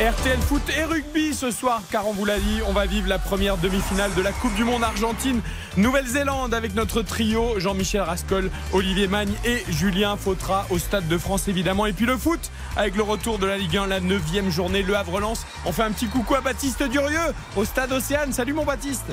RTL 0.00 0.38
Foot 0.38 0.62
et 0.78 0.84
rugby 0.84 1.34
ce 1.34 1.50
soir, 1.50 1.82
car 1.90 2.06
on 2.06 2.12
vous 2.12 2.24
l'a 2.24 2.38
dit, 2.38 2.60
on 2.68 2.72
va 2.72 2.86
vivre 2.86 3.08
la 3.08 3.18
première 3.18 3.56
demi-finale 3.56 4.14
de 4.14 4.22
la 4.22 4.30
Coupe 4.30 4.54
du 4.54 4.62
Monde 4.62 4.84
Argentine 4.84 5.40
Nouvelle-Zélande 5.76 6.54
avec 6.54 6.76
notre 6.76 7.02
trio 7.02 7.58
Jean-Michel 7.58 8.02
Rascol, 8.02 8.48
Olivier 8.72 9.08
Magne 9.08 9.32
et 9.44 9.64
Julien 9.68 10.16
Fautra 10.16 10.66
au 10.70 10.78
Stade 10.78 11.08
de 11.08 11.18
France 11.18 11.48
évidemment. 11.48 11.84
Et 11.86 11.92
puis 11.92 12.06
le 12.06 12.16
foot 12.16 12.38
avec 12.76 12.94
le 12.94 13.02
retour 13.02 13.38
de 13.40 13.46
la 13.46 13.58
Ligue 13.58 13.76
1, 13.76 13.88
la 13.88 13.98
9 13.98 14.22
journée, 14.50 14.84
le 14.84 14.96
Havre-Lens. 14.96 15.44
On 15.64 15.72
fait 15.72 15.82
un 15.82 15.90
petit 15.90 16.06
coucou 16.06 16.36
à 16.36 16.42
Baptiste 16.42 16.84
Durieux 16.84 17.34
au 17.56 17.64
Stade 17.64 17.90
Océane. 17.90 18.32
Salut 18.32 18.52
mon 18.52 18.64
Baptiste 18.64 19.06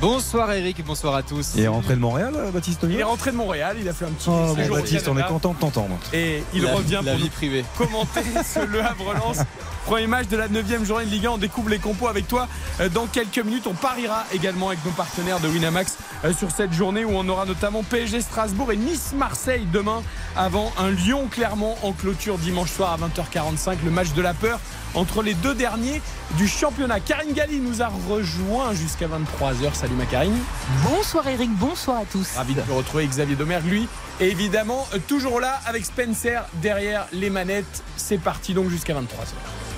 Bonsoir 0.00 0.52
Eric, 0.52 0.84
bonsoir 0.84 1.14
à 1.14 1.22
tous. 1.22 1.52
Il 1.54 1.62
est 1.62 1.68
rentré 1.68 1.94
de 1.94 2.00
Montréal, 2.00 2.34
Baptiste 2.52 2.80
Il 2.82 2.98
est 2.98 3.04
rentré 3.04 3.30
de 3.30 3.36
Montréal, 3.36 3.76
il 3.80 3.88
a 3.88 3.92
fait 3.92 4.06
un 4.06 4.10
petit 4.10 4.28
Oh, 4.28 4.56
séjour 4.56 4.72
au 4.74 4.78
Baptiste, 4.80 5.06
on 5.06 5.16
est 5.16 5.22
content 5.22 5.52
de 5.52 5.58
t'entendre. 5.60 5.96
Et 6.12 6.42
il 6.52 6.64
La- 6.64 6.74
revient 6.74 7.00
la 7.04 7.12
pour 7.12 7.20
vie 7.20 7.30
privée. 7.30 7.64
commenter 7.78 8.22
ce 8.44 8.58
Le 8.66 8.82
Havre-Lens. 8.84 9.38
Premier 9.86 10.08
match 10.08 10.26
de 10.26 10.36
la 10.36 10.48
9 10.48 10.84
journée 10.84 11.06
de 11.06 11.10
Ligue 11.10 11.26
1. 11.26 11.30
On 11.30 11.38
découvre 11.38 11.68
les 11.68 11.78
compos 11.78 12.08
avec 12.08 12.26
toi 12.26 12.48
euh, 12.80 12.88
dans 12.88 13.06
quelques 13.06 13.38
minutes. 13.38 13.68
On 13.68 13.72
pariera 13.74 14.24
également 14.34 14.66
avec 14.70 14.84
nos 14.84 14.90
partenaires 14.90 15.38
de 15.38 15.46
Winamax 15.46 15.98
euh, 16.24 16.32
sur 16.32 16.50
cette 16.50 16.72
journée 16.72 17.04
où 17.04 17.10
on 17.12 17.28
aura 17.28 17.46
notamment 17.46 17.84
PSG 17.84 18.20
Strasbourg 18.20 18.72
et 18.72 18.76
Nice-Marseille 18.76 19.64
demain 19.72 20.02
avant 20.34 20.72
un 20.76 20.90
Lyon-Clermont 20.90 21.76
en 21.84 21.92
clôture 21.92 22.36
dimanche 22.36 22.72
soir 22.72 22.94
à 22.94 23.06
20h45. 23.06 23.76
Le 23.84 23.92
match 23.92 24.12
de 24.12 24.22
la 24.22 24.34
peur 24.34 24.58
entre 24.96 25.22
les 25.22 25.34
deux 25.34 25.54
derniers 25.54 26.02
du 26.36 26.48
championnat. 26.48 26.98
Karine 26.98 27.32
Galli 27.32 27.60
nous 27.60 27.80
a 27.80 27.86
rejoint 28.10 28.74
jusqu'à 28.74 29.06
23h. 29.06 29.72
Salut 29.74 29.94
ma 29.94 30.06
Karine. 30.06 30.36
Bonsoir 30.82 31.28
Eric, 31.28 31.50
bonsoir 31.52 31.98
à 31.98 32.04
tous. 32.06 32.34
Ravi 32.34 32.54
de 32.54 32.72
retrouver 32.72 33.06
Xavier 33.06 33.36
Domergue, 33.36 33.66
lui. 33.66 33.88
Et 34.18 34.30
évidemment, 34.32 34.84
euh, 34.94 34.98
toujours 35.06 35.38
là 35.38 35.60
avec 35.64 35.84
Spencer 35.84 36.42
derrière 36.54 37.06
les 37.12 37.30
manettes. 37.30 37.84
C'est 37.96 38.18
parti 38.18 38.52
donc 38.52 38.68
jusqu'à 38.68 38.94
23h. 38.94 39.75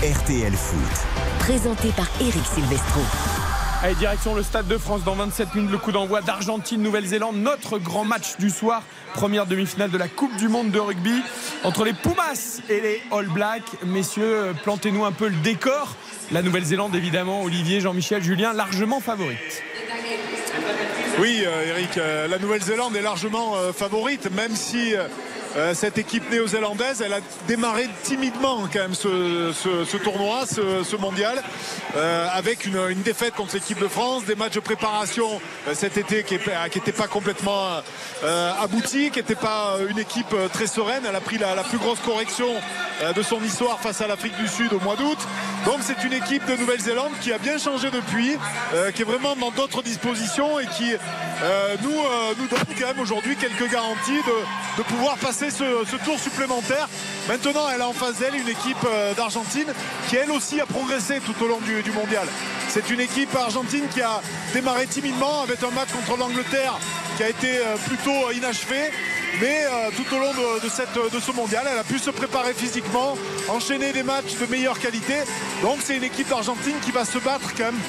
RTL 0.00 0.52
Foot. 0.52 1.06
Présenté 1.40 1.88
par 1.88 2.06
Eric 2.20 2.46
Silvestro. 2.54 3.00
Allez, 3.82 3.96
direction 3.96 4.36
le 4.36 4.44
Stade 4.44 4.68
de 4.68 4.78
France 4.78 5.02
dans 5.02 5.16
27 5.16 5.56
minutes, 5.56 5.72
le 5.72 5.78
coup 5.78 5.90
d'envoi 5.90 6.20
d'Argentine-Nouvelle-Zélande, 6.20 7.34
notre 7.34 7.78
grand 7.78 8.04
match 8.04 8.36
du 8.38 8.48
soir, 8.48 8.84
première 9.14 9.46
demi-finale 9.46 9.90
de 9.90 9.98
la 9.98 10.06
Coupe 10.06 10.36
du 10.36 10.46
Monde 10.46 10.70
de 10.70 10.78
rugby 10.78 11.20
entre 11.64 11.84
les 11.84 11.94
Pumas 11.94 12.60
et 12.68 12.80
les 12.80 13.02
All 13.10 13.26
Blacks. 13.26 13.82
Messieurs, 13.84 14.22
euh, 14.24 14.52
plantez-nous 14.52 15.04
un 15.04 15.10
peu 15.10 15.26
le 15.26 15.36
décor. 15.42 15.96
La 16.30 16.42
Nouvelle-Zélande, 16.42 16.94
évidemment, 16.94 17.42
Olivier, 17.42 17.80
Jean-Michel, 17.80 18.22
Julien, 18.22 18.52
largement 18.52 19.00
favorite. 19.00 19.64
Oui, 21.18 21.42
euh, 21.44 21.70
Eric, 21.70 21.98
euh, 21.98 22.28
la 22.28 22.38
Nouvelle-Zélande 22.38 22.94
est 22.94 23.02
largement 23.02 23.56
favorite, 23.72 24.30
même 24.30 24.54
si 24.54 24.94
euh, 25.56 25.74
cette 25.74 25.96
équipe 25.98 26.30
néo-zélandaise, 26.30 27.02
elle 27.04 27.14
a 27.14 27.20
démarré 27.46 27.88
timidement 28.02 28.68
quand 28.72 28.80
même 28.80 28.94
ce, 28.94 29.96
tournoi, 29.96 30.44
ce, 30.46 30.96
mondial, 30.96 31.42
euh, 31.96 32.28
avec 32.32 32.66
une, 32.66 33.02
défaite 33.02 33.34
contre 33.34 33.54
l'équipe 33.54 33.78
de 33.78 33.88
France, 33.88 34.24
des 34.24 34.34
matchs 34.34 34.54
de 34.54 34.60
préparation 34.60 35.40
euh, 35.66 35.74
cet 35.74 35.96
été 35.96 36.22
qui 36.22 36.34
n'étaient 36.34 36.92
pas 36.92 37.06
complètement 37.06 37.80
aboutis, 38.60 39.10
qui 39.10 39.18
n'étaient 39.18 39.34
pas 39.34 39.76
une 39.88 39.98
équipe 39.98 40.34
très 40.52 40.66
sereine. 40.66 41.04
Elle 41.08 41.16
a 41.16 41.20
pris 41.20 41.38
la, 41.38 41.54
plus 41.62 41.78
grosse 41.78 42.00
correction 42.00 42.48
de 43.14 43.22
son 43.22 43.42
histoire 43.42 43.78
face 43.80 44.00
à 44.00 44.06
l'Afrique 44.06 44.36
du 44.36 44.48
Sud 44.48 44.72
au 44.72 44.80
mois 44.80 44.96
d'août. 44.96 45.18
Donc 45.64 45.78
c'est 45.82 46.04
une 46.04 46.12
équipe 46.12 46.44
de 46.46 46.56
Nouvelle-Zélande 46.56 47.12
qui 47.20 47.32
a 47.32 47.38
bien 47.38 47.58
changé 47.58 47.90
depuis, 47.90 48.36
qui 48.94 49.02
est 49.02 49.04
vraiment 49.04 49.36
dans 49.36 49.50
d'autres 49.50 49.82
dispositions 49.82 50.58
et 50.58 50.66
qui 50.66 50.92
nous, 51.82 52.48
donne 52.48 52.76
quand 52.78 52.86
même 52.86 53.00
aujourd'hui 53.00 53.36
quelques 53.36 53.70
garanties 53.70 54.20
de 54.76 54.82
pouvoir 54.82 55.16
passer 55.18 55.37
ce, 55.38 55.84
ce 55.90 55.96
tour 56.04 56.18
supplémentaire. 56.18 56.88
Maintenant, 57.28 57.68
elle 57.72 57.80
a 57.80 57.88
en 57.88 57.92
face 57.92 58.18
d'elle 58.18 58.34
une 58.34 58.48
équipe 58.48 58.76
euh, 58.86 59.14
d'Argentine 59.14 59.66
qui 60.08 60.16
elle 60.16 60.30
aussi 60.30 60.60
a 60.60 60.66
progressé 60.66 61.20
tout 61.20 61.34
au 61.44 61.48
long 61.48 61.58
du, 61.60 61.90
mondial. 61.92 62.26
C'est 62.68 62.90
une 62.90 63.00
équipe 63.00 63.34
argentine 63.34 63.84
qui 63.92 64.00
a 64.00 64.20
démarré 64.52 64.86
timidement 64.86 65.42
avec 65.42 65.62
un 65.62 65.70
match 65.70 65.88
contre 65.92 66.18
l'Angleterre 66.18 66.78
qui 67.16 67.22
a 67.22 67.28
été 67.28 67.58
euh, 67.58 67.76
plutôt 67.86 68.32
inachevé. 68.32 68.90
Mais 69.40 69.64
euh, 69.64 69.90
tout 69.94 70.14
au 70.14 70.18
long 70.18 70.32
de 70.32 71.20
ce 71.20 71.32
mondial, 71.32 71.66
elle 71.70 71.78
a 71.78 71.84
pu 71.84 71.98
se 71.98 72.10
préparer 72.10 72.54
physiquement, 72.54 73.16
enchaîner 73.48 73.92
des 73.92 74.02
matchs 74.02 74.36
de 74.40 74.46
meilleure 74.46 74.78
qualité. 74.78 75.14
Donc 75.62 75.78
c'est 75.84 75.96
une 75.96 76.04
équipe 76.04 76.28
d'Argentine 76.28 76.76
qui 76.82 76.90
va 76.90 77.04
se 77.04 77.18
battre 77.18 77.54
quand 77.56 77.64
même 77.64 77.80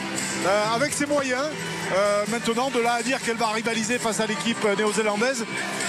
euh, 0.45 0.75
avec 0.75 0.94
ses 0.94 1.05
moyens. 1.05 1.44
Euh, 1.91 2.23
maintenant, 2.29 2.69
de 2.69 2.79
là 2.79 2.94
à 3.00 3.01
dire 3.03 3.19
qu'elle 3.22 3.38
va 3.38 3.47
rivaliser 3.47 3.97
face 3.97 4.19
à 4.19 4.27
l'équipe 4.27 4.63
néo-zélandaise, 4.77 5.44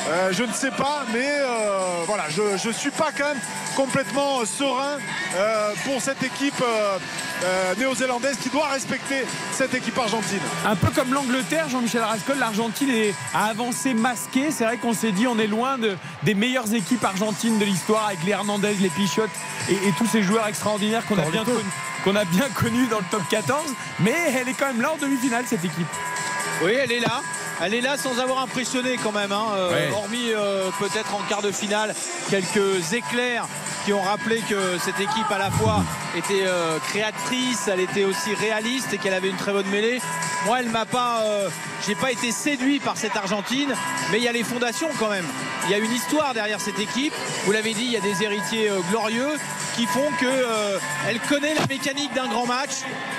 euh, 0.09 0.33
je 0.33 0.45
ne 0.45 0.53
sais 0.53 0.71
pas, 0.71 1.05
mais 1.13 1.27
euh, 1.29 2.05
voilà, 2.07 2.25
je 2.31 2.69
ne 2.69 2.73
suis 2.73 2.91
pas 2.91 3.11
quand 3.17 3.27
même 3.27 3.41
complètement 3.77 4.43
serein 4.47 4.97
euh, 5.37 5.73
pour 5.85 6.01
cette 6.01 6.23
équipe 6.23 6.59
euh, 6.63 6.97
euh, 7.45 7.75
néo-zélandaise 7.77 8.37
qui 8.43 8.49
doit 8.49 8.69
respecter 8.69 9.27
cette 9.53 9.75
équipe 9.75 9.99
argentine. 9.99 10.41
Un 10.67 10.75
peu 10.75 10.89
comme 10.89 11.13
l'Angleterre, 11.13 11.69
Jean-Michel 11.69 12.03
Rascol, 12.03 12.39
l'Argentine 12.39 12.91
a 13.35 13.47
avancé 13.51 13.93
masqué. 13.93 14.51
C'est 14.51 14.65
vrai 14.65 14.79
qu'on 14.79 14.95
s'est 14.95 15.13
dit 15.13 15.27
on 15.27 15.39
est 15.39 15.47
loin 15.47 15.77
de- 15.77 15.97
des 16.23 16.35
meilleures 16.35 16.73
équipes 16.75 17.05
argentines 17.05 17.59
de 17.59 17.65
l'histoire 17.67 18.07
avec 18.07 18.25
les 18.25 18.33
Hernandez, 18.33 18.75
les 18.81 18.89
Pichotte 18.89 19.31
et, 19.69 19.75
et 19.75 19.93
tous 19.99 20.07
ces 20.07 20.23
joueurs 20.23 20.47
extraordinaires 20.49 21.05
qu'on 21.07 21.19
a, 21.19 21.23
bien 21.31 21.45
connus- 21.45 21.59
qu'on 22.05 22.17
a 22.17 22.25
bien 22.25 22.49
connus 22.51 22.87
dans 22.87 22.99
le 22.99 23.05
top 23.11 23.23
14. 23.29 23.75
Mais 24.01 24.15
elle 24.35 24.49
est 24.49 24.55
quand 24.55 24.67
même 24.67 24.81
là 24.81 24.93
en 24.93 24.97
demi-finale, 24.97 25.45
cette 25.47 25.65
équipe. 25.65 25.87
Oui, 26.63 26.73
elle 26.73 26.93
est 26.93 27.01
là. 27.01 27.23
Elle 27.63 27.75
est 27.75 27.81
là 27.81 27.97
sans 27.97 28.19
avoir 28.19 28.41
impressionné 28.43 28.97
quand 29.03 29.13
même, 29.13 29.33
hein. 29.33 29.47
Euh, 29.55 29.71
Ouais. 29.71 29.91
hormis 29.95 30.31
euh, 30.33 30.71
peut-être 30.79 31.15
en 31.15 31.21
quart 31.29 31.43
de 31.43 31.53
finale 31.53 31.95
quelques 32.31 32.93
éclairs 32.93 33.47
qui 33.85 33.93
ont 33.93 34.01
rappelé 34.03 34.41
que 34.49 34.79
cette 34.79 34.99
équipe 35.01 35.31
à 35.31 35.39
la 35.39 35.51
fois 35.51 35.83
était 36.17 36.43
euh, 36.45 36.79
créatrice, 36.89 37.69
elle 37.69 37.81
était 37.81 38.05
aussi 38.05 38.35
réaliste 38.35 38.93
et 38.93 38.99
qu'elle 38.99 39.15
avait 39.15 39.31
une 39.31 39.37
très 39.37 39.53
bonne 39.53 39.67
mêlée. 39.69 40.01
Moi, 40.47 40.61
elle 40.61 40.69
m'a 40.71 40.87
pas, 40.87 41.23
euh, 41.25 41.49
j'ai 41.87 41.95
pas 41.95 42.11
été 42.11 42.33
séduit 42.33 42.79
par 42.79 42.97
cette 42.97 43.17
Argentine, 43.17 43.75
mais 44.11 44.19
il 44.19 44.25
y 44.25 44.29
a 44.29 44.33
les 44.33 44.43
fondations 44.45 44.89
quand 44.99 45.09
même. 45.11 45.27
Il 45.65 45.71
y 45.71 45.75
a 45.75 45.79
une 45.79 45.93
histoire 45.93 46.33
derrière 46.35 46.61
cette 46.61 46.79
équipe. 46.79 47.13
Vous 47.45 47.53
l'avez 47.53 47.75
dit, 47.75 47.85
il 47.85 47.93
y 47.93 47.97
a 47.97 48.01
des 48.01 48.23
héritiers 48.23 48.71
glorieux 48.91 49.29
qui 49.77 49.87
font 49.87 50.09
que 50.19 50.27
euh, 50.27 50.79
elle 51.09 51.21
connaît 51.21 51.55
la 51.55 51.67
mécanique 51.67 52.13
d'un 52.15 52.27
grand 52.27 52.47
match 52.47 52.71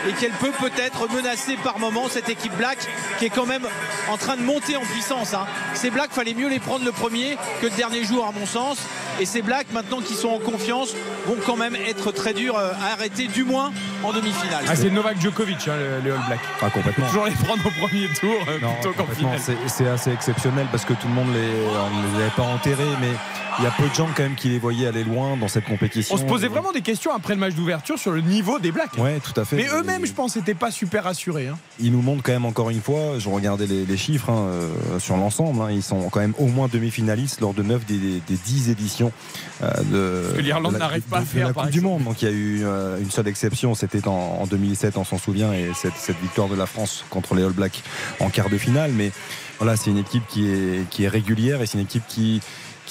et 0.08 0.12
qu'elle 0.14 0.32
peut 0.34 0.52
peut-être 0.60 1.08
menacer 1.14 1.56
par 1.64 1.80
moment 1.80 2.08
cette 2.10 2.30
équipe 2.30 2.54
Black 2.56 2.78
qui 3.20 3.26
est 3.26 3.30
quand 3.30 3.46
même 3.46 3.66
en 4.10 4.18
train 4.18 4.31
de 4.36 4.42
monter 4.44 4.76
en 4.78 4.82
puissance. 4.82 5.34
hein. 5.34 5.46
Ces 5.74 5.90
Blacks, 5.90 6.12
fallait 6.12 6.34
mieux 6.34 6.50
les 6.50 6.60
prendre 6.60 6.86
le 6.86 6.92
premier 6.92 7.38
que 7.62 7.68
le 7.68 7.72
dernier 7.72 8.04
jour 8.04 8.26
à 8.28 8.32
mon 8.38 8.46
sens. 8.46 8.78
Et 9.20 9.26
ces 9.26 9.42
Blacks, 9.42 9.68
maintenant 9.74 10.00
qui 10.02 10.14
sont 10.16 10.30
en 10.30 10.40
confiance, 10.40 10.94
vont 11.28 11.38
quand 11.46 11.56
même 11.58 11.76
être 11.76 12.12
très 12.12 12.34
durs 12.34 12.58
euh, 12.58 12.72
à 12.82 12.94
arrêter, 12.94 13.28
du 13.28 13.44
moins 13.44 13.72
en 14.04 14.12
demi-finale. 14.14 14.64
Ah, 14.68 14.76
c'est 14.76 14.90
Novak 14.90 15.20
Djokovic, 15.22 15.68
hein, 15.68 15.74
le- 15.78 16.04
les 16.04 16.12
All 16.16 16.24
Blacks. 16.28 16.40
Ah, 16.62 16.70
complètement. 16.70 17.08
Toujours 17.08 17.26
les 17.26 17.32
prendre 17.34 17.64
au 17.66 17.70
premier 17.72 18.08
tour 18.20 18.34
euh, 18.48 18.60
Non, 18.62 18.74
plutôt 18.76 18.94
qu'en 18.94 19.08
finale. 19.14 19.40
C'est 19.68 19.88
assez 19.88 20.12
exceptionnel 20.12 20.68
parce 20.72 20.86
que 20.86 20.94
tout 20.94 21.08
le 21.08 21.14
monde 21.14 21.34
les, 21.34 21.50
on 21.78 21.98
ne 22.02 22.08
les 22.18 22.22
avait 22.24 22.32
pas 22.36 22.44
enterrés, 22.44 22.84
mais 23.00 23.12
il 23.62 23.66
y 23.66 23.68
a 23.68 23.72
peu 23.72 23.88
de 23.88 23.94
gens 23.94 24.08
quand 24.18 24.24
même 24.24 24.36
qui 24.36 24.50
les 24.50 24.58
voyaient 24.58 24.88
aller 24.88 25.04
loin 25.04 25.38
dans 25.38 25.48
cette 25.48 25.66
compétition. 25.66 26.16
On 26.16 26.18
se 26.18 26.24
posait 26.24 26.48
vraiment 26.48 26.72
des 26.72 26.82
questions 26.82 27.14
après 27.14 27.36
le 27.36 27.40
match 27.40 27.54
d'ouverture 27.54 28.00
sur 28.00 28.12
le 28.12 28.22
niveau 28.22 28.58
des 28.58 28.72
Blacks. 28.72 28.98
Ouais, 28.98 29.20
tout 29.20 29.40
à 29.40 29.46
fait. 29.46 29.56
Mais 29.58 29.68
eux-mêmes, 29.68 30.06
je 30.06 30.14
pense, 30.14 30.36
n'étaient 30.36 30.56
pas 30.56 30.72
super 30.72 31.06
assurés. 31.06 31.48
hein. 31.48 31.58
Ils 31.80 31.92
nous 31.92 32.02
montrent 32.02 32.24
quand 32.24 32.32
même 32.32 32.46
encore 32.46 32.70
une 32.72 32.82
fois, 32.82 33.20
je 33.20 33.30
regardais 33.30 33.68
les, 33.68 33.86
les 33.86 33.98
chiffres 33.98 34.30
hein, 34.32 34.48
euh, 34.50 35.00
sur 35.00 35.16
l'ensemble, 35.18 35.62
hein, 35.62 35.70
ils 35.72 35.84
sont 35.84 36.10
quand 36.10 36.20
même 36.22 36.34
au 36.40 36.48
moins 36.48 36.68
demi-finalistes 36.68 37.40
lors 37.42 37.54
de 37.54 37.62
9 37.62 37.86
des, 37.86 37.98
des 37.98 38.36
10 38.46 38.70
éditions 38.70 39.12
euh, 39.62 39.70
de, 40.32 40.36
que 40.38 40.42
l'Irlande 40.42 40.74
de 40.74 40.80
la- 40.80 40.86
n'arrive 40.86 41.04
pas 41.04 41.18
de- 41.18 41.22
à 41.22 41.26
de 41.26 41.30
faire, 41.30 41.48
la 41.48 41.54
Coupe 41.54 41.70
du. 41.70 41.82
Monde. 41.82 42.04
Donc 42.04 42.22
il 42.24 42.26
y 42.28 42.32
a 42.32 42.34
eu 42.34 42.62
euh, 42.64 43.00
une 43.00 43.12
seule 43.12 43.28
exception, 43.28 43.76
c'était 43.76 44.08
en, 44.08 44.40
en 44.42 44.48
2007, 44.48 44.98
on 44.98 45.04
s'en 45.04 45.18
souvient, 45.20 45.54
et 45.54 45.70
cette, 45.76 45.96
cette 45.98 46.20
victoire 46.20 46.48
de 46.48 46.56
la 46.56 46.66
France 46.66 47.06
contre 47.10 47.36
les 47.36 47.44
All 47.44 47.52
Blacks 47.52 47.84
en 48.20 48.30
quart 48.30 48.50
de 48.50 48.58
finale. 48.58 48.92
Mais 48.92 49.12
voilà, 49.60 49.76
c'est 49.78 49.92
une 49.92 49.98
équipe 50.00 50.24
qui 50.28 50.50
est, 50.50 50.90
qui 50.90 51.04
est 51.04 51.08
régulière 51.08 51.62
et 51.62 51.66
c'est 51.68 51.78
une 51.78 51.84
équipe 51.84 52.04
qui 52.08 52.42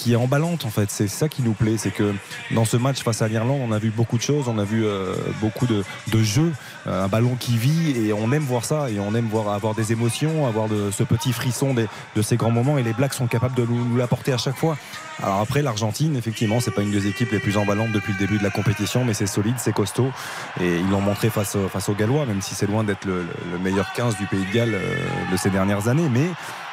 qui 0.00 0.12
est 0.14 0.16
emballante 0.16 0.64
en 0.64 0.70
fait. 0.70 0.90
C'est 0.90 1.08
ça 1.08 1.28
qui 1.28 1.42
nous 1.42 1.52
plaît, 1.52 1.76
c'est 1.76 1.90
que 1.90 2.14
dans 2.52 2.64
ce 2.64 2.76
match 2.78 3.02
face 3.02 3.20
à 3.22 3.28
l'Irlande, 3.28 3.60
on 3.62 3.72
a 3.72 3.78
vu 3.78 3.90
beaucoup 3.90 4.16
de 4.16 4.22
choses, 4.22 4.48
on 4.48 4.58
a 4.58 4.64
vu 4.64 4.84
euh, 4.86 5.14
beaucoup 5.40 5.66
de, 5.66 5.84
de 6.10 6.22
jeux, 6.22 6.52
euh, 6.86 7.04
un 7.04 7.08
ballon 7.08 7.36
qui 7.38 7.56
vit 7.58 7.90
et 8.06 8.12
on 8.14 8.32
aime 8.32 8.42
voir 8.42 8.64
ça 8.64 8.88
et 8.90 8.98
on 8.98 9.14
aime 9.14 9.26
voir 9.28 9.48
avoir 9.52 9.74
des 9.74 9.92
émotions, 9.92 10.46
avoir 10.46 10.68
de, 10.68 10.90
ce 10.90 11.02
petit 11.02 11.32
frisson 11.32 11.74
des- 11.74 11.86
de 12.16 12.22
ces 12.22 12.36
grands 12.36 12.50
moments 12.50 12.78
et 12.78 12.82
les 12.82 12.94
Blacks 12.94 13.12
sont 13.14 13.26
capables 13.26 13.54
de 13.54 13.64
nous, 13.66 13.84
nous 13.84 13.96
l'apporter 13.96 14.32
à 14.32 14.38
chaque 14.38 14.56
fois. 14.56 14.76
Alors 15.22 15.40
après 15.40 15.60
l'Argentine, 15.60 16.16
effectivement, 16.16 16.60
c'est 16.60 16.70
pas 16.70 16.80
une 16.80 16.90
des 16.92 17.06
équipes 17.06 17.32
les 17.32 17.38
plus 17.40 17.58
emballantes 17.58 17.92
depuis 17.92 18.14
le 18.14 18.18
début 18.18 18.38
de 18.38 18.42
la 18.42 18.48
compétition, 18.50 19.04
mais 19.04 19.12
c'est 19.12 19.26
solide, 19.26 19.56
c'est 19.58 19.74
costaud 19.74 20.10
et 20.60 20.78
ils 20.78 20.88
l'ont 20.88 21.02
montré 21.02 21.28
face, 21.28 21.58
face 21.70 21.88
aux 21.90 21.94
Gallois, 21.94 22.24
même 22.24 22.40
si 22.40 22.54
c'est 22.54 22.66
loin 22.66 22.84
d'être 22.84 23.04
le, 23.04 23.18
le- 23.22 23.28
le 23.52 23.58
meilleur 23.58 23.92
15 23.92 24.16
du 24.16 24.24
pays 24.26 24.44
de 24.46 24.52
Galles 24.52 24.74
euh, 24.74 24.94
de 25.30 25.36
ces 25.36 25.50
dernières 25.50 25.88
années, 25.88 26.08
mais 26.10 26.26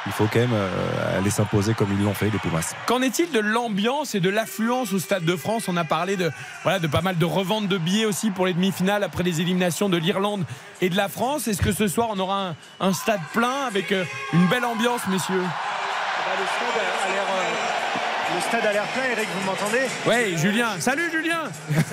il 0.08 0.12
faut 0.12 0.26
quand 0.32 0.38
même 0.40 0.54
euh, 0.54 1.18
aller 1.18 1.30
s'imposer 1.30 1.74
comme 1.74 1.92
ils 1.92 2.02
l'ont 2.02 2.14
fait, 2.14 2.30
les 2.30 2.38
Pumas. 2.38 2.74
Qu'en 2.86 3.02
est-il 3.02 3.30
de 3.30 3.38
l'ambiance 3.40 4.14
et 4.14 4.20
de 4.20 4.30
l'affluence 4.30 4.92
au 4.94 4.98
Stade 4.98 5.24
de 5.24 5.36
France? 5.36 5.64
On 5.68 5.76
a 5.76 5.84
parlé 5.84 6.16
de, 6.16 6.32
voilà, 6.62 6.78
de 6.78 6.86
pas 6.86 7.02
mal 7.02 7.18
de 7.18 7.24
reventes 7.24 7.68
de 7.68 7.76
billets 7.78 8.06
aussi 8.06 8.30
pour 8.30 8.46
les 8.46 8.54
demi-finales 8.54 9.04
après 9.04 9.22
les 9.22 9.40
éliminations 9.40 9.88
de 9.88 9.98
l'Irlande 9.98 10.44
et 10.80 10.88
de 10.88 10.96
la 10.96 11.08
France. 11.08 11.46
Est-ce 11.46 11.62
que 11.62 11.72
ce 11.72 11.86
soir 11.88 12.08
on 12.10 12.18
aura 12.18 12.48
un, 12.48 12.56
un 12.80 12.92
stade 12.92 13.20
plein 13.32 13.66
avec 13.66 13.92
euh, 13.92 14.04
une 14.32 14.46
belle 14.46 14.64
ambiance, 14.64 15.02
messieurs? 15.08 15.42
Le 15.42 16.46
stade 16.46 16.82
a 16.82 17.12
l'air, 17.12 17.26
euh, 17.30 18.34
le 18.34 18.40
stade 18.40 18.66
a 18.66 18.72
l'air 18.72 18.84
plein, 18.94 19.04
Eric, 19.12 19.28
vous 19.38 19.46
m'entendez? 19.46 19.86
Oui, 20.06 20.38
Julien. 20.38 20.68
Salut 20.80 21.10
Julien. 21.12 21.42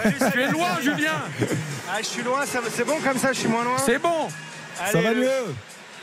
Salut, 0.01 0.15
Tu 0.31 0.41
es 0.41 0.47
loin, 0.51 0.67
Julien. 0.81 1.21
Ah, 1.91 1.97
je 1.99 2.05
suis 2.05 2.23
loin, 2.23 2.45
ça- 2.45 2.59
c'est 2.73 2.85
bon 2.85 2.97
comme 3.03 3.17
ça, 3.17 3.33
je 3.33 3.39
suis 3.39 3.47
moins 3.49 3.63
loin. 3.63 3.77
C'est 3.85 3.99
bon. 4.01 4.29
Ça 4.91 5.01
va 5.01 5.13
mieux 5.13 5.29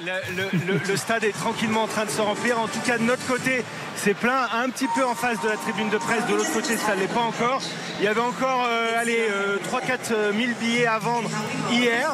le, 0.04 0.96
stade 0.96 1.24
est 1.24 1.32
tranquillement 1.32 1.84
en 1.84 1.86
train 1.86 2.04
de 2.04 2.10
se 2.10 2.20
remplir. 2.20 2.58
En 2.58 2.66
tout 2.66 2.80
cas, 2.84 2.98
de 2.98 3.04
notre 3.04 3.26
côté, 3.26 3.64
c'est 3.96 4.14
plein. 4.14 4.48
Un 4.54 4.68
petit 4.70 4.88
peu 4.94 5.04
en 5.04 5.14
face 5.14 5.40
de 5.40 5.48
la 5.48 5.56
tribune 5.56 5.90
de 5.90 5.98
presse. 5.98 6.26
De 6.26 6.34
l'autre 6.34 6.52
côté, 6.52 6.76
ça 6.76 6.94
ne 6.94 7.00
l'est 7.00 7.12
pas 7.12 7.20
encore. 7.20 7.60
Il 7.98 8.04
y 8.04 8.08
avait 8.08 8.20
encore 8.20 8.66
euh, 8.68 9.00
allez, 9.00 9.28
3-4 9.70 10.36
000 10.36 10.52
billets 10.60 10.86
à 10.86 10.98
vendre 10.98 11.30
hier. 11.70 12.10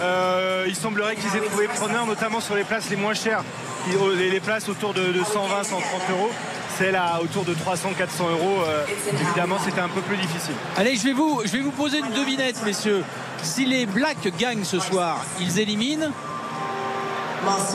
Euh, 0.00 0.64
il 0.66 0.74
semblerait 0.74 1.16
qu'ils 1.16 1.34
aient 1.36 1.46
trouvé 1.46 1.68
preneur, 1.68 2.06
notamment 2.06 2.40
sur 2.40 2.54
les 2.54 2.64
places 2.64 2.88
les 2.90 2.96
moins 2.96 3.14
chères. 3.14 3.44
Euh, 3.88 4.14
Les, 4.16 4.40
places 4.40 4.68
autour 4.68 4.94
de, 4.94 5.12
de 5.12 5.24
120, 5.24 5.64
130 5.64 5.82
euros. 6.10 6.30
Celles 6.78 6.96
à 6.96 7.20
autour 7.22 7.44
de 7.44 7.52
300, 7.52 7.90
400 7.98 8.30
euros, 8.30 8.62
euh, 8.64 8.86
évidemment, 9.12 9.56
c'était 9.62 9.80
un 9.80 9.88
peu 9.88 10.00
plus 10.00 10.16
difficile. 10.16 10.54
Allez, 10.76 10.96
je 10.96 11.04
vais, 11.04 11.12
vous, 11.12 11.42
je 11.44 11.50
vais 11.50 11.60
vous 11.60 11.72
poser 11.72 11.98
une 11.98 12.10
devinette, 12.12 12.62
messieurs. 12.64 13.04
Si 13.42 13.66
les 13.66 13.84
Blacks 13.84 14.32
gagnent 14.38 14.64
ce 14.64 14.78
soir, 14.78 15.18
ils 15.40 15.58
éliminent 15.58 16.10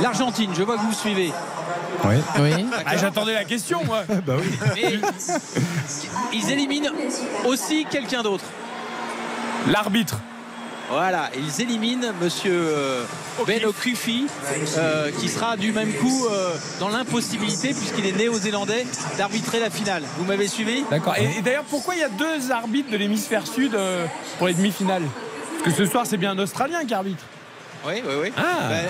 l'Argentine. 0.02 0.52
Je 0.56 0.64
vois 0.64 0.76
que 0.78 0.82
vous 0.82 0.94
suivez. 0.94 1.32
Oui. 2.04 2.16
Oui. 2.40 2.66
Ah, 2.86 2.98
J'attendais 2.98 3.34
la 3.34 3.46
question, 3.46 3.84
moi. 3.86 4.04
bah 4.26 4.36
oui. 4.38 4.58
Mais 4.76 5.00
ils 6.34 6.52
éliminent 6.52 6.92
aussi 7.46 7.86
quelqu'un 7.90 8.22
d'autre. 8.24 8.44
L'arbitre. 9.68 10.20
Voilà, 10.90 11.32
ils 11.36 11.62
éliminent 11.64 12.14
monsieur 12.22 12.54
euh, 12.54 13.04
Ben 13.48 13.66
O'Kufi, 13.66 14.28
euh, 14.78 15.10
qui 15.20 15.30
sera 15.30 15.58
du 15.58 15.72
même 15.72 15.92
coup 15.94 16.28
euh, 16.30 16.54
dans 16.80 16.90
l'impossibilité, 16.90 17.70
puisqu'il 17.70 18.06
est 18.06 18.12
néo-zélandais, 18.12 18.86
d'arbitrer 19.18 19.60
la 19.60 19.72
finale. 19.72 20.04
Vous 20.20 20.26
m'avez 20.26 20.48
suivi? 20.48 20.84
D'accord. 20.92 21.16
Et, 21.18 21.40
et 21.40 21.42
d'ailleurs, 21.42 21.64
pourquoi 21.64 21.96
il 21.96 22.02
y 22.02 22.04
a 22.04 22.10
deux 22.10 22.52
arbitres 22.52 22.92
de 22.92 22.98
l'hémisphère 22.98 23.48
sud 23.48 23.74
euh, 23.74 24.06
pour 24.38 24.46
les 24.46 24.54
demi-finales? 24.54 25.02
Parce 25.64 25.76
que 25.76 25.86
ce 25.86 25.90
soir, 25.92 26.06
c'est 26.06 26.18
bien 26.18 26.32
un 26.32 26.38
Australien 26.40 26.86
qui 26.86 26.94
arbitre. 26.94 27.24
Oui, 27.88 28.02
oui, 28.06 28.14
oui. 28.24 28.32
Ah. 28.38 28.68
Ben, 28.70 28.86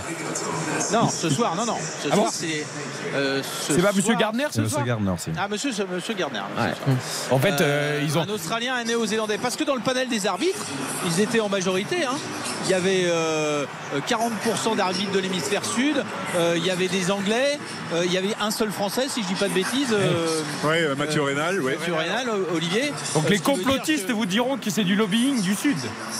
non, 0.94 1.09
ce 1.09 1.30
soir, 1.30 1.56
non, 1.56 1.65
non. 1.65 1.77
Ce 1.77 2.07
Ah 2.12 2.15
bon 2.15 2.21
soir, 2.21 2.31
c'est. 2.33 2.65
euh, 3.13 3.42
ce 3.44 3.74
C'est 3.74 3.75
pas 3.75 3.81
soir- 3.81 3.94
Monsieur 3.95 4.15
Gardner 4.15 4.45
C'est 4.50 4.56
ce 4.56 4.62
Monsieur 4.62 4.74
soir 4.75 4.86
Gardner, 4.86 5.12
c'est. 5.18 5.31
Ah, 5.38 5.47
monsieur, 5.47 5.71
c'est 5.74 5.89
monsieur 5.89 6.13
Gardner. 6.13 6.39
Ouais. 6.57 6.74
En 7.31 7.39
fait, 7.39 7.59
euh, 7.62 8.01
ils 8.03 8.18
ont. 8.18 8.21
Un 8.21 8.30
Australien, 8.30 8.75
un 8.75 8.83
Néo-Zélandais. 8.83 9.38
Parce 9.38 9.56
que 9.56 9.63
dans 9.63 9.75
le 9.75 9.81
panel 9.81 10.07
des 10.07 10.27
arbitres, 10.27 10.65
ils 11.06 11.19
étaient 11.21 11.39
en 11.42 11.50
majorité. 11.50 12.06
hein. 12.06 12.15
Il 12.65 12.71
y 12.71 12.74
avait 12.74 13.03
euh, 13.06 13.65
40% 14.07 14.75
d'arbitres 14.75 15.12
de 15.12 15.19
l'hémisphère 15.19 15.63
sud. 15.65 15.98
Euh, 16.36 16.53
il 16.57 16.65
y 16.65 16.71
avait 16.71 16.88
des 16.88 17.12
Anglais. 17.12 17.59
Euh, 17.94 18.03
il 18.06 18.12
y 18.12 18.18
avait 18.18 18.36
un 18.41 18.50
seul 18.50 18.71
Français, 18.71 19.06
si 19.07 19.21
je 19.21 19.27
dis 19.27 19.36
pas 19.36 19.48
de 19.48 19.53
bêtises. 19.53 19.94
euh, 19.94 20.41
Oui, 20.63 20.75
Mathieu 20.98 21.21
Rénal, 21.21 21.62
oui. 21.62 21.74
Mathieu 21.77 21.94
Reynal, 21.94 22.27
Olivier. 22.53 22.91
Donc 23.13 23.25
Euh, 23.25 23.30
les 23.30 23.39
complotistes 23.39 24.07
que- 24.07 24.13
vous 24.13 24.25
diront 24.25 24.57
que 24.57 24.69
c'est 24.71 24.83
du 24.83 24.95
lobbying 24.95 25.41
du 25.41 25.53
Sud. 25.53 25.77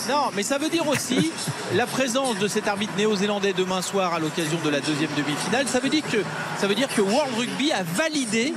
Non, 0.08 0.30
mais 0.34 0.44
ça 0.44 0.58
veut 0.58 0.68
dire 0.68 0.86
aussi 0.86 1.32
la 1.74 1.86
présence 1.86 2.38
de 2.38 2.46
cet 2.66 2.72
arbitre 2.72 2.94
néo-zélandais 2.96 3.52
demain 3.52 3.80
soir 3.80 4.12
à 4.12 4.18
l'occasion 4.18 4.58
de 4.64 4.70
la 4.70 4.80
deuxième 4.80 5.10
demi-finale. 5.16 5.68
Ça 5.68 5.78
veut 5.78 5.88
dire 5.88 6.02
que 6.02 6.16
ça 6.58 6.66
veut 6.66 6.74
dire 6.74 6.88
que 6.88 7.00
World 7.00 7.32
Rugby 7.38 7.70
a 7.70 7.84
validé 7.84 8.54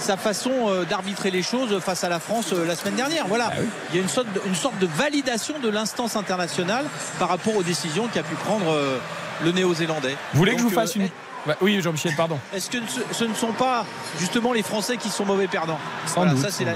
sa 0.00 0.16
façon 0.16 0.50
euh, 0.66 0.84
d'arbitrer 0.84 1.30
les 1.30 1.44
choses 1.44 1.78
face 1.78 2.02
à 2.02 2.08
la 2.08 2.18
France 2.18 2.52
euh, 2.52 2.66
la 2.66 2.74
semaine 2.74 2.96
dernière. 2.96 3.28
Voilà, 3.28 3.52
il 3.90 3.96
y 3.96 3.98
a 4.00 4.02
une 4.02 4.08
sorte, 4.08 4.26
de, 4.32 4.42
une 4.46 4.56
sorte 4.56 4.76
de 4.80 4.86
validation 4.86 5.60
de 5.60 5.68
l'instance 5.68 6.16
internationale 6.16 6.86
par 7.20 7.28
rapport 7.28 7.54
aux 7.54 7.62
décisions 7.62 8.08
qu'a 8.12 8.24
pu 8.24 8.34
prendre 8.34 8.68
euh, 8.72 8.98
le 9.44 9.52
néo-zélandais. 9.52 10.16
Vous 10.32 10.38
voulez 10.38 10.54
que 10.54 10.58
je 10.58 10.64
vous 10.64 10.70
fasse 10.70 10.96
une. 10.96 11.08
Ouais, 11.46 11.54
oui, 11.60 11.80
Jean-Michel, 11.82 12.14
pardon. 12.16 12.38
Est-ce 12.54 12.70
que 12.70 12.78
ce- 13.12 13.24
ne 13.24 13.34
sont 13.34 13.52
pas 13.52 13.84
justement 14.20 14.52
les 14.52 14.62
Français 14.62 14.96
qui 14.96 15.08
sont 15.08 15.24
mauvais 15.24 15.48
perdants 15.48 15.78
Sans 16.06 16.14
Voilà, 16.16 16.32
doute, 16.32 16.42
ça 16.44 16.50
c'est 16.50 16.64
la, 16.64 16.74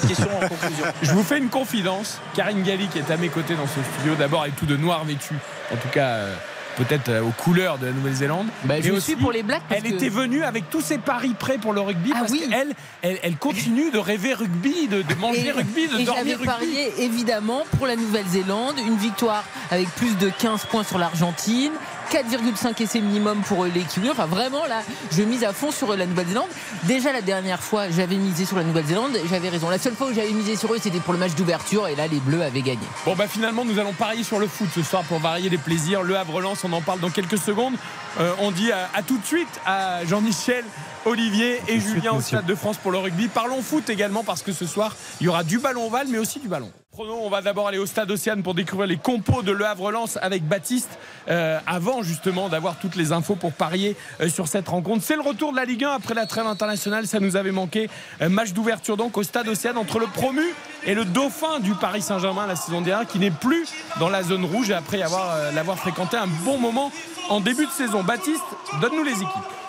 question 0.00 0.26
en 0.36 0.48
conclusion. 0.48 0.84
Je 1.02 1.12
vous 1.12 1.22
fais 1.22 1.38
une 1.38 1.48
confidence. 1.48 2.18
Karine 2.34 2.62
Galli, 2.62 2.88
qui 2.88 2.98
est 2.98 3.10
à 3.10 3.16
mes 3.16 3.28
côtés 3.28 3.54
dans 3.54 3.66
ce 3.68 3.80
studio, 3.94 4.14
d'abord 4.16 4.46
est 4.46 4.50
tout 4.50 4.66
de 4.66 4.76
noir 4.76 5.04
vêtu. 5.04 5.34
En 5.72 5.76
tout 5.76 5.88
cas, 5.92 6.06
euh, 6.08 6.34
peut-être 6.76 7.08
euh, 7.08 7.22
aux 7.22 7.30
couleurs 7.30 7.78
de 7.78 7.86
la 7.86 7.92
Nouvelle-Zélande. 7.92 8.46
Bah, 8.64 8.74
je 8.76 8.78
Mais 8.78 8.82
suis 8.82 8.90
aussi, 8.90 9.16
pour 9.16 9.30
les 9.30 9.44
Blacks. 9.44 9.62
parce 9.68 9.80
Elle 9.84 9.90
que- 9.90 9.94
était 9.96 10.08
venue 10.08 10.42
avec 10.42 10.68
tous 10.70 10.80
ses 10.80 10.98
paris 10.98 11.34
prêts 11.38 11.58
pour 11.58 11.72
le 11.72 11.80
rugby 11.80 12.10
Ah 12.12 12.18
parce 12.20 12.32
oui. 12.32 12.46
qu'elle, 12.50 12.74
elle, 13.02 13.18
elle 13.22 13.36
continue 13.36 13.90
de 13.92 13.98
rêver 13.98 14.34
rugby, 14.34 14.88
de, 14.88 15.02
de 15.02 15.14
manger 15.14 15.46
Et- 15.48 15.52
rugby, 15.52 15.86
de 15.86 16.00
et 16.00 16.04
dormir 16.04 16.14
j'avais 16.16 16.32
rugby. 16.34 16.46
parié 16.46 16.92
évidemment 17.04 17.62
pour 17.78 17.86
la 17.86 17.94
Nouvelle-Zélande, 17.94 18.74
une 18.84 18.96
victoire 18.96 19.44
avec 19.70 19.88
plus 19.90 20.16
de 20.18 20.30
15 20.30 20.64
points 20.64 20.82
sur 20.84 20.98
l'Argentine. 20.98 21.72
4,5 22.10 22.82
essais 22.82 23.00
minimum 23.00 23.40
pour 23.42 23.64
les 23.64 23.82
Kiwis. 23.82 24.10
Enfin, 24.10 24.26
vraiment, 24.26 24.66
là, 24.66 24.82
je 25.12 25.22
mise 25.22 25.44
à 25.44 25.52
fond 25.52 25.70
sur 25.70 25.96
la 25.96 26.06
Nouvelle-Zélande. 26.06 26.48
Déjà, 26.84 27.12
la 27.12 27.22
dernière 27.22 27.62
fois, 27.62 27.88
j'avais 27.88 28.16
misé 28.16 28.44
sur 28.44 28.56
la 28.56 28.64
Nouvelle-Zélande. 28.64 29.16
J'avais 29.30 29.48
raison. 29.48 29.70
La 29.70 29.78
seule 29.78 29.94
fois 29.94 30.08
où 30.08 30.12
j'avais 30.14 30.32
misé 30.32 30.56
sur 30.56 30.74
eux, 30.74 30.78
c'était 30.82 30.98
pour 30.98 31.12
le 31.12 31.20
match 31.20 31.34
d'ouverture. 31.36 31.86
Et 31.86 31.94
là, 31.94 32.08
les 32.08 32.18
Bleus 32.18 32.42
avaient 32.42 32.62
gagné. 32.62 32.80
Bon 33.04 33.14
bah 33.14 33.26
finalement 33.28 33.64
nous 33.64 33.78
allons 33.78 33.92
parier 33.92 34.24
sur 34.24 34.38
le 34.38 34.46
foot 34.46 34.68
ce 34.74 34.82
soir 34.82 35.02
pour 35.04 35.18
varier 35.18 35.48
les 35.48 35.58
plaisirs. 35.58 36.02
Le 36.02 36.16
Havre 36.16 36.40
lance, 36.40 36.64
on 36.64 36.72
en 36.72 36.80
parle 36.80 37.00
dans 37.00 37.10
quelques 37.10 37.38
secondes. 37.38 37.74
Euh, 38.18 38.32
on 38.40 38.50
dit 38.50 38.72
à 38.72 39.02
tout 39.02 39.18
de 39.18 39.24
suite 39.24 39.60
à 39.64 40.04
Jean-Michel, 40.04 40.64
Olivier 41.06 41.60
et 41.68 41.80
suite, 41.80 41.94
Julien 41.94 42.12
au. 42.12 42.20
Stade 42.20 42.46
de 42.46 42.54
France 42.54 42.76
pour 42.76 42.92
le 42.92 42.98
rugby. 42.98 43.28
Parlons 43.28 43.62
foot 43.62 43.88
également 43.88 44.22
parce 44.22 44.42
que 44.42 44.52
ce 44.52 44.66
soir 44.66 44.96
il 45.20 45.24
y 45.24 45.28
aura 45.28 45.44
du 45.44 45.58
ballon 45.58 45.86
ovale 45.86 46.08
mais 46.08 46.18
aussi 46.18 46.40
du 46.40 46.48
ballon. 46.48 46.70
Prenons, 46.92 47.24
on 47.24 47.30
va 47.30 47.40
d'abord 47.40 47.68
aller 47.68 47.78
au 47.78 47.86
Stade 47.86 48.10
Océane 48.10 48.42
pour 48.42 48.52
découvrir 48.52 48.88
les 48.88 48.96
compos 48.96 49.42
de 49.42 49.52
Le 49.52 49.64
Havre 49.64 49.92
lance 49.92 50.18
avec 50.20 50.46
Baptiste 50.46 50.98
euh, 51.28 51.58
avant 51.66 52.02
justement 52.02 52.48
d'avoir 52.48 52.76
toutes 52.78 52.96
les 52.96 53.12
infos 53.12 53.36
pour 53.36 53.52
parier 53.52 53.96
euh, 54.20 54.28
sur 54.28 54.48
cette 54.48 54.68
rencontre. 54.68 55.02
C'est 55.02 55.14
le 55.14 55.22
retour 55.22 55.52
de 55.52 55.56
la 55.56 55.64
Ligue 55.64 55.84
1 55.84 55.92
après 55.92 56.14
la 56.14 56.26
trêve 56.26 56.46
internationale, 56.46 57.06
ça 57.06 57.20
nous 57.20 57.36
avait 57.36 57.52
manqué. 57.52 57.88
Euh, 58.20 58.28
match 58.28 58.52
d'ouverture 58.52 58.96
donc 58.96 59.16
au 59.16 59.22
Stade 59.22 59.48
Océane 59.48 59.78
entre 59.78 60.00
le 60.00 60.06
promu 60.08 60.42
et 60.84 60.94
le 60.94 61.04
dauphin 61.04 61.60
du 61.60 61.74
Paris 61.74 62.02
Saint-Germain 62.02 62.46
la 62.46 62.56
saison 62.56 62.80
dernière 62.80 63.06
qui 63.06 63.18
n'est 63.18 63.30
plus 63.30 63.66
dans 64.00 64.08
la 64.08 64.22
zone 64.22 64.44
rouge 64.44 64.70
après 64.70 65.00
avoir 65.00 65.36
euh, 65.36 65.52
l'avoir 65.52 65.78
fréquenté 65.78 66.16
un 66.16 66.28
bon 66.44 66.58
moment 66.58 66.90
en 67.28 67.40
début 67.40 67.66
de 67.66 67.70
saison. 67.70 68.02
Baptiste, 68.02 68.42
donne-nous 68.80 69.04
les 69.04 69.12
équipes. 69.12 69.59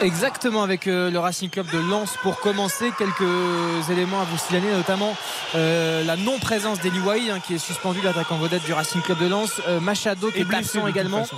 Exactement 0.00 0.62
avec 0.62 0.86
euh, 0.86 1.10
le 1.10 1.18
Racing 1.18 1.48
Club 1.48 1.66
de 1.72 1.78
Lens 1.78 2.16
pour 2.22 2.38
commencer 2.40 2.92
quelques 2.98 3.90
éléments 3.90 4.20
à 4.20 4.24
vous 4.24 4.36
signaler 4.36 4.70
notamment 4.70 5.16
euh, 5.54 6.04
la 6.04 6.16
non-présence 6.16 6.80
d'Eli 6.80 7.00
Wahi 7.00 7.30
hein, 7.30 7.40
qui 7.40 7.54
est 7.54 7.58
suspendu 7.58 8.00
l'attaquant 8.02 8.36
vedette 8.36 8.64
du 8.64 8.74
Racing 8.74 9.00
Club 9.00 9.18
de 9.18 9.26
Lens 9.26 9.60
Euh, 9.68 9.80
Machado 9.80 10.30
qui 10.30 10.38
Et 10.38 10.40
est 10.42 10.44
blessé 10.44 10.78
absent 10.78 10.86
également 10.86 11.24
façon. 11.24 11.36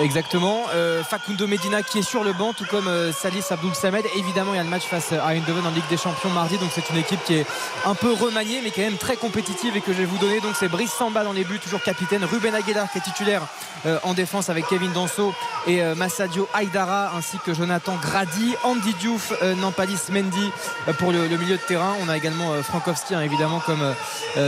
Exactement. 0.00 0.64
Euh, 0.74 1.02
Facundo 1.02 1.46
Medina 1.46 1.82
qui 1.82 2.00
est 2.00 2.02
sur 2.02 2.22
le 2.22 2.34
banc, 2.34 2.52
tout 2.52 2.66
comme 2.66 2.86
euh, 2.86 3.12
Salis 3.12 3.44
Abdoul 3.50 3.74
Samed. 3.74 4.04
Évidemment, 4.14 4.52
il 4.52 4.56
y 4.56 4.60
a 4.60 4.62
le 4.62 4.68
match 4.68 4.84
face 4.84 5.12
à 5.12 5.28
Eindhoven 5.28 5.66
en 5.66 5.70
Ligue 5.70 5.88
des 5.88 5.96
Champions 5.96 6.28
mardi. 6.30 6.58
Donc 6.58 6.70
c'est 6.74 6.88
une 6.90 6.98
équipe 6.98 7.22
qui 7.24 7.36
est 7.36 7.46
un 7.86 7.94
peu 7.94 8.12
remaniée, 8.12 8.60
mais 8.62 8.70
quand 8.70 8.82
même 8.82 8.98
très 8.98 9.16
compétitive 9.16 9.76
et 9.76 9.80
que 9.80 9.92
je 9.92 9.98
vais 9.98 10.04
vous 10.04 10.18
donner. 10.18 10.40
Donc 10.40 10.54
c'est 10.58 10.68
Brice 10.68 10.92
Samba 10.92 11.24
dans 11.24 11.32
les 11.32 11.44
buts, 11.44 11.58
toujours 11.58 11.82
capitaine. 11.82 12.24
Ruben 12.24 12.54
Aguilar 12.54 12.90
qui 12.92 12.98
est 12.98 13.02
titulaire 13.02 13.42
euh, 13.86 13.98
en 14.02 14.12
défense 14.12 14.50
avec 14.50 14.66
Kevin 14.66 14.92
Danso 14.92 15.34
et 15.66 15.82
euh, 15.82 15.94
Massadio 15.94 16.48
Aydara 16.58 17.12
ainsi 17.16 17.38
que 17.38 17.54
Jonathan 17.54 17.96
Grady. 18.00 18.54
Andy 18.64 18.92
Diouf, 18.94 19.32
euh, 19.42 19.54
Nampalis 19.54 20.10
Mendy 20.10 20.50
euh, 20.88 20.92
pour 20.92 21.12
le, 21.12 21.26
le 21.26 21.36
milieu 21.38 21.56
de 21.56 21.62
terrain. 21.62 21.94
On 22.04 22.08
a 22.08 22.16
également 22.16 22.52
Frankowski 22.62 23.14
hein, 23.14 23.22
évidemment 23.22 23.60
comme 23.60 23.94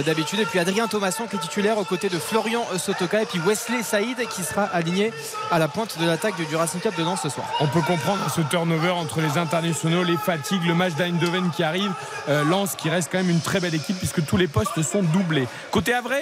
d'habitude. 0.04 0.40
Et 0.40 0.44
puis 0.44 0.58
Adrien 0.58 0.88
Thomasson 0.88 1.26
qui 1.26 1.36
est 1.36 1.40
titulaire 1.40 1.78
aux 1.78 1.84
côtés 1.84 2.08
de 2.08 2.18
Florian 2.18 2.66
Sotoka. 2.76 3.22
Et 3.22 3.26
puis 3.26 3.40
Wesley 3.40 3.82
Saïd 3.82 4.18
qui 4.28 4.42
sera 4.42 4.64
aligné 4.64 5.12
à 5.50 5.58
la 5.58 5.68
pointe 5.68 5.98
de 5.98 6.06
l'attaque 6.06 6.36
du, 6.36 6.56
Racing 6.56 6.80
Club 6.80 6.94
de 6.96 7.02
Lens 7.02 7.20
ce 7.22 7.28
soir. 7.28 7.46
On 7.60 7.66
peut 7.66 7.80
comprendre 7.82 8.30
ce 8.34 8.40
turnover 8.42 8.90
entre 8.90 9.20
les 9.20 9.38
internationaux, 9.38 10.04
les 10.04 10.16
fatigues, 10.16 10.64
le 10.66 10.74
match 10.74 10.94
d'Eindhoven 10.94 11.50
qui 11.50 11.62
arrive, 11.62 11.92
euh, 12.28 12.44
Lens 12.44 12.74
qui 12.76 12.90
reste 12.90 13.10
quand 13.10 13.18
même 13.18 13.30
une 13.30 13.40
très 13.40 13.60
belle 13.60 13.74
équipe 13.74 13.98
puisque 13.98 14.24
tous 14.24 14.36
les 14.36 14.48
postes 14.48 14.82
sont 14.82 15.02
doublés. 15.02 15.48
Côté 15.70 15.94
Havre? 15.94 16.14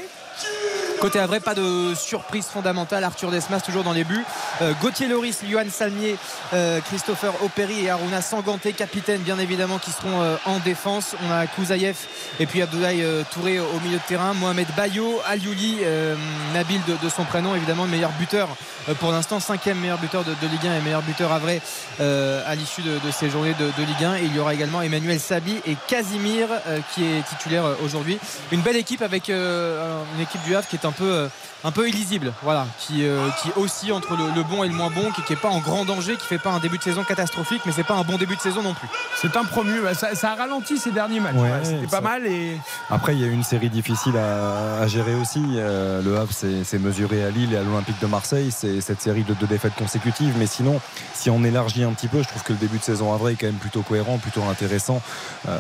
Côté 1.00 1.18
Havre, 1.18 1.38
pas 1.40 1.54
de 1.54 1.94
surprise 1.94 2.46
fondamentale. 2.46 3.04
Arthur 3.04 3.30
Desmas 3.30 3.60
toujours 3.60 3.84
dans 3.84 3.92
les 3.92 4.04
buts. 4.04 4.24
Euh, 4.62 4.72
Gauthier 4.80 5.08
Loris, 5.08 5.40
Johan 5.48 5.64
Salmier, 5.70 6.16
euh, 6.54 6.80
Christopher 6.80 7.32
Operi 7.44 7.84
et 7.84 7.90
Aruna 7.90 8.22
Sanganté, 8.22 8.72
capitaine 8.72 9.20
bien 9.20 9.38
évidemment, 9.38 9.78
qui 9.78 9.90
seront 9.90 10.22
euh, 10.22 10.36
en 10.46 10.58
défense. 10.58 11.14
On 11.26 11.32
a 11.32 11.46
Kouzaïev 11.46 11.96
et 12.40 12.46
puis 12.46 12.62
Abdoulaye 12.62 13.02
euh, 13.02 13.22
Touré 13.30 13.60
au 13.60 13.80
milieu 13.84 13.98
de 13.98 14.02
terrain. 14.08 14.32
Mohamed 14.34 14.68
Bayo, 14.76 15.20
Aliouli, 15.26 15.78
euh, 15.82 16.16
Nabil 16.54 16.80
de, 16.86 17.08
son 17.08 17.24
prénom, 17.24 17.54
évidemment 17.54 17.84
le 17.84 17.90
meilleur 17.90 18.12
buteur 18.12 18.48
euh, 18.88 18.94
pour 18.94 19.10
l'instant, 19.10 19.40
cinquième 19.40 19.78
meilleur 19.78 19.98
buteur 19.98 20.24
de, 20.24 20.30
Ligue 20.46 20.66
1 20.66 20.78
et 20.78 20.80
meilleur 20.80 21.02
buteur 21.02 21.32
Havre 21.32 21.60
euh, 22.00 22.42
à 22.46 22.54
l'issue 22.54 22.82
de, 22.82 22.98
de 23.04 23.10
ces 23.10 23.30
journées 23.30 23.54
de, 23.58 23.82
Ligue 23.82 24.04
1. 24.04 24.16
Et 24.16 24.24
il 24.24 24.36
y 24.36 24.38
aura 24.38 24.54
également 24.54 24.82
Emmanuel 24.82 25.18
Sabi 25.18 25.60
et 25.66 25.76
Casimir 25.88 26.48
euh, 26.66 26.78
qui 26.94 27.04
est 27.04 27.22
titulaire 27.28 27.64
euh, 27.64 27.74
aujourd'hui. 27.84 28.18
Une 28.52 28.60
belle 28.60 28.76
équipe 28.76 29.02
avec 29.02 29.28
euh, 29.30 30.02
une 30.14 30.22
équipe 30.22 30.42
du 30.44 30.54
Havre 30.54 30.68
qui 30.68 30.76
est 30.76 30.86
un 30.86 30.92
peu, 30.96 31.04
euh, 31.10 31.28
un 31.64 31.70
peu 31.70 31.88
illisible, 31.88 32.32
voilà, 32.42 32.66
qui, 32.78 33.04
euh, 33.06 33.28
qui 33.42 33.50
oscille 33.58 33.92
entre 33.92 34.16
le, 34.16 34.30
le 34.34 34.42
bon 34.42 34.64
et 34.64 34.68
le 34.68 34.74
moins 34.74 34.90
bon, 34.90 35.10
qui 35.12 35.22
n'est 35.28 35.38
pas 35.38 35.48
en 35.48 35.58
grand 35.60 35.84
danger, 35.84 36.16
qui 36.16 36.26
fait 36.26 36.38
pas 36.38 36.50
un 36.50 36.58
début 36.60 36.78
de 36.78 36.82
saison 36.82 37.04
catastrophique, 37.04 37.62
mais 37.66 37.72
c'est 37.72 37.84
pas 37.84 37.94
un 37.94 38.02
bon 38.02 38.16
début 38.18 38.36
de 38.36 38.40
saison 38.40 38.62
non 38.62 38.74
plus. 38.74 38.88
C'est 39.20 39.36
un 39.36 39.44
promu. 39.44 39.78
Ça, 39.94 40.14
ça 40.14 40.32
a 40.32 40.34
ralenti 40.36 40.78
ces 40.78 40.90
derniers 40.92 41.20
matchs. 41.20 41.34
Ouais, 41.34 41.42
Ouais, 41.50 41.60
C'était 41.64 41.86
pas 41.86 41.96
ça- 41.96 42.00
mal 42.00 42.26
et 42.26 42.58
Après, 42.90 43.14
il 43.14 43.20
y 43.20 43.24
a 43.24 43.26
eu 43.28 43.32
une 43.32 43.42
série 43.44 43.70
difficile 43.70 44.16
à, 44.16 44.80
à 44.82 44.86
gérer 44.86 45.14
aussi. 45.14 45.42
Euh, 45.56 46.02
le 46.02 46.16
Havre 46.18 46.32
s'est 46.32 46.78
mesuré 46.78 47.24
à 47.24 47.30
Lille 47.30 47.52
et 47.52 47.56
à 47.56 47.62
l'Olympique 47.62 48.00
de 48.00 48.06
Marseille. 48.06 48.50
C'est 48.50 48.80
cette 48.80 49.00
série 49.02 49.22
de 49.24 49.34
deux 49.34 49.46
défaites 49.46 49.74
consécutives. 49.74 50.34
Mais 50.38 50.46
sinon, 50.46 50.80
si 51.14 51.30
on 51.30 51.42
élargit 51.44 51.84
un 51.84 51.92
petit 51.92 52.08
peu, 52.08 52.22
je 52.22 52.28
trouve 52.28 52.42
que 52.42 52.52
le 52.52 52.58
début 52.58 52.78
de 52.78 52.82
saison 52.84 53.12
havrais 53.14 53.32
est 53.32 53.36
quand 53.36 53.46
même 53.46 53.54
plutôt 53.56 53.82
cohérent, 53.82 54.18
plutôt 54.18 54.42
intéressant. 54.44 55.00
Euh, 55.48 55.58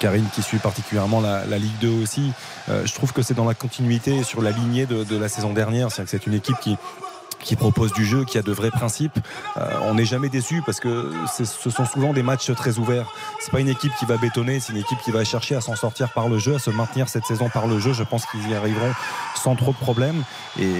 Karine, 0.00 0.26
qui 0.34 0.42
suit 0.42 0.58
particulièrement 0.58 1.20
la, 1.20 1.44
la 1.46 1.58
Ligue 1.58 1.78
2 1.80 2.02
aussi, 2.02 2.32
euh, 2.68 2.82
je 2.84 2.94
trouve 2.94 3.12
que 3.12 3.22
c'est 3.22 3.34
dans 3.34 3.44
la 3.44 3.54
continuité 3.54 4.22
sur 4.22 4.42
la 4.42 4.50
de, 4.68 5.16
la 5.16 5.28
saison 5.28 5.52
dernière. 5.52 5.88
C'est 5.90 6.26
une 6.26 6.34
équipe 6.34 6.56
qui 6.60 6.76
qui 7.40 7.56
propose 7.56 7.92
du 7.92 8.04
jeu, 8.04 8.24
qui 8.24 8.38
a 8.38 8.42
de 8.42 8.52
vrais 8.52 8.70
principes. 8.70 9.18
Euh, 9.56 9.70
on 9.82 9.94
n'est 9.94 10.04
jamais 10.04 10.28
déçu 10.28 10.62
parce 10.64 10.80
que 10.80 11.10
ce 11.32 11.70
sont 11.70 11.86
souvent 11.86 12.12
des 12.12 12.22
matchs 12.22 12.52
très 12.54 12.78
ouverts. 12.78 13.12
C'est 13.40 13.50
pas 13.50 13.60
une 13.60 13.68
équipe 13.68 13.92
qui 13.98 14.04
va 14.04 14.16
bétonner, 14.16 14.60
c'est 14.60 14.72
une 14.72 14.78
équipe 14.78 14.98
qui 15.04 15.10
va 15.10 15.24
chercher 15.24 15.54
à 15.54 15.60
s'en 15.60 15.76
sortir 15.76 16.12
par 16.12 16.28
le 16.28 16.38
jeu, 16.38 16.56
à 16.56 16.58
se 16.58 16.70
maintenir 16.70 17.08
cette 17.08 17.24
saison 17.24 17.48
par 17.48 17.66
le 17.66 17.78
jeu. 17.78 17.92
Je 17.92 18.02
pense 18.02 18.26
qu'ils 18.26 18.48
y 18.48 18.54
arriveront 18.54 18.92
sans 19.36 19.56
trop 19.56 19.72
de 19.72 19.76
problèmes. 19.76 20.22
Et 20.58 20.72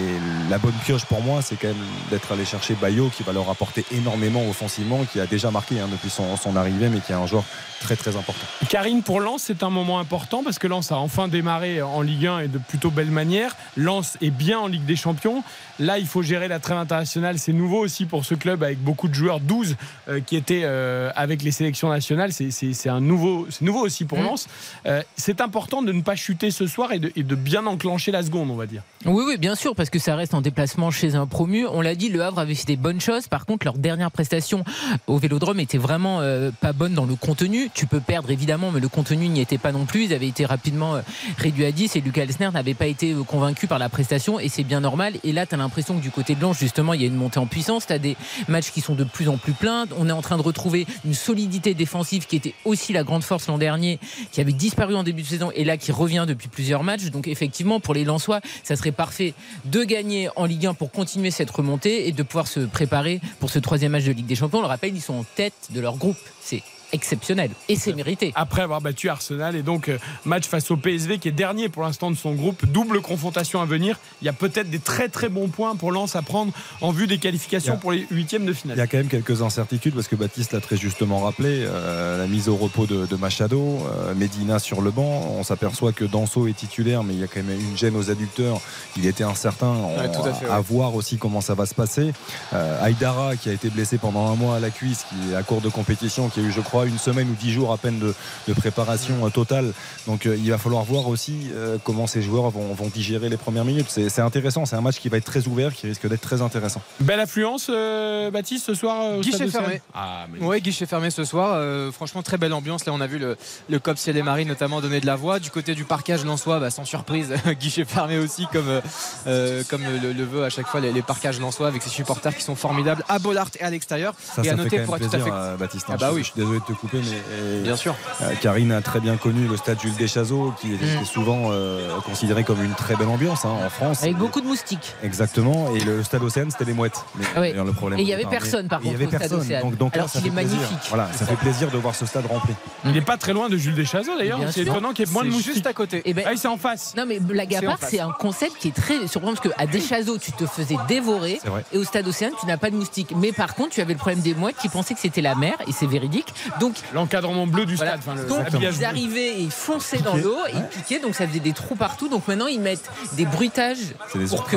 la 0.50 0.58
bonne 0.58 0.74
pioche 0.84 1.04
pour 1.04 1.22
moi, 1.22 1.42
c'est 1.42 1.56
quand 1.56 1.68
même 1.68 1.76
d'être 2.10 2.32
allé 2.32 2.44
chercher 2.44 2.74
Bayo, 2.74 3.10
qui 3.14 3.22
va 3.22 3.32
leur 3.32 3.48
apporter 3.50 3.84
énormément 3.92 4.48
offensivement, 4.48 5.04
qui 5.04 5.20
a 5.20 5.26
déjà 5.26 5.50
marqué 5.50 5.80
hein, 5.80 5.88
depuis 5.90 6.10
son, 6.10 6.36
son 6.36 6.56
arrivée, 6.56 6.88
mais 6.88 7.00
qui 7.00 7.12
est 7.12 7.16
un 7.16 7.26
joueur 7.26 7.44
très 7.80 7.96
très 7.96 8.16
important. 8.16 8.46
Karine, 8.68 9.02
pour 9.02 9.20
Lens, 9.20 9.44
c'est 9.46 9.62
un 9.62 9.70
moment 9.70 9.98
important 9.98 10.42
parce 10.42 10.58
que 10.58 10.66
Lens 10.66 10.92
a 10.92 10.96
enfin 10.96 11.28
démarré 11.28 11.80
en 11.82 12.02
Ligue 12.02 12.26
1 12.26 12.38
et 12.40 12.48
de 12.48 12.58
plutôt 12.58 12.90
belle 12.90 13.10
manière. 13.10 13.56
Lens 13.76 14.18
est 14.20 14.30
bien 14.30 14.58
en 14.58 14.66
Ligue 14.66 14.84
des 14.84 14.96
Champions. 14.96 15.42
Là, 15.78 15.98
il 15.98 16.06
faut 16.06 16.22
gérer 16.22 16.48
la 16.48 16.58
trêve 16.58 16.78
internationale. 16.78 17.38
C'est 17.38 17.52
nouveau 17.52 17.78
aussi 17.78 18.04
pour 18.04 18.24
ce 18.24 18.34
club 18.34 18.62
avec 18.62 18.78
beaucoup 18.82 19.08
de 19.08 19.14
joueurs, 19.14 19.40
12 19.40 19.76
euh, 20.08 20.20
qui 20.20 20.36
étaient 20.36 20.62
euh, 20.64 21.10
avec 21.14 21.42
les 21.42 21.52
sélections 21.52 21.88
nationales. 21.88 22.32
C'est- 22.32 22.88
un 22.88 23.00
nouveau, 23.00 23.46
c'est 23.50 23.62
nouveau 23.62 23.80
aussi 23.80 24.04
pour 24.04 24.18
Mmh. 24.18 24.22
Lens. 24.24 24.48
Euh, 24.86 25.02
c'est 25.16 25.40
important 25.40 25.82
de 25.82 25.92
ne 25.92 26.00
pas 26.02 26.16
chuter 26.16 26.50
ce 26.50 26.66
soir 26.66 26.92
et 26.92 26.98
de, 26.98 27.12
et 27.16 27.22
de 27.22 27.34
bien 27.34 27.66
enclencher 27.66 28.10
la 28.12 28.22
seconde, 28.22 28.50
on 28.50 28.56
va 28.56 28.66
dire. 28.66 28.82
Oui, 29.04 29.22
oui, 29.26 29.36
bien 29.36 29.54
sûr, 29.54 29.74
parce 29.76 29.90
que 29.90 29.98
ça 29.98 30.16
reste 30.16 30.34
en 30.34 30.40
déplacement 30.40 30.90
chez 30.90 31.14
un 31.14 31.26
promu. 31.26 31.66
On 31.66 31.80
l'a 31.80 31.94
dit, 31.94 32.08
le 32.08 32.22
Havre 32.22 32.38
avait 32.40 32.54
fait 32.54 32.66
des 32.66 32.76
bonnes 32.76 33.00
choses. 33.00 33.28
Par 33.28 33.46
contre, 33.46 33.64
leur 33.66 33.78
dernière 33.78 34.10
prestation 34.10 34.64
au 35.06 35.18
Vélodrome 35.18 35.60
était 35.60 35.78
vraiment 35.78 36.20
pas 36.60 36.72
bonne 36.72 36.94
dans 36.94 37.04
le 37.06 37.14
contenu. 37.14 37.70
Tu 37.74 37.86
peux 37.86 38.00
perdre 38.00 38.30
évidemment, 38.30 38.70
mais 38.72 38.80
le 38.80 38.88
contenu 38.88 39.28
n'y 39.28 39.40
était 39.40 39.58
pas 39.58 39.72
non 39.72 39.84
plus. 39.84 40.04
Ils 40.04 40.14
avaient 40.14 40.28
été 40.28 40.44
rapidement 40.46 40.94
réduits 41.38 41.64
à 41.66 41.72
10 41.72 41.94
et 41.96 42.00
Lucas 42.00 42.22
Elsner 42.22 42.50
n'avait 42.52 42.74
pas 42.74 42.86
été 42.86 43.14
convaincu 43.26 43.66
par 43.66 43.78
la 43.78 43.88
prestation 43.88 44.40
et 44.40 44.48
c'est 44.48 44.64
bien 44.64 44.80
normal. 44.80 45.14
Et 45.24 45.32
là, 45.32 45.46
tu 45.46 45.54
as 45.54 45.58
l'impression 45.68 45.98
que 45.98 46.02
du 46.02 46.10
côté 46.10 46.34
de 46.34 46.40
Lens, 46.40 46.58
justement, 46.58 46.94
il 46.94 47.02
y 47.02 47.04
a 47.04 47.08
une 47.08 47.14
montée 47.14 47.38
en 47.38 47.46
puissance. 47.46 47.86
Tu 47.86 47.92
as 47.92 47.98
des 47.98 48.16
matchs 48.48 48.70
qui 48.70 48.80
sont 48.80 48.94
de 48.94 49.04
plus 49.04 49.28
en 49.28 49.36
plus 49.36 49.52
pleins. 49.52 49.84
On 49.98 50.08
est 50.08 50.12
en 50.12 50.22
train 50.22 50.38
de 50.38 50.42
retrouver 50.42 50.86
une 51.04 51.12
solidité 51.12 51.74
défensive 51.74 52.26
qui 52.26 52.36
était 52.36 52.54
aussi 52.64 52.94
la 52.94 53.04
grande 53.04 53.22
force 53.22 53.48
l'an 53.48 53.58
dernier, 53.58 54.00
qui 54.32 54.40
avait 54.40 54.54
disparu 54.54 54.94
en 54.94 55.02
début 55.02 55.20
de 55.20 55.26
saison 55.26 55.50
et 55.54 55.64
là 55.64 55.76
qui 55.76 55.92
revient 55.92 56.24
depuis 56.26 56.48
plusieurs 56.48 56.84
matchs. 56.84 57.10
Donc 57.10 57.28
effectivement, 57.28 57.80
pour 57.80 57.92
les 57.92 58.04
Lensois, 58.04 58.40
ça 58.64 58.76
serait 58.76 58.92
parfait 58.92 59.34
de 59.66 59.84
gagner 59.84 60.30
en 60.36 60.46
Ligue 60.46 60.66
1 60.66 60.74
pour 60.74 60.90
continuer 60.90 61.30
cette 61.30 61.50
remontée 61.50 62.08
et 62.08 62.12
de 62.12 62.22
pouvoir 62.22 62.46
se 62.46 62.60
préparer 62.60 63.20
pour 63.38 63.50
ce 63.50 63.58
troisième 63.58 63.92
match 63.92 64.04
de 64.04 64.12
Ligue 64.12 64.26
des 64.26 64.36
Champions. 64.36 64.60
On 64.60 64.62
le 64.62 64.68
rappelle, 64.68 64.96
ils 64.96 65.02
sont 65.02 65.14
en 65.14 65.24
tête 65.36 65.68
de 65.70 65.80
leur 65.80 65.98
groupe. 65.98 66.16
C'est 66.40 66.62
exceptionnel 66.92 67.50
et 67.68 67.76
c'est 67.76 67.92
mérité. 67.92 68.32
Après 68.34 68.62
avoir 68.62 68.80
battu 68.80 69.08
Arsenal 69.08 69.56
et 69.56 69.62
donc 69.62 69.88
euh, 69.88 69.98
match 70.24 70.46
face 70.46 70.70
au 70.70 70.76
PSV 70.76 71.18
qui 71.18 71.28
est 71.28 71.32
dernier 71.32 71.68
pour 71.68 71.82
l'instant 71.82 72.10
de 72.10 72.16
son 72.16 72.32
groupe, 72.34 72.64
double 72.66 73.00
confrontation 73.00 73.60
à 73.60 73.64
venir. 73.66 73.98
Il 74.22 74.24
y 74.26 74.28
a 74.28 74.32
peut-être 74.32 74.70
des 74.70 74.78
très 74.78 75.08
très 75.08 75.28
bons 75.28 75.48
points 75.48 75.76
pour 75.76 75.92
Lens 75.92 76.16
à 76.16 76.22
prendre 76.22 76.52
en 76.80 76.90
vue 76.90 77.06
des 77.06 77.18
qualifications 77.18 77.74
a- 77.74 77.76
pour 77.76 77.92
les 77.92 78.06
huitièmes 78.10 78.44
de 78.46 78.52
Il 78.52 78.56
y 78.56 78.60
finale. 78.60 78.80
a 78.80 78.86
quand 78.86 78.96
même 78.98 79.08
quelques 79.08 79.42
incertitudes 79.42 79.94
parce 79.94 80.08
que 80.08 80.16
Baptiste 80.16 80.52
l'a 80.52 80.60
très 80.60 80.76
justement 80.76 81.20
rappelé, 81.20 81.64
euh, 81.66 82.18
la 82.18 82.26
mise 82.26 82.48
au 82.48 82.56
repos 82.56 82.86
de, 82.86 83.06
de 83.06 83.16
Machado, 83.16 83.78
euh, 83.92 84.14
Medina 84.14 84.58
sur 84.58 84.80
le 84.80 84.90
banc. 84.90 85.26
On 85.38 85.42
s'aperçoit 85.42 85.92
que 85.92 86.04
Danso 86.04 86.46
est 86.48 86.52
titulaire, 86.56 87.04
mais 87.04 87.14
il 87.14 87.20
y 87.20 87.24
a 87.24 87.26
quand 87.26 87.42
même 87.42 87.60
une 87.60 87.76
gêne 87.76 87.96
aux 87.96 88.10
adducteurs. 88.10 88.60
Il 88.96 89.06
était 89.06 89.24
incertain. 89.24 89.66
On- 89.68 89.98
Ouais, 89.98 90.10
tout 90.12 90.22
à 90.26 90.32
fait, 90.32 90.46
ouais. 90.46 90.60
voir 90.68 90.94
aussi 90.94 91.16
comment 91.18 91.40
ça 91.40 91.54
va 91.54 91.66
se 91.66 91.74
passer. 91.74 92.12
Euh, 92.52 92.82
Aïdara 92.84 93.36
qui 93.36 93.48
a 93.48 93.52
été 93.52 93.68
blessé 93.70 93.98
pendant 93.98 94.30
un 94.30 94.36
mois 94.36 94.56
à 94.56 94.60
la 94.60 94.70
cuisse, 94.70 95.04
qui 95.08 95.32
est 95.32 95.36
à 95.36 95.42
court 95.42 95.60
de 95.60 95.68
compétition, 95.68 96.28
qui 96.28 96.40
a 96.40 96.42
eu, 96.44 96.52
je 96.52 96.60
crois, 96.60 96.77
une 96.86 96.98
semaine 96.98 97.28
ou 97.30 97.34
dix 97.34 97.52
jours 97.52 97.72
à 97.72 97.78
peine 97.78 97.98
de, 97.98 98.14
de 98.48 98.52
préparation 98.54 99.26
euh, 99.26 99.30
totale. 99.30 99.72
Donc 100.06 100.26
euh, 100.26 100.36
il 100.36 100.50
va 100.50 100.58
falloir 100.58 100.84
voir 100.84 101.08
aussi 101.08 101.48
euh, 101.54 101.78
comment 101.84 102.06
ces 102.06 102.22
joueurs 102.22 102.50
vont, 102.50 102.74
vont 102.74 102.88
digérer 102.88 103.28
les 103.28 103.36
premières 103.36 103.64
minutes. 103.64 103.86
C'est 103.90 104.20
intéressant. 104.20 104.66
C'est 104.66 104.76
un 104.76 104.80
match 104.80 104.98
qui 104.98 105.08
va 105.08 105.16
être 105.16 105.24
très 105.24 105.46
ouvert, 105.46 105.74
qui 105.74 105.86
risque 105.86 106.06
d'être 106.08 106.20
très 106.20 106.42
intéressant. 106.42 106.80
Belle 107.00 107.20
affluence, 107.20 107.68
euh, 107.70 108.30
Baptiste, 108.30 108.66
ce 108.66 108.74
soir 108.74 109.00
euh, 109.02 109.18
au 109.18 109.20
Guichet 109.20 109.48
Stade 109.48 109.50
fermé. 109.50 109.82
Ah, 109.94 110.26
mais 110.32 110.38
Oui, 110.44 110.60
guichet 110.60 110.86
fermé 110.86 111.10
ce 111.10 111.24
soir. 111.24 111.52
Euh, 111.54 111.90
franchement, 111.92 112.22
très 112.22 112.36
belle 112.38 112.52
ambiance. 112.52 112.84
Là, 112.86 112.92
on 112.92 113.00
a 113.00 113.06
vu 113.06 113.18
le, 113.18 113.36
le 113.68 113.78
COP 113.78 113.98
Ciel 113.98 114.16
et 114.16 114.22
Marie 114.22 114.44
notamment 114.46 114.80
donner 114.80 115.00
de 115.00 115.06
la 115.06 115.16
voix. 115.16 115.38
Du 115.38 115.50
côté 115.50 115.74
du 115.74 115.84
parquage 115.84 116.24
lensois, 116.24 116.60
bah, 116.60 116.70
sans 116.70 116.84
surprise, 116.84 117.32
guichet 117.60 117.84
fermé 117.84 118.18
aussi, 118.18 118.46
comme, 118.52 118.80
euh, 119.26 119.62
comme 119.68 119.82
le, 119.82 120.12
le 120.12 120.24
veut 120.24 120.44
à 120.44 120.50
chaque 120.50 120.66
fois 120.66 120.80
les, 120.80 120.92
les 120.92 121.02
parquages 121.02 121.40
lensois 121.40 121.68
avec 121.68 121.82
ses 121.82 121.90
supporters 121.90 122.36
qui 122.36 122.42
sont 122.42 122.54
formidables 122.56 123.04
à 123.08 123.18
Bollard 123.18 123.48
et 123.60 123.62
à 123.64 123.70
l'extérieur. 123.70 124.14
Ça, 124.22 124.42
et 124.42 124.46
ça 124.46 124.52
à 124.52 124.56
fait 124.56 124.62
noter 124.64 124.78
pour 124.80 124.96
être 124.96 125.02
tout 125.02 125.06
à 125.08 125.10
plaisir, 125.10 125.26
fait. 125.26 125.32
euh, 125.40 125.56
Baptiste. 125.56 125.86
Ah 125.88 125.92
hein. 125.92 125.96
bah 125.98 126.08
Je- 126.10 126.14
oui. 126.16 126.20
Je 126.20 126.26
suis 126.26 126.34
désolé 126.36 126.58
de 126.60 126.64
te 126.68 126.78
couper, 126.78 126.98
mais 127.02 127.16
euh, 127.32 127.62
Bien 127.62 127.76
sûr. 127.76 127.94
euh, 128.22 128.32
Karine 128.40 128.72
a 128.72 128.80
très 128.80 129.00
bien 129.00 129.16
connu 129.16 129.46
le 129.46 129.56
stade 129.56 129.80
Jules 129.80 129.94
Deschazos, 129.96 130.52
qui 130.60 130.74
est, 130.74 130.76
qui 130.78 130.84
est 130.84 131.04
souvent 131.04 131.50
euh, 131.50 131.98
considéré 132.04 132.44
comme 132.44 132.62
une 132.62 132.74
très 132.74 132.94
belle 132.96 133.08
ambiance 133.08 133.44
hein, 133.44 133.50
en 133.64 133.70
France. 133.70 134.02
Avec 134.02 134.14
Et- 134.14 134.18
beaucoup 134.18 134.40
de 134.40 134.46
moustiques. 134.46 134.94
Exactement. 135.02 135.74
Et 135.74 135.80
le 135.80 136.02
stade 136.02 136.22
Océane, 136.22 136.50
c'était 136.50 136.64
les 136.64 136.72
mouettes. 136.74 137.00
Mais, 137.16 137.24
Ah 137.36 137.40
oui. 137.40 137.52
le 137.52 137.72
problème 137.72 137.98
Et 137.98 138.02
il 138.02 138.08
y 138.08 138.12
au 138.12 138.14
avait 138.14 138.26
personne, 138.26 138.68
par 138.68 138.80
mais 138.80 138.86
il 138.86 138.92
y 138.92 138.92
contre, 138.96 139.08
avait 139.14 139.18
personne. 139.18 139.40
Océane. 139.40 139.62
Donc, 139.62 139.76
donc 139.76 139.94
là, 139.96 140.02
Alors 140.02 140.10
fait 140.10 140.18
est 140.18 140.30
plaisir. 140.30 140.34
magnifique. 140.58 140.88
Voilà, 140.88 141.08
ça 141.12 141.26
fait 141.26 141.36
plaisir 141.36 141.70
de 141.70 141.78
voir 141.78 141.94
ce 141.94 142.06
stade 142.06 142.26
rempli. 142.26 142.54
il 142.84 142.92
n'est 142.92 143.00
pas 143.00 143.16
très 143.16 143.32
loin 143.32 143.48
de 143.48 143.56
Jules 143.56 143.74
Deschazos 143.74 144.16
d'ailleurs. 144.16 144.38
Bien 144.38 144.50
C'est 144.50 144.64
sûr. 144.64 144.72
étonnant 144.72 144.92
qu'il 144.92 145.06
y 145.06 145.10
ait 145.10 145.12
moins 145.12 145.24
de 145.24 145.30
moustiques. 145.30 145.54
juste 145.54 145.66
à 145.66 145.72
côté. 145.72 146.02
Et 146.04 146.14
ben, 146.14 146.24
Ah, 146.26 146.32
c'est 146.36 146.48
en 146.48 146.56
face. 146.58 146.94
non 146.96 147.04
mais 147.06 147.18
blague 147.20 147.54
à 147.54 147.60
C'est 147.60 147.66
part, 147.98 148.08
un 148.08 148.12
concept 148.12 148.56
qui 148.58 148.68
est 148.68 148.74
très 148.76 149.06
surprenant 149.06 149.34
parce 149.34 149.48
qu'à 149.54 149.66
Deschazos, 149.66 150.18
tu 150.18 150.32
te 150.32 150.46
faisais 150.46 150.76
dévorer 150.88 151.40
et 151.72 151.78
au 151.78 151.84
stade 151.84 152.06
Océane, 152.06 152.32
tu 152.40 152.46
n'as 152.46 152.56
pas 152.56 152.70
de 152.70 152.76
moustiques. 152.76 153.12
Mais 153.16 153.32
par 153.32 153.54
contre, 153.54 153.70
tu 153.70 153.80
avais 153.80 153.92
le 153.94 153.98
problème 153.98 154.20
des 154.20 154.34
mouettes 154.34 154.56
qui 154.60 154.68
pensaient 154.68 154.94
que 154.94 155.00
c'était 155.00 155.20
la 155.22 155.34
mer 155.34 155.54
et 155.66 155.72
c'est 155.72 155.86
véridique. 155.86 156.32
Donc 156.60 156.76
L'encadrement 156.92 157.46
bleu 157.46 157.66
du 157.66 157.74
Voilà. 157.76 157.92
stade. 157.98 158.00
enfin, 158.06 158.20
le- 158.22 158.28
Donc 158.28 158.46
ils 158.52 158.58
bleu. 158.76 158.84
arrivaient 158.84 159.28
et 159.38 159.40
ils 159.40 159.50
fonçaient 159.50 159.98
dans 159.98 160.16
l'eau 160.16 160.36
et 160.48 160.56
ils 160.56 160.62
piquaient, 160.64 160.98
donc 161.00 161.14
ça 161.14 161.26
faisait 161.26 161.40
des 161.40 161.52
trous 161.52 161.76
partout. 161.76 162.08
Donc 162.08 162.26
maintenant 162.28 162.46
ils 162.46 162.60
mettent 162.60 162.90
des 163.14 163.24
bruitages 163.26 163.78
C'est 164.12 164.18
des 164.18 164.26
pour 164.26 164.44
que 164.44 164.56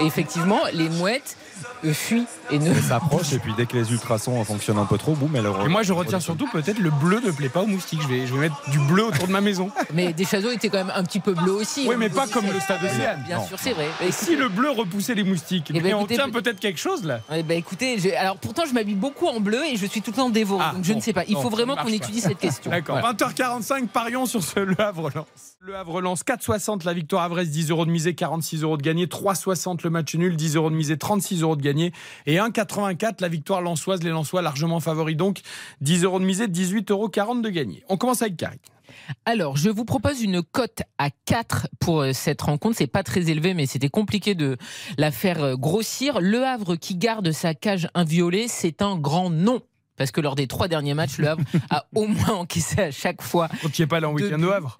et 0.00 0.06
effectivement 0.06 0.60
les 0.72 0.88
mouettes 0.88 1.36
fuient 1.92 2.26
et 2.50 2.58
ne 2.58 2.70
Elle 2.70 2.82
s'approche 2.82 3.32
et 3.32 3.38
puis 3.38 3.52
dès 3.56 3.66
que 3.66 3.76
les 3.76 3.90
ultrasons 3.92 4.42
fonctionnent 4.44 4.78
un 4.78 4.84
peu 4.84 4.98
trop, 4.98 5.14
boum, 5.14 5.34
elle 5.36 5.46
Et 5.64 5.68
moi, 5.68 5.82
je 5.82 5.92
retiens 5.92 6.20
surtout 6.20 6.48
peut-être 6.50 6.78
le 6.78 6.90
bleu 6.90 7.20
ne 7.24 7.30
plaît 7.30 7.48
pas 7.48 7.62
aux 7.62 7.66
moustiques. 7.66 8.00
Je 8.02 8.08
vais, 8.08 8.26
je 8.26 8.34
vais 8.34 8.40
mettre 8.40 8.70
du 8.70 8.78
bleu 8.78 9.04
autour 9.06 9.26
de 9.26 9.32
ma 9.32 9.40
maison. 9.40 9.70
Mais 9.94 10.12
des 10.12 10.24
chazos 10.24 10.50
étaient 10.52 10.68
quand 10.68 10.78
même 10.78 10.92
un 10.94 11.02
petit 11.04 11.20
peu 11.20 11.34
bleus 11.34 11.52
aussi. 11.52 11.86
Oui, 11.88 11.94
au 11.94 11.98
mais 11.98 12.08
pas 12.08 12.26
comme 12.28 12.46
le 12.46 12.60
stade 12.60 12.82
Océane. 12.84 13.22
Bien 13.26 13.38
Non. 13.38 13.46
sûr, 13.46 13.56
c'est 13.60 13.72
vrai. 13.72 13.86
Et 14.06 14.12
si 14.12 14.36
le 14.36 14.48
bleu 14.48 14.70
repoussait 14.70 15.14
les 15.14 15.24
moustiques? 15.24 15.66
Eh 15.70 15.72
ben, 15.74 15.82
Mais 15.82 15.94
on 15.94 16.00
écoutez, 16.00 16.14
tient 16.16 16.28
peut- 16.30 16.40
peut-être 16.42 16.60
quelque 16.60 16.78
chose 16.80 17.04
là. 17.04 17.20
Eh 17.34 17.42
ben, 17.42 17.58
écoutez, 17.58 17.98
j'ai- 17.98 18.16
alors 18.16 18.36
pourtant 18.36 18.62
je 18.68 18.72
m'habille 18.74 18.94
beaucoup 18.94 19.26
en 19.26 19.40
bleu 19.40 19.64
et 19.66 19.76
je 19.76 19.86
suis 19.86 20.02
tout 20.02 20.10
le 20.12 20.16
temps 20.16 20.30
dévoré. 20.30 20.64
Ah, 20.68 20.72
donc 20.74 20.84
je 20.84 20.92
bon, 20.92 20.98
ne 20.98 21.02
sais 21.02 21.12
pas. 21.12 21.24
Il 21.28 21.34
non, 21.34 21.42
faut 21.42 21.50
vraiment 21.50 21.76
qu'on 21.76 21.88
étudie 21.88 22.20
cette 22.20 22.38
question. 22.38 22.70
D'accord. 22.70 22.98
Voilà. 23.00 23.14
20h45, 23.14 23.88
parions 23.88 24.26
sur 24.26 24.42
ce 24.42 24.60
Le 24.60 24.80
Havre-Lens. 24.80 25.51
Le 25.64 25.76
Havre-Lens, 25.76 26.24
4,60 26.24 26.84
la 26.84 26.92
victoire 26.92 27.22
Havre, 27.22 27.40
10 27.44 27.70
euros 27.70 27.86
de 27.86 27.90
misée, 27.92 28.16
46 28.16 28.64
euros 28.64 28.76
de 28.76 28.82
gagné, 28.82 29.06
3,60 29.06 29.84
le 29.84 29.90
match 29.90 30.12
nul, 30.16 30.34
10 30.34 30.56
euros 30.56 30.70
de 30.70 30.74
misée, 30.74 30.98
36 30.98 31.42
euros 31.42 31.54
de 31.54 31.62
gagné, 31.62 31.92
et 32.26 32.38
1,84 32.38 33.20
la 33.20 33.28
victoire 33.28 33.62
lensoise, 33.62 34.02
les 34.02 34.10
Lensois 34.10 34.42
largement 34.42 34.80
favoris 34.80 35.16
donc, 35.16 35.42
10 35.80 36.02
euros 36.02 36.18
de 36.18 36.24
misée, 36.24 36.48
18,40 36.48 36.90
euros 36.90 37.40
de 37.40 37.48
gagné. 37.48 37.84
On 37.88 37.96
commence 37.96 38.22
avec 38.22 38.36
Karine. 38.36 38.58
Alors, 39.24 39.56
je 39.56 39.70
vous 39.70 39.84
propose 39.84 40.20
une 40.20 40.42
cote 40.42 40.82
à 40.98 41.10
4 41.26 41.68
pour 41.78 42.00
euh, 42.00 42.12
cette 42.12 42.42
rencontre. 42.42 42.76
C'est 42.76 42.88
pas 42.88 43.04
très 43.04 43.30
élevé, 43.30 43.54
mais 43.54 43.66
c'était 43.66 43.88
compliqué 43.88 44.34
de 44.34 44.56
la 44.98 45.12
faire 45.12 45.44
euh, 45.44 45.54
grossir. 45.54 46.20
Le 46.20 46.44
Havre 46.44 46.74
qui 46.74 46.96
garde 46.96 47.30
sa 47.30 47.54
cage 47.54 47.88
inviolée, 47.94 48.48
c'est 48.48 48.82
un 48.82 48.96
grand 48.96 49.30
non. 49.30 49.62
Parce 49.96 50.10
que 50.10 50.20
lors 50.20 50.34
des 50.34 50.48
trois 50.48 50.66
derniers 50.66 50.94
matchs, 50.94 51.18
le 51.18 51.28
Havre 51.28 51.44
a 51.70 51.86
au 51.94 52.08
moins 52.08 52.34
encaissé 52.34 52.80
à 52.80 52.90
chaque 52.90 53.22
fois. 53.22 53.48
Quand 53.62 53.70
tu 53.70 53.82
n'y 53.82 53.86
pas 53.86 53.98
allé 53.98 54.06
en 54.06 54.12
week-end 54.12 54.42
au. 54.42 54.50
Havre 54.50 54.78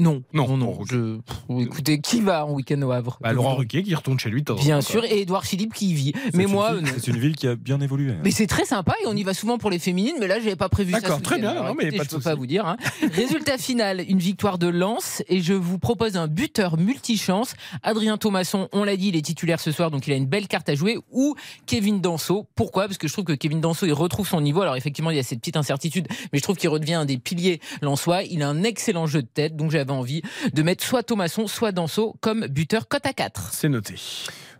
Non, 0.00 0.24
Non, 0.32 0.48
non, 0.48 0.56
non. 0.56 0.78
Je- 0.90 1.18
pff, 1.20 1.60
Écoutez, 1.60 2.00
qui 2.00 2.20
va 2.20 2.46
en 2.46 2.50
week-end 2.52 2.82
au 2.82 2.90
Havre? 2.90 3.16
Bah, 3.20 3.32
Laurent 3.32 3.54
Ruquier 3.54 3.84
qui 3.84 3.94
retourne 3.94 4.18
chez 4.18 4.28
lui. 4.28 4.42
Bien 4.42 4.80
sûr, 4.80 5.04
et 5.04 5.20
Edouard 5.20 5.44
Philippe 5.44 5.72
qui 5.72 5.90
y 5.90 5.94
vit. 5.94 6.12
C'est 6.24 6.34
Mais 6.34 6.44
une 6.44 6.50
moi, 6.50 6.74
ville- 6.74 6.84
non. 6.84 6.90
c'est 6.98 7.06
une 7.12 7.18
ville 7.18 7.36
qui 7.36 7.46
a 7.46 7.54
bien 7.54 7.80
évolué. 7.80 8.12
Mais 8.24 8.32
c'est 8.32 8.48
très 8.48 8.64
sympa 8.64 8.94
et 9.04 9.06
on 9.06 9.14
y 9.14 9.22
va 9.22 9.34
souvent 9.34 9.56
pour 9.56 9.70
les 9.70 9.78
féminines, 9.78 10.16
mais 10.18 10.26
là, 10.26 10.40
j'avais 10.40 10.56
pas 10.56 10.68
prévu 10.68 10.92
ça. 10.94 11.00
D'accord, 11.00 11.22
très 11.22 11.38
bien, 11.38 11.50
Alors, 11.50 11.66
non, 11.66 11.74
mais 11.78 11.84
écoutez, 11.84 11.98
pas 11.98 12.02
je 12.02 12.08
de 12.08 12.14
peux 12.16 12.20
souci. 12.20 12.28
pas 12.28 12.34
vous 12.34 12.46
dire. 12.46 12.66
hein. 12.66 12.76
Résultat 13.12 13.56
final, 13.56 14.04
une 14.08 14.18
victoire 14.18 14.58
de 14.58 14.66
Lens 14.66 15.22
et 15.28 15.40
je 15.40 15.52
vous 15.52 15.78
propose 15.78 16.16
un 16.16 16.26
buteur 16.26 16.76
multichance. 16.76 17.54
Adrien 17.84 18.16
Thomasson, 18.18 18.68
on 18.72 18.82
l'a 18.82 18.96
dit, 18.96 19.08
il 19.10 19.16
est 19.16 19.22
titulaire 19.22 19.60
ce 19.60 19.70
soir, 19.70 19.92
donc 19.92 20.08
il 20.08 20.12
a 20.12 20.16
une 20.16 20.26
belle 20.26 20.48
carte 20.48 20.68
à 20.68 20.74
jouer. 20.74 20.98
Ou 21.12 21.36
Kevin 21.66 22.00
Danso. 22.00 22.48
Pourquoi? 22.56 22.86
Parce 22.86 22.98
que 22.98 23.06
je 23.06 23.12
trouve 23.12 23.26
que 23.26 23.32
Kevin 23.32 23.60
Danso, 23.60 23.86
il 23.86 23.92
retrouve 23.92 24.26
son 24.26 24.40
niveau. 24.40 24.60
Alors 24.62 24.74
effectivement, 24.74 25.10
il 25.12 25.16
y 25.18 25.20
a 25.20 25.22
cette 25.22 25.38
petite 25.38 25.56
incertitude, 25.56 26.08
mais 26.32 26.38
je 26.40 26.42
trouve 26.42 26.56
qu'il 26.56 26.68
redevient 26.68 26.94
un 26.94 27.04
des 27.04 27.16
piliers 27.18 27.60
lensois. 27.80 28.24
Il 28.24 28.42
a 28.42 28.48
un 28.48 28.64
excellent 28.64 29.06
jeu 29.06 29.22
de 29.22 29.28
tête, 29.28 29.54
donc 29.54 29.70
avait 29.84 29.92
envie 29.92 30.22
de 30.52 30.62
mettre 30.62 30.84
soit 30.84 31.02
Thomasson, 31.02 31.46
soit 31.46 31.72
Danso 31.72 32.16
comme 32.20 32.46
buteur 32.46 32.88
cote 32.88 33.06
à 33.06 33.12
4. 33.12 33.50
C'est 33.52 33.68
noté. 33.68 33.94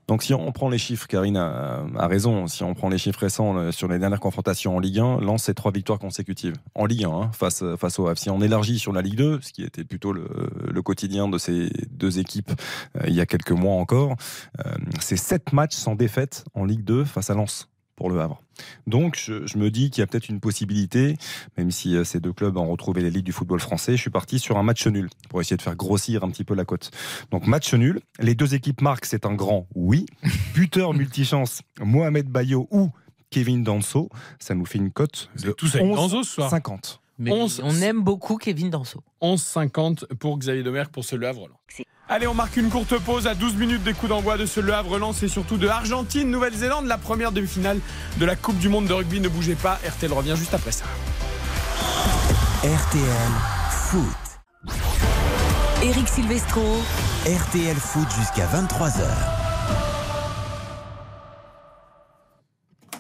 Donc 0.07 0.23
si 0.23 0.35
on 0.35 0.53
prend 0.53 0.69
les 0.69 0.77
chiffres, 0.77 1.07
Karine 1.07 1.39
a, 1.39 2.07
raison, 2.07 2.47
si 2.47 2.63
on 2.63 2.75
prend 2.75 2.91
les 2.91 2.99
chiffres 2.99 3.21
récents 3.21 3.73
sur 3.73 3.89
les 3.89 3.99
dernières 3.99 4.21
confrontations 4.21 4.77
en 4.77 4.79
Ligue 4.79 4.99
1, 4.99 5.21
lance 5.21 5.45
ses 5.45 5.55
trois 5.55 5.73
victoires 5.73 5.99
consécutives 5.99 6.55
en 6.75 6.85
Ligue 6.85 7.05
1 7.05 7.09
hein, 7.09 7.31
face, 7.33 7.65
face 7.79 7.99
au. 7.99 8.15
Si 8.15 8.29
on 8.29 8.43
élargit 8.43 8.79
sur 8.79 8.93
la 8.93 9.01
Ligue 9.01 9.17
2, 9.17 9.41
ce 9.41 9.53
qui 9.53 9.63
était 9.63 9.85
plutôt 9.85 10.13
le, 10.13 10.29
le 10.71 10.83
quotidien 10.83 11.27
de 11.27 11.39
ces 11.39 11.71
deux 11.91 12.19
équipes 12.19 12.53
euh, 12.97 13.05
il 13.07 13.15
y 13.15 13.21
a 13.21 13.27
quelques 13.27 13.53
mois 13.53 13.77
encore, 13.77 14.17
euh, 14.67 14.75
c'est 15.01 15.17
sept 15.17 15.55
matchs 15.55 15.77
sans 15.77 15.95
défaite 15.95 16.45
en 16.53 16.67
Ligue 16.67 16.85
2 16.85 17.05
face 17.05 17.31
à 17.31 17.35
Lens 17.35 17.69
pour 17.97 18.11
le 18.11 18.21
Havre. 18.21 18.43
Donc 18.87 19.17
je, 19.19 19.47
je 19.47 19.59
me 19.59 19.71
dis 19.71 19.91
qu'il 19.91 20.01
y 20.01 20.05
a 20.05 20.07
peut-être 20.07 20.29
une 20.29 20.41
possibilité, 20.41 21.17
même 21.57 21.71
si 21.71 21.97
euh, 21.97 22.05
ces 22.05 22.21
deux 22.21 22.33
clubs 22.33 22.57
ont 22.57 22.71
retrouvé 22.71 23.03
l'élite 23.03 23.25
du 23.25 23.33
football 23.33 23.61
français, 23.61 23.97
je 23.97 24.01
suis 24.01 24.11
parti 24.11 24.39
sur 24.39 24.57
un 24.57 24.63
match 24.63 24.87
nul 24.87 25.09
pour 25.29 25.41
essayer 25.41 25.57
de 25.57 25.63
faire 25.63 25.77
grossir 25.77 26.25
un 26.25 26.31
petit 26.31 26.45
peu 26.45 26.55
la 26.55 26.65
cote. 26.65 26.91
Donc 27.31 27.47
match 27.47 27.73
nul, 27.75 28.01
les 28.21 28.35
deux 28.35 28.55
équipes 28.55 28.81
marquent, 28.81 29.07
c'est 29.07 29.27
un 29.27 29.35
grand 29.35 29.67
oui. 29.75 30.07
Buteur 30.55 30.95
multichance, 30.95 31.63
Mohamed 31.81 32.29
Bayo 32.29 32.69
ou 32.71 32.91
Kevin 33.31 33.65
Danso, 33.65 34.11
ça 34.39 34.55
nous 34.55 34.65
fait 34.65 34.79
une 34.79 34.93
cote 34.93 35.31
de 35.43 35.51
tous 35.53 35.75
avec 35.75 35.89
Danso 35.89 36.23
ce 36.23 36.35
soir. 36.35 36.51
50. 36.51 37.01
Mais 37.19 37.31
11. 37.31 37.61
on 37.65 37.81
aime 37.81 38.03
beaucoup 38.03 38.37
Kevin 38.37 38.71
Danso. 38.71 39.03
11,50 39.23 40.15
pour 40.17 40.39
Xavier 40.39 40.63
Domergue 40.63 40.91
pour 40.91 41.05
ce 41.05 41.17
Le 41.17 41.29
Havre. 41.29 41.49
Allez, 42.07 42.27
on 42.27 42.35
marque 42.35 42.59
une 42.59 42.69
courte 42.69 42.99
pause 42.99 43.27
à 43.27 43.35
12 43.35 43.55
minutes 43.57 43.83
des 43.83 43.95
coups 43.95 44.11
d'envoi 44.11 44.37
de 44.37 44.45
ce 44.45 44.61
Le 44.61 44.75
Havre 44.75 44.99
Lens 44.99 45.23
et 45.23 45.29
surtout 45.29 45.57
de 45.57 45.67
Argentine, 45.67 46.31
Nouvelle-Zélande, 46.31 46.85
la 46.87 46.99
première 46.99 47.33
demi-finale 47.33 47.81
de 48.19 48.27
la 48.27 48.37
Coupe 48.37 48.59
du 48.59 48.69
Monde 48.69 48.87
de 48.87 48.93
rugby. 48.93 49.21
Ne 49.21 49.29
bougez 49.29 49.55
pas, 49.55 49.81
RTL 49.89 50.13
revient 50.13 50.35
juste 50.37 50.53
après 50.53 50.73
ça. 50.73 50.85
RTL 52.63 53.33
Foot. 53.71 54.05
Eric 55.83 56.07
Silvestro. 56.09 56.63
RTL 57.27 57.77
Foot 57.77 58.09
jusqu'à 58.19 58.47
23h. 58.47 59.44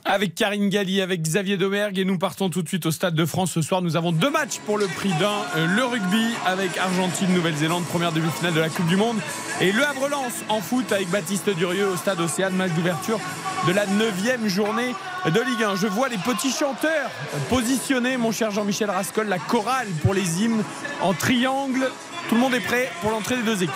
Avec 0.06 0.34
Karine 0.34 0.68
Galli, 0.68 1.00
avec 1.00 1.22
Xavier 1.22 1.56
Domergue 1.56 1.98
et 1.98 2.04
nous 2.04 2.18
partons 2.18 2.50
tout 2.50 2.62
de 2.62 2.68
suite 2.68 2.84
au 2.84 2.90
Stade 2.90 3.14
de 3.14 3.24
France 3.24 3.52
ce 3.52 3.62
soir. 3.62 3.80
Nous 3.80 3.96
avons 3.96 4.12
deux 4.12 4.28
matchs 4.28 4.58
pour 4.66 4.76
le 4.76 4.86
prix 4.86 5.08
d'un. 5.18 5.32
Euh, 5.56 5.66
Le 5.66 5.82
rugby 5.82 6.26
avec 6.44 6.76
Argentine, 6.76 7.32
Nouvelle-Zélande, 7.32 7.84
première 7.86 8.12
demi-finale 8.12 8.52
de 8.52 8.60
la 8.60 8.68
Coupe 8.68 8.86
du 8.86 8.96
Monde. 8.96 9.16
Et 9.62 9.72
le 9.72 9.82
Havre 9.82 10.08
Lens 10.10 10.44
en 10.50 10.60
foot 10.60 10.92
avec 10.92 11.08
Baptiste 11.08 11.48
Durieux 11.56 11.88
au 11.88 11.96
Stade 11.96 12.20
Océane, 12.20 12.54
match 12.54 12.72
d'ouverture 12.72 13.18
de 13.66 13.72
la 13.72 13.86
neuvième 13.86 14.46
journée 14.46 14.94
de 15.24 15.40
Ligue 15.40 15.62
1. 15.64 15.76
Je 15.76 15.86
vois 15.86 16.10
les 16.10 16.18
petits 16.18 16.52
chanteurs 16.52 17.10
positionnés, 17.48 18.18
mon 18.18 18.30
cher 18.30 18.50
Jean-Michel 18.50 18.90
Rascol, 18.90 19.26
la 19.26 19.38
chorale 19.38 19.88
pour 20.02 20.12
les 20.12 20.42
hymnes 20.42 20.62
en 21.00 21.14
triangle. 21.14 21.90
Tout 22.28 22.34
le 22.34 22.42
monde 22.42 22.54
est 22.54 22.60
prêt 22.60 22.90
pour 23.00 23.10
l'entrée 23.10 23.36
des 23.36 23.42
deux 23.42 23.62
équipes. 23.62 23.72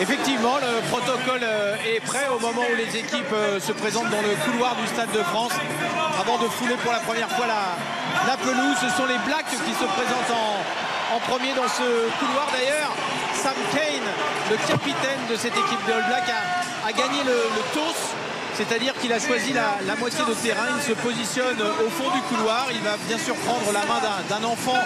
Effectivement, 0.00 0.56
le 0.56 0.80
protocole 0.88 1.42
euh, 1.42 1.76
est 1.84 2.00
prêt 2.00 2.26
au 2.34 2.38
moment 2.40 2.62
où 2.72 2.74
les 2.74 2.96
équipes 2.96 3.34
euh, 3.34 3.60
se 3.60 3.72
présentent 3.72 4.08
dans 4.08 4.22
le 4.22 4.34
couloir 4.50 4.74
du 4.76 4.86
Stade 4.86 5.12
de 5.12 5.22
France. 5.24 5.52
Avant 6.18 6.38
de 6.38 6.48
fouler 6.48 6.76
pour 6.76 6.90
la 6.90 7.00
première 7.00 7.28
fois 7.28 7.46
la, 7.46 8.36
pelouse, 8.38 8.76
ce 8.80 8.88
sont 8.96 9.04
les 9.04 9.18
Blacks 9.28 9.44
qui 9.44 9.74
se 9.74 9.84
présentent 9.84 10.32
en, 11.12 11.20
premier 11.28 11.52
dans 11.52 11.68
ce 11.68 12.08
couloir. 12.18 12.48
D'ailleurs, 12.50 12.96
Sam 13.34 13.52
Kane, 13.74 14.08
le 14.50 14.56
capitaine 14.66 15.20
de 15.28 15.36
cette 15.36 15.52
équipe 15.52 15.86
de 15.86 15.92
All 15.92 16.06
Black, 16.08 16.24
a, 16.86 16.92
gagné 16.92 17.22
le 17.22 17.36
toss. 17.74 18.16
C'est-à-dire 18.60 18.92
qu'il 19.00 19.10
a 19.10 19.18
choisi 19.18 19.54
la, 19.54 19.96
moitié 19.96 20.20
de 20.28 20.34
terrain, 20.34 20.68
il 20.76 20.82
se 20.82 20.92
positionne 20.92 21.56
au 21.80 21.88
fond 21.88 22.10
du 22.12 22.20
couloir, 22.28 22.68
il 22.70 22.80
va 22.80 22.98
bien 23.08 23.16
sûr 23.16 23.34
prendre 23.36 23.72
la 23.72 23.80
main 23.88 24.00
d'un 24.28 24.44
enfant 24.44 24.76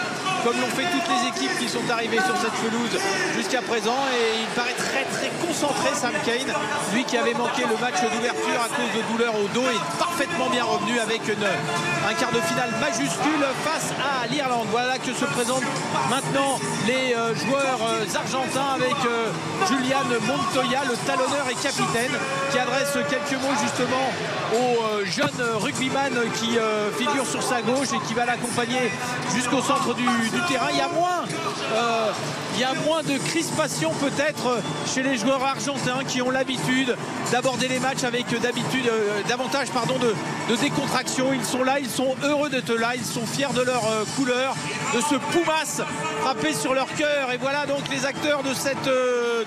comme 0.45 0.61
l'ont 0.61 0.75
fait 0.77 0.87
toutes 0.93 1.09
les 1.11 1.29
équipes 1.29 1.59
qui 1.59 1.69
sont 1.69 1.83
arrivées 1.91 2.21
sur 2.21 2.37
cette 2.37 2.55
pelouse 2.63 3.01
jusqu'à 3.35 3.63
présent 3.63 3.97
et 4.13 4.45
il 4.45 4.49
paraît 4.55 4.77
très 4.77 5.05
très 5.05 5.31
concentré 5.41 5.89
Sam 5.95 6.13
Kane, 6.25 6.53
lui 6.93 7.03
qui 7.05 7.17
avait 7.17 7.35
manqué 7.35 7.63
le 7.63 7.77
match 7.81 7.99
d'ouverture 7.99 8.61
à 8.63 8.69
cause 8.69 8.93
de 8.95 9.03
douleurs 9.11 9.35
au 9.35 9.49
dos 9.49 9.67
est 9.67 9.99
parfaitement 9.99 10.51
bien 10.51 10.65
revenu 10.65 11.01
avec 11.01 11.23
un 11.25 12.15
quart 12.15 12.33
de 12.33 12.41
finale 12.41 12.71
majuscule 12.81 13.45
face 13.65 13.91
à 13.99 14.27
l'Irlande. 14.27 14.69
Voilà 14.71 14.99
que 14.99 15.13
se 15.13 15.25
présentent 15.25 15.65
maintenant 16.11 16.61
les 16.87 17.15
euh, 17.15 17.35
joueurs 17.35 17.81
euh, 17.89 18.05
argentins 18.15 18.75
avec 18.75 18.97
euh, 19.07 19.33
Julian 19.67 20.05
Montoya, 20.29 20.83
le 20.85 20.97
talonneur 21.07 21.49
et 21.51 21.55
capitaine, 21.55 22.13
qui 22.51 22.59
adresse 22.59 22.93
quelques 23.09 23.41
mots 23.41 23.57
justement 23.65 24.11
au 24.55 25.05
jeune 25.05 25.41
rugbyman 25.61 26.13
qui 26.35 26.59
figure 26.99 27.27
sur 27.27 27.43
sa 27.43 27.63
gauche 27.63 27.89
et 27.95 28.07
qui 28.07 28.15
va 28.15 28.25
l'accompagner 28.27 28.91
jusqu'au 29.35 29.61
centre 29.61 29.95
du, 29.95 30.05
du, 30.05 30.41
terrain. 30.49 30.69
Il 30.71 30.79
y 30.79 30.81
a 30.81 30.89
moins, 30.89 31.25
euh, 31.73 32.11
il 32.55 32.61
y 32.61 32.65
a 32.65 32.75
moins 32.87 33.03
de 33.03 33.19
crispation 33.19 33.91
peut-être 33.95 34.61
chez 34.87 35.03
les 35.03 35.17
joueurs 35.17 35.43
argentins 35.43 36.05
qui 36.07 36.23
ont 36.23 36.31
l'habitude 36.31 36.97
d'aborder 37.33 37.69
les 37.69 37.81
matchs 37.81 38.05
avec 38.05 38.27
d'habitude 38.41 38.87
euh, 38.87 39.23
davantage 39.29 39.71
pardon 39.71 39.99
de, 39.99 40.15
de, 40.49 40.57
décontraction. 40.57 41.33
Ils 41.33 41.45
sont 41.45 41.65
là, 41.65 41.81
ils 41.81 41.91
sont 41.91 42.15
heureux 42.23 42.51
d'être 42.51 42.75
là, 42.75 42.93
ils 42.95 43.05
sont 43.05 43.27
fiers 43.27 43.53
de 43.55 43.63
leur 43.63 43.85
euh, 43.87 44.05
couleur, 44.17 44.55
de 44.95 45.01
ce 45.01 45.17
Pumas 45.33 45.83
frappé 46.23 46.53
sur 46.53 46.75
leur 46.75 46.93
cœur. 46.95 47.33
Et 47.33 47.39
voilà 47.39 47.67
donc 47.67 47.89
les 47.91 48.07
acteurs 48.07 48.43
de 48.43 48.55
cette 48.55 48.89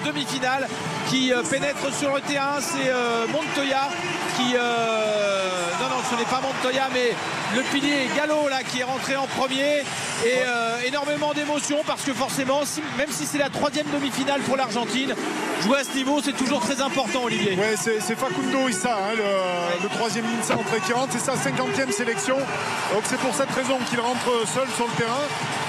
demi-finale 0.06 0.68
qui 1.10 1.32
pénètrent 1.50 1.94
sur 1.94 2.14
le 2.14 2.22
terrain. 2.22 2.60
C'est 2.60 2.92
Montoya 3.32 3.90
qui 4.36 4.54
non 4.54 5.90
non 5.90 6.02
ce 6.10 6.16
n'est 6.16 6.26
pas 6.26 6.42
Montoya 6.42 6.90
mais 6.94 7.14
le 7.56 7.62
pilier 7.72 8.10
Gallo 8.16 8.48
là 8.50 8.64
qui 8.64 8.80
est 8.80 8.84
rentré 8.84 9.16
en 9.16 9.28
premier. 9.28 9.84
Et 10.26 10.40
euh, 10.46 10.80
énormément 10.88 11.34
d'émotions 11.34 11.82
parce 11.86 12.02
que 12.02 12.14
forcément 12.14 12.66
si, 12.66 12.82
même 12.98 13.10
si 13.12 13.26
c'est 13.26 13.38
la 13.38 13.50
troisième 13.50 13.86
demi-finale 13.94 14.42
pour 14.42 14.58
l'Argentine 14.58 15.14
jouer 15.64 15.80
à 15.80 15.84
ce 15.84 15.96
niveau 15.96 16.20
c'est 16.24 16.36
toujours 16.36 16.60
très 16.60 16.82
important 16.82 17.24
Olivier. 17.24 17.56
Ouais, 17.56 17.76
c'est 17.78 18.16
Facundo 18.16 18.68
Issa 18.68 18.96
hein, 18.96 19.14
le, 19.16 19.24
ouais. 19.24 19.84
le, 19.84 19.90
troisième 19.90 20.26
ligne 20.26 20.42
centre 20.42 20.86
qui 20.86 20.94
rentre. 20.94 21.14
C'est 21.14 21.26
sa 21.26 21.34
50e 21.34 21.92
sélection. 21.92 22.38
Donc 22.38 23.04
c'est 23.06 23.20
pour 23.20 23.34
cette 23.36 23.52
raison 23.52 23.78
qu'il 23.90 24.00
rentre 24.00 24.26
seul 24.48 24.68
sur 24.76 24.86
le 24.86 24.94
terrain. 24.94 25.24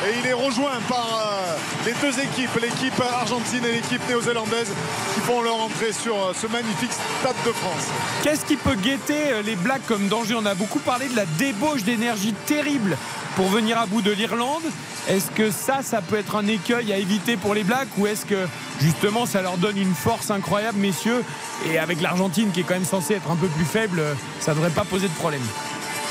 Et 0.07 0.19
il 0.21 0.27
est 0.27 0.33
rejoint 0.33 0.79
par 0.89 1.07
euh, 1.07 1.57
les 1.85 1.93
deux 2.01 2.19
équipes 2.21 2.55
l'équipe 2.63 3.01
argentine 3.01 3.65
et 3.65 3.73
l'équipe 3.73 4.01
néo-zélandaise 4.09 4.69
qui 5.15 5.21
font 5.21 5.43
leur 5.43 5.57
entrée 5.57 5.93
sur 5.93 6.15
euh, 6.15 6.33
ce 6.35 6.47
magnifique 6.47 6.93
stade 6.93 7.37
de 7.45 7.53
France. 7.53 7.89
Qu'est-ce 8.23 8.45
qui 8.45 8.57
peut 8.57 8.77
guetter 8.77 9.43
les 9.45 9.57
Blacks 9.57 9.87
comme 9.87 10.09
danger? 10.09 10.35
On 10.39 10.47
a 10.47 10.55
beaucoup 10.55 10.79
parlé 10.79 11.09
de 11.09 11.17
la 11.17 11.27
débauche 11.37 11.68
d'énergie 11.77 12.35
terrible 12.47 12.97
pour 13.37 13.49
venir 13.49 13.79
à 13.79 13.87
bout 13.87 14.03
de 14.03 14.11
l'Irlande. 14.11 14.63
Est-ce 15.09 15.31
que 15.31 15.51
ça, 15.51 15.83
ça 15.83 16.03
peut 16.03 16.17
être 16.17 16.37
un 16.37 16.47
écueil 16.47 16.93
à 16.93 16.99
éviter 16.99 17.37
pour 17.37 17.55
les 17.55 17.65
Blacks 17.65 17.89
ou 17.97 18.07
est-ce 18.07 18.27
que 18.27 18.47
justement 18.81 19.27
ça 19.27 19.43
leur 19.43 19.57
donne 19.57 19.79
une 19.79 19.95
force 19.95 20.31
incroyable, 20.31 20.79
messieurs? 20.79 21.25
Et 21.71 21.79
avec 21.79 22.01
l'Argentine 22.01 22.51
qui 22.51 22.61
est 22.61 22.63
quand 22.65 22.75
même 22.75 22.85
censée 22.85 23.15
être 23.15 23.31
un 23.31 23.37
peu 23.37 23.47
plus 23.49 23.65
faible, 23.65 24.03
ça 24.41 24.53
ne 24.53 24.57
devrait 24.57 24.71
pas 24.71 24.85
poser 24.85 25.09
de 25.09 25.15
problème. 25.15 25.43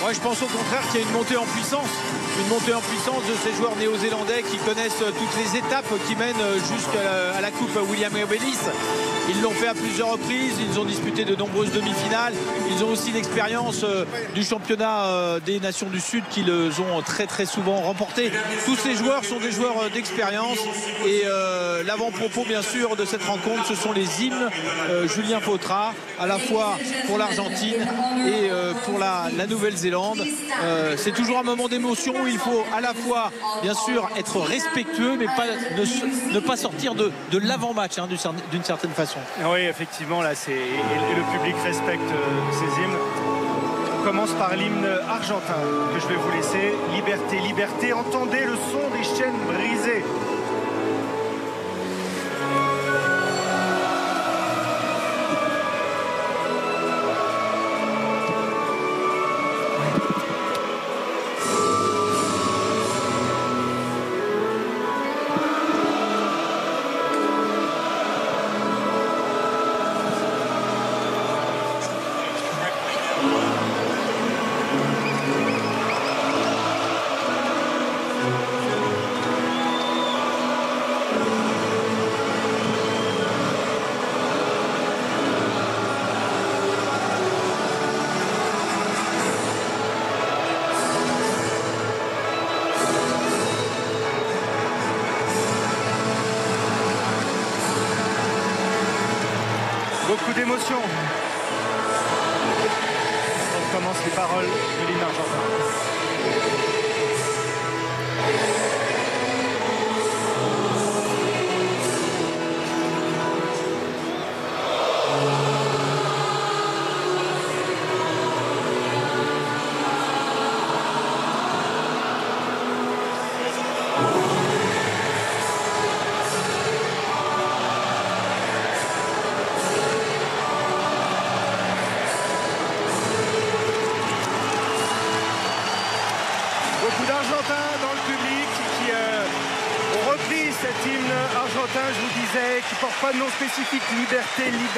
Moi, 0.01 0.13
je 0.13 0.19
pense 0.19 0.41
au 0.41 0.45
contraire 0.45 0.81
qu'il 0.91 1.01
y 1.01 1.03
a 1.03 1.07
une 1.07 1.13
montée 1.13 1.37
en 1.37 1.45
puissance, 1.45 1.89
une 2.39 2.49
montée 2.49 2.73
en 2.73 2.81
puissance 2.81 3.23
de 3.27 3.33
ces 3.43 3.55
joueurs 3.57 3.75
néo-zélandais 3.77 4.43
qui 4.43 4.57
connaissent 4.57 4.97
toutes 4.97 5.37
les 5.43 5.57
étapes 5.57 5.91
qui 6.07 6.15
mènent 6.15 6.35
jusqu'à 6.71 7.41
la 7.41 7.51
Coupe 7.51 7.77
William 7.89 8.13
Bellis. 8.29 8.57
Ils 9.29 9.41
l'ont 9.41 9.51
fait 9.51 9.67
à 9.67 9.73
plusieurs 9.73 10.11
reprises, 10.11 10.55
ils 10.59 10.79
ont 10.79 10.85
disputé 10.85 11.25
de 11.25 11.35
nombreuses 11.35 11.71
demi-finales. 11.71 12.33
Ils 12.71 12.83
ont 12.83 12.89
aussi 12.89 13.11
l'expérience 13.11 13.85
du 14.35 14.43
championnat 14.43 15.39
des 15.45 15.59
Nations 15.59 15.89
du 15.89 15.99
Sud 15.99 16.23
qu'ils 16.29 16.49
ont 16.51 17.01
très 17.01 17.27
très 17.27 17.45
souvent 17.45 17.77
remporté. 17.77 18.31
Tous 18.65 18.75
ces 18.75 18.95
joueurs 18.95 19.25
sont 19.25 19.39
des 19.39 19.51
joueurs 19.51 19.89
d'expérience 19.93 20.57
et 21.05 21.23
euh, 21.25 21.83
l'avant-propos 21.83 22.43
bien 22.47 22.61
sûr 22.61 22.95
de 22.95 23.05
cette 23.05 23.23
rencontre, 23.23 23.65
ce 23.65 23.75
sont 23.75 23.91
les 23.91 24.23
hymnes 24.23 24.49
euh, 24.89 25.07
Julien 25.07 25.39
Fautra, 25.39 25.93
à 26.19 26.27
la 26.27 26.37
fois 26.37 26.77
pour 27.07 27.17
l'Argentine 27.17 27.81
et 28.25 28.49
euh, 28.49 28.73
pour 28.85 28.99
la, 28.99 29.27
la 29.37 29.47
Nouvelle-Zélande. 29.47 30.23
Euh, 30.63 30.95
c'est 30.97 31.13
toujours 31.13 31.37
un 31.39 31.43
moment 31.43 31.67
d'émotion 31.67 32.13
où 32.21 32.27
il 32.27 32.37
faut 32.37 32.63
à 32.75 32.81
la 32.81 32.93
fois, 32.93 33.31
bien 33.61 33.73
sûr, 33.73 34.09
être 34.17 34.39
respectueux, 34.39 35.17
mais 35.17 35.27
ne, 36.33 36.39
pas 36.39 36.57
sortir 36.57 36.95
de, 36.95 37.11
de 37.31 37.37
l'avant-match 37.37 37.97
hein, 37.97 38.07
d'une 38.51 38.63
certaine 38.63 38.91
façon. 38.91 39.16
Oui, 39.43 39.61
effectivement, 39.61 40.21
là, 40.21 40.35
c'est 40.35 40.51
et, 40.51 41.15
le 41.15 41.37
public 41.37 41.55
respecte 41.63 42.01
euh, 42.01 42.51
ces 42.51 42.81
hymnes. 42.81 42.97
On 43.99 44.03
commence 44.03 44.31
par 44.33 44.55
l'hymne 44.55 44.87
argentin 45.09 45.61
que 45.93 45.99
je 45.99 46.07
vais 46.07 46.15
vous 46.15 46.31
laisser. 46.31 46.73
Liberté, 46.93 47.39
liberté, 47.39 47.93
entendez 47.93 48.45
le 48.45 48.55
son 48.55 48.89
des 48.95 49.03
chaînes 49.03 49.39
brisées. 49.47 50.03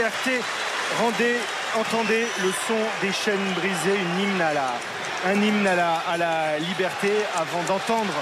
Liberté. 0.10 0.41
Rendez, 1.00 1.36
entendez 1.78 2.28
le 2.41 2.52
son 2.67 2.80
des 3.02 3.12
chaînes 3.13 3.54
brisées, 3.54 3.95
une 3.95 4.19
hymne 4.24 4.41
à 4.41 4.54
la, 4.54 4.74
un 5.28 5.36
hymne 5.39 5.67
à 5.67 5.76
la, 5.76 6.02
à 6.12 6.17
la 6.17 6.58
liberté 6.58 7.12
avant 7.36 7.62
d'entendre 7.67 8.13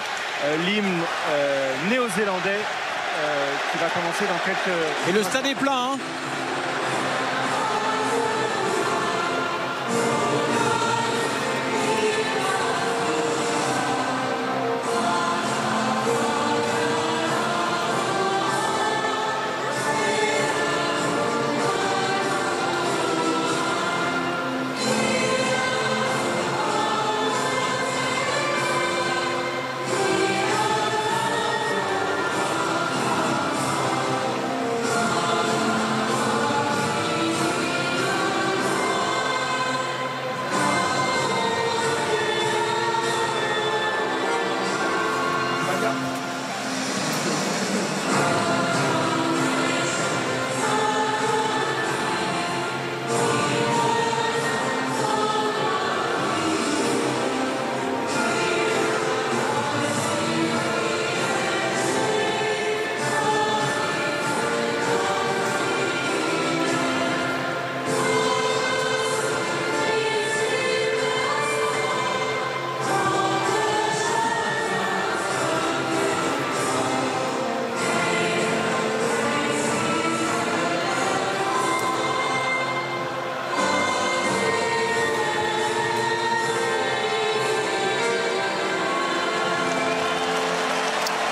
euh, 0.43 0.57
l'hymne 0.65 1.01
euh, 1.31 1.73
néo-zélandais 1.89 2.59
euh, 2.59 3.53
qui 3.71 3.77
va 3.77 3.87
commencer 3.87 4.25
dans 4.25 4.39
quelques. 4.43 4.77
Et 5.07 5.11
le 5.13 5.23
stade 5.23 5.45
est 5.45 5.55
plein. 5.55 5.93
hein. 5.93 5.97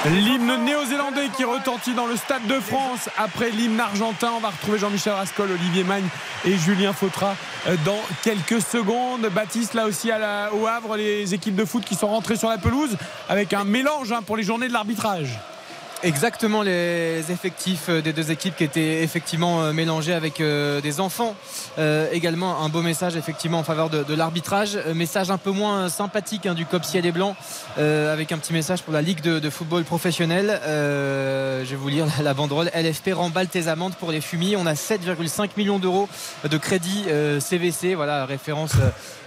L'hymne 0.07 0.63
néo-zélandais 0.63 1.29
qui 1.35 1.43
retentit 1.43 1.95
dans 1.95 2.05
le 2.05 2.15
Stade 2.15 2.45
de 2.45 2.59
France 2.59 3.09
après 3.17 3.49
l'hymne 3.49 3.79
argentin. 3.79 4.33
On 4.37 4.39
va 4.39 4.49
retrouver 4.49 4.77
Jean-Michel 4.77 5.13
Rascol, 5.13 5.49
Olivier 5.49 5.83
Magne 5.83 6.05
et 6.45 6.55
Julien 6.57 6.93
Fautra 6.93 7.35
euh, 7.67 7.75
dans 7.83 7.99
quelques 8.23 8.61
secondes. 8.61 9.25
Baptiste, 9.33 9.73
là 9.73 9.87
aussi 9.87 10.11
au 10.11 10.67
Havre, 10.67 10.95
les 10.95 11.33
équipes 11.33 11.55
de 11.55 11.65
foot 11.65 11.83
qui 11.83 11.95
sont 11.95 12.07
rentrées 12.07 12.35
sur 12.35 12.49
la 12.49 12.59
pelouse 12.59 12.95
avec 13.29 13.53
un 13.53 13.63
mélange 13.63 14.11
hein, 14.11 14.21
pour 14.21 14.37
les 14.37 14.43
journées 14.43 14.67
de 14.67 14.73
l'arbitrage. 14.73 15.39
Exactement 16.03 16.61
les 16.61 17.31
effectifs 17.31 17.85
euh, 17.89 18.01
des 18.01 18.13
deux 18.13 18.29
équipes 18.29 18.55
qui 18.55 18.63
étaient 18.63 19.01
effectivement 19.01 19.61
euh, 19.61 19.73
mélangés 19.73 20.13
avec 20.13 20.39
euh, 20.39 20.81
des 20.81 20.99
enfants. 20.99 21.35
Euh, 21.77 22.07
également 22.11 22.61
un 22.61 22.69
beau 22.69 22.81
message 22.81 23.15
effectivement 23.17 23.59
en 23.59 23.63
faveur 23.63 23.89
de, 23.89 24.15
l'arbitrage. 24.15 24.77
Message 24.93 25.31
un 25.31 25.37
peu 25.37 25.51
moins 25.51 25.89
sympathique 25.89 26.45
hein, 26.45 26.53
du 26.53 26.65
COP 26.65 26.85
ciel 26.85 27.05
et 27.05 27.11
blanc 27.11 27.35
euh, 27.77 28.13
avec 28.13 28.31
un 28.31 28.37
petit 28.37 28.53
message 28.53 28.83
pour 28.83 28.93
la 28.93 29.01
Ligue 29.01 29.21
de, 29.21 29.49
football 29.49 29.83
professionnel. 29.83 30.59
Euh, 30.65 31.63
je 31.65 31.69
vais 31.71 31.75
vous 31.75 31.89
lire 31.89 32.07
la, 32.23 32.33
banderole. 32.33 32.71
LFP 32.73 33.11
remballe 33.13 33.47
tes 33.47 33.67
amendes 33.67 33.95
pour 33.95 34.11
les 34.11 34.21
fumis. 34.21 34.55
On 34.55 34.65
a 34.65 34.73
7,5 34.73 35.49
millions 35.57 35.79
d'euros 35.79 36.07
de 36.49 36.57
crédit 36.57 37.05
CVC. 37.39 37.95
Voilà, 37.95 38.25
référence. 38.25 38.73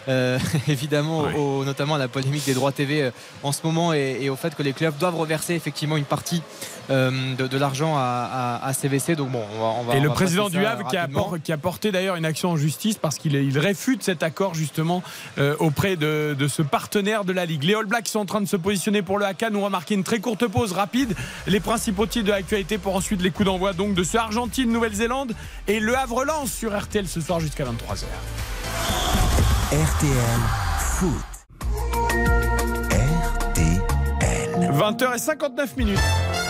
Euh, 0.08 0.38
évidemment 0.68 1.22
Ouais. 1.22 1.34
au- 1.34 1.64
notamment 1.64 1.94
à 1.96 1.98
la 1.98 2.08
polémique 2.08 2.44
des 2.46 2.54
droits 2.54 2.72
TV 2.72 3.02
euh, 3.02 3.10
en 3.42 3.52
ce 3.52 3.60
moment 3.64 3.92
et, 3.92 4.18
et 4.20 4.30
au 4.30 4.36
fait 4.36 4.54
que 4.54 4.62
les 4.62 4.72
clubs 4.72 4.96
doivent 4.98 5.16
reverser 5.16 5.54
effectivement 5.54 5.96
une 5.96 6.04
partie 6.04 6.42
euh, 6.90 7.34
de, 7.36 7.46
de 7.46 7.58
l'argent 7.58 7.96
à, 7.96 8.58
à- 8.62 8.66
à 8.66 8.72
CVC 8.72 9.14
donc 9.16 9.30
bon 9.30 9.42
on 9.56 9.60
va, 9.60 9.66
on 9.80 9.84
va- 9.84 9.94
et 9.94 9.98
on 9.98 10.02
le 10.02 10.08
va 10.08 10.14
président 10.14 10.48
du 10.48 10.64
Havre 10.64 10.88
qui 10.88 10.96
a, 10.96 11.08
qui 11.44 11.52
porté 11.60 11.92
d'ailleurs 11.92 12.16
une 12.16 12.24
action 12.24 12.50
en 12.50 12.56
justice 12.56 12.96
parce 12.96 13.18
qu'il 13.18 13.34
il 13.34 13.58
réfute 13.58 14.02
cet 14.02 14.22
accord 14.22 14.54
justement 14.54 15.02
euh, 15.38 15.54
auprès 15.58 15.96
de, 15.96 16.34
de 16.38 16.48
ce 16.48 16.62
partenaire 16.62 17.24
de 17.24 17.32
la 17.32 17.44
Ligue. 17.46 17.64
Les 17.64 17.74
All 17.74 17.86
Blacks 17.86 18.08
sont 18.08 18.20
en 18.20 18.26
train 18.26 18.40
de 18.40 18.46
se 18.48 18.56
positionner 18.56 19.02
pour 19.02 19.18
le 19.18 19.24
Haka. 19.26 19.50
Nous 19.50 19.58
on 19.58 19.62
va 19.62 19.68
marquer 19.70 19.94
une 19.94 20.04
très 20.04 20.20
courte 20.20 20.46
pause 20.46 20.72
rapide. 20.72 21.14
Les 21.46 21.60
principaux 21.60 22.06
titres 22.06 22.26
de 22.26 22.30
l'actualité 22.32 22.78
pour 22.78 22.94
ensuite 22.96 23.20
les 23.22 23.30
coups 23.30 23.46
d'envoi 23.46 23.72
donc 23.72 23.94
de 23.94 24.02
ce 24.02 24.16
Argentine-Nouvelle-Zélande 24.16 25.32
et 25.66 25.80
le 25.80 25.96
Havre 25.96 26.24
lance 26.24 26.52
sur 26.52 26.76
RTL 26.78 27.06
ce 27.06 27.20
soir 27.20 27.40
jusqu'à 27.40 27.64
23h. 27.64 28.04
RTL 29.70 30.40
Foot. 30.96 31.28
RTL. 33.52 33.84
20h59 34.72 35.76
minutes. 35.76 36.47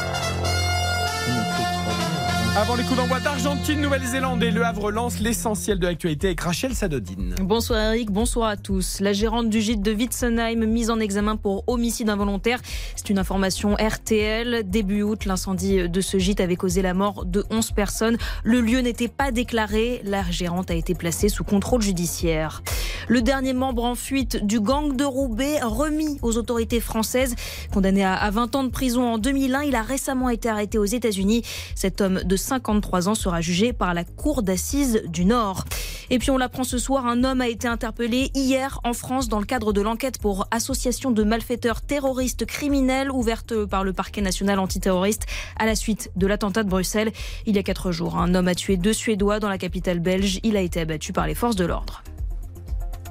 Avant 2.56 2.74
les 2.74 2.82
coups 2.82 2.96
d'envoi 2.96 3.20
d'Argentine, 3.20 3.80
Nouvelle-Zélande 3.80 4.42
et 4.42 4.50
Le 4.50 4.64
Havre 4.64 4.90
lance 4.90 5.20
l'essentiel 5.20 5.78
de 5.78 5.87
l'actualité 5.87 6.28
avec 6.28 6.40
Rachel 6.40 6.74
Sadodine. 6.74 7.34
Bonsoir 7.40 7.92
Eric, 7.92 8.11
bonsoir 8.11 8.48
à 8.48 8.56
tous. 8.56 9.00
La 9.00 9.12
gérante 9.12 9.48
du 9.48 9.61
gîte 9.61 9.80
de 9.80 9.92
Witzenheim 9.92 10.66
mise 10.66 10.90
en 10.90 10.98
examen 10.98 11.37
pour 11.37 11.64
homicide 11.68 12.11
involontaire. 12.11 12.61
C'est 12.96 13.11
une 13.11 13.18
information 13.18 13.74
RTL. 13.74 14.68
Début 14.68 15.02
août, 15.02 15.24
l'incendie 15.24 15.88
de 15.88 16.00
ce 16.00 16.18
gîte 16.18 16.40
avait 16.40 16.56
causé 16.56 16.82
la 16.82 16.94
mort 16.94 17.24
de 17.24 17.44
11 17.50 17.70
personnes. 17.72 18.16
Le 18.42 18.61
lieu 18.61 18.80
n'était 18.80 19.08
pas 19.08 19.30
déclaré. 19.30 20.00
La 20.04 20.28
gérante 20.30 20.70
a 20.70 20.74
été 20.74 20.94
placée 20.94 21.28
sous 21.28 21.44
contrôle 21.44 21.82
judiciaire. 21.82 22.62
Le 23.06 23.22
dernier 23.22 23.54
membre 23.54 23.84
en 23.84 23.94
fuite 23.94 24.44
du 24.44 24.61
gang 24.61 24.94
de 24.94 25.04
Roubaix, 25.04 25.61
remis 25.62 26.18
aux 26.22 26.37
autorités 26.37 26.80
françaises. 26.80 27.34
Condamné 27.72 28.04
à 28.04 28.14
à 28.14 28.30
20 28.30 28.56
ans 28.56 28.64
de 28.64 28.70
prison 28.70 29.14
en 29.14 29.18
2001, 29.18 29.62
il 29.62 29.74
a 29.76 29.82
récemment 29.82 30.28
été 30.28 30.48
arrêté 30.48 30.76
aux 30.76 30.84
États-Unis. 30.84 31.42
Cet 31.74 32.00
homme 32.00 32.20
de 32.24 32.37
53 32.38 33.09
ans 33.09 33.14
sera 33.14 33.40
jugé 33.40 33.72
par 33.72 33.92
la 33.92 34.05
Cour 34.05 34.42
d'assises 34.42 35.03
du 35.09 35.24
Nord. 35.24 35.64
Et 36.11 36.18
puis 36.18 36.31
on 36.31 36.38
l'apprend 36.38 36.64
ce 36.64 36.79
soir, 36.79 37.07
un 37.07 37.22
homme 37.24 37.42
a 37.42 37.48
été 37.48 37.68
interpellé 37.68 38.31
hier 38.35 38.81
en 38.85 38.94
France 38.94 39.29
dans 39.29 39.40
le 39.40 39.44
cadre 39.44 39.74
de 39.74 39.83
l'enquête 39.83 40.18
pour 40.18 40.46
association 40.51 41.11
de 41.11 41.22
malfaiteurs 41.22 41.83
terroristes 41.83 42.46
criminels 42.46 43.11
ouverte 43.11 43.66
par 43.66 43.85
le 43.85 43.92
parquet 43.92 44.22
national 44.22 44.59
antiterroriste 44.59 45.27
à 45.59 45.66
la 45.66 45.74
suite 45.74 46.11
de 46.16 46.27
l'attentat 46.27 46.62
de 46.62 46.70
Bruxelles. 46.70 47.12
Il 47.44 47.57
y 47.57 47.59
a 47.59 47.62
quatre 47.62 47.92
jours, 47.92 48.16
un 48.16 48.35
homme 48.35 48.48
a 48.48 48.55
tué 48.55 48.77
deux 48.77 48.94
Suédois 48.94 49.40
dans 49.40 49.48
la 49.48 49.59
capitale 49.59 50.01
belge. 50.01 50.40
Il 50.42 50.57
a 50.57 50.61
été 50.61 50.81
abattu 50.81 51.12
par 51.12 51.27
les 51.27 51.35
forces 51.35 51.57
de 51.57 51.66
l'ordre. 51.66 52.03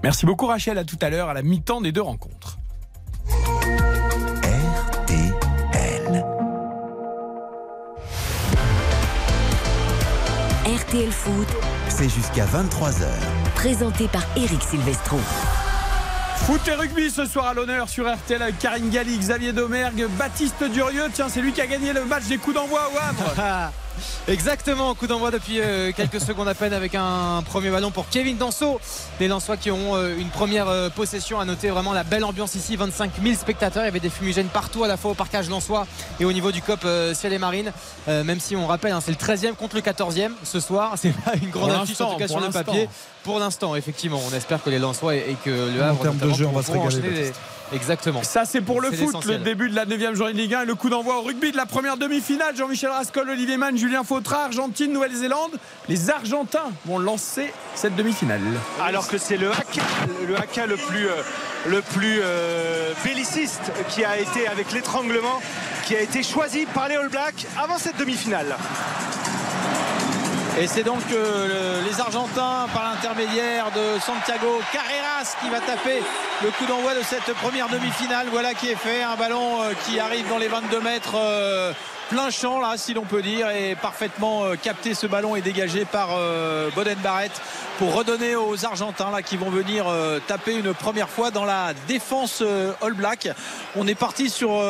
Merci 0.03 0.25
beaucoup 0.25 0.47
Rachel, 0.47 0.77
à 0.77 0.83
tout 0.83 0.97
à 1.01 1.09
l'heure 1.09 1.29
à 1.29 1.33
la 1.33 1.43
mi-temps 1.43 1.81
des 1.81 1.91
deux 1.91 2.01
rencontres. 2.01 2.57
RTL 10.87 11.11
Foot, 11.11 11.47
C'est 11.89 12.07
jusqu'à 12.09 12.45
23h. 12.45 13.05
présenté 13.55 14.07
par 14.07 14.21
Eric 14.37 14.61
Silvestro. 14.63 15.17
Foot 16.37 16.61
et 16.67 16.73
rugby 16.73 17.09
ce 17.09 17.25
soir 17.25 17.47
à 17.47 17.53
l'honneur 17.53 17.89
sur 17.89 18.09
RTL 18.09 18.41
avec 18.41 18.57
Karine 18.59 18.89
Galli, 18.89 19.17
Xavier 19.17 19.51
Domergue, 19.51 20.07
Baptiste 20.17 20.63
Durieux. 20.63 21.07
Tiens, 21.13 21.27
c'est 21.29 21.41
lui 21.41 21.51
qui 21.51 21.61
a 21.61 21.67
gagné 21.67 21.91
le 21.93 22.05
match 22.05 22.25
des 22.25 22.37
coups 22.37 22.55
d'envoi 22.55 22.89
au 22.93 22.97
Havre. 22.97 23.71
Exactement, 24.27 24.93
coup 24.95 25.07
d'envoi 25.07 25.31
depuis 25.31 25.59
euh, 25.59 25.91
quelques 25.95 26.19
secondes 26.19 26.47
à 26.47 26.53
peine 26.53 26.73
avec 26.73 26.95
un 26.95 27.41
premier 27.45 27.69
ballon 27.69 27.91
pour 27.91 28.09
Kevin 28.09 28.37
Danso. 28.37 28.79
Les 29.19 29.27
Lensois 29.27 29.57
qui 29.57 29.71
ont 29.71 29.95
euh, 29.95 30.17
une 30.17 30.29
première 30.29 30.67
euh, 30.67 30.89
possession. 30.89 31.39
À 31.39 31.45
noter 31.45 31.69
vraiment 31.69 31.93
la 31.93 32.03
belle 32.03 32.23
ambiance 32.23 32.55
ici, 32.55 32.75
25 32.75 33.11
000 33.21 33.35
spectateurs. 33.35 33.83
Il 33.83 33.85
y 33.85 33.89
avait 33.89 33.99
des 33.99 34.09
fumigènes 34.09 34.47
partout 34.47 34.83
à 34.83 34.87
la 34.87 34.97
fois 34.97 35.11
au 35.11 35.13
parcage 35.13 35.49
Lensois 35.49 35.87
et 36.19 36.25
au 36.25 36.33
niveau 36.33 36.51
du 36.51 36.61
COP 36.61 36.85
Ciel 37.13 37.33
et 37.33 37.37
Marine. 37.37 37.71
même 38.07 38.39
si 38.39 38.55
on 38.55 38.67
rappelle, 38.67 38.91
hein, 38.91 39.01
c'est 39.03 39.11
le 39.11 39.17
13e 39.17 39.55
contre 39.55 39.75
le 39.75 39.81
14e 39.81 40.31
ce 40.43 40.59
soir. 40.59 40.93
C'est 40.97 41.13
pas 41.13 41.33
une 41.41 41.49
grande 41.49 41.71
affiche 41.71 42.01
en 42.01 42.13
tout 42.13 42.17
cas 42.17 42.27
sur 42.27 42.39
le 42.39 42.49
papier. 42.49 42.89
Pour 43.23 43.39
l'instant, 43.39 43.75
effectivement, 43.75 44.21
on 44.29 44.35
espère 44.35 44.63
que 44.63 44.69
les 44.69 44.79
Lensois 44.79 45.15
et, 45.15 45.35
que 45.43 45.49
le 45.49 45.81
Havre. 45.81 45.99
En 45.99 46.03
termes 46.03 46.17
de 46.17 46.33
jeu, 46.33 46.45
on 46.45 46.51
va 46.51 46.63
se 46.63 46.71
régaler. 46.71 47.31
Exactement. 47.73 48.23
Ça, 48.23 48.45
c'est 48.45 48.61
pour 48.61 48.81
le 48.81 48.91
foot, 48.91 49.25
le 49.25 49.37
début 49.37 49.69
de 49.69 49.75
la 49.75 49.85
9 49.85 50.15
journée 50.15 50.33
de 50.33 50.37
Ligue 50.37 50.53
1 50.53 50.61
et 50.61 50.65
le 50.65 50.75
coup 50.75 50.89
d'envoi 50.89 51.17
au 51.17 51.21
rugby 51.21 51.51
de 51.51 51.57
la 51.57 51.65
première 51.65 51.97
demi-finale. 51.97 52.55
Jean-Michel 52.55 52.89
Rascol, 52.89 53.29
Olivier 53.29 53.57
Mann, 53.57 53.77
Julien 53.77 54.03
Fautra, 54.03 54.45
Argentine, 54.45 54.93
Nouvelle-Zélande. 54.93 55.57
Les 55.89 56.09
Argentins 56.09 56.71
vont 56.85 56.99
lancer 56.99 57.51
cette 57.75 57.95
demi-finale. 57.95 58.41
Alors 58.81 59.07
que 59.07 59.17
c'est 59.17 59.37
le 59.37 59.51
haka, 59.51 59.81
le 60.27 60.37
haka 60.37 60.65
le 60.65 60.77
plus, 60.77 61.07
euh, 61.07 61.21
le 61.67 61.81
plus 61.81 62.19
euh, 62.21 62.93
belliciste 63.03 63.71
qui 63.89 64.05
a 64.05 64.17
été 64.17 64.47
avec 64.47 64.71
l'étranglement, 64.71 65.41
qui 65.85 65.95
a 65.95 66.01
été 66.01 66.23
choisi 66.23 66.65
par 66.65 66.87
les 66.87 66.95
All 66.95 67.09
Blacks 67.09 67.45
avant 67.61 67.77
cette 67.77 67.97
demi-finale. 67.97 68.55
Et 70.59 70.65
c'est 70.65 70.81
donc 70.81 71.03
euh, 71.11 71.81
les 71.87 72.01
Argentins, 72.01 72.65
par 72.73 72.91
l'intermédiaire 72.91 73.67
de 73.71 73.99
Santiago 73.99 74.59
Carreras, 74.73 75.35
qui 75.39 75.49
va 75.51 75.59
taper 75.59 76.01
le 76.43 76.49
coup 76.49 76.65
d'envoi 76.65 76.95
de 76.95 77.03
cette 77.03 77.31
première 77.35 77.69
demi-finale. 77.69 78.25
Voilà 78.31 78.55
qui 78.55 78.69
est 78.69 78.75
fait. 78.75 79.03
Un 79.03 79.15
ballon 79.15 79.61
euh, 79.61 79.73
qui 79.85 79.99
arrive 79.99 80.27
dans 80.27 80.39
les 80.39 80.47
22 80.47 80.79
mètres. 80.81 81.13
Euh, 81.15 81.73
plein 82.09 82.31
champ 82.31 82.59
là 82.59 82.73
si 82.77 82.95
l'on 82.95 83.03
peut 83.03 83.21
dire 83.21 83.49
et 83.51 83.75
parfaitement 83.75 84.45
capté 84.63 84.93
ce 84.93 85.05
ballon 85.05 85.35
et 85.35 85.41
dégagé 85.41 85.83
par 85.83 86.11
Boden 86.73 86.97
Barrett 87.03 87.33
pour 87.77 87.93
redonner 87.93 88.33
aux 88.37 88.65
Argentins 88.65 89.11
là 89.11 89.21
qui 89.21 89.35
vont 89.35 89.49
venir 89.49 89.87
taper 90.25 90.55
une 90.55 90.73
première 90.73 91.09
fois 91.09 91.31
dans 91.31 91.43
la 91.43 91.73
défense 91.85 92.41
All 92.81 92.93
Black 92.93 93.27
on 93.75 93.85
est 93.87 93.93
parti 93.93 94.29
sur 94.29 94.63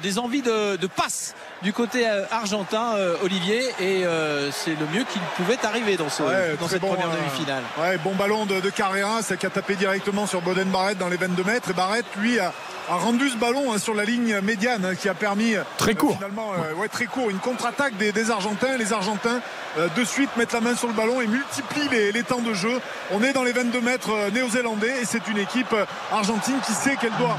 des 0.00 0.18
envies 0.20 0.42
de, 0.42 0.76
de 0.76 0.86
passe 0.86 1.34
du 1.62 1.72
côté 1.72 2.06
euh, 2.06 2.24
argentin, 2.30 2.94
euh, 2.96 3.16
Olivier, 3.22 3.62
et 3.80 4.04
euh, 4.04 4.50
c'est 4.50 4.78
le 4.78 4.86
mieux 4.92 5.04
qu'il 5.04 5.22
pouvait 5.36 5.58
arriver 5.64 5.96
dans, 5.96 6.08
ce, 6.08 6.22
dans 6.60 6.68
cette 6.68 6.80
première 6.80 7.10
demi-finale. 7.10 7.62
Ouais, 7.78 7.96
bon 7.98 8.14
ballon 8.14 8.46
de, 8.46 8.60
de 8.60 8.70
Carrera, 8.70 9.22
ça 9.22 9.36
qui 9.36 9.46
a 9.46 9.50
tapé 9.50 9.74
directement 9.74 10.26
sur 10.26 10.42
Boden 10.42 10.68
Barrett 10.68 10.98
dans 10.98 11.08
les 11.08 11.16
22 11.16 11.44
mètres. 11.44 11.70
Et 11.70 11.72
Barrett, 11.72 12.04
lui, 12.18 12.38
a, 12.38 12.52
rendu 12.88 13.30
ce 13.30 13.36
ballon 13.36 13.72
hein, 13.72 13.78
sur 13.78 13.94
la 13.94 14.04
ligne 14.04 14.40
médiane 14.40 14.84
hein, 14.84 14.94
qui 14.94 15.08
a 15.08 15.14
permis 15.14 15.54
très 15.76 15.96
court 15.96 16.14
finalement 16.18 16.52
ouais, 16.78 16.88
très 16.88 17.06
court 17.06 17.30
une 17.30 17.38
contre-attaque 17.38 17.96
des, 17.96 18.30
Argentins 18.30 18.76
les 18.76 18.92
Argentins 18.92 19.40
de 19.76 20.04
suite 20.04 20.30
mettent 20.36 20.52
la 20.52 20.60
main 20.60 20.76
sur 20.76 20.86
le 20.86 20.94
ballon 20.94 21.20
et 21.20 21.26
multiplient 21.26 21.88
les, 21.90 22.12
les 22.12 22.22
temps 22.22 22.42
de 22.42 22.54
jeu 22.54 22.80
on 23.10 23.24
est 23.24 23.32
dans 23.32 23.42
les 23.42 23.50
22 23.50 23.80
mètres 23.80 24.30
néo-zélandais 24.32 25.02
et 25.02 25.04
c'est 25.04 25.26
une 25.26 25.38
équipe 25.38 25.74
argentine 26.12 26.60
qui 26.64 26.74
sait 26.74 26.94
qu'elle 26.94 27.16
doit 27.18 27.36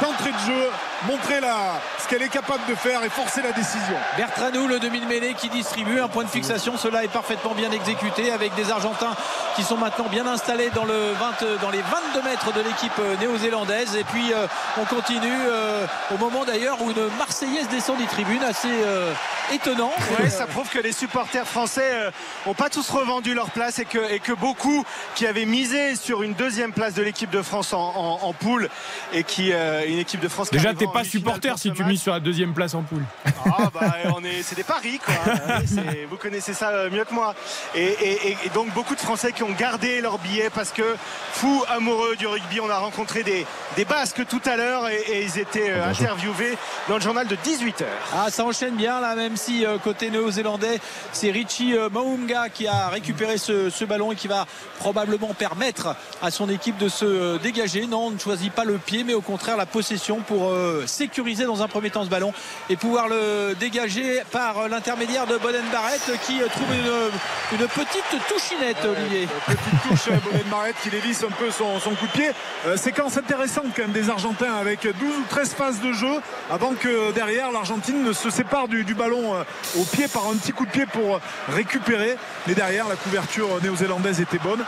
d'entrée 0.00 0.32
de 0.32 0.52
jeu, 0.52 0.68
montrer 1.06 1.40
la, 1.40 1.80
ce 2.02 2.08
qu'elle 2.08 2.22
est 2.22 2.28
capable 2.28 2.64
de 2.68 2.74
faire 2.74 3.02
et 3.04 3.08
forcer 3.08 3.42
la 3.42 3.52
décision. 3.52 3.96
Bertranou, 4.16 4.66
le 4.66 4.78
demi-mêlée 4.78 5.34
qui 5.34 5.48
distribue 5.48 6.00
un 6.00 6.08
point 6.08 6.24
de 6.24 6.28
fixation. 6.28 6.76
Cela 6.76 7.04
est 7.04 7.12
parfaitement 7.12 7.54
bien 7.54 7.70
exécuté 7.70 8.30
avec 8.30 8.54
des 8.54 8.70
Argentins 8.70 9.14
qui 9.56 9.62
sont 9.62 9.76
maintenant 9.76 10.08
bien 10.08 10.26
installés 10.26 10.70
dans, 10.74 10.84
le 10.84 11.12
20, 11.12 11.60
dans 11.60 11.70
les 11.70 11.82
22 11.82 12.22
mètres 12.22 12.52
de 12.52 12.60
l'équipe 12.60 12.98
néo-zélandaise. 13.20 13.96
Et 13.96 14.04
puis 14.04 14.32
euh, 14.32 14.46
on 14.80 14.84
continue 14.84 15.30
euh, 15.30 15.86
au 16.12 16.18
moment 16.18 16.44
d'ailleurs 16.44 16.80
où 16.82 16.90
une 16.90 17.08
Marseillaise 17.18 17.68
descend 17.68 17.98
des 17.98 18.06
tribunes 18.06 18.42
assez 18.42 18.68
euh, 18.70 19.12
étonnant. 19.52 19.92
ça 20.28 20.46
prouve 20.46 20.68
que 20.68 20.78
les 20.78 20.92
supporters 20.92 21.46
français 21.46 22.10
n'ont 22.46 22.54
pas 22.54 22.70
tous 22.70 22.88
revendu 22.90 23.34
leur 23.34 23.50
place 23.50 23.78
et 23.78 23.84
que, 23.84 24.12
et 24.12 24.20
que 24.20 24.32
beaucoup 24.32 24.84
qui 25.14 25.26
avaient 25.26 25.44
misé 25.44 25.96
sur 25.96 26.22
une 26.22 26.34
deuxième 26.34 26.72
place 26.72 26.94
de 26.94 27.02
l'équipe 27.02 27.30
de 27.30 27.42
France 27.42 27.72
en, 27.72 28.32
poule 28.38 28.68
et 29.12 29.24
qui 29.24 29.52
une 29.52 29.98
équipe 29.98 30.20
de 30.20 30.28
France. 30.28 30.50
Déjà, 30.50 30.72
t'es 30.72 30.86
pas 30.92 31.04
supporter 31.04 31.58
si 31.58 31.72
tu 31.72 31.84
mises 31.84 32.02
sur 32.02 32.12
la 32.12 32.20
deuxième 32.20 32.54
place 32.54 32.74
en 32.74 32.82
poule. 32.82 33.04
Ah 33.44 33.70
bah, 33.72 33.94
on 34.16 34.24
est, 34.24 34.42
c'est 34.42 34.54
des 34.54 34.64
paris 34.64 35.00
quoi. 35.04 35.14
vous 36.10 36.16
connaissez 36.16 36.54
ça 36.54 36.70
euh, 36.70 36.90
mieux 36.90 37.04
que 37.04 37.14
moi. 37.14 37.34
Et, 37.74 38.36
donc 38.54 38.72
beaucoup 38.74 38.94
de 38.94 39.00
Français 39.00 39.32
qui 39.32 39.42
ont 39.42 39.52
gardé 39.52 40.00
leur 40.00 40.18
billet 40.18 40.50
parce 40.54 40.70
que 40.70 40.96
fou 41.32 41.64
amoureux 41.68 42.16
du 42.16 42.26
rugby. 42.26 42.60
On 42.60 42.70
a 42.70 42.78
rencontré 42.78 43.22
des, 43.22 43.46
des 43.76 43.84
Basques 43.84 44.26
tout 44.28 44.40
à 44.44 44.56
l'heure 44.56 44.88
et, 44.88 45.22
ils 45.22 45.38
étaient 45.38 45.70
euh, 45.70 45.88
interviewés 45.88 46.56
dans 46.88 46.96
le 46.96 47.00
journal 47.00 47.26
de 47.26 47.36
18h. 47.36 47.84
Ah, 48.14 48.30
ça 48.30 48.44
enchaîne 48.44 48.76
bien 48.76 49.00
là, 49.00 49.14
même 49.14 49.36
si 49.36 49.64
euh, 49.64 49.78
côté 49.78 50.10
néo-zélandais, 50.10 50.80
c'est 51.12 51.30
Richie 51.30 51.74
Maunga 51.90 52.48
qui 52.48 52.66
a 52.66 52.88
récupéré 52.88 53.38
ce, 53.38 53.70
ce, 53.70 53.84
ballon 53.84 54.12
et 54.12 54.16
qui 54.16 54.28
va 54.28 54.46
probablement 54.78 55.34
permettre 55.34 55.96
à 56.20 56.30
son 56.30 56.48
équipe 56.48 56.78
de 56.78 56.88
se 56.88 57.38
dégager. 57.38 57.86
Non, 57.86 58.06
on 58.06 58.10
ne 58.10 58.18
choisit 58.18 58.52
pas 58.52 58.64
le 58.64 58.78
pied, 58.78 59.04
mais 59.04 59.14
au 59.14 59.20
contraire 59.20 59.56
la 59.56 59.66
possession 59.66 60.20
pour 60.20 60.48
euh, 60.48 60.81
sécuriser 60.86 61.44
dans 61.44 61.62
un 61.62 61.68
premier 61.68 61.90
temps 61.90 62.04
ce 62.04 62.10
ballon 62.10 62.32
et 62.68 62.76
pouvoir 62.76 63.08
le 63.08 63.54
dégager 63.58 64.22
par 64.30 64.68
l'intermédiaire 64.68 65.26
de 65.26 65.36
Boden 65.36 65.64
Barrett 65.72 66.02
qui 66.26 66.38
trouve 66.50 66.74
une, 66.74 67.58
une 67.60 67.66
petite 67.68 68.28
touchinette, 68.28 68.84
Olivier. 68.84 69.28
petite 69.46 69.82
touche 69.88 70.14
Boden 70.24 70.48
Barrett 70.50 70.76
qui 70.82 70.90
dévisse 70.90 71.22
un 71.24 71.30
peu 71.30 71.50
son, 71.50 71.78
coup 71.94 72.06
de 72.06 72.12
pied. 72.12 72.30
Euh, 72.66 72.76
séquence 72.76 73.16
intéressante 73.16 73.66
quand 73.74 73.82
même 73.82 73.92
des 73.92 74.10
Argentins 74.10 74.54
avec 74.54 74.82
12 74.82 74.94
ou 74.94 75.24
13 75.28 75.54
phases 75.54 75.80
de 75.80 75.92
jeu 75.92 76.20
avant 76.50 76.74
que 76.74 77.12
derrière 77.12 77.50
l'Argentine 77.52 78.02
ne 78.02 78.12
se 78.12 78.30
sépare 78.30 78.68
du, 78.68 78.94
ballon 78.94 79.34
euh, 79.34 79.42
au 79.78 79.84
pied 79.84 80.08
par 80.08 80.26
un 80.28 80.36
petit 80.36 80.52
coup 80.52 80.66
de 80.66 80.70
pied 80.70 80.86
pour 80.86 81.20
récupérer. 81.48 82.16
Mais 82.46 82.54
derrière, 82.54 82.88
la 82.88 82.96
couverture 82.96 83.60
néo-zélandaise 83.62 84.20
était 84.20 84.38
bonne. 84.38 84.64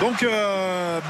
Donc 0.00 0.26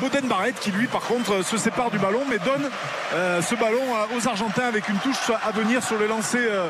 Boden 0.01 0.29
Barrett 0.29 0.59
qui 0.61 0.71
lui 0.71 0.87
par 0.87 1.01
contre 1.01 1.43
se 1.45 1.57
sépare 1.57 1.91
du 1.91 1.99
ballon 1.99 2.23
mais 2.29 2.39
donne 2.39 2.71
euh, 3.15 3.43
ce 3.43 3.55
ballon 3.55 3.83
aux 4.17 4.29
Argentins 4.29 4.36
avec 4.63 4.89
une 4.89 4.99
touche 4.99 5.31
à 5.31 5.51
venir 5.51 5.83
sur 5.83 5.99
le 5.99 6.07
lancer 6.07 6.39
euh, 6.41 6.67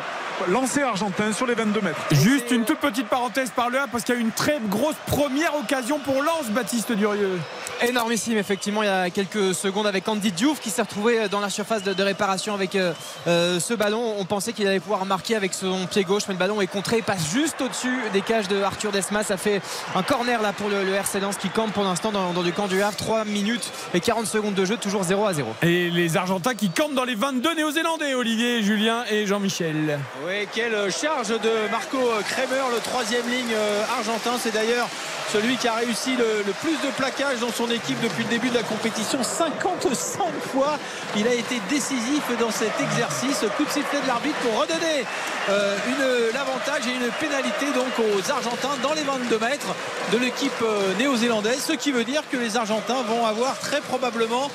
lancé 0.48 0.82
argentin 0.82 1.32
sur 1.32 1.46
les 1.46 1.54
22 1.54 1.80
mètres. 1.80 2.00
Juste 2.12 2.50
une 2.50 2.64
toute 2.64 2.78
petite 2.78 3.08
parenthèse 3.08 3.50
par 3.50 3.70
là 3.70 3.86
parce 3.90 4.04
qu'il 4.04 4.14
y 4.14 4.18
a 4.18 4.20
une 4.20 4.30
très 4.30 4.58
grosse 4.68 4.96
première 5.06 5.54
occasion 5.56 5.98
pour 5.98 6.22
Lance 6.22 6.50
Baptiste 6.50 6.92
Durieux. 6.92 7.38
Énormissime 7.82 8.38
effectivement 8.38 8.82
il 8.82 8.86
y 8.86 8.90
a 8.90 9.10
quelques 9.10 9.54
secondes 9.54 9.86
avec 9.86 10.06
Andy 10.08 10.32
Diouf 10.32 10.60
qui 10.60 10.70
s'est 10.70 10.82
retrouvé 10.82 11.28
dans 11.28 11.40
la 11.40 11.50
surface 11.50 11.82
de, 11.82 12.02
réparation 12.02 12.54
avec 12.54 12.76
euh, 12.76 12.92
euh, 13.26 13.58
ce 13.60 13.74
ballon. 13.74 14.14
On 14.18 14.24
pensait 14.24 14.52
qu'il 14.52 14.66
allait 14.66 14.80
pouvoir 14.80 15.04
marquer 15.06 15.36
avec 15.36 15.54
son 15.54 15.86
pied 15.86 16.04
gauche 16.04 16.22
mais 16.28 16.34
le 16.34 16.38
ballon 16.38 16.60
est 16.60 16.66
contré, 16.66 16.98
il 16.98 17.02
passe 17.02 17.30
juste 17.32 17.60
au-dessus 17.60 17.98
des 18.12 18.20
cages 18.20 18.48
de 18.48 18.62
Arthur 18.62 18.92
Desmas. 18.92 19.24
Ça 19.24 19.36
fait 19.36 19.60
un 19.94 20.02
corner 20.02 20.40
là 20.42 20.52
pour 20.52 20.68
le, 20.68 20.94
RC 20.94 21.20
Lens 21.20 21.36
qui 21.36 21.48
campe 21.48 21.72
pour 21.72 21.84
l'instant 21.84 22.12
dans, 22.12 22.42
du 22.42 22.52
camp 22.52 22.68
du 22.68 22.82
Havre. 22.82 22.96
3 22.96 23.24
minutes 23.24 23.70
et 23.94 24.00
40 24.00 24.26
secondes 24.26 24.54
de 24.54 24.64
jeu, 24.64 24.76
toujours 24.76 25.02
0 25.02 25.26
à 25.26 25.34
0. 25.34 25.48
Et 25.62 25.90
les 25.90 26.16
Argentins 26.16 26.54
qui 26.54 26.70
campent 26.70 26.94
dans 26.94 27.04
les 27.04 27.14
22 27.14 27.54
néo-zélandais, 27.54 28.14
Olivier, 28.14 28.62
Julien 28.62 29.04
et 29.10 29.26
Jean-Michel. 29.26 29.98
Oui, 30.26 30.48
quelle 30.52 30.90
charge 30.90 31.28
de 31.28 31.70
Marco 31.70 31.98
Kremer, 32.28 32.64
le 32.74 32.80
troisième 32.80 33.28
ligne 33.30 33.54
euh, 33.54 33.84
argentin. 33.96 34.32
C'est 34.40 34.50
d'ailleurs 34.50 34.88
celui 35.32 35.56
qui 35.56 35.68
a 35.68 35.74
réussi 35.74 36.16
le, 36.16 36.52
plus 36.62 36.76
de 36.84 36.90
plaquages 36.96 37.38
dans 37.38 37.52
son 37.52 37.70
équipe 37.70 38.00
depuis 38.00 38.24
le 38.24 38.30
début 38.30 38.48
de 38.48 38.56
la 38.56 38.64
compétition. 38.64 39.22
55 39.22 40.32
fois, 40.52 40.78
il 41.16 41.28
a 41.28 41.32
été 41.32 41.60
décisif 41.68 42.24
dans 42.40 42.50
cet 42.50 42.72
exercice. 42.80 43.44
Coup 43.56 43.64
de 43.64 43.70
sifflet 43.70 44.00
de 44.00 44.06
l'arbitre 44.08 44.38
pour 44.38 44.60
redonner 44.60 45.04
euh, 45.48 46.30
l'avantage 46.32 46.86
et 46.86 46.94
une 46.94 47.10
pénalité 47.20 47.66
donc 47.74 47.98
aux 47.98 48.30
Argentins 48.30 48.76
dans 48.82 48.94
les 48.94 49.02
22 49.02 49.38
mètres 49.38 49.74
de 50.12 50.18
l'équipe 50.18 50.52
euh, 50.62 50.94
néo-zélandaise. 50.98 51.64
Ce 51.66 51.72
qui 51.72 51.92
veut 51.92 52.04
dire 52.04 52.22
que 52.30 52.36
les 52.36 52.56
Argentins 52.56 53.02
vont 53.02 53.26
avoir 53.26 53.58
très 53.58 53.80
probablement 53.80 54.50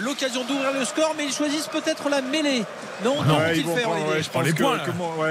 l'occasion 0.00 0.42
d'ouvrir 0.44 0.72
le 0.72 0.84
score, 0.84 1.14
mais 1.16 1.24
ils 1.24 1.32
choisissent 1.32 1.68
peut-être 1.68 2.08
la 2.08 2.20
mêlée. 2.20 2.64
Non, 3.04 3.22
non, 3.22 3.38
ils 3.54 3.64
faire, 3.64 3.88
je 4.20 4.28
pense 4.28 4.44
les 4.44 4.52
points, 4.52 4.78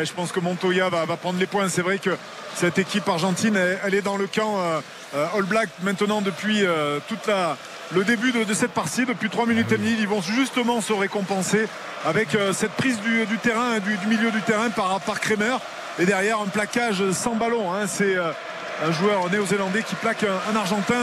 je 0.03 0.13
pense 0.13 0.31
que 0.31 0.39
Montoya 0.39 0.89
va, 0.89 1.05
prendre 1.17 1.39
les 1.39 1.47
points. 1.47 1.67
C'est 1.69 1.81
vrai 1.81 1.97
que 1.97 2.17
cette 2.55 2.77
équipe 2.77 3.07
argentine, 3.07 3.57
elle, 3.83 3.93
est 3.93 4.01
dans 4.01 4.17
le 4.17 4.27
camp 4.27 4.59
euh, 4.59 4.81
euh, 5.15 5.25
All 5.35 5.43
Black 5.43 5.69
maintenant 5.83 6.21
depuis 6.21 6.65
euh, 6.65 6.99
toute 7.07 7.25
la, 7.27 7.57
le 7.93 8.03
début 8.03 8.31
de, 8.31 8.53
cette 8.53 8.71
partie, 8.71 9.05
depuis 9.05 9.29
3 9.29 9.45
minutes 9.45 9.71
et 9.71 9.77
demie. 9.77 9.95
Ils 9.99 10.07
vont 10.07 10.21
justement 10.21 10.81
se 10.81 10.93
récompenser 10.93 11.67
avec 12.05 12.29
cette 12.53 12.71
prise 12.71 12.99
du, 13.01 13.37
terrain, 13.37 13.79
du, 13.79 13.97
milieu 14.07 14.31
du 14.31 14.41
terrain 14.41 14.69
par, 14.69 14.99
par 15.01 15.19
Kremer. 15.19 15.57
Et 15.99 16.05
derrière, 16.05 16.39
un 16.39 16.47
plaquage 16.47 17.11
sans 17.11 17.35
ballon. 17.35 17.73
Hein. 17.73 17.87
C'est 17.87 18.15
un 18.17 18.91
joueur 18.91 19.29
néo-zélandais 19.29 19.83
qui 19.83 19.95
plaque 19.95 20.23
un, 20.23 20.55
Argentin 20.55 20.95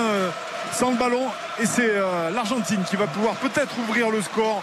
sans 0.73 0.91
le 0.91 0.97
ballon. 0.97 1.27
Et 1.61 1.67
c'est 1.67 1.93
l'Argentine 2.33 2.83
qui 2.89 2.97
va 2.97 3.07
pouvoir 3.07 3.35
peut-être 3.35 3.79
ouvrir 3.79 4.11
le 4.11 4.23
score 4.23 4.63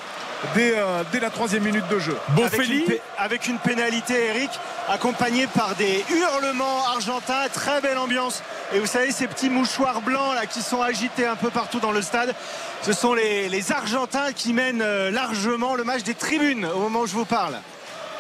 euh, 0.58 1.04
dès, 1.12 1.20
la 1.20 1.30
troisième 1.30 1.64
minute 1.64 1.88
de 1.90 2.00
jeu. 2.00 2.16
Avec 2.38 2.68
une, 2.68 2.84
avec 3.18 3.48
une, 3.48 3.58
pénalité, 3.58 4.14
Eric, 4.28 4.50
accompagnée 4.90 5.48
par 5.48 5.76
des 5.76 6.04
hurlements 6.10 6.86
argentins. 6.88 7.48
Très 7.54 7.82
belle 7.82 7.98
ambiance. 7.98 8.44
Et 8.74 8.80
vous 8.80 8.86
savez, 8.86 9.12
ces 9.12 9.28
petits 9.28 9.50
mouchoirs 9.50 10.02
blancs 10.02 10.36
là, 10.36 10.46
qui 10.46 10.62
sont 10.62 10.82
agités 10.82 11.26
un 11.26 11.36
peu 11.36 11.50
partout 11.50 11.80
dans 11.80 11.92
le 11.92 12.02
stade, 12.02 12.34
ce 12.82 12.94
sont 12.94 13.14
les, 13.14 13.72
Argentins 13.72 14.32
qui 14.32 14.54
mènent 14.54 14.84
euh, 14.84 15.10
largement 15.10 15.76
le 15.76 15.84
match 15.84 16.04
des 16.04 16.14
tribunes 16.14 16.66
au 16.66 16.80
moment 16.80 17.02
où 17.02 17.08
je 17.08 17.14
vous 17.14 17.26
parle. 17.26 17.56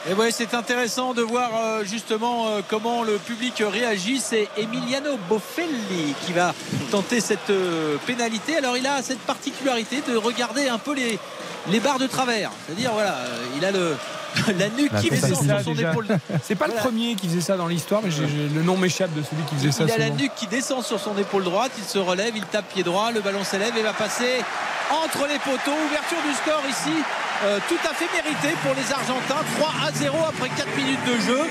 Et 0.07 0.13
ouais, 0.13 0.29
c'est 0.29 0.53
intéressant 0.53 1.15
de 1.15 1.23
voir 1.23 1.49
euh, 1.55 1.83
justement 1.83 2.47
euh, 2.47 2.61
comment 2.67 3.01
le 3.01 3.17
public 3.17 3.63
réagit. 3.65 4.19
C'est 4.19 4.47
Emiliano 4.55 5.17
Boffelli 5.27 6.13
qui 6.23 6.31
va 6.31 6.53
tenter 6.91 7.19
cette 7.19 7.49
euh, 7.49 7.97
pénalité. 8.05 8.55
Alors 8.55 8.77
il 8.77 8.85
a 8.85 9.01
cette 9.01 9.21
particularité 9.21 10.03
de 10.07 10.15
regarder 10.15 10.69
un 10.69 10.77
peu 10.77 10.93
les, 10.93 11.17
les 11.71 11.79
barres 11.79 11.97
de 11.97 12.05
travers. 12.05 12.51
C'est-à-dire 12.67 12.91
voilà, 12.93 13.17
il 13.57 13.65
a 13.65 13.71
le 13.71 13.95
la 14.59 14.69
nuque 14.69 14.91
La 14.91 15.01
qui 15.01 15.09
descend 15.09 15.43
sur 15.45 15.61
son 15.61 15.73
déjà. 15.73 15.91
épaule. 15.91 16.07
C'est 16.43 16.55
pas 16.55 16.67
le 16.67 16.73
premier 16.73 17.15
qui 17.15 17.27
faisait 17.27 17.41
ça 17.41 17.57
dans 17.57 17.67
l'histoire, 17.67 18.01
mais 18.03 18.11
j'ai- 18.11 18.27
j'ai- 18.27 18.49
le 18.53 18.61
nom 18.63 18.77
m'échappe 18.77 19.13
de 19.13 19.21
celui 19.23 19.43
qui 19.43 19.55
faisait 19.55 19.71
ça. 19.71 19.83
Il 19.85 19.91
a 19.91 19.97
la 19.97 20.09
nuque 20.09 20.33
qui 20.35 20.47
descend 20.47 20.83
sur 20.83 20.99
son 20.99 21.17
épaule 21.17 21.43
droite, 21.43 21.71
il 21.77 21.83
se 21.83 21.97
relève, 21.97 22.33
il 22.35 22.43
tape 22.45 22.67
pied 22.73 22.83
droit, 22.83 23.11
le 23.11 23.21
ballon 23.21 23.43
s'élève 23.43 23.75
et 23.77 23.83
va 23.83 23.93
passer 23.93 24.41
entre 25.03 25.27
les 25.27 25.39
poteaux. 25.39 25.77
Ouverture 25.87 26.21
du 26.27 26.33
score 26.35 26.61
ici, 26.69 26.95
euh, 27.45 27.59
tout 27.67 27.79
à 27.89 27.93
fait 27.93 28.07
méritée 28.15 28.55
pour 28.63 28.73
les 28.75 28.91
Argentins. 28.91 29.43
3 29.57 29.71
à 29.87 29.91
0 29.91 30.17
après 30.27 30.49
4 30.49 30.75
minutes 30.75 31.03
de 31.05 31.19
jeu. 31.25 31.41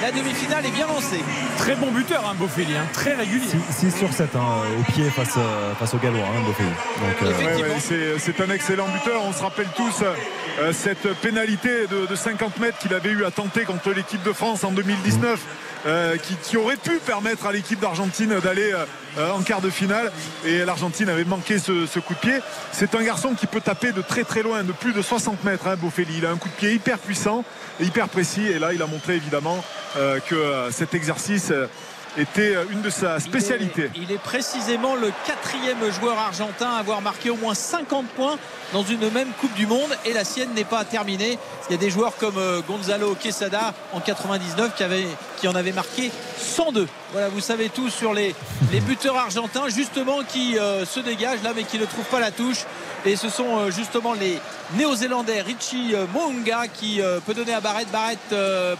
La 0.00 0.12
demi-finale 0.12 0.64
est 0.66 0.70
bien 0.70 0.86
lancée. 0.86 1.20
Très 1.58 1.74
bon 1.74 1.90
buteur, 1.90 2.24
hein, 2.28 2.34
hein, 2.76 2.86
très 2.92 3.14
régulier. 3.14 3.46
6 3.70 3.90
sur 3.96 4.12
7 4.12 4.36
hein, 4.36 4.40
au 4.78 4.92
pied 4.92 5.04
face, 5.10 5.34
euh, 5.36 5.74
face 5.74 5.92
aux 5.94 5.98
Gallois, 5.98 6.20
hein, 6.24 6.42
euh, 6.60 7.32
Ouais, 7.32 7.62
ouais, 7.62 7.76
c'est- 7.80 8.18
c'est 8.18 8.40
un 8.40 8.50
excellent 8.50 8.86
buteur. 8.88 9.22
On 9.24 9.32
se 9.32 9.42
rappelle 9.42 9.66
tous 9.76 10.02
euh, 10.02 10.72
cette 10.72 11.08
pénalité 11.20 11.86
de, 11.90 12.06
de 12.06 12.14
50 12.16 12.58
mètres 12.60 12.78
qu'il 12.78 12.94
avait 12.94 13.10
eu 13.10 13.24
à 13.24 13.30
tenter 13.32 13.64
contre 13.64 13.90
l'équipe 13.92 14.22
de 14.22 14.32
France 14.32 14.62
en 14.64 14.70
2019. 14.70 15.40
Euh, 15.86 16.16
qui, 16.16 16.56
aurait 16.56 16.76
pu 16.76 16.98
permettre 16.98 17.46
à 17.46 17.52
l'équipe 17.52 17.80
d'Argentine 17.80 18.40
d'aller 18.40 18.72
euh, 19.18 19.32
en 19.32 19.42
quart 19.42 19.60
de 19.60 19.70
finale. 19.70 20.12
Et 20.44 20.64
l'Argentine 20.64 21.08
avait 21.08 21.24
manqué 21.24 21.58
ce, 21.58 21.98
coup 21.98 22.14
de 22.14 22.18
pied. 22.18 22.38
C'est 22.72 22.94
un 22.94 23.02
garçon 23.02 23.34
qui 23.34 23.46
peut 23.46 23.60
taper 23.60 23.92
de 23.92 24.02
très 24.02 24.24
très 24.24 24.42
loin 24.42 24.62
de 24.64 24.72
plus 24.72 24.92
de 24.92 25.02
60 25.02 25.44
mètres 25.44 25.66
hein, 25.66 25.76
Boffelli 25.76 26.18
il 26.18 26.26
a 26.26 26.30
un 26.30 26.36
coup 26.36 26.48
de 26.48 26.54
pied 26.54 26.72
hyper 26.72 26.98
puissant 26.98 27.44
et 27.80 27.84
hyper 27.84 28.08
précis. 28.08 28.46
Et 28.46 28.58
là 28.58 28.72
il 28.72 28.82
a 28.82 28.86
montré 28.86 29.16
évidemment 29.16 29.64
euh, 29.96 30.20
que 30.20 30.34
euh, 30.34 30.70
cet 30.70 30.94
exercice 30.94 31.50
euh, 31.50 31.66
était 32.16 32.54
euh, 32.56 32.64
une 32.70 32.82
de 32.82 32.90
sa 32.90 33.20
spécialité 33.20 33.90
Il 33.94 34.02
est, 34.02 34.04
il 34.06 34.12
est 34.12 34.18
précisément 34.18 34.94
le 34.94 35.12
quatrième 35.26 35.90
joueur 36.00 36.18
argentin 36.18 36.70
à 36.70 36.78
avoir 36.78 37.00
marqué 37.00 37.30
au 37.30 37.36
moins 37.36 37.54
50 37.54 38.06
points 38.08 38.38
dans 38.72 38.82
une 38.82 39.10
même 39.10 39.28
Coupe 39.40 39.54
du 39.54 39.66
Monde 39.66 39.96
et 40.04 40.12
la 40.12 40.24
sienne 40.24 40.50
n'est 40.54 40.64
pas 40.64 40.84
terminée. 40.84 41.38
Il 41.68 41.72
y 41.72 41.74
a 41.74 41.78
des 41.78 41.90
joueurs 41.90 42.16
comme 42.16 42.38
euh, 42.38 42.60
Gonzalo 42.66 43.14
Quesada 43.14 43.74
en 43.92 44.00
99 44.00 44.74
qui, 44.74 44.82
avait, 44.82 45.06
qui 45.38 45.48
en 45.48 45.54
avait 45.54 45.72
marqué 45.72 46.10
102. 46.38 46.86
Voilà, 47.12 47.28
vous 47.28 47.40
savez 47.40 47.70
tout 47.70 47.88
sur 47.88 48.12
les, 48.12 48.34
les 48.72 48.80
buteurs 48.80 49.16
argentins 49.16 49.68
justement 49.68 50.22
qui 50.22 50.58
euh, 50.58 50.84
se 50.84 51.00
dégagent 51.00 51.42
là 51.42 51.52
mais 51.56 51.64
qui 51.64 51.78
ne 51.78 51.86
trouvent 51.86 52.04
pas 52.04 52.20
la 52.20 52.30
touche. 52.30 52.64
Et 53.06 53.16
ce 53.16 53.28
sont 53.28 53.58
euh, 53.58 53.70
justement 53.70 54.12
les 54.12 54.38
Néo-Zélandais 54.76 55.40
Richie 55.40 55.94
Mounga 56.12 56.66
qui 56.68 57.00
euh, 57.00 57.20
peut 57.24 57.32
donner 57.32 57.54
à 57.54 57.60
Barrett 57.60 57.90
Barrett 57.90 58.18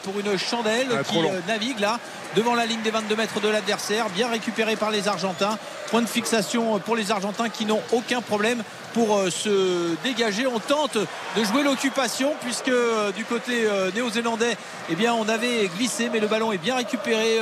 pour 0.03 0.19
une 0.21 0.39
chandelle 0.39 0.89
Ah, 0.93 1.03
qui 1.05 1.19
navigue 1.47 1.81
là 1.81 1.99
devant 2.37 2.55
la 2.55 2.67
ligne 2.67 2.83
des 2.83 2.91
22 2.91 3.17
mètres 3.17 3.41
de 3.41 3.49
l'adversaire, 3.49 4.09
bien 4.11 4.29
récupéré 4.29 4.77
par 4.77 4.91
les 4.91 5.09
Argentins. 5.09 5.59
Point 5.91 6.03
de 6.03 6.07
fixation 6.07 6.79
pour 6.81 6.97
les 6.97 7.11
Argentins 7.11 7.49
qui 7.49 7.65
n'ont 7.65 7.83
aucun 7.93 8.21
problème 8.21 8.63
pour 8.93 9.17
euh, 9.17 9.31
se 9.31 9.95
dégager. 10.03 10.47
On 10.47 10.59
tente 10.59 10.97
de 10.97 11.45
jouer 11.45 11.63
l'occupation 11.63 12.33
puisque 12.43 12.69
euh, 12.69 13.13
du 13.13 13.25
côté 13.25 13.65
euh, 13.65 13.91
néo-zélandais, 13.95 14.57
eh 14.91 14.95
bien, 14.95 15.15
on 15.15 15.29
avait 15.29 15.69
glissé, 15.77 16.09
mais 16.13 16.21
le 16.21 16.27
ballon 16.27 16.53
est 16.53 16.59
bien 16.59 16.77
récupéré. 16.77 17.39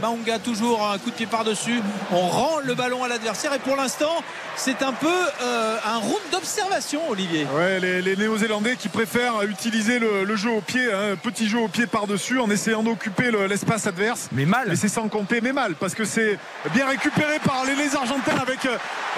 Maunga 0.00 0.38
toujours 0.38 0.88
un 0.88 0.98
coup 0.98 1.10
de 1.10 1.14
pied 1.14 1.26
par-dessus. 1.26 1.80
On 2.10 2.26
rend 2.28 2.58
le 2.62 2.74
ballon 2.74 3.04
à 3.04 3.08
l'adversaire 3.08 3.52
et 3.54 3.58
pour 3.58 3.76
l'instant, 3.76 4.22
c'est 4.56 4.82
un 4.82 4.92
peu 4.92 5.14
un 5.40 5.98
round 5.98 6.20
d'observation, 6.32 7.00
Olivier. 7.08 7.46
Ouais, 7.56 7.80
les, 7.80 8.16
Néo-Zélandais 8.16 8.76
qui 8.76 8.88
préfèrent 8.88 9.42
utiliser 9.42 9.98
le, 9.98 10.36
jeu 10.36 10.50
au 10.50 10.60
pied, 10.60 10.92
hein, 10.92 11.16
petit 11.22 11.48
jeu 11.48 11.58
au 11.58 11.68
pied 11.68 11.86
par-dessus 11.86 12.38
en 12.40 12.50
essayant 12.50 12.82
d'occuper 12.82 13.30
le- 13.30 13.46
l'espace 13.46 13.86
adverse. 13.86 14.11
Mais 14.32 14.44
mal. 14.44 14.66
Mais 14.68 14.76
c'est 14.76 14.88
sans 14.88 15.08
compter, 15.08 15.40
mais 15.40 15.52
mal, 15.52 15.74
parce 15.74 15.94
que 15.94 16.04
c'est 16.04 16.38
bien 16.74 16.86
récupéré 16.88 17.38
par 17.44 17.64
les, 17.64 17.74
les 17.74 17.94
Argentins 17.96 18.36
avec 18.40 18.64
euh, 18.66 18.76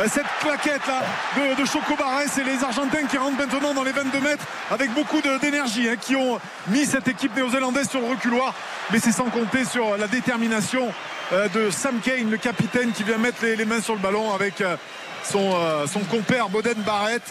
cette 0.09 0.24
claquette 0.40 0.87
là 0.87 1.02
de, 1.37 1.61
de 1.61 1.64
Choco 1.66 1.94
Barres 1.96 2.20
et 2.22 2.44
les 2.44 2.62
Argentins 2.64 3.04
qui 3.09 3.16
rentrent 3.18 3.37
maintenant 3.38 3.74
dans 3.74 3.83
les 3.85 3.92
22 3.92 4.20
mètres 4.20 4.44
avec 4.70 4.92
beaucoup 4.92 5.20
d'énergie, 5.40 5.88
hein, 5.88 5.96
qui 6.00 6.16
ont 6.16 6.38
mis 6.68 6.87
cette 6.87 7.09
équipe 7.09 7.35
néo-zélandaise 7.37 7.88
sur 7.88 8.00
le 8.00 8.07
reculoir. 8.09 8.54
Mais 8.92 8.98
c'est 8.98 9.12
sans 9.12 9.24
compter 9.30 9.64
sur 9.64 9.96
la 9.96 10.07
détermination 10.07 10.92
euh, 11.33 11.48
de 11.48 11.70
Sam 11.70 12.00
Kane, 12.02 12.30
le 12.30 12.37
capitaine, 12.37 12.92
qui 12.92 13.02
vient 13.02 13.18
mettre 13.18 13.42
les, 13.42 13.57
les 13.57 13.64
mains 13.64 13.80
sur 13.80 13.94
le 13.94 14.00
ballon 14.00 14.33
avec 14.35 14.61
euh, 14.61 14.76
son, 15.24 15.52
euh, 15.54 15.87
son 15.87 16.00
compère 16.00 16.48
Boden 16.48 16.74
Barrett 16.85 17.22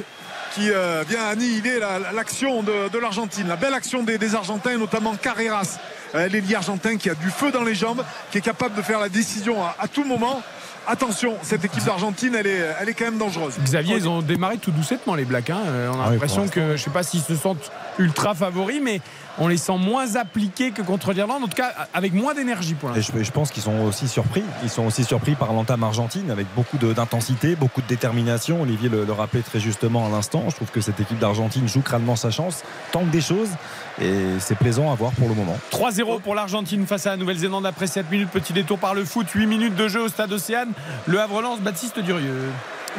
qui 0.56 0.70
euh, 0.72 1.04
vient 1.08 1.26
annihiler 1.28 1.80
la- 1.80 1.98
la- 1.98 2.12
l'action 2.12 2.62
de, 2.62 2.88
de 2.90 2.98
l'Argentine, 3.00 3.48
la 3.48 3.56
belle 3.56 3.74
action 3.74 4.04
des, 4.04 4.20
des 4.20 4.36
Argentins, 4.36 4.78
notamment 4.78 5.16
Carreras, 5.16 5.78
euh, 5.78 6.03
l'ailier 6.14 6.56
argentin 6.56 6.98
qui 6.98 7.10
a 7.10 7.16
du 7.16 7.30
feu 7.30 7.52
dans 7.52 7.64
les 7.64 7.76
jambes, 7.76 8.04
qui 8.32 8.38
est 8.38 8.42
capable 8.42 8.76
de 8.76 8.82
faire 8.82 9.00
la 9.00 9.10
décision 9.10 9.64
à, 9.64 9.76
à 9.80 9.88
tout 9.88 10.04
moment. 10.04 10.42
Attention, 10.86 11.36
cette 11.44 11.64
équipe 11.64 11.86
d'Argentine, 11.86 12.36
elle 12.38 12.46
est, 12.46 12.60
elle 12.82 12.90
est 12.90 12.94
quand 12.94 13.06
même 13.06 13.18
dangereuse. 13.18 13.54
Xavier, 13.64 13.96
ils 13.96 14.10
ont 14.10 14.22
démarré 14.22 14.58
tout 14.58 14.72
doucettement 14.72 15.16
les 15.16 15.24
Blacks. 15.24 15.50
hein. 15.50 15.62
Euh, 15.66 15.90
On 15.94 16.02
a 16.02 16.06
Ah 16.08 16.12
l'impression 16.12 16.46
que, 16.50 16.76
je 16.76 16.84
sais 16.84 16.90
pas 16.90 17.04
s'ils 17.04 17.22
se 17.22 17.38
sentent 17.38 17.72
ultra 18.00 18.36
favoris, 18.36 18.82
mais 18.84 19.00
on 19.38 19.48
les 19.48 19.56
sent 19.56 19.78
moins 19.78 20.16
appliqués 20.18 20.72
que 20.72 20.82
contre 20.82 21.14
l'Irlande, 21.14 21.42
en 21.42 21.48
tout 21.48 21.56
cas 21.56 21.72
avec 21.94 22.14
moins 22.14 22.34
d'énergie 22.34 22.74
pour 22.74 22.90
l'instant. 22.90 23.14
je, 23.18 23.24
je 23.24 23.32
pense 23.32 23.50
qu'ils 23.52 23.64
sont 23.64 23.80
aussi 23.80 24.10
surpris. 24.10 24.44
Ils 24.62 24.70
sont 24.70 24.86
aussi 24.86 25.06
surpris 25.06 25.36
par 25.36 25.54
l'entame 25.54 25.84
argentine 25.86 26.30
avec 26.30 26.48
beaucoup 26.54 26.78
d'intensité, 26.78 27.56
beaucoup 27.56 27.82
de 27.82 27.88
détermination. 27.88 28.62
Olivier 28.62 28.90
le, 28.90 29.06
le 29.06 29.14
rappelait 29.14 29.42
très 29.42 29.62
justement 29.62 30.06
à 30.06 30.10
l'instant. 30.10 30.44
Je 30.50 30.56
trouve 30.58 30.70
que 30.70 30.82
cette 30.82 31.00
équipe 31.00 31.18
d'Argentine 31.18 31.66
joue 31.66 31.82
crânement 31.82 32.18
sa 32.18 32.30
chance, 32.30 32.62
tente 32.92 33.10
des 33.10 33.22
choses 33.22 33.52
et 34.02 34.40
c'est 34.40 34.58
plaisant 34.58 34.92
à 34.92 34.96
voir 34.96 35.12
pour 35.12 35.30
le 35.30 35.36
moment. 35.36 35.58
3-0 35.72 36.22
pour 36.22 36.36
l'Argentine 36.36 36.86
face 36.88 37.06
à 37.08 37.12
la 37.12 37.18
Nouvelle-Zélande 37.18 37.66
après 37.66 37.88
7 37.88 38.10
minutes. 38.12 38.30
Petit 38.30 38.54
détour 38.54 38.80
par 38.80 38.94
le 38.94 39.06
foot, 39.06 39.30
8 39.30 39.46
minutes 39.46 39.76
de 39.76 39.88
jeu 39.88 40.02
au 40.02 40.08
stade 40.08 40.32
Océane. 40.32 40.72
Le 41.06 41.20
Havre 41.20 41.42
lance 41.42 41.60
Baptiste 41.60 42.00
Durieux. 42.00 42.50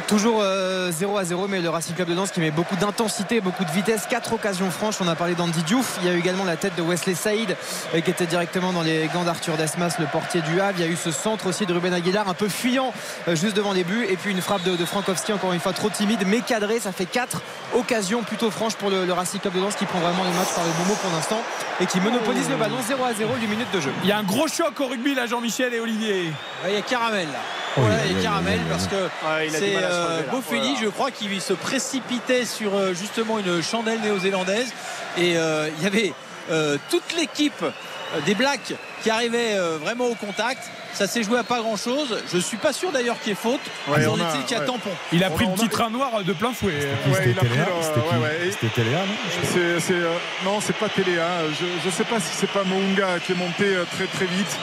Toujours 0.07 0.39
euh, 0.41 0.91
0 0.91 1.17
à 1.17 1.23
0, 1.23 1.47
mais 1.47 1.61
le 1.61 1.69
Racing 1.69 1.95
Club 1.95 2.09
de 2.09 2.13
Lens 2.13 2.29
qui 2.29 2.39
met 2.39 2.51
beaucoup 2.51 2.75
d'intensité, 2.75 3.41
beaucoup 3.41 3.63
de 3.65 3.71
vitesse, 3.71 4.03
quatre 4.09 4.33
occasions 4.33 4.69
franches. 4.69 4.97
On 5.01 5.07
a 5.07 5.15
parlé 5.15 5.35
d'Andy 5.35 5.63
Diouf. 5.63 5.97
Il 6.01 6.07
y 6.07 6.11
a 6.11 6.13
eu 6.13 6.19
également 6.19 6.43
la 6.43 6.57
tête 6.57 6.75
de 6.75 6.81
Wesley 6.81 7.15
Saïd 7.15 7.55
euh, 7.95 8.01
qui 8.01 8.11
était 8.11 8.25
directement 8.25 8.71
dans 8.73 8.83
les 8.83 9.09
gants 9.13 9.23
d'Arthur 9.23 9.55
Desmas, 9.57 9.95
le 9.99 10.05
portier 10.05 10.41
du 10.41 10.59
Havre. 10.61 10.75
Il 10.79 10.85
y 10.85 10.87
a 10.87 10.91
eu 10.91 10.95
ce 10.97 11.11
centre 11.11 11.47
aussi 11.47 11.65
de 11.65 11.73
Ruben 11.73 11.93
Aguilar, 11.93 12.27
un 12.29 12.33
peu 12.33 12.49
fuyant 12.49 12.93
euh, 13.27 13.35
juste 13.35 13.55
devant 13.55 13.71
les 13.73 13.83
buts. 13.83 14.05
Et 14.09 14.15
puis 14.17 14.31
une 14.31 14.41
frappe 14.41 14.63
de, 14.63 14.75
de 14.75 14.85
Frankowski, 14.85 15.33
encore 15.33 15.53
une 15.53 15.59
fois 15.59 15.73
trop 15.73 15.89
timide, 15.89 16.23
mais 16.27 16.41
cadrée. 16.41 16.79
Ça 16.79 16.91
fait 16.91 17.05
quatre 17.05 17.41
occasions 17.73 18.21
plutôt 18.21 18.51
franches 18.51 18.75
pour 18.75 18.89
le, 18.89 19.05
le 19.05 19.13
Racing 19.13 19.39
Club 19.39 19.53
de 19.53 19.59
Lens 19.61 19.75
qui 19.75 19.85
prend 19.85 19.99
vraiment 19.99 20.23
le 20.23 20.31
match 20.31 20.49
par 20.53 20.65
le 20.65 20.71
bon 20.77 20.89
mot 20.89 20.95
pour 21.01 21.11
l'instant 21.11 21.41
et 21.79 21.85
qui 21.85 21.99
monopolise 21.99 22.49
le 22.49 22.57
ballon 22.57 22.75
0 22.85 23.03
à 23.03 23.13
0, 23.13 23.33
8 23.41 23.47
minutes 23.47 23.71
de 23.73 23.79
jeu. 23.81 23.91
Il 24.03 24.09
y 24.09 24.11
a 24.11 24.17
un 24.17 24.23
gros 24.23 24.47
choc 24.47 24.79
au 24.79 24.87
rugby 24.87 25.15
là, 25.15 25.25
Jean-Michel 25.25 25.73
et 25.73 25.79
Olivier. 25.79 26.31
Il 26.67 26.73
y 26.73 26.77
a 26.77 26.81
Caramel 26.81 27.27
là. 27.27 27.39
Oh, 27.77 27.81
Voilà, 27.81 28.05
il 28.05 28.15
y 28.15 28.19
a 28.19 28.23
Caramel 28.23 28.59
parce 28.69 28.87
que 28.87 28.95
Ouais, 28.95 29.47
il 29.47 29.55
a 29.55 29.59
euh. 29.91 30.21
Boffelli, 30.31 30.61
Voilà. 30.61 30.79
je 30.83 30.87
crois 30.89 31.11
qu'il 31.11 31.41
se 31.41 31.53
précipitait 31.53 32.45
sur 32.45 32.75
euh, 32.75 32.93
justement 32.93 33.39
une 33.39 33.61
chandelle 33.61 33.99
néo-zélandaise 34.01 34.67
et 35.17 35.37
euh, 35.37 35.69
il 35.77 35.83
y 35.83 35.87
avait 35.87 36.13
euh, 36.51 36.77
toute 36.89 37.15
l'équipe 37.17 37.63
des 38.25 38.35
Blacks 38.35 38.73
qui 39.03 39.09
arrivait 39.09 39.55
euh, 39.55 39.77
vraiment 39.81 40.05
au 40.05 40.15
contact. 40.15 40.63
Ça 40.93 41.07
s'est 41.07 41.23
joué 41.23 41.37
à 41.37 41.43
pas 41.43 41.59
grand 41.59 41.75
chose. 41.75 42.17
Je 42.31 42.37
suis 42.37 42.55
pas 42.55 42.71
sûr 42.71 42.89
d'ailleurs 42.91 43.19
qu'il 43.19 43.29
y 43.29 43.31
ait 43.33 43.35
faute. 43.35 43.59
Ouais, 43.89 43.97
Il 44.01 44.07
on 44.07 44.13
a- 44.13 44.29
était 44.29 44.43
qu'il 44.45 44.51
y 44.51 44.55
a 44.55 44.61
ouais. 44.61 44.65
tampon. 44.65 44.89
Il 45.11 45.21
a 45.25 45.27
On 45.29 45.35
pris 45.35 45.45
a- 45.45 45.49
le 45.49 45.55
petit 45.55 45.65
a- 45.65 45.69
train 45.69 45.89
noir 45.89 46.23
de 46.23 46.31
plein 46.33 46.53
fouet. 46.53 46.71
Qui, 46.71 47.09
Ouais, 47.09 47.17
C'était 47.17 47.33
Téléa 47.41 47.65
C'était 47.81 48.71
qui 49.81 49.91
non 50.45 50.53
non, 50.53 50.59
c'est 50.61 50.75
pas 50.77 50.87
Téléa. 50.87 51.27
Je 51.59 51.87
ne 51.87 51.91
sais 51.91 52.05
pas 52.05 52.19
si 52.21 52.27
c'est 52.37 52.49
pas 52.49 52.63
Mounga 52.63 53.19
qui 53.25 53.33
est 53.33 53.35
monté 53.35 53.75
très 53.97 54.05
très 54.07 54.25
vite. 54.25 54.57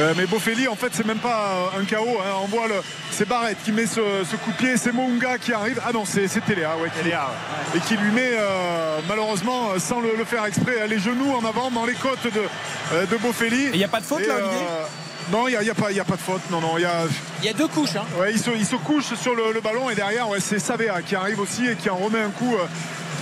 Euh, 0.00 0.14
mais 0.16 0.26
Boffelli, 0.26 0.68
en 0.68 0.74
fait, 0.76 0.88
c'est 0.92 1.04
même 1.06 1.18
pas 1.18 1.70
euh, 1.76 1.80
un 1.80 1.84
KO. 1.84 2.18
hein. 2.20 2.30
On 2.42 2.46
voit 2.46 2.66
le, 2.66 2.76
c'est 3.10 3.28
Barrett 3.28 3.56
qui 3.62 3.72
met 3.72 3.86
ce, 3.86 4.00
ce 4.28 4.36
coup 4.36 4.50
de 4.52 4.56
pied. 4.56 4.76
C'est 4.78 4.92
Mounga 4.92 5.36
qui 5.38 5.52
arrive. 5.52 5.80
Ah 5.86 5.92
non, 5.92 6.04
c'est, 6.06 6.28
c'est 6.28 6.40
Téléa, 6.40 6.76
ouais, 6.78 6.88
qui- 6.90 7.02
Téléa, 7.02 7.28
et 7.76 7.78
qui 7.80 7.96
lui 7.96 8.10
met 8.10 8.30
euh, 8.32 8.98
malheureusement 9.08 9.68
sans 9.78 10.00
le, 10.00 10.16
le 10.16 10.24
faire 10.24 10.44
exprès 10.46 10.86
les 10.88 10.98
genoux 10.98 11.32
en 11.34 11.44
avant 11.46 11.70
dans 11.70 11.84
les 11.84 11.94
côtes 11.94 12.24
de, 12.24 13.06
de 13.06 13.16
Boffelli. 13.18 13.64
Et 13.66 13.70
il 13.74 13.78
n'y 13.78 13.84
a 13.84 13.88
pas 13.88 14.00
de 14.00 14.06
faute 14.06 14.20
Et, 14.22 14.26
là, 14.26 14.36
Olivier? 14.36 14.66
euh, 14.66 14.84
non, 15.30 15.46
il 15.46 15.50
n'y 15.52 15.56
a, 15.56 15.62
y 15.62 15.70
a 15.70 15.74
pas 15.74 15.90
il 15.90 15.96
y 15.96 16.00
a 16.00 16.04
pas 16.04 16.16
de 16.16 16.20
faute. 16.22 16.40
Non, 16.50 16.60
non, 16.62 16.78
il 16.78 16.82
y 16.82 16.86
a, 16.86 17.04
Il 17.40 17.46
y 17.46 17.50
a 17.50 17.52
deux 17.52 17.68
couches. 17.68 17.96
hein. 17.96 18.04
Ouais, 18.18 18.32
il, 18.32 18.38
se, 18.40 18.50
il 18.50 18.64
se 18.66 18.76
couche 18.76 19.12
sur 19.14 19.34
le, 19.34 19.52
le 19.52 19.60
ballon 19.60 19.90
et 19.90 19.94
derrière, 19.94 20.26
ouais, 20.30 20.40
c'est 20.40 20.58
Savea 20.58 21.02
qui 21.02 21.14
arrive 21.16 21.38
aussi 21.38 21.66
et 21.68 21.76
qui 21.76 21.90
en 21.90 21.96
remet 21.96 22.20
un 22.22 22.30
coup 22.30 22.54
euh, 22.56 22.64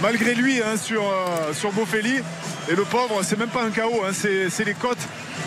malgré 0.02 0.34
lui 0.34 0.60
hein, 0.62 0.76
sur, 0.76 1.02
euh. 1.02 1.52
Et 2.70 2.74
le 2.74 2.84
pauvre, 2.84 3.22
c'est 3.22 3.38
même 3.38 3.48
pas 3.48 3.62
un 3.62 3.70
hein, 4.04 4.10
c'est 4.12 4.48
c'est 4.50 4.64
les 4.64 4.74
côtes. 4.74 4.98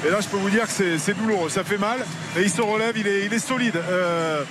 Et 0.05 0.09
là, 0.09 0.19
je 0.21 0.27
peux 0.27 0.37
vous 0.37 0.49
dire 0.49 0.63
que 0.65 0.71
c'est- 0.71 0.97
douloureux, 1.13 1.49
ça 1.49 1.63
fait 1.63 1.77
mal. 1.77 1.99
Et 2.37 2.41
il 2.41 2.49
se 2.49 2.61
relève, 2.61 2.97
il 2.97 3.07
est, 3.07 3.25
solide, 3.39 3.75
euh. 3.77 4.43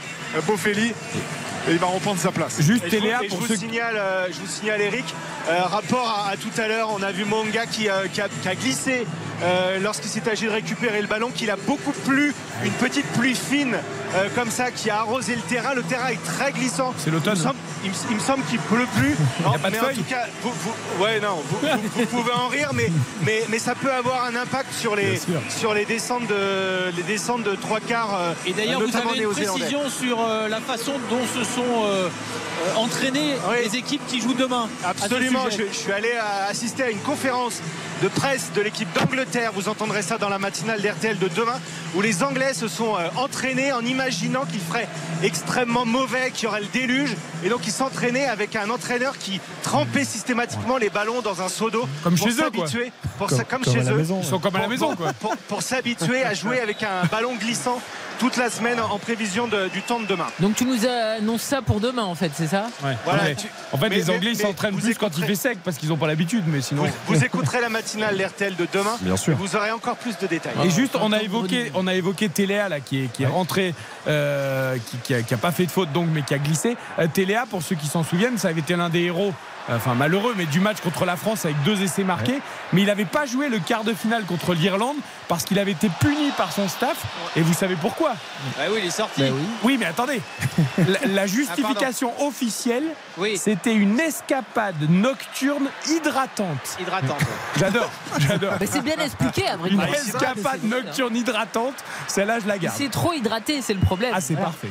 Et 1.68 1.72
il 1.72 1.78
va 1.78 1.86
reprendre 1.86 2.18
sa 2.18 2.32
place. 2.32 2.56
Juste 2.60 2.70
Et 2.70 2.90
je, 2.90 2.96
vous, 2.96 3.00
Téléa 3.02 3.20
et 3.22 3.28
je 3.28 3.34
pour 3.34 3.38
vous 3.46 3.54
signale, 3.54 3.94
euh, 3.96 4.26
je 4.28 4.40
vous 4.40 4.46
signale, 4.48 4.80
Eric, 4.80 5.04
euh, 5.48 5.62
rapport 5.62 6.08
à, 6.26 6.30
à 6.32 6.36
tout 6.36 6.50
à 6.60 6.66
l'heure, 6.66 6.88
on 6.92 7.02
a 7.02 7.12
vu 7.12 7.24
Monga 7.24 7.66
qui, 7.66 7.88
euh, 7.88 8.06
qui 8.12 8.20
a, 8.20 8.28
qui 8.28 8.48
a 8.48 8.54
glissé 8.54 9.06
euh, 9.44 9.78
lorsqu'il 9.80 10.10
s'est 10.10 10.28
agi 10.28 10.46
de 10.46 10.50
récupérer 10.50 11.00
le 11.00 11.06
ballon, 11.08 11.30
qu'il 11.34 11.50
a 11.50 11.56
beaucoup 11.56 11.92
plu, 12.04 12.34
une 12.64 12.72
petite 12.72 13.06
pluie 13.12 13.34
fine 13.36 13.76
euh, 14.14 14.28
comme 14.34 14.50
ça 14.50 14.70
qui 14.70 14.90
a 14.90 14.98
arrosé 14.98 15.34
le 15.34 15.40
terrain. 15.42 15.74
Le 15.74 15.82
terrain 15.82 16.08
est 16.08 16.22
très 16.24 16.52
glissant. 16.52 16.94
C'est 16.98 17.10
l'automne. 17.10 17.34
Il 17.34 17.38
me 17.40 17.44
semble- 17.44 17.58
il, 17.84 17.90
me- 17.90 17.96
il 18.10 18.16
me 18.16 18.20
semble 18.20 18.44
qu'il 18.44 18.58
pleut 18.60 18.86
plus. 18.96 19.16
Non, 19.44 19.52
a 19.54 19.58
pas 19.58 19.70
de 19.70 19.74
mais 19.76 19.80
en 19.80 19.94
tout 19.94 20.04
cas, 20.04 20.26
vous, 20.42 20.52
vous- 20.52 21.02
ouais, 21.02 21.18
non, 21.20 21.42
vous, 21.48 21.58
vous- 21.60 21.88
vous 21.94 22.06
pouvez 22.22 22.32
en 22.32 22.46
rire, 22.48 22.70
mais, 22.74 22.90
mais, 23.24 23.42
mais 23.48 23.58
ça 23.58 23.74
peut 23.74 23.90
avoir 23.92 24.24
un 24.24 24.36
impact 24.36 24.72
sur 24.74 24.94
les, 24.94 25.20
sur 25.48 25.74
les 25.74 25.84
descentes 25.86 26.26
de, 26.28 26.94
les 26.96 27.02
descentes 27.02 27.42
de 27.42 27.54
trois 27.56 27.80
quarts. 27.80 28.14
euh, 28.20 28.32
Et 28.46 28.52
d'ailleurs, 28.52 28.80
vous 28.80 28.96
avez 28.96 29.18
une 29.22 29.28
précision 29.30 29.88
sur 29.88 30.20
euh, 30.20 30.48
la 30.48 30.60
façon 30.60 30.92
dont 31.10 31.22
se 31.34 31.42
sont 31.54 31.84
euh, 31.84 32.08
entraînées 32.76 33.34
Oui. 33.48 33.56
les 33.64 33.76
équipes 33.76 34.06
qui 34.06 34.20
jouent 34.20 34.34
demain. 34.34 34.68
Absolument, 34.84 35.44
je, 35.50 35.72
suis 35.72 35.92
allé 35.92 36.10
assister 36.48 36.84
à 36.84 36.90
une 36.90 37.00
conférence 37.00 37.60
de 38.02 38.08
presse 38.08 38.50
de 38.54 38.60
l'équipe 38.60 38.88
d'Angleterre. 38.94 39.52
Vous 39.54 39.68
entendrez 39.68 40.02
ça 40.02 40.18
dans 40.18 40.28
la 40.28 40.38
matinale 40.38 40.80
d'RTL 40.82 41.18
de 41.18 41.28
demain, 41.28 41.60
où 41.94 42.00
les 42.00 42.22
Anglais 42.22 42.52
se 42.52 42.66
sont 42.68 42.96
euh, 42.96 43.08
entraînés 43.16 43.72
en 43.72 43.80
imaginant 43.82 44.44
qu'il 44.44 44.60
ferait 44.60 44.88
extrêmement 45.22 45.84
mauvais, 45.86 46.30
qu'il 46.32 46.44
y 46.44 46.46
aurait 46.48 46.60
le 46.60 46.66
déluge. 46.66 47.14
Et 47.44 47.48
donc 47.48 47.66
ils 47.66 47.72
s'entraînaient 47.72 48.26
avec 48.26 48.56
un 48.56 48.70
entraîneur 48.70 49.16
qui 49.18 49.40
trempait 49.62 50.04
systématiquement 50.04 50.76
les 50.78 50.90
ballons 50.90 51.20
dans 51.22 51.42
un 51.42 51.48
seau 51.48 51.70
d'eau. 51.70 51.86
Comme 52.02 52.16
pour 52.16 52.26
chez 52.28 52.34
eux, 52.34 52.50
quoi. 52.50 52.66
Pour 53.18 53.28
Comme- 53.28 53.38
comme, 53.44 53.46
comme 53.64 53.74
chez 53.74 53.88
eux. 53.90 53.94
maison, 53.96 54.20
Ils 54.22 54.28
sont 54.28 54.38
comme 54.40 54.56
à 54.56 54.60
la 54.60 54.68
maison, 54.68 54.88
pour- 54.88 54.96
quoi. 54.96 55.12
Pour, 55.14 55.36
pour 55.36 55.62
s'habituer 55.62 56.24
à 56.24 56.34
jouer 56.34 56.60
avec 56.60 56.82
un 56.82 57.06
ballon 57.10 57.36
glissant 57.36 57.80
toute 58.18 58.36
la 58.36 58.50
semaine 58.50 58.78
en 58.80 58.98
prévision 58.98 59.48
de- 59.48 59.68
du 59.68 59.82
temps 59.82 59.98
de 60.00 60.06
demain. 60.06 60.26
Donc 60.40 60.54
tu 60.54 60.64
nous 60.64 60.86
annonces 60.86 61.42
ça 61.42 61.60
pour 61.62 61.80
demain 61.80 62.04
en 62.04 62.14
fait, 62.14 62.30
c'est 62.34 62.46
ça? 62.46 62.66
Ouais. 62.84 62.96
Voilà, 63.04 63.34
tu- 63.34 63.46
en 63.72 63.78
fait, 63.78 63.88
mais- 63.88 63.96
les 63.96 64.10
Anglais 64.10 64.34
s'entraînent 64.34 64.76
plus 64.76 64.94
quand 64.96 65.16
il 65.18 65.24
fait 65.24 65.34
sec 65.34 65.58
parce 65.64 65.76
qu'ils 65.76 65.88
n'ont 65.88 65.96
pas 65.96 66.06
l'habitude, 66.06 66.44
mais 66.46 66.60
sinon. 66.60 66.84
Vous, 66.84 67.14
vous 67.14 67.24
écouterez 67.24 67.60
la 67.60 67.68
matinale 67.68 67.91
d'RTL 67.96 68.56
de 68.56 68.66
demain. 68.72 68.96
Bien 69.00 69.16
sûr. 69.16 69.32
et 69.32 69.36
Vous 69.36 69.56
aurez 69.56 69.70
encore 69.70 69.96
plus 69.96 70.16
de 70.18 70.26
détails. 70.26 70.54
Et 70.64 70.70
juste, 70.70 70.96
on 71.00 71.12
a 71.12 71.22
évoqué, 71.22 71.70
on 71.74 71.86
a 71.86 71.94
évoqué 71.94 72.28
Téléa 72.28 72.68
là, 72.68 72.80
qui 72.80 73.04
est, 73.04 73.12
qui 73.12 73.22
est 73.22 73.26
rentré, 73.26 73.74
euh, 74.06 74.76
qui, 74.86 74.96
qui 74.98 75.14
a, 75.14 75.22
qui 75.22 75.34
a 75.34 75.36
pas 75.38 75.52
fait 75.52 75.66
de 75.66 75.70
faute 75.70 75.92
donc, 75.92 76.08
mais 76.12 76.22
qui 76.22 76.34
a 76.34 76.38
glissé. 76.38 76.76
Euh, 76.98 77.06
Téléa, 77.12 77.44
pour 77.48 77.62
ceux 77.62 77.76
qui 77.76 77.86
s'en 77.86 78.02
souviennent, 78.02 78.38
ça 78.38 78.48
avait 78.48 78.60
été 78.60 78.76
l'un 78.76 78.88
des 78.88 79.02
héros. 79.02 79.32
Euh, 79.70 79.76
Enfin 79.76 79.94
malheureux, 79.94 80.34
mais 80.36 80.46
du 80.46 80.60
match 80.60 80.78
contre 80.80 81.04
la 81.04 81.16
France 81.16 81.44
avec 81.44 81.60
deux 81.62 81.82
essais 81.82 82.04
marqués. 82.04 82.40
Mais 82.72 82.82
il 82.82 82.86
n'avait 82.86 83.04
pas 83.04 83.26
joué 83.26 83.48
le 83.48 83.58
quart 83.58 83.84
de 83.84 83.92
finale 83.94 84.24
contre 84.24 84.54
l'Irlande 84.54 84.96
parce 85.28 85.44
qu'il 85.44 85.58
avait 85.58 85.72
été 85.72 85.88
puni 86.00 86.30
par 86.36 86.52
son 86.52 86.68
staff. 86.68 86.96
Et 87.36 87.40
vous 87.42 87.54
savez 87.54 87.76
pourquoi 87.76 88.12
Ah 88.58 88.62
oui, 88.70 88.80
il 88.82 88.86
est 88.88 88.90
sorti. 88.90 89.22
Bah 89.22 89.28
oui. 89.32 89.42
Oui, 89.62 89.76
mais 89.78 89.86
attendez. 89.86 90.20
La, 90.78 90.98
la 91.06 91.26
justification 91.26 92.12
officielle, 92.26 92.84
Oui, 93.18 93.36
c'était 93.36 93.74
une 93.74 94.00
escapade 94.00 94.88
nocturne 94.88 95.68
hydratante. 95.88 96.76
hydratante. 96.80 97.20
J'adore, 97.58 97.90
j'adore. 98.18 98.54
Mais 98.60 98.66
c'est 98.66 98.80
bien 98.82 98.96
expliqué 98.96 99.46
à 99.48 99.56
vrai 99.56 99.70
Une 99.70 99.80
escapade 99.82 100.64
nocturne 100.64 101.14
hydratante, 101.16 101.74
celle-là 102.08 102.38
je 102.40 102.48
la 102.48 102.58
garde. 102.58 102.76
C'est 102.76 102.90
trop 102.90 103.12
hydraté, 103.12 103.60
c'est 103.62 103.74
le 103.74 103.80
problème. 103.80 104.12
Ah, 104.14 104.20
c'est 104.20 104.34
Ouais. 104.34 104.40
parfait. 104.42 104.70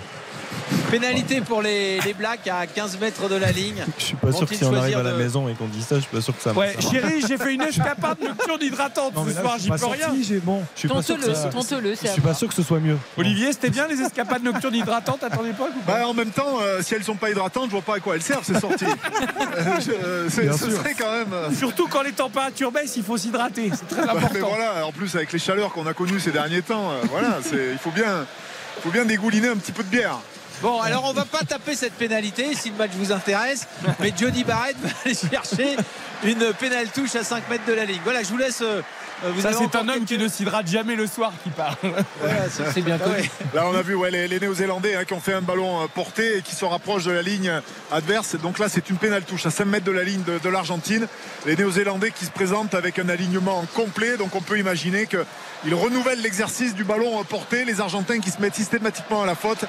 Pénalité 0.90 1.42
pour 1.42 1.62
les, 1.62 2.00
les 2.02 2.14
Blacks 2.14 2.48
à 2.48 2.68
15 2.68 3.00
mètres 3.00 3.30
de 3.30 3.36
la 3.36 3.52
ligne. 3.52 3.84
Je 3.98 4.04
suis 4.04 4.16
pas 4.16 4.32
sûr 4.32 4.48
que 4.48 4.56
si 4.56 4.64
on 4.66 4.74
arrive 4.76 4.98
à 4.98 5.04
la 5.04 5.12
de- 5.14 5.18
maison 5.18 5.48
et 5.48 5.54
qu'on 5.54 5.68
dit 5.68 5.82
ça, 5.82 5.96
je 5.96 6.02
suis 6.02 6.10
pas 6.12 6.22
sûr 6.22 6.36
que 6.36 6.42
ça 6.44 6.52
Ouais, 6.54 6.76
chérie, 6.80 7.24
j'ai 7.28 7.38
fait 7.38 7.54
une 7.54 7.62
escapade 7.62 8.18
nocturne 8.22 8.62
hydratante 8.62 9.16
Non, 9.16 9.24
mais 9.24 9.32
ce 9.32 9.36
là, 9.38 9.42
soir, 9.44 9.56
j'y 9.60 9.70
pas 9.70 9.78
peux 9.78 9.86
rien. 9.88 10.06
sorti, 10.08 10.24
j'ai- 10.24 10.40
bon, 10.40 10.64
je 10.76 10.80
suis 10.80 10.88
pas 10.90 11.02
sûr 11.02 11.16
que 11.16 11.22
Tente-le, 11.22 11.36
ça- 11.36 11.50
tente-le, 11.50 11.96
c'est 11.96 12.06
Je 12.08 12.10
à 12.10 12.14
suis 12.14 12.22
pas 12.22 12.28
voir. 12.30 12.38
sûr 12.38 12.48
que 12.50 12.54
ce 12.54 12.64
soit 12.64 12.80
mieux. 12.80 12.98
Olivier, 13.18 13.54
c'était 13.54 13.70
bien 13.70 13.88
les 13.88 14.02
escapades 14.02 14.44
nocturnes 14.44 14.76
hydratantes 14.76 15.24
à 15.24 15.30
ton 15.30 15.46
époque 15.46 15.72
ou 15.78 15.82
pas 15.86 16.00
Bah, 16.00 16.08
en 16.08 16.14
même 16.14 16.32
temps, 16.32 16.58
euh, 16.62 16.82
si 16.82 16.94
elles 16.94 17.04
sont 17.04 17.16
pas 17.16 17.30
hydratantes, 17.30 17.66
je 17.68 17.72
vois 17.72 17.82
pas 17.82 17.96
à 17.96 18.00
quoi 18.00 18.16
elles 18.16 18.22
servent 18.22 18.46
ces 18.46 18.60
sorties. 18.60 18.86
Euh, 19.58 19.64
je- 19.80 20.30
c'est- 20.30 20.42
Bien 20.44 20.54
ce 20.54 20.66
sûr. 20.70 20.78
serait 20.78 20.94
quand 20.98 21.12
même. 21.12 21.34
euh, 21.34 21.50
Surtout 21.58 21.88
quand 21.88 22.02
les 22.02 22.12
températures 22.14 22.72
baissent, 22.72 22.96
il 22.98 23.04
faut 23.04 23.18
s'hydrater. 23.18 23.70
C'est 23.74 23.88
très 23.96 24.06
bah, 24.06 24.14
mais 24.16 24.24
important. 24.26 24.48
voilà, 24.50 24.86
en 24.86 24.92
plus 24.92 25.14
avec 25.16 25.32
les 25.34 25.40
chaleurs 25.40 25.72
qu'on 25.72 25.86
a 25.88 25.94
connues 25.94 26.20
ces 26.20 26.32
derniers 26.32 26.62
temps, 26.62 26.92
euh, 26.92 27.02
voilà, 27.12 27.40
il 27.52 27.78
faut 27.78 27.92
bien, 27.92 28.26
faut 28.84 28.90
bien 28.90 29.06
dégouliner 29.06 29.50
un 29.50 29.56
petit 29.58 29.72
peu 29.72 29.84
de 29.84 29.90
bière. 29.90 30.18
Bon, 30.62 30.80
alors 30.82 31.06
on 31.06 31.14
va 31.14 31.26
pas 31.26 31.40
taper 31.48 31.76
cette 31.76 31.94
pénalité 31.94 32.54
si 32.56 32.70
le 32.70 32.76
match 32.76 32.92
vous 32.94 33.12
intéresse, 33.12 33.68
mais 34.00 34.14
Johnny 34.16 34.44
Barrett 34.44 34.76
va 34.80 34.90
aller 35.06 35.16
chercher 35.16 35.76
une 36.24 36.54
pénale 36.54 36.88
touche 36.90 37.16
à 37.16 37.24
5 37.24 37.50
mètres 37.50 37.66
de 37.68 37.74
la 37.74 37.86
ligne. 37.86 38.00
Voilà, 38.04 38.22
je 38.22 38.28
vous 38.28 38.38
laisse. 38.38 38.62
euh, 38.62 38.82
vous 39.24 39.42
Ça, 39.42 39.52
c'est 39.54 39.76
un 39.76 39.88
homme 39.90 40.06
qui 40.06 40.18
ne 40.20 40.28
s'hydrate 40.28 40.68
jamais 40.68 40.96
le 40.96 41.08
soir 41.08 41.32
qui 41.44 41.50
parle. 41.50 41.76
Voilà, 42.20 42.50
c'est- 42.50 42.82
bien 42.82 42.98
Ah 43.00 43.04
connu. 43.04 43.16
ouais. 43.22 43.30
Là, 43.56 43.68
on 43.68 43.76
a 43.76 43.82
vu 43.82 43.96
ouais, 43.96 44.12
les, 44.12 44.28
les 44.28 44.40
Néo-Zélandais 44.40 44.96
hein, 44.96 45.04
qui 45.06 45.14
ont 45.14 45.20
fait 45.20 45.34
un 45.34 45.42
ballon 45.42 45.82
euh, 45.82 45.88
porté 45.88 46.38
et 46.38 46.42
qui 46.44 46.56
se 46.56 46.66
rapprochent 46.66 47.06
de 47.06 47.12
la 47.12 47.22
ligne 47.24 47.52
adverse. 47.92 48.36
Donc 48.36 48.60
là, 48.60 48.68
c'est 48.70 48.90
une 48.92 48.98
pénale 48.98 49.24
touche 49.24 49.46
à 49.48 49.52
5 49.52 49.66
mètres 49.66 49.86
de 49.86 49.92
la 49.92 50.04
ligne 50.04 50.24
de, 50.24 50.38
de 50.40 50.50
l'Argentine. 50.50 51.08
Les 51.48 51.56
Néo-Zélandais 51.56 52.12
qui 52.12 52.26
se 52.26 52.32
présentent 52.32 52.76
avec 52.76 53.00
un 53.00 53.10
alignement 53.10 53.64
complet. 53.74 54.18
Donc 54.18 54.36
on 54.36 54.42
peut 54.42 54.60
imaginer 54.60 55.08
qu'ils 55.62 55.76
renouvellent 55.76 56.22
l'exercice 56.22 56.76
du 56.76 56.84
ballon 56.84 57.24
porté. 57.24 57.66
Les 57.66 57.82
Argentins 57.82 58.20
qui 58.20 58.32
se 58.32 58.42
mettent 58.42 58.56
systématiquement 58.56 59.24
à 59.24 59.26
la 59.26 59.36
faute. 59.36 59.66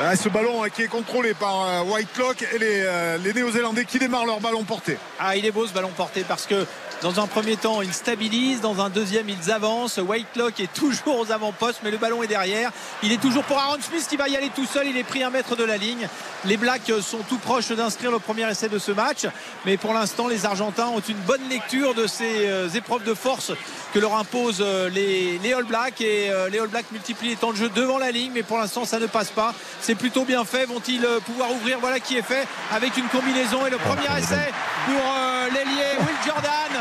Euh, 0.00 0.14
ce 0.16 0.28
ballon 0.28 0.64
euh, 0.64 0.68
qui 0.68 0.82
est 0.82 0.88
contrôlé 0.88 1.34
par 1.34 1.66
euh, 1.66 1.82
Whitelock 1.82 2.44
et 2.54 2.58
les, 2.58 3.16
les 3.22 3.32
Néo-Zélandais 3.32 3.84
qui 3.84 3.98
démarrent 3.98 4.26
leur 4.26 4.40
ballon 4.40 4.64
porté. 4.64 4.98
Ah, 5.18 5.36
il 5.36 5.44
est 5.46 5.50
beau 5.50 5.66
ce 5.66 5.72
ballon 5.72 5.90
porté 5.96 6.24
parce 6.26 6.46
que 6.46 6.66
dans 7.02 7.18
un 7.18 7.26
premier 7.26 7.56
temps, 7.56 7.80
ils 7.80 7.94
stabilisent, 7.94 8.60
dans 8.60 8.82
un 8.82 8.90
deuxième, 8.90 9.26
ils 9.30 9.50
avancent. 9.50 9.96
Whitelock 9.96 10.60
est 10.60 10.72
toujours 10.72 11.18
aux 11.18 11.32
avant-postes, 11.32 11.80
mais 11.82 11.90
le 11.90 11.96
ballon 11.96 12.22
est 12.22 12.26
derrière. 12.26 12.72
Il 13.02 13.10
est 13.10 13.20
toujours 13.20 13.42
pour 13.44 13.58
Aaron 13.58 13.80
Smith 13.80 14.06
qui 14.06 14.16
va 14.16 14.28
y 14.28 14.36
aller 14.36 14.50
tout 14.54 14.66
seul. 14.66 14.86
Il 14.86 14.98
est 14.98 15.04
pris 15.04 15.22
un 15.22 15.30
mètre 15.30 15.56
de 15.56 15.64
la 15.64 15.78
ligne. 15.78 16.08
Les 16.44 16.58
Blacks 16.58 16.92
sont 17.00 17.20
tout 17.26 17.38
proches 17.38 17.70
d'inscrire 17.70 18.10
le 18.10 18.18
premier 18.18 18.50
essai 18.50 18.68
de 18.68 18.78
ce 18.78 18.92
match, 18.92 19.26
mais 19.64 19.78
pour 19.78 19.94
l'instant, 19.94 20.28
les 20.28 20.44
Argentins 20.44 20.88
ont 20.88 21.00
une 21.00 21.16
bonne 21.16 21.48
lecture 21.48 21.94
de 21.94 22.06
ces 22.06 22.76
épreuves 22.76 23.04
de 23.04 23.14
force 23.14 23.52
que 23.92 23.98
leur 23.98 24.14
imposent 24.14 24.62
euh, 24.64 24.88
les, 25.32 25.38
les 25.38 25.52
All 25.54 25.64
Blacks 25.64 26.00
et 26.00 26.30
euh, 26.30 26.48
les 26.48 26.58
All 26.58 26.68
Blacks 26.68 26.90
multiplient 26.92 27.30
les 27.30 27.36
temps 27.36 27.52
de 27.52 27.56
jeu 27.56 27.68
devant 27.74 27.98
la 27.98 28.10
ligne, 28.10 28.32
mais 28.34 28.42
pour 28.42 28.58
l'instant, 28.58 28.84
ça 28.84 28.98
ne 28.98 29.06
passe 29.06 29.30
pas. 29.30 29.54
C'est 29.80 29.94
plutôt 29.94 30.24
bien 30.24 30.44
fait. 30.44 30.66
Vont-ils 30.66 31.04
euh, 31.04 31.20
pouvoir 31.20 31.50
ouvrir? 31.52 31.78
Voilà 31.80 32.00
qui 32.00 32.16
est 32.16 32.22
fait 32.22 32.46
avec 32.72 32.96
une 32.96 33.06
combinaison 33.08 33.66
et 33.66 33.70
le 33.70 33.78
premier 33.78 34.18
essai 34.18 34.50
pour 34.86 34.94
euh, 34.96 35.46
l'ailier 35.52 35.96
Will 36.00 36.16
Jordan. 36.26 36.80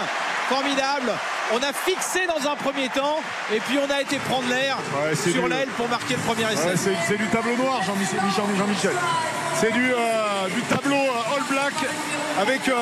Formidable. 0.49 1.11
On 1.53 1.57
a 1.57 1.73
fixé 1.73 2.21
dans 2.27 2.49
un 2.49 2.55
premier 2.55 2.89
temps 2.89 3.19
et 3.53 3.59
puis 3.59 3.77
on 3.77 3.89
a 3.93 4.01
été 4.01 4.17
prendre 4.17 4.47
l'air 4.49 4.77
Ouais, 5.03 5.15
sur 5.15 5.47
l'aile 5.47 5.67
pour 5.77 5.87
marquer 5.87 6.15
le 6.15 6.19
premier 6.21 6.51
essai. 6.51 6.69
Ouais, 6.69 6.95
c'est, 7.07 7.17
du 7.17 7.27
tableau 7.27 7.55
noir, 7.55 7.81
Jean-Michel. 7.83 8.19
Jean- 8.35 8.55
Jean-Michel. 8.57 8.93
C'est 9.59 9.71
du, 9.71 9.91
euh, 9.91 10.47
du 10.55 10.61
tableau 10.63 10.95
All 10.95 11.43
Black 11.49 11.73
avec 12.41 12.67
euh, 12.69 12.73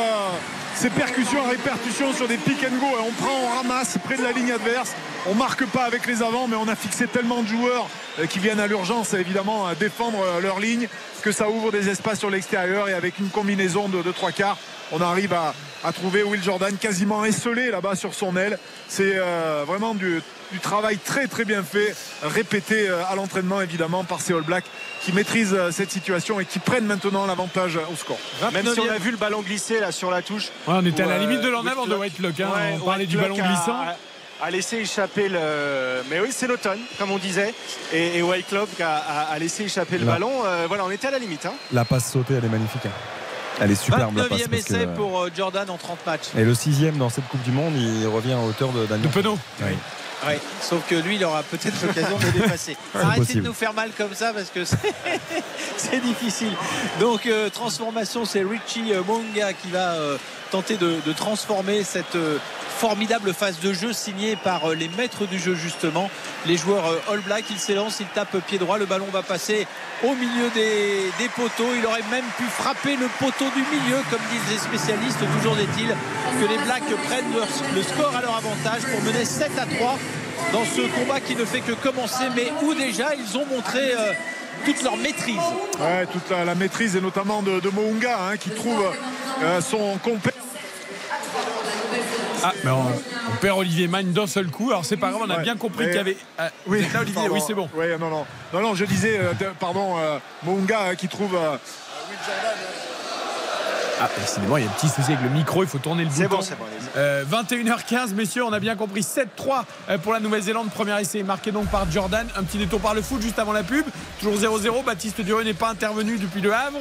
ses 0.77 0.89
percussions 0.91 1.43
et 1.47 1.51
répercussions 1.51 2.13
sur 2.13 2.27
des 2.27 2.37
pick 2.37 2.63
and 2.63 2.77
go. 2.77 2.85
On 2.99 3.11
prend, 3.11 3.33
on 3.45 3.55
ramasse 3.57 3.97
près 4.03 4.15
de 4.15 4.21
la 4.21 4.31
ligne 4.31 4.51
adverse. 4.51 4.93
On 5.25 5.33
marque 5.33 5.65
pas 5.65 5.85
avec 5.85 6.05
les 6.05 6.21
avants, 6.21 6.47
mais 6.47 6.55
on 6.55 6.67
a 6.67 6.75
fixé 6.75 7.07
tellement 7.07 7.41
de 7.41 7.47
joueurs 7.47 7.89
euh, 8.19 8.27
qui 8.27 8.37
viennent 8.37 8.59
à 8.59 8.67
l'urgence, 8.67 9.15
évidemment, 9.15 9.65
à 9.65 9.73
défendre 9.73 10.19
euh, 10.21 10.39
leur 10.39 10.59
ligne, 10.59 10.87
que 11.23 11.31
ça 11.31 11.49
ouvre 11.49 11.71
des 11.71 11.89
espaces 11.89 12.19
sur 12.19 12.29
l'extérieur. 12.29 12.89
Et 12.89 12.93
avec 12.93 13.17
une 13.17 13.29
combinaison 13.29 13.89
de, 13.89 14.03
de 14.03 14.11
trois 14.11 14.31
quarts, 14.31 14.57
on 14.91 15.01
arrive 15.01 15.33
à, 15.33 15.55
à 15.83 15.91
trouver 15.91 16.21
Will 16.21 16.43
Jordan 16.43 16.77
quasiment 16.77 17.25
esselé 17.25 17.71
là-bas 17.71 17.95
sur 17.95 18.13
son 18.13 18.37
aile. 18.37 18.59
C'est 18.87 19.13
euh, 19.15 19.63
vraiment 19.65 19.95
du, 19.95 20.21
du 20.51 20.59
travail 20.59 20.97
très 20.97 21.27
très 21.27 21.45
bien 21.45 21.63
fait, 21.63 21.95
répété 22.23 22.87
euh, 22.89 23.03
à 23.09 23.15
l'entraînement 23.15 23.61
évidemment 23.61 24.03
par 24.03 24.21
ces 24.21 24.33
All 24.33 24.41
Blacks 24.43 24.65
qui 25.03 25.11
maîtrisent 25.13 25.53
euh, 25.53 25.71
cette 25.71 25.91
situation 25.91 26.39
et 26.39 26.45
qui 26.45 26.59
prennent 26.59 26.85
maintenant 26.85 27.25
l'avantage 27.25 27.75
euh, 27.77 27.81
au 27.91 27.95
score. 27.95 28.17
Même 28.53 28.65
si 28.73 28.79
on 28.79 28.89
a 28.89 28.97
vu 28.97 29.11
le 29.11 29.17
ballon 29.17 29.41
glisser 29.41 29.79
là 29.79 29.91
sur 29.91 30.09
la 30.11 30.21
touche. 30.21 30.45
Ouais, 30.67 30.75
on 30.77 30.85
était 30.85 31.03
à 31.03 31.07
la 31.07 31.17
limite 31.17 31.41
de 31.41 31.49
l'en 31.49 31.65
avant 31.65 31.85
de 31.85 31.95
Whitelock- 31.95 32.41
hein. 32.41 32.49
Ouais, 32.55 32.77
on 32.81 32.85
parlait 32.85 33.05
du 33.05 33.17
ballon 33.17 33.35
a- 33.35 33.47
glissant. 33.47 33.73
A, 33.75 33.95
a 34.45 34.51
laissé 34.51 34.77
échapper 34.77 35.29
le. 35.29 36.03
Mais 36.09 36.19
oui, 36.19 36.29
c'est 36.31 36.47
l'automne, 36.47 36.79
comme 36.99 37.11
on 37.11 37.17
disait. 37.17 37.53
Et, 37.91 38.17
et 38.19 38.21
Whitelock 38.21 38.69
a, 38.79 38.97
a- 38.97 39.21
a 39.33 39.39
laissé 39.39 39.63
échapper 39.63 39.97
le 39.97 40.05
Là. 40.05 40.13
ballon. 40.13 40.31
Euh, 40.45 40.65
voilà, 40.67 40.85
on 40.85 40.91
était 40.91 41.07
à 41.07 41.11
la 41.11 41.19
limite. 41.19 41.45
hein. 41.45 41.53
La 41.73 41.85
passe 41.85 42.11
sautée, 42.11 42.35
elle 42.35 42.45
est 42.45 42.49
magnifique. 42.49 42.85
hein. 42.85 42.91
Elle 43.59 43.71
est 43.71 43.75
superbe 43.75 44.15
la 44.15 44.25
passe. 44.25 44.37
29e 44.39 44.47
parce 44.49 44.63
que- 44.65 44.73
essai 44.75 44.87
pour 44.95 45.27
Jordan 45.35 45.67
en 45.71 45.77
30 45.77 46.05
matchs. 46.05 46.27
Et 46.37 46.43
le 46.43 46.53
sixième 46.53 46.97
dans 46.97 47.09
cette 47.09 47.27
Coupe 47.27 47.41
du 47.41 47.51
Monde, 47.51 47.73
il 47.75 48.05
revient 48.07 48.33
à 48.33 48.39
hauteur 48.39 48.71
de 48.71 48.81
De 48.81 48.85
Daniel. 48.85 49.09
Penaud. 49.09 49.39
Oui. 49.61 49.71
Ouais, 50.25 50.39
sauf 50.61 50.87
que 50.87 50.95
lui, 50.95 51.15
il 51.15 51.23
aura 51.23 51.43
peut-être 51.43 51.79
l'occasion 51.85 52.17
de 52.17 52.25
le 52.25 52.31
dépasser. 52.31 52.75
Arrêtez 52.95 53.35
de 53.35 53.41
nous 53.41 53.53
faire 53.53 53.73
mal 53.73 53.91
comme 53.95 54.15
ça 54.15 54.33
parce 54.33 54.49
que 54.49 54.65
c'est 54.65 54.77
c'est 55.77 55.99
difficile. 56.01 56.53
Donc, 56.99 57.25
euh, 57.25 57.49
transformation, 57.49 58.25
c'est 58.25 58.43
Richie 58.43 58.93
euh, 58.93 59.03
Monga 59.03 59.53
qui 59.53 59.69
va 59.69 59.93
euh, 59.93 60.17
tenter 60.47 60.77
de, 60.77 60.99
transformer 61.13 61.83
cette 61.83 62.15
euh, 62.15 62.37
formidable 62.77 63.33
phase 63.33 63.59
de 63.59 63.73
jeu 63.73 63.93
signée 63.93 64.35
par 64.35 64.69
euh, 64.69 64.75
les 64.75 64.89
maîtres 64.89 65.25
du 65.25 65.39
jeu, 65.39 65.55
justement. 65.55 66.09
Les 66.45 66.57
joueurs 66.57 66.85
euh, 66.85 67.11
All 67.11 67.19
Black, 67.21 67.45
il 67.49 67.59
s'élance, 67.59 67.99
il 67.99 68.07
tape 68.07 68.37
pied 68.47 68.57
droit. 68.57 68.77
Le 68.77 68.85
ballon 68.85 69.07
va 69.11 69.23
passer 69.23 69.67
au 70.03 70.13
milieu 70.15 70.49
des, 70.53 71.29
poteaux. 71.35 71.71
Il 71.77 71.85
aurait 71.85 72.03
même 72.11 72.25
pu 72.37 72.43
frapper 72.45 72.95
le 72.95 73.07
poteau 73.19 73.45
du 73.55 73.61
milieu, 73.61 73.97
comme 74.09 74.21
disent 74.31 74.51
les 74.51 74.57
spécialistes. 74.57 75.19
Toujours 75.37 75.57
est-il 75.57 75.87
que 75.87 76.49
les 76.49 76.57
Blacks 76.65 76.95
prennent 77.07 77.75
le 77.75 77.83
score 77.83 78.15
à 78.15 78.21
leur 78.21 78.35
avantage 78.35 78.81
pour 78.91 79.01
mener 79.01 79.25
7 79.25 79.51
à 79.57 79.65
3 79.65 79.99
dans 80.53 80.65
ce 80.65 80.81
combat 80.99 81.19
qui 81.19 81.35
ne 81.35 81.45
fait 81.45 81.61
que 81.61 81.73
commencer, 81.73 82.25
mais 82.35 82.51
où 82.63 82.73
déjà 82.73 83.15
ils 83.15 83.37
ont 83.37 83.45
montré 83.45 83.93
toute 84.65 84.83
leur 84.83 84.97
maîtrise. 84.97 85.35
Ouais, 85.79 86.05
toute 86.11 86.29
la, 86.29 86.45
la 86.45 86.55
maîtrise 86.55 86.95
et 86.95 87.01
notamment 87.01 87.41
de, 87.41 87.59
de 87.59 87.69
Mounga 87.69 88.17
hein, 88.31 88.37
qui 88.37 88.49
trouve 88.51 88.83
euh, 89.43 89.61
son 89.61 89.97
compère. 90.03 90.33
Ah, 92.43 92.53
mais 92.63 92.69
on, 92.71 92.81
on 92.85 93.35
perd 93.41 93.57
Olivier 93.59 93.87
Magne 93.87 94.11
d'un 94.11 94.27
seul 94.27 94.47
coup. 94.47 94.69
Alors 94.69 94.85
c'est 94.85 94.97
pas 94.97 95.09
grave, 95.09 95.23
on 95.25 95.29
a 95.29 95.37
Ouais. 95.37 95.43
bien 95.43 95.55
compris 95.57 95.85
qu'il 95.85 95.95
y 95.95 95.99
avait. 95.99 96.17
Ah, 96.37 96.49
vous 96.65 96.75
êtes 96.75 96.93
là, 96.93 96.99
Olivier 97.01 97.21
pardon. 97.21 97.33
Oui, 97.35 97.41
c'est 97.45 97.53
bon. 97.53 97.69
Ouais, 97.75 97.97
non, 97.97 98.09
non, 98.09 98.25
non, 98.53 98.61
non, 98.61 98.75
je 98.75 98.85
disais, 98.85 99.17
euh, 99.19 99.33
pardon, 99.59 99.97
euh, 99.97 100.19
Mounga 100.43 100.79
euh, 100.89 100.95
qui 100.95 101.07
trouve. 101.07 101.35
euh, 101.35 101.57
Ah, 103.99 104.07
décidément, 104.19 104.57
il 104.57 104.63
y 104.65 104.67
a 104.67 104.69
un 104.69 104.73
petit 104.73 104.89
souci 104.89 105.11
avec 105.13 105.23
le 105.23 105.29
micro, 105.29 105.63
il 105.63 105.69
faut 105.69 105.79
tourner 105.79 106.03
le 106.03 106.09
C'est 106.13 106.23
bouton. 106.23 106.37
bon, 106.37 106.41
c'est 106.43 106.55
bon. 106.57 106.65
allez-y. 106.65 106.89
Euh, 106.97 107.23
21h15, 107.25 108.13
messieurs, 108.13 108.43
on 108.43 108.53
a 108.53 108.59
bien 108.59 108.75
compris 108.75 109.01
7-3 109.01 109.63
euh, 109.89 109.97
pour 109.97 110.13
la 110.13 110.19
Nouvelle-Zélande. 110.19 110.69
Premier 110.69 110.99
essai 111.01 111.23
marqué 111.23 111.51
donc 111.51 111.65
par 111.67 111.89
Jordan. 111.89 112.27
Un 112.35 112.43
petit 112.43 112.59
détour 112.59 112.79
par 112.79 112.93
le 112.93 113.01
foot 113.01 113.21
juste 113.21 113.39
avant 113.39 113.53
la 113.53 113.63
pub. 113.63 113.85
Toujours 114.19 114.35
0-0. 114.59 114.83
Baptiste 114.83 115.21
Dureux 115.21 115.43
n'est 115.43 115.53
pas 115.55 115.69
intervenu 115.69 116.17
depuis 116.17 116.41
le 116.41 116.53
Havre. 116.53 116.79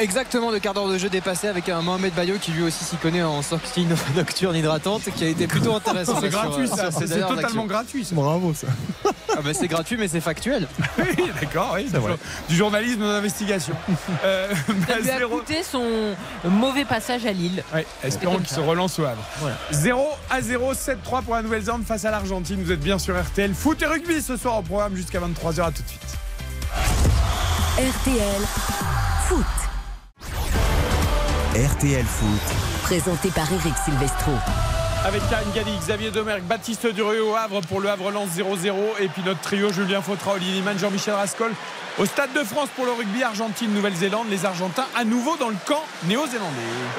Exactement, 0.00 0.50
le 0.50 0.58
quart 0.58 0.72
d'heure 0.74 0.88
de 0.88 0.96
jeu 0.98 1.08
dépassé 1.10 1.46
avec 1.48 1.68
un 1.68 1.82
Mohamed 1.82 2.14
Bayo 2.14 2.36
qui 2.40 2.52
lui 2.52 2.62
aussi 2.62 2.84
s'y 2.84 2.96
connaît 2.96 3.22
en 3.22 3.42
sortie 3.42 3.84
no- 3.84 3.94
nocturne 4.16 4.56
hydratante 4.56 5.02
qui 5.14 5.24
a 5.24 5.28
été 5.28 5.46
plutôt 5.46 5.74
intéressant. 5.74 6.18
C'est 6.20 6.30
sur, 6.30 6.40
gratuit 6.42 6.68
ça, 6.68 6.90
c'est 6.90 7.20
totalement 7.20 7.66
gratuit 7.66 8.04
ça. 8.04 8.14
Bravo 8.14 8.54
ça. 8.54 8.66
Ah 9.04 9.40
bah, 9.44 9.50
c'est 9.52 9.68
gratuit 9.68 9.96
mais 9.98 10.08
c'est 10.08 10.20
factuel. 10.20 10.66
Oui, 10.98 11.30
d'accord, 11.40 11.72
oui, 11.74 11.84
du, 11.84 11.98
du 12.48 12.56
journalisme 12.56 13.00
d'investigation. 13.00 13.74
Euh, 14.24 14.52
Ça 14.88 14.98
lui 14.98 15.10
a 15.10 15.18
zéro- 15.18 15.38
coûté 15.38 15.62
son 15.62 16.14
mauvais 16.44 16.84
passage 16.84 17.24
à 17.26 17.32
Lille. 17.32 17.62
Ouais, 17.74 17.86
espérons 18.04 18.38
qu'il 18.38 18.48
se 18.48 18.60
relance 18.60 18.98
au 18.98 19.04
Havre. 19.04 19.22
0 19.70 20.08
à 20.28 20.40
0, 20.42 20.74
7-3 20.74 21.22
pour 21.22 21.34
la 21.36 21.42
Nouvelle-Zélande 21.42 21.84
face 21.86 22.04
à 22.04 22.10
l'Argentine. 22.10 22.62
Vous 22.62 22.72
êtes 22.72 22.80
bien 22.80 22.98
sur 22.98 23.18
RTL. 23.20 23.54
Foot 23.54 23.80
et 23.82 23.86
rugby 23.86 24.20
ce 24.20 24.36
soir 24.36 24.58
au 24.58 24.62
programme 24.62 24.96
jusqu'à 24.96 25.20
23h. 25.20 25.62
À 25.62 25.70
tout 25.70 25.82
de 25.82 25.88
suite. 25.88 26.00
RTL 27.78 28.42
Foot. 29.28 29.46
RTL 31.60 32.06
Foot. 32.06 32.40
Présenté 32.84 33.28
par 33.28 33.52
Eric 33.52 33.74
Silvestro. 33.84 34.32
Avec 35.04 35.20
Karine 35.28 35.50
Galli, 35.54 35.76
Xavier 35.78 36.10
Domergue, 36.10 36.44
Baptiste 36.44 36.86
Durieux 36.86 37.22
au 37.22 37.34
Havre 37.34 37.60
pour 37.60 37.80
le 37.80 37.90
Havre 37.90 38.10
Lance 38.10 38.30
0-0. 38.34 38.72
Et 38.98 39.08
puis 39.08 39.22
notre 39.26 39.40
trio 39.40 39.70
Julien 39.70 40.00
Fautra, 40.00 40.32
Olivier 40.32 40.54
Liman, 40.54 40.78
Jean-Michel 40.78 41.12
Rascol. 41.12 41.52
Au 41.98 42.06
Stade 42.06 42.32
de 42.32 42.44
France 42.44 42.68
pour 42.76 42.86
le 42.86 42.92
rugby 42.92 43.22
Argentine, 43.22 43.72
Nouvelle-Zélande. 43.74 44.26
Les 44.30 44.46
Argentins 44.46 44.86
à 44.96 45.04
nouveau 45.04 45.36
dans 45.36 45.48
le 45.48 45.56
camp 45.66 45.82
néo-zélandais. 46.04 46.50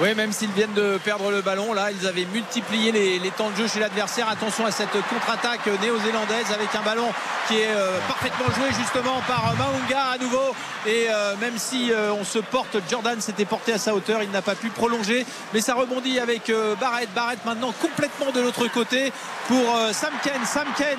Oui, 0.01 0.13
même 0.15 0.31
s'ils 0.31 0.51
viennent 0.51 0.73
de 0.73 0.99
perdre 1.03 1.31
le 1.31 1.41
ballon, 1.41 1.73
là, 1.73 1.89
ils 1.91 2.07
avaient 2.07 2.27
multiplié 2.33 2.91
les, 2.91 3.31
temps 3.31 3.49
de 3.49 3.55
jeu 3.55 3.67
chez 3.67 3.79
l'adversaire. 3.79 4.29
Attention 4.29 4.65
à 4.65 4.71
cette 4.71 4.91
contre-attaque 4.91 5.65
néo-zélandaise 5.81 6.51
avec 6.53 6.75
un 6.75 6.81
ballon 6.81 7.07
qui 7.47 7.57
est 7.57 7.69
euh, 7.69 7.99
parfaitement 8.07 8.53
joué 8.53 8.67
justement 8.77 9.21
par 9.27 9.53
Maunga 9.57 10.11
à 10.13 10.17
nouveau. 10.17 10.53
Et 10.85 11.07
euh, 11.09 11.35
même 11.37 11.57
si 11.57 11.91
euh, 11.91 12.11
on 12.13 12.23
se 12.23 12.39
porte, 12.39 12.77
Jordan 12.89 13.19
s'était 13.21 13.45
porté 13.45 13.73
à 13.73 13.77
sa 13.77 13.93
hauteur, 13.93 14.23
il 14.23 14.31
n'a 14.31 14.41
pas 14.41 14.55
pu 14.55 14.69
prolonger. 14.69 15.25
Mais 15.53 15.61
ça 15.61 15.75
rebondit 15.75 16.19
avec 16.19 16.49
euh, 16.49 16.75
Barrett. 16.75 17.09
Barrett 17.13 17.43
maintenant 17.45 17.73
complètement 17.81 18.31
de 18.31 18.41
l'autre 18.41 18.67
côté 18.67 19.13
pour 19.47 19.75
euh, 19.75 19.93
Sam 19.93 20.13
Ken. 20.23 20.43
Sam 20.45 20.67
Ken 20.77 20.97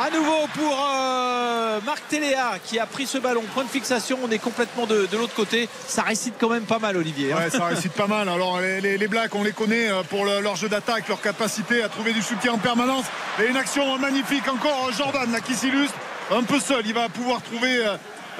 à 0.00 0.10
nouveau 0.10 0.46
pour 0.54 0.88
euh, 0.90 1.80
Marc 1.84 2.02
Téléa 2.08 2.52
qui 2.64 2.78
a 2.78 2.86
pris 2.86 3.06
ce 3.06 3.18
ballon. 3.18 3.31
Point 3.54 3.64
de 3.64 3.68
fixation, 3.68 4.18
on 4.22 4.30
est 4.30 4.38
complètement 4.38 4.86
de, 4.86 5.08
l'autre 5.16 5.34
côté. 5.34 5.68
Ça 5.86 6.02
récite 6.02 6.34
quand 6.38 6.48
même 6.48 6.64
pas 6.64 6.78
mal, 6.78 6.96
Olivier. 6.96 7.32
hein. 7.32 7.36
Ouais, 7.38 7.50
ça 7.50 7.64
récite 7.66 7.92
pas 7.92 8.06
mal. 8.06 8.28
Alors 8.28 8.60
les, 8.60 9.08
Blacks, 9.08 9.34
on 9.34 9.42
les 9.42 9.52
connaît 9.52 9.90
euh, 9.90 10.02
pour 10.02 10.24
le- 10.24 10.40
leur 10.40 10.56
jeu 10.56 10.68
d'attaque, 10.68 11.08
leur 11.08 11.20
capacité 11.20 11.82
à 11.82 11.88
trouver 11.88 12.12
du 12.12 12.22
soutien 12.22 12.52
en 12.52 12.58
permanence. 12.58 13.04
Et 13.42 13.46
une 13.48 13.56
action 13.56 13.98
magnifique 13.98 14.46
encore 14.48 14.90
Jordan 14.96 15.30
là, 15.32 15.40
qui 15.40 15.54
s'illustre 15.54 15.94
un 16.30 16.42
peu 16.42 16.60
seul. 16.60 16.82
Il 16.86 16.94
va 16.94 17.08
pouvoir 17.08 17.42
trouver 17.42 17.84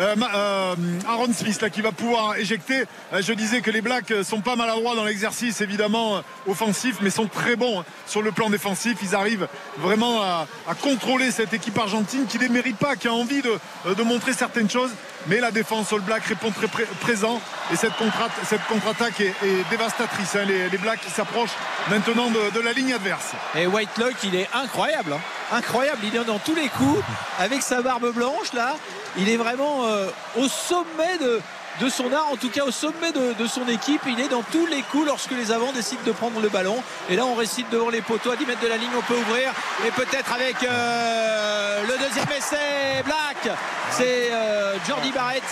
euh, 0.00 0.14
euh, 0.34 0.74
Aaron 1.08 1.32
Smith 1.32 1.64
qui 1.70 1.80
va 1.82 1.92
pouvoir 1.92 2.36
éjecter. 2.36 2.84
Euh, 3.12 3.20
je 3.22 3.32
disais 3.32 3.60
que 3.60 3.70
les 3.70 3.80
Blacks 3.80 4.12
sont 4.24 4.40
pas 4.40 4.56
maladroits 4.56 4.94
dans 4.96 5.04
l'exercice 5.04 5.60
évidemment 5.60 6.22
offensif, 6.46 6.96
mais 7.00 7.10
sont 7.10 7.26
très 7.26 7.56
bons 7.56 7.80
hein, 7.80 7.84
sur 8.06 8.22
le 8.22 8.32
plan 8.32 8.50
défensif. 8.50 8.98
Ils 9.02 9.14
arrivent 9.14 9.48
vraiment 9.78 10.22
à, 10.22 10.46
contrôler 10.80 11.30
cette 11.30 11.52
équipe 11.52 11.78
argentine 11.78 12.26
qui 12.26 12.38
ne 12.38 12.44
les 12.44 12.48
mérite 12.48 12.76
pas, 12.78 12.96
qui 12.96 13.08
a 13.08 13.12
envie 13.12 13.42
de, 13.42 14.02
montrer 14.02 14.32
certaines 14.32 14.70
choses. 14.70 14.90
Mais 15.28 15.38
la 15.38 15.52
défense 15.52 15.92
All 15.92 16.00
Black 16.00 16.24
répond 16.24 16.50
très 16.50 16.66
pré- 16.66 16.86
présent 17.00 17.40
et 17.72 17.76
cette 17.76 17.96
contre- 17.96 18.28
cette 18.44 18.64
contre-attaque 18.66 19.20
est, 19.20 19.34
dévastatrice. 19.70 20.34
hein. 20.34 20.44
Les, 20.46 20.78
Blacks 20.78 21.04
s'approchent 21.14 21.54
maintenant 21.90 22.28
de, 22.30 22.50
de 22.50 22.60
la 22.60 22.72
ligne 22.72 22.92
adverse. 22.94 23.32
Et 23.54 23.66
Whitelock, 23.66 24.14
il 24.24 24.34
est 24.34 24.48
incroyable. 24.52 25.12
hein. 25.12 25.20
Incroyable. 25.52 26.00
Il 26.04 26.16
est 26.16 26.24
dans 26.24 26.38
tous 26.38 26.54
les 26.54 26.68
coups 26.68 27.02
avec 27.38 27.62
sa 27.62 27.82
barbe 27.82 28.12
blanche 28.12 28.52
là. 28.52 28.74
Il 29.18 29.28
est 29.28 29.36
vraiment 29.36 29.84
euh, 29.86 30.08
au 30.36 30.48
sommet 30.48 31.18
de, 31.20 31.40
son 31.88 32.12
art, 32.12 32.28
en 32.30 32.36
tout 32.36 32.48
cas 32.48 32.64
au 32.64 32.70
sommet 32.70 33.12
de, 33.12 33.34
de 33.38 33.46
son 33.46 33.66
équipe. 33.68 34.02
Il 34.06 34.20
est 34.20 34.28
dans 34.28 34.42
tous 34.42 34.66
les 34.66 34.82
coups 34.82 35.06
lorsque 35.06 35.32
les 35.32 35.50
avants 35.50 35.72
décident 35.72 36.02
de 36.06 36.12
prendre 36.12 36.40
le 36.40 36.48
ballon. 36.48 36.82
Et 37.10 37.16
là, 37.16 37.26
on 37.26 37.34
récite 37.34 37.68
devant 37.70 37.90
les 37.90 38.00
poteaux 38.02 38.30
à 38.30 38.36
10 38.36 38.46
mètres 38.46 38.62
de 38.62 38.68
la 38.68 38.76
ligne. 38.76 38.90
On 38.96 39.02
peut 39.02 39.18
ouvrir. 39.18 39.52
Et 39.86 39.90
peut-être 39.90 40.32
avec 40.32 40.62
euh, 40.62 41.82
le 41.82 41.98
deuxième 41.98 42.30
essai, 42.36 43.02
Black. 43.04 43.56
C'est 43.90 44.32
euh, 44.32 44.76
Jordi 44.86 45.10
Barrett 45.12 45.44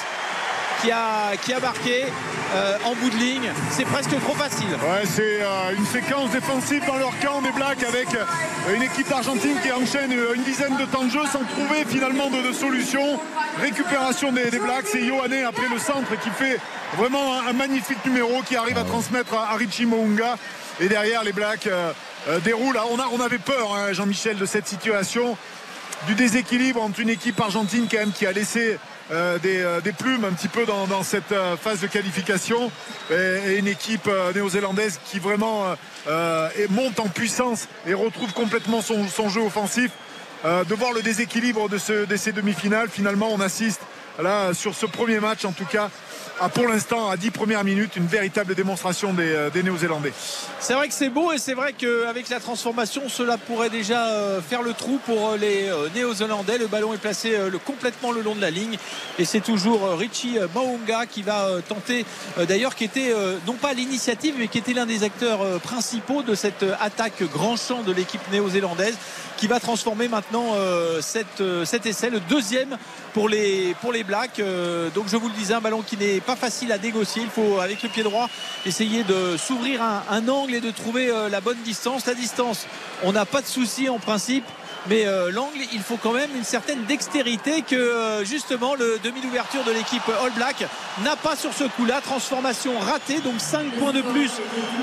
qui 0.83 0.91
a, 0.91 1.37
qui 1.43 1.53
a 1.53 1.61
marqué 1.61 2.07
euh, 2.55 2.77
en 2.85 2.95
bout 2.95 3.11
de 3.11 3.17
ligne. 3.17 3.51
C'est 3.71 3.85
presque 3.85 4.19
trop 4.21 4.35
facile. 4.35 4.69
Ouais, 4.69 5.05
c'est 5.05 5.41
euh, 5.43 5.77
une 5.77 5.87
séquence 5.87 6.31
défensive 6.31 6.85
dans 6.87 6.97
leur 6.97 7.13
camp 7.21 7.43
des 7.43 7.53
Blacks 7.53 7.83
avec 7.83 8.15
euh, 8.15 8.75
une 8.75 8.83
équipe 8.83 9.11
argentine 9.13 9.57
qui 9.63 9.71
enchaîne 9.73 10.13
une 10.13 10.43
dizaine 10.43 10.77
de 10.77 10.85
temps 10.85 11.05
de 11.05 11.11
jeu 11.11 11.23
sans 11.33 11.45
trouver 11.45 11.85
finalement 11.87 12.31
de, 12.31 12.49
de 12.49 12.53
solution. 12.53 13.21
Récupération 13.61 14.33
des, 14.33 14.51
des 14.51 14.59
Blacks, 14.59 14.87
c'est 14.91 15.03
Yohanné 15.03 15.45
après 15.45 15.69
le 15.69 15.79
centre 15.79 16.19
qui 16.23 16.31
fait 16.31 16.59
vraiment 16.97 17.39
un, 17.41 17.49
un 17.49 17.53
magnifique 17.53 18.05
numéro 18.05 18.43
qui 18.43 18.57
arrive 18.57 18.79
à 18.79 18.85
transmettre 18.85 19.35
à, 19.35 19.53
à 19.53 19.57
Richie 19.57 19.87
Mounga. 19.87 20.37
Et 20.81 20.89
derrière, 20.89 21.23
les 21.25 21.33
Blacks 21.33 21.67
euh, 21.67 21.93
déroulent. 22.43 22.79
On, 22.91 22.99
a, 22.99 23.07
on 23.13 23.21
avait 23.21 23.39
peur, 23.39 23.75
hein, 23.75 23.93
Jean-Michel, 23.93 24.37
de 24.39 24.47
cette 24.47 24.67
situation 24.67 25.37
du 26.07 26.15
déséquilibre 26.15 26.83
entre 26.83 27.01
une 27.01 27.11
équipe 27.11 27.39
argentine 27.39 27.87
quand 27.91 27.99
même 27.99 28.13
qui 28.13 28.25
a 28.27 28.33
laissé 28.33 28.79
des, 29.39 29.61
euh, 29.61 29.81
des 29.81 29.93
plumes 29.93 30.25
un 30.25 30.33
petit 30.33 30.49
peu 30.49 30.65
dans, 30.67 30.87
cette 31.03 31.33
euh, 31.33 31.57
phase 31.57 31.81
de 31.81 31.87
qualification 31.89 32.71
et, 33.11 33.57
une 33.59 33.67
équipe 33.67 34.07
euh, 34.07 34.33
néo-zélandaise 34.33 35.01
qui 35.05 35.19
vraiment 35.19 35.67
euh, 35.67 35.75
euh, 36.09 36.49
monte 36.71 37.01
en 37.01 37.09
puissance 37.09 37.67
et 37.87 37.95
retrouve 37.95 38.33
complètement 38.33 38.83
son, 38.83 39.07
jeu 39.29 39.41
offensif. 39.41 39.91
Euh, 40.45 40.65
de 40.65 40.75
voir 40.75 40.93
le 40.95 41.03
déséquilibre 41.03 41.69
de, 41.69 41.77
ce- 41.77 42.07
de 42.07 42.17
ces 42.17 42.33
demi-finales, 42.33 42.89
finalement 42.89 43.29
on 43.31 43.41
assiste 43.41 43.83
là 44.23 44.55
sur 44.55 44.75
ce 44.75 44.87
premier 44.87 45.21
match 45.21 45.45
en 45.45 45.53
tout 45.53 45.67
cas 45.67 45.91
pour 46.49 46.67
l'instant 46.67 47.11
à 47.11 47.17
10 47.17 47.31
premières 47.31 47.65
minutes 47.65 47.97
une 47.97 48.07
véritable 48.07 48.55
démonstration 48.55 49.13
des, 49.13 49.31
euh, 49.31 49.51
des 49.51 49.63
Néo-Zélandais. 49.63 50.13
C'est 50.59 50.73
vrai 50.73 50.89
que 50.89 50.95
c'est 50.95 51.11
beau 51.11 51.33
et 51.33 51.39
c'est 51.39 51.55
vrai 51.55 51.75
qu'avec 51.75 52.29
la 52.31 52.41
transformation, 52.41 53.03
cela 53.09 53.37
pourrait 53.37 53.69
déjà 53.69 54.07
euh, 54.07 54.41
faire 54.41 54.63
le 54.63 54.73
trou 54.73 54.99
pour 55.05 55.31
euh, 55.31 55.37
les 55.37 55.71
Néo-Zélandais. 55.95 56.57
Le 56.59 56.67
ballon 56.67 56.95
est 56.95 56.99
placé 56.99 57.37
complètement 57.65 58.13
le 58.13 58.23
long 58.23 58.35
de 58.35 58.41
la 58.41 58.51
ligne 58.51 58.79
et 59.19 59.25
c'est 59.25 59.41
toujours 59.41 59.99
Richie 59.99 60.39
Maunga 60.55 61.07
qui 61.07 61.23
va 61.23 61.49
tenter, 61.69 62.05
d'ailleurs, 62.49 62.75
qui 62.75 62.85
était 62.85 63.15
non 63.47 63.55
pas 63.55 63.73
l'initiative, 63.73 64.35
mais 64.39 64.49
qui 64.49 64.59
était 64.59 64.73
l'un 64.73 64.87
des 64.87 65.03
acteurs 65.03 65.41
principaux 65.61 66.23
de 66.23 66.35
cette 66.35 66.65
attaque 66.81 67.23
grand 67.33 67.57
champ 67.57 67.83
de 67.83 67.93
l'équipe 67.93 68.21
néo-zélandaise 68.31 68.97
qui 69.37 69.47
va 69.47 69.61
transformer 69.61 70.09
maintenant 70.09 70.55
cet 71.01 71.87
essai, 71.87 72.11
le 72.11 72.21
deuxième 72.21 72.77
pour 73.13 73.29
les, 73.29 73.75
Blacks. 74.07 74.41
Donc 74.95 75.07
je 75.09 75.17
vous 75.17 75.29
le 75.29 75.35
disais, 75.35 75.55
un 75.55 75.61
ballon 75.61 75.83
qui 75.83 75.97
n'est 75.97 76.21
pas 76.21 76.30
facile 76.37 76.73
à 76.73 76.79
négocier. 76.79 77.23
Il 77.23 77.31
faut 77.31 77.61
avec 77.61 77.83
le 77.83 77.89
pied 77.89 78.03
droit 78.03 78.29
essayer 78.67 79.05
de 79.05 79.37
s'ouvrir 79.37 79.83
un, 79.83 80.29
angle 80.29 80.55
et 80.55 80.61
de 80.61 80.71
trouver 80.71 81.11
euh, 81.11 81.29
la 81.29 81.41
bonne 81.41 81.61
distance. 81.65 82.07
La 82.07 82.15
distance, 82.15 82.67
on 83.03 83.13
n'a 83.13 83.25
pas 83.25 83.43
de 83.43 83.47
souci 83.47 83.89
en 83.89 83.99
principe. 83.99 84.45
Mais 84.89 85.07
euh, 85.07 85.31
l'angle, 85.31 85.59
il 85.73 85.81
faut 85.81 85.99
quand 86.03 86.13
même 86.13 86.31
une 86.35 86.45
certaine 86.45 86.85
dextérité 86.85 87.63
que 87.63 87.77
euh, 87.77 88.25
justement 88.25 88.75
le 88.75 88.99
demi 89.03 89.21
d'ouverture 89.21 89.63
de 89.65 89.73
l'équipe 89.73 90.03
All 90.23 90.33
Black 90.33 90.65
n'a 91.05 91.17
pas 91.17 91.37
sur 91.37 91.53
ce 91.53 91.65
coup-là. 91.65 92.01
Transformation 92.01 92.79
ratée, 92.79 93.21
donc 93.21 93.35
5 93.39 93.73
points 93.73 93.93
de 93.93 94.01
plus 94.01 94.31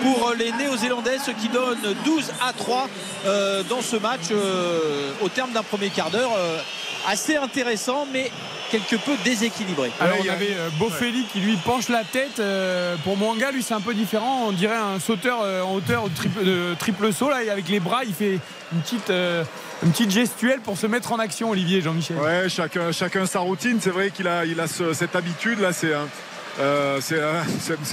pour 0.04 0.34
les 0.38 0.52
Néo-Zélandais, 0.52 1.18
ce 1.26 1.32
qui 1.32 1.50
donne 1.50 1.80
12 2.06 2.32
à 2.48 2.54
3 2.54 2.90
euh, 3.26 3.64
dans 3.64 3.82
ce 3.82 3.96
match 3.96 4.26
au 5.22 5.30
terme 5.30 5.52
d'un 5.52 5.64
premier 5.64 5.90
quart 5.90 6.12
d'heure. 6.12 6.32
assez 7.08 7.36
intéressant, 7.36 8.08
mais 8.12 8.32
quelque 8.72 8.96
peu 8.96 9.12
déséquilibré. 9.24 9.92
Alors 10.00 10.18
il 10.20 10.26
y 10.26 10.30
avait 10.30 10.54
euh, 10.58 10.70
Bofelli 10.80 11.26
qui 11.32 11.40
lui 11.40 11.56
penche 11.58 11.90
la 11.90 12.04
tête. 12.04 12.40
euh, 12.40 12.96
pour 13.04 13.18
Mwanga, 13.18 13.52
lui 13.52 13.64
c'est 13.64 13.74
un 13.74 13.82
peu 13.82 13.94
différent. 13.94 14.46
On 14.48 14.52
dirait 14.52 14.76
un 14.76 15.00
sauteur 15.00 15.40
euh, 15.44 15.62
en 15.64 15.74
hauteur 15.76 16.04
au 16.04 16.10
triple, 16.10 16.44
de 16.44 16.76
triple 16.80 17.12
saut 17.14 17.30
là, 17.30 17.44
et 17.44 17.50
avec 17.50 17.68
les 17.70 17.80
bras, 17.80 18.04
il 18.04 18.14
fait 18.14 18.40
une 18.74 18.80
petite, 18.82 19.10
une 19.10 19.92
petite 19.92 20.12
gestuelle 20.12 20.60
pour 20.62 20.78
se 20.78 20.88
mettre 20.88 21.12
en 21.12 21.20
action. 21.20 21.50
Olivier, 21.52 21.82
Jean-Michel. 21.82 22.18
Ouais, 22.18 22.50
chacun, 22.50 22.92
chacun 22.92 23.26
sa 23.26 23.40
routine. 23.40 23.78
C'est 23.82 23.90
vrai 23.92 24.10
qu'il 24.12 24.28
a, 24.28 24.46
il 24.46 24.60
a 24.60 24.68
ce- 24.68 24.94
cette 24.94 25.16
habitude 25.16 25.60
là. 25.60 25.72
C'est 25.74 25.94
un- 25.94 26.08
euh, 26.60 26.98
c'est, 27.02 27.20
euh, 27.20 27.42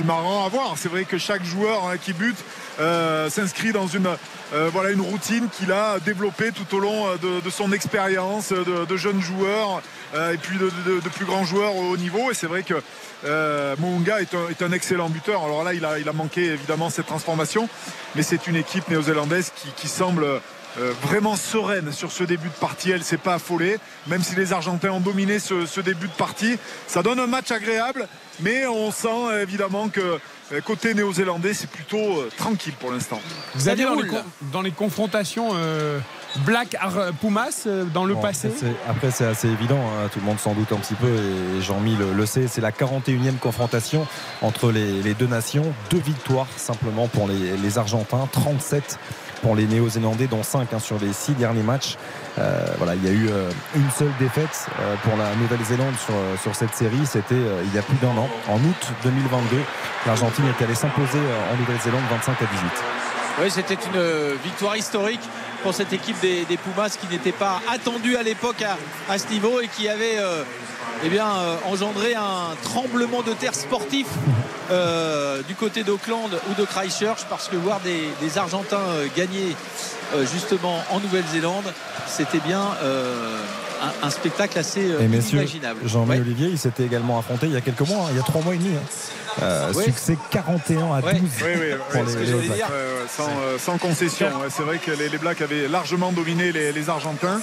marrant 0.07 0.47
à 0.47 0.49
voir. 0.49 0.75
C'est 0.77 0.89
vrai 0.89 1.05
que 1.05 1.19
chaque 1.19 1.45
joueur 1.45 1.87
hein, 1.87 1.97
qui 2.03 2.13
bute 2.15 2.39
euh, 2.81 3.29
s'inscrit 3.31 3.73
dans 3.73 3.87
une, 3.87 4.09
euh, 4.55 4.71
voilà, 4.73 4.91
une 4.91 5.03
routine 5.03 5.49
qu'il 5.57 5.71
a 5.71 5.99
développée 6.01 6.51
tout 6.51 6.75
au 6.75 6.81
long 6.81 7.07
de, 7.23 7.41
de 7.45 7.51
son 7.51 7.73
expérience 7.73 8.49
de, 8.53 8.85
de 8.87 8.97
jeunes 8.97 9.21
joueurs 9.21 9.77
euh, 9.77 9.81
et 10.15 10.37
puis 10.39 10.59
de, 10.59 10.71
de- 10.87 11.01
de 11.01 11.09
plus 11.09 11.25
grands 11.25 11.45
joueurs 11.45 11.75
au 11.77 11.91
haut 11.91 11.97
niveau. 11.97 12.31
Et 12.31 12.35
c'est 12.35 12.47
vrai 12.47 12.63
que 12.63 12.75
euh, 13.25 13.75
Mounga 13.79 14.21
est 14.21 14.35
un, 14.35 14.49
est 14.49 14.63
un 14.63 14.73
excellent 14.73 15.09
buteur. 15.09 15.43
Alors 15.45 15.65
là, 15.65 15.75
il 15.75 15.85
a, 15.85 15.99
il 15.99 16.09
a 16.09 16.13
manqué 16.13 16.45
évidemment 16.53 16.91
cette 16.91 17.07
transformation, 17.07 17.69
mais 18.15 18.23
c'est 18.23 18.47
une 18.47 18.57
équipe 18.57 18.89
néo-zélandaise 18.89 19.53
qui, 19.57 19.69
qui 19.77 19.89
semble 19.89 20.25
euh, 20.25 20.41
vraiment 21.03 21.37
sereine 21.37 21.93
sur 21.93 22.11
ce 22.13 22.25
début 22.25 22.49
de 22.49 22.55
partie. 22.55 22.91
Elle 22.91 23.05
s'est 23.05 23.17
pas 23.17 23.35
affolée, 23.35 23.79
même 24.07 24.23
si 24.23 24.35
les 24.35 24.53
Argentins 24.53 24.91
ont 24.91 25.01
dominé 25.01 25.39
ce, 25.39 25.67
ce 25.67 25.81
début 25.81 26.09
de 26.09 26.13
partie. 26.15 26.59
Ça 26.87 27.03
donne 27.03 27.19
un 27.21 27.27
match 27.29 27.51
agréable, 27.51 28.09
mais 28.41 28.67
on 28.67 28.91
sent 28.91 29.09
euh, 29.09 29.43
évidemment 29.43 29.89
que 29.89 30.19
euh, 30.53 30.61
côté 30.61 30.93
néo-zélandais, 30.95 31.55
c'est 31.55 31.71
plutôt 31.71 32.21
euh, 32.21 32.31
tranquille 32.37 32.75
pour 32.79 32.91
l'instant. 32.93 33.21
Dans 33.85 33.95
les, 34.03 34.09
con- 34.11 34.25
dans 34.53 34.63
les 34.63 34.73
confrontations 34.73 35.51
euh, 35.55 35.99
Black 36.39 36.77
Pumas 37.21 37.65
euh, 37.67 37.85
dans 37.85 38.05
le 38.05 38.15
Bon, 38.15 38.21
passé, 38.21 38.51
Après, 38.89 39.11
c'est 39.11 39.27
assez 39.27 39.49
évident, 39.49 39.79
hein, 39.79 40.09
tout 40.13 40.21
le 40.21 40.27
monde 40.27 40.39
s'en 40.39 40.53
doute 40.55 40.73
un 40.73 40.77
petit 40.77 40.95
peu, 40.95 41.09
et 41.09 41.61
Jean-Mi 41.63 41.97
le, 41.97 42.13
le 42.13 42.27
sait. 42.27 42.47
C'est 42.49 42.61
la 42.61 42.71
41e 42.71 43.39
confrontation 43.39 44.07
entre 44.43 44.71
les, 44.73 45.03
les 45.03 45.15
deux 45.15 45.27
nations. 45.27 45.73
Deux 45.91 45.99
victoires 45.99 46.49
simplement 46.57 47.09
pour 47.09 47.29
les, 47.29 47.57
les 47.57 47.79
Argentins, 47.79 48.29
37 48.33 48.99
pour 49.43 49.55
les 49.55 49.67
Néo-Zélandais, 49.67 50.27
dont 50.27 50.43
5 50.43 50.73
hein, 50.73 50.79
sur 50.79 50.99
les 50.99 51.13
6 51.13 51.33
derniers 51.33 51.63
matchs. 51.63 51.97
Euh, 52.39 52.65
voilà, 52.79 52.95
il 52.95 53.05
y 53.05 53.09
a 53.09 53.13
eu 53.13 53.29
euh, 53.29 53.51
une 53.77 53.91
seule 53.91 54.11
défaite 54.19 54.67
euh, 54.81 54.95
pour 55.05 55.17
la 55.19 55.35
Nouvelle-Zélande 55.37 55.95
sur, 56.05 56.15
sur 56.43 56.55
cette 56.55 56.75
série. 56.75 57.05
C'était 57.05 57.35
euh, 57.35 57.63
il 57.65 57.75
y 57.75 57.79
a 57.79 57.83
plus 57.83 57.97
d'un 57.99 58.17
an, 58.17 58.29
en 58.49 58.57
août 58.57 58.93
2022. 59.05 59.57
L'Argentine 60.07 60.45
est 60.47 60.65
allée 60.65 60.75
s'imposer 60.75 61.19
euh, 61.19 61.53
en 61.53 61.57
Nouvelle-Zélande 61.59 62.03
25 62.11 62.33
à 62.33 62.47
18. 62.47 62.71
Oui, 63.43 63.51
c'était 63.51 63.75
une 63.75 64.37
victoire 64.43 64.77
historique 64.77 65.21
pour 65.65 65.73
cette 65.73 65.95
équipe 65.95 66.21
des, 66.21 66.59
Pumas 66.59 66.91
qui 67.01 67.07
n'était 67.09 67.33
pas 67.33 67.63
attendue 67.73 68.17
à 68.17 68.23
l'époque 68.23 68.63
à, 69.09 69.19
ce 69.19 69.27
niveau 69.29 69.61
et 69.61 69.69
qui 69.69 69.89
avait 69.89 70.19
euh, 70.19 70.43
eh 71.03 71.09
bien, 71.09 71.27
euh, 71.27 71.57
engendré 71.65 72.15
un 72.15 72.55
tremblement 72.63 73.23
de 73.23 73.33
terre 73.33 73.55
sportif 73.55 74.07
euh, 74.71 75.41
du 75.49 75.55
côté 75.55 75.83
d'Auckland 75.83 76.29
ou 76.51 76.61
de 76.61 76.67
Christchurch 76.67 77.25
parce 77.31 77.49
que 77.49 77.57
voir 77.57 77.81
des, 77.81 78.39
Argentins 78.39 78.85
gagner 79.17 79.57
justement 80.31 80.85
en 80.91 81.01
Nouvelle-Zélande, 81.01 81.73
c'était 82.07 82.41
bien 82.41 82.63
un, 84.03 84.07
un 84.07 84.11
spectacle 84.11 84.59
assez 84.59 84.81
euh, 84.91 85.01
Et 85.01 85.09
messieurs, 85.09 85.39
inimaginable. 85.39 85.81
Jean-Mi 85.87 86.11
Ouais. 86.11 86.21
Olivier, 86.21 86.49
il 86.49 86.59
s'était 86.59 86.85
également 86.85 87.19
affronté 87.19 87.47
il 87.47 87.53
y 87.53 87.57
a 87.57 87.61
quelques 87.61 87.81
mois, 87.89 88.05
hein, 88.07 88.09
il 88.11 88.17
y 88.17 88.21
a 88.21 88.23
trois 88.23 88.43
mois 88.43 88.55
et 88.55 88.59
demi. 88.59 88.75
hein. 88.77 88.81
Euh, 89.43 89.73
Ouais. 89.73 89.85
Succès 89.85 90.17
41 90.31 90.93
à 90.95 91.01
12 91.03 91.11
Ouais. 91.13 91.19
Oui, 91.45 92.01
les, 92.17 92.25
les 92.25 92.49
Blacks. 92.49 92.61
sans, 93.09 93.29
euh, 93.29 93.59
sans 93.59 93.79
concession. 93.79 94.27
Ouais, 94.41 94.49
c'est 94.51 94.63
vrai 94.63 94.79
que 94.79 94.91
les, 94.93 95.09
les 95.09 95.19
Blacks 95.19 95.41
avaient 95.43 95.67
largement 95.69 96.13
dominé 96.13 96.53
les, 96.53 96.73
les 96.73 96.89
Argentins. 96.91 97.41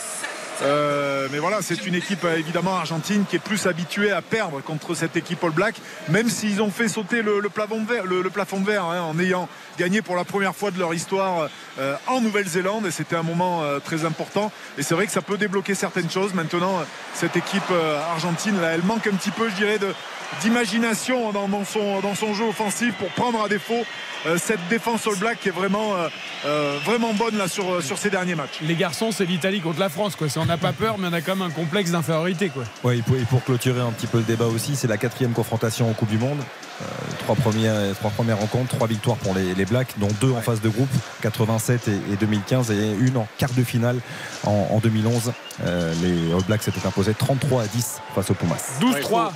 Euh, 0.63 1.27
mais 1.31 1.39
voilà, 1.39 1.57
c'est 1.61 1.87
une 1.87 1.95
équipe 1.95 2.23
évidemment 2.37 2.75
argentine 2.77 3.23
qui 3.27 3.35
est 3.35 3.39
plus 3.39 3.65
habituée 3.65 4.11
à 4.11 4.21
perdre 4.21 4.61
contre 4.61 4.93
cette 4.93 5.17
équipe 5.17 5.43
All 5.43 5.49
Black, 5.49 5.75
même 6.09 6.29
s'ils 6.29 6.61
ont 6.61 6.69
fait 6.69 6.87
sauter 6.87 7.23
le, 7.23 7.39
le 7.39 7.49
plafond 7.49 7.81
de 7.81 7.87
verre, 7.91 8.05
le, 8.05 8.21
le 8.21 8.29
plafond 8.29 8.59
de 8.59 8.65
verre 8.67 8.85
hein, 8.85 9.01
en 9.01 9.17
ayant 9.19 9.49
gagné 9.77 10.01
pour 10.01 10.15
la 10.15 10.23
première 10.23 10.55
fois 10.55 10.71
de 10.71 10.79
leur 10.79 10.93
histoire 10.93 11.49
euh, 11.79 11.95
en 12.07 12.21
Nouvelle-Zélande. 12.21 12.85
Et 12.85 12.91
c'était 12.91 13.15
un 13.15 13.23
moment 13.23 13.63
euh, 13.63 13.79
très 13.79 14.05
important. 14.05 14.51
Et 14.77 14.83
c'est 14.83 14.95
vrai 14.95 15.05
que 15.05 15.11
ça 15.11 15.21
peut 15.21 15.37
débloquer 15.37 15.75
certaines 15.75 16.09
choses. 16.09 16.33
Maintenant, 16.33 16.79
euh, 16.79 16.83
cette 17.13 17.35
équipe 17.35 17.71
argentine, 18.11 18.59
là, 18.61 18.69
elle 18.69 18.83
manque 18.83 19.07
un 19.07 19.15
petit 19.15 19.31
peu, 19.31 19.49
je 19.49 19.55
dirais, 19.55 19.79
de 19.79 19.93
d'imagination 20.41 21.31
dans, 21.31 21.47
dans 21.47 21.65
son, 21.65 21.99
dans 22.01 22.15
son 22.15 22.33
jeu 22.33 22.45
offensif 22.45 22.93
pour 22.95 23.09
prendre 23.09 23.43
à 23.43 23.49
défaut 23.49 23.83
euh, 24.27 24.37
cette 24.37 24.59
défense 24.69 25.07
All 25.07 25.15
Black 25.15 25.39
qui 25.39 25.49
est 25.49 25.51
vraiment, 25.51 25.95
euh, 25.95 26.07
euh, 26.45 26.77
vraiment 26.85 27.13
bonne 27.13 27.37
là, 27.37 27.47
sur, 27.47 27.81
sur 27.83 27.97
ces 27.97 28.09
derniers 28.11 28.35
matchs. 28.35 28.59
les 28.61 28.75
garçons, 28.75 29.11
c'est 29.11 29.25
l'Italie 29.25 29.61
contre 29.61 29.79
la 29.79 29.89
France. 29.89 30.15
Quoi. 30.15 30.29
C'est- 30.29 30.39
On 30.39 30.45
n'a 30.45 30.57
pas 30.57 30.73
peur, 30.73 30.97
mais 30.99 31.07
on 31.09 31.13
a 31.13 31.21
quand 31.21 31.35
même 31.35 31.47
un 31.47 31.51
complexe 31.51 31.91
d'infériorité. 31.91 32.49
Quoi. 32.49 32.63
Ouais, 32.83 32.99
et 32.99 33.01
pour, 33.01 33.15
et 33.15 33.21
pour 33.25 33.43
clôturer 33.43 33.81
un 33.81 33.91
petit 33.91 34.07
peu 34.07 34.19
le 34.19 34.23
débat 34.23 34.45
aussi, 34.45 34.75
c'est 34.75 34.87
la 34.87 34.97
quatrième 34.97 35.31
confrontation 35.33 35.89
en 35.89 35.93
Coupe 35.93 36.09
du 36.09 36.17
Monde. 36.19 36.39
Euh, 36.81 36.85
trois, 37.19 37.35
premières, 37.35 37.95
trois 37.95 38.09
premières 38.11 38.39
rencontres, 38.39 38.75
trois 38.75 38.87
victoires 38.87 39.17
pour 39.17 39.33
les, 39.35 39.53
les 39.55 39.65
Blacks, 39.65 39.93
dont 39.97 40.07
deux 40.19 40.31
en 40.31 40.41
phase 40.41 40.61
de 40.61 40.69
groupe, 40.69 40.89
87 41.21 41.87
et, 41.87 42.13
et 42.13 42.15
2015, 42.15 42.71
et 42.71 42.91
une 42.99 43.17
en 43.17 43.27
quart 43.37 43.51
de 43.55 43.63
finale 43.63 43.97
en, 44.45 44.67
en 44.71 44.79
2011. 44.79 45.31
Euh, 45.63 45.93
les 46.01 46.33
All 46.33 46.43
Blacks 46.47 46.63
s'étaient 46.63 46.85
imposés 46.87 47.13
33 47.13 47.63
à 47.63 47.67
10 47.67 48.01
face 48.15 48.29
aux 48.31 48.33
Pumas. 48.35 48.55
12-3. 48.79 49.31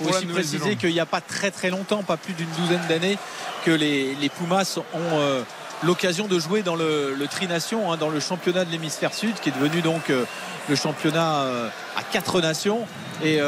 Il 0.00 0.06
faut 0.06 0.12
aussi 0.14 0.26
préciser 0.26 0.76
qu'il 0.76 0.92
n'y 0.92 1.00
a 1.00 1.06
pas 1.06 1.20
très 1.20 1.50
très 1.50 1.70
longtemps, 1.70 2.02
pas 2.02 2.16
plus 2.16 2.32
d'une 2.34 2.48
douzaine 2.58 2.80
d'années, 2.88 3.18
que 3.64 3.70
les, 3.70 4.14
les 4.14 4.28
Pumas 4.28 4.78
ont 4.94 4.98
euh, 5.18 5.42
l'occasion 5.82 6.26
de 6.26 6.38
jouer 6.38 6.62
dans 6.62 6.76
le, 6.76 7.14
le 7.14 7.26
Tri-Nation, 7.26 7.92
hein, 7.92 7.96
dans 7.96 8.08
le 8.08 8.20
championnat 8.20 8.64
de 8.64 8.70
l'hémisphère 8.70 9.14
sud, 9.14 9.34
qui 9.40 9.50
est 9.50 9.52
devenu 9.52 9.82
donc 9.82 10.10
euh, 10.10 10.24
le 10.68 10.76
championnat 10.76 11.34
euh, 11.42 11.68
à 11.96 12.02
quatre 12.02 12.40
nations. 12.40 12.86
Et 13.24 13.40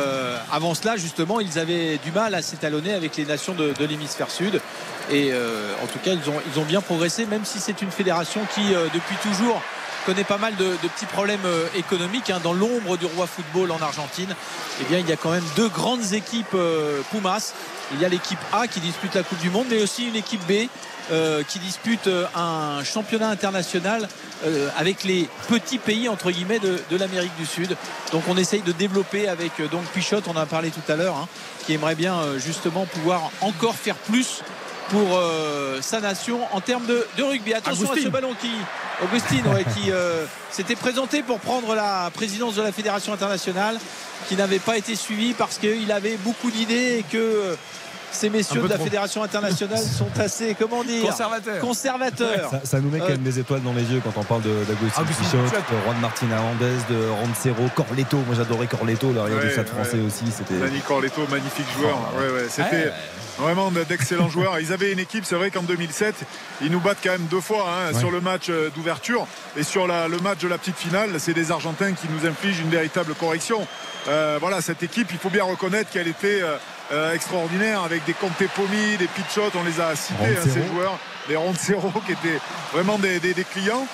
avant 0.52 0.72
cela, 0.74 0.96
justement, 0.96 1.40
ils 1.40 1.58
avaient 1.58 1.98
du 1.98 2.12
mal 2.12 2.36
à 2.36 2.42
s'étalonner 2.42 2.94
avec 2.94 3.16
les 3.16 3.24
nations 3.24 3.54
de, 3.54 3.72
de 3.72 3.84
l'hémisphère 3.84 4.30
sud. 4.30 4.60
Et 5.10 5.32
en 5.32 5.86
tout 5.88 5.98
cas, 5.98 6.12
ils 6.12 6.30
ont, 6.30 6.40
ils 6.52 6.60
ont 6.60 6.64
bien 6.64 6.80
progressé, 6.80 7.26
même 7.26 7.44
si 7.44 7.58
c'est 7.58 7.82
une 7.82 7.90
fédération 7.90 8.40
qui, 8.54 8.60
depuis 8.68 9.16
toujours, 9.20 9.60
connaît 10.04 10.24
pas 10.24 10.38
mal 10.38 10.54
de, 10.56 10.76
petits 10.88 11.06
problèmes 11.06 11.44
euh, 11.44 11.66
économiques. 11.76 12.30
hein. 12.30 12.40
Dans 12.42 12.52
l'ombre 12.52 12.96
du 12.96 13.06
roi 13.06 13.26
football 13.26 13.70
en 13.70 13.80
Argentine, 13.80 14.34
eh 14.80 14.84
bien, 14.84 14.98
il 14.98 15.08
y 15.08 15.12
a 15.12 15.16
quand 15.16 15.30
même 15.30 15.44
deux 15.56 15.68
grandes 15.68 16.12
équipes 16.12 16.54
euh, 16.54 17.00
Pumas. 17.10 17.52
Il 17.92 18.00
y 18.00 18.04
a 18.04 18.08
l'équipe 18.08 18.38
A 18.52 18.66
qui 18.66 18.80
dispute 18.80 19.14
la 19.14 19.22
Coupe 19.22 19.38
du 19.38 19.50
Monde, 19.50 19.66
mais 19.70 19.82
aussi 19.82 20.06
une 20.08 20.16
équipe 20.16 20.40
B 20.46 20.68
euh, 21.10 21.42
qui 21.46 21.58
dispute 21.58 22.08
un 22.34 22.82
championnat 22.82 23.28
international 23.28 24.08
avec 24.76 25.04
les 25.04 25.26
petits 25.48 25.78
pays 25.78 26.08
entre 26.08 26.30
guillemets 26.30 26.58
de, 26.58 26.96
l'Amérique 26.96 27.34
du 27.38 27.46
Sud. 27.46 27.76
Donc 28.12 28.24
on 28.28 28.36
essaye 28.36 28.60
de 28.60 28.72
développer 28.72 29.28
avec 29.28 29.52
donc 29.70 29.84
Pichot, 29.86 30.20
on 30.26 30.32
en 30.32 30.36
a 30.36 30.46
parlé 30.46 30.70
tout 30.70 30.92
à 30.92 30.96
l'heure, 30.96 31.16
hein, 31.16 31.28
qui 31.64 31.72
aimerait 31.72 31.94
bien 31.94 32.20
justement 32.38 32.84
pouvoir 32.84 33.30
encore 33.40 33.74
faire 33.74 33.96
plus 33.96 34.42
pour 34.90 35.16
euh, 35.18 35.80
sa 35.80 36.00
nation 36.00 36.40
en 36.52 36.60
termes 36.60 36.86
de, 36.86 37.06
de 37.16 37.22
rugby. 37.22 37.54
Attention 37.54 37.88
à 37.88 37.92
Agustin. 37.92 38.08
ce 38.08 38.12
ballon 38.12 38.34
qui, 38.40 38.50
Augustine, 39.02 39.46
ouais, 39.48 39.64
qui 39.74 39.90
euh, 39.90 40.24
s'était 40.50 40.76
présenté 40.76 41.22
pour 41.22 41.40
prendre 41.40 41.74
la 41.74 42.10
présidence 42.14 42.54
de 42.56 42.62
la 42.62 42.72
fédération 42.72 43.12
internationale, 43.12 43.78
qui 44.28 44.36
n'avait 44.36 44.58
pas 44.58 44.76
été 44.76 44.94
suivi 44.94 45.32
parce 45.32 45.58
qu'il 45.58 45.90
avait 45.92 46.16
beaucoup 46.16 46.50
d'idées 46.50 46.98
et 46.98 47.02
que 47.02 47.16
euh, 47.18 47.54
ces 48.12 48.30
messieurs 48.30 48.62
de 48.62 48.68
la 48.68 48.76
trop. 48.76 48.84
fédération 48.84 49.24
internationale 49.24 49.78
sont 49.98 50.06
assez, 50.20 50.54
comment 50.56 50.84
dire, 50.84 51.02
Conservateur. 51.04 51.58
conservateurs. 51.60 52.48
Ça, 52.50 52.60
ça 52.62 52.80
nous 52.80 52.88
met 52.88 53.00
quand 53.00 53.08
même 53.08 53.22
des 53.22 53.40
étoiles 53.40 53.62
dans 53.62 53.72
les 53.72 53.82
yeux 53.82 54.00
quand 54.04 54.12
on 54.16 54.22
parle 54.22 54.42
de- 54.42 54.64
d'Agustin 54.68 55.02
Agustin 55.02 55.24
Pichot, 55.24 55.38
de 55.42 55.82
Juan 55.84 55.96
Martin 56.00 56.26
Hernandez, 56.30 56.76
de 56.88 57.08
Roncero, 57.08 57.68
Corletto. 57.74 58.18
Moi 58.18 58.36
j'adorais 58.36 58.68
Corletto, 58.68 59.12
l'arrière 59.12 59.40
du 59.40 59.46
Ouais, 59.46 59.52
stade 59.52 59.66
français 59.68 59.96
ouais. 59.96 60.06
aussi. 60.06 60.24
C'était 60.30 60.54
Dani 60.60 60.78
Corletto, 60.86 61.22
magnifique 61.28 61.66
joueur. 61.76 61.98
Ouais, 62.16 62.28
ouais, 62.42 62.46
C'était 62.48 62.92
vraiment 63.38 63.70
d'excellents 63.70 64.28
joueurs. 64.28 64.58
Ils 64.60 64.72
avaient 64.72 64.92
une 64.92 64.98
équipe, 64.98 65.24
c'est 65.24 65.34
vrai 65.34 65.50
qu'en 65.50 65.62
2007, 65.62 66.14
ils 66.62 66.70
nous 66.70 66.80
battent 66.80 66.98
quand 67.02 67.10
même 67.12 67.26
deux 67.30 67.40
fois 67.40 67.66
hein, 67.68 67.92
Ouais. 67.92 67.98
sur 67.98 68.10
le 68.10 68.20
match 68.20 68.46
euh, 68.48 68.70
d'ouverture 68.74 69.26
et 69.56 69.62
sur 69.62 69.86
la- 69.86 70.08
le 70.08 70.18
match 70.18 70.38
de 70.38 70.48
la 70.48 70.58
petite 70.58 70.76
finale. 70.78 71.10
C'est 71.18 71.34
des 71.34 71.50
Argentins 71.50 71.92
qui 71.92 72.06
nous 72.08 72.26
infligent 72.28 72.60
une 72.60 72.70
véritable 72.70 73.14
correction. 73.14 73.66
Euh, 74.08 74.38
voilà, 74.40 74.60
cette 74.60 74.82
équipe, 74.82 75.08
il 75.12 75.18
faut 75.18 75.30
bien 75.30 75.44
reconnaître 75.44 75.90
qu'elle 75.90 76.08
était 76.08 76.42
euh, 76.92 77.12
extraordinaire 77.14 77.82
avec 77.82 78.04
des 78.04 78.12
Conte 78.12 78.32
Pomi, 78.54 78.96
des 78.98 79.06
Pichot, 79.08 79.50
on 79.54 79.64
les 79.64 79.80
a 79.80 79.96
cités, 79.96 80.36
hein, 80.36 80.42
ces 80.44 80.66
joueurs, 80.66 80.98
des 81.28 81.36
Roncero 81.36 81.90
qui 82.06 82.12
étaient 82.12 82.38
vraiment 82.72 82.98
des, 82.98 83.18
des- 83.20 83.32
des 83.34 83.44
clients. 83.44 83.86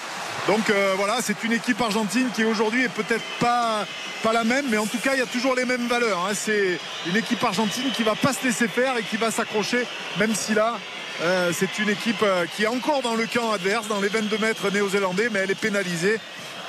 Donc 0.50 0.68
euh, 0.68 0.94
voilà, 0.96 1.18
c'est 1.22 1.44
une 1.44 1.52
équipe 1.52 1.80
argentine 1.80 2.26
qui 2.34 2.44
aujourd'hui 2.44 2.82
est 2.82 2.88
peut-être 2.88 3.22
pas, 3.38 3.86
pas 4.20 4.32
la 4.32 4.42
même, 4.42 4.64
mais 4.68 4.78
en 4.78 4.86
tout 4.86 4.98
cas, 4.98 5.12
il 5.14 5.20
y 5.20 5.22
a 5.22 5.26
toujours 5.26 5.54
les 5.54 5.64
mêmes 5.64 5.86
valeurs. 5.86 6.26
hein. 6.26 6.32
C'est 6.34 6.76
une 7.06 7.16
équipe 7.16 7.44
argentine 7.44 7.92
qui 7.92 8.02
va 8.02 8.16
pas 8.16 8.32
se 8.32 8.44
laisser 8.44 8.66
faire 8.66 8.96
et 8.96 9.04
qui 9.04 9.16
va 9.16 9.30
s'accrocher, 9.30 9.86
même 10.18 10.34
si 10.34 10.54
là, 10.54 10.76
euh, 11.22 11.52
c'est 11.56 11.78
une 11.78 11.88
équipe 11.88 12.24
euh, 12.24 12.46
qui 12.56 12.64
est 12.64 12.66
encore 12.66 13.00
dans 13.00 13.14
le 13.14 13.28
camp 13.28 13.52
adverse, 13.52 13.86
dans 13.86 14.00
les 14.00 14.08
22 14.08 14.38
mètres 14.38 14.72
néo-zélandais, 14.72 15.28
mais 15.30 15.38
elle 15.38 15.52
est 15.52 15.54
pénalisée. 15.54 16.18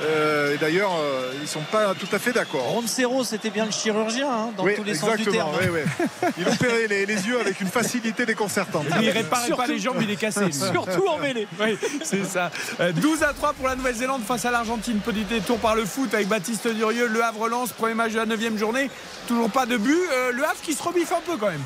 Euh, 0.01 0.55
et 0.55 0.57
d'ailleurs, 0.57 0.91
euh, 0.99 1.31
ils 1.41 1.47
sont 1.47 1.61
pas 1.71 1.93
tout 1.93 2.07
à 2.11 2.19
fait 2.19 2.31
d'accord. 2.31 2.61
Roncero, 2.63 3.23
c'était 3.23 3.49
bien 3.49 3.65
le 3.65 3.71
chirurgien 3.71 4.27
hein, 4.29 4.49
dans 4.57 4.63
Oui, 4.63 4.73
tous 4.75 4.83
les 4.83 4.95
sens 4.95 5.15
du 5.15 5.23
exactement. 5.23 5.51
terme. 5.57 5.71
oui, 5.73 5.81
oui. 6.23 6.27
Il 6.39 6.47
opérait 6.53 6.87
les, 6.87 7.05
les 7.05 7.27
yeux 7.27 7.39
avec 7.39 7.61
une 7.61 7.67
facilité 7.67 8.25
déconcertante. 8.25 8.85
Il 9.01 9.09
réparait 9.09 9.23
pas 9.23 9.45
Surtout- 9.45 9.71
les 9.71 9.79
jambes, 9.79 9.97
il 10.01 10.09
est 10.11 10.15
cassé. 10.15 10.51
Surtout 10.51 11.07
en 11.07 11.17
mêlée. 11.17 11.47
Oui, 11.59 11.77
c'est 12.03 12.25
ça. 12.25 12.49
Euh, 12.79 12.91
12 12.91 13.21
à 13.23 13.33
3 13.33 13.53
pour 13.53 13.67
la 13.67 13.75
Nouvelle-Zélande 13.75 14.23
face 14.27 14.45
à 14.45 14.51
l'Argentine. 14.51 14.99
Petit 14.99 15.23
détour 15.25 15.59
par 15.59 15.75
le 15.75 15.85
foot 15.85 16.13
avec 16.13 16.27
Baptiste 16.27 16.67
Durieux. 16.67 17.07
Le 17.07 17.23
Havre 17.23 17.47
lance, 17.49 17.71
premier 17.71 17.93
match 17.93 18.13
de 18.13 18.17
la 18.17 18.25
9 18.25 18.57
journée. 18.57 18.89
Toujours 19.27 19.49
pas 19.51 19.65
de 19.65 19.77
but. 19.77 19.99
Euh, 20.11 20.31
le 20.31 20.43
Havre 20.43 20.61
qui 20.63 20.73
se 20.73 20.81
rebiffe 20.81 21.11
un 21.11 21.21
peu 21.25 21.37
quand 21.37 21.49
même. 21.49 21.61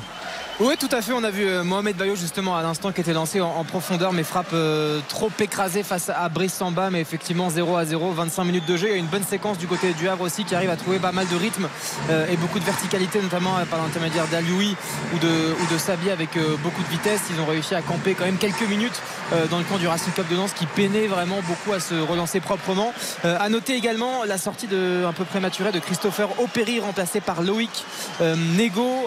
Oui, 0.58 0.74
tout 0.78 0.88
à 0.90 1.02
fait. 1.02 1.12
On 1.12 1.22
a 1.22 1.28
vu 1.28 1.46
euh, 1.46 1.64
Mohamed 1.64 1.96
Bayo 1.96 2.16
justement 2.16 2.56
à 2.56 2.62
l'instant 2.62 2.90
qui 2.90 3.02
était 3.02 3.12
lancé 3.12 3.42
en, 3.42 3.62
profondeur, 3.64 4.14
mais 4.14 4.22
frappe 4.22 4.54
euh, 4.54 5.00
trop 5.06 5.30
écrasée 5.38 5.82
face 5.82 6.08
à 6.08 6.26
Brice 6.30 6.54
Samba. 6.54 6.88
Mais 6.88 7.02
effectivement, 7.02 7.50
0 7.50 7.76
à 7.76 7.84
0, 7.84 8.12
25 8.12 8.44
minutes 8.44 8.64
de 8.64 8.74
jeu. 8.78 8.86
Il 8.88 8.92
y 8.92 8.94
a 8.94 8.96
une 8.96 9.04
bonne 9.04 9.22
séquence 9.22 9.58
du 9.58 9.66
côté 9.66 9.92
du 9.92 10.08
Havre 10.08 10.22
aussi 10.22 10.44
qui 10.44 10.54
arrive 10.54 10.70
à 10.70 10.76
trouver 10.76 10.98
pas 10.98 11.12
mal 11.12 11.28
de 11.28 11.36
rythme 11.36 11.68
euh, 12.08 12.26
et 12.30 12.38
beaucoup 12.38 12.58
de 12.58 12.64
verticalité, 12.64 13.20
notamment 13.20 13.56
par 13.70 13.82
l'intermédiaire 13.82 14.26
d'Alioui 14.28 14.74
ou 15.14 15.18
de, 15.18 15.28
ou 15.28 15.74
de 15.74 15.78
Sabi 15.78 16.08
avec 16.08 16.30
beaucoup 16.62 16.82
de 16.82 16.88
vitesse. 16.88 17.20
Ils 17.28 17.38
ont 17.38 17.46
réussi 17.46 17.74
à 17.74 17.82
camper 17.82 18.14
quand 18.14 18.24
même 18.24 18.38
quelques 18.38 18.66
minutes 18.66 19.02
dans 19.50 19.58
le 19.58 19.64
camp 19.64 19.76
du 19.76 19.86
Racing 19.88 20.12
Club 20.14 20.28
de 20.28 20.36
Lens 20.36 20.52
qui 20.52 20.64
peinait 20.66 21.06
vraiment 21.06 21.42
beaucoup 21.42 21.74
à 21.74 21.80
se 21.80 21.94
relancer 21.94 22.40
proprement. 22.40 22.94
À 23.24 23.48
noter 23.48 23.74
également 23.74 24.24
la 24.24 24.38
sortie 24.38 24.68
de, 24.68 25.04
un 25.06 25.12
peu 25.12 25.24
prématurée 25.24 25.72
de 25.72 25.80
Christopher 25.80 26.28
Opéry 26.40 26.80
remplacé 26.80 27.20
par 27.20 27.42
Loïc 27.42 27.84
Nego. 28.20 29.06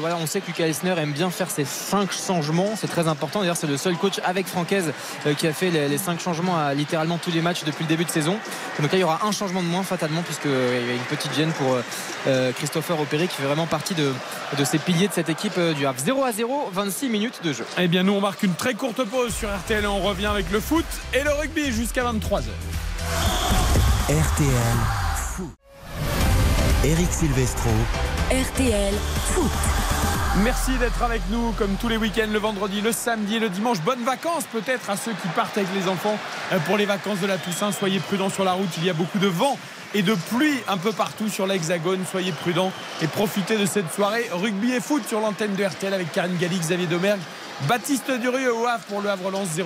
Voilà, 0.00 0.16
on 0.16 0.26
sait 0.26 0.40
que 0.40 0.46
Lucas 0.46 0.77
Aime 0.84 1.12
bien 1.12 1.30
faire 1.30 1.50
ses 1.50 1.64
5 1.64 2.12
changements. 2.12 2.74
C'est 2.76 2.86
très 2.88 3.08
important. 3.08 3.40
D'ailleurs, 3.40 3.56
c'est 3.56 3.66
le 3.66 3.76
seul 3.76 3.96
coach 3.96 4.20
avec 4.24 4.46
Francaise 4.46 4.92
euh, 5.26 5.34
qui 5.34 5.46
a 5.46 5.52
fait 5.52 5.70
les 5.70 5.98
5 5.98 6.20
changements 6.20 6.56
à 6.56 6.72
littéralement 6.72 7.18
tous 7.18 7.30
les 7.30 7.40
matchs 7.40 7.64
depuis 7.64 7.84
le 7.84 7.88
début 7.88 8.04
de 8.04 8.10
saison. 8.10 8.36
Donc 8.80 8.92
là, 8.92 8.98
il 8.98 9.00
y 9.00 9.04
aura 9.04 9.26
un 9.26 9.32
changement 9.32 9.62
de 9.62 9.68
moins 9.68 9.82
fatalement 9.82 10.22
puisqu'il 10.22 10.50
y 10.50 10.90
a 10.90 10.94
une 10.94 11.00
petite 11.08 11.34
gêne 11.34 11.52
pour 11.52 11.76
Christopher 12.54 13.00
Opéré 13.00 13.26
qui 13.26 13.36
fait 13.36 13.42
vraiment 13.44 13.66
partie 13.66 13.94
de, 13.94 14.12
de 14.56 14.64
ces 14.64 14.78
piliers 14.78 15.08
de 15.08 15.12
cette 15.12 15.28
équipe 15.28 15.58
du 15.76 15.86
Havre. 15.86 15.98
0 15.98 16.24
à 16.24 16.32
0, 16.32 16.70
26 16.72 17.08
minutes 17.08 17.40
de 17.42 17.52
jeu. 17.52 17.66
Eh 17.78 17.88
bien, 17.88 18.02
nous, 18.02 18.12
on 18.12 18.20
marque 18.20 18.42
une 18.42 18.54
très 18.54 18.74
courte 18.74 19.02
pause 19.04 19.34
sur 19.34 19.48
RTL 19.48 19.84
et 19.84 19.86
on 19.86 20.00
revient 20.00 20.26
avec 20.26 20.50
le 20.50 20.60
foot 20.60 20.86
et 21.12 21.22
le 21.22 21.32
rugby 21.32 21.72
jusqu'à 21.72 22.04
23h. 22.04 22.44
RTL 24.08 24.76
Foot. 25.16 25.50
Eric 26.84 27.12
Silvestro. 27.12 27.70
RTL 28.30 28.94
Foot. 29.34 29.97
Merci 30.36 30.76
d'être 30.78 31.02
avec 31.02 31.22
nous 31.30 31.52
comme 31.52 31.74
tous 31.80 31.88
les 31.88 31.96
week-ends, 31.96 32.28
le 32.30 32.38
vendredi, 32.38 32.80
le 32.80 32.92
samedi 32.92 33.36
et 33.36 33.38
le 33.40 33.48
dimanche. 33.48 33.80
Bonnes 33.80 34.04
vacances 34.04 34.44
peut-être 34.52 34.88
à 34.88 34.96
ceux 34.96 35.12
qui 35.12 35.28
partent 35.34 35.56
avec 35.56 35.68
les 35.74 35.88
enfants 35.88 36.16
euh, 36.52 36.58
pour 36.60 36.76
les 36.76 36.86
vacances 36.86 37.20
de 37.20 37.26
la 37.26 37.38
Toussaint. 37.38 37.72
Soyez 37.72 37.98
prudents 37.98 38.28
sur 38.28 38.44
la 38.44 38.52
route, 38.52 38.68
il 38.76 38.84
y 38.84 38.90
a 38.90 38.92
beaucoup 38.92 39.18
de 39.18 39.26
vent 39.26 39.58
et 39.94 40.02
de 40.02 40.14
pluie 40.14 40.60
un 40.68 40.76
peu 40.76 40.92
partout 40.92 41.28
sur 41.28 41.46
l'Hexagone. 41.46 42.04
Soyez 42.08 42.32
prudents 42.32 42.72
et 43.02 43.06
profitez 43.08 43.56
de 43.56 43.66
cette 43.66 43.92
soirée 43.92 44.28
rugby 44.30 44.72
et 44.72 44.80
foot 44.80 45.02
sur 45.08 45.20
l'antenne 45.20 45.54
de 45.56 45.64
RTL 45.64 45.92
avec 45.92 46.12
Karine 46.12 46.36
Galli, 46.36 46.58
Xavier 46.58 46.86
Domergue, 46.86 47.20
Baptiste 47.66 48.12
Durieux 48.12 48.54
au 48.54 48.66
Havre 48.66 48.84
pour 48.84 49.00
le 49.00 49.10
Havre 49.10 49.30
Lance 49.30 49.48
0-0 49.56 49.62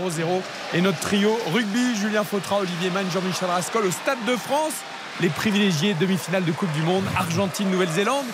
et 0.74 0.80
notre 0.80 1.00
trio 1.00 1.38
rugby 1.52 1.96
Julien 1.96 2.24
Fautra, 2.24 2.60
Olivier 2.60 2.90
Mann, 2.90 3.04
Jean-Michel 3.12 3.48
Rascol 3.48 3.84
au 3.84 3.90
Stade 3.90 4.24
de 4.26 4.36
France. 4.36 4.74
Les 5.20 5.28
privilégiés 5.28 5.94
demi-finale 5.94 6.44
de 6.44 6.52
Coupe 6.52 6.72
du 6.72 6.82
Monde 6.82 7.04
Argentine 7.18 7.70
Nouvelle-Zélande 7.70 8.24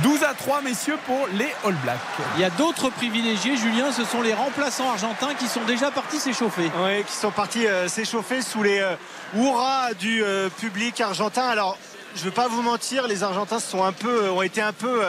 12 0.00 0.22
à 0.24 0.32
3 0.32 0.62
messieurs 0.62 0.98
pour 1.06 1.28
les 1.34 1.52
All 1.64 1.74
Blacks. 1.82 1.98
Il 2.36 2.40
y 2.40 2.44
a 2.44 2.50
d'autres 2.50 2.88
privilégiés, 2.88 3.56
Julien, 3.56 3.92
ce 3.92 4.04
sont 4.04 4.22
les 4.22 4.32
remplaçants 4.32 4.90
argentins 4.90 5.34
qui 5.38 5.46
sont 5.46 5.62
déjà 5.64 5.90
partis 5.90 6.18
s'échauffer. 6.18 6.70
Oui, 6.82 7.04
qui 7.04 7.12
sont 7.12 7.30
partis 7.30 7.66
euh, 7.66 7.88
s'échauffer 7.88 8.40
sous 8.40 8.62
les 8.62 8.80
euh, 8.80 9.94
du 9.98 10.24
euh, 10.24 10.48
public 10.48 11.00
argentin. 11.00 11.44
Alors, 11.44 11.76
je 12.14 12.20
ne 12.20 12.24
veux 12.26 12.30
pas 12.30 12.48
vous 12.48 12.62
mentir, 12.62 13.06
les 13.06 13.22
Argentins 13.22 13.60
sont 13.60 13.84
un 13.84 13.92
peu, 13.92 14.30
ont 14.30 14.42
été 14.42 14.62
un 14.62 14.72
peu, 14.72 15.02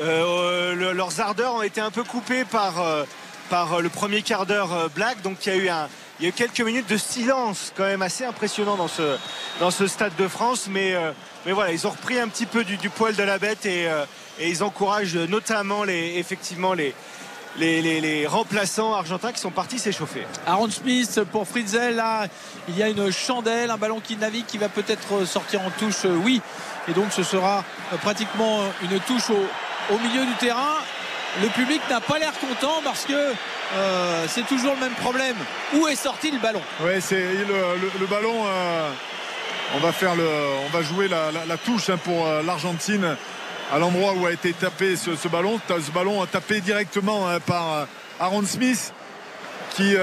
euh, 0.00 0.92
leurs 0.94 1.20
ardeurs 1.20 1.54
ont 1.54 1.62
été 1.62 1.80
un 1.80 1.90
peu 1.90 2.04
coupées 2.04 2.44
par, 2.44 2.74
par 3.48 3.80
le 3.80 3.88
premier 3.88 4.22
quart 4.22 4.46
d'heure 4.46 4.90
Black. 4.94 5.22
Donc, 5.22 5.46
il 5.46 5.52
y 5.52 5.56
a 5.56 5.58
eu 5.58 5.68
un, 5.68 5.88
il 6.22 6.26
y 6.26 6.26
a 6.26 6.28
eu 6.28 6.32
quelques 6.32 6.60
minutes 6.60 6.88
de 6.88 6.96
silence 6.96 7.72
quand 7.76 7.82
même 7.82 8.02
assez 8.02 8.24
impressionnant 8.24 8.76
dans 8.76 8.86
ce, 8.86 9.16
dans 9.58 9.72
ce 9.72 9.88
stade 9.88 10.14
de 10.16 10.28
France. 10.28 10.68
Mais, 10.70 10.94
euh, 10.94 11.10
mais 11.46 11.52
voilà, 11.52 11.72
ils 11.72 11.86
ont 11.86 11.90
repris 11.90 12.18
un 12.18 12.28
petit 12.28 12.46
peu 12.46 12.64
du, 12.64 12.76
poil 12.90 13.14
de 13.14 13.22
la 13.22 13.38
bête 13.38 13.66
et, 13.66 13.88
euh, 13.88 14.04
et, 14.38 14.48
ils 14.50 14.62
encouragent 14.62 15.16
notamment 15.16 15.84
les, 15.84 16.18
effectivement 16.18 16.74
les, 16.74 16.94
les, 17.58 18.00
les, 18.00 18.26
remplaçants 18.26 18.94
argentins 18.94 19.32
qui 19.32 19.40
sont 19.40 19.50
partis 19.50 19.78
s'échauffer. 19.78 20.26
Aaron 20.46 20.70
Smith 20.70 21.20
pour 21.30 21.46
Fritzel, 21.46 21.96
là, 21.96 22.26
il 22.68 22.76
y 22.76 22.82
a 22.82 22.88
une 22.88 23.10
chandelle, 23.10 23.70
un 23.70 23.76
ballon 23.76 24.00
qui 24.00 24.16
navigue 24.16 24.46
qui 24.46 24.58
va 24.58 24.68
peut-être 24.68 25.24
sortir 25.26 25.62
en 25.62 25.70
touche, 25.70 26.04
euh, 26.04 26.16
oui. 26.24 26.40
Et 26.88 26.92
donc 26.92 27.12
ce 27.12 27.22
sera 27.22 27.64
pratiquement 28.00 28.60
une 28.82 28.98
touche 29.00 29.30
au, 29.30 29.94
au 29.94 29.98
milieu 29.98 30.24
du 30.24 30.34
terrain. 30.34 30.78
Le 31.40 31.48
public 31.48 31.80
n'a 31.88 32.00
pas 32.00 32.18
l'air 32.18 32.32
content 32.38 32.82
parce 32.84 33.06
que 33.06 33.32
euh, 33.74 34.26
c'est 34.28 34.46
toujours 34.46 34.74
le 34.74 34.80
même 34.80 34.94
problème. 34.94 35.36
Où 35.74 35.88
est 35.88 35.96
sorti 35.96 36.30
le 36.30 36.38
ballon? 36.38 36.60
Oui, 36.80 37.00
c'est 37.00 37.22
le, 37.22 38.06
ballon. 38.06 38.44
Euh, 38.46 38.90
on 39.74 39.78
va 39.78 39.92
faire 39.92 40.14
le, 40.14 40.28
on 40.66 40.68
va 40.76 40.82
jouer 40.82 41.08
la, 41.08 41.56
touche 41.56 41.88
hein, 41.88 41.98
pour 42.02 42.26
euh, 42.26 42.42
l'Argentine 42.42 43.16
à 43.72 43.78
l'endroit 43.78 44.12
où 44.14 44.26
a 44.26 44.32
été 44.32 44.52
tapé 44.52 44.96
ce, 44.96 45.28
ballon. 45.28 45.58
Ce 45.68 45.90
ballon 45.90 46.22
a 46.22 46.26
tapé 46.26 46.60
directement 46.60 47.28
hein, 47.28 47.40
par 47.40 47.86
Aaron 48.20 48.44
Smith 48.44 48.92
qui 49.74 49.96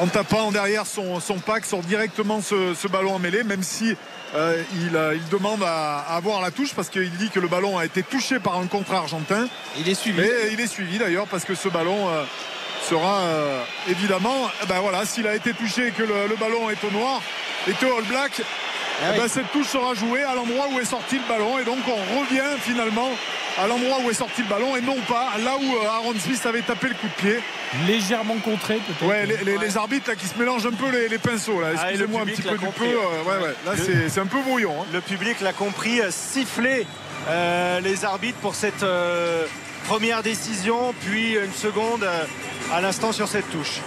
en 0.00 0.06
tapant 0.08 0.50
derrière 0.50 0.84
son, 0.84 1.20
pack 1.46 1.64
sort 1.64 1.82
directement 1.82 2.40
ce, 2.40 2.88
ballon 2.88 3.14
en 3.14 3.18
mêlée, 3.20 3.44
même 3.44 3.62
si 3.62 3.94
il, 4.34 4.90
demande 5.30 5.62
à, 5.62 6.00
avoir 6.16 6.40
la 6.40 6.50
touche 6.50 6.74
parce 6.74 6.88
qu'il 6.88 7.12
dit 7.12 7.30
que 7.30 7.38
le 7.38 7.46
ballon 7.46 7.78
a 7.78 7.84
été 7.84 8.02
touché 8.02 8.40
par 8.40 8.58
un 8.58 8.66
contre 8.66 8.92
argentin. 8.92 9.46
Il 9.78 9.88
est 9.88 9.94
suivi. 9.94 10.28
il 10.50 10.60
est 10.60 10.66
suivi 10.66 10.98
d'ailleurs 10.98 11.28
parce 11.28 11.44
que 11.44 11.54
ce 11.54 11.68
ballon 11.68 12.08
sera 12.88 13.22
évidemment, 13.88 14.50
eh 14.62 14.66
ben 14.66 14.80
voilà, 14.80 15.04
s'il 15.04 15.26
a 15.26 15.34
été 15.34 15.52
touché 15.52 15.88
et 15.88 15.90
que 15.90 16.02
le, 16.02 16.36
ballon 16.36 16.70
est 16.70 16.82
au 16.84 16.90
noir, 16.90 17.20
est 17.68 17.82
au 17.84 17.96
All 17.96 18.04
Black, 18.04 18.42
ah 19.04 19.12
eh 19.14 19.18
ben 19.18 19.28
cette 19.28 19.50
touche 19.50 19.66
sera 19.66 19.94
jouée 19.94 20.22
à 20.22 20.34
l'endroit 20.34 20.66
où 20.72 20.78
est 20.78 20.84
sorti 20.84 21.16
le 21.16 21.28
ballon 21.28 21.58
et 21.58 21.64
donc 21.64 21.78
on 21.88 22.20
revient 22.20 22.58
finalement 22.60 23.10
à 23.58 23.66
l'endroit 23.66 23.98
où 24.04 24.10
est 24.10 24.14
sorti 24.14 24.42
le 24.42 24.48
ballon 24.48 24.76
et 24.76 24.80
non 24.80 24.96
pas 25.08 25.32
là 25.42 25.56
où 25.56 25.76
euh, 25.76 25.88
Aaron 25.88 26.14
Smith 26.18 26.44
avait 26.46 26.62
tapé 26.62 26.88
le 26.88 26.94
coup 26.94 27.08
de 27.08 27.28
pied. 27.28 27.40
Légèrement 27.86 28.36
contré 28.36 28.76
peut-être. 28.76 29.04
Ouais, 29.04 29.26
les, 29.26 29.76
arbitres 29.76 30.08
là, 30.10 30.14
qui 30.14 30.26
se 30.26 30.38
mélangent 30.38 30.66
un 30.66 30.72
peu 30.72 30.88
les, 30.90 31.18
pinceaux 31.18 31.60
là. 31.60 31.68
Ah, 31.76 31.90
Excusez-moi 31.90 32.20
un 32.22 32.26
petit 32.26 32.42
peu 32.42 32.56
du 32.56 32.66
peu. 32.66 32.84
Euh, 32.84 33.22
ouais, 33.26 33.44
ouais. 33.44 33.54
Là 33.66 33.72
c'est 34.08 34.20
un 34.20 34.26
peu 34.26 34.40
brouillon. 34.40 34.74
Hein. 34.80 34.86
Le 34.92 35.00
public 35.00 35.40
l'a 35.40 35.52
compris, 35.52 36.00
euh, 36.00 36.10
siffler 36.10 36.86
les 37.82 38.04
arbitres 38.04 38.38
pour 38.38 38.54
cette 38.54 38.84
première 39.86 40.22
décision, 40.22 40.94
puis 41.00 41.34
une 41.34 41.52
seconde 41.52 42.06
à 42.72 42.80
l'instant 42.80 43.12
sur 43.12 43.28
cette 43.28 43.50
touche. 43.50 43.80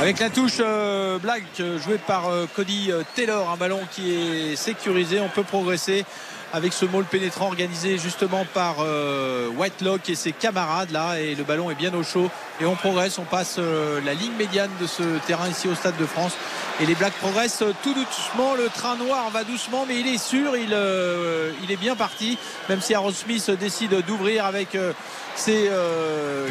Avec 0.00 0.18
la 0.18 0.30
touche 0.30 0.58
blague 1.20 1.44
jouée 1.56 1.98
par 1.98 2.24
Cody 2.56 2.90
Taylor, 3.14 3.50
un 3.50 3.56
ballon 3.56 3.80
qui 3.90 4.14
est 4.14 4.56
sécurisé, 4.56 5.20
on 5.20 5.28
peut 5.28 5.44
progresser 5.44 6.04
avec 6.52 6.72
ce 6.72 6.84
môle 6.84 7.04
pénétrant 7.04 7.46
organisé 7.46 7.98
justement 7.98 8.44
par 8.52 8.76
euh, 8.80 9.48
Whitelock 9.56 10.08
et 10.10 10.14
ses 10.14 10.32
camarades 10.32 10.90
là. 10.90 11.18
Et 11.18 11.34
le 11.34 11.44
ballon 11.44 11.70
est 11.70 11.74
bien 11.74 11.92
au 11.94 12.02
chaud. 12.02 12.30
Et 12.60 12.66
on 12.66 12.76
progresse. 12.76 13.18
On 13.18 13.24
passe 13.24 13.56
euh, 13.58 14.00
la 14.04 14.14
ligne 14.14 14.32
médiane 14.38 14.70
de 14.80 14.86
ce 14.86 15.02
terrain 15.26 15.48
ici 15.48 15.68
au 15.68 15.74
Stade 15.74 15.96
de 15.96 16.06
France. 16.06 16.32
Et 16.80 16.86
les 16.86 16.94
Blacks 16.94 17.14
progressent 17.14 17.64
tout 17.82 17.94
doucement. 17.94 18.54
Le 18.54 18.68
train 18.68 18.96
noir 18.96 19.30
va 19.30 19.44
doucement 19.44 19.86
mais 19.88 19.98
il 19.98 20.06
est 20.06 20.22
sûr. 20.22 20.56
Il, 20.56 20.72
euh, 20.72 21.52
il 21.64 21.70
est 21.72 21.76
bien 21.76 21.96
parti. 21.96 22.38
Même 22.68 22.80
si 22.80 22.94
Aaron 22.94 23.12
Smith 23.12 23.50
décide 23.52 24.04
d'ouvrir 24.06 24.44
avec 24.44 24.76
ses 25.34 25.70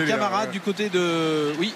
camarades 0.08 0.52
du 0.52 0.62
côté 0.62 0.90
de 0.90 1.54
oui 1.60 1.74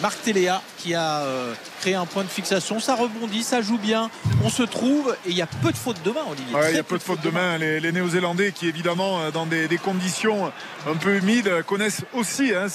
Marc 0.00 0.22
Téléa 0.22 0.62
qui 0.78 0.94
a 0.94 1.20
euh, 1.20 1.54
créé 1.80 1.94
un 1.94 2.06
point 2.06 2.24
de 2.24 2.28
fixation. 2.28 2.80
Ça 2.80 2.94
rebondit, 2.94 3.42
ça 3.42 3.62
joue 3.62 3.78
bien. 3.78 4.10
On 4.44 4.50
se 4.50 4.62
trouve 4.62 5.16
et 5.26 5.30
il 5.30 5.36
y 5.36 5.42
a 5.42 5.46
peu 5.46 5.72
de 5.72 5.76
fautes 5.76 6.02
de 6.02 6.10
main, 6.10 6.20
Olivier. 6.30 6.54
il 6.70 6.76
y 6.76 6.78
a 6.78 6.82
peu, 6.82 6.98
de 6.98 7.02
fautes 7.02 7.22
de 7.22 7.30
main. 7.30 7.58
Les, 7.58 7.92
Néo-Zélandais 7.92 8.52
qui, 8.52 8.68
évidemment, 8.68 9.20
euh, 9.20 9.30
dans 9.30 9.46
des, 9.46 9.68
conditions 9.82 10.52
un 10.86 10.94
peu 10.94 11.16
humides, 11.16 11.62
connaissent 11.66 12.02
aussi 12.12 12.52
hein, 12.54 12.66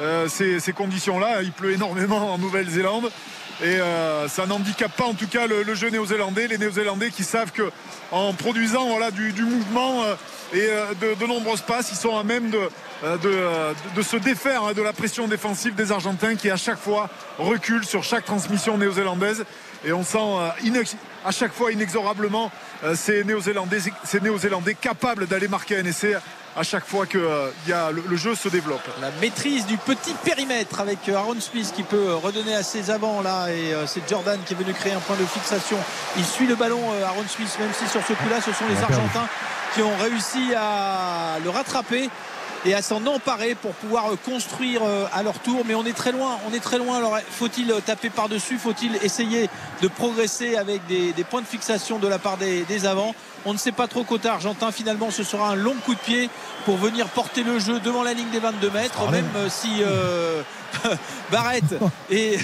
euh, 0.00 0.28
ces, 0.28 0.72
conditions-là. 0.72 1.42
Il 1.42 1.52
pleut 1.52 1.72
énormément 1.72 2.34
en 2.34 2.38
Nouvelle-Zélande. 2.38 3.10
Et 3.62 3.78
ça 4.28 4.46
n'handicape 4.46 4.92
pas 4.92 5.04
en 5.04 5.14
tout 5.14 5.26
cas 5.26 5.46
le, 5.46 5.74
jeu 5.74 5.88
néo-zélandais. 5.88 6.46
Les 6.46 6.58
néo-zélandais 6.58 7.10
qui 7.10 7.24
savent 7.24 7.52
qu'en 7.52 8.32
produisant 8.34 8.88
voilà, 8.88 9.10
du, 9.10 9.32
mouvement 9.42 10.04
et 10.52 10.68
de, 11.00 11.26
nombreuses 11.26 11.62
passes, 11.62 11.90
ils 11.90 11.96
sont 11.96 12.18
à 12.18 12.22
même 12.22 12.50
de, 12.50 12.68
euh, 13.04 13.18
euh, 13.26 14.02
se 14.02 14.16
défaire 14.16 14.64
hein, 14.64 14.72
de 14.72 14.80
la 14.80 14.94
pression 14.94 15.28
défensive 15.28 15.74
des 15.74 15.92
Argentins 15.92 16.34
qui 16.34 16.48
à 16.48 16.56
chaque 16.56 16.78
fois 16.78 17.10
reculent 17.38 17.84
sur 17.84 18.02
chaque 18.02 18.24
transmission 18.24 18.78
néo-zélandaise 18.78 19.44
et 19.84 19.92
on 19.92 20.02
sent 20.02 20.16
euh, 20.18 20.82
à 21.22 21.30
chaque 21.30 21.52
fois 21.52 21.72
inexorablement 21.72 22.50
ces 22.94 23.22
néo-zélandais 23.24 23.80
ces 24.04 24.20
néo-zélandais 24.20 24.74
capables 24.74 25.26
d'aller 25.26 25.46
marquer 25.46 25.76
un 25.76 25.84
essai 25.84 26.14
à 26.56 26.62
chaque 26.62 26.86
fois 26.86 27.06
que 27.06 27.50
y 27.68 27.72
a, 27.72 27.90
le, 27.90 28.16
jeu 28.16 28.34
se 28.34 28.48
développe. 28.48 28.82
La 29.00 29.10
maîtrise 29.20 29.66
du 29.66 29.76
petit 29.76 30.14
périmètre 30.24 30.80
avec 30.80 31.08
Aaron 31.08 31.40
Smith 31.40 31.72
qui 31.74 31.82
peut 31.82 32.14
redonner 32.14 32.54
à 32.54 32.62
ses 32.62 32.90
avants 32.90 33.20
là 33.20 33.48
et 33.50 33.74
c'est 33.86 34.08
Jordan 34.08 34.38
qui 34.46 34.54
est 34.54 34.56
venu 34.56 34.72
créer 34.72 34.92
un 34.92 35.00
point 35.00 35.16
de 35.16 35.24
fixation. 35.24 35.76
Il 36.16 36.24
suit 36.24 36.46
le 36.46 36.54
ballon 36.54 36.80
Aaron 37.04 37.24
Smith 37.28 37.56
même 37.60 37.72
si 37.72 37.86
sur 37.88 38.00
ce 38.00 38.14
coup-là 38.14 38.40
ce 38.40 38.52
sont 38.52 38.64
les 38.68 38.82
Argentins 38.82 39.28
qui 39.74 39.82
ont 39.82 39.96
réussi 39.98 40.54
à 40.56 41.38
le 41.44 41.50
rattraper 41.50 42.08
et 42.66 42.74
à 42.74 42.82
s'en 42.82 43.04
emparer 43.06 43.54
pour 43.54 43.72
pouvoir 43.72 44.12
euh, 44.12 44.16
construire 44.24 44.82
euh, 44.84 45.06
à 45.12 45.22
leur 45.22 45.38
tour. 45.38 45.62
Mais 45.66 45.74
on 45.74 45.84
est 45.84 45.96
très 45.96 46.12
loin, 46.12 46.38
on 46.50 46.54
est 46.54 46.60
très 46.60 46.78
loin. 46.78 46.98
Alors 46.98 47.18
faut-il 47.30 47.70
euh, 47.70 47.80
taper 47.80 48.10
par-dessus? 48.10 48.58
Faut-il 48.58 48.96
essayer 49.02 49.48
de 49.82 49.88
progresser 49.88 50.56
avec 50.56 50.84
des, 50.86 51.12
points 51.24 51.42
de 51.42 51.46
fixation 51.46 51.98
de 51.98 52.08
la 52.08 52.18
part 52.18 52.36
des, 52.36 52.86
avants? 52.86 53.14
On 53.46 53.52
ne 53.52 53.58
sait 53.58 53.72
pas 53.72 53.86
trop 53.86 54.04
côté 54.04 54.28
argentin. 54.28 54.70
Finalement, 54.72 55.10
ce 55.10 55.22
sera 55.22 55.50
un 55.50 55.54
long 55.54 55.74
coup 55.84 55.94
de 55.94 56.00
pied 56.00 56.28
pour 56.64 56.76
venir 56.76 57.08
porter 57.08 57.42
le 57.42 57.58
jeu 57.58 57.80
devant 57.80 58.02
la 58.02 58.12
ligne 58.12 58.30
des 58.30 58.40
22 58.40 58.70
mètres, 58.70 59.10
même 59.10 59.24
si 59.48 59.82
Barrett 61.30 61.64
et, 62.10 62.38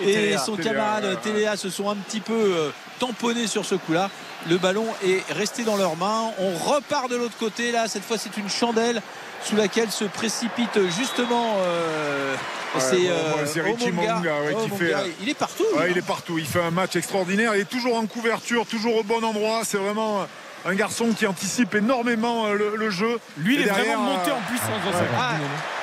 et 0.00 0.36
son 0.38 0.56
camarade 0.56 1.20
Téléa 1.22 1.56
se 1.56 1.70
sont 1.70 1.88
un 1.88 1.96
petit 1.96 2.20
peu 2.20 2.72
tamponnés 2.98 3.46
sur 3.46 3.64
ce 3.64 3.74
coup-là. 3.74 4.10
Le 4.48 4.58
ballon 4.58 4.86
est 5.04 5.22
resté 5.32 5.64
dans 5.64 5.76
leurs 5.76 5.96
mains. 5.96 6.30
On 6.38 6.54
repart 6.70 7.10
de 7.10 7.16
l'autre 7.16 7.36
côté. 7.38 7.72
Là, 7.72 7.88
cette 7.88 8.04
fois, 8.04 8.16
c'est 8.18 8.36
une 8.36 8.48
chandelle 8.48 9.02
sous 9.46 9.56
laquelle 9.56 9.90
se 9.90 10.04
précipite 10.04 10.78
justement 10.96 11.54
euh, 11.58 12.34
c'est 12.78 13.08
euh, 13.08 13.62
Richie 13.62 13.92
Monga, 13.92 14.20
qui 14.62 14.70
fait, 14.70 14.92
il 15.22 15.28
est 15.28 15.34
partout 15.34 15.64
il 15.88 15.96
est 15.96 16.06
partout 16.06 16.38
il 16.38 16.46
fait 16.46 16.62
un 16.62 16.70
match 16.70 16.96
extraordinaire 16.96 17.54
il 17.54 17.60
est 17.60 17.68
toujours 17.70 17.96
en 17.96 18.06
couverture 18.06 18.66
toujours 18.66 18.96
au 18.96 19.02
bon 19.02 19.22
endroit 19.24 19.60
c'est 19.64 19.78
vraiment 19.78 20.26
un 20.64 20.74
garçon 20.74 21.10
qui 21.16 21.28
anticipe 21.28 21.76
énormément 21.76 22.48
le, 22.48 22.90
jeu. 22.90 23.20
Lui, 23.38 23.54
il 23.54 23.62
est 23.62 23.70
vraiment 23.70 24.02
monté 24.02 24.32
en 24.32 24.40
puissance 24.48 24.82
dans 24.84 24.98
ah, 25.16 25.34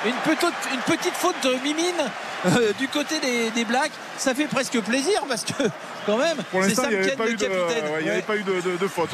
une, 0.04 0.12
petite, 0.12 0.52
une 0.74 0.80
petite 0.80 1.14
faute 1.14 1.36
de 1.42 1.54
Mimine 1.64 2.74
du 2.78 2.88
côté 2.88 3.18
des, 3.18 3.50
des 3.52 3.64
Blacks, 3.64 3.92
ça 4.18 4.34
fait 4.34 4.44
presque 4.44 4.78
plaisir 4.80 5.24
parce 5.26 5.44
que 5.44 5.62
quand 6.06 6.18
même, 6.18 6.36
pour 6.50 6.60
l'instant, 6.60 6.84
il 6.84 6.90
n'y 6.90 6.96
avait, 6.96 7.16
pas 7.16 7.28
eu 7.28 7.36
de, 7.36 7.46
pas 8.22 8.36
eu 8.36 8.42
de, 8.42 8.88
faute. 8.88 9.10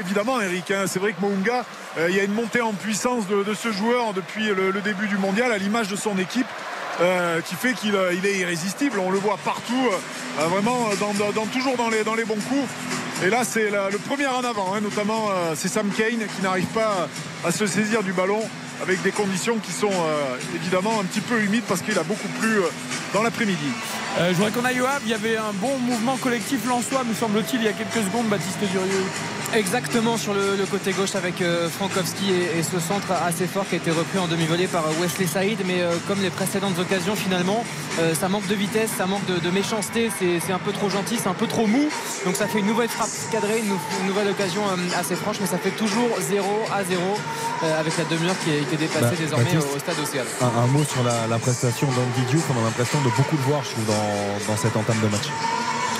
évidemment, 0.00 0.40
Eric, 0.40 0.70
hein, 0.70 0.84
c'est 0.86 0.98
vrai 0.98 1.12
que 1.12 1.20
Mounga, 1.20 1.64
il 2.08 2.14
y 2.14 2.20
a 2.20 2.24
une 2.24 2.34
montée 2.34 2.60
en 2.60 2.72
puissance 2.72 3.26
de, 3.26 3.54
ce 3.54 3.72
joueur 3.72 4.12
depuis 4.12 4.46
le, 4.46 4.70
le 4.70 4.80
début 4.80 5.06
du 5.06 5.16
mondial 5.16 5.52
à 5.52 5.58
l'image 5.58 5.88
de 5.88 5.96
son 5.96 6.18
équipe. 6.18 6.46
Euh, 7.00 7.40
qui 7.40 7.56
fait 7.56 7.72
qu'il 7.72 7.96
euh, 7.96 8.12
est 8.12 8.38
irrésistible. 8.38 9.00
On 9.00 9.10
le 9.10 9.18
voit 9.18 9.36
partout, 9.44 9.90
euh, 10.38 10.46
vraiment 10.46 10.90
dans, 11.00 11.46
toujours 11.46 11.76
dans 11.76 11.88
les, 11.88 12.04
dans 12.04 12.14
les 12.14 12.24
bons 12.24 12.38
coups. 12.48 12.68
Et 13.24 13.30
là, 13.30 13.42
c'est 13.44 13.70
le 13.70 13.98
premier 13.98 14.26
en 14.26 14.44
avant, 14.44 14.74
hein, 14.74 14.80
notamment 14.80 15.28
c'est 15.54 15.68
Sam 15.68 15.88
Kane 15.96 16.26
qui 16.36 16.42
n'arrive 16.42 16.66
pas 16.66 17.08
à 17.44 17.52
se 17.52 17.66
saisir 17.66 18.02
du 18.02 18.12
ballon 18.12 18.42
avec 18.82 19.02
des 19.02 19.12
conditions 19.12 19.58
qui 19.58 19.72
sont 19.72 19.92
évidemment 20.54 21.00
un 21.00 21.04
petit 21.04 21.20
peu 21.20 21.40
humides 21.40 21.64
parce 21.68 21.82
qu'il 21.82 21.98
a 21.98 22.02
beaucoup 22.02 22.28
plu 22.40 22.58
dans 23.12 23.22
l'après-midi. 23.22 23.70
je 24.18 24.34
voudrais 24.34 24.50
qu'on 24.50 24.64
aille 24.64 24.80
au 24.80 24.86
Havre. 24.86 25.02
Il 25.04 25.10
y 25.10 25.14
avait 25.14 25.36
un 25.36 25.52
bon 25.54 25.78
mouvement 25.78 26.16
collectif 26.16 26.66
lensois, 26.68 27.04
me 27.04 27.14
semble-t-il, 27.14 27.60
il 27.60 27.64
y 27.64 27.68
a 27.68 27.72
quelques 27.72 28.04
secondes, 28.06 28.26
Baptiste 28.26 28.60
Durieux. 28.72 29.04
Exactement 29.54 30.16
sur 30.16 30.34
le, 30.34 30.66
côté 30.68 30.90
gauche 30.92 31.14
avec 31.14 31.40
euh, 31.40 31.68
Frankowski 31.68 32.32
et, 32.32 32.62
ce 32.64 32.80
centre 32.80 33.12
assez 33.12 33.46
fort 33.46 33.64
qui 33.68 33.76
a 33.76 33.78
été 33.78 33.92
repris 33.92 34.18
en 34.18 34.26
demi-volée 34.26 34.66
par 34.66 34.82
Wesley 35.00 35.28
Saïd. 35.28 35.58
Mais 35.64 35.80
euh, 35.80 35.94
comme 36.08 36.20
les 36.22 36.30
précédentes 36.30 36.76
occasions, 36.76 37.14
finalement, 37.14 37.64
euh, 38.00 38.14
ça 38.14 38.28
manque 38.28 38.48
de 38.48 38.54
vitesse, 38.56 38.90
ça 38.98 39.06
manque 39.06 39.24
de, 39.26 39.50
méchanceté. 39.50 40.10
C'est 40.18 40.52
un 40.52 40.58
peu 40.58 40.72
trop 40.72 40.90
gentil, 40.90 41.18
c'est 41.22 41.28
un 41.28 41.34
peu 41.34 41.46
trop 41.46 41.68
mou. 41.68 41.88
Donc 42.24 42.34
ça 42.34 42.48
fait 42.48 42.58
une 42.58 42.66
nouvelle 42.66 42.88
frappe 42.88 43.10
cadrée, 43.30 43.60
une, 43.60 44.08
nouvelle 44.08 44.28
occasion 44.28 44.62
assez 44.98 45.14
franche. 45.14 45.36
Mais 45.40 45.46
ça 45.46 45.58
fait 45.58 45.70
toujours 45.70 46.10
0 46.18 46.44
à 46.74 46.82
0 46.82 47.00
avec 47.78 47.96
la 47.96 48.04
demi-heure 48.04 48.36
qui, 48.42 48.50
est 48.72 48.76
dépassée 48.76 49.00
bah, 49.00 49.16
désormais 49.18 49.56
au, 49.56 49.78
stade 49.78 49.98
Océane. 50.02 50.26
Un, 50.40 50.66
mot 50.68 50.84
sur 50.84 51.02
la, 51.04 51.38
prestation 51.38 51.86
d'Andy 51.88 52.26
Diouf. 52.30 52.44
On 52.50 52.60
a 52.60 52.64
l'impression 52.64 52.98
de 53.00 53.10
beaucoup 53.16 53.36
le 53.36 53.42
voir, 53.42 53.62
je 53.64 53.70
trouve, 53.70 53.86
dans, 53.86 54.52
dans 54.52 54.56
cette 54.56 54.76
entame 54.76 55.00
de 55.02 55.08
match. 55.08 55.28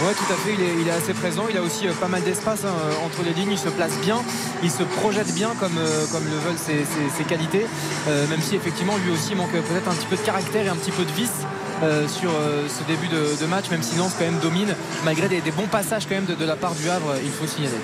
Oui, 0.01 0.13
tout 0.17 0.33
à 0.33 0.37
fait. 0.37 0.55
Il 0.81 0.89
est, 0.89 0.91
assez 0.91 1.15
présent. 1.15 1.45
Il 1.49 1.57
a 1.57 1.63
aussi 1.63 1.87
euh, 1.87 1.93
pas 1.93 2.09
mal 2.09 2.23
d'espace 2.23 2.65
hein, 2.65 2.75
euh, 2.75 3.07
entre 3.07 3.23
les 3.23 3.33
lignes. 3.33 3.53
Il 3.53 3.59
se 3.59 3.69
place 3.69 3.97
bien. 3.99 4.23
Il 4.63 4.71
se 4.71 4.83
projette 4.83 5.33
bien 5.35 5.55
comme, 5.61 5.79
euh, 5.79 6.07
comme 6.11 6.25
le 6.25 6.37
veulent 6.37 6.59
ses, 6.59 7.25
qualités. 7.25 7.67
même 8.07 8.41
si 8.43 8.57
effectivement 8.57 8.97
lui 8.99 9.13
aussi 9.13 9.35
manque 9.35 9.53
peut-être 9.53 9.89
un 9.89 9.95
petit 9.95 10.07
peu 10.07 10.17
de 10.17 10.23
caractère 10.23 10.67
et 10.67 10.69
un 10.69 10.77
petit 10.77 10.91
peu 10.91 11.05
de 11.05 11.13
vice. 11.13 11.47
Sur 12.09 12.31
ce 12.69 12.85
début 12.87 13.09
de, 13.09 13.47
match, 13.47 13.71
même 13.71 13.83
si 13.83 13.97
Lens 13.97 14.13
quand 14.19 14.25
même 14.25 14.39
domine, 14.39 14.75
malgré 15.05 15.29
des, 15.29 15.51
bons 15.51 15.67
passages 15.67 16.07
quand 16.07 16.15
même 16.15 16.27
de, 16.27 16.45
la 16.45 16.57
part 16.57 16.75
du 16.75 16.89
Havre, 16.89 17.15
il 17.23 17.31
faut 17.31 17.47
signaler. 17.47 17.77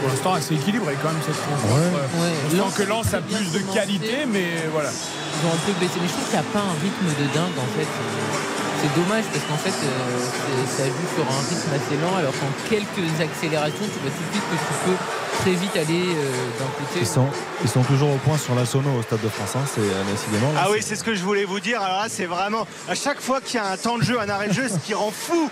pour 0.00 0.08
l'instant, 0.08 0.34
assez 0.34 0.54
équilibré 0.54 0.94
quand 1.02 1.10
même 1.10 1.22
cette 1.24 1.36
rencontre. 1.36 2.76
Ouais. 2.76 2.84
que 2.84 2.88
Lens 2.88 3.14
a 3.14 3.20
plus 3.20 3.52
de 3.52 3.58
qualité, 3.72 4.26
mais 4.30 4.68
voilà. 4.72 4.90
Ils 4.90 5.46
ont 5.46 5.52
un 5.52 5.66
peu 5.66 5.72
baissé, 5.78 5.98
mais 6.00 6.08
je 6.08 6.12
trouve 6.12 6.24
qu'il 6.24 6.38
n'y 6.38 6.46
a 6.46 6.52
pas 6.52 6.64
un 6.64 6.76
rythme 6.80 7.06
de 7.06 7.34
dingue 7.34 7.58
en 7.58 7.78
fait 7.78 8.55
c'est 8.86 9.00
dommage 9.00 9.24
parce 9.32 9.44
qu'en 9.44 9.56
fait 9.56 9.74
euh, 9.84 10.66
ça 10.76 10.84
joue 10.84 11.08
sur 11.14 11.24
un 11.24 11.40
rythme 11.48 11.70
assez 11.74 11.96
lent 12.00 12.16
alors 12.16 12.32
qu'en 12.32 12.68
quelques 12.68 13.20
accélérations 13.20 13.84
tu 13.84 13.98
vois 14.00 14.10
tout 14.10 14.22
de 14.22 14.32
suite 14.32 14.44
que 14.50 14.56
tu 14.56 14.90
peux 14.90 14.96
très 15.36 15.50
vite 15.52 15.76
aller 15.76 16.02
euh, 16.02 16.58
d'un 16.58 16.70
côté. 16.78 17.00
Ils 17.00 17.06
sont, 17.06 17.26
ils 17.62 17.68
sont 17.68 17.82
toujours 17.82 18.10
au 18.10 18.16
point 18.18 18.38
sur 18.38 18.54
la 18.54 18.64
sono 18.64 18.90
au 18.98 19.02
Stade 19.02 19.20
de 19.20 19.28
France, 19.28 19.56
hein, 19.56 19.64
c'est 19.72 19.80
euh, 19.80 20.02
décidément. 20.10 20.50
ah 20.56 20.68
oui, 20.70 20.78
c'est 20.80 20.96
ce 20.96 21.04
que 21.04 21.14
je 21.14 21.22
voulais 21.22 21.44
vous 21.44 21.60
dire. 21.60 21.80
Alors 21.80 22.02
là, 22.02 22.06
c'est 22.08 22.26
vraiment 22.26 22.66
à 22.88 22.94
chaque 22.94 23.20
fois 23.20 23.40
qu'il 23.40 23.56
y 23.56 23.62
a 23.62 23.70
un 23.70 23.76
temps 23.76 23.98
de 23.98 24.02
jeu, 24.02 24.18
un 24.20 24.28
arrêt 24.28 24.48
de 24.48 24.54
jeu, 24.54 24.68
ce 24.68 24.78
qui 24.78 24.94
rend 24.94 25.10
fou 25.10 25.50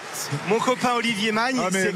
mon 0.49 0.59
copain 0.59 0.95
Olivier 0.97 1.33
Magne. 1.33 1.61
Ah, 1.61 1.69
mais, 1.73 1.93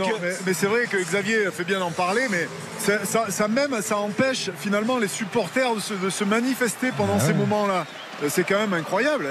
mais, 0.46 0.54
c'est 0.54 0.66
vrai 0.66 0.86
que 0.86 0.96
Xavier 0.98 1.50
fait 1.50 1.64
bien 1.64 1.78
d'en 1.78 1.90
parler, 1.90 2.26
mais 2.30 2.48
ça, 2.78 3.48
même, 3.48 3.80
ça 3.82 3.98
empêche 3.98 4.50
finalement 4.58 4.98
les 4.98 5.08
supporters 5.08 5.74
de 5.74 6.10
se, 6.10 6.24
manifester 6.24 6.92
pendant 6.96 7.16
ah 7.16 7.24
ces 7.26 7.32
moments-là. 7.32 7.86
Euh, 8.22 8.28
c'est 8.28 8.44
quand 8.44 8.58
même 8.58 8.74
incroyable. 8.74 9.28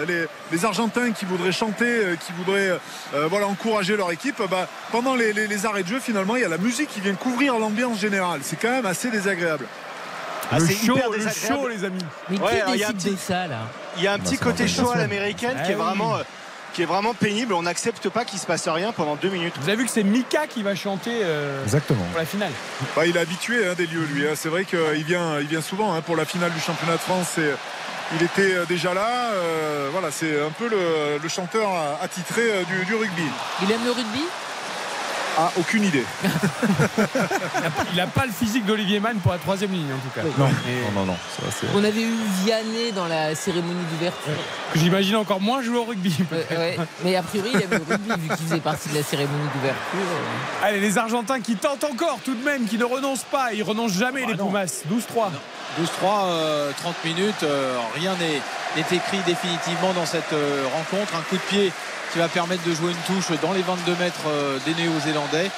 Les, 0.51 0.65
Argentins 0.65 1.11
qui 1.11 1.25
voudraient 1.25 1.51
chanter, 1.51 1.85
euh, 1.85 2.15
qui 2.15 2.31
voudraient 2.33 2.71
euh, 3.13 3.27
voilà, 3.29 3.47
encourager 3.47 3.97
leur 3.97 4.11
équipe, 4.11 4.41
bah, 4.49 4.67
pendant 4.91 5.15
les, 5.15 5.65
arrêts 5.65 5.83
de 5.83 5.87
jeu, 5.87 5.99
finalement, 5.99 6.35
il 6.35 6.41
y 6.41 6.45
a 6.45 6.49
la 6.49 6.57
musique 6.57 6.89
qui 6.89 7.01
vient 7.01 7.13
couvrir 7.13 7.57
l'ambiance 7.59 7.99
générale. 7.99 8.41
C'est 8.43 8.59
quand 8.59 8.71
même 8.71 8.85
assez 8.85 9.09
désagréable. 9.09 9.65
Ah, 10.49 10.59
le, 10.59 10.67
chaud, 10.67 10.97
le 11.11 11.29
chaud, 11.29 11.67
les 11.67 11.83
amis. 11.83 11.99
Mais 12.29 12.37
qui 12.37 12.43
il 12.73 12.79
y 12.79 12.83
a 12.83 12.89
un 12.89 12.93
petit, 12.93 13.17
ça, 13.17 13.47
là? 13.47 13.67
Il 13.97 14.03
y 14.03 14.07
a 14.07 14.13
un 14.13 14.19
petit 14.19 14.37
côté 14.37 14.67
chaud 14.67 14.91
à 14.91 14.97
l'américaine 14.97 15.57
qui 15.65 15.73
est 15.73 15.75
vraiment 15.75 16.19
qui 16.77 16.83
est 16.83 16.85
vraiment 16.85 17.15
pénible. 17.15 17.53
On 17.53 17.63
n'accepte 17.63 18.07
pas 18.07 18.23
qu'il 18.23 18.37
se 18.37 18.45
passe 18.45 18.67
rien 18.67 18.91
pendant 18.91 19.15
deux 19.15 19.29
minutes. 19.29 19.55
Vous 19.59 19.67
avez 19.67 19.77
vu 19.77 19.85
que 19.85 19.91
c'est 19.91 20.03
Mika 20.03 20.45
qui 20.45 20.61
va 20.61 20.75
chanter 20.75 21.11
Exactement. 21.63 22.03
pour 22.11 22.19
la 22.19 22.25
finale. 22.25 22.51
Bah, 22.95 23.07
il 23.07 23.17
est 23.17 23.19
habitué 23.19 23.67
hein, 23.67 23.73
des 23.75 23.87
lieux, 23.87 24.05
lui. 24.13 24.27
Hein. 24.27 24.33
C'est 24.35 24.49
vrai 24.49 24.63
qu'il 24.63 25.03
vient, 25.03 25.39
il 25.39 25.47
vient 25.47 25.61
souvent 25.61 25.93
hein, 25.95 26.01
pour 26.01 26.15
la 26.15 26.25
finale 26.25 26.53
du 26.53 26.59
championnat 26.59 26.93
de 26.93 27.01
France 27.01 27.39
il 28.15 28.23
était 28.23 28.55
euh, 28.55 28.65
déjà 28.65 28.93
là. 28.93 29.31
Euh, 29.33 29.89
voilà, 29.91 30.11
c'est 30.11 30.41
un 30.41 30.51
peu 30.51 30.69
le, 30.69 31.27
chanteur 31.27 31.69
attitré 32.01 32.41
euh, 32.41 32.63
du, 32.85 32.95
rugby. 32.95 33.23
Il 33.61 33.71
aime 33.71 33.83
le 33.83 33.91
rugby? 33.91 34.23
Ah, 35.39 35.51
aucune 35.59 35.83
idée. 35.83 36.03
il 37.91 37.97
n'a 37.97 38.07
pas 38.07 38.25
le 38.25 38.31
physique 38.31 38.65
d'Olivier 38.65 38.99
Mann 38.99 39.17
pour 39.17 39.31
la 39.31 39.37
troisième 39.37 39.71
ligne 39.71 39.93
en 39.93 39.97
tout 39.97 40.09
cas. 40.13 40.21
Non, 40.37 40.49
non, 40.95 41.05
non, 41.05 41.15
On 41.75 41.83
avait 41.83 42.01
eu 42.01 42.13
Vianney 42.43 42.91
dans 42.91 43.05
la 43.05 43.35
cérémonie 43.35 43.85
d'ouverture. 43.91 44.33
J'imagine 44.75 45.15
encore 45.17 45.39
moins 45.39 45.61
jouer 45.61 45.77
au 45.77 45.83
rugby. 45.83 46.15
Mais 47.03 47.15
a 47.15 47.21
priori, 47.21 47.51
il 47.53 47.61
aime 47.61 47.69
le 47.69 47.85
rugby 47.87 48.21
vu 48.21 48.35
qu'il 48.35 48.47
faisait 48.47 48.59
partie 48.59 48.89
de 48.89 48.95
la 48.95 49.03
cérémonie 49.03 49.47
d'ouverture. 49.53 50.17
Allez, 50.63 50.79
les 50.79 50.97
Argentins 50.97 51.39
qui 51.39 51.55
tentent 51.55 51.83
encore 51.83 52.19
tout 52.25 52.33
de 52.33 52.43
même, 52.43 52.65
qui 52.65 52.77
ne 52.77 52.85
renoncent 52.85 53.25
pas. 53.31 53.53
Ils 53.53 53.63
renoncent 53.63 53.93
jamais, 53.93 54.23
ah 54.25 54.31
les 54.31 54.37
Pumas. 54.37 54.65
12-3. 54.65 55.29
12-3, 55.77 56.73
30 56.81 57.05
minutes, 57.05 57.43
euh, 57.43 57.77
rien 57.95 58.15
n'est 58.15 58.41
écrit 58.91 59.19
définitivement 59.25 59.93
dans 59.93 60.05
cette 60.05 60.33
euh, 60.33 60.65
rencontre. 60.73 61.15
Un 61.15 61.21
coup 61.21 61.35
de 61.35 61.41
pied 61.41 61.71
qui 62.11 62.19
va 62.19 62.27
permettre 62.27 62.63
de 62.63 62.73
jouer 62.73 62.91
une 62.91 63.15
touche 63.15 63.37
dans 63.41 63.53
les 63.53 63.61
22 63.61 63.95
mètres 63.95 64.27
euh, 64.27 64.57
des 64.65 64.73
Néo-Zélandais. 64.73 65.51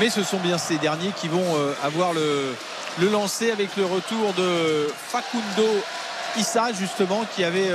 Mais 0.00 0.10
ce 0.10 0.22
sont 0.22 0.38
bien 0.38 0.58
ces 0.58 0.76
derniers 0.78 1.12
qui 1.16 1.28
vont 1.28 1.56
avoir 1.84 2.12
le, 2.12 2.52
le 2.98 3.08
lancer 3.08 3.52
avec 3.52 3.76
le 3.76 3.84
retour 3.84 4.32
de 4.36 4.88
Facundo 5.08 5.68
Issa, 6.36 6.72
justement, 6.72 7.24
qui 7.32 7.44
avait 7.44 7.70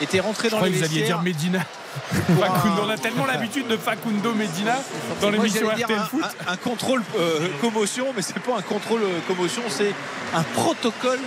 été 0.00 0.20
rentré 0.20 0.48
dans 0.48 0.58
les 0.62 0.70
vestiaires. 0.70 0.88
Vous 0.88 0.94
alliez 0.96 1.04
dire 1.04 1.20
Medina. 1.20 1.58
Facundo, 2.40 2.82
on 2.86 2.90
a 2.90 2.96
tellement 2.96 3.26
l'habitude 3.26 3.66
de 3.66 3.76
Facundo 3.76 4.32
Medina 4.34 4.76
dans 5.20 5.30
l'émission 5.30 5.68
RTL 5.68 6.00
Foot. 6.10 6.24
Un, 6.46 6.56
contrôle 6.56 7.02
euh, 7.18 7.48
commotion, 7.60 8.06
mais 8.14 8.22
c'est 8.22 8.38
pas 8.38 8.56
un 8.58 8.62
contrôle 8.62 9.02
euh, 9.02 9.18
commotion, 9.26 9.62
c'est 9.68 9.94
un 10.34 10.42
protocole 10.42 11.20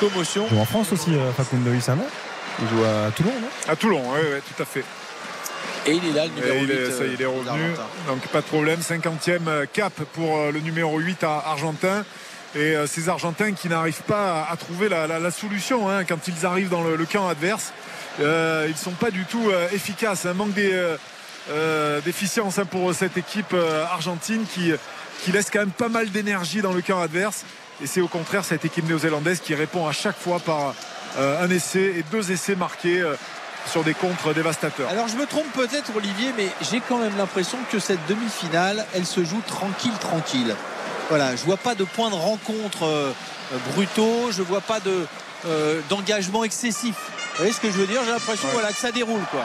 commotion. 0.00 0.46
Il 0.50 0.56
joue 0.56 0.62
en 0.62 0.64
France 0.64 0.92
aussi, 0.92 1.14
euh, 1.14 1.32
Facundo 1.32 1.72
Issa, 1.72 1.94
non 1.94 2.06
Il 2.60 2.68
joue 2.68 2.84
à 2.84 3.10
Toulon, 3.10 3.32
non? 3.40 3.72
À 3.72 3.76
Toulon, 3.76 4.02
oui, 4.14 4.40
tout 4.54 4.62
à 4.62 4.66
fait. 4.66 4.84
Et 5.86 5.94
il 5.94 6.04
est 6.06 6.12
là, 6.12 6.24
le 6.26 6.32
numéro 6.32 6.60
8. 6.60 6.62
Il 6.62 6.70
est, 6.70 6.90
ça, 6.90 7.04
il 7.04 7.20
est 7.20 7.26
revenu. 7.26 7.74
Donc 8.06 8.26
pas 8.28 8.40
de 8.40 8.46
problème. 8.46 8.80
50e 8.80 9.66
cap 9.72 9.92
pour 10.12 10.38
le 10.52 10.60
numéro 10.60 10.98
8 10.98 11.24
à 11.24 11.42
Argentin. 11.46 12.04
Et 12.54 12.76
ces 12.86 13.08
Argentins 13.08 13.52
qui 13.52 13.68
n'arrivent 13.68 14.02
pas 14.02 14.46
à, 14.48 14.56
trouver 14.56 14.88
la, 14.88 15.30
solution 15.32 15.88
hein, 15.88 16.04
quand 16.04 16.28
ils 16.28 16.46
arrivent 16.46 16.68
dans 16.68 16.84
le 16.84 17.04
camp 17.04 17.26
adverse. 17.26 17.72
Euh, 18.20 18.64
ils 18.68 18.72
ne 18.72 18.76
sont 18.76 18.92
pas 18.92 19.10
du 19.10 19.24
tout 19.24 19.50
euh, 19.50 19.68
efficaces. 19.72 20.26
Un 20.26 20.34
manque 20.34 20.58
euh, 20.58 22.00
d'efficience 22.02 22.58
hein, 22.58 22.64
pour 22.64 22.94
cette 22.94 23.16
équipe 23.16 23.54
argentine 23.90 24.44
qui, 24.52 24.72
laisse 25.32 25.50
quand 25.50 25.60
même 25.60 25.70
pas 25.70 25.88
mal 25.88 26.10
d'énergie 26.10 26.62
dans 26.62 26.72
le 26.72 26.82
camp 26.82 27.00
adverse. 27.00 27.44
Et 27.82 27.86
c'est 27.86 28.00
au 28.00 28.08
contraire 28.08 28.44
cette 28.44 28.64
équipe 28.64 28.86
néo-zélandaise 28.86 29.40
qui 29.40 29.54
répond 29.54 29.86
à 29.86 29.92
chaque 29.92 30.18
fois 30.18 30.38
par 30.38 30.74
un 31.18 31.50
essai 31.50 31.94
et 31.96 32.04
deux 32.10 32.30
essais 32.30 32.54
marqués 32.54 33.02
sur 33.66 33.82
des 33.82 33.94
contres 33.94 34.34
dévastateurs. 34.34 34.88
Alors 34.88 35.08
je 35.08 35.16
me 35.16 35.26
trompe 35.26 35.50
peut-être 35.52 35.96
Olivier, 35.96 36.32
mais 36.36 36.46
j'ai 36.70 36.80
quand 36.80 36.98
même 36.98 37.16
l'impression 37.16 37.58
que 37.72 37.78
cette 37.78 38.04
demi-finale, 38.08 38.86
elle 38.94 39.06
se 39.06 39.24
joue 39.24 39.40
tranquille, 39.46 39.96
tranquille. 40.00 40.54
Voilà, 41.08 41.34
je 41.34 41.44
vois 41.44 41.56
pas 41.56 41.74
de 41.74 41.84
points 41.84 42.10
de 42.10 42.14
rencontre 42.14 43.12
brutaux, 43.72 44.30
je 44.30 44.42
vois 44.42 44.60
pas 44.60 44.78
de 44.80 45.06
d'engagement 45.88 46.44
excessif. 46.44 46.94
Vous 47.32 47.38
voyez 47.38 47.52
ce 47.52 47.60
que 47.60 47.70
je 47.70 47.78
veux 47.78 47.86
dire 47.86 48.02
J'ai 48.04 48.12
l'impression 48.12 48.48
voilà, 48.52 48.68
que 48.68 48.78
ça 48.78 48.92
déroule. 48.92 49.22
Quoi. 49.30 49.42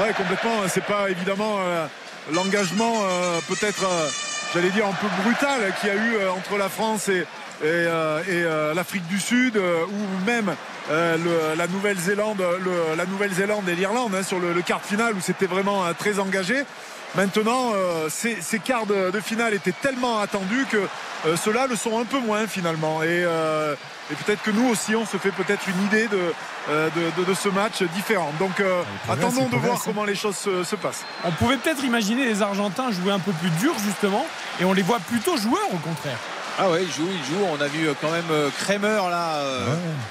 Ouais, 0.00 0.12
complètement. 0.12 0.62
C'est 0.68 0.84
pas 0.84 1.10
évidemment 1.10 1.56
euh, 1.58 1.86
l'engagement 2.32 3.02
euh, 3.02 3.40
peut-être, 3.48 3.84
euh, 3.84 4.08
j'allais 4.54 4.70
dire, 4.70 4.86
un 4.86 4.92
peu 4.92 5.08
brutal 5.22 5.72
qu'il 5.80 5.88
y 5.88 5.92
a 5.92 5.96
eu 5.96 6.28
entre 6.28 6.56
la 6.56 6.68
France 6.68 7.08
et, 7.08 7.26
et, 7.64 8.44
l'Afrique 8.74 9.06
du 9.08 9.18
Sud 9.18 9.56
ou 9.56 10.24
même 10.26 10.54
la 10.90 11.66
Nouvelle-Zélande 11.68 12.42
la 12.96 13.06
Nouvelle-Zélande 13.06 13.68
et 13.68 13.74
l'Irlande 13.74 14.14
hein, 14.14 14.22
sur 14.22 14.38
le, 14.38 14.60
quart 14.62 14.80
de 14.80 14.86
finale 14.86 15.14
où 15.14 15.20
c'était 15.20 15.46
vraiment 15.46 15.82
très 15.98 16.18
engagé. 16.18 16.64
Maintenant, 17.16 17.72
ces, 18.08 18.58
quarts 18.58 18.86
de, 18.86 19.20
finale 19.20 19.54
étaient 19.54 19.72
tellement 19.72 20.20
attendus 20.20 20.66
que 20.70 20.88
ceux-là 21.36 21.66
le 21.66 21.76
sont 21.76 21.98
un 21.98 22.04
peu 22.04 22.18
moins 22.18 22.46
finalement. 22.46 23.02
Et, 23.02 23.24
et 24.10 24.14
peut-être 24.16 24.42
que 24.42 24.50
nous 24.50 24.68
aussi, 24.68 24.94
on 24.94 25.06
se 25.06 25.16
fait 25.16 25.30
peut-être 25.30 25.66
une 25.68 25.86
idée 25.86 26.08
de, 26.08 26.32
euh, 26.68 26.88
de, 27.26 27.34
ce 27.34 27.48
match 27.48 27.82
différent. 27.94 28.32
Donc 28.38 28.60
euh, 28.60 28.82
attendons 29.08 29.48
de 29.48 29.56
voir 29.56 29.80
comment 29.82 30.04
les 30.04 30.14
choses 30.14 30.36
se, 30.36 30.76
passent. 30.76 31.04
On 31.24 31.30
pouvait 31.30 31.56
peut-être 31.56 31.84
imaginer 31.84 32.26
les 32.26 32.42
Argentins 32.42 32.90
jouer 32.90 33.12
un 33.12 33.18
peu 33.18 33.32
plus 33.32 33.50
dur 33.50 33.74
justement, 33.78 34.26
et 34.60 34.64
on 34.64 34.72
les 34.72 34.82
voit 34.82 34.98
plutôt 34.98 35.36
joueurs 35.36 35.72
au 35.72 35.78
contraire. 35.78 36.18
Ah 36.58 36.70
ouais, 36.70 36.84
il 36.84 36.90
joue, 36.90 37.08
il 37.10 37.34
joue. 37.34 37.44
On 37.52 37.60
a 37.60 37.66
vu 37.66 37.88
quand 38.00 38.10
même 38.10 38.50
Kramer 38.58 39.00
là 39.10 39.42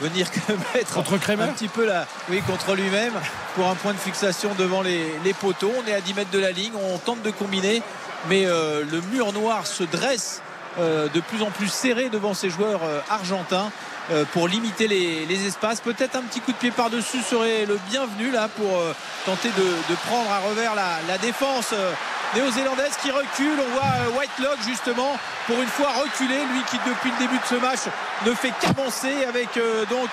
venir 0.01 0.27
mettre 0.75 0.93
contre 0.93 1.17
Kramer 1.17 1.43
un 1.43 1.47
petit 1.47 1.67
peu 1.69 1.85
là, 1.85 2.05
oui, 2.29 2.41
contre 2.41 2.75
lui-même 2.75 3.13
pour 3.55 3.69
un 3.69 3.75
point 3.75 3.93
de 3.93 3.97
fixation 3.97 4.49
devant 4.57 4.81
les, 4.81 5.05
les, 5.23 5.33
poteaux. 5.33 5.71
On 5.81 5.87
est 5.87 5.93
à 5.93 6.01
10 6.01 6.13
mètres 6.15 6.31
de 6.31 6.39
la 6.39 6.51
ligne, 6.51 6.73
on 6.75 6.97
tente 6.97 7.21
de 7.21 7.31
combiner, 7.31 7.81
mais 8.27 8.45
le 8.45 9.01
mur 9.11 9.31
noir 9.31 9.65
se 9.65 9.83
dresse 9.83 10.41
de 10.79 11.19
plus 11.21 11.43
en 11.43 11.51
plus 11.51 11.69
serré 11.69 12.09
devant 12.09 12.33
ces 12.33 12.49
joueurs 12.49 12.81
argentins. 13.09 13.71
Euh, 14.11 14.25
pour 14.33 14.49
limiter 14.49 14.87
les, 14.89 15.47
espaces. 15.47 15.79
Peut-être 15.79 16.17
un 16.17 16.23
petit 16.23 16.41
coup 16.41 16.51
de 16.51 16.57
pied 16.57 16.71
par-dessus 16.71 17.21
serait 17.21 17.65
le 17.65 17.79
bienvenu 17.89 18.31
là 18.31 18.49
pour 18.49 18.77
euh, 18.77 18.93
tenter 19.25 19.47
de, 19.49 19.95
prendre 20.07 20.29
à 20.29 20.39
revers 20.39 20.73
la, 20.75 21.17
défense 21.19 21.69
euh, 21.71 21.91
néo-zélandaise 22.35 22.97
qui 23.01 23.11
recule. 23.11 23.57
On 23.59 23.71
voit 23.71 24.19
Whitelock 24.19 24.57
justement 24.67 25.17
pour 25.47 25.61
une 25.61 25.69
fois 25.69 25.87
reculer, 26.03 26.39
lui 26.53 26.61
qui 26.69 26.77
depuis 26.85 27.11
le 27.11 27.17
début 27.17 27.37
de 27.37 27.45
ce 27.45 27.55
match 27.55 27.79
ne 28.25 28.33
fait 28.33 28.51
qu'avancer 28.59 29.23
avec 29.23 29.57
donc 29.89 30.09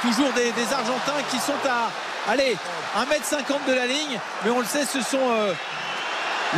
toujours 0.00 0.32
des, 0.32 0.52
Argentins 0.72 1.22
qui 1.30 1.38
sont 1.38 1.52
à 1.68 1.90
allez 2.30 2.56
1m50 2.96 3.68
de 3.68 3.74
la 3.74 3.86
ligne. 3.86 4.18
Mais 4.44 4.50
on 4.50 4.60
le 4.60 4.66
sait, 4.66 4.86
ce 4.86 5.02
sont 5.02 5.32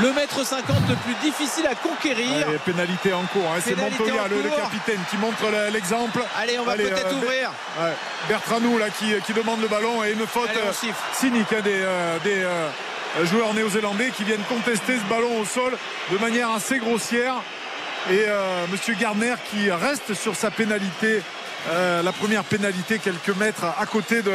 le 0.03 0.13
mètre 0.13 0.45
50 0.45 0.77
le 0.89 0.95
plus 0.97 1.15
difficile 1.23 1.67
à 1.67 1.75
conquérir. 1.75 2.47
Allez, 2.49 2.59
pénalité 2.59 3.13
en 3.13 3.23
cours. 3.25 3.51
Hein. 3.51 3.61
C'est 3.65 3.77
Montoya, 3.77 4.29
le, 4.29 4.43
capitaine, 4.51 5.01
qui 5.11 5.17
montre 5.17 5.45
l'exemple. 5.73 6.23
Allez, 6.37 6.59
on 6.59 6.65
va 6.65 6.75
peut-être 6.75 7.07
euh, 7.07 7.17
ouvrir. 7.17 7.53
Ouais. 7.81 7.93
Bertranou 8.29 8.79
là, 8.79 8.91
qui, 8.91 9.15
qui, 9.27 9.33
demande 9.33 9.61
le 9.61 9.69
ballon 9.69 10.05
et 10.05 10.13
une 10.13 10.27
faute 10.27 10.51
euh, 10.51 10.73
cynique 11.13 11.53
hein, 11.53 11.61
des, 11.63 11.81
euh, 11.83 12.19
des 12.25 13.27
joueurs 13.27 13.55
néo-zélandais 13.55 14.11
qui 14.11 14.25
viennent 14.25 14.45
contester 14.49 14.99
ce 14.99 15.05
ballon 15.09 15.41
au 15.41 15.45
sol 15.45 15.77
de 16.11 16.19
manière 16.19 16.51
assez 16.51 16.79
grossière. 16.79 17.35
Et 18.11 18.27
Monsieur 18.71 18.95
Gardner 18.95 19.35
qui 19.51 19.69
reste 19.69 20.15
sur 20.15 20.37
sa 20.37 20.53
pénalité 20.53 21.23
la 21.73 22.13
première 22.13 22.45
pénalité 22.45 22.99
quelques 22.99 23.37
mètres 23.37 23.65
à 23.65 23.87
côté 23.87 24.23
de 24.23 24.33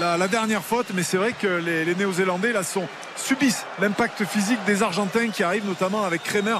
la, 0.00 0.28
dernière 0.28 0.62
faute 0.62 0.86
mais 0.94 1.02
c'est 1.02 1.16
vrai 1.16 1.32
que 1.32 1.46
les, 1.46 1.84
les 1.84 1.94
néo-zélandais 1.94 2.52
là 2.52 2.62
sont 2.62 2.86
subissent 3.16 3.64
l'impact 3.80 4.24
physique 4.24 4.64
des 4.66 4.82
Argentins 4.82 5.30
qui 5.30 5.42
arrivent 5.42 5.66
notamment 5.66 6.04
avec 6.04 6.22
Kremer 6.22 6.58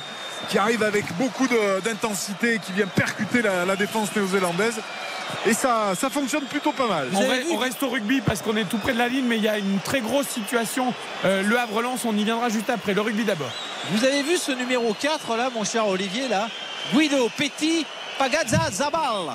qui 0.48 0.58
arrive 0.58 0.82
avec 0.82 1.04
beaucoup 1.16 1.46
d'intensité 1.84 2.54
et 2.54 2.58
qui 2.58 2.72
vient 2.72 2.86
percuter 2.86 3.42
la, 3.42 3.76
défense 3.76 4.14
néo-zélandaise. 4.14 4.80
Et 5.46 5.54
ça, 5.54 5.94
ça 5.98 6.10
fonctionne 6.10 6.44
plutôt 6.44 6.72
pas 6.72 6.86
mal. 6.86 7.08
On, 7.50 7.56
reste 7.56 7.82
au 7.82 7.88
rugby 7.88 8.20
parce 8.20 8.42
qu'on 8.42 8.56
est 8.56 8.64
tout 8.64 8.78
près 8.78 8.92
de 8.92 8.98
la 8.98 9.08
ligne, 9.08 9.24
mais 9.26 9.38
il 9.38 9.42
y 9.42 9.48
a 9.48 9.58
une 9.58 9.78
très 9.80 10.00
grosse 10.00 10.28
situation. 10.28 10.92
Euh, 11.24 11.42
le 11.42 11.58
Havre-Lens, 11.58 12.04
on 12.04 12.16
y 12.16 12.24
viendra 12.24 12.48
juste 12.48 12.68
après. 12.68 12.92
Le 12.92 13.00
rugby 13.00 13.24
d'abord. 13.24 13.50
Vous 13.92 14.04
avez 14.04 14.22
vu 14.22 14.36
ce 14.36 14.52
numéro 14.52 14.94
4 14.94 15.36
là, 15.36 15.50
mon 15.54 15.64
cher 15.64 15.86
Olivier, 15.88 16.28
là? 16.28 16.48
Guido 16.92 17.30
Petit 17.36 17.86
Pagazza 18.22 18.70
Zabal. 18.70 19.34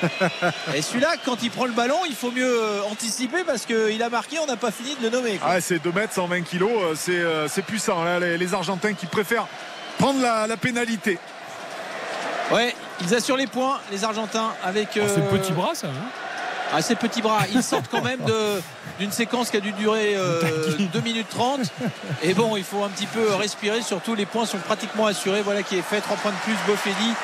Et 0.74 0.82
celui-là, 0.82 1.14
quand 1.24 1.44
il 1.44 1.50
prend 1.52 1.66
le 1.66 1.72
ballon, 1.72 1.98
il 2.08 2.14
faut 2.16 2.32
mieux 2.32 2.60
euh, 2.60 2.82
anticiper 2.90 3.44
parce 3.44 3.64
qu'il 3.66 4.02
a 4.02 4.08
marqué, 4.08 4.40
on 4.40 4.46
n'a 4.46 4.56
pas 4.56 4.72
fini 4.72 4.96
de 4.96 5.04
le 5.04 5.10
nommer. 5.10 5.38
Ah, 5.44 5.60
c'est 5.60 5.78
2 5.78 5.92
mètres, 5.92 6.12
120 6.12 6.42
kilos, 6.42 6.72
euh, 6.72 7.10
euh, 7.10 7.46
c'est 7.48 7.62
puissant. 7.62 8.02
les, 8.18 8.52
Argentins 8.54 8.94
qui 8.94 9.06
préfèrent 9.06 9.46
prendre 10.00 10.20
la, 10.20 10.56
pénalité. 10.56 11.20
Ouais, 12.50 12.74
ils 13.00 13.14
assurent 13.14 13.36
les 13.36 13.46
points, 13.46 13.78
les 13.92 14.02
Argentins, 14.02 14.54
avec. 14.64 14.98
Oh, 15.00 15.06
c'est 15.06 15.28
petit 15.28 15.52
bras, 15.52 15.76
ça. 15.76 15.86
Hein 15.86 16.10
ah, 16.74 16.82
ces 16.82 16.96
petits 16.96 17.22
bras, 17.22 17.44
ils 17.54 17.62
sortent 17.62 17.88
quand 17.88 18.02
même 18.02 18.18
d'une 18.98 19.12
séquence 19.12 19.50
qui 19.50 19.56
a 19.56 19.60
dû 19.60 19.70
durer 19.70 20.16
2 20.92 21.00
minutes 21.00 21.28
30. 21.30 21.60
Et 22.24 22.34
bon, 22.34 22.56
il 22.56 22.64
faut 22.64 22.82
un 22.82 22.88
petit 22.88 23.06
peu 23.06 23.34
respirer. 23.36 23.82
Surtout, 23.82 24.16
les 24.16 24.26
points 24.26 24.46
sont 24.46 24.58
pratiquement 24.58 25.06
assurés. 25.06 25.42
Voilà 25.42 25.62
qui 25.62 25.78
est 25.78 25.82
fait. 25.82 26.00
3 26.00 26.16
points 26.16 26.32
de 26.32 26.36
plus, 26.38 26.56
Boffelli 26.66 27.14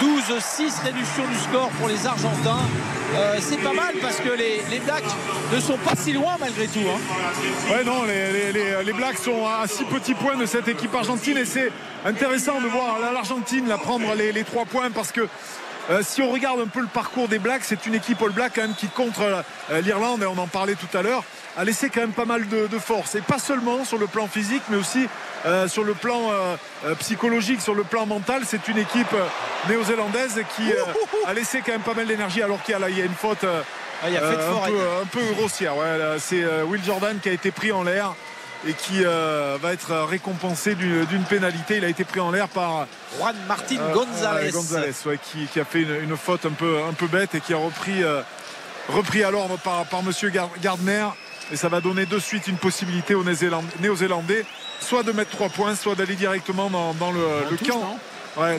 12-6 0.00 0.82
réduction 0.84 1.26
du 1.26 1.38
score 1.38 1.68
pour 1.78 1.88
les 1.88 2.06
Argentins. 2.06 2.66
Euh, 3.14 3.36
c'est 3.40 3.58
pas 3.58 3.72
mal 3.72 3.94
parce 4.02 4.16
que 4.16 4.30
les, 4.30 4.80
Blacks 4.80 5.04
ne 5.52 5.60
sont 5.60 5.78
pas 5.78 5.94
si 5.96 6.12
loin 6.12 6.36
malgré 6.38 6.66
tout. 6.66 6.80
Hein. 6.80 7.72
Ouais, 7.72 7.84
non, 7.84 8.02
les, 8.04 8.92
Blacks 8.92 9.18
sont 9.18 9.46
à 9.46 9.66
6 9.66 9.84
petits 9.84 10.14
points 10.14 10.36
de 10.36 10.46
cette 10.46 10.68
équipe 10.68 10.94
argentine 10.94 11.38
et 11.38 11.44
c'est 11.44 11.70
intéressant 12.04 12.60
de 12.60 12.66
voir 12.66 12.98
l'Argentine 13.00 13.68
la 13.68 13.78
prendre 13.78 14.14
les 14.14 14.44
3 14.44 14.64
points 14.66 14.90
parce 14.90 15.12
que 15.12 15.26
euh, 15.90 16.02
si 16.02 16.20
on 16.20 16.30
regarde 16.30 16.60
un 16.60 16.66
peu 16.66 16.80
le 16.80 16.86
parcours 16.86 17.28
des 17.28 17.38
Blacks, 17.38 17.62
c'est 17.64 17.86
une 17.86 17.94
équipe 17.94 18.20
All 18.22 18.30
Black 18.30 18.52
quand 18.54 18.62
même 18.62 18.74
qui 18.74 18.88
contre 18.88 19.22
euh, 19.22 19.80
l'Irlande, 19.80 20.22
et 20.22 20.26
on 20.26 20.36
en 20.36 20.46
parlait 20.46 20.74
tout 20.74 20.96
à 20.96 21.02
l'heure, 21.02 21.24
a 21.56 21.64
laissé 21.64 21.88
quand 21.88 22.00
même 22.00 22.12
pas 22.12 22.26
mal 22.26 22.46
de, 22.48 22.78
force. 22.78 23.14
Et 23.14 23.20
pas 23.22 23.38
seulement 23.38 23.84
sur 23.84 23.98
le 23.98 24.06
plan 24.06 24.26
physique, 24.26 24.62
mais 24.68 24.76
aussi 24.76 25.08
euh, 25.46 25.66
sur 25.66 25.84
le 25.84 25.94
plan 25.94 26.30
psychologique, 27.00 27.60
sur 27.60 27.74
le 27.74 27.84
plan 27.84 28.06
mental. 28.06 28.42
C'est 28.46 28.68
une 28.68 28.78
équipe 28.78 29.14
néo-zélandaise 29.68 30.40
qui 30.56 30.70
a 31.26 31.34
laissé 31.34 31.62
quand 31.64 31.72
même 31.72 31.80
pas 31.80 31.94
mal 31.94 32.06
d'énergie, 32.06 32.42
alors 32.42 32.62
qu'il 32.62 32.76
y, 32.78 33.00
a 33.00 33.04
une 33.04 33.14
faute. 33.14 33.44
Ah, 34.00 34.06
un, 34.06 35.06
peu, 35.06 35.20
grossière. 35.34 35.72
c'est 36.18 36.44
Will 36.64 36.84
Jordan 36.84 37.18
qui 37.20 37.28
a 37.28 37.32
été 37.32 37.50
pris 37.50 37.72
en 37.72 37.82
l'air 37.82 38.14
et 38.66 38.72
qui 38.72 39.04
euh, 39.04 39.56
va 39.60 39.72
être 39.72 39.94
récompensé 40.08 40.74
d'une 40.74 41.24
pénalité. 41.28 41.76
Il 41.76 41.84
a 41.84 41.88
été 41.88 42.04
pris 42.04 42.20
en 42.20 42.30
l'air 42.30 42.48
par 42.48 42.86
Juan 43.16 43.36
Martin 43.46 43.76
euh, 43.78 43.94
González, 43.94 44.50
qui, 45.52 45.60
a 45.60 45.64
fait 45.64 45.82
une, 45.82 46.16
faute 46.16 46.46
un 46.46 46.50
peu, 46.50 46.78
un 46.88 46.92
peu 46.92 47.06
bête 47.06 47.34
et 47.34 47.40
qui 47.40 47.54
a 47.54 47.58
repris, 47.58 48.02
euh, 48.02 48.20
repris 48.88 49.22
à 49.22 49.30
l'ordre 49.30 49.58
par, 49.58 49.84
par 49.86 50.02
Monsieur 50.02 50.30
Gardner. 50.60 51.06
Et 51.50 51.56
ça 51.56 51.68
va 51.68 51.80
donner 51.80 52.04
de 52.04 52.18
suite 52.18 52.46
une 52.46 52.58
possibilité 52.58 53.14
aux 53.14 53.24
Néo-Zélandais, 53.24 54.44
soit 54.80 55.02
de 55.02 55.12
mettre 55.12 55.30
trois 55.30 55.48
points, 55.48 55.74
soit 55.74 55.94
d'aller 55.94 56.14
directement 56.14 56.68
dans, 56.68 57.10
le, 57.10 57.56
camp. 57.66 57.98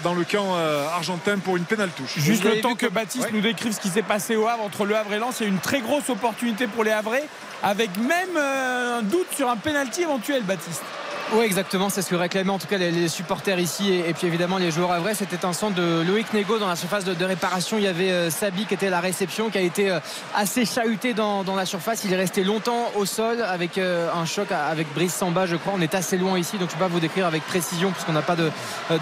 Dans 0.04 0.14
le 0.14 0.24
camp 0.24 0.56
argentin 0.94 1.38
pour 1.40 1.58
une 1.58 1.64
pénale 1.64 1.90
touche. 1.90 2.18
Juste 2.18 2.44
le 2.44 2.62
temps 2.62 2.76
que, 2.76 2.88
Baptiste 2.88 3.32
nous 3.32 3.42
décrive 3.42 3.74
ce 3.74 3.80
qui 3.80 3.90
s'est 3.90 4.02
passé 4.02 4.36
au 4.36 4.48
Havre 4.48 4.64
entre 4.64 4.86
le 4.86 4.96
Havre 4.96 5.14
et 5.14 5.20
Lens, 5.20 5.38
il 5.40 5.44
y 5.44 5.46
a 5.46 5.50
une 5.50 5.60
très 5.60 5.82
grosse 5.82 6.10
opportunité 6.10 6.68
pour 6.68 6.84
les 6.84 6.92
Havrais 6.92 7.24
avec 7.64 7.96
même 7.98 8.38
euh, 8.38 9.00
un 9.00 9.02
doute 9.02 9.28
sur 9.36 9.50
un 9.50 9.58
penalty 9.58 10.04
éventuel, 10.04 10.44
Baptiste. 10.44 10.84
Oui, 11.32 11.46
exactement, 11.46 11.90
c'est 11.90 12.02
ce 12.02 12.10
que 12.10 12.16
réclamaient 12.16 12.50
en 12.50 12.58
tout 12.58 12.66
cas 12.66 12.78
les, 12.78 13.08
supporters 13.08 13.60
ici 13.60 13.94
et, 13.94 14.14
puis 14.14 14.26
évidemment 14.26 14.58
les 14.58 14.72
joueurs 14.72 14.92
à 14.92 15.00
vrai. 15.00 15.14
C'était 15.14 15.46
un 15.46 15.54
centre 15.54 15.76
de 15.76 16.02
Loïc 16.02 16.34
Nego 16.34 16.58
dans 16.58 16.68
la 16.68 16.76
surface 16.76 17.06
de, 17.06 17.24
réparation. 17.24 17.78
Il 17.78 17.84
y 17.84 17.88
avait 17.88 18.10
euh, 18.10 18.30
Sabi 18.32 18.66
qui 18.66 18.74
était 18.74 18.88
à 18.88 18.90
la 18.90 19.00
réception, 19.00 19.52
qui 19.52 19.60
a 19.60 19.62
été 19.62 19.92
euh, 19.92 20.00
assez 20.36 20.66
chahuté 20.66 21.14
dans, 21.14 21.44
la 21.56 21.66
surface. 21.68 22.04
Il 22.04 22.14
est 22.14 22.18
resté 22.18 22.44
longtemps 22.44 22.92
au 22.96 23.06
sol 23.06 23.44
avec 23.44 23.78
euh, 23.78 24.10
un 24.12 24.26
choc 24.26 24.52
avec 24.52 24.92
Brice 24.96 25.14
Samba, 25.14 25.46
je 25.46 25.56
crois. 25.56 25.74
On 25.78 25.82
est 25.82 25.94
assez 25.94 26.18
loin 26.18 26.40
ici, 26.40 26.58
donc 26.58 26.70
je 26.70 26.76
ne 26.76 26.80
peux 26.80 26.86
pas 26.86 26.92
vous 26.92 27.00
décrire 27.00 27.28
avec 27.28 27.44
précision 27.44 27.92
puisqu'on 27.92 28.14
n'a 28.14 28.24
pas 28.24 28.36
de, 28.36 28.50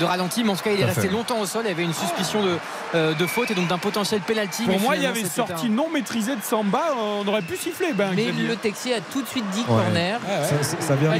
ralenti. 0.03 0.43
Mais 0.43 0.49
en 0.49 0.55
tout 0.55 0.63
cas, 0.63 0.71
il 0.71 0.81
est 0.81 0.85
resté 0.85 1.07
longtemps 1.07 1.39
au 1.39 1.45
sol. 1.45 1.61
Il 1.63 1.69
y 1.69 1.71
avait 1.71 1.83
une 1.83 1.93
suspicion 1.93 2.41
de, 2.43 3.25
faute 3.27 3.51
et 3.51 3.55
donc 3.55 3.67
d'un 3.67 3.77
potentiel 3.77 4.19
penalty. 4.19 4.65
Pour 4.65 4.81
moi, 4.81 4.97
il 4.97 5.03
y 5.03 5.05
avait 5.05 5.21
une 5.21 5.29
sortie 5.29 5.69
non 5.69 5.89
maîtrisée 5.89 6.35
de 6.35 6.43
Samba. 6.43 6.81
On 6.97 7.25
aurait 7.25 7.41
pu 7.41 7.55
siffler. 7.55 7.93
Ben, 7.93 8.11
mais 8.13 8.31
le 8.31 8.55
Texier 8.57 8.95
a 8.95 9.01
tout 9.01 9.21
de 9.21 9.27
suite 9.27 9.49
dit 9.51 9.63
corner. 9.63 10.19
Ça, 10.81 10.95
vient 10.95 11.11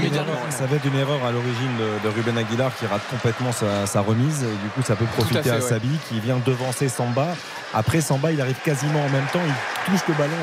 d'une 0.83 0.96
erreur 0.97 1.23
à 1.25 1.31
l'origine 1.31 1.77
de, 2.03 2.09
Ruben 2.09 2.37
Aguilar 2.37 2.71
qui 2.77 2.85
rate 2.85 3.01
complètement 3.09 3.51
sa, 3.51 4.01
remise. 4.01 4.43
Et 4.43 4.63
du 4.63 4.69
coup, 4.69 4.81
ça 4.81 4.95
peut 4.95 5.05
profiter 5.05 5.49
à, 5.49 5.61
Sabi 5.61 5.89
qui 6.09 6.19
vient 6.19 6.37
devancer 6.45 6.89
Samba. 6.89 7.27
Après, 7.73 8.01
Samba, 8.01 8.31
il 8.31 8.41
arrive 8.41 8.59
quasiment 8.63 8.99
en 8.99 9.09
même 9.09 9.25
temps. 9.31 9.41
Il 9.45 9.91
touche 9.91 10.07
le 10.07 10.13
ballon. 10.15 10.33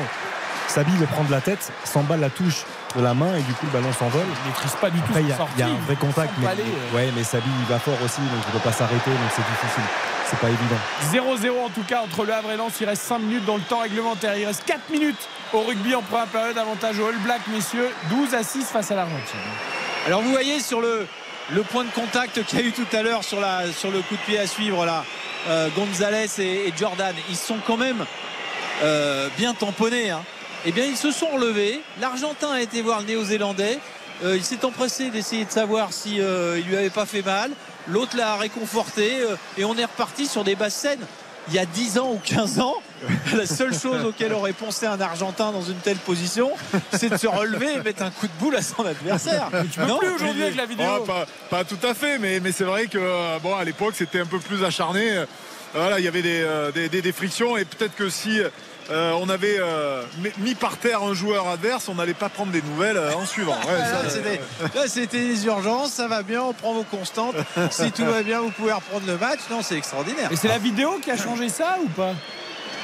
Sabi 0.67 0.91
veut 0.97 1.05
prendre 1.05 1.31
la 1.31 1.41
tête. 1.41 1.71
Samba 1.83 2.17
la 2.17 2.29
touche 2.29 2.65
de 2.95 3.01
la 3.01 3.13
main 3.13 3.35
et 3.35 3.41
du 3.41 3.53
coup 3.53 3.65
le 3.65 3.71
ballon 3.71 3.93
s'envole. 3.93 4.25
Il 4.43 4.49
maîtrise 4.49 4.75
pas 4.79 4.89
du 4.89 4.99
tout. 4.99 5.13
Il 5.15 5.27
y, 5.27 5.31
a 5.31 5.67
un 5.67 5.85
vrai 5.85 5.95
contact, 5.95 6.33
mais, 6.37 6.47
euh. 6.47 6.95
ouais, 6.95 7.11
mais 7.15 7.23
Sabi 7.23 7.49
il 7.59 7.65
va 7.65 7.79
fort 7.79 7.97
aussi, 8.03 8.21
donc 8.21 8.41
il 8.47 8.53
ne 8.53 8.59
peut 8.59 8.63
pas 8.63 8.71
s'arrêter, 8.71 9.11
donc 9.11 9.29
c'est 9.35 9.43
difficile. 9.43 9.83
C'est 10.29 10.39
pas 10.39 10.49
évident. 10.49 11.45
0-0 11.47 11.65
en 11.65 11.69
tout 11.69 11.83
cas 11.83 12.01
entre 12.01 12.25
le 12.25 12.33
Havre 12.33 12.51
et 12.51 12.57
Lens. 12.57 12.73
Il 12.81 12.87
reste 12.87 13.03
5 13.03 13.19
minutes 13.19 13.45
dans 13.45 13.57
le 13.57 13.61
temps 13.61 13.79
réglementaire. 13.79 14.35
Il 14.37 14.45
reste 14.45 14.63
4 14.65 14.89
minutes 14.89 15.29
au 15.53 15.61
rugby 15.61 15.93
en 15.93 16.01
première 16.01 16.27
période. 16.27 16.57
Avantage 16.57 16.99
au 16.99 17.07
All 17.07 17.17
Black, 17.23 17.41
messieurs. 17.47 17.89
12 18.09 18.33
à 18.33 18.43
6 18.43 18.65
face 18.65 18.89
à 18.89 18.95
l'Argentine. 18.95 19.39
Alors 20.05 20.21
vous 20.21 20.29
voyez 20.29 20.59
sur 20.59 20.81
le, 20.81 21.07
point 21.71 21.83
de 21.83 21.89
contact 21.89 22.43
qu'il 22.43 22.59
y 22.59 22.61
a 22.61 22.65
eu 22.65 22.71
tout 22.71 22.85
à 22.93 23.01
l'heure 23.01 23.23
sur, 23.23 23.39
sur 23.75 23.89
le 23.89 24.01
coup 24.03 24.15
de 24.15 24.21
pied 24.27 24.37
à 24.37 24.45
suivre 24.45 24.85
là, 24.85 25.03
euh, 25.49 25.67
Gonzalez 25.75 26.27
et, 26.37 26.71
Jordan, 26.77 27.15
ils 27.27 27.35
sont 27.35 27.57
quand 27.65 27.77
même 27.77 28.05
euh, 28.83 29.29
bien 29.35 29.55
tamponnés. 29.55 30.11
Hein. 30.11 30.21
Eh 30.63 30.71
bien 30.71 30.85
ils 30.85 30.95
se 30.95 31.09
sont 31.09 31.29
relevés. 31.29 31.81
L'Argentin 31.99 32.51
a 32.51 32.61
été 32.61 32.83
voir 32.83 32.99
le 32.99 33.07
Néo-Zélandais. 33.07 33.79
Euh, 34.23 34.37
il 34.37 34.43
s'est 34.43 34.63
empressé 34.63 35.09
d'essayer 35.09 35.43
de 35.43 35.51
savoir 35.51 35.91
si 35.91 36.17
il 36.17 36.63
lui 36.67 36.77
avait 36.77 36.91
pas 36.91 37.07
fait 37.07 37.23
mal. 37.23 37.49
L'autre 37.87 38.15
l'a 38.15 38.35
réconforté 38.35 39.17
et 39.57 39.65
on 39.65 39.75
est 39.75 39.85
reparti 39.85 40.27
sur 40.27 40.43
des 40.43 40.53
basses 40.53 40.75
scènes 40.75 41.05
il 41.49 41.53
y 41.53 41.59
a 41.59 41.65
10 41.65 41.99
ans 41.99 42.11
ou 42.11 42.19
15 42.23 42.59
ans, 42.59 42.75
la 43.35 43.45
seule 43.45 43.73
chose 43.73 44.03
auquel 44.05 44.33
aurait 44.33 44.53
pensé 44.53 44.85
un 44.85 44.99
Argentin 44.99 45.51
dans 45.51 45.61
une 45.61 45.77
telle 45.77 45.97
position, 45.97 46.51
c'est 46.93 47.09
de 47.09 47.17
se 47.17 47.27
relever 47.27 47.73
et 47.73 47.79
mettre 47.81 48.03
un 48.03 48.11
coup 48.11 48.27
de 48.27 48.33
boule 48.39 48.55
à 48.55 48.61
son 48.61 48.85
adversaire. 48.85 49.49
Tu 49.71 49.79
peux 49.79 49.85
non 49.85 49.97
plus 49.99 50.09
aujourd'hui 50.09 50.43
avec 50.43 50.55
la 50.55 50.65
vidéo. 50.65 50.87
Oh, 51.01 51.11
pas, 51.49 51.63
tout 51.63 51.79
à 51.83 51.93
fait, 51.93 52.17
mais, 52.17 52.39
mais 52.39 52.51
c'est 52.51 52.63
vrai 52.63 52.87
que 52.87 52.97
euh, 52.97 53.37
bon, 53.41 53.55
à 53.55 53.63
l'époque, 53.63 53.93
c'était 53.95 54.19
un 54.19 54.25
peu 54.25 54.39
plus 54.39 54.63
acharné. 54.63 55.23
Voilà, 55.73 55.99
il 55.99 56.05
y 56.05 56.07
avait 56.07 56.21
des, 56.21 56.41
euh, 56.41 56.71
des, 56.71 57.11
frictions 57.11 57.57
et 57.57 57.65
peut-être 57.65 57.95
que 57.95 58.09
si 58.09 58.39
euh, 58.91 59.13
on 59.19 59.29
avait 59.29 59.57
euh, 59.59 60.03
mis 60.39 60.53
par 60.55 60.77
terre 60.77 61.01
un 61.03 61.13
joueur 61.13 61.47
adverse, 61.47 61.89
on 61.89 61.95
n'allait 61.95 62.13
pas 62.13 62.29
prendre 62.29 62.51
des 62.51 62.61
nouvelles 62.61 62.97
euh, 62.97 63.13
en 63.15 63.25
suivant. 63.25 63.53
Ouais, 63.53 63.83
ça, 63.83 64.03
là, 64.75 64.87
c'était- 64.87 65.17
les 65.17 65.45
urgences, 65.45 65.93
ça 65.93 66.07
va 66.07 66.21
bien, 66.23 66.41
on 66.43 66.53
prend 66.53 66.73
vos 66.73 66.83
constantes. 66.83 67.35
Si 67.71 67.91
tout 67.91 68.05
va 68.05 68.21
bien, 68.21 68.39
vous 68.41 68.51
pouvez 68.51 68.73
reprendre 68.73 69.05
le 69.07 69.17
match. 69.17 69.39
Non, 69.49 69.61
c'est 69.61 69.77
extraordinaire. 69.77 70.31
Et 70.31 70.35
c'est 70.35 70.47
la 70.47 70.59
vidéo 70.59 70.99
qui 71.03 71.09
a 71.11 71.17
changé 71.17 71.49
ça 71.49 71.77
ou 71.83 71.87
pas? 71.89 72.13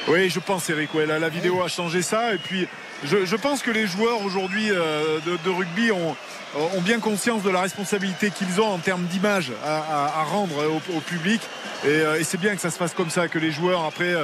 Oui, 0.08 0.28
je 0.30 0.40
pense, 0.40 0.68
Eric. 0.68 0.92
Ouais, 0.94 1.06
la, 1.06 1.18
la 1.20 1.28
vidéo 1.28 1.62
a 1.62 1.68
changé 1.68 2.02
ça. 2.02 2.34
Et 2.34 2.38
puis, 2.38 2.66
je, 3.04 3.24
je 3.24 3.36
pense 3.36 3.62
que 3.62 3.70
les 3.70 3.86
joueurs 3.86 4.22
aujourd'hui 4.24 4.70
euh, 4.70 5.18
de, 5.24 5.38
de 5.44 5.50
rugby 5.50 5.92
ont, 5.92 6.16
ont 6.56 6.80
bien 6.80 6.98
conscience 6.98 7.42
de 7.44 7.50
la 7.50 7.60
responsabilité 7.60 8.30
qu'ils 8.30 8.60
ont 8.60 8.66
en 8.66 8.78
termes 8.78 9.04
d'image 9.04 9.52
à, 9.64 9.76
à- 9.78 10.20
à 10.20 10.24
rendre 10.24 10.56
au, 10.66 10.96
au 10.96 11.00
public. 11.00 11.40
Et, 11.84 11.88
euh, 11.88 12.20
et 12.20 12.24
c'est 12.24 12.38
bien 12.38 12.54
que 12.54 12.60
ça 12.60 12.70
se 12.70 12.76
fasse 12.76 12.94
comme 12.94 13.10
ça, 13.10 13.28
que 13.28 13.38
les 13.38 13.50
joueurs, 13.50 13.84
après, 13.84 14.14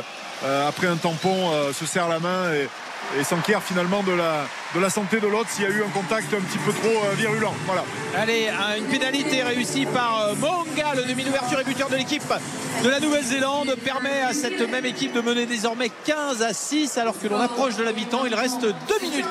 euh, 0.44 0.68
après 0.68 0.86
un 0.86 0.96
tampon, 0.96 1.50
euh, 1.52 1.72
se 1.72 1.86
serrent 1.86 2.08
la 2.08 2.20
main 2.20 2.52
et, 2.54 2.68
et 3.20 3.24
s'enquièrent 3.24 3.62
finalement 3.62 4.02
de 4.04 4.12
la, 4.12 4.46
de 4.74 4.80
la 4.80 4.90
santé 4.90 5.18
de 5.18 5.26
l'autre 5.26 5.48
s'il 5.50 5.64
y 5.64 5.66
a 5.66 5.70
eu 5.70 5.82
un 5.82 5.88
contact 5.88 6.32
un 6.34 6.40
petit 6.40 6.58
peu 6.58 6.72
trop 6.72 6.88
euh, 7.04 7.14
virulent. 7.16 7.54
Voilà. 7.66 7.84
Allez, 8.16 8.48
un- 8.48 8.76
une 8.76 8.84
pénalité 8.86 9.42
réussie 9.42 9.86
par 9.86 10.20
euh, 10.20 10.34
Monga, 10.36 10.94
le 10.96 11.04
demi 11.04 11.24
d'ouverture 11.24 11.58
et 11.60 11.64
buteur 11.64 11.88
de 11.88 11.96
l'équipe 11.96 12.22
de 12.84 12.88
la 12.88 13.00
Nouvelle-Zélande, 13.00 13.74
permet 13.84 14.20
à 14.22 14.32
cette 14.32 14.60
même 14.70 14.84
équipe 14.84 15.12
de 15.12 15.20
mener 15.20 15.46
désormais 15.46 15.90
15 16.04 16.42
à 16.42 16.52
6 16.52 16.96
alors 16.98 17.18
que 17.20 17.26
l'on 17.26 17.40
approche 17.40 17.74
de 17.76 17.82
la 17.82 17.92
mi-temps. 17.92 18.24
Il 18.24 18.34
reste 18.36 18.60
2 18.62 18.70
minutes 19.02 19.26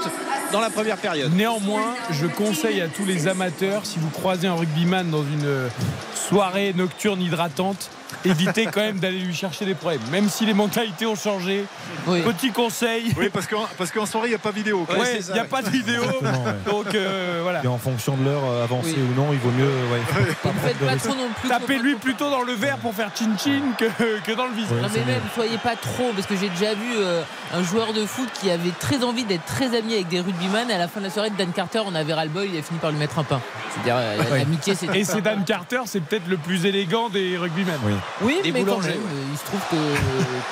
dans 0.51 0.59
la 0.59 0.69
première 0.69 0.97
période. 0.97 1.33
Néanmoins, 1.33 1.95
je 2.11 2.27
conseille 2.27 2.81
à 2.81 2.89
tous 2.89 3.05
les 3.05 3.27
amateurs, 3.29 3.85
si 3.85 3.99
vous 3.99 4.09
croisez 4.09 4.47
un 4.47 4.55
rugbyman 4.55 5.09
dans 5.09 5.23
une 5.23 5.45
euh, 5.45 5.67
soirée 6.13 6.73
nocturne 6.75 7.21
hydratante, 7.21 7.89
évitez 8.25 8.65
quand 8.65 8.81
même 8.81 8.99
d'aller 8.99 9.19
lui 9.19 9.33
chercher 9.33 9.65
des 9.65 9.75
problèmes. 9.75 10.01
Même 10.11 10.29
si 10.29 10.45
les 10.45 10.53
mentalités 10.53 11.05
ont 11.05 11.15
changé, 11.15 11.65
Oui. 12.07 12.21
petit 12.21 12.51
conseil. 12.51 13.13
Oui, 13.17 13.29
parce 13.29 13.47
qu'en 13.47 13.65
parce 13.77 13.91
qu'en 13.91 14.05
soirée, 14.05 14.27
il 14.27 14.31
n'y 14.31 14.35
a 14.35 14.39
pas 14.39 14.51
vidéo. 14.51 14.85
Ouais, 14.89 15.19
il 15.27 15.33
n'y 15.33 15.39
a 15.39 15.45
pas 15.45 15.61
de 15.61 15.69
vidéo. 15.69 16.01
Ouais. 16.03 16.71
Donc 16.71 16.93
euh, 16.95 17.39
voilà. 17.43 17.63
Et 17.63 17.67
en 17.67 17.77
fonction 17.77 18.15
de 18.17 18.23
l'heure 18.25 18.43
euh, 18.45 18.63
avancée 18.63 18.95
Oui. 18.97 19.03
ou 19.11 19.19
non, 19.21 19.27
il 19.33 19.39
vaut 19.39 19.51
mieux. 19.51 19.65
ouais, 19.65 20.33
pas 20.43 20.49
pas 20.85 20.95
trop 20.95 21.15
non 21.15 21.29
plus. 21.39 21.49
Tapez-lui 21.49 21.95
plutôt 21.95 22.29
dans 22.29 22.41
le 22.43 22.53
verre 22.53 22.77
pour 22.77 22.93
faire 22.93 23.09
chin-chin 23.15 23.61
que, 23.77 23.85
que 24.23 24.31
dans 24.35 24.45
le 24.47 24.53
visage. 24.53 24.71
Ouais, 24.73 24.81
Non 24.81 24.87
mais 24.93 25.05
même 25.13 25.21
soyez 25.35 25.57
pas 25.57 25.75
trop 25.75 26.11
parce 26.15 26.27
que 26.27 26.35
j'ai 26.35 26.49
déjà 26.49 26.73
vu 26.73 26.95
euh, 26.97 27.21
un 27.53 27.63
joueur 27.63 27.93
de 27.93 28.05
foot 28.05 28.29
qui 28.39 28.49
avait 28.51 28.71
très 28.79 29.03
envie 29.03 29.23
d'être 29.25 29.45
très 29.45 29.75
ami 29.77 29.93
avec 29.93 30.07
des 30.07 30.19
rugbyman 30.21 30.69
et 30.69 30.73
à 30.73 30.77
la 30.77 30.87
fin 30.87 30.99
de 30.99 31.05
la 31.05 31.11
soirée 31.11 31.29
Dan 31.37 31.51
Carter 31.51 31.81
on 31.85 31.95
avait 31.95 32.13
ras 32.13 32.23
le 32.25 32.29
bol 32.31 32.45
il 32.51 32.57
a 32.57 32.61
fini 32.61 32.79
par 32.79 32.91
lui 32.91 32.97
mettre 32.99 33.19
un 33.19 33.23
pain. 33.23 33.41
C'est-à-dire 33.73 33.95
euh, 33.97 34.17
Ouais. 34.31 34.39
l'amitié 34.39 34.75
c'est 34.75 34.93
Et 34.95 35.03
c'est 35.03 35.21
Dan 35.21 35.43
Carter, 35.45 35.81
c'est 35.85 35.99
peut-être 36.01 36.27
le 36.27 36.37
plus 36.37 36.65
élégant 36.65 37.09
des 37.09 37.37
rugbymen. 37.37 37.75
Oui. 37.85 37.93
Oui 38.21 38.39
Des 38.43 38.51
mais 38.51 38.59
quand 38.63 38.75
boulangers, 38.77 38.89
même 38.89 39.07
euh, 39.07 39.31
il 39.31 39.37
se 39.37 39.45
trouve 39.45 39.59
que 39.71 39.75
euh, 39.75 39.95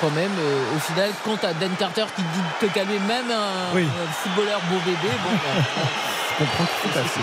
quand 0.00 0.10
même 0.10 0.30
euh, 0.38 0.76
au 0.76 0.78
final 0.80 1.10
quand 1.24 1.36
t'as 1.40 1.52
Dan 1.54 1.70
Carter 1.78 2.04
qui 2.14 2.22
te 2.22 2.28
dit 2.28 2.40
de 2.62 2.66
te 2.66 2.72
calmer 2.74 2.98
même 3.00 3.30
un, 3.30 3.74
Oui. 3.74 3.84
un 3.84 4.12
footballeur 4.12 4.60
beau 4.70 4.78
bébé 4.84 4.96
bon 5.24 5.30
bah, 5.32 5.82
Je 6.38 6.44
comprends 6.44 6.64
tout 6.82 6.98
à 6.98 7.02
fait. 7.02 7.20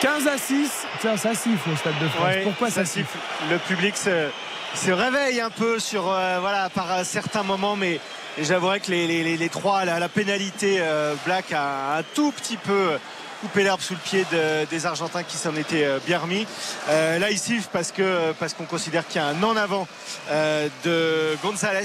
15 0.00 0.26
à 0.28 0.36
6, 0.38 0.70
tiens, 1.00 1.16
ça 1.16 1.34
siffle 1.34 1.70
au 1.70 1.76
Stade 1.76 1.98
de 2.00 2.08
France. 2.08 2.26
Ouais, 2.26 2.42
Pourquoi 2.44 2.68
ça, 2.70 2.84
ça 2.84 2.92
siffle 2.92 3.16
Le 3.50 3.56
public 3.58 3.96
se, 3.96 4.28
se 4.74 4.90
réveille 4.90 5.40
un 5.40 5.48
peu 5.50 5.78
sur 5.78 6.10
euh, 6.12 6.38
voilà 6.40 6.68
par 6.68 6.92
euh, 6.92 7.02
certains 7.02 7.42
moments, 7.42 7.76
mais 7.76 7.98
j'avouerais 8.38 8.80
que 8.80 8.90
les, 8.90 9.06
les- 9.06 9.22
les- 9.24 9.36
les 9.38 9.48
trois, 9.48 9.86
la, 9.86 9.98
la 9.98 10.08
pénalité 10.10 10.76
euh, 10.80 11.14
Black 11.24 11.50
a 11.52 11.96
un 11.98 12.02
tout 12.14 12.30
petit 12.32 12.58
peu 12.58 12.98
coupé 13.46 13.62
l'herbe 13.62 13.80
sous 13.80 13.94
le 13.94 14.00
pied 14.00 14.24
de- 14.32 14.64
des 14.66 14.86
Argentins 14.86 15.22
qui 15.22 15.36
s'en 15.36 15.54
étaient 15.54 15.84
euh, 15.84 15.98
bien 16.04 16.18
remis. 16.18 16.46
Euh, 16.88 17.18
là, 17.18 17.30
ils 17.30 17.38
sifflent 17.38 17.68
parce 17.72 17.92
que 17.92 18.32
parce 18.40 18.54
qu'on 18.54 18.64
considère 18.64 19.06
qu'il 19.06 19.20
y 19.20 19.24
a 19.24 19.28
un 19.28 19.42
en 19.42 19.56
avant 19.56 19.86
euh, 20.30 20.68
de 20.84 21.36
Gonzalez. 21.42 21.84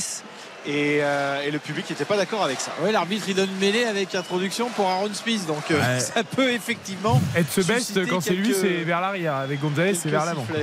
Et, 0.68 1.00
euh, 1.02 1.42
et 1.44 1.50
le 1.50 1.58
public 1.58 1.90
n'était 1.90 2.06
pas 2.06 2.18
d'accord 2.18 2.44
avec 2.44 2.60
ça. 2.60 2.72
Oui, 2.82 2.92
l'arbitre 2.92 3.26
il 3.28 3.34
donne 3.36 3.50
mêlée 3.60 3.84
avec 3.86 4.14
introduction 4.14 4.70
pour 4.70 4.88
Aaron 4.90 5.10
Smith, 5.12 5.48
donc 5.48 5.64
euh, 5.72 5.80
Ouais. 5.80 6.00
ça 6.16 6.24
peut 6.24 6.52
effectivement. 6.52 7.20
Être 7.36 7.52
ce 7.52 7.62
best, 7.62 8.08
quand 8.08 8.22
c'est 8.22 8.34
lui, 8.34 8.54
c'est 8.54 8.84
vers 8.84 9.02
l'arrière. 9.02 9.36
Avec 9.38 9.60
Gonzalez, 9.60 9.96
c'est 9.96 10.10
vers 10.10 10.26
l'avant. 10.26 10.46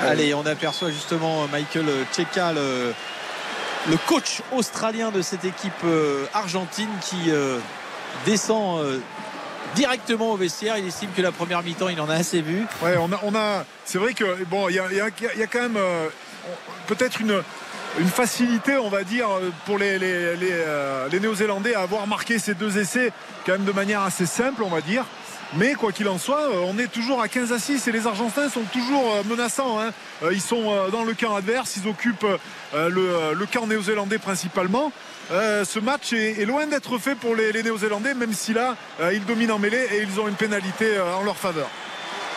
Allez, 0.00 0.34
on 0.34 0.44
aperçoit 0.46 0.90
justement 0.90 1.46
Michael 1.48 1.86
Cheka, 2.16 2.52
le, 2.52 2.92
le 3.88 3.96
coach 4.08 4.42
australien 4.52 5.10
de 5.10 5.22
cette 5.22 5.44
équipe 5.44 5.72
euh, 5.84 6.24
argentine 6.34 6.88
qui 7.00 7.30
euh, 7.30 7.58
descend 8.24 8.80
euh, 8.80 8.98
directement 9.74 10.32
au 10.32 10.36
vestiaire. 10.36 10.78
Il 10.78 10.86
estime 10.86 11.10
que 11.16 11.22
la 11.22 11.32
première 11.32 11.62
mi-temps, 11.62 11.88
il 11.88 12.00
en 12.00 12.08
a 12.08 12.14
assez 12.14 12.42
vu. 12.42 12.64
On 12.82 13.34
a, 13.34 13.64
c'est 13.84 13.98
vrai 13.98 14.14
que 14.14 14.44
bon, 14.44 14.68
il 14.68 14.74
y 14.74 14.78
a, 14.78 15.46
quand 15.46 15.62
même 15.62 15.76
euh, 15.76 16.08
peut-être 16.86 17.20
une 17.20 17.42
facilité, 18.08 18.76
on 18.76 18.88
va 18.88 19.04
dire, 19.04 19.28
pour 19.66 19.78
les, 19.78 19.98
euh, 20.00 21.08
les 21.10 21.20
Néo-Zélandais 21.20 21.74
à 21.74 21.80
avoir 21.80 22.06
marqué 22.06 22.38
ces 22.38 22.54
deux 22.54 22.78
essais 22.78 23.12
quand 23.44 23.52
même 23.52 23.64
de 23.64 23.72
manière 23.72 24.02
assez 24.02 24.26
simple, 24.26 24.62
on 24.62 24.70
va 24.70 24.80
dire. 24.80 25.04
Mais 25.56 25.74
quoi 25.74 25.92
qu'il 25.92 26.08
en 26.08 26.18
soit, 26.18 26.40
euh, 26.50 26.64
on 26.66 26.78
est 26.78 26.86
toujours 26.90 27.20
à 27.20 27.28
15 27.28 27.52
à 27.52 27.58
6 27.58 27.86
et 27.86 27.92
les 27.92 28.06
Argentins 28.06 28.48
sont 28.48 28.62
toujours 28.72 29.14
euh, 29.16 29.22
menaçants. 29.28 29.78
hein. 29.80 29.90
Euh, 30.22 30.32
Ils 30.32 30.40
sont 30.40 30.88
dans 30.90 31.04
le 31.04 31.12
camp 31.14 31.34
adverse, 31.36 31.76
ils 31.82 31.88
occupent 31.88 32.26
le, 32.74 33.34
le 33.34 33.46
camp 33.46 33.66
néo-zélandais 33.66 34.18
principalement. 34.18 34.90
Euh, 35.30 35.64
ce 35.64 35.78
match 35.78 36.12
est, 36.12 36.40
est 36.40 36.44
loin 36.46 36.66
d'être 36.66 36.98
fait 36.98 37.14
pour 37.14 37.34
les, 37.36 37.52
les 37.52 37.62
Néo-Zélandais, 37.62 38.14
même 38.14 38.32
si 38.32 38.52
là, 38.52 38.76
euh, 39.00 39.12
ils 39.14 39.24
dominent 39.24 39.52
en 39.52 39.58
mêlée 39.58 39.86
et 39.92 40.02
ils 40.02 40.20
ont 40.20 40.26
une 40.28 40.34
pénalité 40.34 40.96
euh, 40.96 41.14
en 41.14 41.22
leur 41.22 41.36
faveur. 41.36 41.68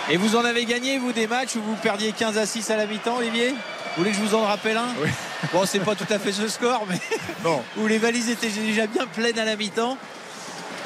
Et 0.09 0.17
vous 0.17 0.35
en 0.35 0.45
avez 0.45 0.65
gagné, 0.65 0.97
vous, 0.99 1.11
des 1.11 1.25
matchs 1.27 1.55
où 1.55 1.61
vous 1.61 1.75
perdiez 1.75 2.11
15 2.11 2.37
à 2.37 2.45
6 2.45 2.69
à 2.69 2.77
la 2.77 2.85
mi-temps, 2.85 3.17
Olivier? 3.17 3.49
Vous 3.49 4.03
voulez 4.03 4.11
que 4.11 4.17
je 4.17 4.21
vous 4.21 4.35
en 4.35 4.43
rappelle 4.45 4.77
un? 4.77 4.93
Oui. 5.01 5.09
Bon, 5.51 5.65
c'est 5.65 5.79
pas 5.79 5.95
tout 5.95 6.05
à 6.11 6.19
fait 6.19 6.31
ce 6.31 6.47
score, 6.47 6.85
mais 6.87 6.99
Non. 7.43 7.63
où 7.77 7.87
les 7.87 7.97
valises 7.97 8.29
étaient 8.29 8.49
déjà 8.49 8.85
bien 8.87 9.07
pleines 9.07 9.39
à 9.39 9.45
la 9.45 9.55
mi-temps. 9.55 9.97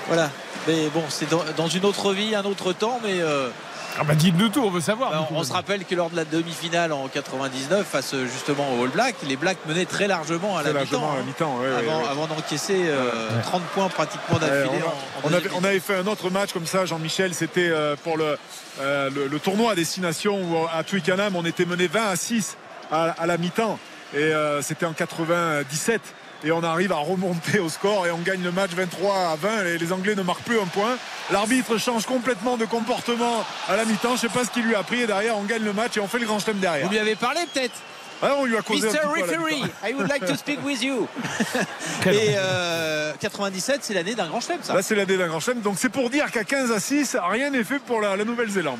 Voilà. 0.09 0.29
Mais 0.67 0.89
bon, 0.93 1.03
c'est 1.09 1.29
dans, 1.29 1.43
dans 1.55 1.67
une 1.67 1.85
autre 1.85 2.13
vie, 2.13 2.35
un 2.35 2.43
autre 2.43 2.73
temps, 2.73 2.99
mais 3.03 3.21
euh, 3.21 3.49
Ah 3.97 4.03
bah 4.03 4.13
dites-nous 4.13 4.49
tout, 4.49 4.61
on 4.61 4.69
veut 4.69 4.81
savoir. 4.81 5.11
bah, 5.11 5.27
on 5.31 5.43
se 5.43 5.53
rappelle 5.53 5.85
que 5.85 5.95
lors 5.95 6.09
de 6.09 6.15
la 6.17 6.25
demi-finale 6.25 6.91
en 6.91 7.07
99, 7.07 7.87
face 7.87 8.13
euh, 8.13 8.25
justement 8.27 8.65
aux 8.77 8.83
All 8.83 8.89
Blacks, 8.89 9.15
les 9.27 9.37
Blacks 9.37 9.57
menaient 9.67 9.85
très 9.85 10.07
largement 10.07 10.57
à 10.57 10.63
la 10.63 10.71
Très 10.71 10.81
mi-temps. 10.83 10.99
largement 11.01 11.13
à 11.13 11.63
la 11.63 11.67
hein, 11.67 11.81
ouais, 11.81 11.87
avant 11.89 12.01
ouais. 12.03 12.07
avant 12.09 12.27
d'encaisser 12.27 12.83
euh, 12.87 13.29
30 13.43 13.61
points 13.73 13.87
pratiquement 13.89 14.35
Ouais, 14.37 14.47
d'affilée. 14.47 14.83
on, 15.23 15.29
on 15.29 15.41
on 15.59 15.63
avait 15.63 15.79
fait 15.79 15.95
un 15.95 16.07
autre 16.07 16.29
match 16.29 16.51
comme 16.51 16.65
ça, 16.67 16.85
Jean-Michel. 16.85 17.33
C'était 17.33 17.69
euh, 17.69 17.95
pour 18.03 18.17
le, 18.17 18.37
euh, 18.81 19.09
le, 19.15 19.27
le 19.27 19.39
tournoi 19.39 19.71
à 19.71 19.75
destination 19.75 20.37
où 20.41 20.57
à 20.71 20.83
Twickenham, 20.83 21.35
on 21.37 21.45
était 21.45 21.65
mené 21.65 21.87
20 21.87 22.09
à 22.09 22.15
6 22.17 22.57
à, 22.91 23.11
à 23.17 23.25
la 23.25 23.37
mi-temps. 23.37 23.79
Et 24.13 24.17
euh, 24.17 24.61
c'était 24.61 24.85
en 24.85 24.93
97. 24.93 26.01
Et 26.43 26.51
on 26.51 26.63
arrive 26.63 26.91
à 26.93 26.97
remonter 26.97 27.59
au 27.59 27.67
score 27.69 28.07
et 28.07 28.11
on 28.11 28.19
gagne 28.19 28.41
le 28.43 28.51
match 28.51 28.71
23 28.71 29.15
à 29.31 29.35
20. 29.35 29.63
Les, 29.63 29.77
les 29.77 29.91
Anglais 29.91 30.15
ne 30.15 30.21
marquent 30.21 30.43
plus 30.43 30.59
un 30.59 30.65
point. 30.65 30.97
L'arbitre 31.31 31.77
change 31.77 32.05
complètement 32.05 32.55
de 32.55 32.65
comportement 32.65 33.43
à 33.67 33.75
la 33.75 33.83
mi-temps. 33.85 34.15
Je 34.15 34.21
sais 34.21 34.29
pas 34.29 34.45
ce 34.45 34.49
qu'il 34.49 34.63
lui 34.63 34.75
a 34.75 34.83
pris. 34.83 35.01
Et 35.01 35.07
derrière, 35.07 35.37
on 35.37 35.43
gagne 35.43 35.63
le 35.63 35.73
match 35.73 35.97
et 35.97 35.99
on 35.99 36.07
fait 36.07 36.19
le 36.19 36.25
grand 36.25 36.39
chelem 36.39 36.59
derrière. 36.59 36.85
Vous 36.85 36.91
lui 36.93 36.99
avez 36.99 37.15
parlé 37.15 37.41
peut-être 37.53 37.73
Ah, 38.21 38.35
on 38.37 38.45
lui 38.45 38.55
a 38.55 38.61
causé 38.61 38.87
un 38.87 38.91
Mr. 38.91 38.99
petit 38.99 39.03
à 39.23 39.25
la 39.25 39.37
Referee. 39.37 39.63
I 39.89 39.93
would 39.93 40.07
like 40.09 40.25
to 40.25 40.35
speak 40.35 40.63
with 40.65 40.81
you. 40.81 41.07
Et 42.05 42.35
euh, 42.37 43.11
97, 43.19 43.79
c'est 43.83 43.93
l'année 43.93 44.15
d'un 44.15 44.27
grand 44.27 44.39
chelem, 44.39 44.59
ça. 44.63 44.73
Là, 44.73 44.81
c'est 44.81 44.95
l'année 44.95 45.17
d'un 45.17 45.27
grand 45.27 45.41
chelem. 45.41 45.59
Donc, 45.59 45.75
c'est 45.77 45.89
pour 45.89 46.09
dire 46.09 46.31
qu'à 46.31 46.45
15 46.45 46.71
à 46.71 46.79
6, 46.79 47.17
rien 47.29 47.49
n'est 47.49 47.65
fait 47.65 47.79
pour 47.79 47.99
la, 47.99 48.15
la 48.15 48.23
Nouvelle-Zélande. 48.23 48.79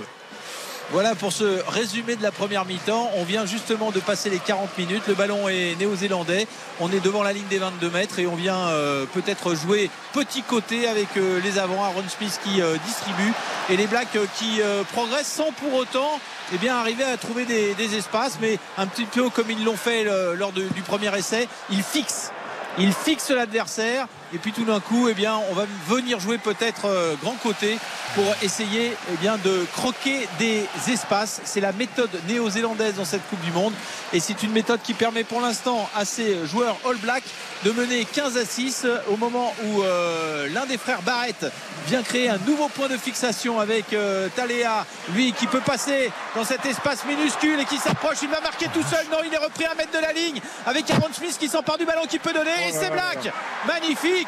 Voilà 0.92 1.14
pour 1.14 1.32
ce 1.32 1.62
résumé 1.68 2.16
de 2.16 2.24
la 2.24 2.32
première 2.32 2.66
mi-temps. 2.66 3.12
On 3.18 3.24
vient 3.24 3.46
justement 3.46 3.92
de 3.92 4.00
passer 4.00 4.32
les 4.32 4.40
40 4.40 4.76
minutes. 4.80 5.04
Le 5.08 5.14
ballon 5.14 5.48
est 5.48 5.76
néo-zélandais. 5.80 6.48
On 6.80 6.92
est 6.92 7.00
devant 7.00 7.22
la 7.22 7.32
ligne 7.32 7.46
des 7.48 7.60
22 7.60 7.92
mètres 7.92 8.18
et 8.18 8.26
on 8.26 8.36
vient 8.36 8.58
euh, 8.58 9.06
peut-être 9.14 9.54
jouer 9.54 9.92
petit 10.14 10.42
côté 10.42 10.88
avec 10.88 11.10
euh, 11.16 11.40
les 11.42 11.60
avants. 11.60 11.84
Aaron 11.84 12.02
Smith 12.08 12.40
qui 12.44 12.60
euh, 12.60 12.76
distribue 12.88 13.32
et 13.70 13.78
les 13.78 13.86
Blacks 13.86 14.18
qui 14.40 14.62
progressent 14.92 15.32
sans 15.32 15.52
pour 15.52 15.76
autant 15.76 16.20
eh 16.56 16.58
bien, 16.58 16.76
arriver 16.76 17.04
à 17.04 17.18
trouver 17.18 17.46
des, 17.46 17.96
espaces. 17.96 18.40
Mais 18.42 18.58
un 18.80 18.88
petit 18.88 19.06
peu 19.06 19.30
comme 19.30 19.52
ils 19.52 19.64
l'ont 19.64 19.78
fait 19.78 20.06
lors 20.36 20.52
du 20.52 20.82
premier 20.82 21.16
essai, 21.16 21.48
ils 21.70 21.84
fixent. 21.84 22.32
Ils 22.80 22.94
fixent 22.94 23.30
l'adversaire 23.30 24.08
et 24.34 24.38
puis 24.38 24.52
tout 24.52 24.66
d'un 24.66 24.80
coup, 24.80 25.08
eh 25.10 25.14
bien, 25.14 25.40
on 25.50 25.54
va 25.54 25.66
venir 25.88 26.20
jouer 26.20 26.38
peut-être 26.38 26.86
euh, 26.86 27.16
grand 27.22 27.36
côté 27.36 27.78
pour 28.16 28.26
essayer 28.42 28.94
eh 29.12 29.18
bien, 29.18 29.38
de 29.38 29.66
croquer 29.74 30.28
des 30.38 30.66
espaces. 30.88 31.42
C'est 31.44 31.62
la 31.62 31.72
méthode 31.72 32.12
néo-zélandaise 32.28 32.96
dans 32.96 33.06
cette 33.06 33.28
Coupe 33.30 33.42
du 33.42 33.52
Monde 33.52 33.74
et 34.14 34.20
c'est 34.20 34.42
une 34.44 34.52
méthode 34.52 34.82
qui 34.84 34.94
permet 34.94 35.24
pour 35.24 35.42
l'instant 35.42 35.90
à 35.96 36.06
ces 36.06 36.46
joueurs 36.46 36.78
All 36.88 36.98
Black 36.98 37.24
de 37.64 37.72
mener 37.72 38.06
15 38.06 38.38
à 38.38 38.46
6 38.46 38.88
au 39.12 39.18
moment 39.18 39.54
où 39.66 39.84
euh, 39.84 40.48
l'un 40.50 40.66
des 40.66 40.78
frères 40.78 41.02
Barrett 41.02 41.46
vient 41.88 42.04
créer 42.04 42.30
un 42.30 42.38
nouveau 42.46 42.68
point 42.70 42.88
de 42.88 42.98
fixation 42.98 43.60
avec 43.60 43.94
euh, 43.94 44.30
Taléa, 44.36 44.86
lui 45.14 45.34
qui 45.34 45.48
peut 45.48 45.62
passer 45.62 46.12
dans 46.36 46.44
cet 46.44 46.66
espace 46.66 47.06
minuscule 47.06 47.60
et 47.60 47.66
qui 47.66 47.78
s'approche. 47.78 48.18
Il 48.22 48.30
va 48.30 48.42
marquer 48.42 48.68
tout 48.74 48.84
seul. 48.84 49.06
Non, 49.12 49.18
il 49.26 49.34
est 49.34 49.38
repris 49.38 49.66
à 49.66 49.72
un 49.72 49.76
mètre 49.76 49.92
de 49.92 50.02
la 50.02 50.14
ligne 50.14 50.40
avec 50.66 50.90
Aaron 50.92 51.10
Smith 51.12 51.36
qui 51.40 51.48
s'empare 51.48 51.78
du 51.78 51.86
ballon 51.86 52.04
qui 52.08 52.20
peut 52.20 52.34
donner 52.34 52.52
et 52.68 52.72
c'est 52.72 52.92
Black. 52.92 53.32
Magnifique. 53.68 54.19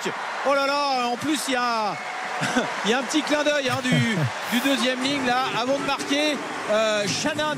Oh 0.48 0.54
là 0.54 0.66
là, 0.68 1.08
en 1.08 1.18
plus 1.18 1.40
il 1.48 1.54
y 1.54 1.58
a 1.58 1.96
il 2.86 2.92
y 2.92 2.94
a 2.94 2.98
un 3.00 3.04
petit 3.04 3.22
clin 3.22 3.44
d'œil 3.44 3.70
hein, 3.70 3.80
du, 3.84 3.90
du 3.92 4.60
deuxième 4.68 5.00
ligne 5.04 5.28
là 5.28 5.44
avant 5.60 5.78
de 5.78 5.86
marquer 5.86 6.36
euh, 6.72 7.04
Shannon 7.08 7.56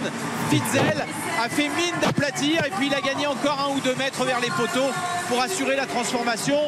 Fitzel 0.50 1.06
a 1.42 1.48
fait 1.48 1.70
mine 1.70 1.96
d'aplatir 2.02 2.66
et 2.66 2.70
puis 2.72 2.88
il 2.88 2.94
a 2.96 3.00
gagné 3.00 3.26
encore 3.28 3.66
un 3.66 3.76
ou 3.76 3.80
deux 3.80 3.96
mètres 3.96 4.26
vers 4.26 4.42
les 4.42 4.50
poteaux 4.50 4.92
pour 5.30 5.42
assurer 5.42 5.78
la 5.78 5.86
transformation. 5.86 6.60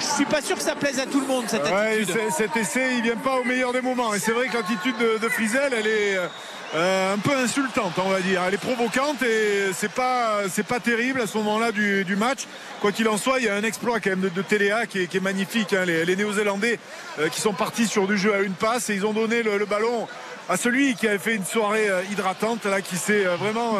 Je 0.00 0.06
suis 0.16 0.24
pas 0.24 0.42
sûr 0.42 0.56
que 0.56 0.62
ça 0.62 0.74
plaise 0.74 0.98
à 0.98 1.06
tout 1.06 1.20
le 1.20 1.26
monde 1.26 1.44
cette 1.46 1.64
Ouais, 1.64 2.00
attitude. 2.02 2.18
cet 2.36 2.56
essai, 2.56 2.96
il 2.96 3.02
vient 3.02 3.16
pas 3.16 3.36
au 3.36 3.44
meilleur 3.44 3.72
des 3.72 3.80
moments. 3.80 4.12
Et 4.14 4.18
c'est 4.18 4.32
vrai 4.32 4.48
que 4.48 4.56
l'attitude 4.56 4.96
de, 4.98 5.18
de 5.18 5.28
Frizel, 5.28 5.72
elle 5.72 5.86
est 5.86 6.18
euh, 6.74 7.14
un 7.14 7.18
peu 7.18 7.36
insultante, 7.36 7.92
on 7.98 8.08
va 8.08 8.20
dire. 8.20 8.42
Elle 8.46 8.54
est 8.54 8.58
provocante 8.58 9.22
et 9.22 9.70
c'est 9.72 9.92
pas, 9.92 10.40
pas 10.68 10.80
terrible 10.80 11.20
à 11.20 11.26
ce 11.28 11.38
moment-là 11.38 11.70
du, 11.70 12.16
match. 12.16 12.46
Quoi 12.80 12.90
qu'il 12.90 13.08
en 13.08 13.16
soit, 13.16 13.38
il 13.38 13.44
y 13.44 13.48
a 13.48 13.54
un 13.54 13.62
exploit 13.62 14.00
quand 14.00 14.10
même 14.10 14.28
de, 14.28 14.42
Téléa 14.42 14.86
qui 14.86 14.98
est, 15.02 15.20
magnifique. 15.20 15.72
hein. 15.72 15.84
Les, 15.84 16.16
Néo-Zélandais 16.16 16.80
euh, 17.20 17.28
qui 17.28 17.40
sont 17.40 17.52
partis 17.52 17.86
sur 17.86 18.08
du 18.08 18.18
jeu 18.18 18.34
à 18.34 18.40
une 18.40 18.54
passe 18.54 18.90
et 18.90 18.94
ils 18.94 19.06
ont 19.06 19.12
donné 19.12 19.44
le, 19.44 19.64
ballon 19.66 20.08
à 20.48 20.56
celui 20.56 20.96
qui 20.96 21.06
avait 21.06 21.18
fait 21.18 21.36
une 21.36 21.44
soirée 21.44 21.88
euh, 21.88 22.02
hydratante, 22.10 22.64
là, 22.64 22.80
qui 22.80 22.96
s'est 22.96 23.24
vraiment 23.38 23.78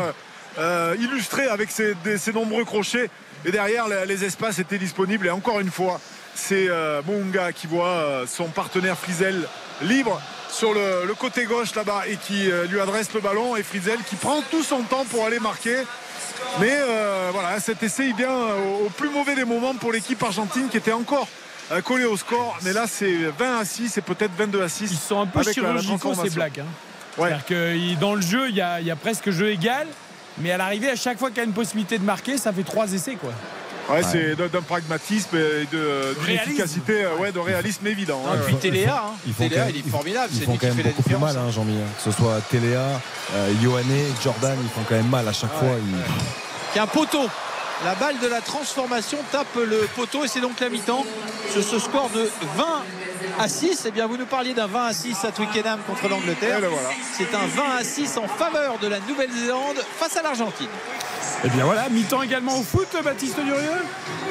illustré 0.97 1.49
avec 1.49 1.71
ses, 1.73 1.97
nombreux 2.33 2.65
crochets. 2.65 3.11
Et 3.45 3.51
derrière, 3.51 3.87
les, 4.07 4.25
espaces 4.25 4.61
étaient 4.61 4.79
disponibles. 4.79 5.27
Et 5.27 5.31
encore 5.31 5.59
une 5.59 5.71
fois, 5.71 6.01
c'est 6.37 6.69
Mounga 7.07 7.53
qui 7.53 7.67
voit 7.67 8.23
son 8.29 8.47
partenaire 8.47 8.97
Frizel 8.97 9.49
libre 9.83 10.21
sur 10.55 10.73
le, 10.75 11.05
le 11.07 11.15
côté 11.15 11.45
gauche 11.45 11.75
là-bas 11.75 12.03
et 12.09 12.17
qui 12.17 12.51
euh, 12.51 12.67
lui 12.67 12.81
adresse 12.81 13.13
le 13.13 13.21
ballon. 13.21 13.57
Et 13.57 13.63
Frizel 13.63 13.99
qui 14.09 14.17
prend 14.17 14.41
tout 14.51 14.63
son 14.63 14.83
temps 14.83 15.05
pour 15.11 15.27
aller 15.27 15.41
marquer. 15.41 15.77
Mais 16.61 16.71
euh, 16.73 17.31
voilà, 17.33 17.59
cet 17.61 17.83
essai 17.83 18.07
il 18.09 18.15
vient 18.15 18.31
au, 18.35 18.87
au 18.87 18.91
plus 18.91 19.09
mauvais 19.11 19.35
des 19.35 19.45
moments 19.45 19.75
pour 19.75 19.93
l'équipe 19.93 20.23
argentine 20.23 20.69
qui 20.69 20.77
était 20.77 20.93
encore 20.93 21.27
euh, 21.73 21.81
collée 21.81 22.05
au 22.05 22.17
score. 22.17 22.57
Mais 22.63 22.73
là, 22.73 22.85
c'est 22.87 23.15
20 23.39 23.59
à 23.61 23.65
6 23.65 23.99
et 23.99 24.01
peut-être 24.01 24.33
22 24.37 24.63
à 24.63 24.69
6. 24.69 24.91
Ils 24.93 24.97
sont 24.97 25.21
un 25.21 25.27
peu 25.27 25.41
chirurgicaux 25.55 26.15
ces 26.15 26.31
blagues. 26.31 26.61
hein. 26.61 26.67
Ouais. 27.17 27.29
C'est-à-dire 27.29 27.47
que 27.47 28.01
dans 28.01 28.15
le 28.15 28.21
jeu, 28.23 28.49
il 28.49 28.57
y 28.57 28.61
a, 28.61 28.81
il 28.81 28.87
y 28.87 28.91
a 28.91 28.97
presque 28.97 29.31
jeu 29.31 29.51
égal. 29.51 29.87
Mais 30.39 30.51
à 30.51 30.57
l'arrivée, 30.57 30.91
à 30.91 30.97
chaque 30.97 31.19
fois 31.19 31.29
qu'il 31.29 31.39
y 31.39 31.41
a 31.41 31.45
une 31.45 31.53
possibilité 31.53 31.97
de 31.99 32.05
marquer, 32.05 32.39
ça 32.39 32.53
fait 32.53 32.65
trois 32.65 32.93
essais. 32.93 33.15
quoi. 33.15 33.31
Ouais, 33.91 34.03
c'est 34.03 34.35
d'un 34.37 34.63
pragmatisme 34.63 35.37
et 35.37 35.67
de- 35.71 36.15
d'une 36.15 36.25
Réalisme. 36.25 36.49
efficacité, 36.51 37.05
euh, 37.05 37.17
ouais, 37.17 37.33
de 37.33 37.39
réalisme 37.39 37.87
évident. 37.87 38.23
Ah, 38.27 38.33
hein. 38.35 38.39
puis 38.47 38.55
Téléa, 38.57 39.05
hein. 39.07 39.11
Ils 39.27 39.35
font 39.35 39.43
Téléa, 39.45 39.65
quand 39.65 39.69
il 39.69 39.75
même- 39.77 39.87
est 39.87 39.91
formidable. 39.91 40.29
Ils 40.33 40.39
C'est 40.39 40.45
font 40.47 40.53
lui 40.53 40.59
quand 40.59 40.61
qui 40.61 40.67
même 40.69 40.77
fait 40.77 40.83
la 40.85 40.89
beaucoup 40.91 41.03
plus 41.03 41.15
différence. 41.15 41.35
mal, 41.35 41.45
hein, 41.47 41.51
Jean-Mi. 41.51 41.75
Que 41.75 42.03
ce 42.03 42.11
soit 42.11 42.41
Téléa, 42.51 42.81
euh, 43.35 43.53
Ioane, 43.63 43.85
Jordan, 44.23 44.57
ils 44.63 44.69
font 44.71 44.81
quand 44.89 44.95
même 44.95 45.09
mal 45.11 45.29
à 45.29 45.33
chaque 45.35 45.53
fois. 45.53 45.69
Ils- 45.79 46.73
qui 46.73 46.79
est 46.79 46.83
un 46.83 46.87
poteau. 46.87 47.29
La 47.85 47.95
balle 47.97 48.19
de 48.21 48.27
la 48.29 48.41
transformation 48.41 49.19
tape 49.31 49.55
le 49.57 49.87
poteau 49.95 50.25
et 50.25 50.29
c'est 50.29 50.41
donc 50.41 50.59
la 50.61 50.71
mi-temps 50.71 51.05
sur 51.53 51.63
ce 51.63 51.79
score 51.79 52.09
de 52.15 52.31
20 52.57 52.83
à 53.39 53.49
6. 53.49 53.83
Eh 53.87 53.91
bien, 53.91 54.07
vous 54.07 54.17
nous 54.17 54.25
parliez 54.27 54.55
d'un 54.55 54.67
20 54.69 54.87
à 54.87 54.93
6 54.95 55.23
à 55.25 55.31
Twickenham 55.33 55.81
contre 55.87 56.09
l'Angleterre. 56.09 56.59
Et 56.59 56.63
le 56.63 56.69
voilà. 56.69 56.89
C'est 57.19 57.35
un 57.35 57.47
20 57.55 57.77
à 57.81 57.85
6 57.85 58.17
en 58.17 58.29
faveur 58.29 58.79
de 58.79 58.87
la 58.89 59.01
Nouvelle-Zélande 59.01 59.77
face 59.99 60.17
à 60.17 60.23
l'Argentine. 60.23 60.69
Et 61.45 61.49
bien 61.51 61.65
voilà, 61.65 61.89
mi-temps 61.91 62.23
également 62.23 62.59
au 62.59 62.63
foot, 62.63 62.89
Baptiste 63.03 63.37
Durieux. 63.37 63.83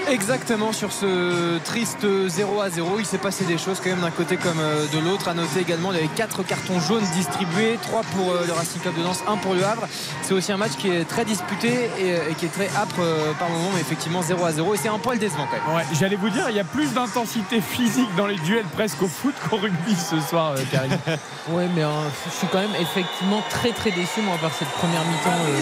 Exactement 0.09 0.73
sur 0.73 0.91
ce 0.91 1.59
triste 1.59 2.05
0 2.27 2.61
à 2.61 2.69
0 2.69 2.99
il 2.99 3.05
s'est 3.05 3.17
passé 3.17 3.45
des 3.45 3.57
choses 3.57 3.79
quand 3.81 3.89
même 3.89 4.01
d'un 4.01 4.11
côté 4.11 4.35
comme 4.35 4.59
euh, 4.59 4.85
de 4.93 4.99
l'autre. 4.99 5.29
À 5.29 5.33
noter 5.33 5.61
également 5.61 5.91
il 5.91 5.95
y 5.95 5.99
avait 5.99 6.09
4 6.13 6.43
cartons 6.43 6.79
jaunes 6.79 7.05
distribués 7.13 7.79
3 7.81 8.01
pour 8.15 8.31
euh, 8.31 8.43
le 8.45 8.51
Racing 8.51 8.81
Club 8.81 8.97
de 8.97 9.03
Lens 9.03 9.23
1 9.27 9.37
pour 9.37 9.53
le 9.53 9.63
Havre. 9.63 9.87
C'est 10.23 10.33
aussi 10.33 10.51
un 10.51 10.57
match 10.57 10.73
qui 10.77 10.89
est 10.89 11.05
très 11.05 11.23
disputé 11.23 11.89
et, 11.99 12.11
euh, 12.11 12.33
qui 12.37 12.45
est 12.45 12.53
très 12.53 12.67
âpre 12.75 13.01
par 13.39 13.49
moment 13.49 13.69
mais 13.73 13.81
effectivement 13.81 14.21
0 14.21 14.43
à 14.43 14.51
0 14.51 14.73
et 14.73 14.77
c'est 14.77 14.89
un 14.89 14.99
poil 14.99 15.19
décevant 15.19 15.47
quand 15.49 15.65
même. 15.65 15.77
Ouais, 15.77 15.85
j'allais 15.97 16.17
vous 16.17 16.29
dire, 16.29 16.49
il 16.49 16.55
y 16.55 16.59
a 16.59 16.65
plus 16.65 16.93
d'intensité 16.93 17.61
physique 17.61 18.13
dans 18.17 18.27
les 18.27 18.37
duels 18.39 18.65
presque 18.75 19.01
au 19.01 19.07
foot 19.07 19.35
qu'au 19.49 19.57
rugby 19.57 19.95
ce 19.95 20.19
soir, 20.19 20.55
Karine. 20.71 20.97
Ouais, 21.49 21.67
mais 21.75 21.83
euh, 21.83 21.89
je 22.25 22.31
suis 22.31 22.47
quand 22.47 22.59
même 22.59 22.75
effectivement 22.79 23.41
très 23.49 23.71
très 23.71 23.91
déçu 23.91 24.21
moi 24.21 24.37
par 24.41 24.53
cette 24.53 24.69
première 24.69 25.01
mi-temps 25.01 25.29
euh, 25.29 25.59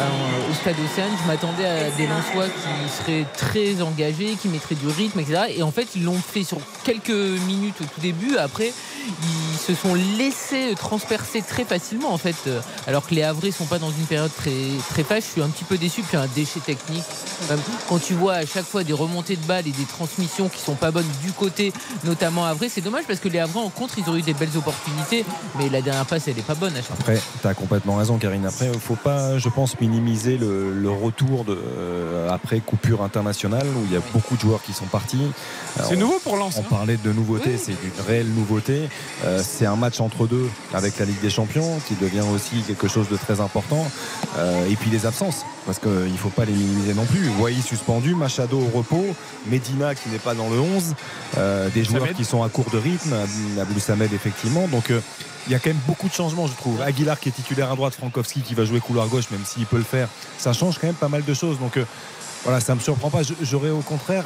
euh, 0.00 0.50
stade 0.58 0.76
Océane. 0.84 1.10
Je 1.22 1.26
m'attendais 1.26 1.66
à 1.66 1.90
des 1.90 2.06
Lensois 2.06 2.46
qui 2.46 3.02
seraient 3.02 3.26
très 3.36 3.80
engagés, 3.82 4.36
qui 4.40 4.48
mettraient 4.48 4.74
du 4.74 4.88
rythme, 4.88 5.20
etc. 5.20 5.42
Et 5.56 5.62
en 5.62 5.70
fait, 5.70 5.88
ils 5.94 6.04
l'ont 6.04 6.20
fait 6.20 6.44
sur 6.44 6.58
quelques 6.84 7.10
minutes 7.10 7.76
au 7.80 7.84
tout 7.84 8.00
début. 8.00 8.36
Après, 8.36 8.72
ils 9.06 9.58
se 9.58 9.74
sont 9.74 9.94
laissés 9.94 10.74
transpercer 10.76 11.42
très 11.42 11.64
facilement 11.64 12.12
en 12.12 12.18
fait. 12.18 12.36
Alors 12.86 13.06
que 13.06 13.14
les 13.14 13.22
Havrais 13.22 13.50
sont 13.50 13.66
pas 13.66 13.78
dans 13.78 13.90
une 13.90 14.06
période 14.06 14.34
très 14.34 14.50
très 14.90 15.04
fâche. 15.04 15.24
Je 15.24 15.30
suis 15.32 15.42
un 15.42 15.48
petit 15.48 15.64
peu 15.64 15.78
déçu. 15.78 16.02
Puis 16.02 16.16
un 16.16 16.26
déchet 16.34 16.60
technique. 16.60 17.04
Quand 17.88 17.98
tu 17.98 18.14
vois 18.14 18.34
à 18.34 18.46
chaque 18.46 18.64
fois 18.64 18.84
des 18.84 18.92
remontées 18.92 19.36
de 19.36 19.44
balles 19.46 19.66
et 19.66 19.72
des 19.72 19.84
transmissions 19.84 20.48
qui 20.48 20.60
sont 20.60 20.74
pas 20.74 20.90
bonnes 20.90 21.10
du 21.22 21.32
côté, 21.32 21.72
notamment 22.04 22.44
Havrais, 22.44 22.68
c'est 22.68 22.80
dommage 22.80 23.04
parce 23.06 23.20
que 23.20 23.28
les 23.28 23.38
Havrais 23.38 23.60
en 23.60 23.70
contre, 23.70 23.98
ils 23.98 24.08
auraient 24.08 24.20
eu 24.20 24.22
des 24.22 24.34
belles 24.34 24.56
opportunités. 24.56 25.24
Mais 25.58 25.68
la 25.68 25.82
dernière 25.82 26.06
passe, 26.06 26.28
elle 26.28 26.38
est 26.38 26.46
pas 26.46 26.54
bonne 26.54 26.74
à 26.74 26.82
chaque 26.82 26.86
fois. 26.86 26.96
Après, 27.00 27.20
tu 27.40 27.46
as 27.46 27.54
complètement 27.54 27.96
raison, 27.96 28.18
Karine. 28.18 28.46
Après, 28.46 28.70
il 28.72 28.80
faut 28.80 28.96
pas, 28.96 29.38
je 29.38 29.48
pense, 29.48 29.78
minimiser 29.80 30.38
le, 30.38 30.47
le 30.48 30.90
retour 30.90 31.44
de, 31.44 31.56
euh, 31.56 32.30
après 32.30 32.60
coupure 32.60 33.02
internationale 33.02 33.66
où 33.66 33.84
il 33.86 33.92
y 33.92 33.96
a 33.96 34.02
beaucoup 34.12 34.36
de 34.36 34.40
joueurs 34.40 34.62
qui 34.62 34.72
sont 34.72 34.86
partis. 34.86 35.20
C'est 35.82 35.96
nouveau 35.96 36.18
pour 36.18 36.36
Lens. 36.36 36.54
On 36.56 36.60
hein. 36.60 36.66
parlait 36.68 36.96
de 36.96 37.12
nouveauté, 37.12 37.56
c'est 37.58 37.72
une 37.72 38.04
réelle 38.06 38.28
nouveauté. 38.28 38.88
Euh, 39.24 39.40
c'est 39.42 39.66
un 39.66 39.76
match 39.76 40.00
entre 40.00 40.26
deux 40.26 40.48
avec 40.74 40.98
la 40.98 41.04
Ligue 41.04 41.20
des 41.20 41.30
Champions 41.30 41.78
qui 41.86 41.94
devient 41.94 42.24
aussi 42.34 42.62
quelque 42.66 42.88
chose 42.88 43.08
de 43.08 43.16
très 43.16 43.40
important. 43.40 43.86
Euh, 44.36 44.68
et 44.70 44.76
puis 44.76 44.90
les 44.90 45.06
absences, 45.06 45.44
parce 45.66 45.78
qu'il 45.78 45.90
ne 45.90 46.16
faut 46.16 46.28
pas 46.30 46.44
les 46.44 46.52
minimiser 46.52 46.94
non 46.94 47.04
plus. 47.04 47.28
Wai 47.40 47.54
suspendu, 47.54 48.14
Machado 48.14 48.58
au 48.58 48.76
repos, 48.76 49.04
Medina 49.46 49.94
qui 49.94 50.08
n'est 50.08 50.18
pas 50.18 50.34
dans 50.34 50.48
le 50.48 50.58
11, 50.58 50.94
euh, 51.36 51.68
des 51.70 51.84
joueurs 51.84 52.02
Samed. 52.02 52.16
qui 52.16 52.24
sont 52.24 52.42
à 52.42 52.48
court 52.48 52.70
de 52.72 52.78
rythme, 52.78 53.14
Abdou 53.60 53.80
Samed 53.80 54.12
effectivement. 54.12 54.66
Donc 54.68 54.90
euh, 54.90 55.00
il 55.48 55.52
y 55.52 55.54
a 55.54 55.58
quand 55.58 55.70
même 55.70 55.80
beaucoup 55.86 56.08
de 56.08 56.12
changements, 56.12 56.46
je 56.46 56.52
trouve. 56.52 56.80
Aguilar 56.82 57.18
qui 57.18 57.30
est 57.30 57.32
titulaire 57.32 57.72
à 57.72 57.74
droite, 57.74 57.94
Frankowski 57.94 58.42
qui 58.42 58.54
va 58.54 58.64
jouer 58.64 58.80
couloir 58.80 59.08
gauche, 59.08 59.30
même 59.30 59.44
s'il 59.44 59.64
peut 59.64 59.78
le 59.78 59.82
faire, 59.82 60.08
ça 60.36 60.52
change 60.52 60.78
quand 60.78 60.86
même 60.86 60.96
pas 60.96 61.08
mal 61.08 61.24
de 61.24 61.34
choses. 61.34 61.58
Donc 61.58 61.78
euh, 61.78 61.84
voilà, 62.44 62.60
ça 62.60 62.74
me 62.74 62.80
surprend 62.80 63.10
pas. 63.10 63.20
J'aurais 63.42 63.70
au 63.70 63.80
contraire 63.80 64.24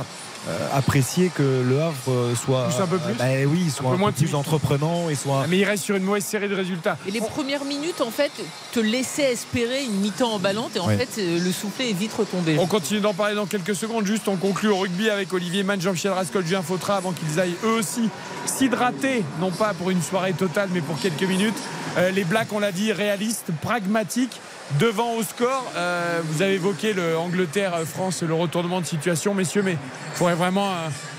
euh, 0.48 0.68
apprécié 0.72 1.30
que 1.32 1.62
le 1.64 1.80
Havre 1.80 2.10
euh, 2.10 2.34
soit 2.34 2.64
Pousse 2.64 2.80
un 2.80 2.86
peu 2.88 2.98
plus. 2.98 3.14
bah 3.14 3.24
oui, 3.46 3.70
soit 3.70 3.86
Un 3.86 3.90
peu 3.90 3.94
un, 3.94 3.98
moins 3.98 4.12
peu 4.12 4.24
plus 4.24 4.34
entreprenant 4.34 5.08
et 5.08 5.14
soit 5.14 5.46
Mais 5.48 5.58
il 5.58 5.64
reste 5.64 5.84
sur 5.84 5.94
une 5.94 6.02
mauvaise 6.02 6.24
série 6.24 6.48
de 6.48 6.54
résultats. 6.54 6.98
Et 7.06 7.12
les 7.12 7.20
premières 7.20 7.64
minutes, 7.64 8.00
en 8.00 8.10
fait, 8.10 8.32
te 8.72 8.80
laissaient 8.80 9.32
espérer 9.32 9.84
une 9.84 10.00
mi-temps 10.00 10.32
emballante 10.32 10.74
et 10.74 10.80
en 10.80 10.88
fait, 10.88 11.10
euh, 11.18 11.38
le 11.38 11.52
soufflet 11.52 11.90
est 11.90 11.94
vite 11.94 12.12
retombé. 12.12 12.56
On 12.58 12.66
continue 12.66 13.00
d'en 13.00 13.14
parler 13.14 13.36
dans 13.36 13.46
quelques 13.46 13.76
secondes. 13.76 14.04
Juste, 14.04 14.26
on 14.26 14.36
conclut 14.36 14.70
au 14.70 14.78
rugby 14.78 15.10
avec 15.10 15.32
Olivier 15.32 15.62
Mann, 15.62 15.80
Jean-Michel 15.80 16.10
Rascol, 16.10 16.44
Julien 16.44 16.62
Fautra 16.62 16.96
avant 16.96 17.12
qu'ils 17.12 17.38
aillent 17.38 17.56
eux 17.64 17.78
aussi 17.78 18.10
s'hydrater, 18.44 19.22
non 19.40 19.50
pas 19.52 19.74
pour 19.74 19.90
une 19.90 20.02
soirée 20.02 20.32
totale, 20.32 20.68
mais 20.72 20.80
pour 20.80 20.98
quelques 20.98 21.22
minutes. 21.22 21.54
Euh, 21.98 22.10
les 22.10 22.24
Blacks, 22.24 22.52
on 22.52 22.58
l'a 22.58 22.72
dit, 22.72 22.92
réalistes, 22.92 23.50
pragmatiques, 23.60 24.40
devant 24.80 25.12
au 25.14 25.22
score. 25.22 25.70
Euh, 25.76 26.20
vous 26.24 26.40
avez 26.40 26.54
évoqué 26.54 26.94
le 26.94 27.18
Angleterre-France, 27.18 28.22
le 28.22 28.34
retournement 28.34 28.80
de 28.80 28.86
situation, 28.86 29.34
messieurs, 29.34 29.62
mais 29.62 29.72
il 29.72 30.16
faudrait 30.16 30.34
vraiment 30.34 30.72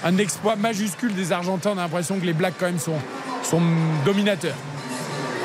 un, 0.04 0.18
exploit 0.18 0.56
majuscule 0.56 1.14
des 1.14 1.32
Argentins. 1.32 1.72
On 1.76 1.78
a 1.78 1.84
l'impression 1.84 2.20
que 2.20 2.26
les 2.26 2.34
Blacks, 2.34 2.56
quand 2.60 2.66
même, 2.66 2.80
sont 2.80 3.62
dominateurs. 4.04 4.56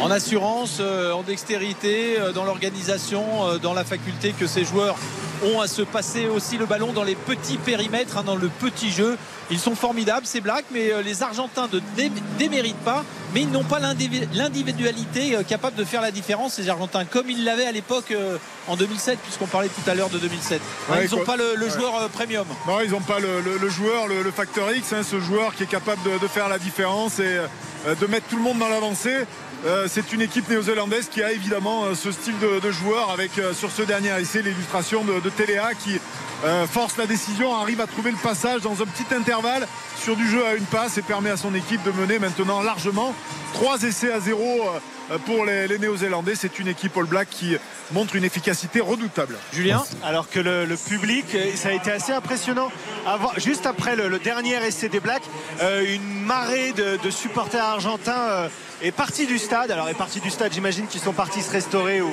En 0.01 0.11
assurance, 0.11 0.79
euh, 0.81 1.13
en 1.13 1.23
dextérité, 1.23 2.17
euh, 2.19 2.33
dans 2.33 2.45
l'organisation, 2.45 3.25
euh, 3.49 3.59
dans 3.59 3.75
la 3.75 3.85
faculté 3.85 4.33
que 4.39 4.47
ces 4.47 4.65
joueurs 4.65 4.97
ont 5.45 5.61
à 5.61 5.69
se 5.69 5.83
passer 5.83 6.27
aussi 6.27 6.57
le 6.59 6.67
ballon 6.67 6.93
dans 6.93 7.05
les 7.05 7.15
petits 7.15 7.59
périmètres, 7.59 8.17
hein, 8.19 8.23
dans 8.25 8.35
le 8.37 8.49
petit 8.49 8.91
jeu. 8.91 9.17
Ils 9.51 9.59
sont 9.61 9.77
formidables, 9.77 10.27
ces 10.27 10.41
Blacks, 10.41 10.65
mais 10.73 10.91
les 11.05 11.23
Argentins 11.23 11.69
ne 11.73 11.79
dé- 11.97 12.11
déméritent 12.39 12.77
pas, 12.85 13.05
mais 13.33 13.43
ils 13.43 13.51
n'ont 13.51 13.63
pas 13.65 13.79
l'indivi- 13.79 14.27
l'individualité 14.35 15.37
capable 15.49 15.77
de 15.77 15.85
faire 15.85 16.03
la 16.03 16.11
différence, 16.11 16.55
ces 16.55 16.69
Argentins, 16.69 17.05
comme 17.05 17.31
ils 17.31 17.45
l'avaient 17.45 17.67
à 17.67 17.73
l'époque 17.73 18.13
en 18.67 18.75
2007, 18.77 19.19
puisqu'on 19.21 19.47
parlait 19.47 19.69
tout 19.69 19.89
à 19.89 19.95
l'heure 19.95 20.11
de 20.11 20.19
2007. 20.19 20.61
Hein, 20.91 20.95
Ouais, 20.97 21.07
ils 21.07 21.17
n'ont 21.17 21.25
pas 21.25 21.37
le, 21.37 21.55
le 21.55 21.67
Ouais. 21.67 21.71
joueur 21.71 22.09
premium. 22.09 22.45
Non, 22.67 22.81
ils 22.85 22.91
n'ont 22.91 23.01
pas 23.01 23.21
le, 23.21 23.41
le- 23.41 23.59
le 23.59 23.69
joueur, 23.69 24.09
le, 24.09 24.31
facteur 24.33 24.73
X, 24.75 24.93
hein, 24.93 25.03
ce 25.09 25.21
joueur 25.21 25.55
qui 25.55 25.63
est 25.63 25.67
capable 25.67 26.03
de, 26.03 26.19
de 26.19 26.27
faire 26.29 26.49
la 26.49 26.59
différence 26.59 27.21
et 27.21 27.39
de 27.99 28.07
mettre 28.07 28.27
tout 28.27 28.37
le 28.37 28.43
monde 28.43 28.59
dans 28.59 28.69
l'avancée. 28.69 29.25
Euh, 29.67 29.87
c'est 29.89 30.13
une 30.13 30.21
équipe 30.21 30.49
néo-zélandaise 30.49 31.09
qui 31.11 31.21
a 31.21 31.33
évidemment 31.33 31.85
euh, 31.85 31.95
ce 31.95 32.13
style 32.13 32.35
de, 32.39 32.71
joueur 32.71 33.11
avec 33.11 33.39
euh, 33.39 33.53
sur 33.53 33.73
ce 33.73 33.83
dernier 33.83 34.11
essai 34.21 34.41
l'illustration 34.41 35.03
de, 35.05 35.19
de 35.19 35.31
Téléa 35.31 35.75
qui 35.75 35.99
force 36.71 36.97
la 36.97 37.07
décision, 37.07 37.53
arrive 37.53 37.81
à 37.81 37.89
trouver 37.89 38.13
le 38.13 38.17
passage 38.17 38.61
dans 38.61 38.81
un 38.81 38.87
petit 38.87 39.13
intervalle 39.13 39.67
sur 40.01 40.15
du 40.15 40.25
jeu 40.31 40.47
à 40.47 40.55
une 40.55 40.67
passe 40.67 40.97
et 40.97 41.03
permet 41.03 41.31
à 41.31 41.37
son 41.37 41.53
équipe 41.53 41.83
de 41.83 41.91
mener 41.91 42.21
maintenant 42.21 42.63
largement 42.63 43.13
trois 43.55 43.83
essais 43.83 44.13
à 44.13 44.21
zéro 44.21 44.61
pour 45.27 45.45
les, 45.45 45.67
néo-zélandais. 45.81 46.37
C'est 46.37 46.61
une 46.61 46.69
équipe 46.69 46.97
All 46.97 47.07
Black 47.07 47.29
qui 47.29 47.57
montre 47.91 48.15
une 48.15 48.23
efficacité 48.23 48.79
redoutable. 48.79 49.37
Julien 49.53 49.83
Alors 50.05 50.31
que 50.31 50.39
le, 50.39 50.77
public, 50.77 51.37
ça 51.57 51.71
a 51.71 51.73
été 51.73 51.91
assez 51.91 52.13
impressionnant. 52.13 52.71
Juste 53.39 53.67
après 53.67 53.97
le, 53.97 54.21
dernier 54.21 54.65
essai 54.65 54.89
des 54.89 55.01
Blacks, 55.01 55.29
une 55.61 56.23
marée 56.25 56.73
de, 56.73 57.11
supporters 57.11 57.65
argentins 57.65 58.49
est 58.83 58.93
partie 58.93 59.27
du 59.27 59.39
stade. 59.39 59.71
Alors 59.71 59.89
est 59.89 59.95
partie 59.95 60.21
du 60.21 60.31
stade, 60.31 60.53
j'imagine 60.53 60.87
qu'ils 60.87 61.01
sont 61.01 61.13
partis 61.13 61.43
se 61.43 61.51
restaurer 61.51 62.01
ou, 62.01 62.13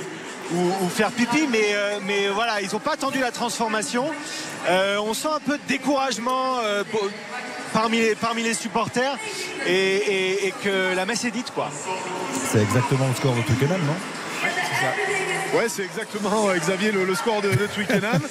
faire 0.89 1.11
pipi, 1.11 1.47
mais, 1.49 1.73
euh, 1.73 1.99
mais 2.05 2.27
voilà, 2.29 2.61
ils 2.61 2.71
n'ont 2.71 2.79
pas 2.79 2.93
attendu 2.93 3.19
la 3.19 3.31
transformation. 3.31 4.05
Euh, 4.69 4.97
on 4.99 5.13
sent 5.13 5.29
un 5.35 5.39
peu 5.39 5.57
de 5.57 5.63
découragement 5.67 6.59
euh, 6.63 6.83
parmi, 7.73 7.97
les, 7.97 8.15
parmi 8.15 8.43
les 8.43 8.53
supporters 8.53 9.17
et 9.67 10.53
que 10.63 10.95
la 10.95 11.05
messe 11.05 11.25
est 11.25 11.31
dite 11.31 11.51
quoi. 11.51 11.69
c'est 12.51 12.61
exactement 12.61 13.07
le 13.07 13.15
score 13.15 13.33
de 13.35 13.41
Twickenham, 13.41 13.81
non? 13.81 13.95
Ouais, 15.53 15.65
c'est 15.69 15.83
exactement 15.83 16.49
euh, 16.49 16.57
Xavier 16.57 16.91
le, 16.91 17.05
le 17.05 17.15
score 17.15 17.41
de, 17.41 17.49
de 17.49 17.67
Twickenham. 17.73 18.21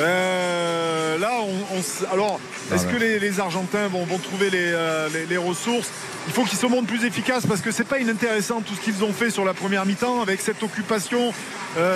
Euh, 0.00 1.18
là, 1.18 1.30
on, 1.40 1.76
on 1.76 1.78
s- 1.78 2.02
alors, 2.12 2.40
est-ce 2.74 2.84
que 2.84 2.96
les, 2.96 3.20
les 3.20 3.38
Argentins 3.38 3.86
vont, 3.86 4.04
vont 4.04 4.18
trouver 4.18 4.50
les, 4.50 4.72
euh, 4.72 5.08
les- 5.14 5.24
les 5.26 5.36
ressources? 5.36 5.86
Il 6.26 6.32
faut 6.32 6.42
qu'ils 6.42 6.58
se 6.58 6.66
montrent 6.66 6.88
plus 6.88 7.04
efficaces 7.04 7.46
parce 7.46 7.60
que 7.60 7.70
c'est 7.70 7.84
pas 7.86 8.00
inintéressant 8.00 8.60
tout 8.60 8.74
ce 8.74 8.80
qu'ils 8.80 9.04
ont 9.04 9.12
fait 9.12 9.30
sur 9.30 9.44
la 9.44 9.54
première 9.54 9.86
mi-temps 9.86 10.20
avec 10.20 10.40
cette 10.40 10.60
occupation, 10.64 11.32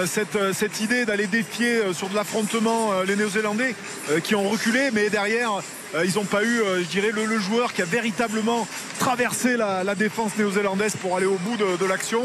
cette, 0.07 0.39
cette 0.53 0.81
idée 0.81 1.05
d'aller 1.07 1.27
défier 1.27 1.81
sur 1.93 2.09
de 2.09 2.15
l'affrontement 2.15 2.93
les 3.05 3.17
Néo-Zélandais 3.17 3.75
qui 4.23 4.35
ont 4.37 4.49
reculé, 4.49 4.91
mais 4.93 5.11
derrière. 5.11 5.51
Euh, 5.95 6.05
ils 6.05 6.15
n'ont 6.15 6.25
pas 6.25 6.43
eu, 6.43 6.61
euh, 6.61 6.83
je 6.83 6.89
dirais, 6.89 7.11
le, 7.13 7.39
joueur 7.39 7.73
qui 7.73 7.83
a 7.83 7.85
véritablement 7.85 8.67
traversé 8.99 9.57
la, 9.57 9.95
défense 9.95 10.33
néo-zélandaise 10.37 10.97
pour 10.97 11.17
aller 11.17 11.27
au 11.27 11.39
bout 11.39 11.57
de, 11.57 11.87
l'action. 11.87 12.25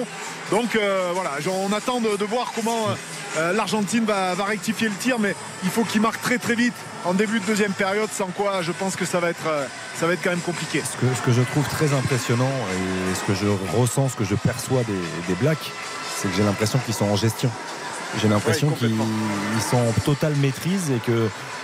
Donc 0.51 0.75
euh, 0.75 1.11
voilà, 1.13 1.31
on 1.49 1.71
attend 1.71 2.01
de, 2.01 2.25
voir 2.25 2.51
comment 2.55 2.87
l'Argentine 3.53 4.05
va, 4.05 4.35
rectifier 4.45 4.89
le 4.89 4.95
tir, 4.95 5.19
mais 5.19 5.35
il 5.63 5.69
faut 5.69 5.83
qu'il 5.83 6.01
marque 6.01 6.21
très 6.21 6.37
très 6.37 6.55
vite 6.55 6.73
en 7.05 7.13
début 7.13 7.39
de 7.39 7.45
deuxième 7.45 7.71
période, 7.71 8.09
sans 8.11 8.27
quoi 8.27 8.61
je 8.61 8.71
pense 8.71 8.95
que 8.95 9.05
ça 9.05 9.19
va 9.19 9.29
être, 9.29 9.47
ça 9.99 10.07
va 10.07 10.13
être 10.13 10.21
quand 10.23 10.29
même 10.29 10.39
compliqué. 10.39 10.81
Ce 10.81 10.97
que, 10.97 11.13
ce 11.15 11.21
que 11.21 11.31
je 11.31 11.41
trouve 11.41 11.67
très 11.67 11.93
impressionnant 11.93 12.51
et 12.71 13.15
ce 13.15 13.23
que 13.23 13.33
je 13.33 13.47
ressens, 13.77 14.09
ce 14.09 14.15
que 14.15 14.25
je 14.25 14.35
perçois 14.35 14.83
des, 14.83 15.27
des 15.27 15.35
Blacks, 15.35 15.71
c'est 16.17 16.29
que 16.29 16.35
j'ai 16.35 16.43
l'impression 16.43 16.79
qu'ils 16.79 16.93
sont 16.93 17.05
en 17.05 17.15
gestion. 17.15 17.49
J'ai 18.21 18.27
l'impression 18.27 18.67
Ouais, 18.69 18.75
qu'ils 18.77 19.61
sont 19.69 19.77
en 19.77 19.91
totale 20.05 20.35
maîtrise 20.35 20.91
et 20.91 20.99
que 20.99 21.11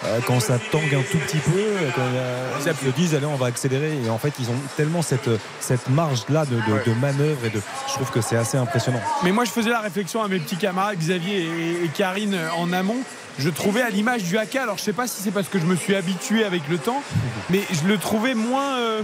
euh, 0.05 0.19
quand 0.25 0.39
ça 0.39 0.57
tangue 0.71 0.93
un 0.95 1.01
tout 1.11 1.17
petit 1.19 1.37
peu, 1.37 1.57
euh, 1.59 1.89
quand 1.95 2.01
a- 2.01 2.71
ils 2.71 2.87
se 2.89 2.95
disent 2.95 3.13
allez 3.15 3.25
on 3.25 3.35
va 3.35 3.47
accélérer 3.47 3.97
et 4.05 4.09
en 4.09 4.17
fait 4.17 4.33
ils 4.39 4.49
ont 4.49 4.55
tellement 4.77 5.01
cette, 5.01 5.29
cette 5.59 5.89
marge 5.89 6.21
là 6.29 6.45
de, 6.45 6.55
de, 6.55 6.59
Ouais. 6.73 6.83
de 6.85 6.93
manœuvre 6.93 7.45
et 7.45 7.49
de 7.49 7.61
je 7.87 7.93
trouve 7.93 8.09
que 8.11 8.21
c'est 8.21 8.35
assez 8.37 8.57
impressionnant. 8.57 9.01
Mais 9.23 9.31
moi, 9.31 9.45
je 9.45 9.51
faisais 9.51 9.69
la 9.69 9.79
réflexion 9.81 10.23
à 10.23 10.27
mes 10.27 10.39
petits 10.39 10.55
camarades 10.57 10.97
Xavier 10.97 11.37
et, 11.43 11.85
et 11.85 11.87
Karine 11.89 12.33
euh, 12.33 12.49
en 12.57 12.71
amont. 12.73 12.97
Je 13.37 13.49
trouvais 13.49 13.81
à 13.81 13.89
l'image 13.89 14.23
du 14.23 14.37
haka, 14.37 14.63
alors 14.63 14.77
je 14.77 14.83
sais 14.83 14.91
pas 14.93 15.07
si 15.07 15.21
c'est 15.21 15.31
parce 15.31 15.47
que 15.47 15.59
je 15.59 15.65
me 15.65 15.75
suis 15.77 15.95
habitué 15.95 16.43
avec 16.43 16.63
le 16.69 16.77
temps, 16.77 17.01
mais 17.49 17.61
je 17.71 17.87
le 17.87 17.97
trouvais 17.97 18.33
moins, 18.35 18.75
euh, 18.79 19.01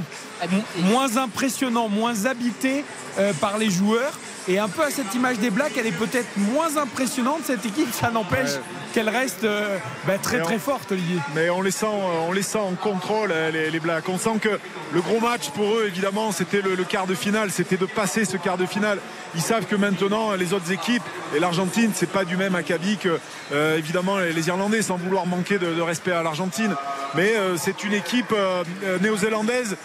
moins 0.78 1.16
impressionnant, 1.18 1.88
moins 1.90 2.26
habité 2.26 2.84
euh, 3.20 3.32
par 3.40 3.58
les 3.58 3.70
joueurs. 3.70 4.12
Et 4.48 4.60
un 4.60 4.68
peu 4.68 4.84
à 4.84 4.92
cette 4.92 5.14
image 5.16 5.40
des 5.40 5.50
Blacks, 5.50 5.76
elle 5.78 5.88
est 5.88 5.92
peut-être 5.92 6.38
moins 6.38 6.78
impressionnante 6.78 7.42
cette 7.46 7.66
équipe. 7.66 7.92
Ça 7.94 8.12
n'empêche. 8.12 8.60
Qu'elle 8.96 9.10
reste 9.10 9.44
euh, 9.44 9.78
bah, 10.08 10.14
très 10.18 10.40
on- 10.40 10.46
très 10.46 10.58
forte, 10.58 10.94
Olivier. 10.94 11.20
Mais 11.36 11.50
on 11.50 11.62
les 11.62 11.72
sent, 11.72 11.86
euh, 11.86 12.28
on 12.30 12.32
les 12.32 12.42
sent 12.44 12.58
en 12.58 12.76
contrôle, 12.76 13.30
euh, 13.34 13.52
les, 13.52 13.70
les 13.70 13.80
Blacks. 13.82 14.08
On 14.08 14.18
sent 14.18 14.40
que 14.42 14.58
le 14.94 15.02
gros 15.02 15.20
match 15.20 15.50
pour 15.50 15.66
eux, 15.76 15.84
évidemment, 15.86 16.32
c'était 16.32 16.62
le, 16.62 16.76
le 16.76 16.84
quart 16.86 17.06
de 17.06 17.14
finale, 17.14 17.52
c'était 17.52 17.76
de 17.76 17.86
passer 17.86 18.24
ce 18.24 18.38
quart 18.38 18.58
de 18.58 18.66
finale. 18.66 19.00
Ils 19.36 19.42
savent 19.42 19.66
que 19.66 19.76
maintenant, 19.76 20.32
les 20.36 20.54
autres 20.54 20.72
équipes, 20.72 21.04
et 21.36 21.40
l'Argentine, 21.40 21.92
c'est 21.94 22.10
pas 22.10 22.24
du 22.24 22.38
même 22.38 22.56
acabit 22.56 22.96
que, 22.96 23.20
euh, 23.52 23.78
évidemment, 23.78 24.18
les, 24.20 24.48
Irlandais, 24.48 24.82
sans 24.82 24.96
vouloir 24.96 25.26
manquer 25.26 25.58
de, 25.60 25.74
de 25.74 25.82
respect 25.82 26.14
à 26.14 26.24
l'Argentine. 26.24 26.74
Mais 27.16 27.36
euh, 27.36 27.58
c'est 27.58 27.84
une 27.84 27.94
équipe 27.94 28.32
euh, 28.32 28.64
néo-zélandaise 29.02 29.76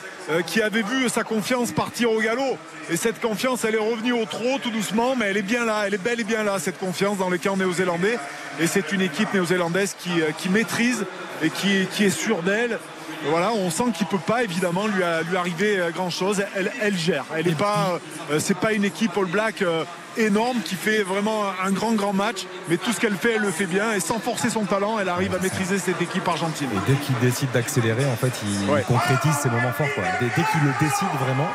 qui 0.47 0.62
avait 0.62 0.82
vu 0.82 1.09
sa 1.09 1.24
confiance 1.24 1.73
partir 1.73 2.12
au 2.12 2.20
galop. 2.20 2.57
Et 2.89 2.97
cette 2.97 3.20
confiance, 3.20 3.65
elle 3.65 3.74
est 3.74 3.78
revenue 3.78 4.12
au 4.12 4.27
trot 4.27 4.59
tout 4.62 4.70
doucement, 4.70 5.16
mais 5.16 5.27
elle 5.27 5.37
est 5.39 5.43
bien 5.43 5.65
là, 5.65 5.85
elle 5.87 5.95
est 5.95 5.99
bel 6.03 6.20
et 6.20 6.24
bien 6.24 6.45
là, 6.45 6.61
cette 6.61 6.78
confiance 6.78 7.19
dans 7.19 7.28
le 7.31 7.39
camp 7.39 7.57
néo-zélandais. 7.57 8.16
Et 8.61 8.66
c'est 8.66 8.93
une 8.93 9.01
équipe 9.01 9.32
néo-zélandaise 9.32 9.97
qui, 9.99 10.20
euh, 10.20 10.32
qui 10.37 10.51
maîtrise 10.51 11.07
et 11.43 11.49
qui, 11.49 11.87
qui 11.93 12.05
est 12.05 12.11
sûre 12.11 12.43
d'elle. 12.43 12.78
Voilà, 13.24 13.53
on 13.53 13.70
sent 13.70 13.85
qu'il 13.95 14.07
peut 14.07 14.19
pas 14.19 14.45
évidemment 14.45 14.87
lui, 14.87 15.03
arriver 15.37 15.78
grand 15.95 16.11
chose. 16.11 16.43
Elle, 16.55 16.70
elle 16.81 16.97
gère. 16.97 17.24
Elle 17.37 17.49
est 17.49 17.59
pas, 17.59 17.99
euh, 18.31 18.39
c'est 18.39 18.57
pas 18.57 18.73
une 18.73 18.85
équipe 18.85 19.16
All 19.16 19.27
Black 19.27 19.62
euh, 19.62 19.85
énorme 20.16 20.59
qui 20.65 20.74
fait 20.74 21.03
vraiment 21.03 21.45
un 21.65 21.70
grand 21.70 21.93
grand 21.93 22.12
match, 22.12 22.47
mais 22.69 22.77
tout 22.77 22.93
ce 22.93 23.01
qu'elle 23.01 23.16
fait, 23.16 23.32
elle 23.35 23.43
le 23.43 23.51
fait 23.51 23.66
bien 23.66 23.93
et 23.93 24.01
sans 24.01 24.19
forcer 24.19 24.51
son 24.51 24.65
talent, 24.65 24.99
elle 24.99 25.09
arrive 25.09 25.35
à 25.35 25.39
maîtriser 25.39 25.78
cette 25.78 26.01
équipe 26.03 26.27
argentine. 26.28 26.69
Et 26.74 26.91
dès 26.91 26.97
qu'ils 26.99 27.19
décident 27.20 27.53
d'accélérer, 27.53 28.05
en 28.07 28.16
fait, 28.16 28.32
ils 28.45 28.70
Ouais. 28.70 28.82
concrétisent 28.87 29.39
ces 29.43 29.49
moments 29.51 29.73
forts. 29.73 29.87
quoi. 29.95 30.05
Dès, 30.20 30.27
dès 30.27 30.43
qu'ils 30.51 30.62
le 30.65 30.73
décident 30.81 31.11
vraiment, 31.19 31.49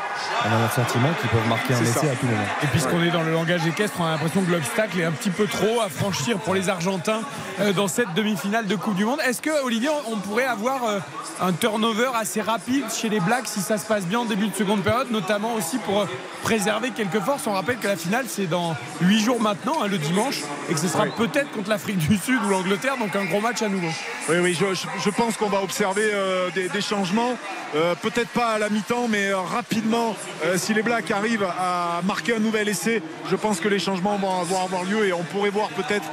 on 0.44 0.48
a 0.48 0.62
le 0.62 0.68
sentiment 0.74 1.08
qu'ils 1.20 1.30
peuvent 1.30 1.48
marquer 1.48 1.74
un 1.74 1.82
essai 1.82 1.92
ça. 2.06 2.12
à 2.12 2.16
tout 2.16 2.26
moment. 2.26 2.42
Et 2.62 2.66
puisqu'on 2.68 3.02
est 3.02 3.10
dans 3.10 3.22
le 3.22 3.32
langage 3.32 3.66
équestre, 3.66 3.96
on 4.00 4.04
a 4.04 4.10
l'impression 4.12 4.42
que 4.42 4.50
l'obstacle 4.50 5.00
est 5.00 5.04
un 5.04 5.12
petit 5.12 5.30
peu 5.30 5.46
trop 5.46 5.80
à 5.80 5.88
franchir 5.88 6.38
pour 6.38 6.54
les 6.54 6.68
Argentins 6.68 7.20
euh, 7.60 7.72
dans 7.72 7.88
cette 7.88 8.12
demi-finale 8.14 8.66
de 8.66 8.74
Coupe 8.76 8.94
du 8.96 9.04
Monde. 9.04 9.20
Est-ce 9.26 9.40
que, 9.42 9.50
Olivier, 9.64 9.88
on 9.90 10.14
on 10.16 10.18
pourrait 10.18 10.44
avoir 10.46 10.84
euh, 10.84 10.98
un 11.42 11.52
turnover 11.52 12.08
assez 12.14 12.40
rapide 12.40 12.84
chez 12.90 13.08
les 13.10 13.20
Blacks 13.20 13.46
si 13.48 13.60
ça 13.60 13.76
se 13.76 13.84
passe 13.84 14.04
bien 14.06 14.20
en 14.20 14.24
début 14.24 14.48
de 14.48 14.54
seconde 14.54 14.82
période, 14.82 15.10
notamment 15.10 15.52
aussi 15.54 15.76
pour 15.78 16.00
euh, 16.02 16.06
préserver 16.42 16.90
quelques 16.90 17.20
forces? 17.20 17.46
On 17.46 17.52
rappelle 17.52 17.76
que 17.76 17.86
la 17.88 17.96
finale, 17.96 18.24
c'est 18.28 18.45
dans 18.46 18.76
8 19.00 19.20
jours 19.20 19.40
maintenant, 19.40 19.82
hein, 19.82 19.88
le 19.88 19.98
dimanche, 19.98 20.40
et 20.68 20.74
que 20.74 20.80
ce 20.80 20.88
sera 20.88 21.04
Oui. 21.04 21.10
peut-être 21.16 21.50
contre 21.52 21.70
l'Afrique 21.70 21.98
du 21.98 22.16
Sud 22.16 22.38
ou 22.44 22.48
l'Angleterre, 22.48 22.96
donc 22.98 23.14
un 23.14 23.24
gros 23.24 23.40
match 23.40 23.62
à 23.62 23.68
nouveau. 23.68 23.88
Oui, 24.28 24.36
oui, 24.40 24.58
je, 24.58 25.10
pense 25.10 25.36
qu'on 25.36 25.48
va 25.48 25.62
observer 25.62 26.10
euh, 26.12 26.50
des, 26.50 26.68
des 26.68 26.80
changements. 26.80 27.36
Euh, 27.74 27.94
Peut-être 27.94 28.28
pas 28.28 28.52
à 28.52 28.58
la 28.58 28.68
mi-temps, 28.68 29.06
mais 29.08 29.28
euh, 29.28 29.38
rapidement, 29.38 30.16
si 30.56 30.74
les 30.74 30.82
Blacks 30.82 31.10
arrivent 31.10 31.46
à 31.58 32.00
marquer 32.04 32.36
un 32.36 32.38
nouvel 32.38 32.68
essai, 32.68 33.02
je 33.30 33.36
pense 33.36 33.60
que 33.60 33.68
les 33.68 33.78
changements 33.78 34.16
vont 34.16 34.40
avoir, 34.40 34.62
avoir 34.64 34.84
lieu 34.84 35.06
et 35.06 35.12
on 35.12 35.22
pourrait 35.22 35.50
voir 35.50 35.68
peut-être 35.70 36.04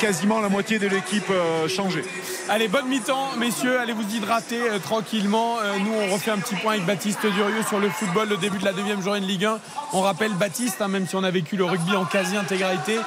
quasiment 0.00 0.40
la 0.40 0.48
moitié 0.48 0.78
de 0.78 0.88
l'équipe 0.88 1.30
changer. 1.68 2.02
Allez, 2.48 2.68
bonne 2.68 2.88
mi-temps, 2.88 3.36
messieurs. 3.38 3.78
Allez 3.78 3.92
vous 3.92 4.14
hydrater 4.14 4.58
tranquillement. 4.82 5.56
Nous, 5.84 5.92
on 5.92 6.12
refait 6.12 6.30
un 6.32 6.38
petit 6.38 6.56
point 6.56 6.74
avec 6.74 6.86
Baptiste 6.86 7.24
Durieux 7.26 7.62
sur 7.68 7.78
le 7.78 7.88
football, 7.88 8.28
le 8.28 8.36
début 8.36 8.58
de 8.58 8.64
la 8.64 8.72
deuxième 8.72 9.02
journée 9.02 9.20
de 9.20 9.26
Ligue 9.26 9.44
1. 9.44 9.58
On 9.92 10.00
rappelle 10.00 10.32
Baptiste, 10.34 10.80
hein, 10.80 10.88
même 10.88 11.06
si 11.06 11.14
on 11.16 11.22
a 11.24 11.30
vécu 11.30 11.56
le 11.56 11.64
en 11.96 12.04
quasi-intégralité. 12.04 12.98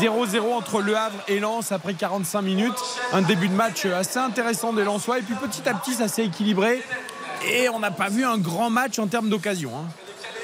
0-0 0.00 0.52
entre 0.52 0.80
Le 0.80 0.96
Havre 0.96 1.18
et 1.28 1.40
Lens 1.40 1.72
après 1.72 1.94
45 1.94 2.42
minutes. 2.42 2.78
Un 3.12 3.22
début 3.22 3.48
de 3.48 3.54
match 3.54 3.84
assez 3.86 4.18
intéressant 4.18 4.72
des 4.72 4.84
Lensois. 4.84 5.18
Et 5.18 5.22
puis 5.22 5.34
petit 5.34 5.68
à 5.68 5.74
petit, 5.74 5.94
ça 5.94 6.08
s'est 6.08 6.24
équilibré. 6.24 6.82
Et 7.52 7.68
on 7.68 7.80
n'a 7.80 7.90
pas 7.90 8.08
vu 8.08 8.24
un 8.24 8.38
grand 8.38 8.70
match 8.70 8.98
en 8.98 9.06
termes 9.08 9.28
d'occasion. 9.28 9.72
hein. 9.76 9.88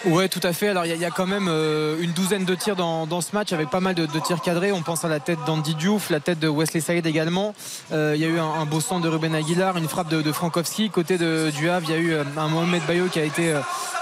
Ouais, 0.05 0.28
tout 0.28 0.40
à 0.44 0.52
fait. 0.52 0.68
Alors, 0.68 0.86
il 0.86 0.96
y, 0.96 1.05
a- 1.05 1.10
quand 1.10 1.26
même 1.26 1.48
euh, 1.48 1.96
une 2.00 2.12
douzaine 2.12 2.44
de 2.44 2.55
tirs 2.55 2.76
dans, 2.76 3.20
ce 3.20 3.34
match 3.34 3.52
avec 3.52 3.68
pas 3.68 3.80
mal 3.80 3.94
de, 3.94 4.06
tirs 4.20 4.40
cadrés. 4.40 4.70
On 4.70 4.82
pense 4.82 5.05
à 5.05 5.09
la 5.09 5.18
tête 5.18 5.38
d'Andy 5.44 5.74
Diouf, 5.74 6.10
la 6.10 6.20
tête 6.20 6.38
de 6.38 6.48
Wesley 6.48 6.80
Saïd 6.80 7.05
également. 7.06 7.55
Euh, 7.92 8.12
il 8.14 8.20
y 8.20 8.24
a 8.24 8.28
eu 8.28 8.38
un, 8.38 8.64
beau 8.64 8.80
centre 8.80 9.02
de 9.02 9.09
Ruben 9.09 9.34
Aguilar, 9.34 9.76
une 9.76 9.88
frappe 9.88 10.09
de, 10.09 10.32
Frankowski. 10.32 10.90
Côté 10.90 11.18
du 11.18 11.68
Havre, 11.68 11.86
il 11.88 11.94
y 11.94 11.96
a 11.96 12.00
eu 12.00 12.12
euh, 12.12 12.24
un 12.36 12.48
Mohamed 12.48 12.82
Bayo 12.86 13.06
qui 13.06 13.18
a 13.18 13.24
été 13.24 13.55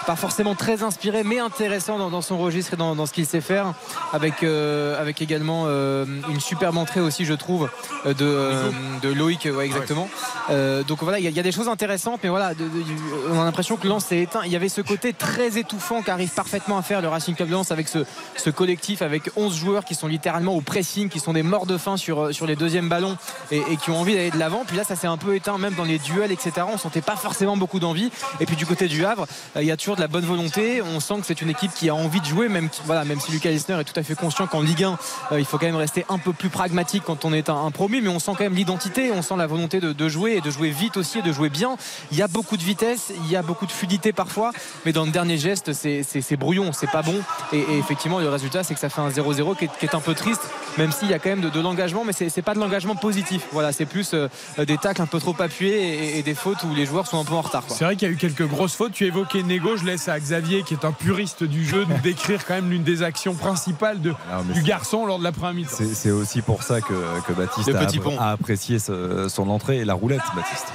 pas 0.07 0.16
forcément 0.16 0.55
très 0.55 0.83
inspiré, 0.83 1.24
mais 1.24 1.39
intéressant 1.41 1.99
dans, 1.99 2.11
dans 2.11 2.23
son 2.23 2.39
registre 2.39 2.74
et 2.74 2.77
dans, 2.77 2.95
dans 2.95 3.07
ce 3.07 3.12
qu'il 3.12 3.27
sait 3.27 3.41
faire. 3.41 3.74
Avec, 4.12 4.43
euh, 4.43 5.01
avec 5.01 5.20
également 5.20 5.65
euh, 5.66 6.05
une 6.31 6.41
superbe 6.41 6.77
entrée 6.78 7.01
aussi, 7.01 7.24
je 7.24 7.35
trouve, 7.35 7.69
euh, 8.07 8.15
de, 8.15 8.24
euh, 8.24 8.70
de 9.03 9.09
Loïc. 9.12 9.49
Ouais, 9.53 9.66
exactement. 9.66 10.09
Donc 10.49 11.03
voilà, 11.03 11.19
il 11.19 11.24
y, 11.24 11.27
a- 11.27 11.31
il 11.31 11.37
y 11.37 11.41
a 11.41 11.43
des 11.43 11.53
choses 11.53 11.69
intéressantes, 11.69 12.20
mais 12.23 12.28
voilà, 12.28 12.55
de- 12.55 12.65
de- 12.65 12.85
on 13.33 13.41
a 13.41 13.45
l'impression 13.45 13.77
que 13.77 13.87
Lens 13.89 14.05
s'est 14.05 14.20
éteint. 14.20 14.43
Il 14.45 14.53
y 14.53 14.57
avait 14.57 14.69
ce 14.69 14.81
côté 14.81 15.12
très 15.12 15.59
étouffant 15.59 16.03
qu'arrive 16.03 16.31
parfaitement 16.31 16.78
à 16.78 16.83
faire 16.83 17.01
le 17.03 17.09
Racing 17.09 17.35
Club 17.35 17.49
de 17.49 17.55
Lens 17.55 17.73
avec 17.73 17.89
ce, 17.89 17.99
ce 18.37 18.51
collectif, 18.51 19.03
avec 19.03 19.31
11 19.37 19.57
joueurs 19.57 19.85
qui 19.85 19.95
sont 19.95 20.07
littéralement 20.07 20.55
au 20.55 20.61
pressing, 20.61 21.09
qui 21.09 21.19
sont 21.20 21.33
des 21.33 21.43
morts 21.43 21.66
de 21.66 21.77
faim 21.78 21.97
sur, 21.97 22.33
sur 22.33 22.47
les 22.47 22.55
deuxièmes 22.57 22.89
ballons 22.89 23.16
et, 23.51 23.59
et 23.70 23.77
qui 23.77 23.91
ont 23.91 23.99
envie 24.01 24.15
d'aller 24.15 24.31
de 24.31 24.39
l'avant. 24.39 24.62
Puis 24.66 24.77
là, 24.77 24.85
ça 24.85 24.95
s'est 24.95 25.07
un 25.09 25.16
peu 25.16 25.35
éteint, 25.35 25.59
même 25.59 25.74
dans 25.74 25.85
les 25.85 25.99
duels, 25.99 26.31
etc. 26.33 26.53
On 26.73 26.78
sentait 26.78 27.01
pas 27.03 27.16
forcément 27.16 27.57
beaucoup 27.57 27.81
d'envie. 27.81 28.11
Et 28.41 28.47
puis 28.47 28.57
du 28.57 28.66
côté 28.66 28.87
du 28.89 29.05
Havre, 29.05 29.27
il 29.57 29.65
y 29.65 29.73
a 29.73 29.77
toujours 29.77 29.95
de 29.97 30.01
la 30.01 30.09
bonne 30.09 30.24
volonté. 30.24 30.82
On 30.82 31.01
sent 31.01 31.14
que 31.20 31.27
c'est 31.27 31.40
une 31.43 31.51
équipe 31.51 31.73
qui 31.74 31.89
a 31.89 31.94
envie 31.94 32.20
de 32.20 32.27
jouer, 32.27 32.48
même, 32.48 32.68
voilà, 32.85 33.05
même 33.05 33.18
si 33.20 33.32
Lucas 33.32 33.51
Lisner 33.51 33.81
est 33.81 33.85
tout 33.85 33.98
à 33.98 34.02
fait 34.02 34.14
conscient 34.14 34.47
qu'en 34.47 34.60
Ligue 34.60 34.85
1, 34.85 34.98
euh, 35.32 35.40
il 35.40 35.44
faut 35.44 35.59
quand 35.59 35.66
même 35.66 35.77
rester 35.77 36.05
un 36.09 36.18
peu 36.18 36.32
plus 36.32 36.51
pragmatique 36.51 37.02
quand 37.05 37.24
on 37.24 37.32
est 37.32 37.48
un, 37.48 37.56
un 37.56 37.70
promu, 37.70 38.01
mais 38.01 38.09
on 38.09 38.18
sent 38.18 38.32
quand 38.36 38.44
même 38.44 38.55
l'identité, 38.55 39.10
on 39.12 39.23
sent 39.23 39.35
la 39.36 39.47
volonté 39.47 39.81
de, 39.81 40.09
jouer 40.09 40.32
et 40.36 40.40
de 40.40 40.51
jouer 40.51 40.70
vite 40.70 40.97
aussi 40.97 41.18
et 41.18 41.23
de 41.23 41.32
jouer 41.32 41.48
bien. 41.48 41.77
Il 42.12 42.18
y 42.18 42.23
a 42.23 42.28
beaucoup 42.28 42.56
de 42.56 42.62
vitesse, 42.62 43.12
il 43.24 43.31
y 43.31 43.36
a 43.36 43.43
beaucoup 43.43 43.66
de 43.66 43.73
fluidité 43.73 44.12
parfois, 44.12 44.52
mais 44.85 44.93
dans 44.93 45.05
le 45.05 45.10
dernier 45.10 45.39
geste, 45.39 45.73
c'est- 45.73 46.36
brouillon, 46.36 46.73
c'est 46.73 46.90
pas 46.90 47.01
bon. 47.02 47.16
Et, 47.52 47.64
effectivement, 47.78 48.18
le 48.20 48.28
résultat, 48.28 48.62
c'est 48.62 48.74
que 48.74 48.81
ça 48.81 48.90
fait 48.90 49.01
un 49.01 49.09
0-0 49.09 49.55
qui, 49.55 49.64
est- 49.64 49.94
un 49.94 50.01
peu 50.01 50.12
triste, 50.14 50.43
même 50.77 50.93
s'il 50.93 51.09
y 51.09 51.14
a 51.14 51.18
quand 51.18 51.31
même 51.31 51.40
de, 51.40 51.60
l'engagement, 51.60 52.05
mais 52.05 52.12
c'est 52.12 52.43
pas 52.43 52.52
de 52.55 52.59
l'engagement 52.60 52.94
positif. 52.94 53.47
Voilà, 53.52 53.73
c'est 53.73 53.86
plus 53.86 54.12
euh, 54.12 54.28
des 54.59 54.77
tacles 54.77 55.01
un 55.01 55.06
peu 55.06 55.18
trop 55.18 55.35
appuyés 55.39 56.16
et, 56.16 56.18
et 56.18 56.23
des 56.23 56.35
fautes 56.35 56.62
où 56.64 56.74
les 56.74 56.85
joueurs 56.85 57.06
sont 57.06 57.18
un 57.18 57.24
peu 57.24 57.32
en 57.35 57.40
retard. 57.40 57.64
C'est 57.68 57.85
vrai 57.85 57.97
qu'il 57.97 58.06
y 58.06 58.10
a 58.10 58.14
eu 58.14 58.18
quelques 58.18 58.47
grosses 58.47 58.74
fautes. 58.74 58.93
Tu 58.93 59.06
évoquais 59.06 59.43
Nego, 59.43 59.77
je 59.77 59.86
laisse 59.87 60.09
à 60.09 60.19
Xavier, 60.21 60.63
qui 60.63 60.75
est 60.75 60.85
un 60.85 60.93
puriste 60.93 61.45
du 61.45 61.65
jeu, 61.65 61.87
nous 61.89 61.99
décrire 61.99 62.45
quand 62.45 62.55
même 62.55 62.69
l'une 62.71 62.83
des 62.83 63.03
actions 63.03 63.35
principales 63.35 64.01
de, 64.01 64.15
du 64.53 64.63
garçon 64.63 65.07
lors 65.07 65.19
de 65.19 65.25
la 65.25 65.33
première 65.33 65.55
mi-temps. 65.55 65.77
C'est 65.95 66.11
aussi 66.11 66.43
pour 66.43 66.63
ça 66.63 66.81
que, 66.81 66.93
que 67.27 67.33
Baptiste 67.33 67.69
a, 67.69 67.73
petit 67.87 67.99
pont. 67.99 68.19
a 68.19 68.31
apprécié 68.33 68.79
ce- 68.79 69.29
son 69.29 69.49
entrée 69.49 69.79
et 69.79 69.85
la 69.85 69.95
roulette, 69.95 70.21
Baptiste. 70.35 70.67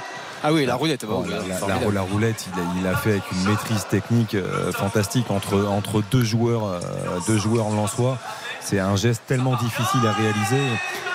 Ah 0.44 0.52
oui, 0.52 0.66
la 0.66 0.74
roulette. 0.74 1.04
bon, 1.06 1.22
la, 1.28 1.36
la- 1.46 1.54
formidable. 1.54 1.84
la- 1.86 1.92
la 1.92 2.00
roulette, 2.02 2.46
il 2.52 2.60
a, 2.60 2.64
il 2.80 2.86
a 2.88 2.96
fait 2.96 3.10
avec 3.10 3.22
une 3.30 3.48
maîtrise 3.48 3.86
technique 3.88 4.34
euh, 4.34 4.72
fantastique 4.72 5.30
entre, 5.30 5.64
entre 5.66 6.02
deux 6.10 6.24
joueurs, 6.24 6.66
euh, 6.66 6.80
deux 7.28 7.38
joueurs 7.38 7.70
lensois. 7.70 8.18
C'est 8.60 8.80
un 8.80 8.96
geste 8.96 9.22
tellement 9.28 9.54
difficile 9.56 10.00
à 10.06 10.12
réaliser. 10.12 10.62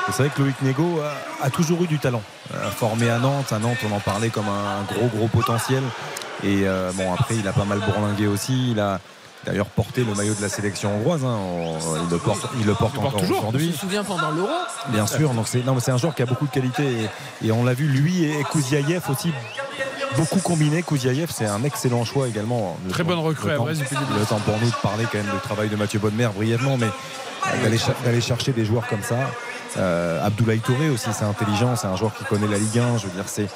C'est 0.07 0.23
vrai 0.23 0.29
que 0.33 0.41
Loïc 0.41 0.55
Nego 0.61 1.01
a, 1.41 1.45
a 1.45 1.49
toujours 1.49 1.83
eu 1.83 1.87
du 1.87 1.99
talent. 1.99 2.21
Euh, 2.53 2.69
formé 2.71 3.09
à 3.09 3.19
Nantes, 3.19 3.51
à 3.51 3.59
Nantes, 3.59 3.77
on 3.89 3.93
en 3.93 3.99
parlait 3.99 4.29
comme 4.29 4.47
un 4.47 4.83
gros 4.93 5.07
gros 5.07 5.27
potentiel. 5.27 5.83
Et 6.43 6.67
euh, 6.67 6.91
bon, 6.93 7.11
après, 7.13 7.35
il 7.35 7.47
a 7.47 7.53
pas 7.53 7.65
mal 7.65 7.79
bourlingué 7.79 8.27
aussi. 8.27 8.71
Il 8.71 8.79
a, 8.79 8.99
d'ailleurs 9.45 9.67
porté 9.67 10.03
le 10.03 10.13
maillot 10.13 10.33
de 10.33 10.41
la 10.41 10.49
sélection 10.49 10.95
hongroise. 10.95 11.23
hein. 11.23 11.37
On- 11.37 11.77
Il 12.03 12.09
le 12.11 12.17
porte, 12.17 12.45
il 12.59 12.65
le 12.65 12.73
porte 12.75 12.93
Il 12.95 12.99
encore 13.05 13.23
aujourd'hui. 13.23 13.71
se 13.71 13.77
souvient 13.79 14.03
pendant 14.03 14.31
l'Euro. 14.31 14.49
Bien 14.89 15.07
sûr, 15.07 15.33
donc 15.33 15.47
c'est 15.47 15.63
non, 15.65 15.73
mais 15.75 15.81
c'est 15.81 15.91
un 15.91 15.97
joueur 15.97 16.13
qui 16.15 16.21
a 16.21 16.25
beaucoup 16.25 16.45
de 16.47 16.51
qualité 16.51 16.83
et, 17.41 17.47
et 17.47 17.51
on 17.51 17.63
l'a 17.63 17.73
vu 17.73 17.87
lui 17.87 18.23
et 18.25 18.43
Kouziaïev 18.43 19.01
aussi 19.09 19.31
beaucoup 20.15 20.39
combiné. 20.39 20.83
Kouziaïev, 20.83 21.29
c'est 21.33 21.45
un 21.45 21.63
excellent 21.63 22.03
choix 22.05 22.27
également. 22.27 22.77
Le 22.85 22.91
Très 22.91 23.03
bonne 23.03 23.19
recrue 23.19 23.51
à 23.51 23.57
Brest 23.57 23.81
le 24.19 24.25
temps 24.25 24.39
pour 24.39 24.57
nous 24.59 24.69
de 24.69 24.75
parler 24.81 25.05
quand 25.11 25.17
même 25.19 25.33
du 25.33 25.39
travail 25.41 25.69
de 25.69 25.75
Mathieu 25.75 25.99
Bonnemer 25.99 26.29
brièvement, 26.35 26.77
mais 26.77 26.87
euh, 26.87 27.77
d'aller 28.03 28.21
chercher 28.21 28.51
des 28.51 28.65
joueurs 28.65 28.87
comme 28.87 29.03
ça. 29.03 29.15
Euh, 29.77 30.25
Abdoulaye 30.25 30.59
Touré 30.59 30.89
aussi, 30.89 31.09
c'est 31.13 31.25
intelligent, 31.25 31.75
c'est 31.75 31.87
un 31.87 31.95
joueur 31.95 32.13
qui 32.15 32.23
connaît 32.23 32.47
la 32.47 32.57
Ligue 32.57 32.79
1. 32.79 32.97
Je 32.97 33.07
veux 33.07 33.11
dire, 33.13 33.27
c'est 33.27 33.47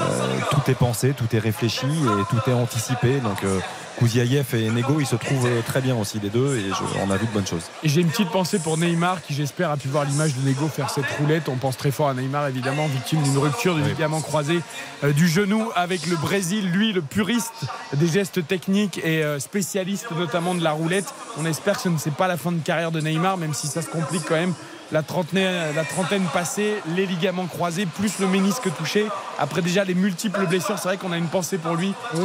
euh, 0.00 0.04
tout 0.50 0.70
est 0.70 0.74
pensé, 0.74 1.12
tout 1.16 1.34
est 1.34 1.38
réfléchi 1.38 1.86
et 1.86 2.24
tout 2.34 2.50
est 2.50 2.54
anticipé. 2.54 3.18
Donc 3.20 3.42
euh, 3.44 3.58
et 4.02 4.70
Nego, 4.70 5.00
ils 5.00 5.06
se 5.06 5.16
trouvent 5.16 5.46
euh, 5.46 5.62
très 5.66 5.80
bien 5.80 5.96
aussi 5.96 6.20
les 6.22 6.28
deux 6.28 6.56
et 6.58 6.68
je- 6.68 6.98
on 7.06 7.10
a 7.10 7.16
vu 7.16 7.26
de 7.26 7.32
bonnes 7.32 7.46
choses. 7.46 7.62
Et 7.82 7.88
j'ai 7.88 8.02
une 8.02 8.08
petite 8.10 8.28
pensée 8.30 8.58
pour 8.58 8.76
Neymar 8.76 9.22
qui 9.22 9.32
j'espère 9.32 9.70
a 9.70 9.78
pu 9.78 9.88
voir 9.88 10.04
l'image 10.04 10.34
de 10.34 10.46
Nego 10.46 10.68
faire 10.68 10.90
cette 10.90 11.10
roulette. 11.18 11.48
On 11.48 11.56
pense 11.56 11.78
très 11.78 11.90
fort 11.90 12.10
à 12.10 12.14
Neymar 12.14 12.46
évidemment, 12.48 12.86
victime 12.88 13.22
d'une 13.22 13.38
rupture 13.38 13.74
du 13.74 13.80
Oui. 13.82 13.88
ligament 13.88 14.20
croisé 14.20 14.60
euh, 15.02 15.12
du 15.14 15.26
genou 15.28 15.70
avec 15.74 16.06
le 16.06 16.16
Brésil, 16.16 16.70
lui 16.70 16.92
le 16.92 17.00
puriste 17.00 17.54
des 17.94 18.06
gestes 18.06 18.46
techniques 18.46 18.98
et 19.02 19.24
euh, 19.24 19.38
spécialiste 19.40 20.08
notamment 20.10 20.54
de 20.54 20.62
la 20.62 20.72
roulette. 20.72 21.06
On 21.38 21.46
espère 21.46 21.76
que 21.76 21.82
ce 21.84 21.88
ne 21.88 21.96
c'est 21.96 22.12
pas 22.14 22.28
la 22.28 22.36
fin 22.36 22.52
de 22.52 22.60
carrière 22.60 22.90
de 22.92 23.00
Neymar, 23.00 23.38
même 23.38 23.54
si 23.54 23.66
ça 23.66 23.80
se 23.80 23.88
complique 23.88 24.24
quand 24.28 24.34
même. 24.36 24.52
La 24.92 25.02
trentaine, 25.02 25.74
la 25.74 25.82
trentaine 25.84 26.22
passée, 26.32 26.74
les 26.94 27.06
ligaments 27.06 27.46
croisés, 27.46 27.86
plus 27.86 28.20
le 28.20 28.28
ménisque 28.28 28.68
touché. 28.78 29.04
Après 29.38 29.60
déjà 29.60 29.82
les 29.84 29.94
multiples 29.94 30.46
blessures, 30.46 30.78
c'est 30.78 30.88
vrai 30.88 30.96
qu'on 30.96 31.10
a 31.10 31.16
une 31.18 31.26
pensée 31.26 31.58
pour 31.58 31.74
lui 31.74 31.92
Oui, 32.14 32.22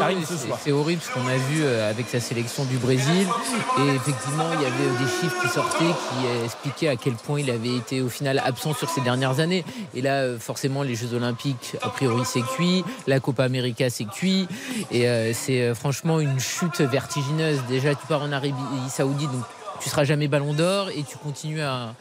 c'est- 0.64 0.72
horrible 0.72 1.02
ce 1.02 1.12
qu'on 1.12 1.28
a 1.28 1.36
vu 1.38 1.64
euh, 1.64 1.90
avec 1.90 2.08
sa 2.08 2.20
sélection 2.20 2.64
du 2.66 2.78
Brésil. 2.78 3.28
Et 3.80 3.96
effectivement, 3.96 4.46
il 4.54 4.62
y 4.62 4.66
avait 4.66 5.04
des 5.04 5.10
chiffres 5.20 5.42
qui 5.42 5.48
sortaient 5.50 5.86
qui 5.86 6.46
expliquaient 6.46 6.88
à 6.90 6.96
quel 6.98 7.14
point 7.14 7.40
il 7.40 7.50
avait 7.50 7.76
été 7.76 8.02
au 8.02 8.10
final 8.10 8.40
absent 8.46 8.74
sur 8.76 8.90
ces 8.90 9.02
dernières 9.02 9.40
années. 9.40 9.66
Et 9.96 10.02
là, 10.04 10.22
euh, 10.22 10.38
forcément, 10.40 10.84
les 10.84 10.94
Jeux 10.96 11.14
Olympiques, 11.16 11.76
a 11.82 11.90
priori, 11.90 12.22
c'est 12.26 12.42
cuit. 12.44 12.86
La 13.08 13.20
Copa 13.20 13.44
América, 13.44 13.90
c'est 13.90 14.06
cuit. 14.06 14.48
Et 14.92 15.08
euh, 15.10 15.34
c'est 15.34 15.74
franchement 15.74 16.20
une 16.20 16.40
chute 16.40 16.80
vertigineuse. 16.80 17.60
Déjà, 17.68 17.96
tu 17.96 18.06
pars 18.08 18.22
en 18.22 18.32
Arabie 18.32 18.54
Saoudite, 18.90 19.32
donc 19.32 19.42
tu 19.82 19.90
seras 19.90 20.04
jamais 20.04 20.28
ballon 20.28 20.54
d'or 20.54 20.90
et 20.90 21.04
tu 21.04 21.18
continues 21.18 21.62
à 21.62 21.94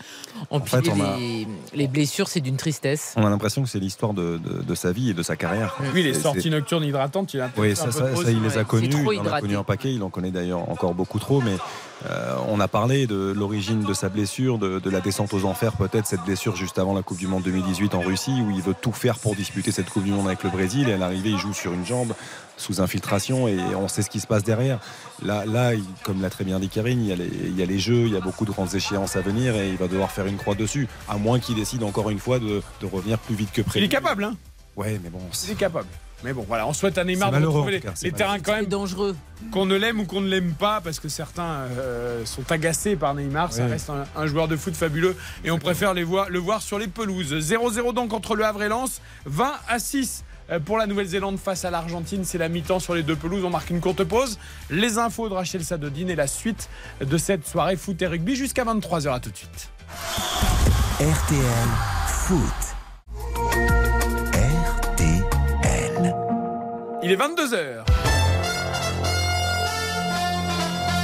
empiler 0.51 0.83
fait, 0.83 0.91
on 0.91 1.01
a- 1.01 1.17
les, 1.17 1.47
les 1.75 1.89
blessures. 1.89 2.29
C'est 2.29 2.41
d'une 2.41 2.57
tristesse. 2.57 3.15
On 3.17 3.27
a 3.27 3.31
l'impression 3.31 3.63
que 3.63 3.69
c'est 3.69 3.79
l'histoire 3.81 4.15
de, 4.15 4.39
de- 4.39 4.63
de 4.63 4.75
sa 4.75 4.93
vie 4.93 5.11
et 5.11 5.15
de 5.15 5.23
sa 5.23 5.37
carrière. 5.37 5.77
Oui, 5.95 6.03
les 6.03 6.15
sorties 6.15 6.51
nocturnes 6.51 6.85
hydratantes, 6.85 7.33
il 7.35 7.41
a 7.41 7.51
Oui, 7.57 7.73
un 7.73 7.75
ça, 7.75 7.85
peu 7.87 7.91
ça, 7.93 8.09
trop 8.11 8.23
ça, 8.23 8.31
il 8.31 8.43
les 8.43 8.59
a 8.59 8.65
trop 8.65 8.79
Il 9.13 9.21
en 9.21 9.27
a 9.27 9.41
connu 9.41 9.57
un 9.57 9.65
paquet. 9.65 9.93
Il 9.95 10.03
en 10.03 10.11
connaît 10.11 10.31
d'ailleurs 10.31 10.69
encore 10.71 10.95
beaucoup 10.95 11.19
trop. 11.19 11.41
Mais 11.41 11.57
euh, 12.07 12.35
on 12.49 12.61
a 12.61 12.69
parlé 12.69 13.07
de 13.07 13.33
l'origine 13.37 13.83
de 13.85 13.93
sa 13.95 14.09
blessure, 14.09 14.59
de, 14.59 14.79
de 14.79 14.91
la 14.91 15.01
descente 15.01 15.35
aux 15.35 15.45
enfers, 15.45 15.73
peut-être 15.73 16.07
cette 16.07 16.23
blessure 16.23 16.57
juste 16.57 16.79
avant 16.79 16.95
la 16.95 17.03
Coupe 17.03 17.19
du 17.19 17.27
Monde 17.27 17.43
2018 17.43 17.95
en 17.95 18.01
Russie, 18.01 18.33
où 18.45 18.51
il 18.51 18.63
veut 18.63 18.75
tout 18.81 18.93
faire 18.93 19.19
pour 19.19 19.35
disputer 19.37 19.71
cette 19.73 19.91
Coupe 19.91 20.05
du 20.05 20.11
Monde 20.11 20.27
avec 20.27 20.43
le 20.43 20.51
Brésil. 20.51 20.89
Et 20.89 20.95
à 20.95 20.97
l'arrivée, 20.97 21.31
il 21.31 21.39
joue 21.39 21.53
sur 21.53 21.73
une 21.73 21.85
jambe 21.85 22.15
sous 22.57 22.81
infiltration 22.81 23.49
et 23.49 23.59
on 23.75 23.89
sait 23.89 24.03
ce 24.03 24.11
qui 24.11 24.21
se 24.21 24.27
passe 24.27 24.45
derrière. 24.45 24.79
Là, 25.23 25.45
là 25.47 25.75
il- 25.75 25.85
comme 26.05 26.21
l'a 26.21 26.29
très 26.31 26.45
bien 26.45 26.59
dit 26.61 26.69
Karine, 26.69 27.01
il 27.03 27.07
y, 27.09 27.13
a 27.13 27.17
les, 27.17 27.31
il 27.47 27.57
y 27.59 27.63
a 27.63 27.67
les 27.67 27.79
jeux, 27.79 28.07
il 28.07 28.13
y 28.13 28.17
a 28.17 28.21
beaucoup 28.21 28.45
de 28.45 28.51
grandes 28.51 28.75
échéances 28.75 29.17
à 29.17 29.21
venir 29.23 29.55
et 29.57 29.69
il 29.71 29.77
va 29.77 29.89
devoir 29.89 30.11
faire 30.11 30.27
une 30.27 30.37
croix 30.37 30.55
dessus, 30.55 30.87
à 31.09 31.17
moins 31.17 31.39
qu'il 31.39 31.55
décide 31.55 31.83
encore 31.83 32.11
une 32.11 32.19
fois 32.19 32.39
de, 32.39 32.63
de 32.83 32.87
revenir 32.87 33.19
plus 33.19 33.35
vite 33.35 33.51
que 33.53 33.63
Il 33.63 33.65
prévu. 33.65 33.87
est 33.87 33.89
capable, 33.89 34.25
hein? 34.25 34.35
Ouais, 34.77 35.01
mais 35.03 35.09
bon, 35.11 35.21
Il 35.47 35.51
est 35.53 35.55
capable. 35.55 35.89
Mais 36.23 36.33
bon, 36.33 36.45
voilà, 36.47 36.67
on 36.67 36.73
souhaite 36.73 36.99
à 36.99 37.05
Neymar 37.05 37.31
de 37.33 37.37
retrouver 37.47 37.81
cas, 37.81 37.93
les, 38.03 38.13
terrains 38.13 38.39
quand 38.41 38.53
même 38.53 38.67
dangereux. 38.67 39.17
qu'on 39.53 39.65
ne 39.65 39.75
l'aime 39.77 40.01
ou 40.01 40.05
qu'on 40.05 40.21
ne 40.21 40.29
l'aime 40.29 40.53
pas, 40.53 40.81
parce 40.83 41.01
que 41.01 41.09
certains 41.09 41.67
euh, 41.79 42.25
sont 42.27 42.51
agacés 42.53 42.95
par 42.97 43.15
Neymar. 43.15 43.53
Ça 43.53 43.65
Oui. 43.65 43.71
reste 43.71 43.89
un, 43.91 44.05
un 44.15 44.27
joueur 44.27 44.47
de 44.47 44.57
foot 44.57 44.75
fabuleux 44.75 45.17
et 45.45 45.51
on 45.51 45.59
préfère 45.59 45.95
les 45.95 46.05
voir, 46.05 46.29
le 46.29 46.39
voir 46.39 46.61
sur 46.61 46.79
les 46.79 46.89
pelouses. 46.89 47.33
0-0 47.33 47.95
donc 47.95 48.13
entre 48.13 48.37
le 48.37 48.45
Havre 48.45 48.63
et 48.63 48.69
Lens, 48.69 49.01
20 49.25 49.53
à 49.69 49.79
6 49.79 50.25
euh, 50.51 50.61
pour 50.61 50.77
la 50.77 50.87
Nouvelle-Zélande 50.87 51.39
face 51.39 51.65
à 51.65 51.71
l'Argentine. 51.71 52.25
C'est 52.25 52.37
la 52.39 52.49
mi-temps 52.51 52.81
sur 52.81 52.95
les 52.95 53.03
deux 53.03 53.17
pelouses. 53.17 53.45
On 53.45 53.51
marque 53.51 53.71
une 53.71 53.81
courte 53.81 54.05
pause. 54.05 54.39
Les 54.69 54.99
infos 54.99 55.29
de 55.31 55.35
Rachel 55.35 55.65
Sadodine 55.65 56.11
et 56.11 56.17
la 56.17 56.27
suite 56.27 56.69
de 57.01 57.17
cette 57.17 57.47
soirée 57.47 57.77
foot 57.77 58.01
et 58.03 58.07
rugby 58.07 58.37
jusqu'à 58.37 58.65
23h. 58.65 59.15
À 59.15 59.21
tout 59.21 59.31
de 59.31 59.37
suite. 59.37 59.71
RTL 61.01 61.69
Foot. 62.09 63.80
Il 67.03 67.11
est 67.11 67.17
22h. 67.17 67.90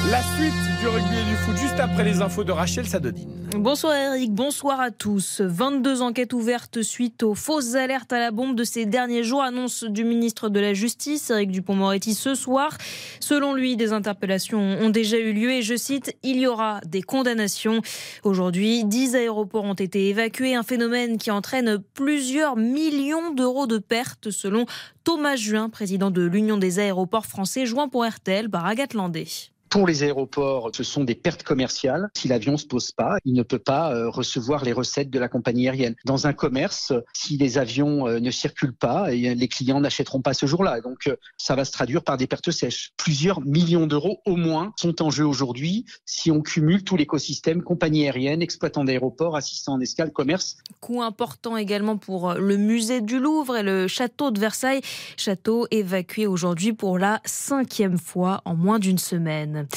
La 0.09 0.23
suite 0.23 0.53
du 0.79 0.87
rugby 0.87 1.17
et 1.19 1.25
du 1.25 1.35
foot 1.35 1.57
juste 1.57 1.81
après 1.81 2.05
les 2.05 2.21
infos 2.21 2.45
de 2.45 2.53
Rachel 2.53 2.87
Sadodine. 2.87 3.49
Bonsoir 3.57 3.97
Eric, 3.97 4.33
bonsoir 4.33 4.79
à 4.79 4.93
tous. 4.93 5.41
22 5.41 6.01
enquêtes 6.01 6.33
ouvertes 6.33 6.83
suite 6.83 7.25
aux 7.25 7.35
fausses 7.35 7.75
alertes 7.75 8.13
à 8.13 8.21
la 8.21 8.31
bombe 8.31 8.55
de 8.55 8.63
ces 8.63 8.87
derniers 8.87 9.25
jours, 9.25 9.43
annonce 9.43 9.83
du 9.83 10.05
ministre 10.05 10.49
de 10.49 10.61
la 10.61 10.75
Justice, 10.75 11.31
Eric 11.31 11.51
Dupont-Moretti, 11.51 12.15
ce 12.15 12.37
soir. 12.37 12.79
Selon 13.19 13.53
lui, 13.53 13.77
des 13.77 13.93
interpellations 13.93 14.61
ont 14.61 14.91
déjà 14.91 15.19
eu 15.19 15.33
lieu 15.33 15.51
et 15.51 15.63
je 15.63 15.75
cite, 15.75 16.17
il 16.23 16.37
y 16.37 16.47
aura 16.47 16.81
des 16.87 17.03
condamnations. 17.03 17.81
Aujourd'hui, 18.23 18.85
10 18.85 19.17
aéroports 19.17 19.65
ont 19.65 19.75
été 19.75 20.09
évacués, 20.09 20.55
un 20.55 20.63
phénomène 20.63 21.19
qui 21.19 21.33
entraîne 21.33 21.83
plusieurs 21.95 22.55
millions 22.55 23.33
d'euros 23.33 23.67
de 23.67 23.79
pertes 23.79 24.31
selon 24.31 24.67
Thomas 25.03 25.35
Juin, 25.35 25.69
président 25.69 26.13
de 26.13 26.23
l'Union 26.23 26.59
des 26.59 26.79
aéroports 26.79 27.27
français, 27.27 27.67
joint 27.67 27.89
pour 27.89 28.07
RTL 28.07 28.49
par 28.49 28.67
Agathe 28.67 28.95
Landé. 28.95 29.27
Pour 29.69 29.87
les 29.87 30.03
aéroports, 30.03 30.71
ce 30.75 30.85
sont 30.85 31.05
des 31.05 31.15
pertes 31.15 31.43
commerciales. 31.43 32.09
Si 32.17 32.29
l'avion 32.29 32.53
ne 32.53 32.57
se 32.57 32.67
pose 32.67 32.93
pas, 32.93 33.17
il 33.25 33.35
ne 33.35 33.43
peut 33.43 33.59
pas 33.59 33.95
euh, 33.95 34.09
recevoir 34.09 34.65
les 34.65 34.73
recettes 34.73 35.11
de 35.11 35.19
la 35.19 35.29
compagnie 35.29 35.69
aérienne. 35.69 35.95
Dans 36.05 36.27
un 36.27 36.33
commerce, 36.33 36.93
si 37.13 37.37
les 37.37 37.59
avions 37.59 38.07
euh, 38.07 38.21
ne 38.21 38.31
circulent 38.31 38.77
pas, 38.77 39.13
et 39.13 39.35
les 39.35 39.49
clients 39.49 39.81
n'achèteront 39.81 40.23
pas 40.23 40.35
ce 40.35 40.47
jour-là. 40.47 40.81
Donc 40.81 41.09
euh, 41.09 41.17
ça 41.37 41.55
va 41.55 41.65
se 41.65 41.73
traduire 41.73 42.03
par 42.05 42.17
des 42.17 42.27
pertes 42.27 42.51
sèches. 42.51 42.93
Plusieurs 42.97 43.41
millions 43.41 43.87
d'euros 43.87 44.21
au 44.25 44.37
moins 44.37 44.73
sont 44.77 45.03
en 45.03 45.11
jeu 45.11 45.27
aujourd'hui 45.27 45.85
si 46.05 46.31
on 46.31 46.43
cumule 46.43 46.85
tout 46.85 46.97
l'écosystème 46.97 47.63
compagnie 47.63 48.05
aérienne, 48.05 48.43
exploitants 48.43 48.85
d'aéroports, 48.85 49.37
assistants 49.37 49.75
en 49.75 49.81
escale, 49.81 50.13
commerce. 50.13 50.59
Coût 50.81 51.03
important 51.03 51.57
également 51.57 51.97
pour 51.97 52.35
le 52.35 52.57
musée 52.57 53.01
du 53.01 53.19
Louvre 53.19 53.57
et 53.57 53.63
le 53.63 53.89
château 53.89 54.31
de 54.31 54.39
Versailles. 54.39 54.81
Château 55.17 55.67
évacué 55.71 56.27
aujourd'hui 56.27 56.73
pour 56.73 56.99
la 56.99 57.21
cinquième 57.25 57.99
fois 57.99 58.43
en 58.45 58.55
moins 58.55 58.79
d'une 58.79 58.99
semaine. 58.99 59.56
Anne. 59.57 59.69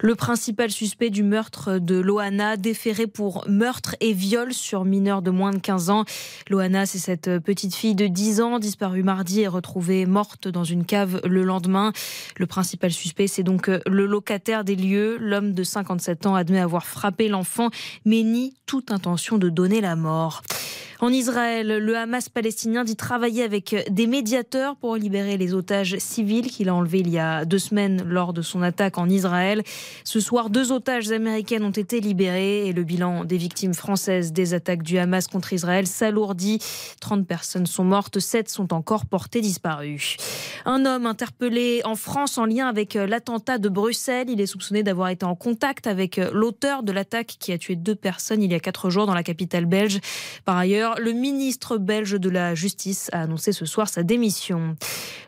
Le 0.00 0.14
principal 0.14 0.70
suspect 0.70 1.10
du 1.10 1.22
meurtre 1.22 1.78
de 1.78 1.96
Loana, 1.96 2.56
déféré 2.56 3.06
pour 3.06 3.44
meurtre 3.48 3.96
et 4.00 4.12
viol 4.12 4.52
sur 4.52 4.84
mineur 4.84 5.22
de 5.22 5.30
moins 5.30 5.52
de 5.52 5.58
15 5.58 5.90
ans. 5.90 6.04
Loana, 6.50 6.86
c'est 6.86 6.98
cette 6.98 7.38
petite 7.38 7.74
fille 7.74 7.94
de 7.94 8.06
10 8.06 8.40
ans, 8.40 8.58
disparue 8.58 9.02
mardi 9.02 9.40
et 9.40 9.48
retrouvée 9.48 10.06
morte 10.06 10.48
dans 10.48 10.64
une 10.64 10.84
cave 10.84 11.20
le 11.24 11.44
lendemain. 11.44 11.92
Le 12.36 12.46
principal 12.46 12.92
suspect, 12.92 13.26
c'est 13.26 13.42
donc 13.42 13.68
le 13.68 14.06
locataire 14.06 14.64
des 14.64 14.76
lieux. 14.76 15.16
L'homme 15.18 15.52
de 15.52 15.62
57 15.62 16.26
ans 16.26 16.34
admet 16.34 16.60
avoir 16.60 16.86
frappé 16.86 17.28
l'enfant, 17.28 17.70
mais 18.04 18.22
nie 18.22 18.54
toute 18.66 18.90
intention 18.90 19.38
de 19.38 19.48
donner 19.48 19.80
la 19.80 19.96
mort. 19.96 20.42
En 20.98 21.10
Israël, 21.10 21.66
le 21.66 21.96
Hamas 21.96 22.30
palestinien 22.30 22.82
dit 22.82 22.96
travailler 22.96 23.42
avec 23.42 23.76
des 23.90 24.06
médiateurs 24.06 24.76
pour 24.76 24.96
libérer 24.96 25.36
les 25.36 25.52
otages 25.52 25.98
civils 25.98 26.50
qu'il 26.50 26.70
a 26.70 26.74
enlevés 26.74 27.00
il 27.00 27.10
y 27.10 27.18
a 27.18 27.44
deux 27.44 27.58
semaines 27.58 28.02
lors 28.08 28.32
de 28.32 28.40
son 28.40 28.62
attaque 28.62 28.96
en 28.96 29.06
Israël. 29.08 29.62
Ce 30.04 30.20
soir, 30.20 30.50
deux 30.50 30.72
otages 30.72 31.10
américaines 31.10 31.64
ont 31.64 31.70
été 31.70 32.00
libérés 32.00 32.66
et 32.66 32.72
le 32.72 32.84
bilan 32.84 33.24
des 33.24 33.36
victimes 33.36 33.74
françaises 33.74 34.32
des 34.32 34.54
attaques 34.54 34.82
du 34.82 34.98
Hamas 34.98 35.26
contre 35.26 35.52
Israël 35.52 35.86
s'alourdit. 35.86 36.58
30 37.00 37.26
personnes 37.26 37.66
sont 37.66 37.84
mortes, 37.84 38.18
7 38.18 38.48
sont 38.48 38.72
encore 38.72 39.06
portées 39.06 39.40
disparues. 39.40 40.16
Un 40.64 40.84
homme 40.84 41.06
interpellé 41.06 41.80
en 41.84 41.94
France 41.94 42.38
en 42.38 42.46
lien 42.46 42.68
avec 42.68 42.94
l'attentat 42.94 43.58
de 43.58 43.68
Bruxelles. 43.68 44.28
Il 44.28 44.40
est 44.40 44.46
soupçonné 44.46 44.82
d'avoir 44.82 45.08
été 45.08 45.24
en 45.24 45.34
contact 45.34 45.86
avec 45.86 46.20
l'auteur 46.32 46.82
de 46.82 46.92
l'attaque 46.92 47.36
qui 47.38 47.52
a 47.52 47.58
tué 47.58 47.76
deux 47.76 47.94
personnes 47.94 48.42
il 48.42 48.50
y 48.50 48.54
a 48.54 48.60
quatre 48.60 48.90
jours 48.90 49.06
dans 49.06 49.14
la 49.14 49.22
capitale 49.22 49.66
belge. 49.66 50.00
Par 50.44 50.56
ailleurs, 50.56 50.98
le 50.98 51.12
ministre 51.12 51.78
belge 51.78 52.18
de 52.18 52.30
la 52.30 52.54
Justice 52.54 53.10
a 53.12 53.22
annoncé 53.22 53.52
ce 53.52 53.64
soir 53.66 53.88
sa 53.88 54.02
démission. 54.02 54.76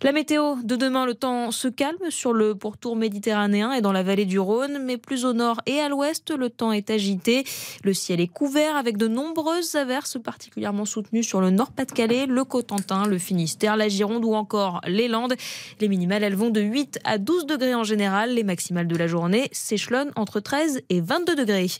La 0.03 0.13
météo 0.13 0.57
de 0.63 0.77
demain, 0.77 1.07
le 1.07 1.15
temps 1.15 1.51
se 1.51 1.69
calme 1.69 2.11
sur 2.11 2.33
le 2.33 2.55
pourtour 2.55 2.97
méditerranéen 2.97 3.73
et 3.73 3.81
dans 3.81 3.93
la 3.93 4.03
vallée 4.03 4.27
du 4.27 4.39
Rhône, 4.39 4.48
mais 4.81 4.97
plus 4.97 5.25
au 5.25 5.33
nord 5.33 5.61
et 5.67 5.81
à 5.81 5.89
l'ouest, 5.89 6.31
le 6.31 6.49
temps 6.49 6.73
est 6.73 6.91
agité. 6.91 7.45
Le 7.85 7.93
ciel 7.93 8.21
est 8.21 8.29
couvert 8.29 8.77
avec 8.77 8.97
de 8.97 9.07
nombreuses 9.07 9.75
averses 9.75 10.19
particulièrement 10.23 10.85
soutenues 10.85 11.23
sur 11.23 11.41
le 11.41 11.51
Nord-Pas-de-Calais, 11.51 12.27
le 12.27 12.45
Cotentin, 12.45 13.07
le 13.07 13.19
Finistère, 13.19 13.77
la 13.77 13.89
Gironde 13.89 14.25
ou 14.25 14.35
encore 14.35 14.81
les 14.87 15.09
Landes. 15.09 15.35
Les 15.81 15.89
minimales, 15.89 16.23
elles 16.23 16.35
vont 16.35 16.51
de 16.51 16.61
8 16.61 17.01
à 17.05 17.19
12 17.19 17.47
degrés 17.47 17.75
en 17.75 17.85
général. 17.85 18.35
Les 18.35 18.45
maximales 18.45 18.89
de 18.89 18.97
la 18.97 19.07
journée 19.07 19.49
s'échelonnent 19.53 20.13
entre 20.17 20.41
13 20.41 20.81
et 20.89 21.01
22 21.01 21.37
degrés. 21.37 21.71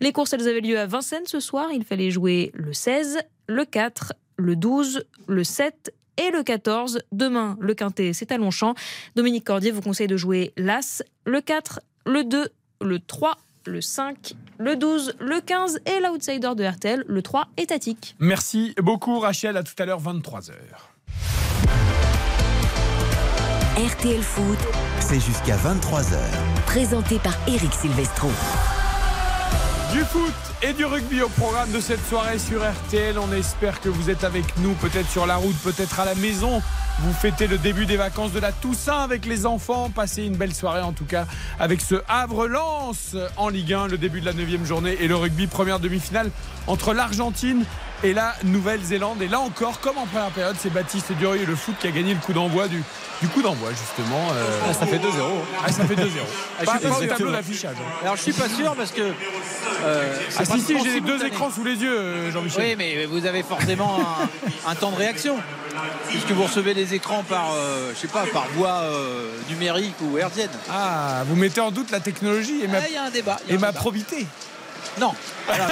Les 0.00 0.12
courses, 0.12 0.32
elles 0.32 0.48
avaient 0.48 0.60
lieu 0.60 0.78
à 0.78 0.86
Vincennes 0.86 1.26
ce 1.26 1.40
soir. 1.40 1.68
Il 1.72 1.84
fallait 1.84 2.10
jouer 2.10 2.50
le 2.54 2.72
16, 2.72 3.18
le 3.46 3.64
4, 3.64 4.12
le 4.36 4.56
12, 4.56 5.04
le 5.26 5.44
7 5.44 5.92
et 6.18 6.30
le 6.30 6.42
14. 6.42 7.00
Demain, 7.12 7.56
le 7.60 7.74
quintet, 7.74 8.12
c'est 8.12 8.32
à 8.32 8.38
Longchamp. 8.38 8.74
Dominique 9.16 9.44
Cordier 9.44 9.70
vous 9.70 9.80
conseille 9.80 10.06
de 10.06 10.16
jouer 10.16 10.52
l'As, 10.56 11.02
le 11.24 11.40
4, 11.40 11.80
le 12.08 12.24
2, 12.24 12.48
le 12.80 12.98
3, 13.00 13.36
le 13.66 13.80
5, 13.82 14.34
le 14.58 14.76
12, 14.76 15.14
le 15.20 15.40
15 15.40 15.80
et 15.84 16.00
l'outsider 16.00 16.54
de 16.56 16.64
RTL, 16.64 17.04
le 17.06 17.22
3 17.22 17.48
étatique. 17.58 18.16
Merci 18.18 18.74
beaucoup 18.82 19.18
Rachel, 19.20 19.56
à 19.58 19.62
tout 19.62 19.74
à 19.78 19.84
l'heure 19.84 20.00
23h. 20.02 20.52
RTL 23.76 24.22
Foot, 24.22 24.58
C'est 25.00 25.20
jusqu'à 25.20 25.56
23h. 25.56 26.16
présenté 26.66 27.18
par 27.18 27.34
Eric 27.46 27.72
Silvestro. 27.74 28.28
Du 29.92 30.00
foot 30.00 30.32
et 30.62 30.72
du 30.72 30.84
rugby 30.84 31.22
au 31.22 31.28
programme 31.28 31.70
de 31.72 31.80
cette 31.80 32.04
soirée 32.08 32.38
sur 32.38 32.60
RTL. 32.62 33.18
On 33.18 33.32
espère 33.32 33.80
que 33.80 33.88
vous 33.88 34.10
êtes 34.10 34.24
avec 34.24 34.44
nous, 34.58 34.72
peut-être 34.74 35.08
sur 35.08 35.26
la 35.26 35.36
route, 35.36 35.56
peut-être 35.62 36.00
à 36.00 36.04
la 36.06 36.14
maison. 36.16 36.60
Vous 37.00 37.12
fêtez 37.12 37.46
le 37.46 37.58
début 37.58 37.86
des 37.86 37.96
vacances 37.96 38.32
de 38.32 38.40
la 38.40 38.50
Toussaint 38.50 38.98
avec 39.02 39.24
les 39.24 39.46
enfants. 39.46 39.88
Passez 39.94 40.24
une 40.24 40.36
belle 40.36 40.52
soirée 40.54 40.80
en 40.82 40.92
tout 40.92 41.04
cas 41.04 41.26
avec 41.60 41.80
ce 41.80 41.94
Havre-Lens 42.08 43.16
en 43.36 43.48
Ligue 43.48 43.72
1, 43.72 43.86
le 43.86 43.98
début 43.98 44.20
de 44.20 44.26
la 44.26 44.32
9 44.32 44.64
journée 44.64 44.96
et 45.00 45.06
le 45.06 45.14
rugby, 45.14 45.46
première 45.46 45.78
demi-finale 45.78 46.30
entre 46.66 46.92
l'Argentine 46.94 47.64
et 48.02 48.12
la 48.12 48.34
Nouvelle-Zélande. 48.44 49.22
Et 49.22 49.28
là 49.28 49.38
encore, 49.38 49.78
comme 49.80 49.96
en 49.98 50.06
première 50.06 50.30
période, 50.30 50.56
c'est 50.58 50.72
Baptiste 50.72 51.12
Durieux 51.12 51.46
le 51.46 51.54
foot 51.54 51.76
qui 51.80 51.86
a 51.86 51.90
gagné 51.92 52.14
le 52.14 52.20
coup 52.20 52.32
d'envoi 52.32 52.66
du, 52.66 52.82
du 53.22 53.28
coup 53.28 53.42
d'envoi 53.42 53.70
justement. 53.70 54.28
euh, 54.32 54.58
Ah, 54.68 54.74
ça 54.74 54.86
fait 54.86 54.98
2-0. 54.98 55.02
Ah, 55.64 55.70
ça 55.72 55.84
fait 55.84 55.94
2-0. 55.94 56.08
Ah, 56.60 56.64
Pas, 56.64 56.72
pas 56.72 56.88
pas 56.90 57.06
tableau 57.06 57.30
d'affichage. 57.30 57.76
hein. 57.78 57.98
Alors 58.02 58.16
je 58.16 58.22
suis 58.22 58.32
pas 58.32 58.48
sûr 58.48 58.74
parce 58.74 58.90
que. 58.90 59.02
euh, 59.84 60.14
Ah 60.36 60.44
si, 60.44 60.60
si, 60.60 60.74
j'ai 60.82 60.94
les 60.94 61.00
deux 61.00 61.24
écrans 61.24 61.50
sous 61.52 61.62
les 61.64 61.76
yeux, 61.76 61.96
euh, 61.96 62.32
Jean-Michel. 62.32 62.64
Oui, 62.70 62.74
mais 62.76 63.06
vous 63.06 63.24
avez 63.24 63.44
forcément 63.44 63.98
un, 64.00 64.70
un 64.70 64.74
temps 64.74 64.90
de 64.90 64.96
réaction. 64.96 65.36
Puisque 66.08 66.30
vous 66.32 66.42
recevez 66.44 66.74
les 66.74 66.87
écrans 66.94 67.22
par, 67.22 67.52
euh, 67.54 67.92
je 67.94 67.98
sais 68.00 68.08
pas, 68.08 68.24
par 68.32 68.46
voie 68.48 68.80
euh, 68.82 69.30
numérique 69.48 69.94
ou 70.02 70.18
hertzienne. 70.18 70.50
Ah, 70.70 71.22
vous 71.26 71.36
mettez 71.36 71.60
en 71.60 71.70
doute 71.70 71.90
la 71.90 72.00
technologie 72.00 72.62
et 72.62 72.68
ma, 72.68 72.78
Ah, 72.78 72.82
Il 72.88 72.94
y 72.94 72.96
a 72.96 73.04
un 73.04 73.10
débat. 73.10 73.38
il 73.46 73.48
y 73.48 73.50
a 73.50 73.54
et 73.54 73.56
un 73.56 73.60
ma 73.60 73.68
débat. 73.68 73.80
probité. 73.80 74.26
Non, 75.00 75.14
voilà, 75.46 75.68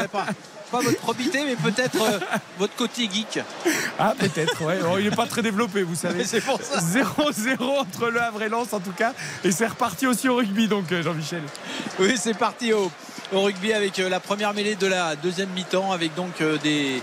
je 0.00 0.06
pas. 0.06 0.26
Pas 0.70 0.80
votre 0.80 0.98
probité, 0.98 1.44
mais 1.44 1.54
peut-être 1.54 2.02
euh, 2.02 2.18
votre 2.58 2.74
côté 2.74 3.08
geek. 3.08 3.38
Ah, 4.00 4.14
peut-être, 4.18 4.60
ouais. 4.64 4.78
Oh, 4.84 4.96
il 4.98 5.08
n'est 5.08 5.14
pas 5.14 5.26
très 5.26 5.40
développé, 5.40 5.84
vous 5.84 5.94
savez. 5.94 6.24
C'est 6.26 6.40
pour 6.40 6.60
ça. 6.60 6.80
0-0 6.80 7.62
entre 7.62 8.08
Le 8.08 8.20
Havre 8.20 8.42
et 8.42 8.48
Lens, 8.48 8.72
en 8.72 8.80
tout 8.80 8.90
cas. 8.90 9.12
Et 9.44 9.52
c'est 9.52 9.68
reparti 9.68 10.08
aussi 10.08 10.28
au 10.28 10.34
rugby, 10.34 10.66
donc, 10.66 10.92
Jean-Michel. 10.92 11.42
Oui, 12.00 12.16
c'est 12.20 12.34
parti 12.36 12.72
au, 12.72 12.90
au 13.32 13.42
rugby 13.42 13.72
avec 13.72 13.96
la 13.98 14.18
première 14.18 14.54
mêlée 14.54 14.74
de 14.74 14.88
la 14.88 15.14
deuxième 15.14 15.50
mi-temps, 15.50 15.92
avec 15.92 16.16
donc 16.16 16.42
des, 16.64 17.00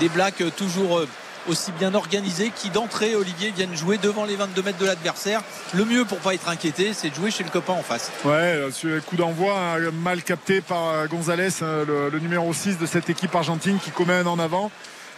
des 0.00 0.08
blacks 0.08 0.42
toujours 0.56 1.02
aussi 1.48 1.72
bien 1.72 1.94
organisés 1.94 2.52
qui 2.54 2.70
d'entrée, 2.70 3.14
Olivier, 3.14 3.52
viennent 3.54 3.76
jouer 3.76 3.98
devant 3.98 4.24
les 4.24 4.36
22 4.36 4.62
mètres 4.62 4.78
de 4.78 4.86
l'adversaire. 4.86 5.42
Le 5.74 5.84
mieux 5.84 6.04
pour 6.04 6.18
pas 6.18 6.34
être 6.34 6.48
inquiété, 6.48 6.92
c'est 6.94 7.10
de 7.10 7.14
jouer 7.14 7.30
chez 7.30 7.44
le 7.44 7.50
copain 7.50 7.72
en 7.74 7.82
face. 7.82 8.10
Ouais, 8.24 8.32
euh, 8.84 9.00
coup 9.00 9.16
d'envoi 9.16 9.54
hein, 9.58 9.90
mal 9.92 10.22
capté 10.22 10.60
par 10.60 10.88
euh, 10.88 11.06
Gonzalez, 11.06 11.48
euh, 11.62 11.84
le, 11.84 12.10
le 12.10 12.18
numéro 12.18 12.52
6 12.52 12.78
de 12.78 12.86
cette 12.86 13.10
équipe 13.10 13.34
argentine 13.34 13.78
qui 13.82 13.90
commet 13.90 14.14
un 14.14 14.26
en 14.26 14.38
avant. 14.38 14.70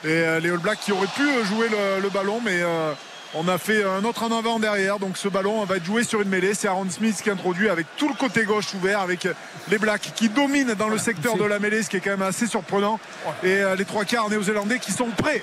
Et 0.04 0.08
euh, 0.08 0.40
les 0.40 0.50
All 0.50 0.58
Blacks 0.58 0.80
qui 0.80 0.92
auraient 0.92 1.06
pu 1.06 1.22
jouer 1.44 1.68
le, 1.68 2.02
le 2.02 2.08
ballon, 2.10 2.40
mais 2.44 2.60
euh, 2.62 2.92
on 3.34 3.48
a 3.48 3.56
fait 3.58 3.82
un 3.84 4.04
autre 4.04 4.22
en 4.22 4.38
avant 4.38 4.58
derrière. 4.58 4.98
Donc 4.98 5.16
ce 5.16 5.28
ballon 5.28 5.64
va 5.64 5.76
être 5.76 5.84
joué 5.84 6.04
sur 6.04 6.20
une 6.20 6.28
mêlée. 6.28 6.54
C'est 6.54 6.68
Aaron 6.68 6.88
Smith 6.90 7.20
qui 7.22 7.30
introduit 7.30 7.68
avec 7.68 7.86
tout 7.96 8.08
le 8.08 8.14
côté 8.14 8.44
gauche 8.44 8.74
ouvert, 8.74 9.00
avec 9.00 9.26
les 9.70 9.78
Blacks 9.78 10.12
qui 10.14 10.28
dominent 10.28 10.74
dans 10.74 10.88
le 10.88 10.98
secteur 10.98 11.36
de 11.36 11.44
la 11.44 11.58
mêlée, 11.58 11.82
ce 11.82 11.88
qui 11.90 11.96
est 11.96 12.00
quand 12.00 12.10
même 12.10 12.22
assez 12.22 12.46
surprenant. 12.46 13.00
Et 13.42 13.48
euh, 13.56 13.76
les 13.76 13.84
trois 13.86 14.04
quarts 14.04 14.28
néo-zélandais 14.28 14.78
qui 14.78 14.92
sont 14.92 15.08
prêts. 15.16 15.42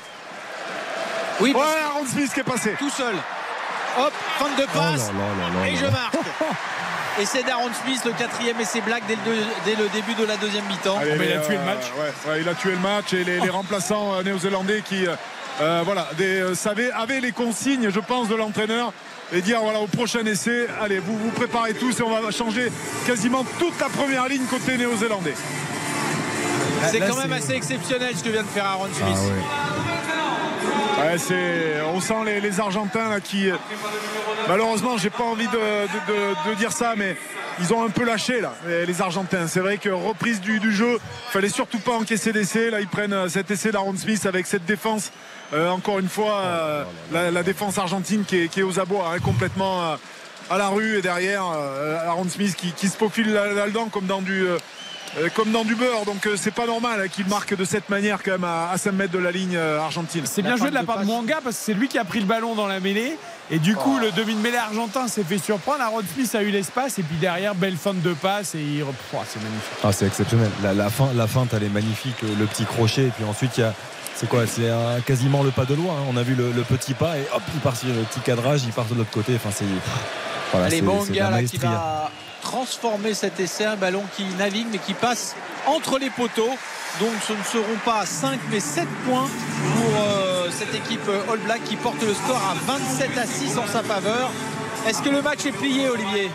Oui, 1.41 1.53
Ouais, 1.53 1.61
Aaron 1.85 2.05
Smith 2.05 2.31
qui 2.33 2.39
est 2.39 2.43
passé. 2.43 2.75
tout 2.79 2.89
seul. 2.89 3.15
Hop, 3.99 4.13
fin 4.39 4.49
de 4.61 4.65
passe. 4.67 5.09
Oh 5.11 5.17
là 5.17 5.25
là 5.59 5.61
là 5.61 5.67
et 5.67 5.73
là 5.73 5.79
je 5.81 5.85
marque. 5.87 6.15
Et 7.19 7.25
c'est 7.25 7.43
Darren 7.43 7.69
Smith, 7.83 8.01
le 8.05 8.13
quatrième 8.13 8.59
essai 8.61 8.79
black 8.81 9.03
dès 9.05 9.15
le, 9.15 9.21
deux- 9.25 9.45
dès 9.65 9.75
le 9.75 9.89
début 9.89 10.13
de 10.13 10.23
la 10.25 10.37
deuxième 10.37 10.63
mi-temps. 10.67 10.97
Mais 11.03 11.25
il 11.27 11.31
a 11.33 11.37
les, 11.39 11.45
tué 11.45 11.55
le 11.55 11.59
euh, 11.59 11.65
match. 11.65 11.83
ouais, 11.99 12.31
ouais, 12.31 12.41
il 12.41 12.47
a 12.47 12.53
tué 12.55 12.71
le 12.71 12.77
match 12.77 13.11
et 13.13 13.23
les, 13.25 13.39
les 13.41 13.49
remplaçants 13.49 14.13
euh, 14.15 14.23
néo-zélandais 14.23 14.81
qui 14.81 15.05
euh, 15.05 15.15
euh, 15.61 15.81
voilà, 15.83 16.07
des, 16.17 16.39
euh, 16.39 16.55
savaient, 16.55 16.89
avaient 16.91 17.19
les 17.19 17.33
consignes, 17.33 17.89
je 17.89 17.99
pense, 17.99 18.29
de 18.29 18.35
l'entraîneur 18.35 18.93
et 19.33 19.41
dire 19.41 19.59
voilà 19.61 19.79
au 19.79 19.87
prochain 19.87 20.25
essai, 20.25 20.67
allez, 20.81 20.99
vous 20.99 21.17
vous 21.17 21.31
préparez 21.31 21.73
tous 21.73 21.99
et 21.99 22.03
on 22.03 22.17
va 22.21 22.31
changer 22.31 22.71
quasiment 23.05 23.43
toute 23.59 23.77
la 23.79 23.89
première 23.89 24.27
ligne 24.29 24.45
côté 24.45 24.77
néo-zélandais. 24.77 25.35
C'est 26.89 26.99
quand 26.99 27.15
même 27.17 27.27
c'est- 27.29 27.33
assez 27.43 27.53
exceptionnel 27.55 28.13
ce 28.17 28.23
que 28.23 28.29
vient 28.29 28.43
de 28.43 28.47
faire 28.47 28.65
Aaron 28.65 28.87
Smith. 28.93 29.17
Ah 29.17 29.21
ouais. 29.21 30.20
On 31.93 31.99
sent 31.99 32.13
les, 32.41 32.59
Argentins 32.59 33.19
qui, 33.19 33.49
malheureusement, 34.47 34.97
j'ai 34.97 35.09
pas 35.09 35.23
envie 35.23 35.47
de, 35.47 36.55
dire 36.55 36.71
ça, 36.71 36.93
mais 36.95 37.17
ils 37.59 37.73
ont 37.73 37.83
un 37.83 37.89
peu 37.89 38.05
lâché 38.05 38.41
là, 38.41 38.53
les 38.65 39.01
Argentins. 39.01 39.47
C'est 39.47 39.59
vrai 39.59 39.77
que 39.77 39.89
reprise 39.89 40.41
du, 40.41 40.59
du 40.59 40.71
jeu, 40.71 40.99
fallait 41.29 41.49
surtout 41.49 41.79
pas 41.79 41.93
encaisser 41.93 42.31
d'essai. 42.31 42.69
Là, 42.69 42.81
ils 42.81 42.87
prennent 42.87 43.13
euh, 43.13 43.29
cet 43.29 43.51
essai 43.51 43.71
d'Aaron 43.71 43.95
Smith 43.97 44.25
avec 44.25 44.47
cette 44.47 44.65
défense. 44.65 45.11
Euh, 45.53 45.69
encore 45.69 45.99
une 45.99 46.09
fois, 46.09 46.39
euh, 46.39 46.83
la, 47.11 47.43
défense 47.43 47.77
argentine 47.77 48.23
qui 48.25 48.37
est, 48.37 48.63
aux 48.63 48.79
abois, 48.79 49.11
hein, 49.13 49.19
complètement 49.19 49.97
à 50.49 50.57
la 50.57 50.67
rue 50.67 50.97
et 50.97 51.01
derrière 51.01 51.43
Aaron 51.43 52.27
Smith 52.29 52.55
qui, 52.55 52.71
qui 52.71 52.87
se 52.87 52.97
faufile 52.97 53.31
là- 53.33 53.53
là-dedans 53.53 53.87
comme 53.91 54.05
dans 54.05 54.21
du. 54.21 54.45
Euh, 55.17 55.29
comme 55.35 55.51
dans 55.51 55.63
du 55.63 55.75
beurre, 55.75 56.05
donc 56.05 56.25
euh, 56.25 56.35
c'est 56.37 56.51
pas 56.51 56.65
normal 56.65 57.01
hein, 57.03 57.07
qu'il 57.09 57.27
marque 57.27 57.55
de 57.55 57.65
cette 57.65 57.89
manière 57.89 58.23
quand 58.23 58.31
même 58.31 58.43
à, 58.43 58.69
à 58.71 58.77
5 58.77 58.91
mètres 58.93 59.11
de 59.11 59.19
la 59.19 59.31
ligne 59.31 59.55
euh, 59.57 59.79
argentine. 59.79 60.21
C'est 60.25 60.41
La 60.41 60.49
bien 60.49 60.57
joué 60.57 60.69
de 60.69 60.75
la 60.75 60.81
de 60.81 60.85
part 60.85 60.97
de 60.99 61.01
passe. 61.01 61.09
Mwanga 61.09 61.39
parce 61.43 61.57
que 61.57 61.63
c'est 61.65 61.73
lui 61.73 61.87
qui 61.87 61.97
a 61.97 62.05
pris 62.05 62.19
le 62.19 62.25
ballon 62.25 62.55
dans 62.55 62.67
la 62.67 62.79
mêlée. 62.79 63.17
Et 63.49 63.59
du 63.59 63.75
coup, 63.75 63.97
Oh. 63.97 63.99
le 63.99 64.11
demi 64.11 64.33
de 64.35 64.39
mêlée 64.39 64.57
argentin 64.57 65.07
s'est 65.09 65.23
fait 65.25 65.37
surprendre. 65.37 65.81
Aaron 65.81 66.01
Smith 66.13 66.33
a 66.35 66.41
eu 66.41 66.51
l'espace. 66.51 66.97
Et 66.99 67.03
puis 67.03 67.17
derrière, 67.17 67.53
belle 67.53 67.75
fin 67.75 67.93
de 67.93 68.13
passe. 68.13 68.55
Et 68.55 68.59
il. 68.61 68.83
Oh, 68.83 68.93
c'est 69.27 69.41
magnifique. 69.43 69.71
Ah, 69.83 69.91
c'est 69.91 70.05
exceptionnel. 70.07 70.49
La, 70.63 70.73
la, 70.73 70.89
fin, 70.89 71.09
la 71.13 71.27
feinte, 71.27 71.49
elle 71.53 71.63
est 71.63 71.69
magnifique. 71.69 72.15
Le, 72.21 72.45
petit 72.45 72.63
crochet. 72.63 73.07
Et 73.07 73.11
puis 73.11 73.25
ensuite, 73.25 73.57
il 73.57 73.61
y 73.61 73.63
a. 73.65 73.73
C'est 74.15 74.29
quoi 74.29 74.45
C'est 74.47 74.69
quasiment 75.05 75.43
le 75.43 75.51
pas 75.51 75.65
de 75.65 75.73
loi. 75.73 75.93
hein. 75.93 76.03
On 76.09 76.15
a 76.15 76.23
vu 76.23 76.35
le, 76.35 76.51
le 76.53 76.61
petit 76.61 76.93
pas 76.93 77.17
et 77.17 77.25
hop, 77.33 77.41
il 77.53 77.59
part 77.59 77.75
sur 77.75 77.87
le 77.89 78.03
petit 78.03 78.19
cadrage, 78.21 78.61
il 78.63 78.71
part 78.71 78.85
de 78.85 78.93
l'autre 78.95 79.09
côté. 79.11 79.33
Enfin, 79.35 79.49
c'est. 79.53 79.65
Voilà, 80.51 80.67
Allez, 80.67 80.77
c'est- 80.79 80.85
c'est 81.05 81.11
de 81.13 81.17
la 81.17 81.25
Bonga 81.25 81.29
là, 81.31 81.43
qui 81.43 81.57
va 81.57 82.11
transformer 82.51 83.13
cet 83.13 83.39
essai, 83.39 83.63
un 83.65 83.77
ballon 83.77 84.03
qui 84.15 84.25
navigue 84.37 84.67
mais 84.71 84.77
qui 84.77 84.93
passe 84.93 85.35
entre 85.67 85.97
les 85.97 86.09
poteaux. 86.09 86.49
Donc 86.99 87.11
ce 87.25 87.31
ne 87.33 87.43
seront 87.43 87.77
pas 87.85 88.05
5 88.05 88.39
mais 88.51 88.59
7 88.59 88.85
points 89.07 89.29
pour 89.75 90.01
euh, 90.01 90.49
cette 90.51 90.75
équipe 90.75 91.07
All 91.31 91.39
Black 91.39 91.63
qui 91.63 91.77
porte 91.77 92.01
le 92.03 92.13
score 92.13 92.35
à 92.51 92.55
27 92.73 93.17
à 93.17 93.25
6 93.25 93.57
en 93.57 93.67
sa 93.67 93.81
faveur. 93.83 94.29
Est-ce 94.87 95.01
que 95.01 95.09
le 95.09 95.21
match 95.21 95.45
est 95.45 95.51
plié 95.53 95.87
Olivier? 95.87 96.29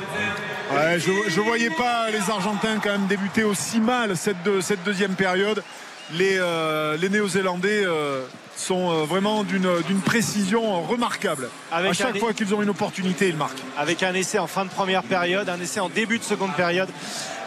Je 0.99 1.11
ne 1.41 1.45
voyais 1.45 1.71
pas 1.71 2.09
les 2.11 2.31
Argentins 2.31 2.79
quand 2.83 2.91
même 2.91 3.07
débuter 3.07 3.45
aussi 3.45 3.79
mal 3.81 4.17
cette, 4.17 4.43
deux- 4.43 4.61
cette 4.63 4.83
deuxième 4.85 5.15
période. 5.15 5.63
Les, 6.15 6.39
euh, 6.39 6.97
Néo-Zélandais 7.09 7.83
euh, 7.85 8.25
sont 8.57 8.91
euh, 8.91 9.05
vraiment 9.05 9.45
d'une 9.45 9.69
d'une 9.87 10.01
précision 10.01 10.83
remarquable. 10.83 11.49
Avec 11.71 11.91
à 11.91 11.95
chaque 11.95 12.17
un- 12.17 12.19
fois 12.19 12.33
qu'ils 12.33 12.55
ont 12.55 12.63
une 12.63 12.71
opportunité, 12.71 13.29
ils 13.29 13.37
marquent. 13.37 13.63
avec 13.77 14.03
un 14.03 14.15
essai 14.15 14.39
en 14.39 14.47
fin 14.47 14.65
de 14.65 14.71
première 14.71 15.03
période, 15.03 15.49
un 15.49 15.61
essai 15.61 15.81
en 15.81 15.89
début 15.89 16.19
de 16.19 16.25
seconde 16.25 16.55
période. 16.55 16.89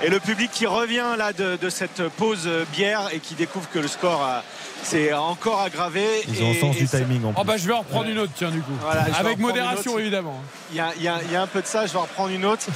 Et 0.02 0.10
le 0.10 0.20
public 0.20 0.50
qui 0.52 0.66
revient 0.66 1.16
là 1.18 1.34
de, 1.34 1.58
de 1.58 1.70
cette 1.70 2.08
pause 2.10 2.44
euh, 2.46 2.64
bière 2.72 3.10
et 3.12 3.20
qui 3.20 3.34
découvre 3.36 3.68
que 3.70 3.80
le 3.80 3.88
score 3.90 4.26
s'est 4.84 5.12
encore 5.14 5.60
aggravé. 5.62 6.06
Ils 6.28 6.42
ont 6.42 6.52
Et- 6.52 6.54
le 6.54 6.60
sens 6.60 6.76
et 6.78 6.80
du 6.80 6.88
ça- 6.88 7.00
timing 7.00 7.26
en 7.26 7.34
plus. 7.34 7.42
Oh, 7.42 7.44
bah, 7.44 7.58
je 7.58 7.68
vais 7.68 7.74
en 7.74 7.80
reprendre 7.80 8.08
une 8.10 8.20
autre, 8.20 8.32
tiens, 8.36 8.52
du 8.52 8.62
coup. 8.62 8.72
Voilà, 8.82 9.06
Avec 9.18 9.38
modération, 9.40 10.00
évidemment. 10.00 10.42
Il 10.72 10.78
y, 10.78 10.80
a, 10.80 10.94
il 10.96 11.04
y 11.04 11.08
a- 11.10 11.20
il 11.26 11.32
y 11.32 11.36
a 11.36 11.42
un 11.42 11.48
peu 11.48 11.62
de 11.62 11.68
ça, 11.68 11.86
je 11.86 11.92
vais 11.92 12.00
en 12.00 12.04
reprendre 12.04 12.30
une 12.30 12.46
autre 12.46 12.68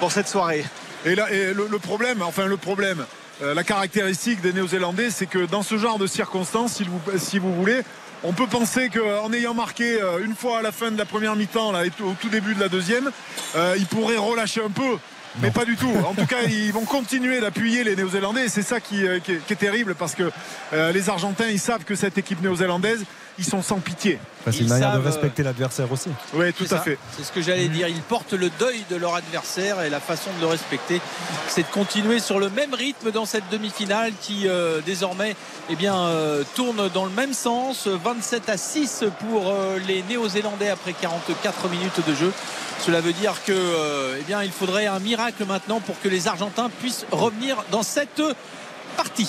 pour 0.00 0.10
cette 0.10 0.26
soirée. 0.26 0.64
Et, 1.06 1.14
là, 1.14 1.30
et 1.30 1.52
le, 1.54 1.68
le 1.70 1.78
problème, 1.78 2.22
enfin 2.22 2.46
le 2.46 2.56
problème, 2.56 3.00
euh, 3.00 3.04
la 3.40 3.64
caractéristique 3.64 4.40
des 4.40 4.52
Néo-Zélandais, 4.52 5.10
c'est 5.10 5.26
que 5.26 5.46
dans 5.46 5.62
ce 5.62 5.76
genre 5.76 5.98
de 5.98 6.06
circonstances, 6.06 6.74
si 6.74 6.84
vous, 6.84 7.00
si 7.18 7.38
vous 7.38 7.52
voulez, 7.52 7.82
on 8.24 8.32
peut 8.32 8.46
penser 8.46 8.88
qu'en 8.88 9.32
ayant 9.32 9.54
marqué 9.54 10.00
euh, 10.00 10.24
une 10.24 10.34
fois 10.34 10.60
à 10.60 10.62
la 10.62 10.72
fin 10.72 10.90
de 10.90 10.96
la 10.96 11.04
première 11.04 11.36
mi-temps, 11.36 11.78
et 11.82 11.90
au 12.02 12.14
tout 12.20 12.30
début 12.30 12.54
de 12.54 12.60
la 12.60 12.68
deuxième, 12.68 13.10
euh, 13.54 13.76
ils 13.78 13.86
pourraient 13.86 14.16
relâcher 14.16 14.62
un 14.62 14.70
peu. 14.70 14.98
Mais 15.40 15.50
pas 15.50 15.64
du 15.64 15.76
tout. 15.76 15.92
En 16.06 16.14
tout 16.14 16.26
cas, 16.28 16.42
ils 16.48 16.72
vont 16.72 16.84
continuer 16.84 17.40
d'appuyer 17.40 17.84
les 17.84 17.96
Néo-Zélandais. 17.96 18.46
Et 18.46 18.48
c'est 18.48 18.62
ça 18.62 18.80
qui, 18.80 19.06
euh, 19.06 19.18
qui 19.18 19.32
est, 19.32 19.46
qui 19.46 19.52
est 19.52 19.56
terrible 19.56 19.94
parce 19.94 20.14
que 20.14 20.30
euh, 20.72 20.92
les 20.92 21.10
Argentins, 21.10 21.48
ils 21.48 21.58
savent 21.58 21.84
que 21.84 21.94
cette 21.94 22.18
équipe 22.18 22.40
néo-zélandaise, 22.42 23.04
ils 23.38 23.44
sont 23.44 23.62
sans 23.62 23.78
pitié. 23.78 24.18
C'est 24.44 24.58
une 24.58 24.66
Ils 24.66 24.68
manière 24.68 24.90
de 24.90 24.94
savent, 24.96 25.06
euh, 25.06 25.10
respecter 25.10 25.42
l'adversaire 25.42 25.90
aussi. 25.90 26.10
Oui, 26.34 26.52
tout 26.52 26.64
à 26.64 26.68
ça. 26.68 26.78
fait. 26.80 26.98
C'est 27.16 27.24
ce 27.24 27.32
que 27.32 27.40
j'allais 27.40 27.68
dire. 27.68 27.88
Ils 27.88 28.02
portent 28.02 28.34
le 28.34 28.50
deuil 28.58 28.84
de 28.90 28.96
leur 28.96 29.14
adversaire 29.14 29.80
et 29.82 29.90
la 29.90 30.00
façon 30.00 30.30
de 30.36 30.40
le 30.42 30.46
respecter, 30.46 31.00
c'est 31.48 31.62
de 31.62 31.72
continuer 31.72 32.20
sur 32.20 32.38
le 32.38 32.50
même 32.50 32.74
rythme 32.74 33.10
dans 33.10 33.24
cette 33.24 33.48
demi-finale 33.50 34.12
qui 34.20 34.46
euh, 34.46 34.80
désormais 34.84 35.34
eh 35.70 35.76
bien, 35.76 35.96
euh, 35.96 36.44
tourne 36.54 36.88
dans 36.90 37.04
le 37.06 37.10
même 37.12 37.32
sens. 37.32 37.86
27 37.86 38.48
à 38.50 38.56
6 38.56 39.04
pour 39.20 39.48
euh, 39.50 39.78
les 39.86 40.02
Néo-Zélandais 40.02 40.68
après 40.68 40.92
44 40.92 41.68
minutes 41.68 42.06
de 42.06 42.14
jeu. 42.14 42.32
Cela 42.80 43.00
veut 43.00 43.12
dire 43.14 43.34
que 43.46 43.52
euh, 43.52 44.16
eh 44.20 44.22
bien, 44.24 44.42
il 44.42 44.50
faudrait 44.52 44.86
un 44.86 44.98
miracle 44.98 45.44
maintenant 45.46 45.80
pour 45.80 45.98
que 46.00 46.08
les 46.08 46.28
Argentins 46.28 46.70
puissent 46.80 47.06
revenir 47.12 47.64
dans 47.70 47.82
cette 47.82 48.20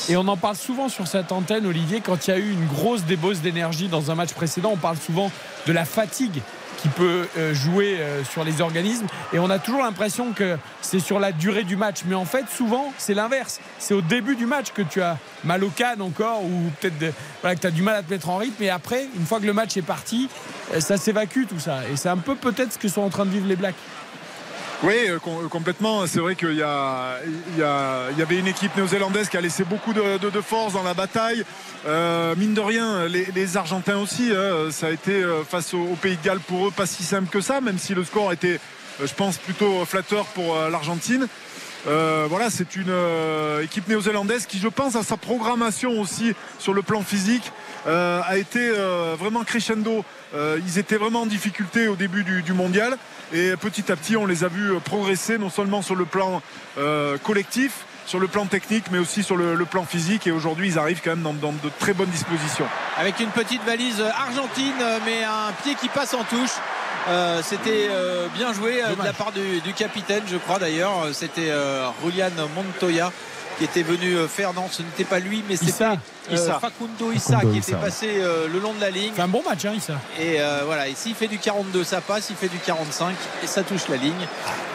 Et 0.10 0.18
on 0.18 0.28
en 0.28 0.38
parle 0.38 0.56
souvent 0.56 0.90
sur 0.90 1.08
cette 1.08 1.32
antenne, 1.32 1.66
Olivier, 1.66 2.02
quand 2.02 2.28
il 2.28 2.32
y 2.32 2.34
a 2.34 2.38
eu 2.38 2.52
une 2.52 2.66
grosse 2.66 3.04
débauche 3.04 3.38
d'énergie 3.38 3.88
dans 3.88 4.12
un 4.12 4.16
match 4.16 4.34
précédent, 4.34 4.72
on 4.74 4.78
parle 4.78 4.98
souvent 4.98 5.32
de 5.68 5.72
la 5.74 5.86
fatigue 5.86 6.42
qui 6.78 6.90
peut 6.90 7.28
euh, 7.38 7.54
jouer 7.54 7.98
euh, 8.00 8.24
sur 8.24 8.44
les 8.44 8.62
organismes. 8.62 9.08
Et 9.34 9.40
on 9.40 9.50
a 9.50 9.60
toujours 9.60 9.82
l'impression 9.82 10.34
que 10.34 10.58
c'est 10.82 11.00
sur 11.00 11.20
la 11.20 11.32
durée 11.32 11.64
du 11.64 11.76
match. 11.76 12.02
Mais 12.06 12.16
en 12.16 12.26
fait, 12.26 12.46
souvent, 12.50 12.94
c'est 12.98 13.14
l'inverse. 13.14 13.60
C'est 13.80 13.94
au 13.94 14.02
début 14.02 14.36
du 14.36 14.46
match 14.46 14.72
que 14.74 14.82
tu 14.82 15.02
as 15.02 15.18
mal 15.44 15.64
au 15.64 15.70
canne 15.70 16.02
encore, 16.02 16.44
ou 16.44 16.72
peut-être 16.82 17.00
que 17.00 17.62
tu 17.62 17.68
as 17.68 17.72
du 17.72 17.82
mal 17.82 17.96
à 17.96 18.04
te 18.04 18.12
mettre 18.12 18.30
en 18.30 18.38
rythme. 18.38 18.62
Et 18.64 18.70
après, 18.70 19.08
une 19.18 19.26
fois 19.26 19.40
que 19.40 19.46
le 19.46 19.54
match 19.54 19.78
est 19.78 19.82
parti, 19.82 20.30
euh, 20.74 20.80
ça 20.80 20.98
s'évacue 20.98 21.46
tout 21.48 21.60
ça. 21.60 21.80
Et 21.92 21.96
c'est 21.96 22.10
un 22.10 22.18
peu 22.18 22.36
peut-être 22.36 22.74
ce 22.74 22.78
que 22.78 22.88
sont 22.88 23.02
en 23.02 23.10
train 23.10 23.26
de 23.26 23.32
vivre 23.32 23.48
les 23.48 23.56
Blacks. 23.56 23.76
Oui, 24.84 24.94
euh, 25.08 25.20
com- 25.20 25.48
complètement. 25.50 26.06
C'est 26.06 26.20
vrai 26.20 26.36
qu'il 26.36 26.56
y, 26.56 26.62
avait 26.62 28.40
une 28.40 28.48
équipe 28.48 28.76
néo-zélandaise 28.76 29.30
qui 29.30 29.38
a 29.38 29.42
laissé 29.42 29.64
beaucoup 29.64 29.94
de, 29.94 30.42
force 30.42 30.74
dans 30.74 30.84
la 30.84 30.94
bataille. 30.94 31.44
Euh, 31.88 32.36
mine 32.36 32.54
de 32.54 32.62
rien, 32.62 33.08
les, 33.08 33.58
Argentins 33.58 33.98
aussi, 33.98 34.32
hein, 34.36 34.70
ça 34.72 34.88
a 34.88 34.92
été 34.92 35.12
euh, 35.12 35.44
face 35.44 35.74
au, 35.74 35.96
Pays 36.02 36.18
de 36.18 36.24
Galles 36.24 36.40
pour 36.40 36.68
eux 36.68 36.72
pas 36.72 36.86
si 36.86 37.04
simple 37.04 37.30
que 37.30 37.42
ça, 37.42 37.62
même 37.62 37.78
si 37.78 37.94
le 37.94 38.04
score 38.04 38.34
était, 38.34 38.60
euh, 39.02 39.08
je 39.08 39.14
pense, 39.14 39.38
plutôt 39.38 39.86
flatteur 39.86 40.26
pour 40.28 40.56
euh, 40.56 40.70
l'Argentine. 40.70 41.28
Euh, 41.88 42.26
voilà, 42.30 42.50
c'est 42.50 42.76
une 42.76 42.90
euh, 42.90 43.62
équipe 43.62 43.88
néo-zélandaise 43.88 44.48
qui, 44.48 44.58
je 44.58 44.68
pense, 44.68 44.96
à 44.96 45.04
sa 45.04 45.18
programmation 45.18 46.00
aussi 46.02 46.34
sur 46.58 46.74
le 46.74 46.82
plan 46.82 47.02
physique, 47.02 47.52
euh, 47.88 48.22
a 48.26 48.38
été 48.38 48.60
euh, 48.60 49.16
vraiment 49.18 49.44
crescendo. 49.44 50.04
Euh, 50.34 50.60
ils 50.66 50.78
étaient 50.80 50.98
vraiment 50.98 51.22
en 51.22 51.26
difficulté 51.26 51.88
au 51.88 51.96
début 51.96 52.24
du, 52.24 52.42
du 52.42 52.54
mondial 52.54 52.98
et 53.34 53.56
petit 53.58 53.92
à 53.92 53.96
petit, 53.96 54.16
on 54.18 54.26
les 54.26 54.44
a 54.44 54.48
vus 54.48 54.80
progresser 54.84 55.38
non 55.38 55.50
seulement 55.50 55.82
sur 55.82 55.96
le 55.96 56.06
plan 56.06 56.42
euh, 56.78 57.18
collectif, 57.18 57.86
sur 58.06 58.20
le 58.20 58.28
plan 58.28 58.46
technique, 58.46 58.86
mais 58.92 59.00
aussi 59.00 59.24
sur 59.24 59.36
le, 59.36 59.56
le 59.56 59.66
plan 59.66 59.84
physique. 59.84 60.28
Et 60.28 60.32
aujourd'hui, 60.32 60.68
ils 60.68 60.78
arrivent 60.78 61.02
quand 61.04 61.12
même 61.12 61.24
dans, 61.24 61.34
dans 61.34 61.52
de 61.52 61.72
très 61.80 61.94
bonnes 61.94 62.10
dispositions. 62.10 62.66
avec 62.98 63.20
une 63.20 63.30
petite 63.32 63.64
valise 63.66 64.00
argentine, 64.02 64.74
mais 65.06 65.24
un 65.24 65.52
pied 65.64 65.76
qui 65.76 65.90
passe 65.90 66.14
en 66.14 66.24
touche. 66.24 66.52
Euh, 67.08 67.42
C'était 67.44 67.88
euh, 67.90 68.28
bien 68.36 68.52
joué 68.54 68.84
euh, 68.84 68.96
de 68.96 69.04
la 69.04 69.14
part 69.14 69.32
du, 69.32 69.60
du 69.62 69.74
capitaine, 69.74 70.24
je 70.28 70.38
crois 70.38 70.58
d'ailleurs. 70.60 71.08
C'était 71.14 71.50
euh, 71.50 71.88
Julian 72.04 72.30
Montoya 72.56 73.12
qui 73.58 73.64
était 73.64 73.84
venu 73.84 74.16
euh, 74.16 74.28
faire. 74.28 74.54
Non, 74.54 74.66
ce 74.72 74.82
n'était 74.82 75.04
pas 75.04 75.20
lui, 75.20 75.44
mais 75.48 75.56
c'était 75.56 75.72
Issa. 75.72 75.92
euh, 76.32 76.34
Issa. 76.36 76.60
Facundo 76.60 77.12
Issa 77.12 77.34
Facundo 77.36 77.54
qui 77.54 77.60
Issa, 77.60 77.72
était 77.74 77.82
passé 77.82 78.08
euh, 78.18 78.48
le 78.52 78.60
long 78.60 78.74
de 78.74 78.82
la 78.82 78.90
ligne. 78.90 79.12
C'est 79.16 79.22
un 79.22 79.28
bon 79.28 79.44
match, 79.48 79.66
hein, 79.66 79.74
Issa. 79.76 79.94
Et 80.20 80.40
euh, 80.42 80.62
voilà, 80.66 80.88
ici 80.88 81.10
il 81.10 81.16
fait 81.16 81.28
du 81.28 81.38
42, 81.40 81.84
ça 81.84 82.02
passe, 82.02 82.30
il 82.30 82.36
fait 82.36 82.48
du 82.50 82.58
45 82.60 83.16
et 83.44 83.48
ça 83.48 83.64
touche 83.64 83.88
la 83.90 83.98
ligne. 83.98 84.28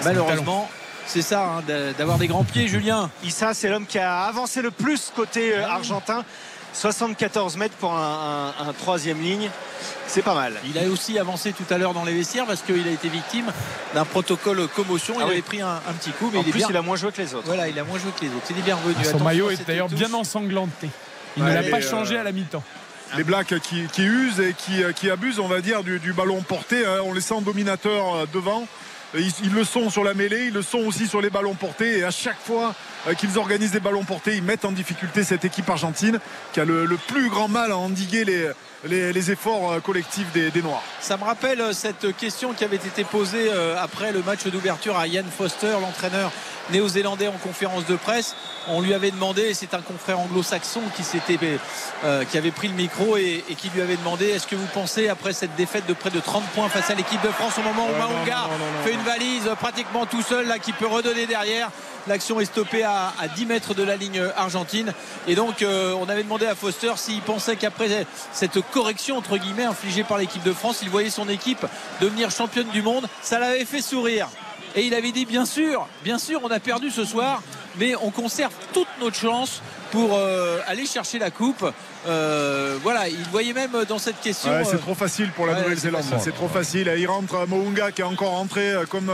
Malheureusement, 0.05 0.69
c'est 1.07 1.23
ça, 1.23 1.43
hein, 1.43 1.63
d'a- 1.67 1.93
d'avoir 1.93 2.19
des 2.19 2.29
grands 2.29 2.45
pieds, 2.45 2.69
Julien. 2.69 3.11
Issa, 3.25 3.53
c'est 3.55 3.69
l'homme 3.69 3.87
qui 3.87 3.99
a 3.99 4.23
avancé 4.25 4.63
le 4.63 4.71
plus 4.71 5.13
côté 5.15 5.55
euh, 5.55 5.67
argentin. 5.67 6.25
74 6.73 7.57
mètres 7.57 7.75
pour 7.77 7.93
un, 7.93 8.55
un- 8.59 8.69
un 8.69 8.73
troisième 8.73 9.21
ligne. 9.21 9.51
C'est 10.07 10.23
pas 10.23 10.35
mal. 10.35 10.55
Il 10.65 10.77
a 10.79 10.89
aussi 10.89 11.19
avancé 11.19 11.53
tout 11.53 11.73
à 11.73 11.79
l'heure 11.79 11.95
dans 11.95 12.05
les 12.05 12.13
vestiaires 12.13 12.47
parce 12.47 12.63
qu'il 12.63 12.87
a 12.87 12.91
été 12.91 13.09
victime 13.09 13.47
d'un 13.95 14.05
protocole 14.05 14.67
commotion. 14.69 15.15
Il 15.19 15.23
Ah 15.23 15.27
oui. 15.27 15.33
avait 15.33 15.43
pris 15.43 15.61
un, 15.61 15.69
un 15.89 15.93
petit 15.93 16.11
coup, 16.11 16.31
mais 16.33 16.39
En 16.39 16.43
il 16.43 16.49
est 16.49 16.51
plus, 16.51 16.59
bien- 16.59 16.69
il 16.71 16.77
a 16.77 16.83
moins 16.83 16.97
joué 16.97 17.13
que 17.13 17.21
les 17.23 17.35
autres. 17.35 17.47
Voilà, 17.47 17.69
il 17.69 17.79
a 17.79 17.85
moins 17.85 17.99
joué 17.99 18.11
que 18.19 18.25
les 18.25 18.29
autres. 18.31 18.47
Il 18.51 18.59
est 18.59 18.63
bien 18.63 18.77
revenu. 18.77 18.95
Son 18.95 19.01
Attention 19.11 19.25
maillot 19.25 19.51
est 19.51 19.67
d'ailleurs 19.67 19.89
bien 19.89 20.13
ensanglanté. 20.15 20.89
Il 21.37 21.45
ne 21.45 21.53
l'a 21.55 21.63
pas 21.63 21.77
euh, 21.79 21.81
changé 21.81 22.17
à 22.19 22.25
la 22.25 22.33
mi-temps. 22.33 22.63
les 23.17 23.23
Blacks 23.25 23.59
qui, 23.61 23.87
qui 23.87 24.03
usent 24.03 24.41
et 24.41 24.53
qui, 24.57 24.83
qui 24.97 25.11
abusent, 25.11 25.39
on 25.39 25.47
va 25.49 25.61
dire, 25.61 25.85
du, 25.85 25.99
du 26.01 26.13
ballon 26.13 26.43
porté. 26.43 26.85
hein. 26.85 26.99
On 27.05 27.13
les 27.13 27.21
sent 27.21 27.41
dominateurs 27.43 28.15
euh, 28.17 28.27
devant. 28.33 28.67
Ils, 29.15 29.31
ils 29.45 29.53
le 29.53 29.65
sont 29.65 29.91
sur 29.91 30.03
la 30.05 30.15
mêlée, 30.15 30.47
ils 30.47 30.53
le 30.53 30.63
sont 30.63 30.79
aussi 30.79 31.07
sur 31.07 31.21
les 31.21 31.31
ballons 31.31 31.55
portés. 31.55 31.99
Et 31.99 32.05
à 32.05 32.11
chaque 32.11 32.41
fois 32.45 32.69
euh, 32.69 32.73
qu'ils 33.19 33.39
organisent 33.39 33.73
des 33.73 33.81
ballons 33.81 34.05
portés, 34.05 34.37
ils 34.37 34.43
mettent 34.43 34.65
en 34.65 34.73
difficulté 34.73 35.25
cette 35.25 35.45
équipe 35.45 35.69
argentine 35.69 36.19
qui 36.53 36.61
a 36.61 36.65
le, 36.65 36.87
plus 37.09 37.29
grand 37.29 37.49
mal 37.49 37.73
à 37.73 37.77
endiguer 37.77 38.25
les, 38.85 39.31
efforts 39.31 39.73
euh, 39.73 39.81
collectifs 39.81 40.31
des, 40.33 40.51
des 40.51 40.63
Noirs. 40.63 40.83
Ça 41.01 41.17
me 41.17 41.25
rappelle 41.25 41.61
euh, 41.61 41.73
cette 41.73 42.17
question 42.17 42.53
qui 42.53 42.65
avait 42.65 42.77
été 42.77 43.05
posée 43.05 43.51
euh, 43.51 43.77
après 43.79 44.13
le 44.13 44.23
match 44.23 44.47
d'ouverture 44.47 44.99
à 44.99 45.07
Ian 45.07 45.25
Foster, 45.37 45.73
l'entraîneur 45.81 46.31
néo-zélandais 46.73 47.29
en 47.29 47.39
conférence 47.43 47.87
de 47.87 47.97
presse. 47.97 48.35
On 48.69 48.81
lui 48.81 48.95
avait 48.95 49.11
demandé, 49.11 49.43
et 49.43 49.55
c'est 49.55 49.75
un 49.75 49.81
confrère 49.81 50.21
anglo-saxon 50.21 50.81
qui, 50.97 51.03
s'était, 51.03 51.39
euh, 52.05 52.25
qui 52.25 52.39
avait 52.39 52.51
pris 52.51 52.69
le 52.69 52.75
micro 52.75 53.17
et, 53.17 53.45
et 53.49 53.55
qui 53.55 53.71
lui 53.71 53.81
avait 53.81 53.97
demandé 53.97 54.27
est-ce 54.29 54.47
que 54.47 54.57
vous 54.57 54.69
pensez, 54.73 55.09
après 55.09 55.33
cette 55.33 55.57
défaite 55.57 55.87
de 55.87 55.95
près 55.95 56.11
de 56.11 56.21
30 56.21 56.45
points 56.55 56.69
face 56.69 56.91
à 56.91 56.95
l'équipe 56.95 57.23
de 57.23 57.29
France, 57.29 57.59
au 57.59 57.63
moment 57.63 57.87
où 57.87 57.99
non, 57.99 58.85
fait 58.85 58.93
une 58.93 59.03
valise 59.03 59.47
euh, 59.47 59.55
pratiquement 59.55 60.07
tout 60.07 60.23
seul, 60.23 60.47
là, 60.47 60.59
qui 60.59 60.73
peut 60.73 60.87
redonner 60.87 61.27
derrière 61.27 61.71
L'action 62.09 62.41
est 62.41 62.47
stoppée 62.47 62.83
à, 62.83 63.13
à 63.21 63.29
10 63.29 63.47
mètres 63.47 63.75
de 63.75 63.83
la 63.83 63.97
ligne 63.97 64.23
argentine. 64.37 64.93
Et 65.27 65.35
donc, 65.35 65.63
euh, 65.63 65.95
on 66.01 66.09
avait 66.09 66.23
demandé 66.23 66.47
à 66.47 66.55
Foster 66.55 66.93
s'il 66.97 67.21
pensait 67.21 67.57
qu'après 67.57 68.07
cette 68.33 68.61
correction, 68.71 69.19
entre 69.19 69.37
guillemets, 69.37 69.65
infligée 69.65 70.05
par 70.05 70.19
l'équipe 70.19 70.43
de 70.43 70.53
France, 70.53 70.79
il 70.83 70.89
voyait 70.89 71.11
son 71.11 71.29
équipe 71.29 71.67
devenir 72.01 72.31
championne 72.31 72.69
du 72.69 72.83
monde. 72.83 73.07
Ça 73.23 73.39
l'avait 73.39 73.65
fait 73.65 73.83
sourire. 73.83 74.29
Et 74.77 74.83
il 74.87 74.95
avait 74.95 75.13
dit 75.13 75.27
bien 75.27 75.45
sûr, 75.47 75.87
bien 76.05 76.19
sûr, 76.19 76.41
on 76.45 76.51
a 76.51 76.61
perdu 76.61 76.91
ce 76.91 77.05
soir, 77.05 77.43
mais 77.79 77.95
on 77.97 78.11
conserve 78.11 78.53
toute 78.73 78.89
notre 79.01 79.17
chance 79.17 79.63
pour 79.91 80.15
euh, 80.15 80.59
aller 80.69 80.87
chercher 80.87 81.19
la 81.19 81.31
coupe. 81.31 81.65
Euh, 82.07 82.77
voilà, 82.83 83.09
il 83.09 83.23
voyait 83.33 83.53
même 83.53 83.73
dans 83.89 83.99
cette 83.99 84.21
question. 84.21 84.51
Ouais, 84.53 84.65
c'est 84.65 84.77
euh, 84.77 84.79
trop 84.79 84.95
facile 84.95 85.31
pour 85.33 85.47
la 85.47 85.55
ouais, 85.55 85.63
Nouvelle-Zélande. 85.63 86.05
c'est 86.21 86.35
trop 86.35 86.49
facile. 86.49 86.93
Il 86.97 87.07
rentre 87.09 87.47
Mounga 87.49 87.91
qui 87.91 88.01
est 88.03 88.05
encore 88.05 88.31
rentré 88.31 88.75
comme 88.89 89.11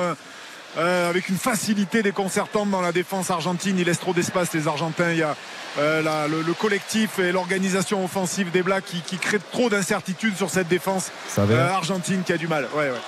euh, 0.76 1.08
avec 1.08 1.30
une 1.30 1.38
facilité 1.38 2.02
déconcertante 2.02 2.70
dans 2.70 2.82
la 2.82 2.92
défense 2.92 3.30
argentine. 3.30 3.78
Il 3.78 3.86
laisse 3.86 3.98
trop 3.98 4.12
d'espace 4.12 4.52
les 4.52 4.68
Argentins. 4.68 5.10
Il 5.12 5.18
y 5.18 5.22
a 5.22 5.34
euh, 5.78 6.02
la- 6.02 6.28
le, 6.28 6.42
le 6.42 6.52
collectif 6.52 7.18
et 7.18 7.32
l'organisation 7.32 8.04
offensive 8.04 8.50
des 8.50 8.62
Blacks 8.62 8.84
qui, 8.84 9.00
qui 9.00 9.16
crée 9.16 9.38
trop 9.52 9.70
d'incertitudes 9.70 10.36
sur 10.36 10.50
cette 10.50 10.68
défense 10.68 11.10
euh, 11.38 11.68
argentine 11.70 12.22
qui 12.24 12.32
a 12.34 12.36
du 12.36 12.46
mal. 12.46 12.68
Ouais, 12.74 12.90
ouais. 12.90 13.00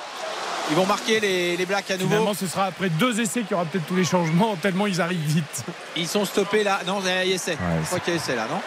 Ils 0.70 0.77
vont 0.77 0.86
marquer 0.86 1.20
les, 1.20 1.57
les 1.57 1.66
Blacks 1.66 1.90
à 1.90 1.97
nouveau. 1.97 2.09
Finalement, 2.09 2.35
ce 2.35 2.47
sera 2.47 2.66
après 2.66 2.90
deux 2.90 3.20
essais 3.20 3.40
qu'il 3.40 3.53
y 3.53 3.55
aura 3.55 3.65
peut-être 3.65 3.86
tous 3.86 3.97
les 3.97 4.05
changements, 4.05 4.57
tellement 4.57 4.86
ils 4.86 5.01
arrivent 5.01 5.19
vite. 5.20 5.65
Ils 5.97 6.09
sont 6.09 6.24
stoppés 6.24 6.62
là. 6.62 6.81
Non, 6.86 7.01
il 7.01 7.09
y 7.09 7.32
a 7.32 7.35
essai. 7.35 7.57
Je 7.81 7.86
crois 7.86 8.01
qu'il 8.01 8.15
y 8.15 8.16
a 8.16 8.20
essai 8.20 8.36
là, 8.36 8.47
non? 8.51 8.61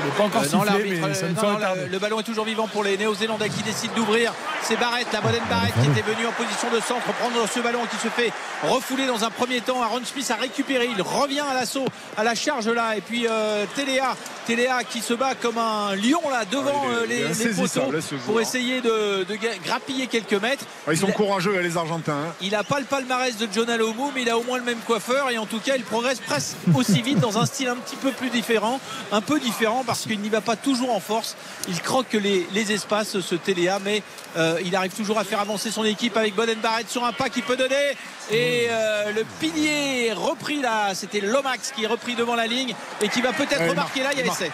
Il 0.00 0.04
n'est 0.06 0.16
pas 0.16 0.24
encore 0.24 0.42
non, 0.42 0.48
sifflé, 0.48 0.64
l'arbitre, 0.66 1.06
mais 1.08 1.14
ça 1.14 1.26
ne 1.28 1.34
non, 1.34 1.40
saurait 1.40 1.52
non, 1.54 1.58
tarder. 1.60 1.80
le, 1.84 1.88
le 1.88 1.98
ballon 1.98 2.20
est 2.20 2.24
toujours 2.24 2.44
vivant 2.44 2.66
pour 2.68 2.82
les 2.84 2.96
Néo-Zélandais 2.96 3.48
qui 3.48 3.62
décident 3.62 3.94
d'ouvrir. 3.94 4.32
C'est 4.62 4.76
Barrett, 4.78 5.06
la 5.12 5.20
bonne 5.20 5.32
Barrett 5.50 5.72
qui 5.82 5.88
était 5.98 6.08
venu 6.10 6.26
en 6.26 6.32
position 6.32 6.68
de 6.70 6.80
centre 6.80 7.12
prendre 7.18 7.46
ce 7.48 7.60
ballon 7.60 7.80
qui 7.90 7.96
se 7.96 8.08
fait 8.08 8.32
refouler 8.62 9.06
dans 9.06 9.24
un 9.24 9.30
premier 9.30 9.60
temps. 9.60 9.82
Aaron 9.82 10.00
Smith 10.04 10.30
a 10.30 10.36
récupéré, 10.36 10.88
il 10.94 11.02
revient 11.02 11.40
à 11.40 11.54
l'assaut, 11.54 11.84
à 12.16 12.24
la 12.24 12.34
charge 12.34 12.68
là. 12.68 12.96
Et 12.96 13.00
puis 13.00 13.26
euh, 13.28 13.64
Téléa, 13.74 14.14
Téléa 14.46 14.84
qui 14.84 15.00
se 15.00 15.14
bat 15.14 15.34
comme 15.34 15.58
un 15.58 15.94
lion 15.96 16.20
là 16.30 16.44
devant 16.50 16.84
Ah, 16.86 17.02
il 17.06 17.12
est- 17.12 17.22
euh, 17.24 17.28
il 17.34 17.42
est 17.42 17.44
les, 17.44 17.50
poteaux 17.54 17.92
là, 17.92 17.98
joueur. 18.00 18.20
pour 18.26 18.40
essayer 18.40 18.80
de, 18.80 19.26
grappiller 19.64 20.06
quelques 20.06 20.34
mètres. 20.34 20.64
Ouais, 20.86 20.94
Ils 20.94 20.98
sont 20.98 21.06
Il 21.08 21.10
a- 21.10 21.14
courageux 21.14 21.58
les 21.60 21.76
Argentins. 21.76 22.12
hein. 22.12 22.34
il 22.40 22.50
n'a 22.52 22.64
pas 22.64 22.78
le 22.80 22.86
palmarès 22.86 23.36
de 23.36 23.48
John 23.52 23.68
Alomu, 23.68 24.10
mais 24.14 24.22
il 24.22 24.30
a 24.30 24.38
au 24.38 24.42
moins 24.42 24.58
le 24.58 24.64
même 24.64 24.78
coiffeur 24.86 25.30
et 25.30 25.38
en 25.38 25.46
tout 25.46 25.58
cas 25.60 25.74
il 25.76 25.82
progresse 25.84 26.20
presque 26.20 26.56
aussi 26.74 27.02
vite 27.02 27.18
dans 27.20 27.38
un 27.38 27.46
style 27.46 27.68
un 27.68 27.76
petit 27.76 27.96
peu 27.96 28.10
plus 28.10 28.30
différent, 28.30 28.80
un 29.10 29.20
peu 29.20 29.38
différent 29.40 29.81
parce 29.84 30.02
qu'il 30.02 30.20
n'y 30.20 30.28
va 30.28 30.40
pas 30.40 30.56
toujours 30.56 30.94
en 30.94 31.00
force. 31.00 31.36
Il 31.68 31.80
croque 31.80 32.12
les, 32.12 32.46
les 32.52 32.72
espaces, 32.72 33.20
ce 33.20 33.34
Téléa, 33.34 33.78
mais 33.82 34.02
euh, 34.36 34.58
il 34.64 34.74
arrive 34.76 34.92
toujours 34.92 35.18
à 35.18 35.24
faire 35.24 35.40
avancer 35.40 35.70
son 35.70 35.84
équipe 35.84 36.16
avec 36.16 36.34
Boden 36.34 36.58
Barrett 36.60 36.88
sur 36.88 37.04
un 37.04 37.12
pas 37.12 37.28
qui 37.28 37.42
peut 37.42 37.56
donner. 37.56 37.96
Et 38.30 38.68
euh, 38.70 39.12
le 39.12 39.24
pilier 39.40 40.06
est 40.08 40.12
repris 40.12 40.60
là, 40.60 40.94
c'était 40.94 41.20
Lomax 41.20 41.72
qui 41.72 41.84
est 41.84 41.86
repris 41.86 42.14
devant 42.14 42.34
la 42.34 42.46
ligne 42.46 42.74
et 43.00 43.08
qui 43.08 43.20
va 43.20 43.32
peut-être 43.32 43.60
Ouais, 43.60 43.68
remarquer 43.68 44.02
là, 44.02 44.10
il 44.12 44.18
y 44.18 44.22
a 44.22 44.32
essai. 44.32 44.50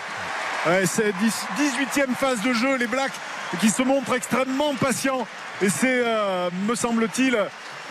Ouais, 0.66 0.84
c'est 0.86 1.10
18e 1.10 2.14
phase 2.18 2.42
de 2.42 2.52
jeu, 2.52 2.76
les 2.76 2.86
Blacks 2.86 3.12
qui 3.60 3.70
se 3.70 3.82
montrent 3.82 4.14
extrêmement 4.14 4.74
patients. 4.74 5.26
Et 5.62 5.70
c'est, 5.70 6.02
euh, 6.04 6.50
me 6.66 6.74
semble-t-il, 6.74 7.38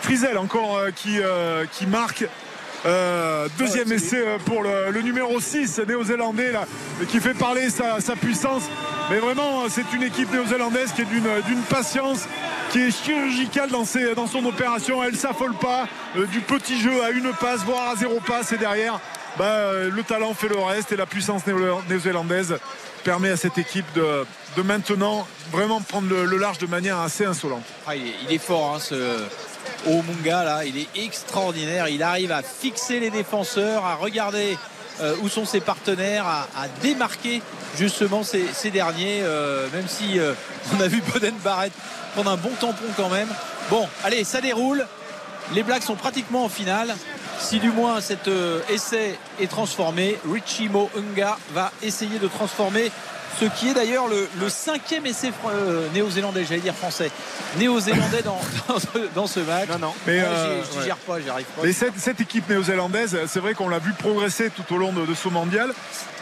Frizel 0.02 0.38
encore 0.38 0.80
qui, 0.94 1.18
qui 1.72 1.86
marque. 1.86 2.24
Euh, 2.86 3.48
deuxième 3.58 3.90
essai 3.92 4.18
euh, 4.24 4.38
pour 4.44 4.62
le, 4.62 4.90
le 4.92 5.02
numéro 5.02 5.40
6 5.40 5.80
néo-zélandais 5.86 6.52
là, 6.52 6.64
qui 7.08 7.18
fait 7.20 7.34
parler 7.34 7.70
sa, 7.70 8.00
sa 8.00 8.14
puissance. 8.14 8.62
Mais 9.10 9.18
vraiment, 9.18 9.64
euh, 9.64 9.68
c'est 9.68 9.92
une 9.94 10.02
équipe 10.04 10.32
néo-zélandaise 10.32 10.92
qui 10.94 11.02
est 11.02 11.04
d'une, 11.06 11.62
patience, 11.68 12.26
qui 12.70 12.80
est 12.82 12.90
chirurgicale 13.04 13.70
dans, 13.70 13.84
ses- 13.84 14.14
dans 14.14 14.26
son 14.28 14.44
opération. 14.44 15.02
Elle 15.02 15.16
s'affole 15.16 15.54
pas 15.54 15.88
euh, 16.16 16.26
du 16.26 16.40
petit 16.40 16.78
jeu 16.80 17.02
à 17.02 17.10
une 17.10 17.32
passe, 17.32 17.60
voire 17.64 17.88
à 17.90 17.96
zéro 17.96 18.20
passe. 18.24 18.52
Et 18.52 18.58
derrière, 18.58 19.00
bah, 19.36 19.44
euh, 19.46 19.90
le 19.90 20.02
talent 20.04 20.32
fait 20.34 20.48
le 20.48 20.58
reste 20.58 20.92
et 20.92 20.96
la 20.96 21.06
puissance 21.06 21.46
néo- 21.46 21.80
néo-zélandaise 21.88 22.58
permet 23.02 23.30
à 23.30 23.36
cette 23.36 23.58
équipe 23.58 23.86
de, 23.94 24.24
de 24.56 24.62
maintenant 24.62 25.26
vraiment 25.50 25.80
prendre 25.80 26.08
le, 26.08 26.26
le 26.26 26.36
large 26.36 26.58
de 26.58 26.66
manière 26.66 26.98
assez 27.00 27.24
insolente. 27.24 27.64
Ah, 27.86 27.96
il, 27.96 28.06
est, 28.06 28.14
il 28.28 28.34
est 28.34 28.38
fort, 28.38 28.74
hein, 28.76 28.80
ce 28.80 28.94
Omunga 29.86 30.44
là. 30.44 30.64
Il 30.64 30.78
est 30.78 30.88
extraordinaire. 30.96 31.88
Il 31.88 32.02
arrive 32.02 32.32
à 32.32 32.42
fixer 32.42 33.00
les 33.00 33.10
défenseurs, 33.10 33.84
à 33.84 33.94
regarder 33.94 34.56
euh, 35.00 35.14
où 35.22 35.28
sont 35.28 35.44
ses 35.44 35.60
partenaires, 35.60 36.26
à, 36.26 36.46
démarquer 36.82 37.40
justement 37.76 38.22
ces, 38.24 38.70
derniers. 38.70 39.20
euh, 39.22 39.68
même 39.72 39.86
si 39.86 40.18
euh, 40.18 40.34
on 40.76 40.80
a 40.80 40.88
vu 40.88 41.00
Boden 41.12 41.34
Barrett 41.44 41.72
prendre 42.14 42.30
un 42.32 42.36
bon 42.36 42.50
tampon 42.60 42.86
quand 42.96 43.08
même. 43.08 43.28
Bon, 43.70 43.86
allez, 44.02 44.24
ça 44.24 44.40
déroule. 44.40 44.84
Les 45.54 45.62
Blacks 45.62 45.84
sont 45.84 45.94
pratiquement 45.94 46.44
en 46.44 46.48
finale. 46.48 46.96
Si 47.38 47.60
du 47.60 47.70
moins 47.70 48.00
cet 48.00 48.28
essai 48.68 49.16
est 49.40 49.46
transformé, 49.46 50.18
Richie 50.30 50.68
Mounga 50.68 51.38
va 51.54 51.70
essayer 51.82 52.18
de 52.18 52.26
transformer 52.26 52.90
ce 53.38 53.44
qui 53.46 53.68
est 53.68 53.74
d'ailleurs 53.74 54.06
le, 54.08 54.48
cinquième 54.48 55.06
essai 55.06 55.32
euh, 55.46 55.88
néo-zélandais, 55.94 56.44
j'allais 56.44 56.60
dire 56.60 56.74
français, 56.74 57.10
néo-zélandais 57.58 58.22
dans, 58.22 58.40
dans, 59.14 59.26
ce, 59.26 59.40
match. 59.40 59.68
Non, 59.68 59.78
non. 59.78 59.94
Mais 60.06 60.20
euh, 60.20 60.62
je 60.64 60.84
gère 60.84 60.96
pas, 60.96 61.20
j'y 61.20 61.30
arrive 61.30 61.46
pas. 61.46 61.62
Mais 61.62 61.72
cette, 61.72 62.20
équipe 62.20 62.48
néo-zélandaise, 62.48 63.16
c'est 63.26 63.40
vrai 63.40 63.54
qu'on 63.54 63.68
l'a 63.68 63.78
vu 63.78 63.92
progresser 63.92 64.50
tout 64.50 64.74
au 64.74 64.78
long 64.78 64.92
de, 64.92 65.14
ce 65.14 65.28
mondial. 65.28 65.72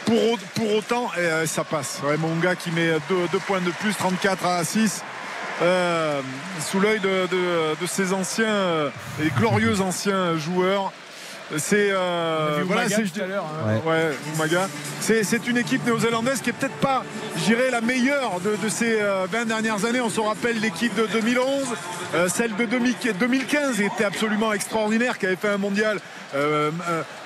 Pour, 0.05 0.39
pour 0.55 0.75
autant, 0.77 1.11
euh, 1.19 1.47
ça 1.47 1.65
passe. 1.65 2.01
mon 2.19 2.37
gars 2.37 2.55
qui 2.55 2.71
met 2.71 2.91
deux, 3.09 3.39
points 3.47 3.61
de 3.61 3.71
plus, 3.71 3.97
34 3.97 4.47
à 4.47 4.65
6. 4.65 5.03
sous 6.61 6.81
l'œil 6.81 7.01
de, 7.01 7.27
de, 7.81 7.87
ses 7.87 8.13
anciens 8.13 8.91
et 9.23 9.31
glorieux 9.39 9.81
anciens 9.81 10.37
joueurs 10.37 10.93
c'est 11.59 11.91
euh, 11.91 12.65
voilà, 12.67 12.89
c'est 15.01 15.23
C'est 15.23 15.47
une 15.47 15.59
équipe 15.59 15.85
néo-zélandaise 15.87 16.41
qui 16.41 16.51
est 16.51 16.53
peut-être 16.53 16.77
pas, 16.77 17.05
j'irais, 17.45 17.71
la 17.71 17.81
meilleure 17.81 18.41
de, 18.41 18.69
ces 18.69 18.97
20 18.97 19.03
euh, 19.03 19.45
dernières 19.45 19.85
années. 19.85 20.01
On 20.01 20.11
se 20.11 20.21
rappelle 20.21 20.61
l'équipe 20.61 20.95
de 20.95 21.07
2011, 21.07 21.65
euh, 22.15 22.29
celle 22.29 22.57
de 22.57 22.65
2015 22.65 23.81
était 23.81 24.05
absolument 24.05 24.53
extraordinaire, 24.53 25.19
qui 25.19 25.27
avait 25.27 25.37
fait 25.37 25.51
un 25.51 25.59
mondial 25.59 26.01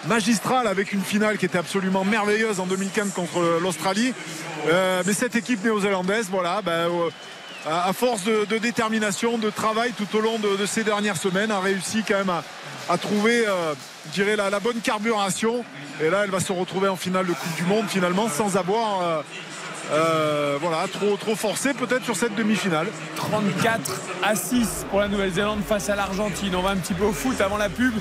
magistral 0.07 0.69
avec 0.69 0.93
une 0.93 1.01
finale 1.01 1.37
qui 1.37 1.45
était 1.45 1.59
absolument 1.59 2.05
merveilleuse 2.05 2.61
en 2.61 2.67
2015 2.67 3.13
contre 3.13 3.59
l'Australie. 3.61 4.15
mais 5.05 5.13
cette 5.15 5.35
équipe 5.35 5.65
néo-zélandaise, 5.65 6.29
voilà, 6.31 6.63
ben, 6.63 6.89
à 7.67 7.93
force 7.93 8.25
de, 8.25 8.59
détermination, 8.59 9.39
de 9.39 9.51
travail 9.51 9.93
tout 9.97 10.17
au 10.17 10.21
long 10.21 10.39
de, 10.39 10.67
ces 10.67 10.85
dernières 10.85 11.17
semaines, 11.17 11.51
a 11.51 11.61
réussi 11.61 12.03
quand 12.07 12.19
même 12.19 12.33
à, 12.89 12.99
trouver, 12.99 13.45
euh, 13.47 13.75
dirais, 14.09 14.37
la, 14.37 14.61
bonne 14.61 14.81
carburation. 14.81 15.65
Et 16.03 16.11
là, 16.11 16.23
elle 16.25 16.31
va 16.31 16.41
se 16.41 16.53
retrouver 16.53 16.89
en 16.89 16.97
finale 16.97 17.27
de 17.27 17.33
Coupe 17.33 17.57
du 17.57 17.65
Monde 17.65 17.87
finalement 17.89 18.29
sans 18.29 18.57
avoir. 18.57 19.03
Euh, 19.03 19.23
euh, 19.93 20.57
voilà, 20.61 20.87
trop, 20.87 21.17
trop 21.17 21.35
forcé 21.35 21.75
peut-être 21.75 22.05
sur 22.05 22.15
cette 22.15 22.37
demi-finale. 22.37 22.87
34 23.17 24.01
à 24.23 24.37
6 24.37 24.87
pour 24.89 25.01
la 25.01 25.09
Nouvelle-Zélande 25.09 25.63
face 25.67 25.89
à 25.89 25.97
l'Argentine. 25.97 26.55
On 26.55 26.63
va 26.63 26.71
un 26.71 26.77
petit 26.77 26.95
peu 26.95 27.05
au 27.05 27.13
foot 27.13 27.41
avant 27.41 27.57
la 27.57 27.69
pub. 27.69 27.95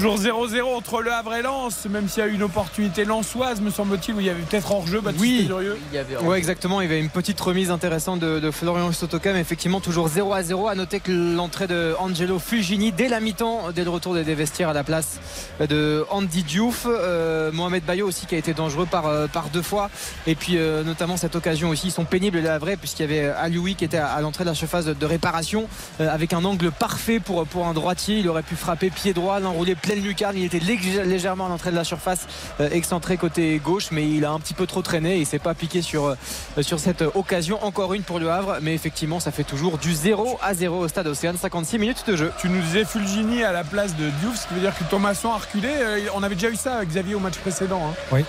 Toujours 0.00 0.16
0-0 0.16 0.62
entre 0.62 1.02
Le 1.02 1.12
Havre 1.12 1.34
et 1.34 1.42
Lens, 1.42 1.84
même 1.90 2.08
s'il 2.08 2.22
y 2.22 2.26
a 2.26 2.28
eu 2.30 2.32
une 2.32 2.42
opportunité 2.42 3.04
lensoise, 3.04 3.60
me 3.60 3.68
semble-t-il, 3.68 4.14
où 4.14 4.20
il 4.20 4.24
y 4.24 4.30
avait 4.30 4.40
peut-être 4.40 4.72
hors-jeu. 4.72 5.02
Oui, 5.18 5.46
il 5.46 5.94
y 5.94 5.98
avait 5.98 6.16
ouais, 6.16 6.38
exactement. 6.38 6.80
Il 6.80 6.84
y 6.84 6.90
avait 6.90 7.00
une 7.00 7.10
petite 7.10 7.38
remise 7.38 7.70
intéressante 7.70 8.18
de, 8.18 8.50
Florian 8.50 8.92
Sotoka, 8.92 9.34
mais 9.34 9.40
effectivement, 9.40 9.78
toujours 9.80 10.08
0 10.08 10.32
à 10.32 10.42
0. 10.42 10.68
À 10.68 10.74
noter 10.74 11.00
que 11.00 11.12
l'entrée 11.12 11.66
de 11.66 11.94
Angelo 11.98 12.38
Fugini 12.38 12.92
dès 12.92 13.08
la 13.08 13.20
mi-temps, 13.20 13.72
dès 13.74 13.84
le 13.84 13.90
retour 13.90 14.14
des 14.14 14.34
vestiaires 14.34 14.70
à 14.70 14.72
la 14.72 14.84
place 14.84 15.20
de 15.60 16.06
Andy 16.08 16.44
Diouf. 16.44 16.86
Euh, 16.86 17.52
Mohamed 17.52 17.84
Bayo 17.84 18.08
aussi 18.08 18.24
qui 18.24 18.34
a 18.36 18.38
été 18.38 18.54
dangereux 18.54 18.86
par, 18.86 19.06
euh, 19.06 19.26
par 19.26 19.50
deux 19.50 19.60
fois. 19.60 19.90
Et 20.26 20.34
puis, 20.34 20.56
euh, 20.56 20.82
notamment, 20.82 21.18
cette 21.18 21.36
occasion 21.36 21.68
aussi, 21.68 21.88
ils 21.88 21.92
sont 21.92 22.06
pénibles, 22.06 22.40
le 22.40 22.48
Havre, 22.48 22.74
puisqu'il 22.80 23.02
y 23.02 23.04
avait 23.04 23.28
Alioui 23.28 23.74
qui 23.74 23.84
était 23.84 23.98
à, 23.98 24.18
l'entrée 24.22 24.44
de 24.44 24.48
la 24.48 24.54
surface 24.54 24.86
de, 24.86 25.06
réparation, 25.06 25.68
avec 25.98 26.32
un 26.32 26.42
angle 26.46 26.70
parfait 26.70 27.20
pour, 27.20 27.44
pour 27.46 27.66
un 27.66 27.74
droitier. 27.74 28.20
Il 28.20 28.28
aurait 28.30 28.42
pu 28.42 28.56
frapper 28.56 28.88
pied 28.88 29.12
droit, 29.12 29.40
l'enrouler 29.40 29.74
pleine 29.90 30.04
lucarne. 30.04 30.36
Il 30.36 30.44
était 30.44 30.60
légèrement 30.60 31.46
à 31.46 31.48
l'entrée 31.48 31.70
de 31.72 31.76
la 31.76 31.82
surface, 31.82 32.26
euh, 32.60 32.70
excentré 32.70 33.16
côté 33.16 33.60
gauche, 33.64 33.88
mais 33.90 34.08
il 34.08 34.24
a 34.24 34.30
un 34.30 34.38
petit 34.38 34.54
peu 34.54 34.66
trop 34.66 34.82
traîné. 34.82 35.18
Il 35.18 35.26
s'est 35.26 35.40
pas 35.40 35.54
piqué 35.54 35.82
sur, 35.82 36.06
euh, 36.06 36.62
sur 36.62 36.78
cette 36.78 37.02
occasion. 37.02 37.62
Encore 37.64 37.94
une 37.94 38.02
pour 38.02 38.20
le 38.20 38.30
Havre, 38.30 38.58
mais 38.62 38.72
effectivement, 38.72 39.18
ça 39.18 39.32
fait 39.32 39.42
toujours 39.42 39.78
du 39.78 39.92
0 39.92 40.38
à 40.42 40.54
0 40.54 40.78
au 40.78 40.88
stade 40.88 41.08
Océane. 41.08 41.36
56 41.36 41.78
minutes 41.78 42.04
de 42.06 42.14
jeu. 42.14 42.32
Tu 42.40 42.48
nous 42.48 42.60
disais 42.60 42.84
Fulgini 42.84 43.42
à 43.42 43.50
la 43.50 43.64
place 43.64 43.96
de 43.96 44.10
Diouf, 44.20 44.40
ce 44.40 44.46
qui 44.46 44.54
veut 44.54 44.60
dire 44.60 44.76
que 44.78 44.84
Thomasson 44.84 45.30
a 45.30 45.38
reculé. 45.38 45.68
Euh, 45.68 46.00
on 46.14 46.22
avait 46.22 46.36
déjà 46.36 46.50
eu 46.50 46.56
ça, 46.56 46.84
Xavier, 46.84 47.16
au 47.16 47.20
match 47.20 47.38
précédent. 47.38 47.82
Hein. 47.90 47.94
Oui. 48.12 48.24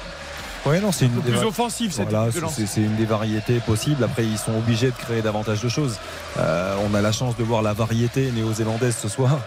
Ouais, 0.66 0.80
non, 0.80 0.92
c'est 0.92 1.06
une 1.06 1.22
des 1.22 1.32
plus 1.32 1.44
offensive 1.44 1.92
cette 1.92 2.10
C'est 2.50 2.82
une 2.82 2.96
des 2.96 3.06
variétés 3.06 3.60
possibles. 3.66 4.04
Après, 4.04 4.24
ils 4.24 4.38
sont 4.38 4.56
obligés 4.56 4.88
de 4.88 4.96
créer 4.96 5.22
davantage 5.22 5.62
de 5.62 5.70
choses. 5.70 5.98
on 6.38 6.94
a 6.94 7.02
la 7.02 7.12
chance 7.12 7.36
de 7.36 7.44
voir 7.44 7.62
la 7.62 7.74
variété 7.74 8.32
néo-zélandaise 8.32 8.96
ce 9.00 9.10
soir. 9.10 9.40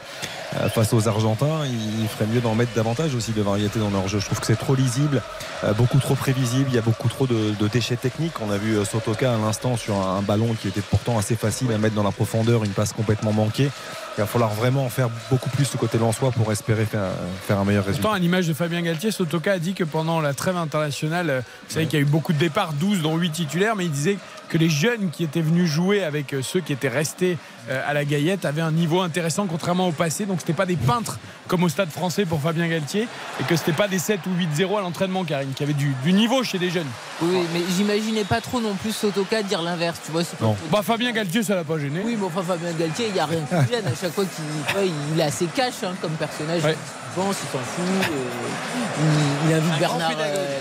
Euh, 0.60 0.68
face 0.68 0.92
aux 0.92 1.08
Argentins, 1.08 1.64
il 1.66 2.08
ferait 2.08 2.26
mieux 2.26 2.40
d'en 2.40 2.54
mettre 2.54 2.72
davantage 2.74 3.14
aussi 3.14 3.32
de 3.32 3.42
variété 3.42 3.78
dans 3.78 3.90
leur 3.90 4.08
jeu. 4.08 4.20
Je 4.20 4.26
trouve 4.26 4.40
que 4.40 4.46
c'est 4.46 4.58
trop 4.58 4.74
lisible, 4.74 5.22
euh, 5.64 5.72
beaucoup 5.72 5.98
trop 5.98 6.14
prévisible. 6.14 6.66
Il 6.68 6.74
y 6.74 6.78
a 6.78 6.82
beaucoup 6.82 7.08
trop 7.08 7.26
de, 7.26 7.54
déchets 7.72 7.96
techniques. 7.96 8.40
On 8.40 8.50
a 8.50 8.58
vu 8.58 8.76
euh, 8.76 8.84
Sotoka 8.84 9.34
à 9.34 9.38
l'instant 9.38 9.76
sur 9.76 9.96
un, 9.96 10.22
ballon 10.22 10.54
qui 10.54 10.68
était 10.68 10.80
pourtant 10.80 11.18
assez 11.18 11.34
facile 11.34 11.72
à 11.72 11.78
mettre 11.78 11.94
dans 11.94 12.02
la 12.02 12.12
profondeur, 12.12 12.64
une 12.64 12.70
passe 12.70 12.92
complètement 12.92 13.32
manquée. 13.32 13.70
Il 14.16 14.20
va 14.20 14.26
falloir 14.26 14.50
vraiment 14.50 14.84
en 14.84 14.88
faire 14.88 15.08
beaucoup 15.28 15.50
plus 15.50 15.64
ce 15.64 15.76
côté 15.76 15.98
Lensois 15.98 16.30
pour 16.30 16.52
espérer 16.52 16.84
faire, 16.84 17.10
faire 17.46 17.58
un 17.58 17.64
meilleur 17.64 17.84
résultat. 17.84 18.02
Pourtant, 18.02 18.16
à 18.16 18.20
l'image 18.20 18.46
de 18.46 18.54
Fabien 18.54 18.80
Galtier, 18.80 19.10
Sotoka 19.10 19.52
a 19.52 19.58
dit 19.58 19.74
que 19.74 19.82
pendant 19.82 20.20
la 20.20 20.34
trêve 20.34 20.56
internationale, 20.56 21.42
vous 21.68 21.74
savez 21.74 21.86
qu'il 21.86 21.98
y 21.98 22.02
a 22.02 22.06
eu 22.06 22.08
beaucoup 22.08 22.32
de 22.32 22.38
départs, 22.38 22.74
12 22.74 23.02
dont 23.02 23.16
8 23.16 23.30
titulaires, 23.30 23.74
mais 23.74 23.86
il 23.86 23.90
disait 23.90 24.18
que 24.48 24.58
les 24.58 24.68
jeunes 24.68 25.10
qui 25.10 25.24
étaient 25.24 25.40
venus 25.40 25.68
jouer 25.68 26.04
avec 26.04 26.32
euh, 26.32 26.42
ceux 26.42 26.60
qui 26.60 26.72
étaient 26.72 26.88
restés 26.88 27.38
euh, 27.68 27.82
à 27.86 27.94
la 27.94 28.04
Gaillette 28.04 28.44
avaient 28.44 28.62
un 28.62 28.72
niveau 28.72 29.00
intéressant 29.00 29.46
contrairement 29.46 29.88
au 29.88 29.92
passé. 29.92 30.26
Donc 30.26 30.40
c'était 30.40 30.52
pas 30.52 30.66
des 30.66 30.76
peintres 30.76 31.18
comme 31.48 31.64
au 31.64 31.68
stade 31.68 31.90
français 31.90 32.24
pour 32.24 32.40
Fabien 32.40 32.68
Galtier 32.68 33.08
et 33.40 33.44
que 33.44 33.56
c'était 33.56 33.72
pas 33.72 33.88
des 33.88 33.98
7 33.98 34.20
ou 34.26 34.60
8-0 34.60 34.78
à 34.78 34.80
l'entraînement 34.80 35.24
Karine, 35.24 35.52
qui 35.54 35.62
avait 35.62 35.72
du, 35.72 35.94
niveau 36.12 36.42
chez 36.44 36.58
les 36.58 36.70
jeunes. 36.70 36.86
Oui, 37.22 37.40
mais 37.52 37.60
j'imaginais 37.76 38.24
pas 38.24 38.40
trop 38.40 38.60
non 38.60 38.74
plus 38.74 38.92
Sotoka 38.92 39.42
dire 39.42 39.62
l'inverse, 39.62 40.00
tu 40.04 40.12
vois. 40.12 40.22
Bah 40.70 40.82
Fabien 40.82 41.12
Galtier 41.12 41.42
ça 41.42 41.54
l'a 41.54 41.64
pas 41.64 41.78
gêné. 41.78 42.00
Oui, 42.04 42.16
mais 42.18 42.26
enfin 42.26 42.42
Fabien 42.42 42.72
Galtier, 42.72 43.06
il 43.08 43.16
y 43.16 43.20
a 43.20 43.26
rien 43.26 43.40
qui 43.40 43.72
gêne 43.72 43.86
à 43.86 43.94
chaque 44.00 44.12
fois 44.12 44.24
qu'il 44.24 44.84
il 45.12 45.20
est 45.20 45.24
assez 45.24 45.46
cash 45.46 45.82
hein, 45.82 45.94
comme 46.00 46.12
personnage. 46.12 46.62
Il 46.64 47.22
pense, 47.22 47.36
il 47.42 47.48
s'en 47.50 47.64
fout. 47.64 47.84
Euh, 47.84 49.48
il, 49.48 49.54
invite 49.54 49.78
Bernard 49.78 50.12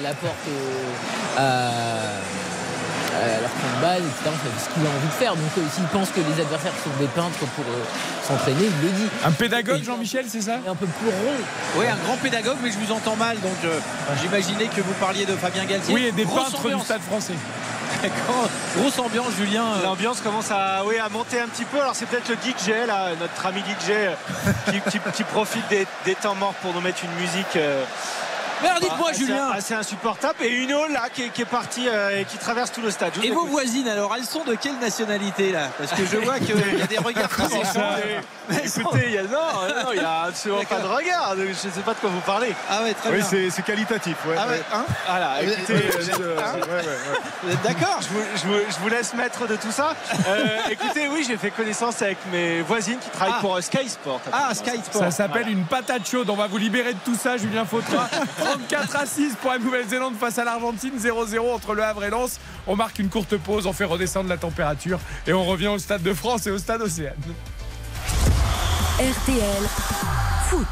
Laporte 0.04 0.36
à 1.38 2.43
alors 3.14 3.52
qu'on 3.52 3.82
balle, 3.82 4.02
etc. 4.02 4.32
C'est 4.44 4.66
ce 4.66 4.74
qu'il 4.74 4.86
a 4.86 4.90
envie 4.90 5.08
de 5.08 5.14
faire. 5.14 5.36
Donc 5.36 5.52
euh, 5.58 5.62
s'il 5.74 5.86
pense 5.86 6.10
que 6.10 6.20
les 6.20 6.42
adversaires 6.42 6.74
sont 6.84 6.96
des 7.00 7.08
peintres 7.08 7.46
pour 7.56 7.66
euh, 7.66 7.84
s'entraîner, 8.28 8.66
il 8.66 8.88
le 8.88 8.92
dit. 8.94 9.10
Un 9.24 9.32
pédagogue, 9.32 9.84
Jean-Michel, 9.84 10.26
c'est 10.28 10.42
ça? 10.42 10.60
Un 10.68 10.76
peu 10.76 10.88
plus 10.88 11.10
rond. 11.10 11.38
Oui, 11.78 11.86
un 11.88 11.98
grand 12.06 12.18
pédagogue, 12.18 12.58
mais 12.64 12.72
je 12.72 12.78
vous 12.78 12.92
entends 12.92 13.16
mal. 13.16 13.40
Donc 13.42 13.58
euh, 13.66 13.80
j'imaginais 14.22 14.68
que 14.68 14.82
vous 14.82 14.94
parliez 15.00 15.26
de 15.26 15.36
Fabien 15.36 15.66
Galtier. 15.66 15.94
Oui, 15.94 16.06
et 16.06 16.12
des 16.12 16.26
peintres 16.26 16.68
du 16.68 16.80
stade 16.84 17.02
français. 17.02 17.36
Grosse 18.76 19.00
ambiance, 19.00 19.34
Julien. 19.38 19.64
L'ambiance 19.84 20.20
commence 20.20 20.52
à, 20.52 20.84
oui, 20.86 20.98
à 20.98 21.10
monter 21.10 21.40
un 21.40 21.48
petit 21.48 21.66
peu. 21.66 21.80
Alors 21.80 21.96
c'est 21.96 22.06
peut-être 22.06 22.30
le 22.30 22.36
DJ, 22.36 22.88
là, 22.88 23.10
notre 23.20 23.46
ami 23.46 23.62
DJ, 23.62 23.92
qui, 25.14 25.24
profite 25.24 25.68
des, 25.70 25.86
des, 26.04 26.16
temps 26.16 26.36
morts 26.36 26.56
pour 26.56 26.74
nous 26.74 26.82
mettre 26.82 27.04
une 27.04 27.22
musique. 27.22 27.58
Alors 28.64 28.80
dites-moi, 28.80 29.10
ah, 29.10 29.14
Julien. 29.14 29.52
C'est 29.60 29.76
insupportable. 29.76 30.44
Et 30.44 30.50
une 30.50 30.74
eau 30.74 30.88
là 30.88 31.10
qui 31.14 31.24
est, 31.24 31.46
partie 31.46 31.88
euh, 31.88 32.22
et 32.22 32.26
qui 32.26 32.38
traverse 32.38 32.72
tout 32.72 32.82
le 32.82 32.92
stade. 32.92 33.12
et 33.24 33.32
vos 33.32 33.46
voisines, 33.46 33.88
alors, 33.88 34.14
elles 34.16 34.26
sont 34.26 34.44
de 34.44 34.56
quelle 34.56 34.78
nationalité 34.80 35.52
là? 35.52 35.70
Parce 35.78 35.92
que 35.92 36.06
je 36.06 36.18
vois 36.24 36.40
qu'il 36.40 36.56
y 36.78 36.82
a 36.82 36.88
des 36.88 36.98
regards 36.98 37.36
qui 37.36 37.44
Écoutez, 38.50 39.06
il 39.08 39.12
y 39.14 39.18
a, 39.18 39.24
non, 39.24 39.92
il 39.94 40.00
n'y 40.00 40.06
a 40.06 40.22
absolument 40.28 40.64
pas 40.64 40.80
de 40.80 40.88
regard. 40.88 41.36
Je 41.38 41.44
ne 41.44 41.54
sais 41.54 41.82
pas 41.82 41.94
de 41.94 42.00
quoi 42.00 42.10
vous 42.10 42.22
parlez. 42.22 42.54
Ah 42.70 42.84
ouais, 42.84 42.94
très 42.94 43.10
oui, 43.10 43.18
bien. 43.18 43.50
c'est 43.50 43.62
qualitatif. 43.64 44.18
Ouais, 44.26 44.36
ah 44.38 44.48
ouais, 44.48 44.62
hein 44.74 44.86
voilà, 45.08 45.44
écoutez, 45.44 45.74
vous 47.44 47.50
êtes 47.50 47.62
d'accord 47.64 48.00
je, 48.02 48.80
vous 48.80 48.90
laisse 48.90 49.14
mettre 49.14 49.48
de 49.48 49.56
tout 49.56 49.72
ça. 49.72 49.94
Euh, 50.26 50.58
écoutez, 50.72 51.10
oui, 51.10 51.26
j'ai 51.28 51.38
fait 51.38 51.52
connaissance 51.52 52.02
avec 52.02 52.18
mes 52.32 52.62
voisines 52.62 52.98
qui 52.98 53.10
travaillent 53.10 53.36
ah. 53.38 53.42
pour 53.42 53.56
euh, 53.56 53.62
Sky 53.62 53.90
Sport. 53.90 54.22
Ah, 54.32 54.54
Sky 54.54 54.80
Sport. 54.84 55.02
Ça 55.02 55.12
s'appelle 55.12 55.50
une 55.50 55.66
patate 55.66 56.08
chaude. 56.08 56.30
On 56.30 56.36
va 56.36 56.48
vous 56.48 56.58
libérer 56.58 56.94
de 56.94 57.00
tout 57.04 57.16
ça, 57.16 57.36
Julien 57.36 57.66
Fautra. 57.66 58.10
34 58.40 58.96
à 58.96 59.06
6 59.06 59.36
pour 59.42 59.52
la 59.52 59.60
Nouvelle-Zélande 59.60 60.16
face 60.18 60.38
à 60.38 60.46
l'Argentine, 60.46 60.94
0-0 60.98 61.54
entre 61.54 61.74
le 61.74 61.84
Havre 61.84 62.06
et 62.06 62.10
Lens. 62.10 62.40
On 62.68 62.76
marque 62.76 63.00
une 63.00 63.10
courte 63.10 63.36
pause, 63.38 63.68
on 63.68 63.74
fait 63.74 63.84
redescendre 63.84 64.30
la 64.30 64.38
température 64.38 65.00
et 65.28 65.34
on 65.34 65.44
revient 65.44 65.68
au 65.68 65.80
Stade 65.80 66.04
de 66.04 66.14
France 66.14 66.48
et 66.48 66.52
au 66.52 66.58
Stade 66.58 66.82
Océane. 66.82 67.14
RTL 69.00 69.64
Foot. 70.50 70.68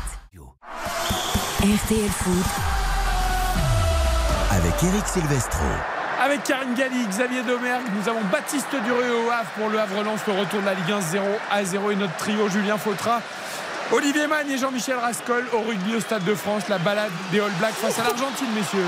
RTL 1.60 2.10
Foot. 2.12 2.46
Avec 4.52 4.74
Eric 4.84 5.08
Silvestro. 5.08 5.64
Avec 6.24 6.44
Karine 6.44 6.76
Galli, 6.76 7.08
Xavier 7.08 7.42
Domergue, 7.42 7.88
nous 7.96 8.08
avons 8.08 8.22
Baptiste 8.32 8.68
Duré 8.86 9.10
au 9.10 9.32
Havre 9.32 9.50
pour 9.58 9.70
le 9.70 9.80
Havre 9.80 10.04
Lens, 10.04 10.20
le 10.28 10.34
retour 10.34 10.62
de 10.62 10.68
la 10.68 10.76
Ligue 10.76 10.92
1 10.92 11.02
0 11.02 11.26
à 11.50 11.66
0 11.66 11.90
et 11.90 11.96
notre 11.96 12.16
trio 12.18 12.48
Julien 12.48 12.78
Fautra 12.78 13.22
Olivier 13.92 14.28
Magne 14.28 14.52
et 14.52 14.58
Jean-Michel 14.60 14.98
Rascol 14.98 15.48
au 15.52 15.62
rugby 15.62 15.96
au 15.96 16.00
Stade 16.00 16.24
de 16.24 16.36
France. 16.36 16.70
La 16.70 16.78
balade 16.78 17.12
des 17.32 17.40
All 17.40 17.52
Blacks 17.60 17.74
face 17.74 17.98
à 17.98 18.04
l'Argentine, 18.04 18.48
messieurs. 18.56 18.86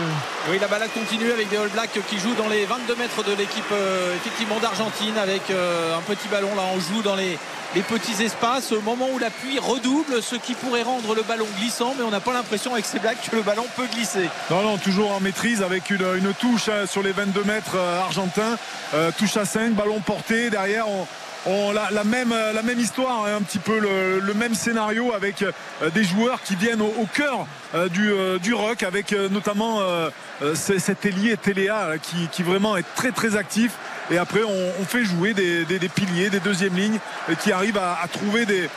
Oui, 0.50 0.60
la 0.62 0.68
balade 0.68 0.92
continue 0.94 1.32
avec 1.32 1.50
des 1.50 1.58
All 1.58 1.70
Blacks 1.70 2.00
qui 2.08 2.20
jouent 2.20 2.36
dans 2.36 2.48
les 2.48 2.66
22 2.66 2.96
mètres 2.96 3.24
de 3.24 3.34
l'équipe 3.34 3.66
euh, 3.72 4.16
effectivement 4.16 4.60
d'Argentine 4.60 5.18
avec 5.18 5.50
euh, 5.50 5.98
un 5.98 6.02
petit 6.02 6.28
ballon. 6.30 6.56
Là, 6.56 6.62
on 6.74 6.80
joue 6.80 7.02
dans 7.02 7.16
les, 7.16 7.38
petits 7.82 8.24
espaces 8.24 8.72
au 8.72 8.82
moment 8.82 9.08
où 9.14 9.20
la 9.20 9.30
pluie 9.30 9.60
redouble, 9.60 10.22
ce 10.22 10.36
qui 10.36 10.54
pourrait 10.54 10.84
rendre 10.84 11.16
le 11.16 11.24
ballon 11.24 11.48
glissant, 11.58 11.94
mais 11.98 12.04
on 12.04 12.12
n'a 12.12 12.20
pas 12.20 12.34
l'impression 12.34 12.74
avec 12.74 12.86
ces 12.86 13.00
Blacks 13.00 13.30
que 13.30 13.36
le 13.36 13.42
ballon 13.42 13.66
peut 13.76 13.88
glisser. 13.94 14.30
Non, 14.50 14.62
non, 14.62 14.78
toujours 14.78 15.12
en 15.12 15.20
maîtrise 15.20 15.62
avec 15.62 15.90
une, 15.90 16.34
touche 16.40 16.70
hein, 16.70 16.86
sur 16.86 17.02
les 17.02 17.12
22 17.12 17.44
mètres 17.44 17.76
euh, 17.76 18.02
argentins. 18.02 18.58
touche 19.18 19.38
à 19.38 19.46
5, 19.46 19.74
ballon 19.74 20.00
porté. 20.00 20.50
Derrière, 20.50 20.88
on 20.88 21.08
ont 21.46 21.72
la, 21.72 22.04
même, 22.04 22.34
histoire, 22.80 23.26
hein, 23.26 23.38
un 23.38 23.42
petit 23.42 23.60
peu 23.60 23.80
le, 23.80 24.34
même 24.34 24.56
scénario 24.56 25.14
avec 25.14 25.42
euh, 25.42 25.90
des 25.94 26.04
joueurs 26.04 26.42
qui 26.42 26.56
viennent 26.56 26.82
au, 26.82 27.08
cœur 27.14 27.46
euh, 27.76 27.90
du, 27.90 28.12
euh, 28.12 28.40
du 28.40 28.54
rock, 28.54 28.84
avec 28.84 29.14
euh, 29.14 29.30
notamment 29.30 29.82
euh, 29.82 30.10
euh, 30.42 30.56
cet 30.56 31.06
ailier 31.06 31.38
Téléa 31.38 31.94
qui, 32.02 32.28
qui 32.32 32.44
vraiment 32.44 32.78
est 32.78 32.86
très 32.96 33.12
très 33.12 33.36
actif. 33.36 33.74
Et 34.12 34.18
après, 34.18 34.42
on, 34.44 34.86
fait 34.86 35.04
jouer 35.04 35.34
des, 35.34 35.90
piliers, 35.90 36.30
des 36.30 36.40
deuxièmes 36.40 36.76
lignes 36.76 37.00
euh, 37.30 37.36
qui 37.36 37.52
arrivent 37.52 37.78
à 37.78 38.06
trouver 38.12 38.46
des, 38.46 38.70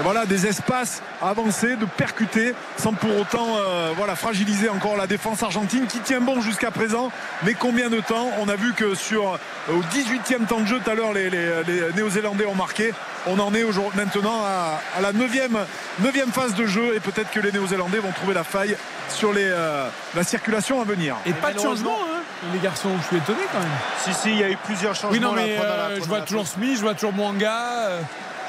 voilà, 0.00 0.26
des 0.26 0.46
espaces 0.46 1.02
à 1.22 1.28
avancer, 1.28 1.76
de 1.76 1.84
percuter, 1.84 2.54
sans 2.76 2.92
pour 2.92 3.16
autant 3.18 3.46
euh, 3.58 3.92
voilà, 3.96 4.16
fragiliser 4.16 4.68
encore 4.68 4.96
la 4.96 5.06
défense 5.06 5.42
argentine 5.42 5.86
qui 5.86 5.98
tient 6.00 6.20
bon 6.20 6.40
jusqu'à 6.40 6.70
présent. 6.70 7.10
Mais 7.44 7.54
combien 7.54 7.88
de 7.90 8.00
temps? 8.00 8.28
On 8.40 8.48
a 8.48 8.56
vu 8.56 8.72
que 8.74 8.94
sur 8.94 9.34
euh, 9.34 9.72
au 9.72 9.80
18e 9.94 10.46
temps 10.46 10.60
de 10.60 10.66
jeu, 10.66 10.80
tout 10.84 10.90
à 10.90 10.94
l'heure, 10.94 11.12
les, 11.12 11.30
les- 11.30 11.62
les 11.66 11.92
Néo-Zélandais 11.94 12.46
ont 12.46 12.54
marqué. 12.54 12.92
On 13.26 13.38
en 13.38 13.54
est 13.54 13.62
aujourd'hui 13.62 13.98
maintenant 13.98 14.42
à, 14.44 14.80
à 14.96 15.00
la 15.00 15.12
9e, 15.12 15.56
9e 16.02 16.30
phase 16.32 16.54
de 16.54 16.66
jeu 16.66 16.94
et 16.94 17.00
peut-être 17.00 17.30
que 17.30 17.40
les 17.40 17.52
Néo-Zélandais 17.52 17.98
vont 17.98 18.12
trouver 18.12 18.34
la 18.34 18.44
faille 18.44 18.76
sur 19.08 19.32
les, 19.32 19.44
euh, 19.46 19.86
la 20.14 20.24
circulation 20.24 20.80
à 20.80 20.84
venir. 20.84 21.14
Et 21.24 21.32
pas 21.32 21.52
de 21.52 21.58
changement, 21.60 21.98
hein, 22.02 22.20
les 22.52 22.58
garçons. 22.58 22.90
Je 23.02 23.06
suis 23.06 23.16
étonné 23.16 23.38
quand 23.52 23.60
même. 23.60 23.68
Si, 24.04 24.12
si, 24.12 24.30
il 24.30 24.38
y 24.40 24.44
a 24.44 24.50
eu 24.50 24.56
plusieurs 24.64 24.94
changements. 24.94 25.10
Oui, 25.12 25.20
non, 25.20 25.34
là, 25.34 25.42
mais 25.46 25.56
la- 25.56 25.94
je 25.94 26.00
vois 26.02 26.18
la 26.18 26.24
toujours. 26.24 26.46
Smith, 26.46 26.76
je 26.76 26.80
vois 26.82 26.94
toujours 26.94 27.12
Mwanga. 27.12 28.00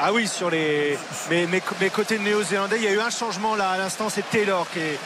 Ah 0.02 0.12
oui, 0.12 0.28
sur 0.28 0.50
les. 0.50 0.98
Mais, 1.30 1.48
mais, 1.50 1.62
mais 1.80 1.90
côté 1.90 2.20
néo-zélandais, 2.20 2.78
il 2.78 2.84
y 2.84 2.88
a 2.88 2.92
eu 2.92 3.00
un 3.00 3.10
changement 3.10 3.56
là 3.56 3.70
à 3.72 3.78
l'instant, 3.78 4.10
c'est 4.10 4.30
Taylor 4.30 4.68
qui 4.74 4.80
est, 4.80 5.00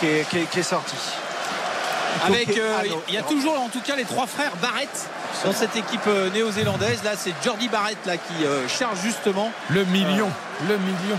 qui 0.00 0.06
est, 0.06 0.28
qui 0.28 0.38
est- 0.38 0.44
qui 0.50 0.60
est 0.60 0.62
sorti. 0.62 0.96
Avec, 2.26 2.56
euh, 2.56 2.76
ah 2.78 2.82
il 3.08 3.14
y 3.14 3.18
a 3.18 3.22
toujours 3.22 3.58
en 3.60 3.68
tout 3.68 3.80
cas 3.80 3.96
les 3.96 4.04
trois 4.04 4.26
frères 4.26 4.52
Barrett 4.62 4.88
dans 5.44 5.52
cette 5.52 5.74
équipe 5.76 6.06
euh, 6.06 6.30
néo-zélandaise. 6.30 7.02
Là, 7.02 7.12
c'est 7.16 7.32
Jordi 7.42 7.68
Barrett 7.68 7.98
là 8.06 8.16
qui 8.16 8.44
euh, 8.44 8.68
charge 8.68 8.98
justement. 9.02 9.50
Le 9.70 9.84
million. 9.84 10.30
Le 10.68 10.76
million. 10.76 11.18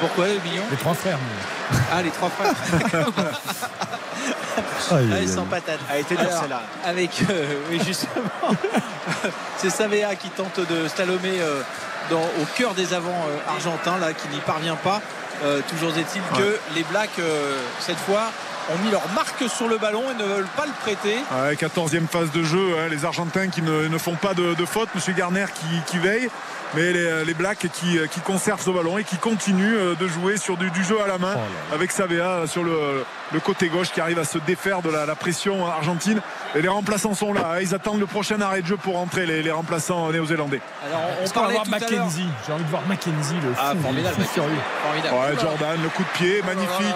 Pourquoi 0.00 0.28
le 0.28 0.34
million? 0.48 0.62
Les 0.70 0.76
trois 0.76 0.94
frères. 0.94 1.18
mais- 1.18 1.78
Ah, 1.92 2.00
les 2.02 2.10
trois 2.10 2.30
frères. 2.30 2.54
Aïe, 4.90 5.08
Ah, 5.12 5.14
aïe, 5.16 5.22
ils 5.24 5.28
sont 5.28 5.40
aïe. 5.42 5.46
patates. 5.50 5.80
A 5.90 5.98
été 5.98 6.14
dure 6.16 6.26
Alors, 6.26 6.40
celle-là. 6.40 6.62
Avec, 6.84 7.10
euh, 7.28 7.54
oui, 7.70 7.80
justement, 7.86 8.22
c'est 9.58 9.70
Savea 9.70 10.14
qui 10.16 10.30
tente 10.30 10.60
de 10.60 10.88
slalomer 10.88 11.40
euh, 11.40 11.60
dans- 12.10 12.20
au 12.40 12.46
cœur 12.56 12.74
des 12.74 12.94
avants 12.94 13.26
euh, 13.28 13.50
argentins, 13.52 13.98
là, 13.98 14.12
qui 14.12 14.28
n'y 14.28 14.40
parvient 14.40 14.76
pas. 14.76 15.00
Euh, 15.44 15.60
toujours 15.68 15.96
est-il 15.96 16.20
que 16.36 16.58
les 16.74 16.82
Blacks, 16.84 17.10
euh, 17.20 17.56
cette 17.80 17.98
fois, 17.98 18.30
ont 18.70 18.78
mis 18.84 18.90
leur 18.90 19.08
marque 19.14 19.44
sur 19.48 19.68
le 19.68 19.78
ballon 19.78 20.02
et 20.10 20.14
ne 20.14 20.24
veulent 20.28 20.46
pas 20.56 20.66
le 20.66 20.72
prêter. 20.82 21.16
Ouais, 21.42 21.54
14e 21.54 22.06
phase 22.08 22.30
de 22.32 22.42
jeu, 22.42 22.74
hein, 22.78 22.88
les 22.90 23.04
Argentins 23.04 23.48
qui 23.48 23.62
ne, 23.62 23.86
ne 23.88 23.98
font 23.98 24.16
pas 24.16 24.34
de, 24.34 24.54
de 24.54 24.64
faute, 24.66 24.88
Monsieur 24.94 25.12
Garner 25.14 25.46
qui, 25.54 25.66
qui 25.90 25.98
veille, 25.98 26.28
mais 26.74 26.92
les, 26.92 27.24
les 27.24 27.34
Blacks 27.34 27.66
qui, 27.72 27.98
qui 28.10 28.20
conservent 28.20 28.60
ce 28.62 28.70
ballon 28.70 28.98
et 28.98 29.04
qui 29.04 29.16
continuent 29.16 29.76
euh, 29.76 29.94
de 29.94 30.06
jouer 30.08 30.36
sur 30.36 30.56
du, 30.56 30.70
du 30.70 30.84
jeu 30.84 31.00
à 31.02 31.06
la 31.06 31.18
main 31.18 31.34
Oh 31.36 31.74
avec 31.74 31.90
Savea 31.90 32.46
sur 32.46 32.62
le, 32.62 33.04
le 33.32 33.40
côté 33.40 33.68
gauche 33.68 33.90
qui 33.90 34.00
arrive 34.00 34.18
à 34.18 34.24
se 34.24 34.38
défaire 34.38 34.82
de 34.82 34.90
la, 34.90 35.06
la 35.06 35.14
pression 35.14 35.66
argentine. 35.66 36.20
Et 36.54 36.62
les 36.62 36.68
remplaçants 36.68 37.14
sont 37.14 37.32
là, 37.32 37.52
hein, 37.54 37.58
ils 37.60 37.74
attendent 37.74 38.00
le 38.00 38.06
prochain 38.06 38.40
arrêt 38.40 38.62
de 38.62 38.66
jeu 38.66 38.76
pour 38.76 38.94
rentrer, 38.94 39.26
les, 39.26 39.42
les 39.42 39.50
remplaçants 39.50 40.10
néo-zélandais. 40.12 40.60
Alors, 40.86 41.00
on, 41.20 41.24
va 41.26 41.32
parlait 41.32 41.54
voir. 41.54 41.66
Mackenzie 41.68 42.26
J'ai 42.46 42.52
envie 42.52 42.64
de 42.64 42.68
voir 42.70 42.82
Mackenzie, 42.86 43.34
le 43.42 43.52
Ah, 43.58 43.72
fou, 43.74 43.82
formidable, 43.82 44.16
le 44.18 44.24
fou. 44.24 44.40
Formidable. 44.84 45.14
Ouais, 45.16 45.40
Jordan, 45.40 45.82
le 45.82 45.88
coup 45.90 46.02
de 46.02 46.18
pied, 46.18 46.42
Oh 46.42 46.46
là 46.46 46.54
là, 46.54 46.54
magnifique. 46.54 46.94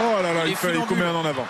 oh, 0.00 0.22
là 0.22 0.32
là, 0.32 0.40
Il 0.46 0.56
fallait 0.56 0.74
funambule. 0.74 0.96
combien 0.98 1.14
en 1.14 1.24
avant. 1.24 1.46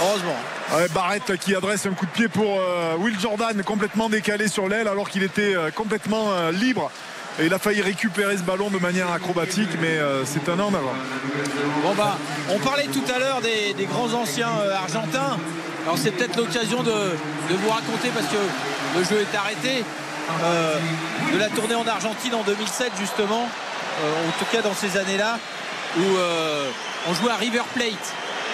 Heureusement. 0.00 0.36
Ouais, 0.74 0.86
Barrett 0.94 1.36
qui 1.38 1.54
adresse 1.54 1.86
un 1.86 1.92
coup 1.92 2.06
de 2.06 2.10
pied 2.10 2.28
pour 2.28 2.58
euh, 2.60 2.94
Will 2.98 3.18
Jordan 3.18 3.62
complètement 3.64 4.08
décalé 4.08 4.48
sur 4.48 4.68
l'aile 4.68 4.88
alors 4.88 5.08
qu'il 5.08 5.22
était 5.22 5.54
euh, 5.54 5.70
complètement 5.70 6.30
euh, 6.30 6.52
libre. 6.52 6.90
Et 7.38 7.46
il 7.46 7.54
a 7.54 7.58
failli 7.58 7.80
récupérer 7.80 8.36
ce 8.36 8.42
ballon 8.42 8.70
de 8.70 8.78
manière 8.78 9.10
acrobatique, 9.10 9.70
mais 9.80 9.98
c'est 10.26 10.46
un 10.50 10.58
an 10.58 10.66
en 10.66 10.74
avant. 10.74 10.92
Bon 11.82 11.94
bah, 11.94 12.18
on 12.50 12.58
parlait 12.58 12.88
tout 12.88 13.04
à 13.14 13.18
l'heure 13.18 13.40
des, 13.40 13.72
des 13.72 13.86
grands 13.86 14.12
anciens 14.12 14.50
argentins. 14.74 15.38
Alors 15.84 15.96
c'est 15.96 16.10
peut-être 16.10 16.36
l'occasion 16.36 16.82
de, 16.82 16.90
de 16.90 17.54
vous 17.54 17.70
raconter 17.70 18.08
parce 18.12 18.26
que 18.26 18.98
le 18.98 19.04
jeu 19.04 19.22
est 19.22 19.34
arrêté 19.34 19.84
de 21.32 21.38
la 21.38 21.48
tournée 21.48 21.76
en 21.76 21.86
Argentine 21.86 22.34
en 22.34 22.42
2007 22.42 22.92
justement, 23.00 23.44
en 23.44 24.38
tout 24.38 24.44
cas 24.52 24.60
dans 24.60 24.74
ces 24.74 24.98
années-là 24.98 25.38
où 25.98 26.02
on 27.08 27.14
jouait 27.14 27.30
à 27.30 27.36
River 27.36 27.62
Plate, 27.74 28.12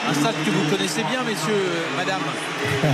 un 0.08 0.14
stade 0.14 0.34
que 0.44 0.50
vous 0.50 0.70
connaissez 0.70 1.02
bien 1.04 1.22
messieurs, 1.22 1.64
madame. 1.96 2.20
Euh, 2.84 2.88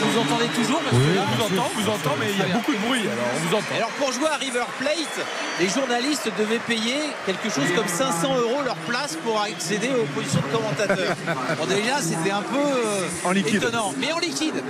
vous 0.00 0.12
nous 0.12 0.18
entendez 0.20 0.46
toujours 0.54 0.80
monsieur 0.82 0.98
Oui, 1.10 1.14
là 1.16 1.22
on 1.26 1.34
vous 1.36 1.42
entend, 1.44 1.68
on 1.76 1.80
vous 1.80 1.88
entend, 1.90 2.14
mais 2.20 2.26
il 2.30 2.38
y 2.38 2.42
a 2.50 2.54
beaucoup 2.54 2.72
de 2.72 2.78
bruit, 2.78 3.00
alors 3.02 3.24
on 3.34 3.48
vous 3.48 3.54
entend. 3.56 3.74
alors 3.76 3.90
pour 3.90 4.12
jouer 4.12 4.28
à 4.32 4.36
River 4.36 4.64
Plate, 4.78 5.26
les 5.60 5.68
journalistes 5.68 6.30
devaient 6.38 6.60
payer 6.60 6.96
quelque 7.26 7.50
chose 7.50 7.66
comme 7.74 7.88
500 7.88 8.36
euros 8.38 8.62
leur 8.64 8.76
place 8.76 9.16
pour 9.24 9.40
accéder 9.42 9.90
aux 10.00 10.04
positions 10.14 10.40
de 10.40 10.56
commentateurs. 10.56 11.16
Bon 11.58 11.66
déjà 11.66 12.00
c'était 12.00 12.30
un 12.30 12.42
peu 12.42 12.56
euh, 12.58 13.06
En 13.24 13.32
liquide. 13.32 13.56
étonnant, 13.56 13.92
mais 13.98 14.12
en 14.12 14.18
liquide. 14.18 14.62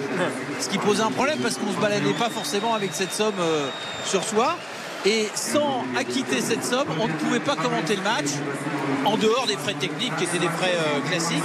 Ce 0.61 0.69
qui 0.69 0.79
pose 0.79 1.01
un 1.01 1.11
problème 1.11 1.39
parce 1.41 1.57
qu'on 1.57 1.73
se 1.73 1.79
baladait 1.79 2.15
pas 2.15 2.31
forcément 2.31 2.75
avec 2.75 2.91
cette 2.95 3.13
somme 3.13 3.35
euh, 3.41 3.69
sur 4.07 4.25
soi. 4.25 4.57
Et 5.07 5.29
sans 5.35 5.85
acquitter 5.97 6.41
cette 6.41 6.65
somme, 6.65 6.89
on 7.01 7.07
ne 7.07 7.13
pouvait 7.13 7.41
pas 7.41 7.57
commenter 7.57 7.97
le 7.97 8.03
match 8.03 8.27
en 9.05 9.17
dehors 9.17 9.47
des 9.47 9.57
frais 9.57 9.75
techniques 9.75 10.17
qui 10.17 10.25
étaient 10.25 10.39
des 10.39 10.49
frais 10.49 10.75
euh, 10.75 11.09
classiques. 11.09 11.43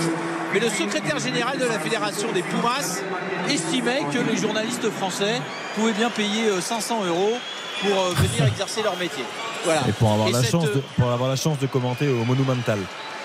Mais 0.53 0.59
le 0.59 0.69
secrétaire 0.69 1.19
général 1.19 1.57
de 1.57 1.65
la 1.65 1.79
fédération 1.79 2.31
des 2.31 2.43
Pumas 2.43 3.01
estimait 3.49 4.03
que 4.11 4.19
les 4.19 4.37
journalistes 4.37 4.89
français 4.91 5.41
pouvaient 5.75 5.93
bien 5.93 6.09
payer 6.09 6.47
euh, 6.47 6.61
500 6.61 7.05
euros 7.05 7.33
pour 7.81 7.99
euh, 7.99 8.13
venir 8.15 8.45
exercer 8.45 8.83
leur 8.83 8.97
métier. 8.97 9.23
Voilà. 9.65 9.81
Et 9.87 9.91
pour 9.93 10.11
avoir, 10.11 10.27
Et 10.27 10.31
la 10.31 10.41
cette, 10.41 10.51
chance 10.51 10.67
euh, 10.67 10.75
de, 10.75 10.83
pour 10.97 11.11
avoir 11.11 11.29
la 11.29 11.35
chance 11.35 11.59
de 11.59 11.67
commenter 11.67 12.07
au 12.07 12.23
Monumental. 12.25 12.79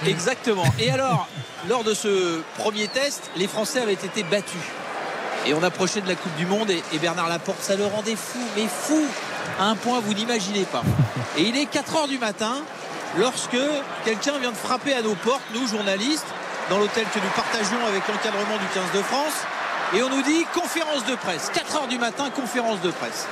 Exactement. 0.07 0.65
Et 0.79 0.91
alors, 0.91 1.29
lors 1.69 1.85
de 1.85 1.95
ce 1.95 2.41
premier 2.57 2.89
test, 2.89 3.31
les 3.37 3.49
Français 3.49 3.81
avaient 3.81 3.93
été 3.93 4.23
battus. 4.23 4.61
Et 5.47 5.55
on 5.55 5.63
approchait 5.63 6.01
de 6.01 6.09
la 6.09 6.15
Coupe 6.15 6.35
du 6.37 6.47
Monde 6.47 6.71
et, 6.71 6.99
Bernard 6.99 7.29
Laporte, 7.29 7.61
ça 7.61 7.77
le 7.77 7.87
rendait 7.87 8.17
fou, 8.17 8.39
mais 8.57 8.67
fou, 8.67 9.03
un 9.61 9.75
point 9.75 10.01
vous 10.01 10.15
n'imaginez 10.15 10.65
pas. 10.65 10.83
Et 11.37 11.43
il 11.43 11.57
est 11.57 11.67
4 11.67 11.97
heures 11.97 12.09
du 12.09 12.19
matin 12.19 12.57
lorsque 13.19 13.59
quelqu'un 14.05 14.39
vient 14.39 14.51
de 14.51 14.57
frapper 14.57 14.95
à 14.95 15.03
nos 15.03 15.15
portes, 15.15 15.43
nous 15.55 15.67
journalistes, 15.67 16.27
dans 16.71 16.79
l'hôtel 16.79 17.05
que 17.15 17.19
nous 17.19 17.31
partageons 17.35 17.87
avec 17.87 18.07
l'encadrement 18.09 18.57
du 18.59 18.67
15 18.75 18.85
de 18.95 19.03
France. 19.03 19.45
Et 19.95 20.03
on 20.03 20.11
nous 20.11 20.23
dit 20.23 20.45
conférence 20.53 21.05
de 21.07 21.15
presse. 21.15 21.51
4 21.55 21.77
heures 21.77 21.89
du 21.89 21.99
matin, 21.99 22.31
conférence 22.31 22.81
de 22.81 22.91
presse. 22.91 23.27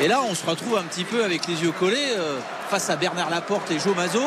Et 0.00 0.08
là, 0.08 0.20
on 0.22 0.34
se 0.34 0.44
retrouve 0.44 0.76
un 0.76 0.82
petit 0.82 1.04
peu 1.04 1.24
avec 1.24 1.46
les 1.46 1.62
yeux 1.62 1.72
collés 1.72 2.12
euh, 2.18 2.38
face 2.68 2.90
à 2.90 2.96
Bernard 2.96 3.30
Laporte 3.30 3.70
et 3.70 3.78
Joe 3.78 3.96
Mazo 3.96 4.22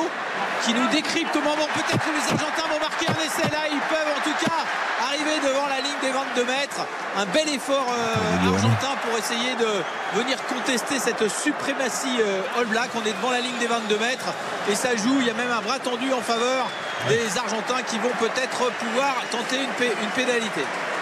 qui 0.66 0.74
nous 0.74 0.88
décryptent 0.90 1.32
comment 1.32 1.56
bon, 1.56 1.68
peut-être 1.74 2.04
que 2.04 2.12
les 2.12 2.34
Argentins 2.34 2.68
vont 2.74 2.80
marquer 2.80 3.08
un 3.08 3.22
essai. 3.24 3.48
Là, 3.52 3.70
ils 3.72 3.80
peuvent 3.88 4.14
en 4.18 4.22
tout 4.24 4.46
cas 4.46 4.66
arriver 5.08 5.38
devant 5.50 5.68
la 5.68 5.78
ligne 5.82 6.00
des 6.02 6.12
22 6.12 6.46
mètres. 6.46 6.82
Un 7.18 7.26
bel 7.26 7.50
effort 7.50 7.86
euh, 7.90 8.48
argentin 8.54 8.94
pour 9.04 9.18
essayer 9.18 9.56
de 9.56 10.20
venir 10.20 10.38
contester 10.48 11.00
cette 11.00 11.28
suprématie 11.30 12.18
euh, 12.22 12.42
All 12.60 12.66
Black. 12.68 12.90
On 12.96 13.06
est 13.06 13.14
devant 13.14 13.32
la 13.32 13.40
ligne 13.42 13.58
des 13.60 13.68
22 13.68 13.98
mètres 13.98 14.30
et 14.70 14.76
ça 14.76 14.96
joue. 14.96 15.18
Il 15.20 15.28
y 15.28 15.30
a 15.30 15.34
même 15.34 15.52
un 15.52 15.62
bras 15.62 15.80
tendu 15.80 16.14
en 16.14 16.22
faveur 16.22 16.68
des 17.08 17.38
Argentins 17.38 17.82
qui 17.88 17.98
vont 17.98 18.12
peut-être 18.20 18.72
pouvoir 18.74 19.16
tenter 19.32 19.58
une, 19.64 19.72
pé- 19.78 19.94
une 20.04 20.10
pénalité. 20.10 20.62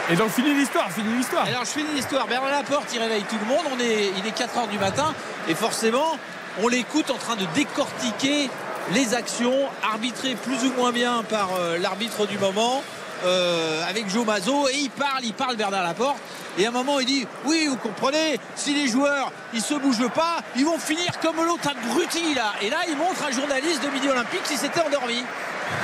Et 0.10 0.15
donc, 0.15 0.30
fini 0.32 0.53
l'histoire, 0.53 0.90
fini 0.91 1.14
l'histoire. 1.18 1.45
Alors 1.45 1.65
je 1.65 1.72
finis 1.72 1.90
l'histoire. 1.94 2.28
Bernard 2.28 2.52
Laporte, 2.52 2.88
il 2.94 3.02
réveille 3.02 3.24
tout 3.24 3.38
le 3.41 3.45
monde. 3.48 3.65
On 3.76 3.80
est, 3.80 4.11
il 4.18 4.26
est 4.26 4.32
4 4.32 4.57
heures 4.60 4.68
du 4.68 4.80
matin 4.80 5.14
et 5.49 5.56
forcément, 5.56 6.18
on 6.64 6.68
l'écoute 6.69 7.10
en 7.11 7.18
train 7.18 7.36
de 7.36 7.45
décortiquer 7.56 8.49
les 8.94 9.14
actions, 9.14 9.53
arbitrées 9.84 10.36
plus 10.36 10.64
ou 10.65 10.72
moins 10.78 10.94
bien 10.94 11.24
par 11.30 11.49
euh, 11.60 11.78
l'arbitre 11.78 12.26
du 12.26 12.38
moment. 12.40 12.82
Euh, 13.26 13.89
avec 13.89 14.10
Joe 14.10 14.26
Mazo 14.26 14.68
et 14.69 14.76
il 14.76 14.89
parle, 14.89 15.23
il 15.23 15.34
parle 15.34 15.56
Bernard 15.56 15.84
Laporte 15.84 16.18
et 16.57 16.65
à 16.65 16.69
un 16.69 16.72
moment 16.72 16.99
il 16.99 17.06
dit 17.06 17.27
oui 17.45 17.68
vous 17.68 17.77
comprenez 17.77 18.39
si 18.56 18.73
les 18.73 18.88
joueurs 18.88 19.31
ils 19.53 19.61
se 19.61 19.73
bougent 19.76 20.10
pas 20.10 20.41
ils 20.56 20.65
vont 20.65 20.77
finir 20.77 21.19
comme 21.22 21.38
l'autre 21.45 21.69
abruti 21.69 22.34
là 22.34 22.53
et 22.61 22.69
là 22.69 22.77
il 22.88 22.98
montre 22.98 23.23
un 23.27 23.31
journaliste 23.31 23.84
de 23.84 23.89
Midi 23.89 24.10
Olympique 24.10 24.44
qui 24.44 24.57
s'était 24.57 24.81
endormi 24.81 25.23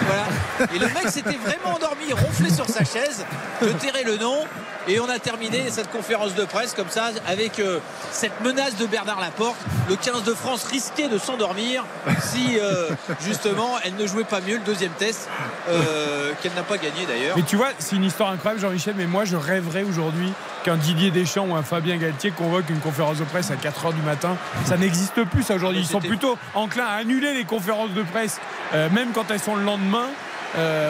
voilà. 0.01 0.26
Et 0.73 0.80
le 0.80 0.88
mec 0.88 1.10
s'était 1.10 1.35
vraiment 1.35 1.76
endormi, 1.76 2.05
il 2.07 2.14
ronflait 2.14 2.49
sur 2.49 2.68
sa 2.68 2.84
chaise, 2.84 3.26
je 3.61 3.68
tairai 3.68 4.03
le 4.03 4.18
nom. 4.18 4.45
Et 4.88 4.99
on 4.99 5.07
a 5.07 5.18
terminé 5.18 5.69
cette 5.69 5.89
conférence 5.91 6.35
de 6.35 6.43
presse 6.43 6.73
comme 6.73 6.89
ça, 6.89 7.11
avec 7.26 7.60
euh, 7.60 7.80
cette 8.11 8.41
menace 8.41 8.76
de 8.76 8.85
Bernard 8.85 9.22
Laporte. 9.22 9.55
Le 9.88 9.95
15 9.95 10.23
de 10.23 10.34
France 10.34 10.65
risquait 10.65 11.07
de 11.07 11.18
s'endormir 11.18 11.85
si 12.22 12.60
euh, 12.60 12.89
justement 13.22 13.77
elle 13.84 13.95
ne 13.95 14.05
jouait 14.05 14.26
pas 14.26 14.41
mieux 14.41 14.55
le 14.55 14.64
deuxième 14.64 14.91
test, 14.91 15.30
euh, 15.69 16.34
qu'elle 16.41 16.53
n'a 16.53 16.64
pas 16.64 16.77
gagné 16.77 17.05
d'ailleurs. 17.07 17.38
Mais 17.38 17.43
tu 17.43 17.55
vois, 17.55 17.69
c'est 17.80 17.95
une 17.95 18.03
histoire 18.03 18.31
incroyable, 18.31 18.61
Jean-Michel, 18.61 18.95
mais 18.97 19.05
moi, 19.05 19.23
je 19.23 19.38
rêverais 19.38 19.84
aujourd'hui 19.84 20.34
qu'un 20.65 20.76
Didier 20.76 21.11
Deschamps 21.11 21.47
ou 21.47 21.55
un 21.55 21.64
Fabien 21.64 21.95
Galtier 21.95 22.31
convoque 22.31 22.69
une 22.69 22.80
conférence 22.80 23.19
de 23.19 23.23
presse 23.23 23.51
à 23.51 23.55
4h 23.55 23.93
du 23.93 24.01
matin. 24.01 24.35
Ça 24.65 24.76
n'existe 24.76 25.23
plus, 25.26 25.43
ça, 25.43 25.55
aujourd'hui. 25.55 25.81
Ils 25.81 25.88
sont 25.88 25.99
plutôt 25.99 26.38
enclins 26.55 26.85
à 26.85 26.95
annuler 26.95 27.34
les 27.34 27.45
conférences 27.45 27.91
de 27.91 28.03
presse, 28.03 28.39
même 28.73 29.11
quand 29.14 29.31
elles 29.31 29.39
sont 29.39 29.55
le 29.55 29.64
lendemain. 29.64 30.07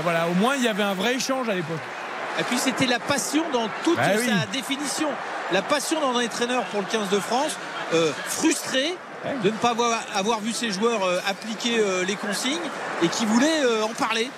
Voilà, 0.03 0.27
au 0.27 0.33
moins, 0.33 0.55
il 0.55 0.63
y 0.63 0.67
avait 0.67 0.83
un 0.83 0.93
vrai 0.95 1.15
échange 1.15 1.47
à 1.49 1.53
l'époque. 1.53 1.79
Et 2.39 2.43
puis 2.43 2.57
c'était 2.57 2.85
la 2.87 2.99
passion 2.99 3.43
dans 3.53 3.67
toute 3.83 3.97
Bah 3.97 4.03
oui. 4.17 4.27
sa 4.27 4.45
définition. 4.47 5.07
la 5.51 5.61
passion 5.61 5.99
d'un 5.99 6.19
entraîneur 6.25 6.63
pour 6.65 6.81
le 6.81 6.87
15 6.87 7.09
de 7.09 7.19
France, 7.19 7.57
euh, 7.93 8.11
frustré 8.27 8.95
de 9.43 9.49
ne 9.49 9.55
pas 9.55 9.69
avoir, 9.69 9.99
avoir 10.15 10.39
vu 10.41 10.51
ses 10.51 10.71
joueurs 10.71 11.03
euh, 11.03 11.19
appliquer 11.27 11.77
euh, 11.79 12.03
les 12.03 12.15
consignes 12.15 12.57
et 13.03 13.07
qui 13.07 13.25
voulait 13.25 13.61
euh, 13.63 13.83
en 13.83 13.89
parler. 13.93 14.29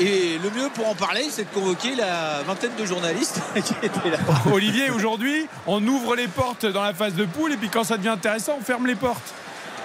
Et 0.00 0.38
le 0.42 0.50
mieux 0.50 0.68
pour 0.70 0.88
en 0.88 0.94
parler, 0.94 1.26
c'est 1.30 1.44
de 1.44 1.54
convoquer 1.54 1.94
la 1.94 2.42
vingtaine 2.46 2.74
de 2.78 2.84
journalistes 2.86 3.40
qui 3.54 3.74
étaient 3.82 4.08
là. 4.10 4.16
Olivier, 4.52 4.90
aujourd'hui, 4.90 5.46
on 5.66 5.86
ouvre 5.86 6.16
les 6.16 6.28
portes 6.28 6.64
dans 6.64 6.82
la 6.82 6.94
phase 6.94 7.14
de 7.14 7.26
poule 7.26 7.52
et 7.52 7.56
puis 7.56 7.68
quand 7.68 7.84
ça 7.84 7.98
devient 7.98 8.08
intéressant, 8.08 8.56
on 8.60 8.64
ferme 8.64 8.86
les 8.86 8.94
portes. 8.96 9.34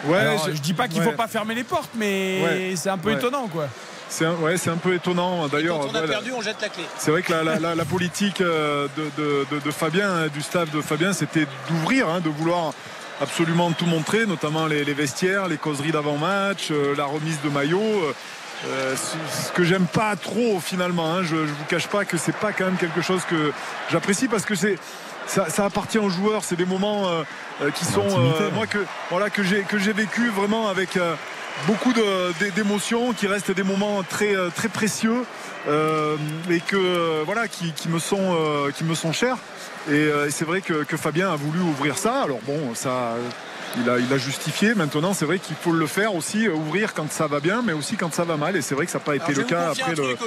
Ouais, 0.06 0.20
Alors, 0.20 0.48
je- 0.48 0.56
je, 0.56 0.62
dis 0.62 0.74
pas 0.74 0.88
qu'il 0.88 1.00
ouais. 1.00 1.06
faut 1.06 1.12
pas 1.18 1.28
fermer 1.28 1.54
les 1.56 1.64
portes, 1.66 1.90
mais 1.96 2.42
Ouais. 2.44 2.74
c'est 2.78 2.90
un 2.90 2.98
peu 2.98 3.10
Ouais. 3.10 3.18
étonnant, 3.18 3.48
quoi. 3.48 3.68
C'est 4.10 4.26
un, 4.26 4.34
ouais, 4.36 4.58
c'est 4.58 4.70
un 4.70 4.78
peu 4.78 4.94
étonnant. 4.94 5.48
D'ailleurs, 5.48 5.80
Quand 5.80 5.86
on 5.86 5.90
a 5.90 6.00
voilà. 6.00 6.08
perdu, 6.08 6.32
on 6.32 6.42
jette 6.42 6.62
la 6.62 6.70
clé. 6.70 6.84
C'est 6.98 7.12
vrai 7.12 7.22
que 7.22 7.32
la, 7.34 7.44
la- 7.44 7.60
la- 7.60 7.76
la 7.76 7.86
politique 7.86 8.42
euh, 8.42 8.88
de, 8.96 9.04
de- 9.22 9.46
de- 9.52 9.60
de 9.60 9.72
Fabien, 9.72 10.10
hein, 10.10 10.28
du 10.34 10.42
staff 10.42 10.72
de 10.72 10.82
Fabien, 10.82 11.14
c'était 11.14 11.46
d'ouvrir, 11.70 12.08
hein, 12.10 12.22
de 12.22 12.30
vouloir 12.30 12.72
absolument 13.22 13.72
tout 13.72 13.86
montrer, 13.86 14.26
notamment 14.26 14.66
les, 14.68 14.84
les 14.86 14.94
vestiaires, 14.94 15.48
les 15.48 15.58
causeries 15.58 15.92
d'avant-match, 15.92 16.70
euh, 16.72 16.96
la 16.96 17.06
remise 17.06 17.40
de 17.44 17.50
maillots. 17.50 17.80
euh, 18.68 18.96
ce, 18.96 19.46
ce 19.48 19.52
que 19.52 19.64
j'aime 19.64 19.86
pas 19.86 20.16
trop 20.16 20.60
finalement, 20.60 21.14
hein, 21.14 21.22
je, 21.24 21.36
je 21.36 21.52
vous 21.52 21.66
cache 21.70 21.88
pas 21.88 22.06
que 22.06 22.18
c'est 22.18 22.36
pas 22.36 22.54
quand 22.54 22.66
même 22.66 22.78
quelque 22.78 23.02
chose 23.02 23.22
que 23.30 23.52
j'apprécie 23.92 24.28
parce 24.28 24.46
que 24.46 24.56
c'est 24.56 24.80
ça, 25.28 25.48
ça 25.50 25.66
appartient 25.66 26.00
aux 26.00 26.10
joueurs, 26.10 26.44
c'est 26.44 26.56
des 26.56 26.66
moments 26.66 27.08
euh, 27.62 27.70
qui 27.72 27.86
sont 27.86 28.08
euh, 28.08 28.50
moi 28.56 28.66
que 28.66 28.80
voilà 29.12 29.30
que 29.30 29.44
j'ai 29.44 29.62
que 29.62 29.78
j'ai 29.78 29.94
vécu 29.94 30.30
vraiment 30.30 30.70
avec 30.70 30.98
euh, 30.98 31.14
beaucoup 31.66 31.94
d'émotions, 32.56 33.14
qui 33.14 33.28
restent 33.28 33.52
des 33.52 33.64
moments 33.64 34.04
très 34.04 34.36
euh, 34.36 34.50
très 34.54 34.70
précieux 34.70 35.24
euh, 35.68 36.16
et 36.50 36.60
que 36.60 36.76
euh, 36.78 37.24
voilà 37.26 37.48
qui, 37.48 37.72
qui 37.74 37.90
me 37.90 38.00
sont 38.00 38.36
euh, 38.36 38.72
qui 38.72 38.84
me 38.84 38.94
sont 38.96 39.12
chers. 39.12 39.38
Et, 39.90 39.94
euh, 39.94 40.28
et 40.28 40.32
c'est 40.32 40.46
vrai 40.46 40.62
que, 40.62 40.84
que 40.84 40.98
Fabien 40.98 41.32
a 41.32 41.36
voulu 41.36 41.60
ouvrir 41.60 41.98
ça. 41.98 42.22
Alors 42.24 42.40
bon, 42.46 42.76
ça. 42.76 43.16
Il 43.84 43.88
a, 43.90 44.00
il 44.00 44.12
a 44.12 44.18
justifié. 44.18 44.74
Maintenant, 44.74 45.14
c'est 45.14 45.26
vrai 45.26 45.38
qu'il 45.40 45.56
faut 45.56 45.74
le 45.74 45.86
faire 45.88 46.16
aussi, 46.16 46.48
ouvrir 46.48 46.94
quand 46.94 47.12
ça 47.12 47.28
va 47.28 47.42
bien, 47.42 47.62
mais 47.62 47.74
aussi 47.74 47.96
quand 47.96 48.12
ça 48.12 48.24
va 48.24 48.36
mal. 48.38 48.56
Et 48.56 48.62
c'est 48.62 48.74
vrai 48.74 48.86
que 48.86 48.92
ça 48.92 48.98
n'a 48.98 49.04
pas 49.04 49.16
été 49.16 49.34
le 49.34 49.44
cas 49.44 49.72
après 49.72 49.92
le, 49.94 50.16
truc, 50.16 50.20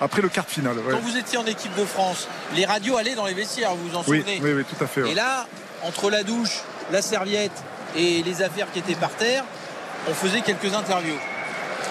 après 0.00 0.22
le 0.22 0.28
quart 0.28 0.46
final. 0.46 0.74
ouais. 0.78 0.82
Quand 0.92 1.00
vous 1.00 1.16
étiez 1.16 1.38
en 1.38 1.44
équipe 1.46 1.74
de 1.76 1.84
France, 1.84 2.26
les 2.56 2.64
radios 2.64 2.96
allaient 2.96 3.14
dans 3.14 3.26
les 3.26 3.34
vestiaires, 3.34 3.74
vous 3.76 3.90
vous 3.90 3.96
en 3.96 4.02
Oui, 4.08 4.20
souvenez 4.20 4.40
oui, 4.42 4.50
oui, 4.56 4.64
tout 4.64 4.82
à 4.82 4.86
fait. 4.88 5.02
ouais. 5.02 5.10
Et 5.12 5.14
là, 5.14 5.46
entre 5.82 6.10
la 6.10 6.24
douche, 6.24 6.62
la 6.90 7.02
serviette 7.02 7.52
et 7.96 8.22
les 8.24 8.42
affaires 8.42 8.66
qui 8.72 8.78
étaient 8.80 8.94
par 8.94 9.10
terre, 9.10 9.44
on 10.08 10.14
faisait 10.14 10.40
quelques 10.40 10.74
interviews. 10.74 11.18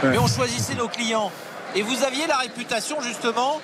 Ouais. 0.03 0.09
Mais 0.09 0.17
on 0.17 0.27
choisissait 0.27 0.75
nos 0.75 0.87
clients. 0.87 1.31
Et 1.75 1.81
vous 1.81 2.03
aviez 2.03 2.27
la 2.27 2.37
réputation 2.37 3.01
justement 3.01 3.59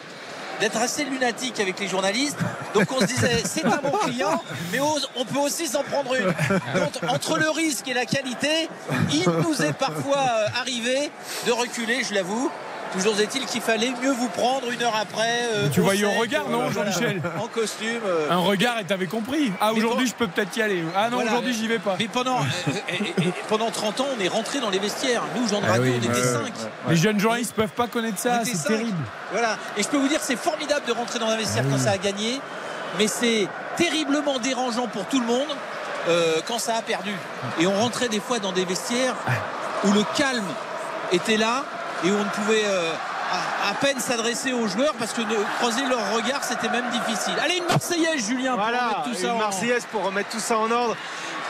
d'être 0.59 0.77
assez 0.77 1.03
lunatique 1.03 1.59
avec 1.59 1.79
les 1.79 1.87
journalistes. 1.87 2.37
Donc 2.73 2.91
on 2.91 2.99
se 2.99 3.05
disait, 3.05 3.41
c'est 3.45 3.65
un 3.65 3.77
bon 3.77 3.97
client, 4.05 4.41
mais 4.71 4.79
on 4.79 5.25
peut 5.25 5.39
aussi 5.39 5.67
s'en 5.67 5.83
prendre 5.83 6.13
une. 6.15 6.27
Donc 6.75 6.93
entre 7.09 7.37
le 7.37 7.49
risque 7.49 7.87
et 7.87 7.93
la 7.93 8.05
qualité, 8.05 8.69
il 9.11 9.27
nous 9.29 9.61
est 9.61 9.73
parfois 9.73 10.17
euh, 10.17 10.59
arrivé 10.59 11.11
de 11.47 11.51
reculer, 11.51 12.03
je 12.07 12.13
l'avoue. 12.13 12.51
Toujours 12.93 13.17
est-il 13.21 13.45
qu'il 13.45 13.61
fallait 13.61 13.93
mieux 14.03 14.11
vous 14.11 14.27
prendre 14.27 14.69
une 14.69 14.81
heure 14.83 14.95
après. 14.95 15.43
euh, 15.53 15.69
Tu 15.71 15.79
voyais 15.79 16.03
au 16.03 16.11
regard, 16.11 16.49
non, 16.49 16.69
Jean-Michel 16.71 17.21
En 17.41 17.47
costume. 17.47 18.01
euh, 18.05 18.29
Un 18.29 18.37
regard 18.37 18.79
et 18.79 18.83
t'avais 18.83 19.05
compris. 19.07 19.51
Ah, 19.61 19.71
aujourd'hui, 19.73 20.07
je 20.07 20.13
peux 20.13 20.27
peut-être 20.27 20.55
y 20.57 20.61
aller. 20.61 20.83
Ah 20.95 21.09
non, 21.09 21.15
Voilà. 21.15 21.31
aujourd'hui, 21.31 21.53
j'y 21.53 21.67
vais 21.67 21.79
pas. 21.79 21.95
Mais 21.97 22.09
pendant, 22.09 22.39
euh, 22.39 22.71
et- 22.89 22.95
et- 23.21 23.27
et 23.29 23.33
pendant 23.47 23.71
30 23.71 24.01
ans, 24.01 24.07
on 24.17 24.21
est 24.21 24.27
rentré 24.27 24.59
dans 24.59 24.69
les 24.69 24.79
vestiaires. 24.79 25.23
Nous, 25.35 25.47
Jean 25.47 25.61
de 25.61 25.65
Ah 25.67 25.71
Radio, 25.73 25.83
oui, 25.83 25.99
on 26.01 26.03
était 26.09 26.19
ouais, 26.19 26.25
5. 26.25 26.41
ouais, 26.43 26.49
ouais. 26.49 26.69
Les 26.89 26.95
jeunes 26.97 27.19
journalistes 27.19 27.53
peuvent 27.55 27.69
pas 27.69 27.87
connaître 27.87 28.19
ça, 28.19 28.41
c'est 28.43 28.61
terrible. 28.67 28.97
Voilà. 29.31 29.57
Et 29.77 29.83
je 29.83 29.87
peux 29.87 29.97
vous 29.97 30.09
dire, 30.09 30.19
c'est 30.21 30.35
formidable 30.37 30.85
de 30.85 30.91
rentrer 30.91 31.19
dans 31.19 31.27
un 31.29 31.37
vestiaire 31.37 31.63
Ah 31.67 31.71
quand 31.71 31.79
ça 31.81 31.91
a 31.91 31.97
gagné, 31.97 32.41
mais 32.99 33.07
c'est 33.07 33.47
terriblement 33.77 34.37
dérangeant 34.39 34.87
pour 34.87 35.05
tout 35.05 35.19
le 35.21 35.25
monde 35.27 35.47
euh, 36.09 36.41
quand 36.45 36.59
ça 36.59 36.75
a 36.75 36.81
perdu. 36.81 37.11
Et 37.59 37.67
on 37.67 37.73
rentrait 37.79 38.09
des 38.09 38.19
fois 38.19 38.39
dans 38.39 38.51
des 38.51 38.65
vestiaires 38.65 39.15
où 39.85 39.91
le 39.93 40.03
calme 40.17 40.43
était 41.13 41.37
là 41.37 41.63
et 42.03 42.11
où 42.11 42.15
on 42.15 42.23
ne 42.23 42.29
pouvait 42.29 42.63
euh, 42.65 42.91
à, 43.31 43.69
à 43.69 43.73
peine 43.75 43.99
s'adresser 43.99 44.53
aux 44.53 44.67
joueurs 44.67 44.93
parce 44.99 45.13
que 45.13 45.21
de 45.21 45.35
croiser 45.59 45.85
leur 45.85 46.13
regard, 46.13 46.43
c'était 46.43 46.69
même 46.69 46.89
difficile. 46.89 47.33
Allez, 47.43 47.57
une 47.57 47.65
Marseillaise, 47.67 48.25
Julien, 48.27 48.53
pour 48.53 48.61
Voilà, 48.63 48.79
remettre 48.89 49.03
tout 49.03 49.13
ça 49.13 49.27
une 49.27 49.31
en- 49.33 49.37
Marseillaise 49.37 49.85
pour 49.91 50.03
remettre 50.03 50.29
tout 50.29 50.39
ça 50.39 50.57
en 50.57 50.69
ordre. 50.71 50.95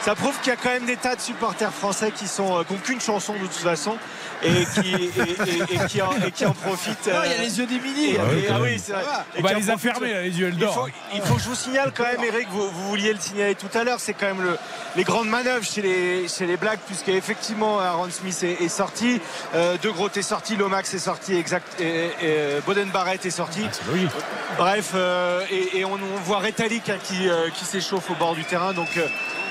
Ça 0.04 0.16
prouve 0.16 0.34
qu'il 0.40 0.50
y 0.50 0.54
a 0.54 0.56
quand 0.56 0.70
même 0.70 0.86
des 0.88 0.98
tas 0.98 1.16
de 1.16 1.22
supporters 1.22 1.72
français 1.72 2.12
qui 2.12 2.28
sont 2.28 2.58
euh, 2.58 2.64
qui 2.64 2.74
n'ont 2.74 2.80
qu'une 2.80 3.00
chanson 3.02 3.34
de 3.34 3.40
toute 3.40 3.52
façon 3.54 3.98
et 4.42 4.66
qui, 4.74 4.96
et, 4.96 5.12
et- 5.76 5.76
et 5.76 5.88
qui, 5.88 6.02
en, 6.02 6.12
et 6.26 6.32
qui 6.32 6.44
en 6.48 6.54
profitent. 6.54 7.06
Non, 7.06 7.22
il 7.26 7.30
y 7.32 7.36
a 7.36 7.38
euh, 7.38 7.42
les 7.44 7.60
yeux 7.60 7.68
déminis. 7.68 8.06
et- 8.14 8.18
Ah 8.20 8.24
ah 8.56 8.60
oui, 8.62 8.82
c'est 8.84 8.94
vrai. 8.94 9.04
Et 9.36 9.40
On 9.40 9.42
va 9.44 9.54
les 9.54 9.70
a 9.70 9.76
là, 9.76 10.22
les 10.24 10.40
yeux, 10.40 10.48
elles 10.48 10.54
Il 10.56 10.60
faut, 10.66 10.74
dorment. 10.74 10.92
il 11.14 11.22
faut 11.22 11.36
que 11.36 11.42
je 11.42 11.50
vous 11.50 11.54
signale 11.56 11.92
quand 11.96 12.04
même, 12.06 12.24
Eric, 12.24 12.48
vous, 12.50 12.68
vous 12.72 12.88
vouliez 12.90 13.14
le 13.14 13.20
signaler 13.20 13.54
tout 13.54 13.70
à 13.78 13.84
l'heure, 13.84 14.00
c'est 14.00 14.14
quand 14.16 14.26
même 14.26 14.42
le- 14.42 14.58
les 14.96 15.04
grandes 15.04 15.30
manœuvres 15.30 15.64
chez 15.64 15.84
les, 15.84 16.28
chez 16.28 16.48
les 16.48 16.58
Blacks, 16.58 16.80
puisqu'effectivement 16.88 17.80
Aaron 17.80 18.10
Smith 18.10 18.42
est, 18.42 18.64
est 18.64 18.70
sorti, 18.70 19.22
euh, 19.54 19.78
De 19.78 19.90
Groot 19.92 20.18
est 20.18 20.24
sorti, 20.24 20.56
Lomax 20.56 20.92
est 20.96 21.00
sorti, 21.00 21.36
exact, 21.36 21.80
et, 21.80 22.06
et, 22.24 22.62
Boden 22.66 22.90
Barrett 22.90 23.24
est 23.24 23.30
sorti. 23.30 23.62
Ah. 23.70 23.96
Bref, 24.58 24.94
euh, 24.96 25.46
et, 25.52 25.78
et 25.82 25.86
on, 25.86 25.94
on 25.94 26.20
voit 26.26 26.40
Retalik 26.40 26.90
hein, 26.90 26.98
qui, 27.04 27.30
euh, 27.30 27.50
qui 27.54 27.66
s'échauffe 27.66 28.10
au 28.10 28.16
bord 28.16 28.34
du 28.34 28.44
terrain. 28.44 28.74
Donc, 28.74 28.90
euh, 28.98 29.06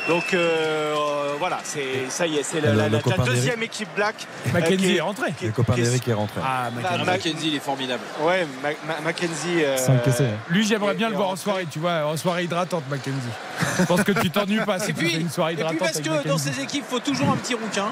donc 0.09 0.35
euh, 0.35 0.95
voilà, 1.39 1.59
c'est 1.63 2.09
ça 2.09 2.27
y 2.27 2.37
est, 2.39 2.43
c'est 2.43 2.61
la, 2.61 2.89
deuxième 3.25 3.63
équipe 3.63 3.89
black. 3.95 4.27
euh, 4.47 4.53
Mackenzie 4.53 4.97
est 4.97 5.01
rentré. 5.01 5.33
qui- 5.39 5.47
Le 5.47 5.53
copain 5.53 5.75
qui 5.75 5.81
est- 5.81 5.85
d'Eric 5.85 6.09
est 6.09 6.13
rentré. 6.15 6.41
Ah, 6.45 6.71
Bah, 6.71 6.81
Mackenzie. 6.83 6.99
Ma- 6.99 7.05
Mackenzie, 7.13 7.49
il 7.49 7.55
est 7.57 7.61
formidable. 7.61 8.03
Ouais, 8.23 8.47
Ma- 8.63 8.69
Ma- 8.95 9.01
Mackenzie. 9.03 9.63
euh, 9.65 9.77
essais. 10.07 10.31
Lui, 10.49 10.67
j'aimerais 10.67 10.95
bien 10.95 11.07
Et- 11.09 11.11
le 11.11 11.15
et 11.15 11.19
voir 11.19 11.31
en 11.31 11.37
soirée, 11.37 11.67
tu 11.71 11.79
vois, 11.79 12.07
en 12.07 12.17
soirée 12.17 12.45
hydratante, 12.45 12.85
Mackenzie. 12.91 13.17
Je 13.79 13.85
pense 13.85 14.03
que 14.03 14.13
tu 14.13 14.31
t'ennuies 14.31 14.61
pas 14.65 14.79
si 14.81 14.91
Et 14.91 14.95
tu 14.95 15.01
puis, 15.01 15.11
fais 15.11 15.21
une 15.21 15.31
soirée 15.31 15.53
et 15.53 15.57
puis 15.57 15.65
hydratante 15.65 15.81
parce 15.81 16.01
que 16.01 16.29
dans 16.29 16.39
ces 16.39 16.61
équipes, 16.61 16.85
il 16.87 16.91
faut 16.91 17.01
toujours 17.01 17.29
un 17.31 17.37
petit 17.37 17.55
rouquin. 17.55 17.87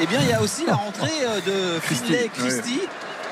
Eh 0.00 0.06
bien, 0.06 0.20
il 0.22 0.28
y 0.28 0.32
a 0.32 0.40
aussi 0.40 0.64
la 0.66 0.74
rentrée 0.74 1.10
euh, 1.26 1.40
de 1.76 1.80
Finlay 1.80 2.30
Christie. 2.34 2.80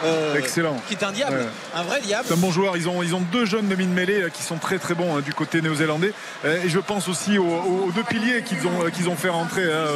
Euh, 0.04 0.34
Excellent. 0.36 0.76
Qui 0.88 0.94
est 0.94 1.02
un 1.04 1.12
diable, 1.12 1.36
Ouais. 1.36 1.46
un 1.74 1.82
vrai 1.82 2.00
diable. 2.00 2.24
C'est 2.28 2.34
un 2.34 2.38
bon 2.38 2.50
joueur. 2.50 2.76
Ils 2.76 2.88
ont, 2.88 3.02
ils 3.02 3.14
ont 3.14 3.20
deux 3.20 3.44
jeunes 3.44 3.68
de 3.68 3.74
mine 3.74 3.92
mêlée 3.92 4.22
euh, 4.22 4.28
qui 4.28 4.42
sont 4.42 4.56
très 4.56 4.78
très 4.78 4.94
bons 4.94 5.16
hein, 5.16 5.20
du 5.20 5.32
côté 5.34 5.60
néo-zélandais. 5.62 6.12
Euh, 6.44 6.62
Et 6.64 6.68
je 6.68 6.78
pense 6.78 7.08
aussi 7.08 7.38
aux, 7.38 7.44
aux- 7.44 7.84
aux 7.88 7.92
deux 7.92 8.02
piliers 8.04 8.42
qu'ils 8.42 8.66
ont, 8.66 8.90
qu'ils 8.92 9.08
ont 9.08 9.16
fait 9.16 9.28
rentrer. 9.28 9.64
hein. 9.64 9.86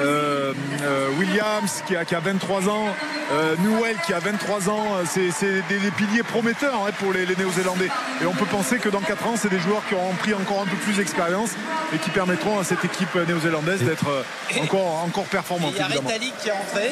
Euh, 0.00 0.52
euh, 0.82 1.08
Williams 1.18 1.82
qui 1.86 1.96
a, 1.96 2.04
qui 2.04 2.14
a 2.14 2.20
23 2.20 2.68
ans, 2.68 2.86
euh, 3.32 3.54
Newell 3.60 3.96
qui 4.06 4.12
a 4.12 4.18
23 4.18 4.68
ans. 4.68 4.84
C'est 5.08 5.30
c'est 5.30 5.62
des, 5.68 5.78
des 5.78 5.90
piliers 5.90 6.22
prometteurs 6.22 6.74
hein, 6.86 6.90
pour 6.98 7.12
les, 7.12 7.26
les 7.26 7.36
néo-zélandais. 7.36 7.88
Et 8.22 8.26
on 8.26 8.32
peut 8.32 8.46
penser 8.46 8.78
que 8.78 8.88
dans 8.88 9.00
4 9.00 9.26
ans, 9.26 9.34
c'est 9.36 9.48
des 9.50 9.58
joueurs 9.60 9.82
qui 9.88 9.94
auront 9.94 10.14
pris 10.14 10.34
encore 10.34 10.62
un 10.62 10.66
peu 10.66 10.76
plus 10.76 10.94
d'expérience 10.94 11.50
et 11.94 11.98
qui 11.98 12.10
permettront 12.10 12.58
à 12.58 12.64
cette 12.64 12.84
équipe 12.84 13.14
néo-zélandaise 13.14 13.82
d'être 13.82 14.24
encore, 14.62 15.02
encore 15.04 15.24
performante. 15.24 15.72
il 15.74 15.78
y 15.78 15.82
a. 15.82 15.86
Retalik 16.00 16.34
qui 16.38 16.48
est 16.48 16.52
rentré, 16.52 16.90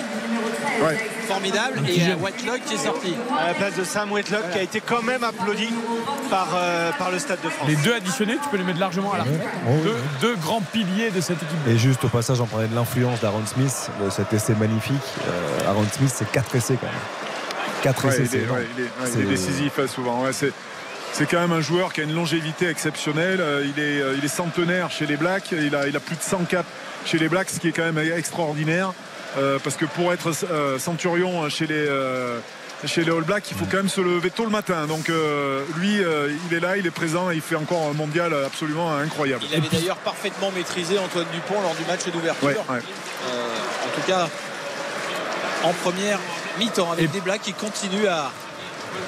Ouais. 0.83 1.11
formidable, 1.27 1.83
et 1.89 1.95
il 1.97 2.09
y 2.09 2.13
qui 2.61 2.75
est 2.75 2.79
sorti. 2.79 3.15
à 3.39 3.49
la 3.49 3.55
place 3.55 3.75
de 3.77 3.85
Sam 3.85 4.11
Whitlock 4.13 4.51
qui 4.53 4.59
a 4.59 4.63
été 4.63 4.81
quand 4.81 5.03
même 5.03 5.25
applaudi 5.25 5.69
par, 6.31 6.49
euh, 6.55 6.91
par 6.99 7.11
le 7.11 7.19
Stade 7.19 7.41
de 7.45 7.49
France. 7.49 7.69
Les 7.69 7.77
deux 7.77 7.95
additionnés, 7.95 8.37
tu 8.43 8.49
peux 8.51 8.57
les 8.57 8.65
mettre 8.65 8.81
largement 8.81 9.13
à 9.13 9.19
la 9.19 9.25
retraite. 9.25 9.49
Oh, 9.67 9.71
Deux, 9.85 9.91
oui. 9.91 10.01
deux 10.21 10.37
grands 10.37 10.61
piliers 10.61 11.11
de 11.11 11.21
cette 11.21 11.43
équipe. 11.43 11.67
Et 11.69 11.79
juste 11.79 12.05
au 12.05 12.09
passage, 12.09 12.41
on 12.41 12.47
parlait 12.47 12.69
de 12.69 12.75
l'influence 12.75 13.21
d'Aaron 13.21 13.45
Smith, 13.47 13.91
de 14.05 14.11
cet 14.11 14.33
essai 14.33 14.55
magnifique. 14.55 14.95
Euh, 15.29 15.69
Aaron 15.71 15.87
Smith, 15.93 16.13
c'est 16.15 16.31
4 16.31 16.55
essais 16.57 16.77
quand 16.81 16.87
même. 16.87 16.95
4 17.83 18.05
Ouais, 18.07 18.13
essais, 18.13 18.23
il, 18.23 18.29
c'est 18.29 18.37
est, 18.39 18.43
énorme. 18.43 18.59
ouais, 18.59 18.67
il 18.77 18.81
est- 18.81 18.85
ouais, 18.85 18.91
il 19.01 19.09
est 19.09 19.37
C'est- 19.37 19.47
décisif 19.49 19.73
hein, 19.79 19.87
souvent. 19.87 20.23
Ouais, 20.23 20.33
c'est, 20.33 20.53
c'est 21.13 21.27
quand 21.29 21.41
même 21.41 21.53
un 21.53 21.61
joueur 21.61 21.93
qui 21.93 22.01
a 22.01 22.05
une 22.05 22.15
longévité 22.15 22.69
exceptionnelle. 22.69 23.41
Euh, 23.41 23.65
Il 23.67 23.83
est, 23.83 24.03
il 24.19 24.25
est 24.25 24.29
centenaire 24.29 24.91
chez 24.91 25.07
les 25.07 25.17
Blacks. 25.17 25.51
Il 25.53 25.75
a, 25.75 25.87
il 25.89 25.97
a 25.97 26.01
plus 26.01 26.17
de 26.17 26.23
100 26.23 26.45
caps 26.49 26.69
chez 27.05 27.19
les 27.19 27.29
Blacks, 27.29 27.51
ce 27.51 27.59
qui 27.61 27.69
est 27.69 27.73
quand 27.73 27.91
même 27.91 27.99
extraordinaire. 27.99 28.93
Euh, 29.39 29.59
parce 29.63 29.77
que 29.77 29.87
pour 29.87 30.13
être 30.13 30.31
euh, 30.51 30.79
centurion 30.79 31.49
chez 31.49 31.67
les, 31.67 31.75
euh, 31.75 32.39
chez 32.85 33.03
les 33.05 33.11
All 33.11 33.23
Blacks, 33.23 33.51
il 33.51 33.57
faut 33.57 33.65
quand 33.65 33.79
même 33.79 33.89
se 33.89 34.01
lever 34.01 34.31
tôt 34.31 34.45
le 34.45 34.51
matin. 34.51 34.87
Donc 34.87 35.09
euh, 35.09 35.65
lui, 35.77 36.03
euh, 36.03 36.31
il 36.51 36.57
est 36.57 36.61
là, 36.61 36.77
il 36.77 36.87
est 36.87 36.91
présent 36.91 37.31
et 37.31 37.37
il 37.37 37.41
fait 37.41 37.57
encore 37.57 37.89
un 37.89 37.95
mondial 37.95 38.35
absolument 38.45 38.95
incroyable. 38.95 39.45
Il 39.51 39.57
avait 39.57 39.69
d'ailleurs 39.69 39.97
parfaitement 39.97 40.51
maîtrisé 40.51 40.99
Antoine 40.99 41.27
Dupont 41.33 41.61
lors 41.63 41.75
du 41.75 41.85
match 41.87 42.05
d'ouverture. 42.13 42.47
Ouais, 42.47 42.57
ouais. 42.57 42.83
Euh, 43.31 43.87
en 43.87 44.01
tout 44.01 44.07
cas, 44.07 44.29
en 45.65 45.73
première 45.73 46.19
mi-temps, 46.59 46.93
avec 46.93 47.11
des 47.11 47.21
Blacks 47.21 47.43
qui 47.43 47.55
continuent 47.55 48.09
à 48.09 48.31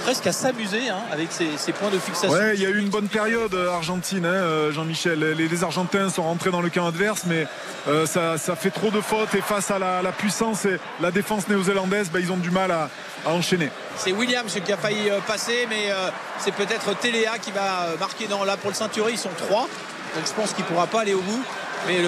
presque 0.02 0.26
à 0.26 0.32
s'amuser 0.32 0.88
hein, 0.88 0.98
avec 1.12 1.32
ces, 1.32 1.48
ces 1.56 1.72
points 1.72 1.90
de 1.90 1.98
fixation. 1.98 2.30
Ouais, 2.30 2.54
il 2.54 2.62
y 2.62 2.66
a 2.66 2.68
eu 2.70 2.78
une 2.78 2.88
bonne 2.90 3.08
période 3.08 3.54
euh, 3.54 3.70
argentine, 3.70 4.26
hein, 4.26 4.28
euh, 4.28 4.72
Jean-Michel. 4.72 5.18
Les, 5.20 5.48
les 5.48 5.64
Argentins 5.64 6.08
sont 6.10 6.22
rentrés 6.22 6.50
dans 6.50 6.60
le 6.60 6.70
camp 6.70 6.86
adverse, 6.86 7.22
mais 7.26 7.46
euh, 7.88 8.06
ça, 8.06 8.38
ça 8.38 8.56
fait 8.56 8.70
trop 8.70 8.90
de 8.90 9.00
fautes 9.00 9.34
et 9.34 9.40
face 9.40 9.70
à 9.70 9.78
la, 9.78 10.02
la 10.02 10.12
puissance 10.12 10.64
et 10.64 10.78
la 11.00 11.10
défense 11.10 11.48
néo-zélandaise, 11.48 12.10
bah, 12.10 12.20
ils 12.20 12.32
ont 12.32 12.36
du 12.36 12.50
mal 12.50 12.70
à, 12.70 12.90
à 13.26 13.30
enchaîner. 13.30 13.70
C'est 13.96 14.12
Williams 14.12 14.52
qui 14.64 14.72
a 14.72 14.76
failli 14.76 15.10
passer, 15.26 15.66
mais 15.68 15.90
euh, 15.90 16.10
c'est 16.38 16.54
peut-être 16.54 16.98
Téléa 16.98 17.38
qui 17.38 17.52
va 17.52 17.94
marquer 17.98 18.26
dans, 18.26 18.44
là 18.44 18.56
pour 18.56 18.70
le 18.70 18.76
ceinturé. 18.76 19.12
Ils 19.12 19.18
sont 19.18 19.30
trois, 19.36 19.68
donc 20.14 20.26
je 20.26 20.32
pense 20.32 20.52
qu'il 20.52 20.64
ne 20.64 20.68
pourra 20.68 20.86
pas 20.86 21.00
aller 21.02 21.14
au 21.14 21.20
bout. 21.20 21.42
Mais 21.86 22.00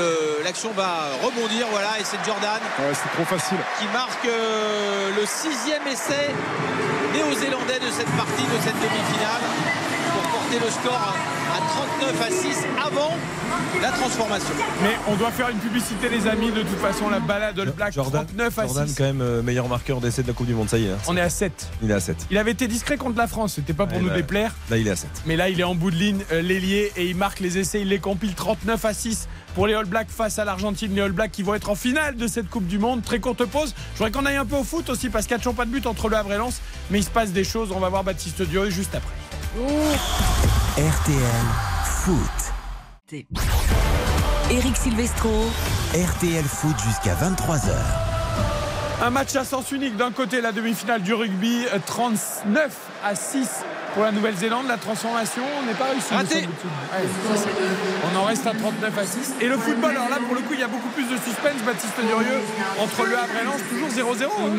l'action 0.42 0.72
va 0.72 1.10
rebondir, 1.22 1.66
voilà, 1.70 2.00
et 2.00 2.04
c'est 2.04 2.16
Jordan 2.24 2.60
Ouais, 2.78 2.94
c'est 2.94 3.12
trop 3.12 3.24
facile. 3.24 3.58
qui 3.78 3.86
marque 3.92 4.24
euh, 4.24 5.10
le 5.20 5.26
sixième 5.26 5.86
essai 5.86 6.30
néo-zélandais 7.12 7.78
de 7.80 7.90
cette 7.90 8.10
partie, 8.16 8.42
de 8.44 8.58
cette 8.64 8.78
demi-finale, 8.80 9.42
pour 10.14 10.22
porté 10.32 10.58
le 10.58 10.70
score 10.70 10.96
à 10.96 11.45
39 11.76 12.22
à 12.22 12.30
6 12.30 12.56
avant 12.86 13.10
la 13.82 13.90
transformation. 13.90 14.54
Mais 14.82 14.92
on 15.08 15.14
doit 15.16 15.30
faire 15.30 15.50
une 15.50 15.58
publicité, 15.58 16.08
les 16.08 16.26
amis. 16.26 16.50
De 16.50 16.60
toute 16.62 16.78
façon, 16.78 17.10
la 17.10 17.20
balade 17.20 17.58
All 17.58 17.70
Black, 17.72 17.92
Jordan, 17.92 18.24
39 18.24 18.58
à 18.58 18.66
Jordan 18.66 18.88
6. 18.88 18.94
quand 18.96 19.04
même 19.04 19.20
euh, 19.20 19.42
meilleur 19.42 19.68
marqueur 19.68 20.00
d'essai 20.00 20.22
de 20.22 20.28
la 20.28 20.32
Coupe 20.32 20.46
du 20.46 20.54
Monde, 20.54 20.70
ça 20.70 20.78
y 20.78 20.86
est. 20.86 20.90
hein. 20.92 20.96
On 21.06 21.16
est 21.16 21.20
à 21.20 21.28
7. 21.28 21.68
Il 21.82 21.90
est 21.90 21.94
à 21.94 22.00
7. 22.00 22.16
Il 22.30 22.38
avait 22.38 22.52
été 22.52 22.66
discret 22.66 22.96
contre 22.96 23.18
la 23.18 23.26
France, 23.26 23.54
c'était 23.56 23.74
pas 23.74 23.86
pour 23.86 23.98
Ouais, 23.98 24.02
nous 24.02 24.08
là- 24.08 24.14
déplaire. 24.16 24.54
Là, 24.70 24.78
il 24.78 24.86
est 24.86 24.90
à 24.90 24.96
7. 24.96 25.10
Mais 25.26 25.36
là, 25.36 25.50
il 25.50 25.60
est 25.60 25.64
en 25.64 25.74
bout 25.74 25.90
de 25.90 25.96
ligne, 25.96 26.24
euh, 26.32 26.40
l'ailier, 26.40 26.90
et 26.96 27.06
il 27.06 27.16
marque 27.16 27.40
les 27.40 27.58
essais, 27.58 27.82
il 27.82 27.88
les 27.88 27.98
compile 27.98 28.34
39 28.34 28.82
à 28.86 28.94
6 28.94 29.28
pour 29.54 29.66
les 29.66 29.74
All 29.74 29.84
Blacks 29.86 30.08
face 30.10 30.38
à 30.38 30.44
l'Argentine. 30.46 30.94
Les 30.94 31.02
All 31.02 31.12
Blacks 31.12 31.32
qui 31.32 31.42
vont 31.42 31.54
être 31.54 31.68
en 31.68 31.74
finale 31.74 32.16
de 32.16 32.26
cette 32.26 32.48
Coupe 32.48 32.66
du 32.66 32.78
Monde. 32.78 33.02
Très 33.02 33.20
courte 33.20 33.44
pause. 33.44 33.74
Je 33.94 33.98
voudrais 33.98 34.10
qu'on 34.12 34.24
aille 34.26 34.36
un 34.36 34.46
peu 34.46 34.56
au 34.56 34.64
foot 34.64 34.88
aussi 34.88 35.10
parce 35.10 35.26
qu'il 35.26 35.34
n'y 35.34 35.40
a 35.40 35.42
toujours 35.42 35.54
pas 35.54 35.66
de 35.66 35.70
but 35.70 35.86
entre 35.86 36.08
le 36.08 36.16
Havre 36.16 36.32
et 36.32 36.38
Lens. 36.38 36.60
Mais 36.90 36.98
il 36.98 37.04
se 37.04 37.10
passe 37.10 37.30
des 37.32 37.44
choses. 37.44 37.70
On 37.74 37.80
va 37.80 37.88
voir 37.90 38.04
Baptiste 38.04 38.40
Durieux 38.42 38.70
juste 38.70 38.94
après. 38.94 39.12
RTL 39.56 41.16
Foot. 41.86 42.18
Eric 44.50 44.76
Silvestro. 44.76 45.30
RTL 45.94 46.44
Foot 46.44 46.78
jusqu'à 46.86 47.14
23h. 47.14 47.72
Un 49.00 49.08
match 49.08 49.34
à 49.34 49.46
sens 49.46 49.72
unique. 49.72 49.96
D'un 49.96 50.12
côté, 50.12 50.42
la 50.42 50.52
demi-finale 50.52 51.00
du 51.00 51.14
rugby, 51.14 51.64
euh, 51.72 51.78
39 51.86 52.76
à 53.02 53.14
6 53.14 53.64
pour 53.96 54.04
la 54.04 54.12
Nouvelle-Zélande. 54.12 54.66
La 54.68 54.76
transformation, 54.76 55.42
on 55.58 55.66
n'est 55.66 55.72
pas 55.72 55.86
réussi. 55.86 56.12
Raté. 56.12 56.42
Ouais, 56.42 57.08
on 58.12 58.18
en 58.18 58.24
reste 58.24 58.46
à 58.46 58.52
39 58.52 58.98
à 58.98 59.06
6. 59.06 59.34
Et 59.40 59.46
le 59.48 59.56
football, 59.56 59.92
alors 59.92 60.10
là, 60.10 60.18
pour 60.24 60.34
le 60.34 60.42
coup, 60.42 60.52
il 60.52 60.60
y 60.60 60.62
a 60.62 60.68
beaucoup 60.68 60.90
plus 60.90 61.04
de 61.04 61.16
suspense. 61.16 61.62
Baptiste 61.64 61.94
Durieux, 62.06 62.40
entre 62.78 63.04
le 63.06 63.16
Havre 63.16 63.32
et 63.40 63.44
Lens, 63.44 63.60
toujours 63.70 64.14
0-0. 64.14 64.24
hein. 64.24 64.50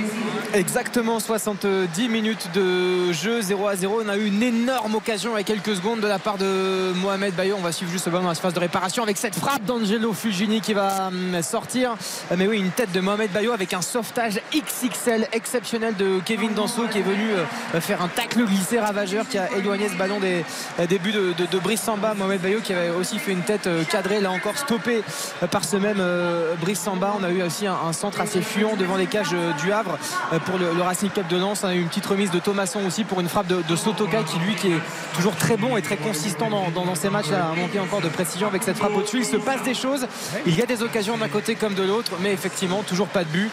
Exactement 0.54 1.20
70 1.20 2.10
minutes 2.10 2.50
de 2.56 3.12
jeu 3.14 3.42
0 3.42 3.68
à 3.68 3.76
0 3.76 4.02
on 4.06 4.10
a 4.10 4.18
eu 4.18 4.26
une 4.28 4.42
énorme 4.42 4.96
occasion 4.96 5.34
avec 5.36 5.46
quelques 5.46 5.76
secondes 5.76 6.00
de 6.00 6.08
la 6.08 6.20
part 6.20 6.38
de 6.38 6.94
Mohamed 6.96 7.36
Bayo 7.36 7.56
on 7.60 7.62
va 7.62 7.72
suivre 7.74 7.92
juste 7.92 8.06
le 8.06 8.14
ballon 8.14 8.24
dans 8.24 8.30
la 8.30 8.36
phase 8.36 8.54
de 8.54 8.60
réparation 8.60 9.04
avec 9.04 9.18
cette 9.18 9.36
frappe 9.36 9.64
d'Angelo 9.66 10.14
Fugini 10.14 10.62
qui 10.62 10.74
va 10.74 11.08
hum, 11.08 11.42
sortir 11.44 11.96
mais 12.36 12.48
oui 12.48 12.58
une 12.60 12.72
tête 12.72 12.92
de 12.94 13.02
Mohamed 13.02 13.30
Bayo 13.32 13.52
avec 13.52 13.74
un 13.74 13.82
sauvetage 13.82 14.40
XXL 14.56 15.28
exceptionnel 15.34 15.96
de 15.96 16.20
Kevin 16.26 16.54
Danso 16.54 16.88
qui 16.88 17.00
est 17.00 17.04
venu 17.04 17.32
euh, 17.76 17.82
faire 17.82 18.02
un 18.02 18.08
tacle 18.08 18.46
glissé 18.46 18.80
ravageur 18.80 19.27
qui 19.28 19.38
a 19.38 19.52
éloigné 19.58 19.90
ce 19.90 19.96
ballon 19.96 20.20
des, 20.20 20.44
des 20.88 21.00
buts 21.00 21.12
de, 21.12 21.34
de, 21.34 21.46
de 21.46 21.60
Brice 21.60 21.82
Samba. 21.82 22.14
Mohamed 22.14 22.42
Bayo 22.42 22.60
qui 22.64 22.74
avait 22.74 22.90
aussi 22.90 23.20
fait 23.20 23.32
une 23.32 23.42
tête 23.42 23.68
euh, 23.68 23.84
cadrée 23.84 24.22
là 24.22 24.32
encore 24.32 24.58
stoppé 24.58 25.04
euh, 25.44 25.48
par 25.48 25.64
ce 25.64 25.78
même 25.78 25.98
euh, 26.00 26.56
Brice 26.62 26.80
Samba. 26.80 27.16
On 27.20 27.24
a 27.24 27.30
eu 27.30 27.42
aussi 27.44 27.68
un, 27.68 27.76
un 27.88 27.94
centre 27.94 28.22
assez 28.22 28.42
fuyant 28.42 28.76
devant 28.78 28.96
les 28.98 29.08
cages 29.08 29.36
du 29.62 29.72
Havre 29.72 29.98
pour 30.46 30.58
le, 30.58 30.74
le 30.74 30.82
Racing 30.82 31.10
Club 31.10 31.28
de 31.28 31.38
Lens. 31.38 31.62
On 31.64 31.68
a 31.68 31.76
eu 31.76 31.80
une 31.82 31.88
petite 31.88 32.06
remise 32.06 32.32
de 32.32 32.40
Thomasson 32.40 32.80
aussi 32.86 33.04
pour 33.04 33.20
une 33.20 33.30
frappe 33.30 33.48
de, 33.48 33.62
de 33.62 33.76
Sotoka 33.76 34.24
qui 34.24 34.40
lui 34.40 34.56
qui 34.56 34.68
est 34.68 34.80
toujours 35.16 35.36
très 35.36 35.58
bon 35.58 35.78
et 35.78 35.82
très 35.82 35.98
consistant 35.98 36.50
dans, 36.50 36.70
dans, 36.72 36.86
dans 36.86 36.96
ces 36.96 37.10
matchs 37.10 37.30
là 37.30 37.50
a 37.52 37.56
manqué 37.56 37.80
encore 37.80 38.02
de 38.02 38.10
précision 38.10 38.48
avec 38.48 38.64
cette 38.64 38.78
frappe 38.78 38.96
au-dessus. 38.96 39.20
Il 39.20 39.26
se 39.26 39.38
passe 39.38 39.64
des 39.64 39.74
choses. 39.74 40.08
Il 40.46 40.58
y 40.58 40.62
a 40.62 40.66
des 40.66 40.82
occasions 40.84 41.18
d'un 41.18 41.28
côté 41.30 41.56
comme 41.56 41.74
de 41.74 41.84
l'autre 41.84 42.12
mais 42.22 42.32
effectivement 42.34 42.84
toujours 42.84 43.08
pas 43.08 43.24
de 43.24 43.30
but. 43.30 43.50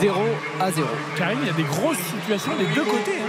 0 0.00 0.20
à 0.60 0.70
0 0.72 0.86
Karim, 1.16 1.38
il 1.42 1.46
y 1.46 1.50
a 1.50 1.54
des 1.54 1.62
grosses 1.64 1.96
situations 1.98 2.52
des 2.58 2.66
deux 2.74 2.82
côtés. 2.84 3.18
hein. 3.20 3.26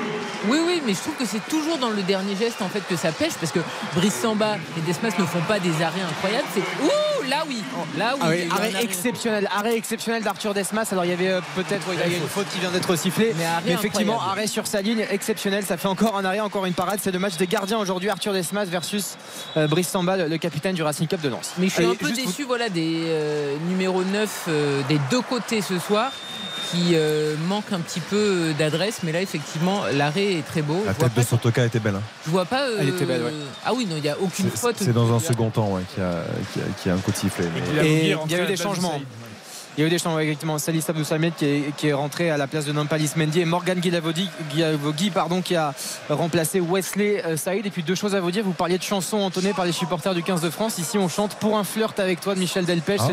Oui, 0.47 0.57
oui, 0.65 0.81
mais 0.85 0.93
je 0.93 0.99
trouve 0.99 1.15
que 1.15 1.25
c'est 1.25 1.45
toujours 1.49 1.77
dans 1.77 1.88
le 1.95 2.01
dernier 2.03 2.35
geste 2.35 2.61
en 2.61 2.69
fait 2.69 2.81
que 2.87 2.95
ça 2.95 3.11
pêche 3.11 3.33
parce 3.39 3.51
que 3.51 3.59
Brice 3.95 4.15
Samba 4.21 4.57
et 4.77 4.81
Desmas 4.81 5.11
ne 5.17 5.25
font 5.25 5.41
pas 5.47 5.59
des 5.59 5.81
arrêts 5.81 6.01
incroyables. 6.01 6.47
C'est 6.53 6.61
ouh 6.61 7.29
là 7.29 7.43
oui, 7.47 7.61
là 7.97 8.13
oui. 8.15 8.19
Ah 8.21 8.27
oui, 8.29 8.47
arrêt 8.51 8.83
exceptionnel, 8.83 9.47
arrêt 9.55 9.75
exceptionnel 9.77 10.23
d'Arthur 10.23 10.53
Desmas. 10.53 10.87
Alors 10.91 11.05
il 11.05 11.09
y 11.11 11.13
avait 11.13 11.29
euh, 11.29 11.41
peut-être 11.55 11.87
ouais, 11.89 11.95
il 12.05 12.11
y 12.11 12.15
a 12.15 12.17
une 12.17 12.27
faute 12.27 12.47
qui 12.51 12.59
vient 12.59 12.71
d'être 12.71 12.95
sifflée, 12.95 13.33
Mais 13.37 13.45
arrêt 13.45 13.61
mais 13.67 13.73
effectivement 13.73 14.13
incroyable. 14.13 14.39
arrêt 14.39 14.47
sur 14.47 14.67
sa 14.67 14.81
ligne 14.81 15.05
exceptionnel. 15.09 15.65
Ça 15.65 15.77
fait 15.77 15.87
encore 15.87 16.17
un 16.17 16.25
arrêt, 16.25 16.39
encore 16.39 16.65
une 16.65 16.73
parade. 16.73 16.99
C'est 17.01 17.11
le 17.11 17.19
match 17.19 17.37
des 17.37 17.47
gardiens 17.47 17.77
aujourd'hui. 17.77 18.09
Arthur 18.09 18.33
Desmas 18.33 18.65
versus 18.65 19.15
euh, 19.57 19.67
Brice 19.67 19.89
Samba, 19.89 20.17
le, 20.17 20.27
le 20.27 20.37
capitaine 20.37 20.75
du 20.75 20.83
Racing 20.83 21.07
Club 21.07 21.21
de 21.21 21.29
Lens. 21.29 21.51
Mais 21.57 21.67
je 21.67 21.73
suis 21.73 21.83
Allez, 21.83 21.93
un 21.93 21.95
peu 21.95 22.07
vous- 22.07 22.13
déçu 22.15 22.43
voilà, 22.43 22.69
des 22.69 23.03
euh, 23.07 23.55
numéros 23.67 24.03
9 24.03 24.45
euh, 24.47 24.81
des 24.89 24.99
deux 25.11 25.21
côtés 25.21 25.61
ce 25.61 25.77
soir 25.79 26.11
qui 26.71 26.91
euh, 26.93 27.35
manquent 27.47 27.71
un 27.73 27.79
petit 27.79 27.99
peu 27.99 28.15
euh, 28.15 28.53
d'adresse. 28.53 28.99
Mais 29.03 29.11
là, 29.11 29.21
effectivement, 29.21 29.81
l'arrêt 29.93 30.33
est 30.33 30.45
très 30.45 30.61
beau. 30.61 30.83
La 30.85 30.93
tête 30.93 31.13
de 31.15 31.21
Sotoka 31.23 31.65
était 31.65 31.79
belle. 31.79 31.95
hein. 31.95 32.01
je 32.25 32.31
vois 32.31 32.45
pas. 32.45 32.65
Elle 32.79 32.89
était 32.89 33.05
belle, 33.05 33.23
ouais. 33.23 33.33
Ah 33.65 33.73
oui, 33.73 33.85
non, 33.89 33.95
il 33.97 34.01
n'y 34.03 34.09
a 34.09 34.17
aucune 34.19 34.49
faute. 34.49 34.75
C'est 34.79 34.93
dans 34.93 35.13
un 35.13 35.19
second 35.19 35.49
temps 35.49 35.69
ouais, 35.73 35.81
qu'il 35.93 36.03
y, 36.03 36.05
a- 36.05 36.85
y 36.85 36.89
y 36.89 36.91
un 36.91 36.97
coup 36.97 37.11
de 37.11 37.17
sifflet. 37.17 37.45
mais- 37.53 37.61
Il 37.73 37.79
a 37.79 37.83
y 38.37 38.39
a 38.39 38.43
eu 38.43 38.47
des 38.47 38.57
changements. 38.57 38.99
Il 39.77 39.81
y 39.81 39.83
a 39.85 39.87
eu 39.87 39.89
des 39.91 39.99
changements 39.99 40.19
effectivement. 40.19 40.57
Salis 40.57 40.83
Abdou 40.89 41.03
Samed 41.05 41.33
qui 41.37 41.45
est, 41.45 41.75
qui 41.77 41.87
est 41.87 41.93
rentré 41.93 42.29
à 42.31 42.37
la 42.37 42.47
place 42.47 42.65
de 42.65 42.73
Nampalis 42.73 43.11
Mendy 43.15 43.39
et 43.39 43.45
Morgan 43.45 43.79
Guilavogui, 43.79 45.09
pardon, 45.13 45.41
qui 45.41 45.55
a 45.55 45.73
remplacé 46.09 46.59
Wesley 46.59 47.23
euh, 47.25 47.37
Saïd. 47.37 47.65
Et 47.65 47.69
puis 47.69 47.83
deux 47.83 47.95
choses 47.95 48.13
à 48.15 48.19
vous 48.19 48.31
dire. 48.31 48.43
Vous 48.43 48.51
parliez 48.51 48.77
de 48.77 48.83
chansons 48.83 49.17
entonnées 49.19 49.53
par 49.53 49.65
les 49.65 49.71
supporters 49.71 50.13
du 50.13 50.23
15 50.23 50.41
de 50.41 50.49
France. 50.49 50.79
Ici, 50.79 50.97
on 50.97 51.07
chante 51.07 51.35
Pour 51.35 51.57
un 51.57 51.63
flirt 51.63 51.97
avec 51.99 52.19
toi 52.19 52.35
de 52.35 52.39
Michel 52.39 52.65
Delpech. 52.65 52.99
Ah. 53.01 53.09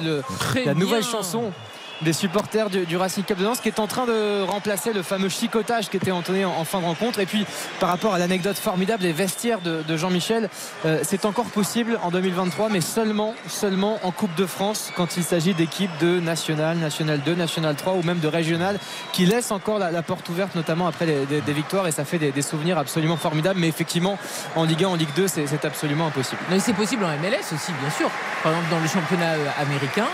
C'est 0.55 0.65
la 0.65 0.75
nouvelle 0.75 1.03
bien. 1.03 1.11
chanson 1.11 1.53
des 2.03 2.13
supporters 2.13 2.71
du, 2.71 2.97
Racing 2.97 3.25
Club 3.25 3.39
de 3.39 3.45
Lens 3.45 3.61
qui 3.61 3.69
est 3.69 3.81
en 3.81 3.87
train 3.87 4.07
de 4.07 4.43
remplacer 4.43 4.93
le 4.93 5.03
fameux 5.03 5.29
chicotage 5.29 5.89
qui 5.89 5.97
était 5.97 6.11
entonné 6.11 6.45
en, 6.45 6.65
fin 6.65 6.81
de 6.81 6.85
rencontre 6.85 7.21
et 7.21 7.27
puis 7.27 7.45
par 7.81 7.89
rapport 7.89 8.15
à 8.15 8.19
l'anecdote 8.19 8.57
formidable 8.57 9.03
des 9.03 9.13
vestiaires 9.13 9.61
de, 9.61 9.97
Jean-Michel 9.97 10.51
euh, 10.85 11.01
c'est 11.03 11.25
encore 11.25 11.47
possible 11.47 11.99
en 12.03 12.11
2023 12.11 12.69
mais 12.69 12.81
seulement 12.81 13.35
seulement 13.49 13.99
en 14.03 14.11
Coupe 14.11 14.35
de 14.35 14.47
France 14.47 14.93
quand 14.97 15.17
il 15.17 15.25
s'agit 15.25 15.55
d'équipes 15.55 15.91
de 16.01 16.21
National, 16.21 16.77
National 16.77 17.21
2, 17.21 17.35
National 17.35 17.75
3 17.75 17.95
ou 17.95 18.03
même 18.03 18.19
de 18.19 18.29
Régional 18.29 18.79
qui 19.13 19.27
laissent 19.27 19.51
encore 19.51 19.79
la, 19.79 20.03
porte 20.03 20.29
ouverte 20.29 20.55
notamment 20.55 20.87
après 20.87 21.07
des, 21.07 21.53
victoires 21.53 21.87
et 21.87 21.93
ça 21.93 22.05
fait 22.05 22.19
des, 22.19 22.31
des 22.31 22.43
souvenirs 22.43 22.79
absolument 22.79 23.17
formidables 23.17 23.59
mais 23.59 23.69
effectivement 23.69 24.19
en 24.55 24.65
Ligue 24.65 24.85
1, 24.85 24.89
en 24.89 24.95
Ligue 24.97 25.15
2 25.17 25.29
c'est 25.29 25.47
c'est 25.57 25.65
absolument 25.65 26.07
impossible 26.07 26.41
Mais 26.51 26.61
c'est 26.61 26.73
possible 26.75 27.05
en 27.05 27.09
MLS 27.09 27.55
aussi, 27.55 27.73
bien 27.81 27.91
sûr. 27.91 28.11
Par 28.43 28.53
exemple, 28.53 28.71
dans 28.71 28.81
le 28.81 28.89
championnat 28.89 29.33
euh, 29.35 29.63
américain. 29.63 30.07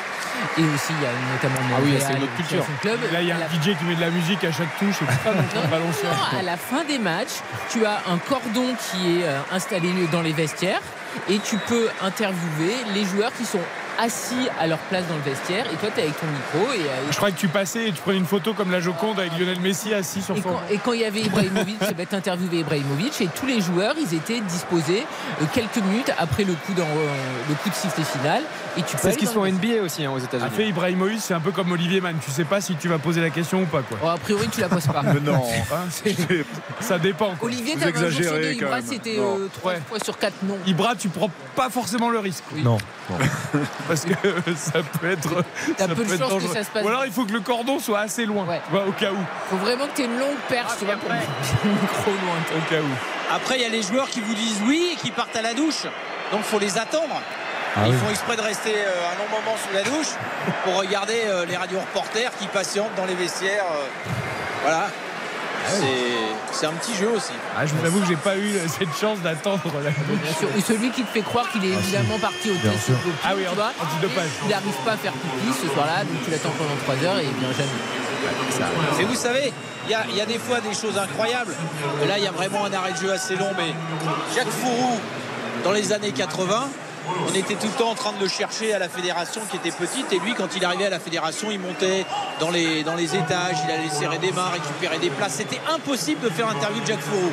Et 0.59 0.63
aussi, 0.63 0.93
il 0.99 1.03
y 1.03 1.07
a 1.07 1.13
notamment 1.33 1.72
Ah 1.75 1.81
oui, 1.83 1.95
c'est 1.99 2.13
une 2.15 2.23
autre 2.23 2.35
culture. 2.37 2.65
club. 2.81 2.99
Là, 3.13 3.23
il 3.23 3.29
y 3.29 3.33
a 3.33 3.39
la- 3.39 3.47
un 3.47 3.49
DJ 3.49 3.77
qui 3.79 3.85
met 3.85 3.95
de 3.95 4.01
la 4.01 4.11
musique 4.11 4.45
à 4.45 4.53
chaque 4.53 4.77
touche 4.79 4.97
et 5.03 5.05
donc 5.07 5.37
Non, 5.73 5.79
non, 5.79 6.39
à 6.39 6.43
la 6.43 6.57
fin 6.57 6.85
des 6.85 6.99
matchs, 6.99 7.41
tu 7.71 7.85
as 7.87 8.03
un 8.11 8.19
cordon 8.19 8.75
qui 8.91 9.21
est 9.21 9.25
euh, 9.25 9.39
installé 9.53 9.91
dans 10.11 10.23
les 10.23 10.33
vestiaires 10.33 10.81
et 11.29 11.39
tu 11.39 11.57
peux 11.59 11.89
interviewer 12.03 12.75
les 12.95 13.05
joueurs 13.05 13.33
qui 13.37 13.45
sont 13.45 13.61
assis 14.01 14.49
à 14.61 14.67
leur 14.67 14.79
place 14.79 15.05
dans 15.09 15.17
le 15.17 15.23
vestiaire 15.23 15.67
et 15.73 15.77
toi 15.77 15.89
tu 15.95 16.01
es 16.01 16.05
avec 16.05 16.21
ton 16.21 16.27
micro 16.27 16.73
et, 16.73 16.79
euh, 16.81 17.11
Je 17.11 17.17
croyais 17.17 17.35
que 17.35 17.41
tu 17.41 17.49
passais 17.49 17.89
et 17.89 17.93
tu 17.93 18.01
prenais 18.01 18.19
une 18.19 18.27
photo 18.27 18.55
comme 18.55 18.71
la 18.71 18.81
Joconde 18.81 19.19
avec 19.21 19.39
Lionel 19.39 19.61
Messi 19.61 19.93
assis 19.95 20.23
sur 20.23 20.37
et 20.37 20.41
quand, 20.41 20.61
et 20.71 20.79
quand 20.79 20.93
il 20.93 21.01
y 21.01 21.05
avait 21.05 21.21
Ibrahimovic, 21.21 21.79
ben, 21.97 22.07
t'interviewais 22.07 22.59
Ibrahimovic 22.59 23.21
et 23.21 23.29
tous 23.29 23.47
les 23.47 23.61
joueurs 23.61 23.95
ils 23.99 24.15
étaient 24.17 24.41
disposés 24.41 25.05
euh, 25.41 25.45
quelques 25.53 25.77
minutes 25.79 26.13
après 26.19 26.45
le 26.45 26.55
coup, 26.55 26.73
dans, 26.75 26.83
euh, 26.83 27.07
le 27.49 27.55
coup 27.57 27.69
de 27.69 27.75
sifflet 27.75 28.05
final 28.05 28.43
et 28.77 28.83
tu 28.83 28.97
c'est 28.99 29.13
ce 29.13 29.19
qu'ils 29.19 29.29
sont 29.29 29.45
NBA 29.47 29.83
aussi 29.85 30.05
hein, 30.05 30.13
aux 30.13 30.21
A 30.21 30.25
États-Unis 30.25 30.51
fait 30.57 30.69
Ibrahimovic, 30.69 31.21
c'est 31.21 31.35
un 31.35 31.41
peu 31.41 31.51
comme 31.51 31.73
Olivier 31.73 32.01
Mann. 32.01 32.17
Tu 32.25 32.31
sais 32.31 32.45
pas 32.45 32.61
si 32.61 32.75
tu 32.77 32.89
vas 32.89 32.99
poser 32.99 33.21
la 33.21 33.31
question 33.31 33.63
ou 33.63 33.67
pas, 33.67 33.83
quoi. 33.83 33.99
Oh, 34.03 34.09
a 34.09 34.17
priori 34.19 34.49
tu 34.49 34.61
la 34.61 34.69
poses 34.69 34.87
pas 34.87 35.03
Mais 35.15 35.21
non, 35.21 35.43
Hein, 35.73 35.87
ça 36.81 36.99
dépend. 36.99 37.35
Quoi. 37.37 37.49
Olivier 37.49 37.75
Vous 37.75 37.81
t'avais 37.81 37.99
un 37.99 38.09
jour 38.09 38.23
sur 38.23 38.33
deux 38.33 38.39
exagérez, 38.39 38.57
quand 38.57 38.67
Ibra 38.67 38.81
c'était 38.83 39.17
Non. 39.17 39.39
3 39.61 39.73
Ouais. 39.73 39.81
fois 39.89 39.99
sur 40.03 40.19
4 40.19 40.33
non 40.45 40.59
Ibra, 40.67 40.95
tu 40.97 41.09
prends 41.09 41.31
pas 41.55 41.71
forcément 41.71 42.11
le 42.11 42.19
risque. 42.19 42.45
Non. 42.57 42.79
non. 43.11 43.17
Parce 43.89 44.05
que 44.05 44.13
ça 44.57 44.81
peut 45.01 45.11
être. 45.11 45.45
T'as 45.77 45.89
ça 45.89 45.95
peu 45.95 46.05
de 46.05 46.17
chance 46.17 46.43
que 46.43 46.49
ça 46.49 46.65
se 46.65 46.71
passe 46.71 46.85
Ou 46.85 46.89
alors 46.89 47.05
il 47.07 47.13
faut 47.13 47.25
que 47.25 47.33
le 47.33 47.41
cordon 47.41 47.79
soit 47.79 48.01
assez 48.01 48.25
loin. 48.27 48.45
Ouais. 48.47 48.61
au 48.87 48.93
cas 48.93 49.11
où. 49.13 49.19
faut 49.51 49.57
vraiment 49.57 49.87
que 49.87 49.97
tu 49.97 50.03
aies 50.03 50.07
une 50.07 50.19
longue 50.19 50.39
perche 50.49 50.73
tu 50.79 50.85
vois, 50.85 50.97
pour 50.97 51.11
micro 51.65 52.11
loin 52.11 52.37
Au 52.57 52.71
cas 52.71 52.81
où. 52.81 53.35
Après, 53.35 53.57
il 53.57 53.63
y 53.63 53.65
a 53.65 53.69
les 53.71 53.83
joueurs 53.83 54.09
qui 54.09 54.21
vous 54.21 54.35
disent 54.35 54.61
oui 54.67 54.91
et 54.93 54.97
qui 54.97 55.11
partent 55.11 55.37
à 55.37 55.43
la 55.43 55.55
douche. 55.55 55.85
Donc, 56.31 56.43
faut 56.43 56.59
les 56.59 56.77
attendre. 56.79 57.21
Ah 57.75 57.81
Ils 57.87 57.93
oui. 57.93 57.99
font 57.99 58.11
exprès 58.11 58.37
de 58.37 58.43
rester 58.43 58.75
euh, 58.75 59.11
un 59.13 59.19
long 59.19 59.29
moment 59.41 59.57
sous 59.57 59.75
la 59.75 59.83
douche 59.83 60.13
pour 60.65 60.77
regarder 60.77 61.23
euh, 61.27 61.47
les 61.47 61.57
radio-reporters 61.57 62.31
qui 62.39 62.47
patientent 62.47 62.95
dans 62.97 63.07
les 63.07 63.15
vestiaires. 63.15 63.65
euh. 63.65 64.11
Voilà. 64.63 64.89
C'est- 65.69 66.33
C'est 66.53 66.67
un 66.67 66.73
petit 66.73 66.95
jeu 66.95 67.09
aussi. 67.09 67.33
Ah, 67.57 67.65
je 67.67 67.73
vous 67.75 67.85
avoue 67.85 68.01
que 68.01 68.07
j'ai 68.07 68.15
pas 68.17 68.37
eu 68.37 68.53
cette 68.69 68.95
chance 69.01 69.19
d'attendre 69.21 69.63
la 69.83 69.91
Bien 69.91 70.33
sûr. 70.39 70.49
Ou 70.57 70.61
celui 70.61 70.91
qui 70.91 71.03
te 71.03 71.09
fait 71.11 71.23
croire 71.23 71.51
qu'il 71.51 71.65
est 71.65 71.73
évidemment 71.73 72.19
parti 72.19 72.51
au 72.51 72.55
test 72.55 72.91
Ah 73.25 73.33
oui, 73.35 73.45
tu 73.49 73.55
vois. 73.57 73.73
antidopage. 73.83 74.29
Il 74.45 74.49
n'arrive 74.51 74.75
pas 74.85 74.93
à 74.93 74.97
faire 74.99 75.13
pipi 75.13 75.53
ce 75.61 75.69
soir-là, 75.73 76.05
donc 76.05 76.23
tu 76.25 76.31
l'attends 76.31 76.53
pendant 76.59 76.77
3 76.85 76.95
heures 77.09 77.19
et 77.19 77.25
il 77.25 77.35
vient 77.41 77.53
jamais. 77.57 78.69
Mais 78.99 79.05
vous 79.05 79.15
savez, 79.15 79.53
il 79.89 79.91
y 80.15 80.17
y 80.17 80.21
a 80.21 80.27
des 80.27 80.39
fois 80.39 80.61
des 80.61 80.75
choses 80.75 80.97
incroyables. 80.99 81.55
Là, 82.07 82.19
il 82.19 82.25
y 82.25 82.29
a 82.29 82.33
vraiment 82.33 82.65
un 82.67 82.73
arrêt 82.73 82.93
de 82.93 82.99
jeu 82.99 83.13
assez 83.13 83.35
long, 83.37 83.51
mais 83.57 83.73
Jacques 84.37 84.51
Fourou, 84.51 85.01
dans 85.65 85.73
les 85.73 85.93
années 85.93 86.13
80, 86.13 86.69
on 87.29 87.35
était 87.35 87.55
tout 87.55 87.67
le 87.67 87.79
temps 87.79 87.91
en 87.91 87.95
train 87.95 88.13
de 88.13 88.21
le 88.21 88.29
chercher 88.29 88.73
à 88.73 88.79
la 88.79 88.89
fédération 88.89 89.41
qui 89.51 89.57
était 89.57 89.71
petite. 89.71 90.13
Et 90.13 90.19
lui, 90.19 90.35
quand 90.35 90.49
il 90.57 90.65
arrivait 90.65 90.87
à 90.87 90.91
la 90.91 91.01
fédération, 91.01 91.51
il 91.51 91.59
montait 91.59 92.05
dans 92.41 92.51
les, 92.51 92.81
étages, 92.81 93.57
il 93.65 93.71
allait 93.71 93.89
serrer 93.89 94.19
des 94.19 94.33
mains, 94.33 94.49
récupérer 94.53 94.99
des 94.99 95.11
places. 95.11 95.35
C'était 95.35 95.61
impossible 95.73 96.21
de 96.21 96.31
faire 96.31 96.49
interview 96.49 96.81
de 96.81 96.87
Jacques 96.87 97.01
Fourou. 97.01 97.31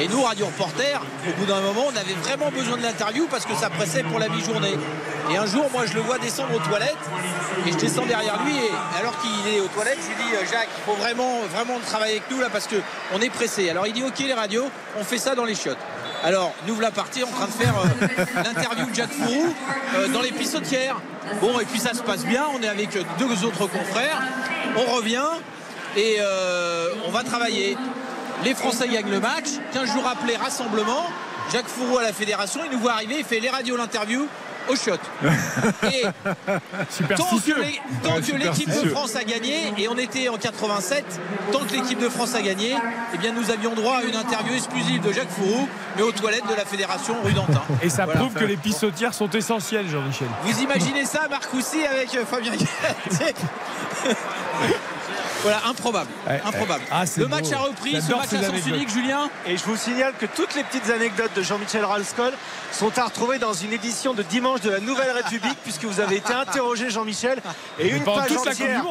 Et 0.00 0.08
nous, 0.08 0.22
radio 0.22 0.46
reporters, 0.46 1.00
au 1.28 1.40
bout 1.40 1.46
d'un 1.46 1.60
moment, 1.60 1.86
on 1.86 1.96
avait 1.96 2.14
vraiment 2.22 2.50
besoin 2.50 2.76
de 2.76 2.82
l'interview 2.82 3.26
parce 3.30 3.46
que 3.46 3.54
ça 3.54 3.70
pressait 3.70 4.02
pour 4.02 4.18
la 4.18 4.28
mi-journée. 4.28 4.76
Et 5.30 5.36
un 5.36 5.46
jour, 5.46 5.66
moi, 5.72 5.86
je 5.86 5.94
le 5.94 6.00
vois 6.00 6.18
descendre 6.18 6.54
aux 6.54 6.60
toilettes 6.60 6.94
et 7.66 7.72
je 7.72 7.76
descends 7.76 8.06
derrière 8.06 8.42
lui. 8.44 8.56
Et 8.56 8.98
alors 8.98 9.14
qu'il 9.20 9.54
est 9.54 9.60
aux 9.60 9.68
toilettes, 9.68 9.98
je 10.00 10.08
lui 10.08 10.30
dis, 10.30 10.36
euh, 10.36 10.46
Jacques, 10.50 10.68
il 10.76 10.84
faut 10.84 10.98
vraiment, 11.00 11.40
vraiment 11.52 11.78
travailler 11.80 12.16
avec 12.16 12.30
nous 12.30 12.40
là 12.40 12.48
parce 12.50 12.68
qu'on 12.68 13.20
est 13.20 13.30
pressé. 13.30 13.68
Alors 13.70 13.86
il 13.86 13.92
dit, 13.92 14.04
ok, 14.04 14.18
les 14.18 14.34
radios, 14.34 14.70
on 14.98 15.04
fait 15.04 15.18
ça 15.18 15.34
dans 15.34 15.44
les 15.44 15.54
chiottes. 15.54 15.78
Alors, 16.24 16.54
nous 16.66 16.74
voilà 16.74 16.90
partis 16.90 17.22
en 17.22 17.28
train 17.28 17.46
de 17.46 17.52
faire 17.52 17.74
euh, 17.78 18.42
l'interview 18.42 18.86
de 18.86 18.94
Jacques 18.94 19.12
Fourou 19.12 19.54
euh, 19.94 20.08
dans 20.08 20.20
les 20.20 20.32
pissotières. 20.32 20.96
Bon, 21.40 21.58
et 21.60 21.64
puis 21.64 21.78
ça 21.78 21.94
se 21.94 22.02
passe 22.02 22.24
bien. 22.24 22.44
On 22.54 22.62
est 22.62 22.68
avec 22.68 22.90
deux 23.18 23.44
autres 23.44 23.66
confrères. 23.66 24.22
On 24.76 24.94
revient 24.96 25.26
et 25.96 26.16
euh, 26.20 26.88
on 27.06 27.10
va 27.10 27.22
travailler. 27.22 27.76
Les 28.44 28.54
Français 28.54 28.88
gagnent 28.88 29.10
le 29.10 29.20
match. 29.20 29.46
15 29.72 29.92
jours 29.92 30.06
après, 30.06 30.36
rassemblement. 30.36 31.06
Jacques 31.52 31.68
Fourou 31.68 31.98
à 31.98 32.02
la 32.02 32.12
fédération. 32.12 32.60
Il 32.64 32.72
nous 32.72 32.80
voit 32.80 32.92
arriver. 32.92 33.16
Il 33.18 33.24
fait 33.24 33.40
les 33.40 33.50
radios, 33.50 33.76
l'interview 33.76 34.26
au 34.68 34.76
shot. 34.76 34.92
Et 35.92 36.04
tant 38.04 38.20
que 38.20 38.36
l'équipe 38.36 38.68
de 38.68 38.88
France 38.88 39.16
a 39.16 39.24
gagné, 39.24 39.72
et 39.78 39.88
on 39.88 39.96
était 39.96 40.28
en 40.28 40.36
87, 40.36 41.04
tant 41.52 41.60
que 41.60 41.72
l'équipe 41.72 41.98
de 41.98 42.08
France 42.08 42.34
a 42.34 42.42
gagné, 42.42 42.74
eh 43.14 43.18
bien 43.18 43.32
nous 43.32 43.50
avions 43.50 43.74
droit 43.74 43.98
à 43.98 44.02
une 44.02 44.16
interview 44.16 44.54
exclusive 44.54 45.00
de 45.02 45.12
Jacques 45.12 45.30
Fourou, 45.30 45.68
mais 45.96 46.02
aux 46.02 46.12
toilettes 46.12 46.46
de 46.48 46.54
la 46.54 46.64
fédération 46.64 47.14
rue 47.24 47.32
d'Antin. 47.32 47.62
Et 47.82 47.88
ça 47.88 48.04
Voilà. 48.04 48.20
prouve 48.20 48.34
que 48.34 48.44
les 48.44 48.56
pissotières 48.56 49.14
sont 49.14 49.30
essentielles, 49.30 49.88
Jean-Michel. 49.88 50.28
Vous 50.44 50.60
imaginez 50.62 51.04
ça, 51.04 51.26
Marcoussi, 51.28 51.84
avec 51.86 52.14
euh, 52.14 52.24
Fabien 52.24 52.50
Galtier 52.52 52.66
Voilà, 55.46 55.66
improbable. 55.68 56.10
Ouais, 56.26 56.40
improbable. 56.44 56.82
ouais. 56.82 56.88
Ah, 56.90 57.04
le 57.16 57.24
beau. 57.24 57.36
match 57.36 57.52
a 57.52 57.58
repris, 57.58 58.02
ce 58.02 58.12
match 58.12 58.32
à 58.32 58.42
sens 58.42 58.66
unique, 58.66 58.88
Julien. 58.88 59.30
Et 59.46 59.56
je 59.56 59.64
vous 59.64 59.76
signale 59.76 60.12
que 60.18 60.26
toutes 60.26 60.54
les 60.56 60.64
petites 60.64 60.90
anecdotes 60.90 61.30
de 61.36 61.42
Jean-Michel 61.42 61.84
Rascol 61.84 62.32
sont 62.72 62.98
à 62.98 63.04
retrouver 63.04 63.38
dans 63.38 63.52
une 63.52 63.72
édition 63.72 64.12
de 64.12 64.22
dimanche 64.22 64.60
de 64.62 64.70
la 64.70 64.80
Nouvelle 64.80 65.12
République, 65.12 65.58
puisque 65.62 65.84
vous 65.84 66.00
avez 66.00 66.16
été 66.16 66.32
interrogé, 66.32 66.90
Jean-Michel, 66.90 67.40
et 67.78 67.90
une 67.90 68.02
page 68.02 68.28
toute 68.28 68.44
la 68.44 68.52
Coupe 68.52 68.62
entière. 68.62 68.84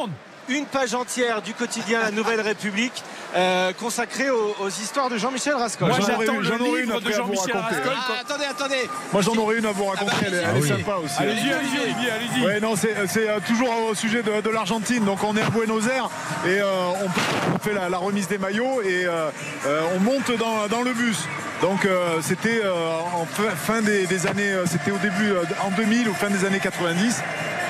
Une 0.48 0.64
page 0.66 0.94
entière 0.94 1.42
du 1.42 1.54
quotidien 1.54 2.00
La 2.00 2.10
Nouvelle 2.12 2.40
République 2.40 3.02
euh, 3.34 3.72
consacrée 3.72 4.30
aux, 4.30 4.54
aux 4.60 4.68
histoires 4.68 5.10
de 5.10 5.18
Jean-Michel 5.18 5.54
Rascol. 5.54 5.88
Moi, 5.88 5.98
J'en 6.00 6.14
aurais 6.14 6.26
j'attends 6.26 6.38
le 6.38 6.80
une 6.82 6.86
de 6.90 6.92
après 6.92 7.14
à 7.14 7.20
vous 7.22 7.34
Jean-Michel 7.34 7.56
raconter. 7.56 7.74
Rascol. 7.88 7.92
Ah, 7.96 8.20
attendez, 8.20 8.44
attendez. 8.44 8.90
Moi 9.12 9.22
j'en 9.22 9.34
aurais 9.34 9.58
une 9.58 9.66
à 9.66 9.72
vous 9.72 9.84
raconter, 9.86 10.12
elle 10.26 10.34
est, 10.34 10.36
elle 10.48 10.56
est 10.64 10.68
sympa 10.68 10.96
aussi. 11.04 11.14
Allez-y, 11.18 11.52
allez-y, 11.52 12.10
allez-y. 12.10 12.44
Ouais, 12.46 12.60
non, 12.60 12.76
c'est 12.76 12.94
c'est, 13.08 13.28
euh, 13.28 13.38
toujours 13.46 13.70
au 13.90 13.94
sujet 13.94 14.22
de, 14.22 14.40
de 14.40 14.50
l'Argentine. 14.50 15.04
Donc 15.04 15.24
on 15.24 15.36
est 15.36 15.42
à 15.42 15.50
Buenos 15.50 15.86
Aires 15.88 16.08
et 16.46 16.60
euh, 16.60 16.64
on, 17.02 17.54
on 17.54 17.58
fait 17.58 17.74
la, 17.74 17.88
la 17.88 17.98
remise 17.98 18.28
des 18.28 18.38
maillots 18.38 18.82
et 18.82 19.04
euh, 19.04 19.28
euh, 19.66 19.82
on 19.96 20.00
monte 20.00 20.30
dans, 20.38 20.68
dans 20.68 20.82
le 20.82 20.92
bus. 20.92 21.18
Donc 21.62 21.86
euh, 21.86 22.18
c'était 22.20 22.60
euh, 22.62 22.98
en 23.14 23.24
fin, 23.24 23.80
des, 23.80 24.26
années, 24.26 24.52
euh, 24.52 24.66
c'était 24.66 24.90
au 24.90 24.98
début 24.98 25.32
en 25.64 25.70
2000 25.70 26.08
ou 26.08 26.14
fin 26.14 26.28
des 26.28 26.44
années 26.44 26.60
90. 26.60 27.22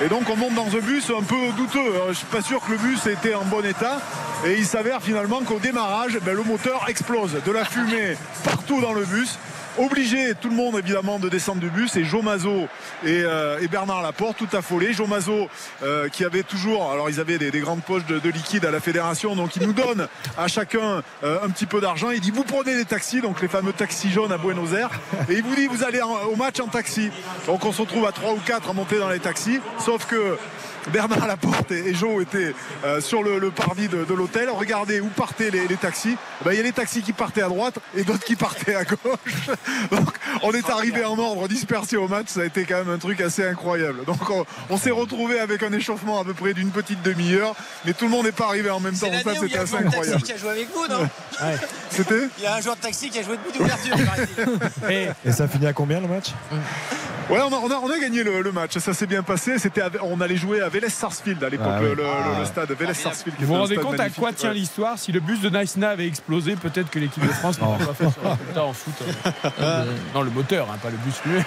Et 0.04 0.08
donc 0.08 0.28
on 0.28 0.36
monte 0.36 0.54
dans 0.54 0.76
un 0.76 0.80
bus 0.80 1.10
un 1.10 1.22
peu 1.22 1.52
douteux. 1.56 1.92
Je 2.08 2.14
suis 2.14 2.26
pas 2.26 2.42
sûr 2.42 2.60
que 2.64 2.72
le 2.72 2.78
bus 2.78 3.06
était 3.06 3.34
en 3.34 3.44
bon 3.44 3.64
état. 3.64 4.00
Et 4.44 4.54
il 4.54 4.66
s'avère 4.66 5.00
finalement 5.02 5.40
qu'au 5.42 5.58
démarrage, 5.58 6.18
ben, 6.22 6.34
le 6.34 6.42
moteur 6.42 6.84
explose. 6.88 7.40
De 7.44 7.52
la 7.52 7.64
fumée 7.64 8.16
partout 8.44 8.80
dans 8.80 8.92
le 8.92 9.04
bus. 9.04 9.38
Obligé, 9.78 10.34
tout 10.40 10.48
le 10.48 10.54
monde 10.54 10.78
évidemment, 10.78 11.18
de 11.18 11.28
descendre 11.28 11.60
du 11.60 11.68
bus. 11.68 11.96
Et 11.96 12.04
Joe 12.04 12.22
Mazot 12.22 12.66
et, 13.04 13.22
euh, 13.24 13.58
et 13.60 13.68
Bernard 13.68 14.02
Laporte, 14.02 14.38
tout 14.38 14.56
affolés. 14.56 14.94
Joe 14.94 15.06
Mazot, 15.06 15.48
euh, 15.82 16.08
qui 16.08 16.24
avait 16.24 16.42
toujours, 16.42 16.90
alors 16.90 17.10
ils 17.10 17.20
avaient 17.20 17.36
des, 17.36 17.50
des 17.50 17.60
grandes 17.60 17.82
poches 17.82 18.06
de, 18.06 18.18
de 18.18 18.30
liquide 18.30 18.64
à 18.64 18.70
la 18.70 18.80
fédération, 18.80 19.36
donc 19.36 19.54
il 19.56 19.66
nous 19.66 19.74
donne 19.74 20.08
à 20.38 20.48
chacun 20.48 21.02
euh, 21.24 21.38
un 21.44 21.50
petit 21.50 21.66
peu 21.66 21.80
d'argent. 21.80 22.10
Il 22.10 22.20
dit 22.20 22.30
Vous 22.30 22.44
prenez 22.44 22.74
les 22.74 22.86
taxis, 22.86 23.20
donc 23.20 23.42
les 23.42 23.48
fameux 23.48 23.72
taxis 23.74 24.10
jaunes 24.10 24.32
à 24.32 24.38
Buenos 24.38 24.72
Aires, 24.72 24.90
et 25.28 25.34
il 25.34 25.42
vous 25.42 25.54
dit 25.54 25.66
Vous 25.66 25.84
allez 25.84 26.00
au 26.00 26.36
match 26.36 26.58
en 26.60 26.68
taxi. 26.68 27.10
Donc 27.46 27.64
on 27.64 27.72
se 27.72 27.82
retrouve 27.82 28.06
à 28.06 28.12
3 28.12 28.32
ou 28.32 28.40
4 28.46 28.70
à 28.70 28.72
monter 28.72 28.98
dans 28.98 29.10
les 29.10 29.20
taxis, 29.20 29.60
sauf 29.78 30.06
que. 30.06 30.38
Bernard 30.92 31.26
Laporte 31.26 31.70
et 31.72 31.86
et 31.88 31.94
Joe 31.94 32.22
étaient 32.22 32.52
euh, 32.84 33.00
sur 33.00 33.22
le, 33.22 33.38
le 33.38 33.50
parvis 33.50 33.86
de, 33.88 34.04
de 34.04 34.14
l'hôtel. 34.14 34.48
Regardez 34.50 35.00
où 35.00 35.06
partaient 35.08 35.50
les, 35.50 35.68
les 35.68 35.76
taxis. 35.76 36.16
Ben, 36.44 36.52
Il 36.52 36.56
y 36.56 36.60
a 36.60 36.62
les 36.62 36.72
taxis 36.72 37.02
qui 37.02 37.12
partaient 37.12 37.42
à 37.42 37.48
droite 37.48 37.78
et 37.96 38.02
d'autres 38.02 38.24
qui 38.24 38.34
partaient 38.36 38.74
à 38.74 38.84
gauche. 38.84 38.96
Donc 39.90 40.08
on 40.42 40.52
est 40.52 40.68
arrivé 40.70 41.04
en 41.04 41.18
ordre 41.18 41.46
dispersé 41.48 41.96
au 41.96 42.08
match. 42.08 42.26
Ça 42.28 42.40
a 42.40 42.44
été 42.44 42.64
quand 42.64 42.78
même 42.78 42.90
un 42.90 42.98
truc 42.98 43.20
assez 43.20 43.44
incroyable. 43.46 44.04
Donc 44.04 44.28
on, 44.30 44.44
on 44.70 44.76
s'est 44.76 44.90
retrouvé 44.90 45.38
avec 45.38 45.62
un 45.62 45.72
échauffement 45.72 46.20
à 46.20 46.24
peu 46.24 46.34
près 46.34 46.54
d'une 46.54 46.70
petite 46.70 47.02
demi-heure. 47.02 47.54
Mais 47.84 47.92
tout 47.92 48.06
le 48.06 48.10
monde 48.10 48.24
n'est 48.26 48.32
pas 48.32 48.46
arrivé 48.46 48.70
en 48.70 48.80
même 48.80 48.94
temps. 48.96 49.06
Ça 49.12 49.18
c'était 49.18 49.56
a 49.56 49.60
un 49.60 49.62
assez 49.64 49.68
joueur 49.78 49.82
de 49.82 49.84
taxi 49.84 49.86
incroyable. 49.86 50.22
qui 50.22 50.32
a 50.32 50.36
joué 50.36 50.50
avec 50.50 50.68
vous, 50.74 50.86
non 50.88 51.08
C'était 51.90 52.28
Il 52.38 52.44
y 52.44 52.46
a 52.46 52.54
un 52.56 52.60
joueur 52.60 52.76
de 52.76 52.80
taxi 52.80 53.10
qui 53.10 53.18
a 53.18 53.22
joué 53.22 53.36
de 53.36 53.42
bout 53.42 53.58
d'ouverture. 53.58 53.96
Et 54.90 55.08
Et 55.24 55.32
ça 55.32 55.46
finit 55.48 55.66
à 55.66 55.72
combien 55.72 56.00
le 56.00 56.08
match? 56.08 56.28
Ouais, 57.28 57.40
on 57.40 57.52
a, 57.52 57.56
on 57.56 57.70
a- 57.70 57.80
on 57.82 57.90
a 57.90 57.98
gagné 57.98 58.22
le, 58.22 58.40
le 58.40 58.52
match. 58.52 58.78
Ça 58.78 58.94
s'est 58.94 59.06
bien 59.06 59.22
passé. 59.24 59.58
C'était, 59.58 59.82
on 60.02 60.20
allait 60.20 60.36
jouer 60.36 60.60
à 60.60 60.68
Vélez 60.76 60.90
Sarsfield 60.90 61.42
à 61.42 61.48
l'époque, 61.48 61.66
Ah 61.70 61.78
oui. 61.80 61.88
le, 61.88 61.94
le- 61.94 62.38
le 62.40 62.44
stade 62.44 62.70
Vélez 62.72 62.92
Sarsfield. 62.92 63.38
qui 63.38 63.44
vous 63.44 63.54
vous 63.54 63.60
rendez 63.60 63.76
compte 63.76 63.98
à 63.98 64.10
quoi 64.10 64.34
tient 64.34 64.52
l'histoire 64.52 64.98
Si 64.98 65.10
le 65.10 65.20
bus 65.20 65.40
de 65.40 65.48
Naïsna 65.48 65.88
avait 65.90 66.06
explosé, 66.06 66.54
peut-être 66.54 66.90
que 66.90 66.98
l'équipe 66.98 67.22
de 67.22 67.28
France 67.32 67.58
n'aurait 67.60 67.78
pas 67.82 67.94
fait 67.94 68.04
son 68.04 68.28
résultat 68.30 68.64
en 68.64 68.72
foot. 68.74 68.92
Euh, 69.60 69.84
Non, 70.14 70.20
le 70.20 70.30
moteur, 70.30 70.68
hein, 70.70 70.76
pas 70.82 70.90
le 70.90 70.98
bus 70.98 71.14
lui-même. 71.24 71.44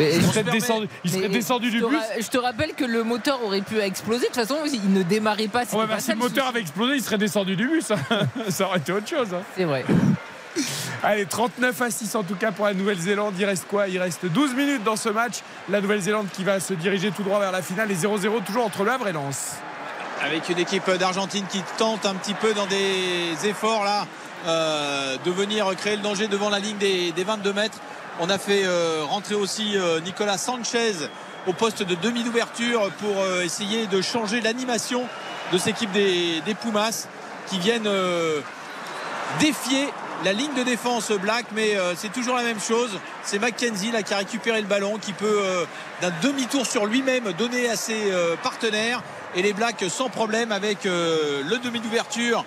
Il 0.00 0.22
serait 0.24 0.42
descendu, 0.44 0.88
il 1.04 1.10
serait 1.10 1.22
mais 1.22 1.28
descendu 1.28 1.70
du 1.70 1.80
bus. 1.80 1.98
Je 2.18 2.28
te 2.28 2.38
rappelle 2.38 2.72
que 2.74 2.84
le 2.86 3.04
moteur 3.04 3.44
aurait 3.44 3.60
pu 3.60 3.78
exploser. 3.78 4.20
De 4.22 4.26
toute 4.26 4.36
façon, 4.36 4.56
il 4.64 4.90
ne 4.94 5.02
démarrait 5.02 5.48
pas. 5.48 5.64
bah, 5.66 5.86
si 6.00 6.12
le 6.12 6.16
moteur 6.16 6.46
avait 6.46 6.60
explosé, 6.60 6.94
il 6.96 7.02
serait 7.02 7.18
descendu 7.18 7.56
du 7.56 7.68
bus. 7.68 7.90
hein. 7.90 7.98
Ça 8.48 8.66
aurait 8.68 8.78
été 8.78 8.92
autre 8.92 9.08
chose. 9.08 9.28
hein. 9.34 9.42
C'est 9.54 9.64
vrai. 9.64 9.84
Allez, 11.02 11.26
39 11.26 11.80
à 11.82 11.90
6 11.90 12.14
en 12.14 12.22
tout 12.22 12.36
cas 12.36 12.52
pour 12.52 12.66
la 12.66 12.74
Nouvelle-Zélande. 12.74 13.34
Il 13.38 13.44
reste 13.44 13.66
quoi? 13.68 13.88
Il 13.88 13.98
reste 13.98 14.26
12 14.26 14.54
minutes 14.54 14.84
dans 14.84 14.96
ce 14.96 15.08
match. 15.08 15.36
La 15.68 15.80
Nouvelle-Zélande 15.80 16.26
qui 16.32 16.44
va 16.44 16.60
se 16.60 16.74
diriger 16.74 17.10
tout 17.10 17.22
droit 17.22 17.40
vers 17.40 17.52
la 17.52 17.62
finale 17.62 17.90
et 17.90 17.94
0-0 17.96 18.44
toujours 18.44 18.66
entre 18.66 18.84
Le 18.84 18.90
Havre 18.92 19.08
et 19.08 19.12
Lens. 19.12 19.54
avec 20.22 20.48
une 20.48 20.58
équipe 20.58 20.88
d'Argentine 20.90 21.44
qui 21.50 21.62
tente 21.78 22.06
un 22.06 22.14
petit 22.14 22.34
peu 22.34 22.54
dans 22.54 22.66
des 22.66 23.34
efforts 23.44 23.84
là 23.84 24.06
euh, 24.46 25.16
de 25.24 25.30
venir 25.30 25.66
créer 25.76 25.96
le 25.96 26.02
danger 26.02 26.28
devant 26.28 26.50
la 26.50 26.58
ligne 26.58 26.78
des, 26.78 27.12
des 27.12 27.24
22 27.24 27.52
mètres. 27.52 27.78
On 28.20 28.28
a 28.28 28.38
fait 28.38 28.62
euh, 28.64 29.04
rentrer 29.08 29.34
aussi 29.34 29.76
euh, 29.76 30.00
Nicolas 30.00 30.38
Sanchez 30.38 30.94
au 31.46 31.52
poste 31.52 31.82
de 31.82 31.94
demi 31.96 32.22
d'ouverture 32.22 32.90
pour 33.00 33.16
essayer 33.42 33.88
de 33.88 34.00
changer 34.00 34.40
l'animation 34.40 35.02
de 35.52 35.58
cette 35.58 35.70
équipe 35.70 35.90
des, 35.90 36.40
des 36.42 36.54
Pumas 36.54 37.08
qui 37.48 37.58
viennent 37.58 37.88
défier 39.40 39.88
la 40.24 40.32
ligne 40.32 40.54
de 40.54 40.62
défense 40.62 41.10
Black 41.10 41.46
mais 41.54 41.76
euh, 41.76 41.94
c'est 41.96 42.12
toujours 42.12 42.36
la 42.36 42.42
même 42.42 42.60
chose. 42.60 42.98
C'est 43.22 43.38
Mackenzie 43.38 43.90
là 43.90 44.02
qui 44.02 44.14
a 44.14 44.18
récupéré 44.18 44.60
le 44.60 44.66
ballon 44.66 44.98
qui 44.98 45.12
peut 45.12 45.40
euh, 45.42 45.64
d'un 46.00 46.12
demi-tour 46.22 46.66
sur 46.66 46.86
lui-même 46.86 47.32
donner 47.32 47.68
à 47.68 47.76
ses 47.76 48.10
euh, 48.12 48.36
partenaires. 48.42 49.02
Et 49.34 49.42
les 49.42 49.52
Blacks 49.52 49.84
sans 49.88 50.10
problème 50.10 50.52
avec 50.52 50.84
le 50.84 51.56
demi 51.64 51.80
d'ouverture. 51.80 52.44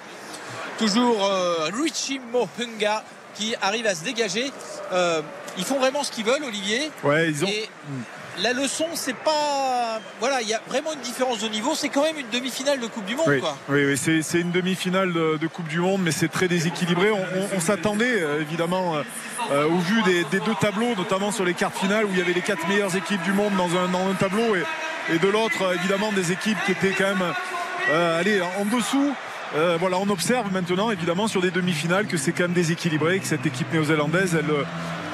Toujours 0.78 1.28
Richie 1.74 2.22
Mohunga 2.32 3.04
qui 3.34 3.56
arrive 3.60 3.88
à 3.88 3.96
se 3.96 4.04
dégager. 4.04 4.52
Ils 5.58 5.64
font 5.64 5.80
vraiment 5.80 6.04
ce 6.04 6.12
qu'ils 6.12 6.26
veulent 6.26 6.44
Olivier. 6.44 6.92
Ouais, 7.04 7.32
ils 7.32 7.44
ont. 7.44 7.48
et 7.48 7.68
la 8.44 8.54
leçon 8.54 8.86
c'est 8.94 9.16
pas 9.16 10.00
voilà 10.20 10.42
il 10.42 10.48
y 10.50 10.54
a 10.54 10.62
vraiment 10.68 10.92
une 10.94 11.00
différence 11.02 11.40
de 11.40 11.48
niveau 11.48 11.74
c'est 11.76 11.90
quand 11.90 12.04
même 12.04 12.18
une 12.18 12.30
demi-finale 12.32 12.80
de 12.80 12.88
Coupe 12.88 13.06
du 13.06 13.16
Monde 13.16 13.26
Oui, 13.28 13.40
quoi 13.40 13.58
oui, 13.70 13.86
oui, 13.86 14.22
c'est, 14.22 14.40
une 14.40 14.52
demi-finale 14.52 15.14
de, 15.14 15.38
de 15.38 15.48
Coupe 15.48 15.68
du 15.68 15.80
Monde, 15.80 16.02
mais 16.04 16.12
c'est 16.12 16.28
très 16.28 16.48
déséquilibré. 16.48 17.12
On, 17.12 17.18
on- 17.18 17.56
on 17.56 17.60
s'attendait 17.60 18.22
euh, 18.22 18.42
évidemment, 18.42 18.96
euh, 18.96 19.04
euh, 19.52 19.66
au 19.68 19.78
vu 19.78 20.02
des, 20.04 20.24
des 20.26 20.40
deux 20.40 20.56
tableaux, 20.60 20.94
notamment 20.98 21.32
sur 21.32 21.46
les 21.46 21.54
quarts 21.54 21.74
finales 21.74 22.06
où 22.06 22.10
il 22.12 22.18
y 22.18 22.22
avait 22.22 22.34
les 22.34 22.42
quatre 22.42 22.68
meilleures 22.68 22.96
équipes 22.96 23.22
du 23.24 23.32
monde 23.34 23.54
dans 23.56 23.70
un, 23.78 23.88
dans 23.90 24.08
un 24.10 24.14
tableau, 24.14 24.56
et, 24.56 24.64
et 25.14 25.20
de 25.20 25.28
l'autre, 25.28 25.74
évidemment, 25.76 26.12
des 26.12 26.32
équipes 26.32 26.58
qui 26.66 26.72
étaient 26.74 26.92
quand 26.98 27.06
même 27.16 27.34
euh, 27.90 28.20
allez, 28.20 28.42
en 28.42 28.66
dessous. 28.66 29.14
Euh, 29.56 29.78
voilà, 29.80 29.98
on 30.00 30.10
observe 30.10 30.52
maintenant, 30.52 30.92
évidemment, 30.92 31.28
sur 31.28 31.42
des 31.42 31.52
demi-finales, 31.52 32.08
que 32.08 32.18
c'est 32.18 32.32
quand 32.34 32.44
même 32.44 32.54
déséquilibré, 32.54 33.20
que 33.20 33.28
cette 33.28 33.46
équipe 33.46 33.72
néo-zélandaise, 33.72 34.36
elle, 34.38 34.54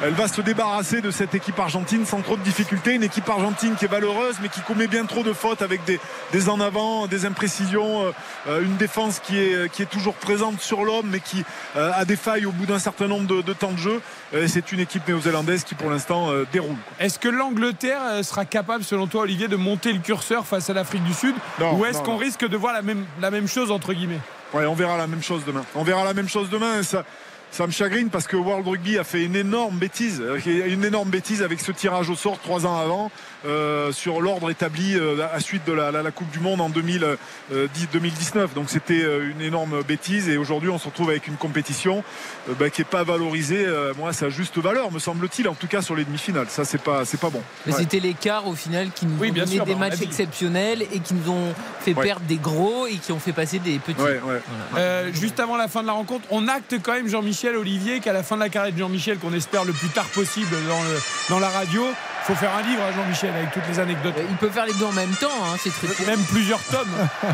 elle 0.04 0.14
va 0.14 0.28
se 0.28 0.42
débarrasser 0.42 1.02
de 1.02 1.12
cette 1.12 1.36
équipe 1.36 1.60
argentine 1.60 2.06
sans 2.06 2.22
trop 2.22 2.38
de 2.38 2.42
difficultés. 2.42 2.94
Une 2.94 3.04
équipe 3.04 3.30
argentine 3.30 3.76
qui 3.76 3.86
est 3.86 3.88
valeureuse, 3.88 4.36
mais 4.42 4.50
qui 4.50 4.62
commet 4.62 4.88
bien 4.88 5.06
trop 5.06 5.24
de 5.24 5.34
fautes 5.34 5.62
avec 5.62 5.84
des, 5.86 6.00
des 6.32 6.50
en 6.50 6.60
avant, 6.60 7.08
des 7.08 7.26
imprécisions, 7.26 8.06
euh, 8.06 8.12
euh, 8.48 8.62
une 8.64 8.78
défense 8.78 9.20
qui 9.20 9.38
est, 9.38 9.72
qui 9.72 9.84
est 9.84 9.90
toujours 9.90 10.16
présente 10.16 10.60
sur 10.62 10.84
l'homme, 10.84 11.08
mais 11.10 11.20
qui 11.20 11.44
euh, 11.76 11.92
a 11.96 12.06
des 12.06 12.16
failles 12.16 12.46
au 12.46 12.52
bout 12.52 12.66
d'un 12.66 12.80
certain 12.80 13.08
nombre 13.08 13.28
de, 13.28 13.42
de 13.42 13.54
temps 13.54 13.72
de 13.72 13.78
jeu. 13.78 14.02
Euh, 14.34 14.48
c'est 14.48 14.72
une 14.72 14.80
équipe 14.80 15.08
néo-zélandaise 15.08 15.64
qui, 15.64 15.76
pour 15.76 15.90
l'instant, 15.90 16.32
euh, 16.32 16.46
déroule. 16.52 16.78
Est-ce 17.00 17.20
que 17.20 17.30
l'Angleterre 17.30 18.02
euh, 18.04 18.24
sera 18.24 18.46
capable, 18.46 18.84
selon 18.84 19.08
toi, 19.08 19.22
Olivier, 19.22 19.48
de 19.48 19.56
monter 19.56 19.94
le 19.94 20.00
curseur 20.00 20.46
face 20.46 20.70
à 20.70 20.74
l'Afrique 20.74 21.04
du 21.04 21.14
Sud? 21.14 21.36
Non, 21.60 21.78
Ou 21.78 21.86
est-ce 21.86 22.02
qu'on 22.02 22.18
risque 22.18 22.48
de 22.48 22.58
voir 22.58 22.74
la 22.74 22.82
même, 22.82 23.06
la 23.20 23.32
même 23.32 23.48
chose, 23.48 23.72
entre 23.72 23.94
guillemets? 23.94 24.20
Ouais, 24.54 24.66
on 24.66 24.74
verra 24.74 24.98
la 24.98 25.08
même 25.08 25.24
chose 25.24 25.44
demain. 25.46 25.64
On 25.76 25.84
verra 25.84 26.04
la 26.04 26.14
même 26.14 26.28
chose 26.28 26.50
demain. 26.50 26.84
Ça, 26.84 27.06
ça 27.52 27.68
me 27.68 27.72
chagrine 27.72 28.10
parce 28.10 28.28
que 28.28 28.38
World 28.38 28.68
Rugby 28.68 28.98
a 28.98 29.04
fait 29.04 29.24
une 29.24 29.36
énorme 29.36 29.78
bêtise, 29.78 30.24
une 30.46 30.86
énorme 30.86 31.10
bêtise 31.10 31.44
avec 31.44 31.60
ce 31.60 31.72
tirage 31.72 32.10
au 32.10 32.16
sort 32.16 32.40
trois 32.40 32.66
ans 32.66 32.78
avant 32.78 33.12
euh, 33.46 33.92
sur 33.92 34.22
l'ordre 34.22 34.50
établi 34.52 34.96
euh, 34.96 35.26
à 35.34 35.40
suite 35.40 35.66
de 35.66 35.74
la, 35.74 35.92
la- 35.92 36.04
la 36.04 36.12
Coupe 36.12 36.30
du 36.32 36.40
Monde 36.40 36.62
en 36.62 36.70
2000, 36.70 37.04
euh, 37.52 37.68
10 37.74 37.88
2019. 37.94 38.54
Donc 38.54 38.70
c'était 38.70 39.02
euh, 39.04 39.32
une 39.32 39.42
énorme 39.42 39.82
bêtise 39.84 40.30
et 40.30 40.38
aujourd'hui 40.38 40.70
on 40.70 40.78
se 40.78 40.86
retrouve 40.88 41.10
avec 41.10 41.28
une 41.28 41.38
compétition 41.38 42.04
euh, 42.50 42.54
bah, 42.60 42.70
qui 42.70 42.82
est 42.82 42.86
pas 42.86 43.04
valorisée, 43.04 43.66
euh, 43.66 43.94
moi, 43.98 44.10
à 44.10 44.14
sa 44.14 44.30
juste 44.30 44.58
valeur, 44.58 44.92
me 44.92 45.00
semble-t-il, 45.00 45.48
en 45.48 45.56
tout 45.56 45.68
cas 45.68 45.82
sur 45.82 45.96
les 45.96 46.06
demi-finales. 46.06 46.48
Ça 46.50 46.66
c'est 46.66 46.82
pas, 46.82 47.06
c'est 47.06 47.20
pas 47.20 47.30
bon. 47.30 47.42
Mais 47.66 47.74
Ouais. 47.74 47.80
c'était 47.80 48.00
l'écart 48.00 48.48
au 48.48 48.56
final 48.56 48.90
qui 48.94 49.06
nous 49.06 49.18
Oui, 49.20 49.30
ont 49.30 49.34
bien 49.34 49.44
donné 49.46 49.56
sûr, 49.56 49.66
des 49.66 49.74
bah, 49.74 49.80
matchs 49.90 50.02
exceptionnels 50.02 50.84
et 50.94 51.00
qui 51.00 51.14
nous 51.14 51.32
ont 51.32 51.54
fait 51.82 51.94
Ouais. 51.96 52.04
perdre 52.06 52.26
des 52.28 52.38
gros 52.38 52.86
et 52.88 52.96
qui 52.98 53.12
ont 53.12 53.20
fait 53.20 53.34
passer 53.34 53.60
des 53.60 53.80
petits. 53.80 54.00
Ouais, 54.02 54.20
ouais. 54.24 54.42
Euh, 54.78 55.12
Juste 55.14 55.40
avant 55.40 55.58
la 55.58 55.68
fin 55.68 55.82
de 55.82 55.88
la 55.88 55.94
rencontre, 55.94 56.26
on 56.30 56.48
acte 56.48 56.76
quand 56.84 56.94
même, 56.94 57.08
Jean-Michel, 57.08 57.22
Jean-Michel 57.32 57.56
Olivier 57.56 58.00
qu'à 58.02 58.14
la 58.14 58.24
fin 58.24 58.36
de 58.36 58.42
la 58.42 58.50
carrière 58.50 58.74
de 58.74 58.78
Jean-Michel, 58.80 59.18
qu'on 59.18 59.34
espère 59.34 59.64
le 59.66 59.74
plus 59.74 59.88
tard 59.90 60.06
possible 60.08 60.50
dans, 60.68 60.82
le, 60.84 61.00
dans 61.30 61.40
la 61.40 61.50
radio, 61.50 61.84
faut 62.24 62.36
faire 62.36 62.56
un 62.56 62.62
livre 62.62 62.84
à 62.84 62.92
Jean-Michel 62.92 63.32
avec 63.36 63.52
toutes 63.52 63.68
les 63.68 63.80
anecdotes. 63.80 64.14
Il 64.30 64.36
peut 64.38 64.50
faire 64.50 64.66
les 64.66 64.74
deux 64.74 64.86
en 64.86 64.92
même 64.92 65.14
temps, 65.16 65.28
hein, 65.44 65.56
c'est 65.62 65.72
très 65.72 65.88
cool. 65.88 66.06
Même 66.06 66.24
plusieurs 66.26 66.62
tomes. 66.64 66.88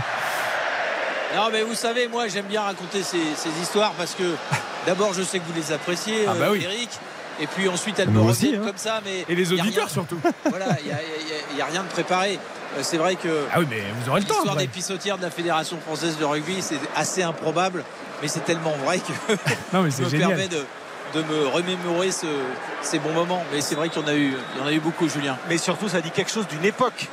Non, 1.36 1.50
mais 1.52 1.62
vous 1.62 1.76
savez, 1.76 2.08
moi, 2.08 2.28
j'aime 2.30 2.46
bien 2.46 2.62
raconter 2.62 3.04
ces, 3.04 3.20
ces 3.36 3.50
histoires 3.62 3.92
parce 3.92 4.16
que 4.16 4.24
d'abord, 4.86 5.14
je 5.14 5.22
sais 5.22 5.40
que 5.40 5.44
vous 5.46 5.54
les 5.54 5.72
appréciez, 5.72 6.26
Ah 6.28 6.34
bah 6.34 6.46
euh, 6.46 6.52
oui. 6.54 6.62
Eric. 6.64 6.90
Et 7.40 7.46
puis 7.48 7.68
ensuite, 7.68 8.00
elles 8.00 8.10
Nous 8.10 8.24
me 8.24 8.30
aussi, 8.32 8.46
reviennent 8.48 8.64
hein. 8.64 8.68
comme 8.68 8.78
ça. 8.78 9.02
Mais 9.06 9.26
Et 9.30 9.36
les 9.36 9.52
auditeurs 9.52 9.86
rien- 9.86 9.88
surtout. 9.94 10.20
Voilà, 10.50 10.68
il 10.84 11.56
n'y 11.56 11.62
a, 11.62 11.66
rien 11.66 11.84
de 11.84 11.88
préparé. 11.90 12.40
Euh, 12.76 12.80
C'est 12.82 12.98
vrai 12.98 13.16
que 13.16 13.44
Ah 13.54 13.60
oui, 13.60 13.68
mais 13.70 13.84
vous 14.02 14.10
aurez 14.10 14.22
le 14.22 14.26
temps. 14.26 14.36
l'histoire 14.36 14.56
des 14.56 14.68
pissotières 14.68 15.18
de 15.18 15.24
la 15.24 15.30
Fédération 15.30 15.78
française 15.86 16.18
de 16.18 16.26
rugby, 16.26 16.62
c'est 16.62 16.80
assez 16.96 17.22
improbable, 17.22 17.84
mais 18.22 18.28
c'est 18.30 18.46
tellement 18.46 18.74
vrai 18.86 19.00
que 19.00 19.34
Non, 19.74 19.84
mais 19.84 19.92
ça 19.92 20.04
c'est 20.06 20.10
génial. 20.12 20.30
permet 20.30 20.48
de, 20.48 20.66
de 21.14 21.22
me 21.24 21.48
remémorer 21.48 22.12
ce- 22.12 22.26
ces 22.82 23.00
bons 23.00 23.14
moments. 23.14 23.44
Mais 23.54 23.62
c'est 23.62 23.76
vrai 23.76 23.90
qu'il 23.90 24.02
y 24.02 24.06
en 24.06 24.08
a 24.08 24.14
eu, 24.16 24.34
il 24.56 24.62
y 24.62 24.64
en 24.64 24.68
a 24.68 24.72
eu 24.72 24.80
beaucoup, 24.80 25.08
Julien. 25.10 25.38
Mais 25.50 25.58
surtout, 25.58 25.90
ça 25.90 26.02
dit 26.02 26.12
quelque 26.12 26.32
chose 26.32 26.48
d'une 26.48 26.66
époque. 26.66 27.08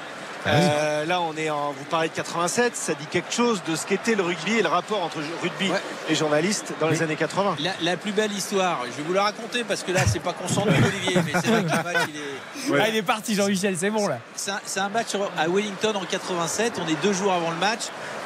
Euh, 0.47 1.07
là, 1.07 1.23
on 1.23 1.35
est 1.39 1.49
en, 1.49 1.69
vous 1.73 1.85
parlez 1.89 2.11
de 2.11 2.12
87, 2.15 2.77
ça 2.77 2.93
dit 2.93 3.07
quelque 3.07 3.33
chose 3.33 3.62
de 3.66 3.75
ce 3.77 3.87
qu'était 3.87 4.15
le 4.15 4.23
rugby 4.23 4.59
et 4.59 4.62
le 4.62 4.69
rapport 4.69 5.03
entre 5.03 5.16
rugby 5.43 5.71
Ouais. 5.71 5.81
et 6.11 6.15
journalistes 6.15 6.75
dans 6.81 6.89
les 6.91 7.03
années 7.03 7.16
80. 7.16 7.57
La, 7.61 7.71
la 7.81 7.97
plus 7.97 8.12
belle 8.12 8.31
histoire, 8.31 8.81
je 8.85 8.91
vais 8.99 9.03
vous 9.09 9.15
la 9.15 9.23
raconter 9.23 9.65
parce 9.65 9.83
que 9.83 9.91
là, 9.93 10.01
c'est 10.07 10.19
pas 10.19 10.35
qu'on 10.35 10.47
s'ennuie, 10.47 10.75
Olivier, 10.87 11.16
mais 11.25 11.33
c'est 11.41 11.47
vrai 11.51 11.62
que 11.65 11.71
le 11.75 11.83
match, 11.83 12.09
il 12.11 12.77
est. 12.77 12.79
Ah, 12.83 12.89
il 12.91 12.97
est 12.97 13.03
parti, 13.03 13.35
Jean-Michel, 13.35 13.75
c'est 13.79 13.89
bon 13.89 14.07
là. 14.07 14.19
C'est 14.37 14.51
un, 14.51 14.61
c'est 14.66 14.81
un 14.81 14.91
match 14.91 15.15
à 15.39 15.49
Wellington 15.49 15.95
en 15.95 16.05
87. 16.05 16.75
On 16.85 16.89
est 16.89 17.03
deux 17.03 17.15
jours 17.15 17.33
avant 17.33 17.51
le 17.51 17.57
match. 17.57 17.85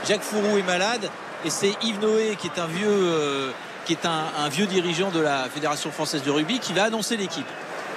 Jacques 0.09 0.23
Fourou 0.23 0.59
est 0.59 0.63
malade 0.65 1.09
et 1.45 1.51
c'est 1.51 1.73
Yves 1.83 2.01
Noé 2.01 2.37
qui 2.37 2.49
est 2.49 2.59
un 2.61 2.67
vieux, 2.67 2.89
euh, 2.89 3.51
qui 3.89 3.95
est 3.95 4.05
un, 4.05 4.51
vieux 4.51 4.67
dirigeant 4.67 5.11
de 5.11 5.19
la 5.19 5.49
Fédération 5.49 5.91
française 5.91 6.23
de 6.23 6.31
rugby 6.31 6.59
qui 6.59 6.75
va 6.75 6.85
annoncer 6.85 7.17
l'équipe. 7.17 7.47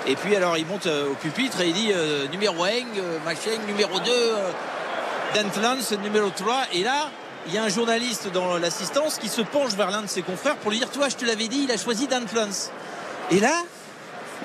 Et 0.07 0.15
puis 0.15 0.34
alors 0.38 0.57
il 0.57 0.65
monte 0.65 0.88
euh, 0.88 1.11
au 1.11 1.15
pupitre 1.15 1.59
et 1.59 1.68
il 1.68 1.73
dit 1.73 1.91
euh, 1.93 2.30
numéro 2.30 2.63
1, 2.63 2.69
euh, 2.69 3.19
machin, 3.26 3.51
numéro 3.68 3.99
2, 3.99 4.09
euh, 4.09 4.49
Dantlans, 5.35 5.97
numéro 6.01 6.30
3. 6.30 6.61
Et 6.72 6.84
là, 6.84 7.11
il 7.45 7.53
y 7.53 7.57
a 7.57 7.63
un 7.63 7.68
journaliste 7.68 8.31
dans 8.31 8.57
l'assistance 8.57 9.18
qui 9.18 9.27
se 9.27 9.41
penche 9.41 9.73
vers 9.73 9.91
l'un 9.91 10.03
de 10.03 10.07
ses 10.07 10.22
confrères 10.22 10.55
pour 10.55 10.72
lui 10.72 10.77
dire 10.77 10.89
Toi, 10.89 11.09
je 11.09 11.18
te 11.18 11.26
l'avais 11.26 11.49
dit, 11.49 11.63
il 11.65 11.72
a 11.72 11.77
choisi 11.77 12.07
Dantlans. 12.07 12.72
Et 13.30 13.41
là, 13.41 13.63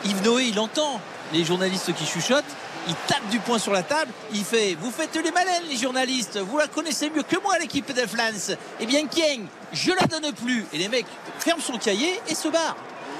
Yves 0.05 0.24
Noé, 0.24 0.47
il 0.47 0.59
entend 0.59 1.01
les 1.32 1.44
journalistes 1.44 1.94
qui 1.94 2.06
chuchotent. 2.06 2.44
Il 2.89 2.94
tape 3.09 3.27
du 3.31 3.40
poing 3.40 3.59
sur 3.59 3.73
la 3.73 3.82
table. 3.82 4.10
Il 4.32 4.44
fait 4.44 4.77
Vous 4.81 4.90
faites 4.90 5.14
les 5.16 5.32
malins, 5.32 5.60
les 5.68 5.77
journalistes. 5.77 6.39
Vous 6.39 6.59
la 6.59 6.68
connaissez 6.68 7.10
mieux 7.10 7.24
que 7.24 7.40
moi, 7.40 7.59
l'équipe 7.59 7.93
de 7.93 8.06
France. 8.06 8.52
Eh 8.81 8.86
bien, 8.86 9.06
Kieng, 9.06 9.47
je 9.73 9.90
la 9.90 10.06
donne 10.06 10.32
plus. 10.32 10.64
Et 10.73 10.78
les 10.78 10.89
mecs 10.89 11.06
ferment 11.38 11.62
son 11.62 11.78
cahier 11.78 12.20
et 12.28 12.34
se 12.34 12.48
barrent. 12.48 12.76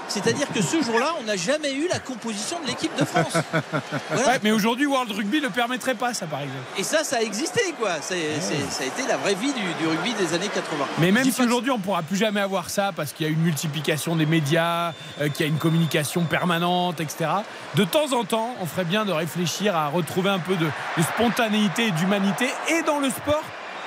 C'est-à-dire 0.09 0.47
que 0.52 0.62
ce 0.62 0.82
jour-là, 0.82 1.14
on 1.20 1.24
n'a 1.24 1.36
jamais 1.36 1.72
eu 1.72 1.88
la 1.88 1.98
composition 1.98 2.60
de 2.60 2.66
l'équipe 2.66 2.94
de 2.97 3.05
France. 3.05 3.32
Voilà. 4.10 4.28
Ouais, 4.28 4.38
mais 4.43 4.52
aujourd'hui, 4.52 4.86
World 4.86 5.10
Rugby 5.10 5.40
ne 5.40 5.48
permettrait 5.48 5.94
pas 5.94 6.14
ça, 6.14 6.26
par 6.26 6.40
exemple. 6.40 6.60
Et 6.78 6.82
ça, 6.82 7.02
ça 7.05 7.16
a 7.16 7.20
existé, 7.20 7.60
quoi. 7.78 8.01
Ça 8.01 8.14
a 8.14 8.84
été 8.86 9.02
la 9.09 9.16
vraie 9.16 9.34
vie 9.34 9.52
du, 9.52 9.74
du 9.80 9.86
rugby 9.86 10.14
des 10.14 10.34
années 10.34 10.48
80. 10.48 10.84
Mais 10.98 11.10
même 11.10 11.30
si 11.30 11.43
aujourd'hui 11.43 11.70
on 11.70 11.78
ne 11.78 11.82
pourra 11.82 12.02
plus 12.02 12.16
jamais 12.16 12.40
avoir 12.40 12.70
ça 12.70 12.93
parce 12.94 13.12
qu'il 13.12 13.26
y 13.26 13.28
a 13.28 13.32
une 13.32 13.40
multiplication 13.40 14.16
des 14.16 14.26
médias, 14.26 14.93
euh, 15.20 15.28
qu'il 15.28 15.44
y 15.44 15.48
a 15.48 15.52
une 15.52 15.59
communication 15.59 16.24
permanente, 16.24 17.01
etc. 17.01 17.30
De 17.74 17.84
temps 17.84 18.12
en 18.12 18.24
temps, 18.24 18.55
on 18.60 18.66
ferait 18.66 18.84
bien 18.84 19.05
de 19.05 19.12
réfléchir 19.12 19.74
à 19.74 19.88
retrouver 19.88 20.30
un 20.30 20.38
peu 20.38 20.55
de, 20.55 20.66
de 20.66 21.02
spontanéité 21.02 21.86
et 21.88 21.90
d'humanité 21.90 22.48
et 22.68 22.82
dans 22.82 23.01
le 23.01 23.10
sport 23.10 23.43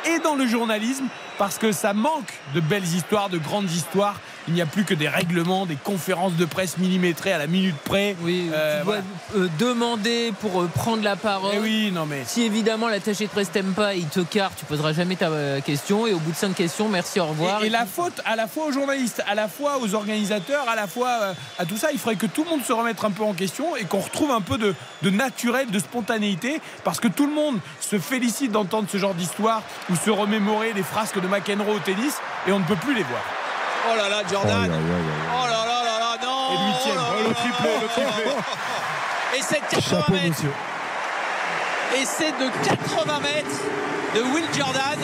et 0.05 0.19
dans 0.19 0.35
le 0.35 0.47
journalisme 0.47 1.05
parce 1.39 1.57
que 1.57 1.71
ça 1.71 1.93
manque 1.93 2.33
de 2.53 2.59
belles 2.59 2.83
histoires, 2.83 3.29
de 3.29 3.37
grandes 3.37 3.71
histoires. 3.71 4.19
Il 4.47 4.53
n'y 4.53 4.61
a 4.61 4.65
plus 4.65 4.83
que 4.85 4.93
des 4.93 5.07
règlements, 5.09 5.65
des 5.65 5.75
conférences 5.75 6.33
de 6.33 6.45
presse 6.45 6.77
millimétrées 6.77 7.31
à 7.33 7.37
la 7.37 7.47
minute 7.47 7.75
près. 7.85 8.15
Oui, 8.21 8.49
Euh, 8.53 8.79
tu 8.79 8.85
dois 8.85 8.95
voilà. 8.95 9.45
euh, 9.45 9.49
demander 9.59 10.33
pour 10.41 10.61
euh, 10.61 10.67
prendre 10.73 11.03
la 11.03 11.15
parole. 11.15 11.51
Eh 11.55 11.59
oui, 11.59 11.91
non 11.93 12.05
mais. 12.05 12.23
Si 12.25 12.41
évidemment 12.43 12.87
l'attaché 12.87 13.25
de 13.25 13.29
presse 13.29 13.51
t'aime 13.51 13.73
pas, 13.73 13.93
il 13.93 14.07
te 14.07 14.21
carte, 14.21 14.53
tu 14.57 14.65
poseras 14.65 14.93
jamais 14.93 15.15
ta 15.15 15.29
question. 15.61 16.07
Et 16.07 16.13
au 16.13 16.19
bout 16.19 16.31
de 16.31 16.35
cinq 16.35 16.55
questions, 16.55 16.89
merci, 16.89 17.19
au 17.19 17.25
revoir. 17.27 17.63
Et, 17.63 17.67
et 17.67 17.69
la 17.69 17.85
faute 17.85 18.21
à 18.25 18.35
la 18.35 18.47
fois 18.47 18.65
aux 18.65 18.71
journalistes, 18.71 19.21
à 19.29 19.35
la 19.35 19.47
fois 19.47 19.77
aux 19.81 19.93
organisateurs, 19.93 20.67
à 20.67 20.75
la 20.75 20.87
fois 20.87 21.33
à 21.59 21.65
tout 21.65 21.77
ça, 21.77 21.89
il 21.91 21.99
faudrait 21.99 22.15
que 22.15 22.25
tout 22.25 22.43
le 22.43 22.49
monde 22.49 22.63
se 22.63 22.73
remette 22.73 23.03
un 23.03 23.11
peu 23.11 23.23
en 23.23 23.33
question 23.33 23.75
et 23.75 23.83
qu'on 23.85 23.99
retrouve 23.99 24.31
un 24.31 24.41
peu 24.41 24.57
de, 24.57 24.73
de 25.03 25.09
naturel, 25.09 25.69
de 25.69 25.79
spontanéité, 25.79 26.61
parce 26.83 26.99
que 26.99 27.07
tout 27.07 27.27
le 27.27 27.33
monde 27.33 27.57
se 27.81 27.99
félicite 27.99 28.51
d'entendre 28.51 28.87
ce 28.91 28.97
genre 28.97 29.13
d'histoire 29.13 29.61
ou 29.89 29.95
se 29.95 30.09
remémorer 30.09 30.73
les 30.73 30.83
frasques 30.83 31.21
de 31.21 31.27
McEnroe 31.27 31.75
au 31.75 31.79
tennis 31.79 32.15
et 32.47 32.51
on 32.51 32.59
ne 32.59 32.65
peut 32.65 32.75
plus 32.75 32.93
les 32.95 33.03
voir. 33.03 33.21
Oh 33.87 33.95
là 33.95 34.09
là, 34.09 34.21
Jordan. 34.29 34.71
Oh 34.71 35.45
là 35.47 35.65
là 35.65 35.83
là 35.83 35.99
là, 35.99 36.17
non 36.23 36.51
Et 36.51 36.57
le 36.57 36.65
huitième, 36.73 36.97
Oh 36.99 37.13
oh, 37.19 37.27
le 37.29 37.33
triplé, 37.33 37.69
le 37.81 37.87
triplé. 37.87 38.31
Et 39.37 39.41
c'est 39.41 39.59
de 39.61 39.65
80 39.69 39.81
Chapeau, 39.99 40.11
mètres. 40.13 40.27
monsieur. 40.29 40.51
Et 41.95 42.05
c'est 42.05 42.31
de 42.31 42.49
80 42.65 43.19
mètres 43.19 43.59
de 44.15 44.21
Will 44.21 44.45
Jordan 44.55 44.99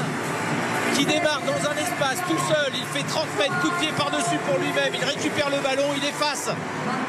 qui 0.97 1.05
démarre 1.05 1.41
dans 1.45 1.69
un 1.69 1.75
espace 1.75 2.19
tout 2.27 2.37
seul. 2.47 2.71
Il 2.73 2.85
fait 2.97 3.05
30 3.07 3.25
mètres, 3.39 3.59
coup 3.61 3.69
de 3.69 3.75
pied 3.75 3.89
par-dessus 3.97 4.37
pour 4.47 4.57
lui-même. 4.59 4.93
Il 4.93 5.03
récupère 5.05 5.49
le 5.49 5.57
ballon, 5.61 5.89
il 5.97 6.03
efface 6.07 6.49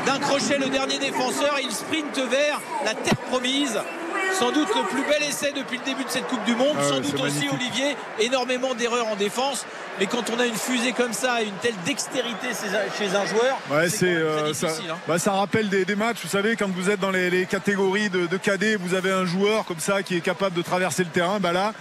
d'un 0.07 0.19
crochet 0.19 0.59
le 0.59 0.69
dernier 0.69 0.99
défenseur 0.99 1.59
et 1.59 1.63
il 1.63 1.71
sprinte 1.73 2.19
vers 2.31 2.61
la 2.85 2.95
terre 2.95 3.17
promise. 3.31 3.79
Sans 4.39 4.51
doute 4.51 4.69
le 4.75 4.83
plus 4.91 5.03
bel 5.05 5.23
essai 5.23 5.53
depuis 5.57 5.79
le 5.79 5.85
début 5.85 6.05
de 6.05 6.11
cette 6.11 6.27
Coupe 6.27 6.45
du 6.45 6.55
Monde. 6.55 6.77
Ah 6.79 6.83
ouais, 6.83 6.89
Sans 6.89 6.97
doute 7.01 7.15
aussi, 7.15 7.23
magnifique. 7.47 7.53
Olivier, 7.55 7.97
énormément 8.19 8.75
d'erreurs 8.75 9.07
en 9.09 9.17
défense. 9.17 9.65
Mais 9.99 10.05
quand 10.07 10.29
on 10.29 10.39
a 10.39 10.45
une 10.45 10.57
fusée 10.57 10.93
comme 10.93 11.15
ça 11.15 11.41
et 11.41 11.47
une 11.47 11.55
telle 11.63 11.75
dextérité 11.87 12.49
chez 12.99 13.17
un 13.17 13.25
joueur, 13.25 13.57
Ouais, 13.71 13.89
c'est 13.89 14.05
euh, 14.15 14.53
ça, 14.53 14.67
difficile. 14.67 14.91
hein. 14.91 14.99
bah, 15.09 15.19
ça 15.19 15.33
rappelle 15.33 15.71
des, 15.71 15.87
des 15.87 15.97
matchs. 15.97 16.19
Vous 16.23 16.29
savez, 16.29 16.55
quand 16.55 16.69
vous 16.71 16.91
êtes 16.91 17.01
dans 17.01 17.11
les, 17.13 17.31
les 17.31 17.47
catégories 17.47 18.11
de, 18.11 18.27
de 18.27 18.37
cadets, 18.37 18.77
vous 18.77 18.93
avez 18.93 19.11
un 19.11 19.25
joueur 19.25 19.65
comme 19.65 19.79
ça 19.81 20.03
qui 20.03 20.15
est 20.17 20.21
capable 20.21 20.55
de 20.55 20.61
traverser 20.61 21.03
le 21.05 21.09
terrain. 21.11 21.39
Bah 21.41 21.53
là, 21.53 21.73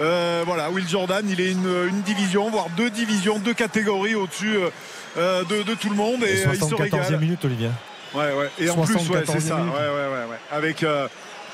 euh, 0.00 0.42
voilà, 0.44 0.68
Will 0.70 0.86
Jordan, 0.86 1.24
il 1.30 1.40
est 1.40 1.50
une, 1.52 1.88
une 1.88 2.02
division, 2.02 2.50
voire 2.50 2.68
deux 2.76 2.90
divisions, 2.90 3.38
deux 3.38 3.54
catégories 3.54 4.14
au-dessus 4.14 4.56
euh, 5.16 5.44
de, 5.44 5.62
de 5.62 5.74
tout 5.74 5.88
le 5.90 5.96
monde 5.96 6.22
et, 6.24 6.40
Et 6.40 6.46
euh, 6.46 6.50
il 6.54 6.58
se 6.60 6.64
74e 6.64 6.80
régale. 6.82 7.18
minute, 7.20 7.44
Olivier. 7.44 7.70
Ouais, 8.14 8.32
ouais. 8.32 8.50
Et 8.58 8.68
en 8.70 8.82
plus, 8.82 8.94
ouais, 8.94 9.22
c'est 9.26 9.32
74e 9.38 9.40
ça. 9.40 9.54
Ouais, 9.56 9.60
minute. 9.62 9.74
ouais, 9.74 9.80
ouais, 9.80 10.30
ouais. 10.30 10.38
Avec 10.50 10.82
euh, 10.82 11.08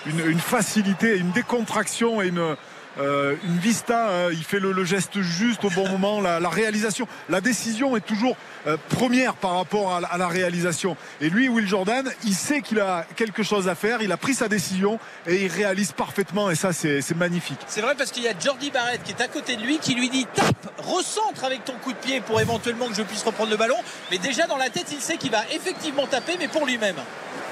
une, 0.07 0.20
une 0.31 0.41
facilité, 0.41 1.16
une 1.19 1.31
décontraction 1.31 2.23
et 2.23 2.29
une. 2.29 2.57
Euh, 2.99 3.35
une 3.45 3.59
vista, 3.59 4.09
euh, 4.09 4.31
il 4.33 4.43
fait 4.45 4.59
le, 4.61 4.73
le 4.73 4.85
geste 4.85 5.20
juste 5.20 5.65
au 5.65 5.70
bon 5.70 5.89
moment, 5.89 6.20
la, 6.20 6.41
la 6.41 6.49
réalisation, 6.49 7.07
la 7.29 7.41
décision 7.41 7.97
est 7.97 8.01
toujours 8.05 8.37
euh, 8.66 8.77
première 8.89 9.35
par 9.35 9.55
rapport 9.57 9.95
à, 9.95 10.01
la- 10.01 10.09
à 10.09 10.19
la 10.19 10.29
réalisation. 10.29 10.97
Et 11.20 11.31
lui, 11.31 11.49
Will 11.49 11.66
Jordan, 11.69 12.11
il 12.25 12.35
sait 12.35 12.61
qu'il 12.61 12.81
a 12.81 13.05
quelque 13.16 13.43
chose 13.43 13.69
à 13.69 13.75
faire, 13.75 14.03
il 14.03 14.11
a 14.12 14.16
pris 14.16 14.35
sa 14.35 14.49
décision 14.49 14.99
et 15.27 15.45
il 15.45 15.53
réalise 15.53 15.93
parfaitement. 15.93 16.51
Et 16.51 16.55
ça, 16.55 16.73
c'est 16.73 17.15
magnifique. 17.16 17.61
C'est 17.66 17.81
vrai 17.81 17.95
parce 17.97 18.11
qu'il 18.11 18.23
y 18.25 18.29
a 18.29 18.33
Jordi 18.39 18.70
Barrett 18.70 19.03
qui 19.03 19.12
est 19.12 19.20
à 19.23 19.29
côté 19.29 19.57
de 19.57 19.62
lui 19.62 19.79
qui 19.79 19.95
lui 19.95 20.09
dit 20.11 20.27
tape, 20.35 20.73
recentre 20.79 21.45
avec 21.45 21.65
ton 21.65 21.75
coup 21.83 21.93
de 21.93 21.99
pied 21.99 22.20
pour 22.20 22.41
éventuellement 22.41 22.87
que 22.89 22.95
je 22.95 23.03
puisse 23.03 23.23
reprendre 23.23 23.51
le 23.51 23.57
ballon. 23.57 23.77
Mais 24.11 24.19
déjà 24.19 24.47
dans 24.47 24.57
la 24.57 24.70
tête, 24.70 24.87
il 24.93 25.01
sait 25.01 25.16
qu'il 25.16 25.31
va 25.31 25.43
effectivement 25.53 26.07
taper, 26.07 26.37
mais 26.39 26.49
pour 26.49 26.66
lui-même. 26.66 26.97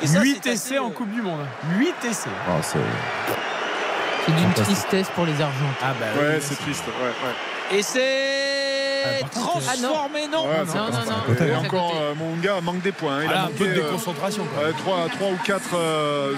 Et 0.02 0.06
ça, 0.06 0.20
8 0.20 0.40
c'est 0.42 0.50
essais 0.50 0.74
assez, 0.74 0.78
en 0.78 0.90
Coupe 0.90 1.10
du 1.12 1.22
Monde. 1.22 1.40
8 1.78 1.94
essais. 2.04 2.28
Ah, 2.48 2.60
c'est- 4.26 4.32
d'une 4.32 4.52
tristesse 4.52 5.06
pour 5.14 5.24
les 5.26 5.32
Argentins. 5.32 5.76
Ah 5.82 5.94
bah 5.98 6.06
Ouais, 6.20 6.38
c'est 6.40 6.56
triste. 6.58 6.84
Ouais, 6.86 6.92
ouais. 7.72 7.78
Et 7.78 7.82
c'est 7.82 9.22
Ah, 9.22 9.28
transformé, 9.32 10.26
non 10.26 10.46
Ouais, 10.48 10.58
non, 10.58 10.66
c'est- 10.66 10.76
non, 10.78 10.84
non, 10.90 11.46
Et 11.46 11.52
hein. 11.52 11.62
encore, 11.64 11.94
euh, 11.96 12.12
mon 12.16 12.34
gars 12.36 12.60
manque 12.60 12.82
des 12.82 12.90
points. 12.92 13.20
Il 13.20 13.26
Voilà, 13.26 13.42
a 13.42 13.44
un 13.44 13.48
peu 13.50 13.64
de 13.66 13.70
euh, 13.70 13.74
déconcentration. 13.74 14.44
quoi. 14.46 14.64
ouais, 14.64 14.72
3, 14.72 15.28
ou 15.30 15.36
4 15.44 15.62
euh, 15.74 16.32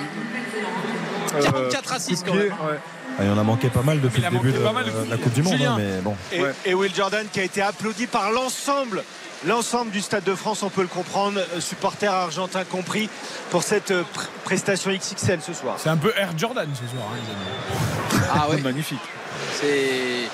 44 1.40 1.92
à 1.94 1.98
6 1.98 2.22
quand 2.26 2.34
même. 2.34 2.46
ouais. 2.48 2.78
Ah, 3.20 3.24
il 3.24 3.30
en 3.30 3.38
a 3.38 3.42
manqué 3.42 3.68
pas 3.68 3.82
mal 3.82 4.00
depuis 4.00 4.20
Il 4.22 4.24
le 4.24 4.30
début 4.30 4.52
de 4.52 5.10
la 5.10 5.16
Coupe 5.16 5.32
du 5.32 5.42
Monde. 5.42 5.54
Julien. 5.54 5.72
hein, 5.72 5.78
mais 5.78 6.00
bon. 6.02 6.14
Et 6.64 6.74
Will 6.74 6.94
Jordan 6.94 7.26
qui 7.32 7.40
a 7.40 7.44
été 7.44 7.60
applaudi 7.62 8.06
par 8.06 8.30
l'ensemble 8.30 9.02
l'ensemble 9.46 9.90
du 9.90 10.00
Stade 10.00 10.24
de 10.24 10.34
France, 10.34 10.62
on 10.62 10.70
peut 10.70 10.82
le 10.82 10.88
comprendre, 10.88 11.40
euh, 11.54 11.60
supporters 11.60 12.12
argentins 12.12 12.64
compris, 12.64 13.08
pour 13.50 13.62
cette 13.62 13.90
euh, 13.90 14.02
pr- 14.14 14.26
prestation 14.44 14.90
XXL 14.90 15.40
ce 15.40 15.52
soir. 15.52 15.76
C'est 15.78 15.88
un 15.90 15.96
peu 15.96 16.12
Air 16.16 16.30
Jordan 16.36 16.68
ce 16.74 16.86
soir. 16.96 17.08
hein, 17.12 17.16
les 17.22 17.30
amis. 17.32 18.28
Ah 18.34 18.48
ouais, 18.50 18.60
Magnifique. 18.60 18.98
c'est. 19.60 20.28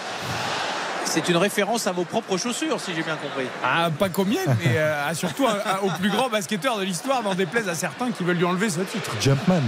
C'est 1.06 1.28
une 1.28 1.36
référence 1.36 1.86
à 1.86 1.92
vos 1.92 2.04
propres 2.04 2.38
chaussures, 2.38 2.80
si 2.80 2.92
j'ai 2.94 3.02
bien 3.02 3.14
compris. 3.16 3.46
Ah, 3.62 3.88
pas 3.96 4.08
combien, 4.08 4.40
mais 4.64 4.78
euh, 4.78 5.14
surtout 5.14 5.46
à- 5.46 5.84
au 5.84 5.90
plus 5.90 6.08
grand 6.10 6.28
basketteur 6.30 6.78
de 6.78 6.82
l'histoire, 6.82 7.22
n'en 7.22 7.34
déplaise 7.34 7.68
à 7.68 7.74
certains 7.74 8.10
qui 8.10 8.24
veulent 8.24 8.38
lui 8.38 8.44
enlever 8.46 8.68
ce 8.70 8.80
titre. 8.80 9.10
Jumpman. 9.20 9.60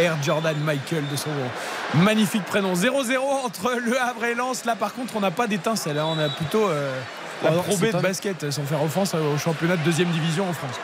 Air 0.00 0.16
Jordan 0.22 0.56
Michael 0.64 1.04
de 1.12 1.16
son 1.16 1.28
magnifique 1.94 2.44
prénom. 2.46 2.74
0-0 2.74 3.18
entre 3.44 3.72
Le 3.74 4.00
Havre 4.00 4.24
et 4.24 4.34
Lens. 4.34 4.64
Là, 4.64 4.74
par 4.74 4.94
contre, 4.94 5.14
on 5.16 5.20
n'a 5.20 5.30
pas 5.30 5.46
d'étincelle. 5.46 5.98
hein. 5.98 6.06
On 6.08 6.18
a 6.18 6.28
plutôt 6.30 6.66
euh, 6.68 6.98
la 7.42 7.50
Pro 7.52 7.76
B 7.76 7.92
de 7.92 8.00
basket, 8.00 8.50
sans 8.50 8.64
faire 8.64 8.82
offense 8.82 9.14
au 9.14 9.38
championnat 9.38 9.76
de 9.76 9.82
deuxième 9.82 10.08
division 10.10 10.48
en 10.48 10.52
France. 10.52 10.80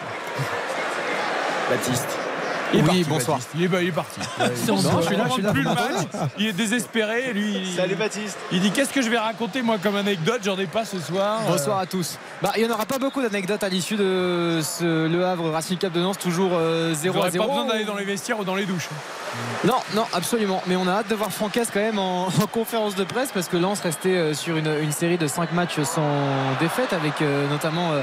Baptiste. 1.71 2.14
Il 2.75 2.81
est 2.81 2.83
Oui, 2.83 2.87
parti, 2.87 3.05
bonsoir. 3.05 3.37
Baptiste. 3.39 3.55
Il 3.57 3.63
est, 3.65 3.69
bah, 3.69 3.83
il 3.83 3.89
est 3.89 3.93
parti. 3.93 4.21
Non, 4.69 4.77
je 5.01 5.07
suis 5.07 5.17
là, 5.17 5.25
je 5.29 5.33
suis 5.33 5.43
là. 5.43 5.53
Plus 5.53 5.63
le 5.63 5.69
match. 5.71 5.79
Il 6.39 6.47
est 6.49 6.53
désespéré. 6.53 7.33
Lui, 7.33 7.55
il- 7.59 7.75
Salut 7.77 7.95
Baptiste. 7.95 8.37
il 8.53 8.61
dit 8.61 8.71
Qu'est-ce 8.71 8.93
que 8.93 9.03
je 9.03 9.09
vais 9.11 9.19
raconter, 9.19 9.63
moi, 9.63 9.77
comme 9.83 9.97
anecdote? 9.97 10.41
J'en 10.45 10.59
ai 10.59 10.67
pas 10.67 10.85
ce 10.85 10.99
soir. 10.99 11.41
Bonsoir 11.47 11.79
à 11.79 11.87
tous. 11.87 12.19
Bah, 12.43 12.53
il 12.57 12.65
n'y 12.65 12.71
en 12.71 12.75
aura 12.75 12.87
pas 12.87 12.99
beaucoup 12.99 13.23
d'anecdotes 13.23 13.63
à 13.63 13.69
l'issue 13.69 13.97
de 13.97 14.61
ce 14.63 15.07
Le 15.09 15.25
Havre 15.25 15.51
Racing 15.51 15.79
Club 15.79 15.93
de 15.93 16.01
Nantes, 16.01 16.19
toujours 16.19 16.53
euh, 16.55 16.93
0 16.95 17.15
à 17.15 17.19
J'aurais 17.19 17.31
0. 17.31 17.45
pas 17.45 17.51
besoin 17.51 17.67
d'aller 17.67 17.85
dans 17.85 17.95
les 17.97 18.05
vestiaires 18.05 18.39
ou 18.41 18.45
dans 18.45 18.55
les 18.57 18.65
douches. 18.67 18.89
Non, 19.65 19.75
non, 19.95 20.05
absolument. 20.13 20.63
Mais 20.67 20.77
on 20.77 20.87
a 20.87 20.93
hâte 20.93 21.09
de 21.09 21.15
voir 21.15 21.31
Francaise 21.33 21.69
quand 21.73 21.81
même 21.81 21.99
en, 21.99 22.27
en 22.43 22.47
conférence 22.51 22.95
de 22.95 23.05
presse 23.05 23.31
parce 23.33 23.49
que 23.49 23.57
Lens 23.57 23.81
restait 23.81 24.11
euh, 24.17 24.35
sur 24.35 24.57
une, 24.57 24.69
une 24.83 24.93
série 24.93 25.19
de 25.19 25.27
5 25.27 25.53
matchs 25.53 25.81
sans 25.83 26.03
défaite 26.61 26.93
avec 26.93 27.21
euh, 27.23 27.49
notamment 27.49 27.93
euh, 27.93 28.01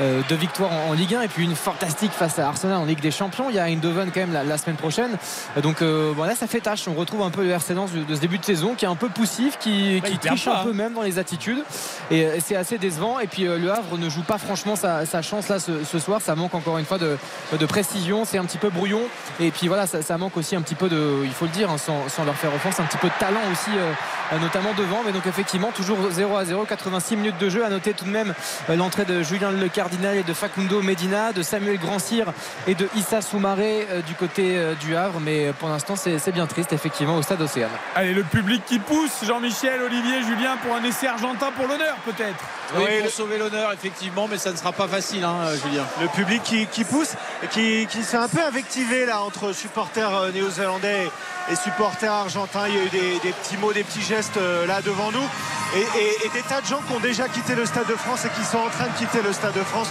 euh, 0.00 0.20
deux 0.28 0.36
victoires 0.36 0.70
en, 0.72 0.90
en 0.90 0.92
Ligue 0.94 1.14
1 1.14 1.22
et 1.22 1.28
puis 1.28 1.44
une 1.44 1.54
fantastique 1.56 2.12
face 2.12 2.38
à 2.38 2.48
Arsenal 2.48 2.78
en 2.78 2.84
Ligue 2.84 3.00
des 3.00 3.10
Champions. 3.10 3.50
Il 3.50 3.56
y 3.56 3.58
a 3.58 3.64
Eindhoven 3.64 4.09
quand 4.10 4.20
même 4.20 4.32
la, 4.32 4.44
la 4.44 4.58
semaine 4.58 4.76
prochaine. 4.76 5.16
Donc 5.62 5.82
euh, 5.82 6.12
bon, 6.14 6.24
là, 6.24 6.34
ça 6.34 6.46
fait 6.46 6.60
tâche. 6.60 6.86
On 6.88 6.94
retrouve 6.94 7.22
un 7.22 7.30
peu 7.30 7.42
le 7.42 7.50
RC 7.50 7.74
Lens 7.74 7.92
de, 7.92 8.02
de 8.02 8.14
ce 8.14 8.20
début 8.20 8.38
de 8.38 8.44
saison 8.44 8.74
qui 8.74 8.84
est 8.84 8.88
un 8.88 8.96
peu 8.96 9.08
poussif, 9.08 9.58
qui, 9.58 10.02
qui 10.04 10.18
triche 10.18 10.46
un 10.48 10.62
peu 10.64 10.70
hein. 10.70 10.74
même 10.74 10.94
dans 10.94 11.02
les 11.02 11.18
attitudes. 11.18 11.62
Et 12.10 12.24
euh, 12.24 12.38
c'est 12.44 12.56
assez 12.56 12.78
décevant. 12.78 13.20
Et 13.20 13.26
puis 13.26 13.46
euh, 13.46 13.58
le 13.58 13.70
Havre 13.70 13.98
ne 13.98 14.08
joue 14.08 14.22
pas 14.22 14.38
franchement 14.38 14.76
sa, 14.76 15.06
sa 15.06 15.22
chance 15.22 15.48
là 15.48 15.58
ce, 15.58 15.84
ce 15.84 15.98
soir. 15.98 16.20
Ça 16.20 16.34
manque 16.34 16.54
encore 16.54 16.78
une 16.78 16.84
fois 16.84 16.98
de, 16.98 17.16
de 17.58 17.66
précision. 17.66 18.24
C'est 18.24 18.38
un 18.38 18.44
petit 18.44 18.58
peu 18.58 18.70
brouillon. 18.70 19.02
Et 19.38 19.50
puis 19.50 19.68
voilà, 19.68 19.86
ça, 19.86 20.02
ça 20.02 20.18
manque 20.18 20.36
aussi 20.36 20.56
un 20.56 20.62
petit 20.62 20.74
peu 20.74 20.88
de, 20.88 21.20
il 21.24 21.32
faut 21.32 21.46
le 21.46 21.52
dire, 21.52 21.70
hein, 21.70 21.78
sans, 21.78 22.08
sans 22.08 22.24
leur 22.24 22.36
faire 22.36 22.54
offense, 22.54 22.80
un 22.80 22.84
petit 22.84 22.98
peu 22.98 23.08
de 23.08 23.18
talent 23.18 23.40
aussi, 23.52 23.70
euh, 23.76 24.38
notamment 24.38 24.72
devant. 24.76 25.02
Mais 25.04 25.12
donc 25.12 25.26
effectivement, 25.26 25.70
toujours 25.74 25.98
0 26.10 26.36
à 26.36 26.44
0, 26.44 26.64
86 26.64 27.16
minutes 27.16 27.38
de 27.38 27.48
jeu. 27.48 27.64
À 27.64 27.70
noter 27.70 27.92
tout 27.92 28.04
de 28.04 28.10
même 28.10 28.34
l'entrée 28.68 29.04
de 29.04 29.22
Julien 29.22 29.50
Le 29.50 29.68
Cardinal 29.68 30.16
et 30.16 30.22
de 30.22 30.32
Facundo 30.32 30.82
Medina, 30.82 31.32
de 31.32 31.42
Samuel 31.42 31.78
Grand-Cyr 31.78 32.32
et 32.66 32.74
de 32.74 32.88
Issa 32.96 33.20
Soumaré 33.20 33.86
du 34.06 34.14
côté 34.14 34.56
euh, 34.56 34.74
du 34.74 34.96
Havre. 34.96 35.20
Mais 35.20 35.46
euh, 35.48 35.52
pour 35.52 35.68
l'instant, 35.68 35.94
c'est 35.96 36.32
bien 36.32 36.46
triste 36.46 36.72
effectivement 36.72 37.16
au 37.16 37.22
stade 37.22 37.40
Océane. 37.40 37.70
Allez, 37.94 38.12
le 38.14 38.22
public 38.24 38.62
qui 38.66 38.78
pousse. 38.78 39.24
Jean-Michel, 39.26 39.80
Olivier, 39.82 40.22
Julien 40.22 40.56
pour 40.62 40.74
un 40.74 40.82
essai 40.84 41.06
argentin 41.06 41.50
pour 41.56 41.66
l'honneur, 41.66 41.96
peut-être. 42.04 42.36
Oui, 42.76 42.82
Oui, 42.84 42.94
pour 42.96 43.04
le- 43.04 43.10
sauver 43.10 43.38
l'honneur, 43.38 43.72
effectivement, 43.72 44.26
mais 44.30 44.38
ça 44.38 44.52
ne 44.52 44.56
sera 44.56 44.72
pas 44.72 44.86
facile, 44.88 45.24
hein, 45.24 45.36
Julien. 45.64 45.84
Le 46.00 46.08
public 46.08 46.42
qui, 46.42 46.66
qui 46.66 46.84
pousse, 46.84 47.14
qui, 47.50 47.86
qui 47.86 48.02
s'est 48.04 48.16
un 48.16 48.28
peu 48.28 48.42
invectivé 48.44 49.06
là 49.06 49.20
entre 49.22 49.52
supporters 49.52 50.14
euh, 50.14 50.30
néo-zélandais 50.32 51.08
et, 51.48 51.52
et 51.52 51.56
supporters 51.56 52.12
argentins. 52.12 52.68
Il 52.68 52.74
y 52.74 52.78
a 52.78 52.84
eu 52.84 52.88
des, 52.90 53.18
des 53.20 53.32
petits 53.32 53.56
mots, 53.56 53.72
des 53.72 53.82
petits 53.84 54.02
gestes 54.02 54.36
euh, 54.36 54.66
là 54.66 54.80
devant 54.82 55.10
nous. 55.10 55.26
Et, 55.74 55.80
et- 55.80 56.26
et 56.26 56.28
des 56.30 56.42
tas 56.42 56.60
de 56.60 56.66
gens 56.66 56.80
qui 56.86 56.92
ont 56.94 57.00
déjà 57.00 57.28
quitté 57.28 57.54
le 57.54 57.64
Stade 57.66 57.86
de 57.86 57.94
France 57.94 58.24
et 58.24 58.28
qui 58.30 58.44
sont 58.44 58.58
en 58.58 58.68
train 58.70 58.86
de 58.86 58.98
quitter 58.98 59.22
le 59.22 59.32
Stade 59.32 59.54
de 59.54 59.62
France. 59.62 59.88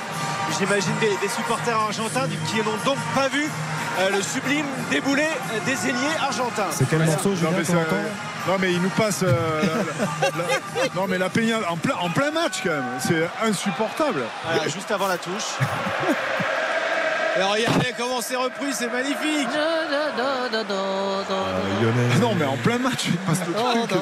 J'imagine 0.57 0.94
des, 0.99 1.15
des 1.22 1.30
supporters 1.34 1.77
argentins 1.77 2.27
qui 2.48 2.57
n'ont 2.57 2.77
donc 2.86 2.98
pas 3.15 3.27
vu 3.30 3.45
euh, 3.99 4.09
le 4.15 4.21
sublime 4.21 4.65
déboulé 4.89 5.27
des 5.65 5.88
ailiers 5.89 6.15
argentins. 6.21 6.67
C'est 6.71 6.88
quel 6.89 6.99
morceau, 7.05 7.30
Non 7.30 7.35
Julien, 7.35 7.51
mais, 7.57 7.63
ça- 7.63 7.73
entend 7.73 7.95
non, 8.47 8.55
mais 8.59 8.71
il 8.71 8.81
nous 8.81 8.89
passe. 8.89 9.21
euh, 9.23 9.31
la- 9.61 9.67
la- 10.38 10.84
la- 10.84 10.89
non, 10.95 11.05
mais 11.07 11.17
la 11.17 11.30
peignade 11.30 11.61
en 11.69 11.77
plein, 11.77 11.95
en 12.01 12.09
plein 12.09 12.31
match, 12.31 12.61
quand 12.63 12.69
même. 12.69 12.84
C'est 12.99 13.27
insupportable. 13.47 14.21
Voilà, 14.45 14.67
juste 14.69 14.91
avant 14.91 15.07
la 15.07 15.17
touche. 15.17 15.57
Et 17.38 17.43
regardez 17.43 17.93
comment 17.97 18.21
c'est 18.21 18.35
repris, 18.35 18.73
c'est 18.73 18.91
magnifique. 18.91 19.47
Lyonnais. 21.81 22.15
Non, 22.19 22.35
mais 22.35 22.45
en 22.45 22.57
plein 22.57 22.77
match, 22.80 23.05
il 23.07 23.15
passe 23.17 23.39
le 23.47 23.53
truc. 23.53 23.65
un 23.76 23.85
de-. 23.85 23.93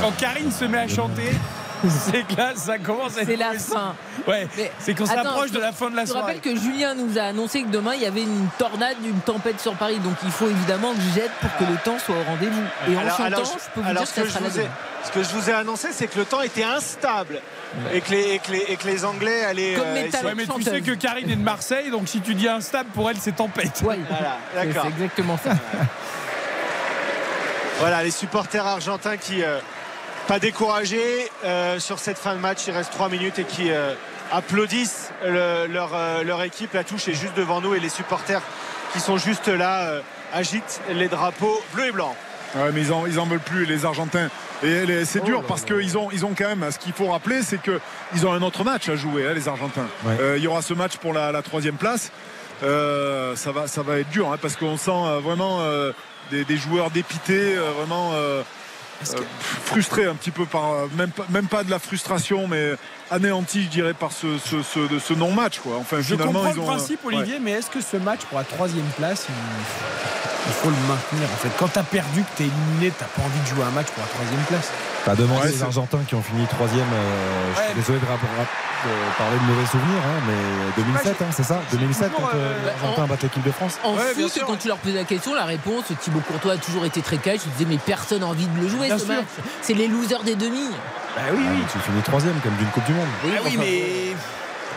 Quand 0.00 0.12
Karine 0.16 0.50
se 0.52 0.64
met 0.64 0.78
à 0.78 0.88
chanter, 0.88 1.32
c'est 1.88 2.26
que 2.26 2.36
là, 2.36 2.52
ça 2.56 2.78
commence 2.78 3.16
à 3.16 3.22
être 3.22 3.28
C'est 3.28 3.36
la 3.36 3.52
fin. 3.54 3.94
Ouais, 4.26 4.48
c'est 4.80 4.94
qu'on 4.94 5.06
s'approche 5.06 5.48
je- 5.48 5.54
de 5.54 5.60
la 5.60 5.72
fin 5.72 5.90
de 5.90 5.96
la 5.96 6.02
Je 6.02 6.06
te 6.08 6.12
soirée. 6.12 6.34
rappelle 6.34 6.54
que 6.54 6.58
Julien 6.60 6.94
nous 6.94 7.18
a 7.18 7.22
annoncé 7.22 7.62
que 7.62 7.68
demain 7.68 7.94
il 7.94 8.02
y 8.02 8.06
avait 8.06 8.22
une 8.22 8.48
tornade, 8.58 8.96
une 9.04 9.20
tempête 9.20 9.60
sur 9.60 9.74
Paris. 9.74 9.98
Donc 9.98 10.14
il 10.24 10.30
faut 10.30 10.48
évidemment 10.48 10.92
que 10.92 11.00
je 11.00 11.20
jette 11.20 11.30
pour 11.40 11.56
que 11.56 11.64
le 11.70 11.76
temps 11.84 11.98
soit 11.98 12.16
au 12.16 12.22
rendez-vous. 12.24 12.62
Et 12.90 12.96
en 12.96 13.00
Alors- 13.00 13.10
chantant, 13.16 13.24
alors, 13.26 13.44
je 13.44 13.70
peux 13.74 13.80
vous 13.80 13.88
alors, 13.88 14.02
dire 14.02 14.14
que 14.14 14.20
que 14.22 14.26
ça 14.28 14.38
sera 14.38 14.50
je 14.50 14.56
la 14.58 14.62
ai-. 14.64 14.68
Ce 15.04 15.10
que 15.12 15.22
je 15.22 15.28
vous 15.28 15.48
ai 15.48 15.52
annoncé, 15.52 15.88
c'est 15.92 16.08
que 16.08 16.18
le 16.18 16.24
temps 16.24 16.42
était 16.42 16.64
instable 16.64 17.40
et, 17.94 18.00
que 18.00 18.10
les, 18.10 18.34
et, 18.34 18.38
que 18.40 18.50
les, 18.52 18.58
et 18.68 18.76
que 18.76 18.86
les 18.86 19.04
Anglais 19.04 19.44
allaient. 19.44 19.74
Comme 19.74 19.84
euh. 19.86 20.26
Ouais, 20.26 20.34
mais 20.34 20.46
tu 20.46 20.62
sais 20.62 20.80
que 20.80 20.90
Karine 20.92 21.30
est 21.30 21.36
de 21.36 21.42
Marseille, 21.42 21.90
donc 21.90 22.08
si 22.08 22.20
tu 22.20 22.34
dis 22.34 22.48
instable, 22.48 22.90
pour 22.90 23.08
elle, 23.08 23.16
c'est 23.20 23.36
tempête. 23.36 23.80
Ouais, 23.84 23.98
Voilà, 24.08 24.36
c'est 24.52 24.66
d'accord. 24.66 24.82
c'est 24.86 25.00
exactement 25.02 25.38
ça. 25.42 25.52
Voilà, 27.78 28.02
les 28.02 28.10
supporters 28.10 28.66
argentins 28.66 29.16
qui, 29.16 29.42
euh, 29.44 29.60
pas 30.28 30.38
découragés 30.38 31.30
euh, 31.44 31.80
sur 31.80 31.98
cette 31.98 32.18
fin 32.18 32.34
de 32.34 32.40
match, 32.40 32.60
il 32.68 32.72
reste 32.72 32.92
3 32.92 33.08
minutes 33.08 33.38
et 33.38 33.44
qui 33.44 33.70
euh, 33.70 33.94
applaudissent 34.30 35.10
le- 35.24 35.66
leur, 35.66 35.90
euh, 35.94 36.22
leur 36.22 36.42
équipe. 36.42 36.74
La 36.74 36.84
touche 36.84 37.08
est 37.08 37.14
juste 37.14 37.34
devant 37.34 37.60
nous 37.62 37.74
et 37.74 37.80
les 37.80 37.88
supporters 37.88 38.42
qui 38.92 39.00
sont 39.00 39.16
juste 39.16 39.48
là 39.48 39.80
euh, 39.88 40.00
agitent 40.34 40.80
les 40.90 41.08
drapeaux 41.08 41.60
bleus 41.72 41.86
et 41.86 41.92
blancs. 41.92 42.14
Ouais, 42.56 42.70
mais 42.72 42.82
ils 42.82 42.92
en, 42.92 43.06
ils 43.06 43.18
en 43.18 43.24
veulent 43.26 43.40
plus, 43.40 43.64
les 43.64 43.84
Argentins. 43.86 44.28
Et 44.62 45.04
c'est 45.04 45.20
Oh 45.22 45.24
dur 45.26 45.42
parce 45.44 45.64
qu'ils 45.64 45.96
ont, 45.96 46.10
ils 46.12 46.24
ont 46.26 46.34
quand 46.36 46.48
même, 46.48 46.70
ce 46.70 46.78
qu'il 46.78 46.92
faut 46.92 47.06
rappeler, 47.08 47.42
c'est 47.42 47.60
qu'ils 47.60 48.26
ont 48.26 48.32
un 48.32 48.42
autre 48.42 48.64
match 48.64 48.88
à 48.88 48.96
jouer, 48.96 49.26
hein, 49.26 49.32
les 49.34 49.48
Argentins. 49.48 49.86
Ouais. 50.04 50.16
Euh, 50.20 50.36
il 50.38 50.42
y 50.44 50.46
aura 50.46 50.60
ce 50.62 50.74
match 50.74 50.96
pour 50.98 51.12
la, 51.14 51.32
la 51.32 51.42
troisième 51.42 51.76
place. 51.76 52.10
Euh, 52.62 53.36
ça, 53.36 53.52
va, 53.52 53.66
ça 53.66 53.82
va 53.82 53.98
être 53.98 54.08
dur 54.10 54.32
hein, 54.32 54.36
parce 54.40 54.56
qu'on 54.56 54.76
sent 54.76 54.90
euh, 54.90 55.20
vraiment 55.22 55.60
euh, 55.60 55.92
des, 56.30 56.44
des 56.44 56.56
joueurs 56.56 56.90
dépités, 56.90 57.54
euh, 57.56 57.70
vraiment 57.78 58.10
euh, 59.02 59.20
frustrés 59.64 60.06
un 60.06 60.14
petit 60.14 60.30
peu 60.30 60.44
par, 60.46 60.72
euh, 60.72 60.86
même, 60.96 61.10
pas- 61.10 61.26
même 61.30 61.46
pas 61.46 61.64
de 61.64 61.70
la 61.70 61.78
frustration, 61.78 62.46
mais 62.48 62.74
anéantis, 63.10 63.64
je 63.64 63.68
dirais, 63.68 63.94
par 63.94 64.12
ce, 64.12 64.38
ce, 64.38 64.62
ce, 64.62 64.80
de 64.80 64.98
ce 64.98 65.14
non-match. 65.14 65.58
Quoi. 65.60 65.76
Enfin, 65.78 65.98
Je 65.98 66.14
finalement, 66.14 66.32
comprends 66.44 66.50
ils 66.50 66.54
le 66.56 66.60
ont, 66.60 66.64
euh, 66.64 66.76
principe, 66.76 67.04
ouais. 67.04 67.14
Olivier, 67.16 67.38
mais 67.40 67.52
est-ce 67.52 67.70
que 67.70 67.80
ce 67.80 67.96
match 67.96 68.20
pour 68.28 68.38
la 68.38 68.44
troisième 68.44 68.86
place, 68.96 69.26
il, 69.28 69.34
il 70.46 70.52
faut 70.52 70.70
le 70.70 70.76
maintenir 70.88 71.28
En 71.32 71.36
fait, 71.36 71.50
quand 71.58 71.68
t'as 71.68 71.82
perdu, 71.82 72.22
que 72.22 72.36
t'es 72.38 72.44
éliminé, 72.44 72.92
t'as 72.98 73.04
pas 73.06 73.22
envie 73.22 73.40
de 73.40 73.46
jouer 73.46 73.64
un 73.64 73.70
match 73.70 73.88
pour 73.88 74.02
la 74.02 74.08
troisième 74.08 74.42
place. 74.48 74.70
T'as 75.04 75.14
demandé 75.14 75.40
Ouais, 75.46 75.50
les 75.52 75.62
Argentins 75.62 76.00
qui 76.06 76.14
ont 76.14 76.22
fini 76.22 76.44
troisième. 76.46 76.80
euh, 76.92 77.52
je 77.56 77.62
suis 77.64 77.74
désolé 77.74 77.98
de, 77.98 78.04
parler 78.04 79.36
de 79.38 79.44
mauvais 79.52 79.66
souvenirs, 79.66 80.02
hein, 80.06 80.20
mais 80.26 80.82
2007, 80.82 81.22
hein, 81.22 81.24
c'est 81.34 81.42
ça 81.44 81.60
2007 81.72 82.10
quand 82.16 82.24
euh, 82.24 82.30
euh, 82.34 82.54
les 82.64 82.70
Argentins 82.70 83.06
battent 83.06 83.22
l'équipe 83.22 83.42
de 83.42 83.50
France 83.50 83.78
En 83.84 83.92
Ouais, 83.94 84.14
bien 84.16 84.24
foot, 84.24 84.32
sûr. 84.32 84.46
quand 84.46 84.56
tu 84.56 84.68
leur 84.68 84.76
posais 84.78 84.96
la 84.96 85.04
question, 85.04 85.34
la 85.34 85.44
réponse, 85.44 85.84
Thibaut 86.00 86.20
Courtois 86.20 86.52
a 86.54 86.56
toujours 86.58 86.84
été 86.84 87.00
très 87.00 87.16
cash. 87.16 87.40
Il 87.46 87.52
disait 87.52 87.64
mais 87.68 87.78
personne 87.78 88.20
n'a 88.20 88.26
envie 88.26 88.46
de 88.46 88.60
le 88.60 88.68
jouer 88.68 88.86
Bien 88.88 88.98
ce 88.98 89.06
sûr. 89.06 89.14
match. 89.14 89.26
C'est 89.62 89.74
les 89.74 89.88
losers 89.88 90.22
des 90.24 90.34
demi. 90.34 90.68
Bah 91.16 91.22
oui, 91.32 91.38
Ah, 91.40 91.50
oui. 91.52 91.58
mais 91.60 91.72
Tu 91.72 91.78
finis 91.78 92.02
troisième 92.02 92.34
comme 92.42 92.54
d'une 92.56 92.68
Coupe 92.68 92.84
du 92.84 92.92
Monde. 92.92 93.06
Oui, 93.24 93.30
Ah 93.34 93.40
oui, 93.44 93.50
enfin, 93.56 93.64
mais 93.64 94.16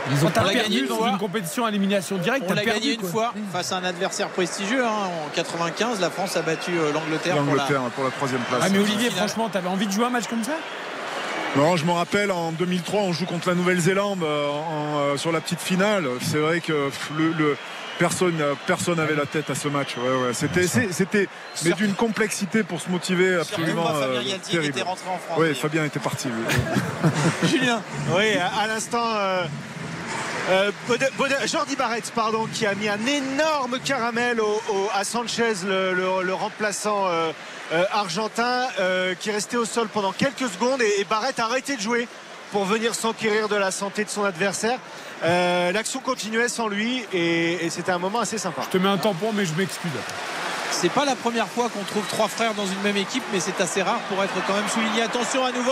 ils 0.10 0.24
ont 0.26 0.28
On 0.28 0.32
perdu 0.32 0.56
gagné 0.56 0.80
une 0.80 0.88
dans 0.88 0.96
fois. 0.98 1.10
une 1.10 1.18
compétition 1.18 1.66
à 1.66 1.70
élimination 1.70 2.18
directe, 2.18 2.46
On 2.50 2.54
l'a 2.54 2.62
perdu, 2.64 2.80
gagné 2.80 2.94
une 2.96 3.00
quoi. 3.02 3.10
fois 3.10 3.34
face 3.54 3.72
à 3.72 3.78
un 3.78 3.84
adversaire 3.84 4.30
prestigieux. 4.30 4.84
hein. 4.84 4.90
En 5.28 5.30
95, 5.34 6.00
la 6.00 6.10
France 6.10 6.36
a 6.38 6.42
battu 6.42 6.72
euh, 6.78 6.92
l'Angleterre 6.92 7.36
pour 7.38 7.46
la, 7.46 7.64
L'Angleterre 7.64 7.82
pour 7.96 8.04
la 8.06 8.10
troisième 8.12 8.42
place. 8.42 8.62
Ah 8.64 8.70
mais 8.72 8.80
Olivier, 8.80 9.10
Finale. 9.10 9.28
franchement, 9.28 9.50
t'avais 9.50 9.70
envie 9.70 9.88
de 9.88 9.92
jouer 9.92 10.06
un 10.06 10.10
match 10.10 10.28
comme 10.28 10.44
ça? 10.44 10.54
Non, 11.56 11.76
je 11.76 11.84
me 11.86 11.92
rappelle 11.92 12.32
en 12.32 12.52
2003, 12.54 13.02
on 13.02 13.12
joue 13.14 13.26
contre 13.26 13.50
la 13.50 13.56
Nouvelle-Zélande 13.56 14.24
euh, 14.24 14.48
euh, 15.14 15.18
sur 15.18 15.32
la 15.34 15.42
petite 15.42 15.60
finale. 15.60 16.06
C'est 16.22 16.38
vrai 16.38 16.62
que 16.62 16.88
pff, 16.90 17.12
le, 17.18 17.32
le- 17.34 17.58
personne 18.00 18.34
personne 18.66 18.96
n'avait 18.96 19.16
la 19.16 19.26
tête 19.28 19.50
à 19.50 19.54
ce 19.56 19.68
match. 19.68 19.96
Ouais, 19.98 20.04
ouais. 20.28 20.34
C'était 20.34 20.66
c'est- 20.66 20.92
c'était 20.94 21.28
mais 21.64 21.70
Surtout- 21.70 21.84
d'une 21.84 21.94
complexité 21.94 22.64
pour 22.64 22.80
se 22.82 22.90
motiver 22.90 23.36
absolument 23.36 23.84
pas 23.84 23.94
Fabien 23.94 24.22
euh, 24.36 24.38
terrible. 24.50 24.66
était 24.66 24.82
rentré 24.82 25.06
en 25.10 25.18
France. 25.18 25.38
Oui. 25.40 25.54
Fabien 25.54 25.84
était 25.86 26.00
parti. 26.00 26.30
oui. 26.30 27.10
Julien. 27.50 27.82
Oui, 28.16 28.38
à, 28.38 28.62
à 28.64 28.68
l'instant. 28.68 29.04
Euh, 30.52 30.72
Bode- 30.88 31.10
Bode- 31.18 31.36
Jordi 31.48 31.76
Barrett, 31.76 32.12
pardon, 32.14 32.48
qui 32.54 32.66
a 32.66 32.76
mis 32.76 32.90
un 32.90 33.04
énorme 33.06 33.80
caramel 33.80 34.40
au- 34.42 34.62
au- 34.70 34.90
à 34.94 35.04
Sanchez, 35.04 35.54
le, 35.66 35.94
le- 35.94 36.24
le 36.24 36.34
remplaçant 36.34 37.08
euh, 37.08 37.32
euh, 37.74 37.84
argentin, 37.92 38.68
euh, 38.80 39.16
qui 39.20 39.30
est 39.30 39.34
resté 39.34 39.58
au 39.58 39.66
sol 39.66 39.88
pendant 39.88 40.12
quelques 40.12 40.50
secondes 40.52 40.82
et, 40.82 41.00
et 41.00 41.04
Barrett 41.06 41.40
a 41.40 41.46
arrêté 41.46 41.76
de 41.78 41.82
jouer 41.82 42.08
pour 42.52 42.66
venir 42.66 42.94
s'enquérir 42.96 43.48
de 43.48 43.56
la 43.56 43.72
santé 43.72 44.04
de 44.04 44.10
son 44.10 44.26
adversaire. 44.26 44.78
Euh, 45.24 45.72
L'action 45.72 46.00
continuait 46.02 46.50
sans 46.50 46.68
lui 46.68 47.06
et, 47.14 47.66
et 47.66 47.70
c'était 47.70 47.92
un 47.94 48.00
moment 48.00 48.20
assez 48.20 48.38
sympa. 48.38 48.62
Je 48.66 48.70
te 48.70 48.78
mets 48.78 48.90
un 48.90 48.98
tampon, 48.98 49.32
mais 49.34 49.46
je 49.46 49.54
m'excuse. 49.54 49.92
C'est 50.72 50.90
pas 50.92 51.06
la 51.06 51.16
première 51.16 51.48
fois 51.48 51.70
qu'on 51.70 51.84
trouve 51.84 52.06
trois 52.08 52.28
frères 52.28 52.54
dans 52.56 52.66
une 52.66 52.82
même 52.82 52.98
équipe, 52.98 53.24
mais 53.32 53.40
c'est 53.40 53.62
assez 53.62 53.82
rare 53.84 54.00
pour 54.10 54.22
être 54.24 54.34
quand 54.48 54.54
même 54.56 54.68
souligné. 54.68 55.02
Attention 55.04 55.46
à 55.46 55.52
nouveau 55.52 55.72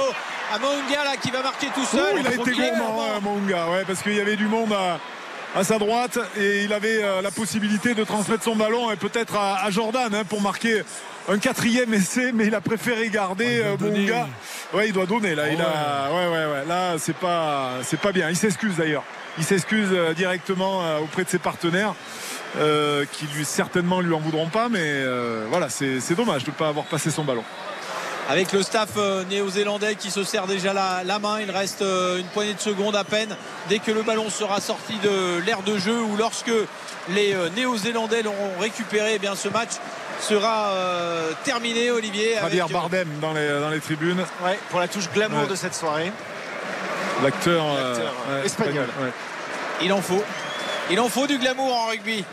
à 0.54 0.60
Maunga 0.60 1.04
là 1.04 1.18
qui 1.22 1.32
va 1.32 1.42
marquer 1.42 1.68
tout 1.74 1.86
seul. 1.86 2.16
Ouh, 2.16 2.20
il 2.20 2.28
a 2.28 2.34
été 2.34 2.52
gourmand, 2.52 3.04
hein, 3.16 3.20
Monga, 3.22 3.70
ouais, 3.70 3.84
parce 3.86 4.02
qu'il 4.02 4.16
y 4.16 4.20
avait 4.22 4.36
du 4.36 4.48
monde 4.48 4.74
à, 4.74 5.00
à 5.60 5.64
sa 5.64 5.78
droite 5.78 6.18
et 6.38 6.64
il 6.64 6.74
avait 6.74 7.04
euh, 7.04 7.22
la 7.22 7.32
possibilité 7.32 7.94
de 7.94 8.04
transmettre 8.04 8.44
son 8.44 8.56
ballon 8.56 8.92
et 8.92 8.96
peut-être 8.96 9.36
à, 9.36 9.64
à 9.64 9.70
Jordan 9.70 10.14
hein, 10.14 10.24
pour 10.24 10.42
marquer 10.42 10.84
un 11.28 11.38
quatrième 11.38 11.94
essai, 11.94 12.32
mais 12.34 12.48
il 12.48 12.56
a 12.56 12.62
préféré 12.62 13.10
garder 13.10 13.62
euh. 13.64 13.76
Ouais, 14.74 14.88
il 14.88 14.94
doit 14.94 15.06
donner 15.06 15.36
là. 15.36 15.44
Oh, 15.48 15.52
il 15.54 15.62
a, 15.62 16.12
ouais, 16.12 16.28
ouais, 16.28 16.46
ouais. 16.54 16.66
Là, 16.68 16.96
c'est 16.98 17.16
pas, 17.16 17.74
c'est 17.84 18.00
pas 18.00 18.12
bien. 18.12 18.30
Il 18.30 18.36
s'excuse 18.36 18.76
d'ailleurs. 18.78 19.04
Il 19.38 19.44
s'excuse 19.44 19.90
euh, 19.92 20.14
directement 20.14 20.84
euh, 20.84 21.00
auprès 21.00 21.24
de 21.24 21.30
ses 21.30 21.40
partenaires. 21.40 21.94
euh, 22.58 23.06
qui 23.12 23.26
lui 23.36 23.46
certainement 23.46 24.02
lui 24.02 24.12
en 24.12 24.20
voudront 24.20 24.48
pas 24.50 24.70
mais 24.70 24.80
euh, 24.82 25.46
voilà 25.52 25.70
c'est 25.70 26.00
c'est 26.00 26.16
dommage 26.16 26.44
de 26.46 26.50
ne 26.50 26.56
pas 26.56 26.70
avoir 26.70 26.86
passé 26.86 27.12
son 27.12 27.24
ballon 27.24 27.44
avec 28.30 28.54
le 28.54 28.62
staff 28.62 28.90
euh, 28.96 29.24
néo-zélandais 29.26 29.96
qui 29.96 30.12
se 30.12 30.24
serre 30.24 30.46
déjà 30.46 30.72
la, 30.72 31.04
la 31.04 31.18
main. 31.18 31.40
Il 31.42 31.50
reste 31.50 31.82
euh, 31.82 32.20
une 32.20 32.28
poignée 32.28 32.54
de 32.54 32.60
secondes 32.60 32.96
à 32.96 33.04
peine 33.04 33.36
dès 33.68 33.80
que 33.80 33.92
le 33.92 34.04
ballon 34.04 34.30
sera 34.30 34.62
sorti 34.62 34.94
de 35.04 35.40
l'aire 35.44 35.64
de 35.64 35.80
jeu 35.80 36.00
ou 36.00 36.16
lorsque 36.16 36.52
les 37.10 37.34
euh, 37.34 37.50
néo-zélandais 37.56 38.22
l'auront 38.22 38.52
récupéré. 38.60 39.14
Eh 39.16 39.20
bien, 39.20 39.36
ce 39.36 39.50
match 39.50 39.72
sera 40.22 40.74
terminé, 41.46 41.92
Olivier. 41.92 42.36
Javier 42.36 42.64
Bardem 42.70 43.08
dans 43.20 43.34
les, 43.34 43.48
dans 43.48 43.70
les 43.70 43.80
tribunes. 43.80 44.24
Ouais, 44.44 44.60
pour 44.70 44.80
la 44.82 44.88
touche 44.90 45.10
glamour 45.12 45.48
de 45.48 45.56
cette 45.56 45.74
soirée. 45.74 46.12
L'acteur 47.24 47.66
espagnol. 48.44 48.86
Il 49.82 49.94
en 49.94 50.02
faut. 50.02 50.22
Il 50.92 51.00
en 51.00 51.08
faut 51.08 51.26
du 51.26 51.38
glamour 51.38 51.74
en 51.74 51.88
rugby 51.88 52.24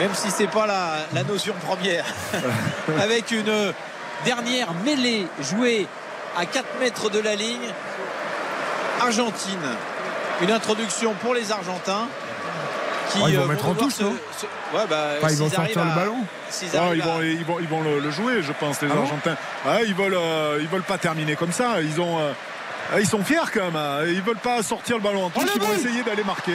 même 0.00 0.14
si 0.14 0.30
c'est 0.30 0.46
pas 0.46 0.66
la, 0.66 1.06
la, 1.12 1.24
notion 1.24 1.52
première. 1.62 2.06
Avec 3.02 3.32
une 3.32 3.74
dernière 4.24 4.72
mêlée 4.84 5.26
jouée 5.40 5.86
à 6.36 6.46
4 6.46 6.64
mètres 6.80 7.10
de 7.10 7.18
la 7.18 7.34
ligne. 7.34 7.72
Argentine. 9.00 9.58
Une 10.42 10.50
introduction 10.50 11.14
pour 11.14 11.34
les 11.34 11.52
Argentins. 11.52 12.08
Qui, 13.10 13.18
ils 13.28 13.36
vont 13.36 13.42
euh, 13.42 13.46
mettre 13.46 13.66
en 13.66 13.74
touche, 13.74 13.94
ce, 13.94 14.04
Ouais, 14.04 14.86
bah, 14.88 15.14
ils 15.30 15.36
vont 15.36 15.50
sortir 15.50 15.84
le 15.84 15.94
ballon. 15.94 16.24
ils, 16.62 17.02
vont, 17.02 17.20
ils, 17.22 17.44
vont, 17.44 17.58
ils, 17.60 17.68
vont, 17.68 17.82
le, 17.82 18.10
jouer, 18.10 18.42
je 18.42 18.52
pense, 18.52 18.80
les 18.82 18.88
ah 18.90 18.98
Argentins. 18.98 19.36
Ah, 19.66 19.82
ils 19.84 19.94
veulent, 19.94 20.14
euh, 20.14 20.58
ils 20.60 20.68
veulent 20.68 20.82
pas 20.82 20.98
terminer 20.98 21.34
comme 21.34 21.50
ça. 21.50 21.82
Ils 21.82 22.00
ont, 22.00 22.20
euh, 22.20 22.32
ils 23.00 23.08
sont 23.08 23.24
fiers 23.24 23.50
quand 23.52 23.72
même. 23.72 24.08
Ils 24.08 24.22
veulent 24.22 24.36
pas 24.36 24.62
sortir 24.62 24.96
le 24.96 25.02
ballon 25.02 25.24
en 25.24 25.30
touche. 25.30 25.50
ils 25.54 25.60
vont 25.60 25.72
essayer 25.72 26.02
d'aller 26.02 26.24
marquer. 26.24 26.54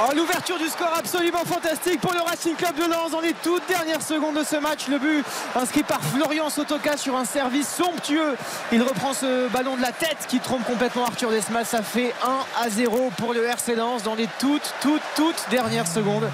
Oh, 0.00 0.10
l'ouverture 0.16 0.58
du 0.58 0.66
score 0.66 0.92
absolument 0.98 1.44
fantastique 1.44 2.00
pour 2.00 2.12
le 2.12 2.20
Racing 2.20 2.56
Club 2.56 2.74
de 2.74 2.90
Lens 2.90 3.12
dans 3.12 3.20
les 3.20 3.32
toutes 3.44 3.64
dernières 3.68 4.02
secondes 4.02 4.36
de 4.36 4.42
ce 4.42 4.56
match. 4.56 4.88
Le 4.88 4.98
but 4.98 5.24
inscrit 5.54 5.84
par 5.84 6.00
Florian 6.00 6.50
Sotoka 6.50 6.96
sur 6.96 7.14
un 7.14 7.24
service 7.24 7.68
somptueux. 7.68 8.36
Il 8.72 8.82
reprend 8.82 9.12
ce 9.12 9.48
ballon 9.50 9.76
de 9.76 9.82
la 9.82 9.92
tête 9.92 10.26
qui 10.26 10.40
trompe 10.40 10.64
complètement 10.64 11.04
Arthur 11.04 11.30
Desmas. 11.30 11.64
Ça 11.64 11.82
fait 11.82 12.12
1 12.24 12.64
à 12.64 12.70
0 12.70 13.12
pour 13.18 13.34
le 13.34 13.44
RC 13.44 13.76
Lens 13.76 14.02
dans 14.02 14.16
les 14.16 14.28
toutes, 14.40 14.74
toutes, 14.80 15.00
toutes 15.14 15.46
dernières 15.50 15.86
secondes 15.86 16.28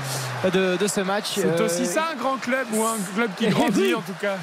de, 0.51 0.79
ce 0.87 1.03
match. 1.03 1.33
C'est 1.35 1.61
aussi 1.61 1.85
ça 1.85 2.09
un 2.13 2.17
grand 2.17 2.39
club 2.39 2.67
ou 2.73 2.83
un 2.83 2.97
club 3.15 3.31
qui 3.37 3.49
grandit 3.49 3.95
en 3.95 4.01
tout 4.01 4.15
cas 4.19 4.37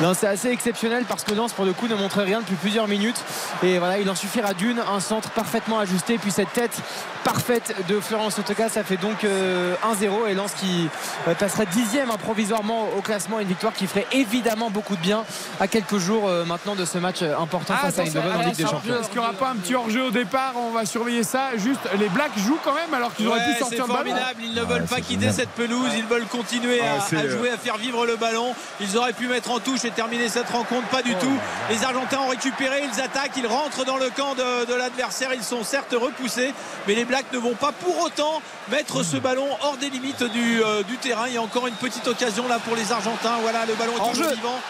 non, 0.00 0.12
c'est 0.12 0.26
assez 0.26 0.48
exceptionnel 0.48 1.04
parce 1.08 1.22
que 1.22 1.34
Lens, 1.34 1.52
pour 1.52 1.64
le 1.64 1.72
coup, 1.72 1.86
ne 1.86 1.94
montrait 1.94 2.24
rien 2.24 2.40
depuis 2.40 2.56
plusieurs 2.56 2.88
minutes. 2.88 3.22
Et 3.62 3.78
voilà, 3.78 3.98
il 3.98 4.10
en 4.10 4.14
suffira 4.14 4.52
d'une, 4.52 4.80
un 4.80 5.00
centre 5.00 5.30
parfaitement 5.30 5.78
ajusté, 5.78 6.18
puis 6.18 6.30
cette 6.30 6.52
tête 6.52 6.80
parfaite 7.24 7.74
de 7.88 7.98
Florence 8.00 8.38
Otoka, 8.38 8.68
ça 8.68 8.84
fait 8.84 8.98
donc 8.98 9.24
1-0 9.24 9.26
euh, 9.26 10.26
et 10.28 10.34
Lens 10.34 10.52
qui 10.52 10.88
euh, 11.26 11.34
passerait 11.34 11.66
dixième 11.66 12.10
hein, 12.10 12.18
provisoirement 12.22 12.88
au 12.96 13.00
classement, 13.00 13.40
une 13.40 13.48
victoire 13.48 13.72
qui 13.72 13.86
ferait 13.86 14.06
évidemment 14.12 14.70
beaucoup 14.70 14.94
de 14.94 15.00
bien 15.00 15.24
à 15.58 15.66
quelques 15.66 15.96
jours 15.96 16.28
euh, 16.28 16.44
maintenant 16.44 16.74
de 16.74 16.84
ce 16.84 16.98
match 16.98 17.22
important 17.22 17.74
ah, 17.76 17.90
face 17.90 17.98
à 17.98 18.02
Eindhoven 18.02 18.36
en 18.36 18.42
Ligue 18.42 18.56
des 18.56 18.66
Champions. 18.66 19.00
Est-ce 19.00 19.08
qu'il 19.08 19.20
n'y 19.20 19.24
aura 19.24 19.32
pas 19.32 19.50
un 19.50 19.56
petit 19.56 19.74
hors-jeu 19.74 20.04
au 20.04 20.10
départ 20.10 20.52
On 20.56 20.70
va 20.70 20.84
surveiller 20.84 21.24
ça. 21.24 21.56
Juste, 21.56 21.88
les 21.98 22.10
Blacks 22.10 22.38
jouent 22.38 22.58
quand 22.62 22.74
même 22.74 22.92
alors 22.92 23.14
qu'ils 23.14 23.26
auraient 23.26 23.44
pu 23.52 23.58
sortir 23.58 23.86
le 23.86 23.94
ballon. 23.94 24.14
Ils 24.42 24.54
ne 24.54 24.62
veulent 24.62 24.84
pas 24.84 25.00
quitter 25.00 25.32
cette 25.32 25.50
pelouse, 25.50 25.88
ils 25.96 26.04
veulent 26.04 26.26
continuer 26.26 26.80
à, 26.80 26.96
à 26.96 27.28
jouer, 27.28 27.50
à 27.50 27.56
faire 27.56 27.78
vivre 27.78 28.04
le 28.04 28.16
ballon. 28.16 28.54
Ils 28.80 28.98
auraient 28.98 29.14
pu 29.14 29.28
mettre 29.28 29.43
en 29.50 29.58
touche 29.60 29.84
et 29.84 29.90
terminer 29.90 30.28
cette 30.28 30.48
rencontre. 30.50 30.86
Pas 30.88 31.02
du 31.02 31.14
oh. 31.14 31.20
tout. 31.20 31.38
Les 31.70 31.84
Argentins 31.84 32.20
ont 32.20 32.28
récupéré, 32.28 32.82
ils 32.84 33.00
attaquent, 33.00 33.36
ils 33.36 33.46
rentrent 33.46 33.84
dans 33.84 33.96
le 33.96 34.10
camp 34.10 34.34
de, 34.34 34.74
l'adversaire. 34.74 35.32
Ils 35.34 35.42
sont 35.42 35.64
certes 35.64 35.94
repoussés, 35.98 36.52
mais 36.86 36.94
les 36.94 37.04
Blacks 37.04 37.32
ne 37.32 37.38
vont 37.38 37.54
pas 37.54 37.72
pour 37.72 38.02
autant 38.02 38.40
mettre 38.70 39.02
ce 39.02 39.16
ballon 39.16 39.48
hors 39.62 39.76
des 39.76 39.90
limites 39.90 40.24
du, 40.24 40.62
euh, 40.62 40.82
du 40.82 40.96
terrain. 40.96 41.26
Il 41.28 41.34
y 41.34 41.38
a 41.38 41.42
encore 41.42 41.66
une 41.66 41.74
petite 41.74 42.06
occasion 42.06 42.48
là 42.48 42.58
pour 42.58 42.76
les 42.76 42.92
Argentins. 42.92 43.38
Voilà, 43.42 43.66
le 43.66 43.74
ballon 43.74 43.92
est 43.96 44.10
toujours 44.10 44.30
vivant. 44.30 44.60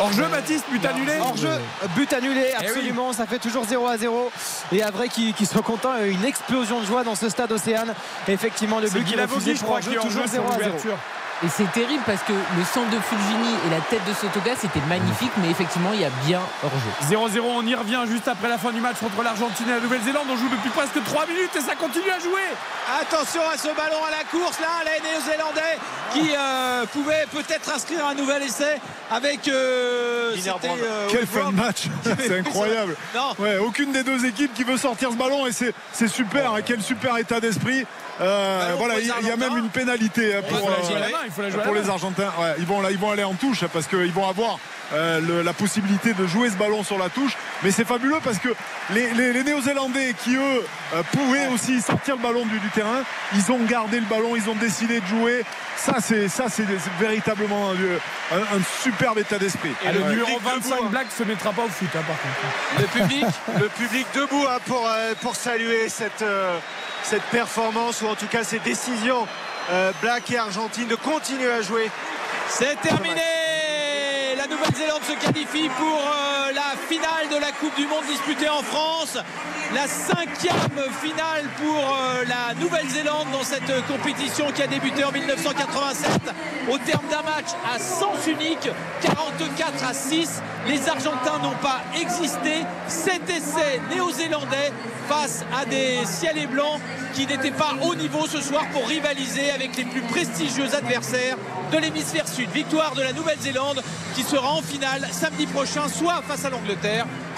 Hors 0.00 0.12
jeu, 0.14 0.24
Baptiste, 0.30 0.64
but 0.70 0.84
annulé. 0.86 1.12
Hors 1.20 1.36
jeu, 1.36 1.60
but 1.94 2.10
annulé, 2.14 2.52
eh 2.52 2.64
absolument. 2.64 3.12
Ça 3.12 3.26
fait 3.26 3.38
toujours 3.38 3.64
0 3.66 3.86
à 3.86 3.98
0. 3.98 4.32
Et 4.72 4.82
à 4.82 4.90
vrai 4.90 5.08
qui, 5.08 5.34
qui 5.34 5.44
sont 5.44 5.60
contents, 5.60 5.92
une 6.02 6.24
explosion 6.24 6.80
de 6.80 6.86
joie 6.86 7.04
dans 7.04 7.14
ce 7.14 7.28
stade 7.28 7.52
Océane. 7.52 7.94
effectivement, 8.26 8.80
le 8.80 8.88
but 8.88 9.04
qui 9.04 9.18
a 9.18 9.26
refusé 9.26 9.54
pour 9.54 9.72
hors 9.72 9.82
jeu, 9.82 9.92
toujours 10.00 10.26
0 10.26 10.46
à 10.50 10.58
0. 10.58 10.96
Et 11.42 11.48
c'est 11.48 11.70
terrible 11.72 12.02
parce 12.04 12.22
que 12.22 12.32
le 12.32 12.64
centre 12.64 12.90
de 12.90 13.00
Fulgini 13.00 13.54
et 13.66 13.70
la 13.70 13.80
tête 13.88 14.04
de 14.06 14.12
Sotoga, 14.12 14.52
c'était 14.60 14.84
magnifique, 14.88 15.32
mais 15.38 15.48
effectivement, 15.48 15.90
il 15.94 16.00
y 16.00 16.04
a 16.04 16.10
bien 16.26 16.42
hors-jeu. 16.62 17.16
0-0, 17.16 17.40
on 17.40 17.66
y 17.66 17.74
revient 17.74 18.02
juste 18.06 18.28
après 18.28 18.50
la 18.50 18.58
fin 18.58 18.72
du 18.72 18.80
match 18.80 18.96
contre 19.00 19.22
l'Argentine 19.22 19.66
et 19.68 19.72
la 19.72 19.80
Nouvelle-Zélande. 19.80 20.26
On 20.30 20.36
joue 20.36 20.50
depuis 20.50 20.68
presque 20.68 21.02
3 21.02 21.26
minutes 21.26 21.56
et 21.56 21.60
ça 21.60 21.74
continue 21.76 22.10
à 22.10 22.18
jouer. 22.18 22.44
Attention 23.00 23.40
à 23.48 23.56
ce 23.56 23.68
ballon 23.68 24.04
à 24.06 24.10
la 24.10 24.24
course, 24.30 24.60
là, 24.60 24.84
les 24.84 25.00
Néo-Zélandais 25.00 25.78
qui 26.12 26.30
euh, 26.36 26.84
pouvaient 26.92 27.26
peut-être 27.32 27.74
inscrire 27.74 28.06
un 28.06 28.14
nouvel 28.14 28.42
essai 28.42 28.78
avec. 29.10 29.48
Euh, 29.48 30.34
euh 30.36 31.08
Quelle 31.10 31.26
fin 31.26 31.50
de 31.50 31.56
match 31.56 31.84
C'est 32.18 32.38
incroyable. 32.38 32.96
Ouais, 33.38 33.56
aucune 33.56 33.92
des 33.92 34.02
deux 34.02 34.26
équipes 34.26 34.52
qui 34.52 34.64
veut 34.64 34.76
sortir 34.76 35.10
ce 35.10 35.16
ballon 35.16 35.46
et 35.46 35.52
c'est 35.52 36.08
super. 36.08 36.54
Hein, 36.54 36.60
quel 36.64 36.82
super 36.82 37.16
état 37.16 37.40
d'esprit. 37.40 37.86
Euh, 38.20 38.74
voilà, 38.76 39.00
il 39.00 39.06
y, 39.06 39.30
a 39.30 39.36
même 39.36 39.56
une 39.56 39.70
pénalité 39.70 40.36
hein, 40.36 40.42
pour, 40.46 40.58
euh, 40.58 41.64
pour 41.64 41.74
les 41.74 41.88
Argentins. 41.88 42.30
ils, 42.58 42.66
vont, 42.66 42.82
là, 42.82 42.90
ils 42.90 42.98
vont 42.98 43.10
aller 43.10 43.24
en 43.24 43.32
touche 43.32 43.64
parce 43.72 43.86
qu'ils 43.86 44.12
vont 44.12 44.28
avoir 44.28 44.58
euh, 44.92 45.42
la 45.42 45.52
possibilité 45.54 46.12
de 46.12 46.26
jouer 46.26 46.50
ce 46.50 46.56
ballon 46.56 46.84
sur 46.84 46.98
la 46.98 47.08
touche. 47.08 47.36
Mais 47.62 47.70
c'est 47.70 47.86
fabuleux 47.86 48.18
parce 48.22 48.38
que 48.38 48.50
les, 48.90 49.42
Néo-Zélandais 49.42 50.14
qui 50.22 50.36
eux 50.36 50.64
pouvaient 51.12 51.46
aussi 51.46 51.80
sortir 51.80 52.16
le 52.16 52.22
ballon 52.22 52.44
du, 52.44 52.60
terrain, 52.74 53.04
ils 53.34 53.50
ont 53.52 53.64
gardé 53.64 53.98
le 53.98 54.06
ballon, 54.06 54.36
ils 54.36 54.50
ont 54.50 54.56
décidé 54.56 55.00
de 55.00 55.06
jouer. 55.06 55.42
Ça, 55.76 55.94
c'est 56.00 56.28
ça, 56.28 56.44
c'est 56.50 56.66
véritablement 56.98 57.70
un, 57.70 58.82
superbe 58.82 59.18
état 59.18 59.38
d'esprit. 59.38 59.72
Et 59.86 59.92
le 59.92 60.02
numéro 60.10 60.38
25 60.40 60.90
Black 60.90 61.06
se 61.16 61.22
mettra 61.22 61.52
pas 61.52 61.62
au 61.62 61.68
foot, 61.68 61.88
hein, 61.94 62.04
par 62.06 62.16
contre. 62.20 62.80
Le 62.80 63.00
public, 63.00 63.26
le 63.58 63.68
public 63.68 64.06
debout 64.14 64.44
hein, 64.46 64.58
pour, 64.66 64.86
pour 65.22 65.36
saluer 65.36 65.88
cette 65.88 66.22
cette 67.02 67.22
performance 67.24 68.02
ou 68.02 68.06
en 68.06 68.14
tout 68.14 68.26
cas 68.26 68.44
ces 68.44 68.58
décisions 68.58 69.26
euh, 69.70 69.92
Black 70.02 70.30
et 70.30 70.38
Argentine 70.38 70.88
de 70.88 70.94
continuer 70.94 71.50
à 71.50 71.62
jouer. 71.62 71.90
C'est 72.48 72.80
terminé 72.80 73.20
La 74.36 74.46
Nouvelle-Zélande 74.46 75.02
se 75.02 75.12
qualifie 75.12 75.68
pour 75.68 75.98
euh, 75.98 76.39
finale 76.76 77.28
de 77.30 77.36
la 77.36 77.52
Coupe 77.52 77.74
du 77.76 77.86
Monde 77.86 78.04
disputée 78.06 78.48
en 78.48 78.62
France. 78.62 79.18
La 79.74 79.86
cinquième 79.86 80.92
finale 81.00 81.44
pour 81.58 81.76
euh, 81.76 82.24
la 82.26 82.54
Nouvelle-Zélande 82.54 83.28
dans 83.32 83.44
cette 83.44 83.86
compétition 83.86 84.50
qui 84.52 84.62
a 84.62 84.66
débuté 84.66 85.04
en 85.04 85.12
1987 85.12 86.10
au 86.70 86.78
terme 86.78 87.06
d'un 87.10 87.22
match 87.22 87.50
à 87.72 87.78
sens 87.78 88.26
unique, 88.26 88.68
44 89.02 89.84
à 89.84 89.94
6. 89.94 90.42
Les 90.66 90.88
Argentins 90.88 91.38
n'ont 91.42 91.56
pas 91.62 91.80
existé. 92.00 92.64
Cet 92.88 93.30
essai 93.30 93.80
néo-zélandais 93.90 94.72
face 95.08 95.44
à 95.56 95.64
des 95.64 96.04
ciels 96.04 96.38
et 96.38 96.46
blancs 96.46 96.80
qui 97.14 97.26
n'étaient 97.26 97.50
pas 97.50 97.74
au 97.82 97.94
niveau 97.94 98.26
ce 98.26 98.40
soir 98.40 98.64
pour 98.72 98.86
rivaliser 98.86 99.50
avec 99.50 99.76
les 99.76 99.84
plus 99.84 100.02
prestigieux 100.02 100.72
adversaires 100.74 101.36
de 101.72 101.78
l'hémisphère 101.78 102.28
sud. 102.28 102.50
Victoire 102.50 102.94
de 102.94 103.02
la 103.02 103.12
Nouvelle-Zélande 103.12 103.82
qui 104.14 104.22
sera 104.22 104.52
en 104.52 104.62
finale 104.62 105.06
samedi 105.10 105.46
prochain, 105.46 105.88
soit 105.88 106.22
face 106.26 106.44
à 106.44 106.50
l'Angleterre, 106.50 106.59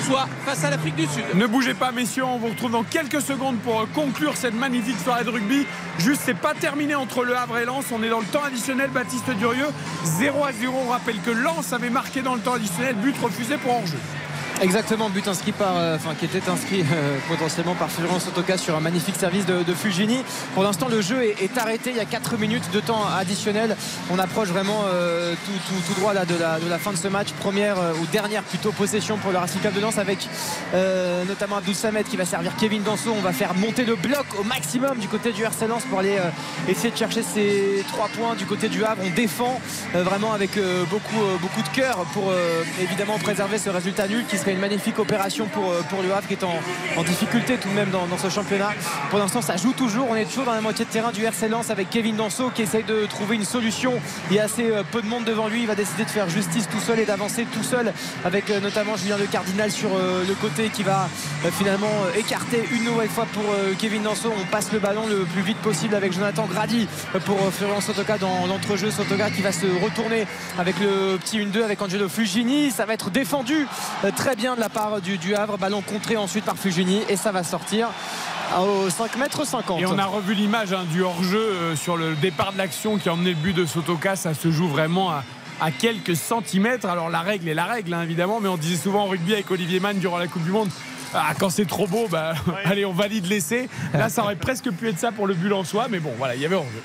soit 0.00 0.28
face 0.44 0.64
à 0.64 0.70
l'Afrique 0.70 0.96
du 0.96 1.06
Sud. 1.06 1.24
Ne 1.34 1.46
bougez 1.46 1.74
pas, 1.74 1.92
messieurs, 1.92 2.24
on 2.24 2.38
vous 2.38 2.48
retrouve 2.48 2.72
dans 2.72 2.82
quelques 2.82 3.20
secondes 3.20 3.58
pour 3.58 3.86
conclure 3.94 4.36
cette 4.36 4.54
magnifique 4.54 4.98
soirée 4.98 5.24
de 5.24 5.30
rugby. 5.30 5.66
Juste, 5.98 6.22
c'est 6.24 6.34
pas 6.34 6.54
terminé 6.54 6.94
entre 6.94 7.24
Le 7.24 7.36
Havre 7.36 7.58
et 7.58 7.64
Lens. 7.64 7.86
On 7.92 8.02
est 8.02 8.08
dans 8.08 8.20
le 8.20 8.26
temps 8.26 8.42
additionnel, 8.42 8.90
Baptiste 8.90 9.30
Durieux. 9.38 9.68
0 10.04 10.44
à 10.44 10.52
0. 10.52 10.76
On 10.86 10.90
rappelle 10.90 11.20
que 11.20 11.30
Lens 11.30 11.72
avait 11.72 11.90
marqué 11.90 12.22
dans 12.22 12.34
le 12.34 12.40
temps 12.40 12.54
additionnel, 12.54 12.96
but 12.96 13.16
refusé 13.22 13.56
pour 13.56 13.74
hors-jeu. 13.74 13.98
Exactement, 14.62 15.10
but 15.10 15.26
inscrit 15.26 15.50
par, 15.50 15.76
euh, 15.76 15.96
enfin 15.96 16.14
qui 16.14 16.24
était 16.24 16.48
inscrit 16.48 16.82
euh, 16.82 17.18
potentiellement 17.26 17.74
par 17.74 17.90
Florence 17.90 18.26
Sotoka 18.26 18.56
sur 18.56 18.76
un 18.76 18.80
magnifique 18.80 19.16
service 19.16 19.44
de, 19.44 19.64
de 19.64 19.74
Fugini. 19.74 20.18
Pour 20.54 20.62
l'instant, 20.62 20.86
le 20.88 21.00
jeu 21.00 21.20
est, 21.24 21.58
arrêté. 21.58 21.90
Il 21.90 21.96
y 21.96 22.00
a 22.00 22.04
4 22.04 22.36
minutes 22.36 22.70
de 22.72 22.78
temps 22.78 23.04
additionnel. 23.04 23.76
On 24.08 24.20
approche 24.20 24.50
vraiment 24.50 24.84
euh, 24.86 25.34
tout, 25.66 25.94
droit 26.00 26.14
là, 26.14 26.24
de, 26.24 26.36
la, 26.38 26.60
de 26.60 26.70
la 26.70 26.78
fin 26.78 26.92
de 26.92 26.96
ce 26.96 27.08
match. 27.08 27.32
Première 27.40 27.76
ou 28.00 28.06
dernière 28.12 28.44
plutôt 28.44 28.70
possession 28.70 29.16
pour 29.16 29.32
le 29.32 29.38
Racing 29.38 29.60
Club 29.60 29.74
de 29.74 29.80
Lens 29.80 29.98
avec 29.98 30.28
notamment 31.26 31.56
Abdou 31.56 31.74
Samet 31.74 32.04
qui 32.04 32.16
va 32.16 32.24
servir 32.24 32.52
Kevin 32.56 32.82
Danso. 32.84 33.10
On 33.10 33.20
va 33.20 33.32
faire 33.32 33.54
monter 33.54 33.84
le 33.84 33.96
bloc 33.96 34.26
au 34.38 34.44
maximum 34.44 34.98
du 34.98 35.08
côté 35.08 35.32
du 35.32 35.42
RC 35.42 35.66
Lens 35.66 35.82
pour 35.90 35.98
aller 35.98 36.16
essayer 36.68 36.90
de 36.90 36.96
chercher 36.96 37.22
ces 37.22 37.84
3 37.88 38.08
points 38.08 38.34
du 38.36 38.46
côté 38.46 38.68
du 38.68 38.84
Havre. 38.84 39.02
On 39.04 39.10
défend 39.10 39.60
vraiment 39.92 40.32
avec 40.32 40.58
beaucoup, 40.88 41.20
beaucoup 41.40 41.62
de 41.62 41.74
cœur 41.74 41.96
pour 42.12 42.32
évidemment 42.80 43.18
préserver 43.18 43.58
ce 43.58 43.70
résultat 43.70 44.06
nul 44.06 44.24
qui 44.28 44.38
serait 44.38 44.51
une 44.52 44.60
magnifique 44.60 44.98
opération 44.98 45.46
pour, 45.46 45.72
pour 45.88 46.02
le 46.02 46.12
Havre 46.12 46.26
qui 46.26 46.34
est 46.34 46.44
en, 46.44 47.02
difficulté 47.02 47.56
tout 47.56 47.68
de 47.68 47.74
même 47.74 47.90
dans, 47.90 48.06
ce 48.16 48.28
championnat. 48.28 48.70
Pour 49.10 49.18
l'instant 49.18 49.42
ça 49.42 49.56
joue 49.56 49.72
toujours, 49.72 50.08
on 50.10 50.14
est 50.14 50.24
toujours 50.24 50.44
dans 50.44 50.54
la 50.54 50.60
moitié 50.60 50.84
de 50.84 50.90
terrain 50.90 51.10
du 51.10 51.24
RC 51.24 51.48
Lens 51.48 51.70
avec 51.70 51.90
Kevin 51.90 52.16
Danso 52.16 52.50
qui 52.50 52.62
essaye 52.62 52.84
de 52.84 53.06
trouver 53.06 53.36
une 53.36 53.44
solution. 53.44 53.94
Il 54.30 54.36
y 54.36 54.38
a 54.38 54.44
assez 54.44 54.70
peu 54.92 55.02
de 55.02 55.06
monde 55.06 55.24
devant 55.24 55.48
lui, 55.48 55.62
il 55.62 55.66
va 55.66 55.74
décider 55.74 56.04
de 56.04 56.10
faire 56.10 56.28
justice 56.28 56.68
tout 56.68 56.80
seul 56.80 57.00
et 57.00 57.04
d'avancer 57.04 57.46
tout 57.52 57.62
seul 57.62 57.92
avec 58.24 58.48
notamment 58.62 58.96
Julien 58.96 59.16
Le 59.16 59.26
Cardinal 59.26 59.70
sur 59.70 59.90
le 59.90 60.34
côté 60.34 60.68
qui 60.68 60.82
va 60.82 61.08
finalement 61.50 61.90
écarter 62.16 62.64
une 62.72 62.84
nouvelle 62.84 63.08
fois 63.08 63.26
pour 63.32 63.44
Kevin 63.78 64.02
Danso. 64.02 64.32
On 64.40 64.46
passe 64.46 64.72
le 64.72 64.78
ballon 64.78 65.06
le 65.08 65.24
plus 65.24 65.42
vite 65.42 65.58
possible 65.58 65.94
avec 65.94 66.12
Jonathan 66.12 66.46
Grady 66.46 66.88
pour 67.24 67.38
Florian 67.52 67.80
Sotoka 67.80 68.18
dans 68.18 68.46
l'entrejeu. 68.46 68.90
Sotoka 68.90 69.30
qui 69.30 69.42
va 69.42 69.52
se 69.52 69.66
retourner 69.82 70.26
avec 70.58 70.78
le 70.80 71.16
petit 71.18 71.38
1-2 71.38 71.62
avec 71.62 71.80
Angelo 71.80 72.08
Fugini. 72.08 72.70
Ça 72.70 72.86
va 72.86 72.94
être 72.94 73.10
défendu 73.10 73.66
euh, 74.04 74.10
très 74.14 74.36
bien 74.36 74.41
de 74.42 74.60
la 74.60 74.68
part 74.68 75.00
du, 75.00 75.18
du 75.18 75.36
Havre. 75.36 75.56
Ballon 75.56 75.82
contré 75.82 76.16
ensuite 76.16 76.44
par 76.44 76.56
Fugini 76.56 77.00
et 77.08 77.16
ça 77.16 77.30
va 77.30 77.44
sortir 77.44 77.88
au 78.58 78.90
5 78.90 79.16
mètres 79.16 79.46
50. 79.46 79.80
Et 79.80 79.86
on 79.86 79.98
a 79.98 80.04
revu 80.04 80.34
l'image 80.34 80.72
hein, 80.72 80.84
du 80.90 81.02
hors-jeu 81.02 81.38
euh, 81.38 81.76
sur 81.76 81.96
le 81.96 82.16
départ 82.16 82.52
de 82.52 82.58
l'action 82.58 82.98
qui 82.98 83.08
a 83.08 83.12
emmené 83.12 83.30
le 83.30 83.36
but 83.36 83.54
de 83.54 83.64
Sotoka. 83.64 84.16
Ça 84.16 84.34
se 84.34 84.50
joue 84.50 84.66
vraiment 84.66 85.10
à, 85.10 85.22
quelques 85.70 86.16
centimètres. 86.16 86.86
Alors 86.86 87.08
la 87.08 87.20
règle 87.20 87.48
est 87.48 87.54
la 87.54 87.66
règle, 87.66 87.94
hein, 87.94 88.02
évidemment, 88.02 88.40
mais 88.40 88.48
on 88.48 88.56
disait 88.56 88.82
souvent 88.82 89.04
en 89.04 89.06
rugby 89.06 89.32
avec 89.32 89.48
Olivier 89.50 89.78
Mann 89.78 89.98
durant 89.98 90.18
la 90.18 90.26
Coupe 90.26 90.42
du 90.42 90.50
Monde. 90.50 90.70
Ah, 91.14 91.34
quand 91.38 91.50
c'est 91.50 91.68
trop 91.68 91.86
beau, 91.86 92.08
bah, 92.10 92.32
allez, 92.64 92.84
on 92.84 92.92
valide 92.92 93.26
l'essai. 93.26 93.68
Là, 93.94 94.08
ça 94.08 94.24
aurait 94.24 94.34
presque 94.34 94.70
pu 94.72 94.88
être 94.88 94.98
ça 94.98 95.12
pour 95.12 95.28
le 95.28 95.34
but 95.34 95.52
en 95.52 95.62
soi, 95.62 95.86
mais 95.88 96.00
bon, 96.00 96.12
voilà, 96.18 96.34
il 96.34 96.42
y 96.42 96.46
avait 96.46 96.56
hors-jeu. 96.56 96.82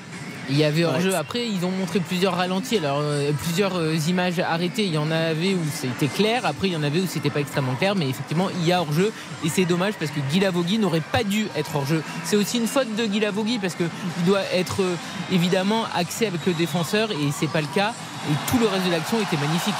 Il 0.50 0.56
y 0.56 0.64
avait 0.64 0.84
hors-jeu. 0.84 1.14
Après, 1.14 1.46
ils 1.46 1.64
ont 1.66 1.70
montré 1.70 2.00
plusieurs 2.00 2.34
ralentis, 2.34 2.78
alors 2.78 3.00
euh, 3.02 3.32
plusieurs 3.32 3.76
euh, 3.76 3.94
images 4.08 4.38
arrêtées. 4.38 4.84
Il 4.84 4.94
y 4.94 4.98
en 4.98 5.10
avait 5.10 5.54
où 5.54 5.62
c'était 5.72 6.06
clair, 6.06 6.46
après 6.46 6.68
il 6.68 6.72
y 6.72 6.76
en 6.76 6.82
avait 6.82 7.00
où 7.00 7.06
c'était 7.06 7.30
pas 7.30 7.40
extrêmement 7.40 7.74
clair, 7.74 7.94
mais 7.94 8.08
effectivement, 8.08 8.48
il 8.60 8.66
y 8.66 8.72
a 8.72 8.80
hors-jeu 8.80 9.12
et 9.44 9.48
c'est 9.48 9.64
dommage 9.64 9.94
parce 9.98 10.10
que 10.10 10.20
Guy 10.30 10.40
Lavogui 10.40 10.78
n'aurait 10.78 11.00
pas 11.00 11.22
dû 11.22 11.46
être 11.56 11.76
hors-jeu. 11.76 12.02
C'est 12.24 12.36
aussi 12.36 12.58
une 12.58 12.66
faute 12.66 12.94
de 12.96 13.04
Guy 13.04 13.20
Lavogui 13.20 13.58
parce 13.58 13.74
qu'il 13.74 13.88
doit 14.26 14.42
être 14.52 14.82
euh, 14.82 14.94
évidemment 15.32 15.84
axé 15.94 16.26
avec 16.26 16.44
le 16.46 16.54
défenseur 16.54 17.10
et 17.10 17.30
c'est 17.38 17.50
pas 17.50 17.60
le 17.60 17.68
cas. 17.74 17.92
Et 18.30 18.50
tout 18.50 18.58
le 18.58 18.66
reste 18.66 18.86
de 18.86 18.90
l'action 18.90 19.18
était 19.20 19.36
magnifique. 19.36 19.74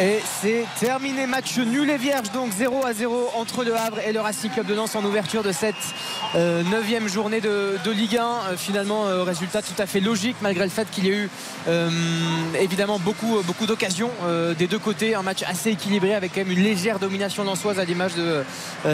Et 0.00 0.20
c'est 0.42 0.64
terminé, 0.78 1.26
match 1.26 1.58
nul 1.58 1.90
et 1.90 1.96
vierge, 1.96 2.30
donc 2.30 2.52
0 2.52 2.84
à 2.84 2.92
0 2.92 3.30
entre 3.34 3.64
le 3.64 3.74
Havre 3.74 3.98
et 4.06 4.12
le 4.12 4.20
Racing 4.20 4.50
Club 4.50 4.66
de 4.66 4.74
Lens 4.74 4.94
en 4.94 5.04
ouverture 5.04 5.42
de 5.42 5.50
cette 5.50 5.74
9 5.74 6.36
euh, 6.36 6.62
neuvième 6.70 7.08
journée 7.08 7.40
de, 7.40 7.90
Ligue 7.90 8.18
1. 8.18 8.22
Euh, 8.22 8.56
finalement, 8.56 9.06
euh, 9.06 9.24
résultat 9.24 9.60
tout 9.60 9.80
à 9.80 9.86
fait 9.86 9.98
logique 9.98 10.36
malgré 10.40 10.64
le 10.64 10.70
fait 10.70 10.88
qu'il 10.90 11.06
y 11.06 11.10
a 11.10 11.14
eu 11.14 11.30
évidemment 12.60 12.98
beaucoup, 12.98 13.40
beaucoup 13.44 13.66
d'occasions 13.66 14.10
des 14.58 14.66
deux 14.66 14.78
côtés. 14.78 15.14
Un 15.14 15.22
match 15.22 15.42
assez 15.42 15.70
équilibré 15.70 16.14
avec 16.14 16.32
quand 16.34 16.40
même 16.40 16.50
une 16.50 16.62
légère 16.62 16.98
domination 16.98 17.44
lançoise 17.44 17.78
à 17.78 17.84
l'image 17.84 18.14
de 18.14 18.42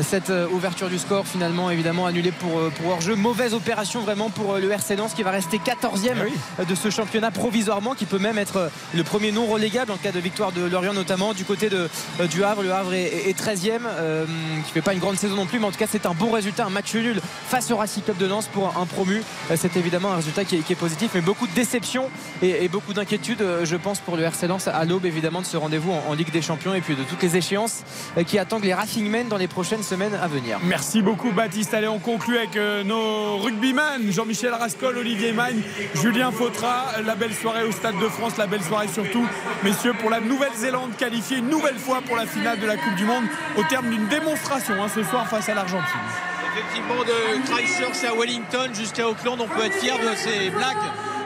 cette 0.03 0.33
ouverture 0.53 0.89
du 0.89 0.99
score. 0.99 1.27
Finalement, 1.27 1.71
évidemment, 1.71 2.07
annulé 2.07 2.33
pour, 2.33 2.71
pour 2.71 2.93
hors-jeu. 2.93 3.15
Mauvaise 3.15 3.55
opération 3.55 4.01
vraiment 4.01 4.31
pour 4.31 4.57
le 4.57 4.71
RC 4.71 4.97
Lens 4.97 5.15
qui 5.15 5.23
va 5.23 5.31
rester 5.31 5.59
14e 5.59 6.17
ah 6.59 6.65
de 6.65 6.75
ce 6.75 6.91
championnat 6.91 7.31
provisoirement, 7.31 7.95
qui 7.95 8.07
peut 8.07 8.19
même 8.19 8.39
être 8.39 8.71
le 8.95 9.05
premier 9.05 9.31
non 9.31 9.47
relégable 9.47 9.93
en 9.93 9.97
cas 9.97 10.13
de 10.13 10.21
victoire 10.21 10.51
de 10.51 10.65
leur 10.65 10.84
notamment 10.93 11.33
du 11.33 11.45
côté 11.45 11.69
de, 11.69 11.89
euh, 12.21 12.27
du 12.27 12.45
Havre. 12.45 12.63
Le 12.63 12.73
Havre 12.73 12.95
est, 12.95 13.39
13e, 13.39 13.81
euh, 13.87 14.25
qui 14.67 14.73
fait 14.73 14.83
pas 14.83 14.93
une 14.93 14.99
grande 14.99 15.17
saison 15.17 15.37
non 15.37 15.47
plus, 15.47 15.59
mais 15.59 15.67
en 15.67 15.71
tout 15.71 15.79
cas 15.79 15.87
c'est 15.91 16.07
un 16.07 16.15
bon 16.15 16.31
résultat, 16.31 16.67
un 16.67 16.71
match 16.71 16.95
nul 16.95 17.21
face 17.49 17.71
au 17.71 17.77
Racing 17.77 18.03
Club 18.03 18.17
de 18.19 18.27
Lens 18.27 18.49
pour 18.49 18.77
un 18.77 18.87
promu. 18.87 19.23
Euh, 19.51 19.57
c'est 19.57 19.77
évidemment 19.77 20.13
un 20.13 20.17
résultat 20.17 20.45
qui 20.45 20.57
est, 20.57 20.75
positif, 20.75 21.13
mais 21.15 21.21
beaucoup 21.21 21.47
de 21.47 21.53
déception 21.53 22.11
et, 22.43 22.69
beaucoup 22.69 22.93
d'inquiétude, 22.93 23.45
je 23.63 23.77
pense, 23.77 24.01
pour 24.01 24.17
le 24.17 24.25
RC 24.25 24.49
Lens 24.49 24.67
à 24.67 24.85
l'aube 24.85 25.07
évidemment 25.07 25.41
de 25.41 25.47
ce 25.47 25.57
rendez-vous 25.57 25.93
en, 25.93 26.15
Ligue 26.15 26.33
des 26.33 26.43
Champions 26.43 26.75
et 26.75 26.81
puis 26.81 26.97
de 26.97 27.03
toutes 27.03 27.23
les 27.23 27.37
échéances 27.37 27.83
qui 28.27 28.39
attendent 28.39 28.65
les 28.65 28.75
Racing 28.75 29.09
Men 29.09 29.29
dans 29.29 29.37
les 29.37 29.49
prochaines 29.49 29.83
semaines 29.83 30.15
à 30.21 30.27
venir. 30.27 30.59
Merci 30.65 31.01
beaucoup 31.01 31.31
Baptiste. 31.31 31.75
Allez, 31.75 31.89
on 31.89 31.99
conclut 31.99 32.39
avec 32.39 32.57
nos 32.85 33.39
rugbyman, 33.39 34.11
Jean-Michel 34.11 34.53
Rascol, 34.53 34.99
Olivier 34.99 35.33
Magne, 35.33 35.61
Julien 35.95 36.33
Fautra. 36.33 36.87
La 37.05 37.15
belle 37.15 37.35
soirée 37.35 37.65
au 37.65 37.73
Stade 37.73 37.99
de 37.99 38.09
France, 38.09 38.37
la 38.37 38.47
belle 38.47 38.63
soirée 38.63 38.89
surtout, 38.89 39.27
messieurs, 39.63 39.95
pour 40.01 40.11
la 40.11 40.21
Nouvelle-Zélande 40.21 40.74
qualifié 40.99 41.39
une 41.39 41.49
nouvelle 41.49 41.79
fois 41.79 42.01
pour 42.03 42.17
la 42.17 42.27
finale 42.27 42.59
de 42.59 42.67
la 42.67 42.77
Coupe 42.77 42.95
du 42.97 43.05
Monde 43.05 43.25
au 43.57 43.63
terme 43.65 43.89
d'une 43.91 44.07
démonstration 44.09 44.75
hein, 44.83 44.89
ce 44.93 45.03
soir 45.03 45.29
face 45.29 45.49
à 45.49 45.55
l'Argentine. 45.55 46.01
Effectivement, 46.53 47.03
de 47.05 47.51
Christchurch 47.51 48.05
à 48.05 48.15
Wellington 48.17 48.71
jusqu'à 48.75 49.09
Auckland, 49.09 49.41
on 49.41 49.49
peut 49.49 49.65
être 49.65 49.75
fier 49.75 49.97
de 49.99 50.15
ces 50.17 50.51
Blacks 50.51 50.77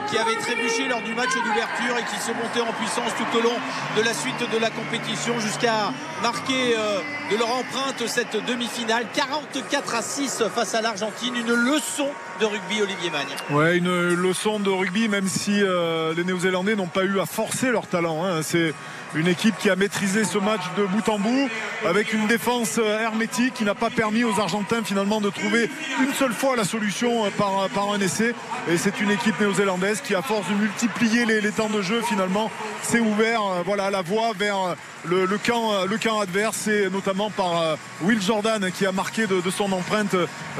qui 0.09 0.17
avaient 0.17 0.35
trébuché 0.35 0.87
lors 0.87 1.01
du 1.01 1.13
match 1.13 1.29
d'ouverture 1.35 1.97
et 1.99 2.03
qui 2.03 2.19
sont 2.19 2.33
montés 2.33 2.61
en 2.61 2.73
puissance 2.73 3.11
tout 3.15 3.37
au 3.37 3.41
long 3.41 3.53
de 3.95 4.01
la 4.01 4.13
suite 4.13 4.39
de 4.51 4.57
la 4.57 4.71
compétition 4.71 5.39
jusqu'à 5.39 5.91
marquer 6.23 6.75
euh, 6.75 6.99
de 7.31 7.37
leur 7.37 7.49
empreinte 7.49 8.07
cette 8.07 8.43
demi-finale 8.47 9.05
44 9.13 9.95
à 9.95 10.01
6 10.01 10.43
face 10.53 10.73
à 10.73 10.81
l'Argentine 10.81 11.35
une 11.35 11.53
leçon 11.53 12.07
de 12.41 12.45
rugby 12.45 12.81
Olivier 12.81 13.11
Magne 13.11 13.27
ouais 13.51 13.77
une 13.77 14.15
leçon 14.15 14.59
de 14.59 14.71
rugby 14.71 15.07
même 15.09 15.27
si 15.27 15.61
euh, 15.61 16.13
les 16.15 16.23
Néo-Zélandais 16.23 16.75
n'ont 16.75 16.87
pas 16.87 17.03
eu 17.03 17.19
à 17.19 17.27
forcer 17.27 17.69
leur 17.69 17.85
talent 17.85 18.25
hein. 18.25 18.41
c'est 18.41 18.73
une 19.15 19.27
équipe 19.27 19.57
qui 19.57 19.69
a 19.69 19.75
maîtrisé 19.75 20.23
ce 20.23 20.37
match 20.37 20.61
de 20.77 20.85
bout 20.85 21.07
en 21.09 21.19
bout 21.19 21.49
avec 21.87 22.13
une 22.13 22.27
défense 22.27 22.77
euh, 22.77 23.01
hermétique 23.01 23.53
qui 23.55 23.63
n'a 23.63 23.75
pas 23.75 23.89
permis 23.89 24.23
aux 24.23 24.39
Argentins 24.39 24.83
finalement 24.83 25.21
de 25.21 25.29
trouver 25.29 25.69
une 26.01 26.13
seule 26.13 26.33
fois 26.33 26.55
la 26.55 26.63
solution 26.63 27.25
euh, 27.25 27.29
par, 27.35 27.69
par 27.69 27.91
un 27.91 27.99
essai. 27.99 28.35
Et 28.69 28.77
c'est 28.77 28.99
une 29.01 29.09
équipe 29.11 29.39
néo-zélandaise 29.39 30.01
qui, 30.01 30.13
à 30.13 30.21
force 30.21 30.47
de 30.49 30.53
multiplier 30.55 31.25
les, 31.25 31.51
temps 31.51 31.69
de 31.69 31.81
jeu, 31.81 32.01
finalement 32.01 32.51
s'est 32.83 32.99
ouvert 32.99 33.41
euh, 33.41 33.61
voilà, 33.65 33.89
la 33.89 34.01
voie 34.01 34.31
vers 34.37 34.75
le, 35.05 35.25
camp, 35.37 35.85
le 35.85 35.97
camp 35.97 36.19
adverse. 36.19 36.67
Et 36.67 36.89
notamment 36.89 37.29
par 37.29 37.77
Will 38.01 38.21
Jordan 38.21 38.69
qui 38.71 38.85
a 38.85 38.91
marqué 38.91 39.25
de, 39.25 39.49
son 39.49 39.71
empreinte 39.71 40.15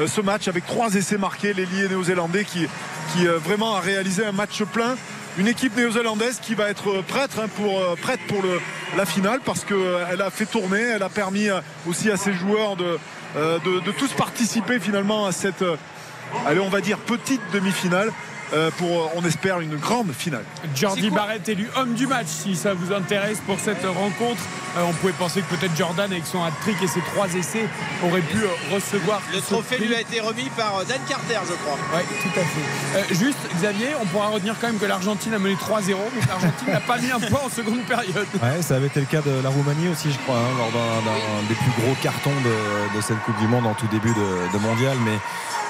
ce 0.08 0.22
match 0.22 0.48
avec 0.48 0.66
trois 0.66 0.96
essais 0.96 1.18
marqués, 1.18 1.54
l'ailier 1.54 1.88
néo-zélandais 1.88 2.46
qui, 2.46 2.68
qui 3.14 3.26
vraiment 3.26 3.76
a 3.76 3.80
réalisé 3.82 4.26
un 4.26 4.32
match 4.32 4.64
plein 4.64 4.96
une 5.38 5.48
équipe 5.48 5.76
néo-zélandaise 5.76 6.40
qui 6.42 6.56
va 6.56 6.70
être 6.70 7.02
prête 7.08 7.32
hein, 7.38 7.48
pour, 7.56 7.80
euh, 7.80 7.96
prête 8.02 8.20
pour 8.28 8.42
la 8.98 9.06
finale 9.06 9.40
parce 9.46 9.64
qu'elle 9.64 9.78
euh, 9.78 10.26
a 10.26 10.30
fait 10.30 10.46
tourner, 10.46 10.82
elle 10.82 11.04
a 11.04 11.10
permis 11.10 11.50
euh, 11.50 11.62
aussi 11.88 12.10
à 12.10 12.18
ses 12.18 12.34
joueurs 12.34 12.76
de, 12.76 12.98
tous 13.98 14.12
participer 14.14 14.80
finalement 14.80 15.26
à 15.26 15.32
cette, 15.32 15.64
petite 17.06 17.42
demi-finale. 17.54 18.12
Euh, 18.54 18.72
pour, 18.78 18.90
euh, 18.90 19.08
on 19.16 19.24
espère, 19.26 19.60
une 19.60 19.76
grande 19.76 20.12
finale. 20.12 20.44
Jordi 20.76 21.10
Barrett 21.10 21.48
élu 21.48 21.70
homme 21.76 21.94
du 21.94 22.08
match, 22.08 22.28
si 22.28 22.56
ça 22.56 22.74
vous 22.74 22.94
intéresse 22.94 23.40
pour 23.46 23.60
cette 23.60 23.86
rencontre. 23.86 24.42
Euh, 24.78 24.82
on 24.88 24.94
pouvait 24.94 25.14
penser 25.14 25.42
que 25.42 25.56
peut-être 25.56 25.76
Jordan, 25.76 26.12
avec 26.12 26.26
son 26.26 26.44
hat-trick 26.44 26.82
et 26.82 26.88
ses 26.88 27.02
trois 27.02 27.28
essais, 27.34 27.66
aurait 28.04 28.22
pu 28.22 28.40
recevoir. 28.74 29.22
Le 29.34 29.42
trophée 29.42 29.78
lui 29.78 29.94
a 29.94 30.02
été 30.02 30.20
remis 30.20 30.50
par 30.58 30.84
Dan 30.86 31.00
Carter, 31.08 31.40
je 31.48 31.54
crois. 31.54 31.78
Oui, 31.96 32.02
tout 32.24 32.40
à 32.40 33.04
fait. 33.04 33.16
juste, 33.16 33.40
Xavier, 33.56 33.90
on 34.02 34.06
pourra 34.06 34.30
retenir 34.30 34.56
quand 34.60 34.68
même 34.68 34.80
que 34.80 34.86
l'Argentine 34.86 35.34
a 35.34 35.40
mené 35.40 35.56
3-0, 35.56 35.96
mais 36.16 36.22
l'Argentine 36.28 36.68
n'a 36.72 36.80
pas 36.80 36.98
mis 36.98 37.12
un 37.12 37.20
point 37.20 37.42
en 37.46 37.50
seconde 37.50 37.82
période. 37.82 38.28
Ouais, 38.42 38.62
ça 38.62 38.76
avait 38.76 38.88
été 38.88 39.00
le 39.00 39.06
cas 39.06 39.22
de 39.22 39.42
la 39.44 39.50
Roumanie 39.50 39.90
aussi, 39.90 40.12
je 40.12 40.18
crois, 40.20 40.38
hein, 40.38 40.58
lors 40.58 40.72
d'un 40.72 41.48
des 41.48 41.56
plus 41.56 41.84
gros 41.84 41.96
cartons 42.02 42.30
de, 42.44 43.02
cette 43.02 43.20
Coupe 43.22 43.38
du 43.40 43.48
Monde 43.48 43.66
en 43.66 43.74
tout 43.74 43.88
début 43.88 44.14
de, 44.14 44.54
de 44.54 44.60
mondial. 44.62 44.98
Mais 45.06 45.18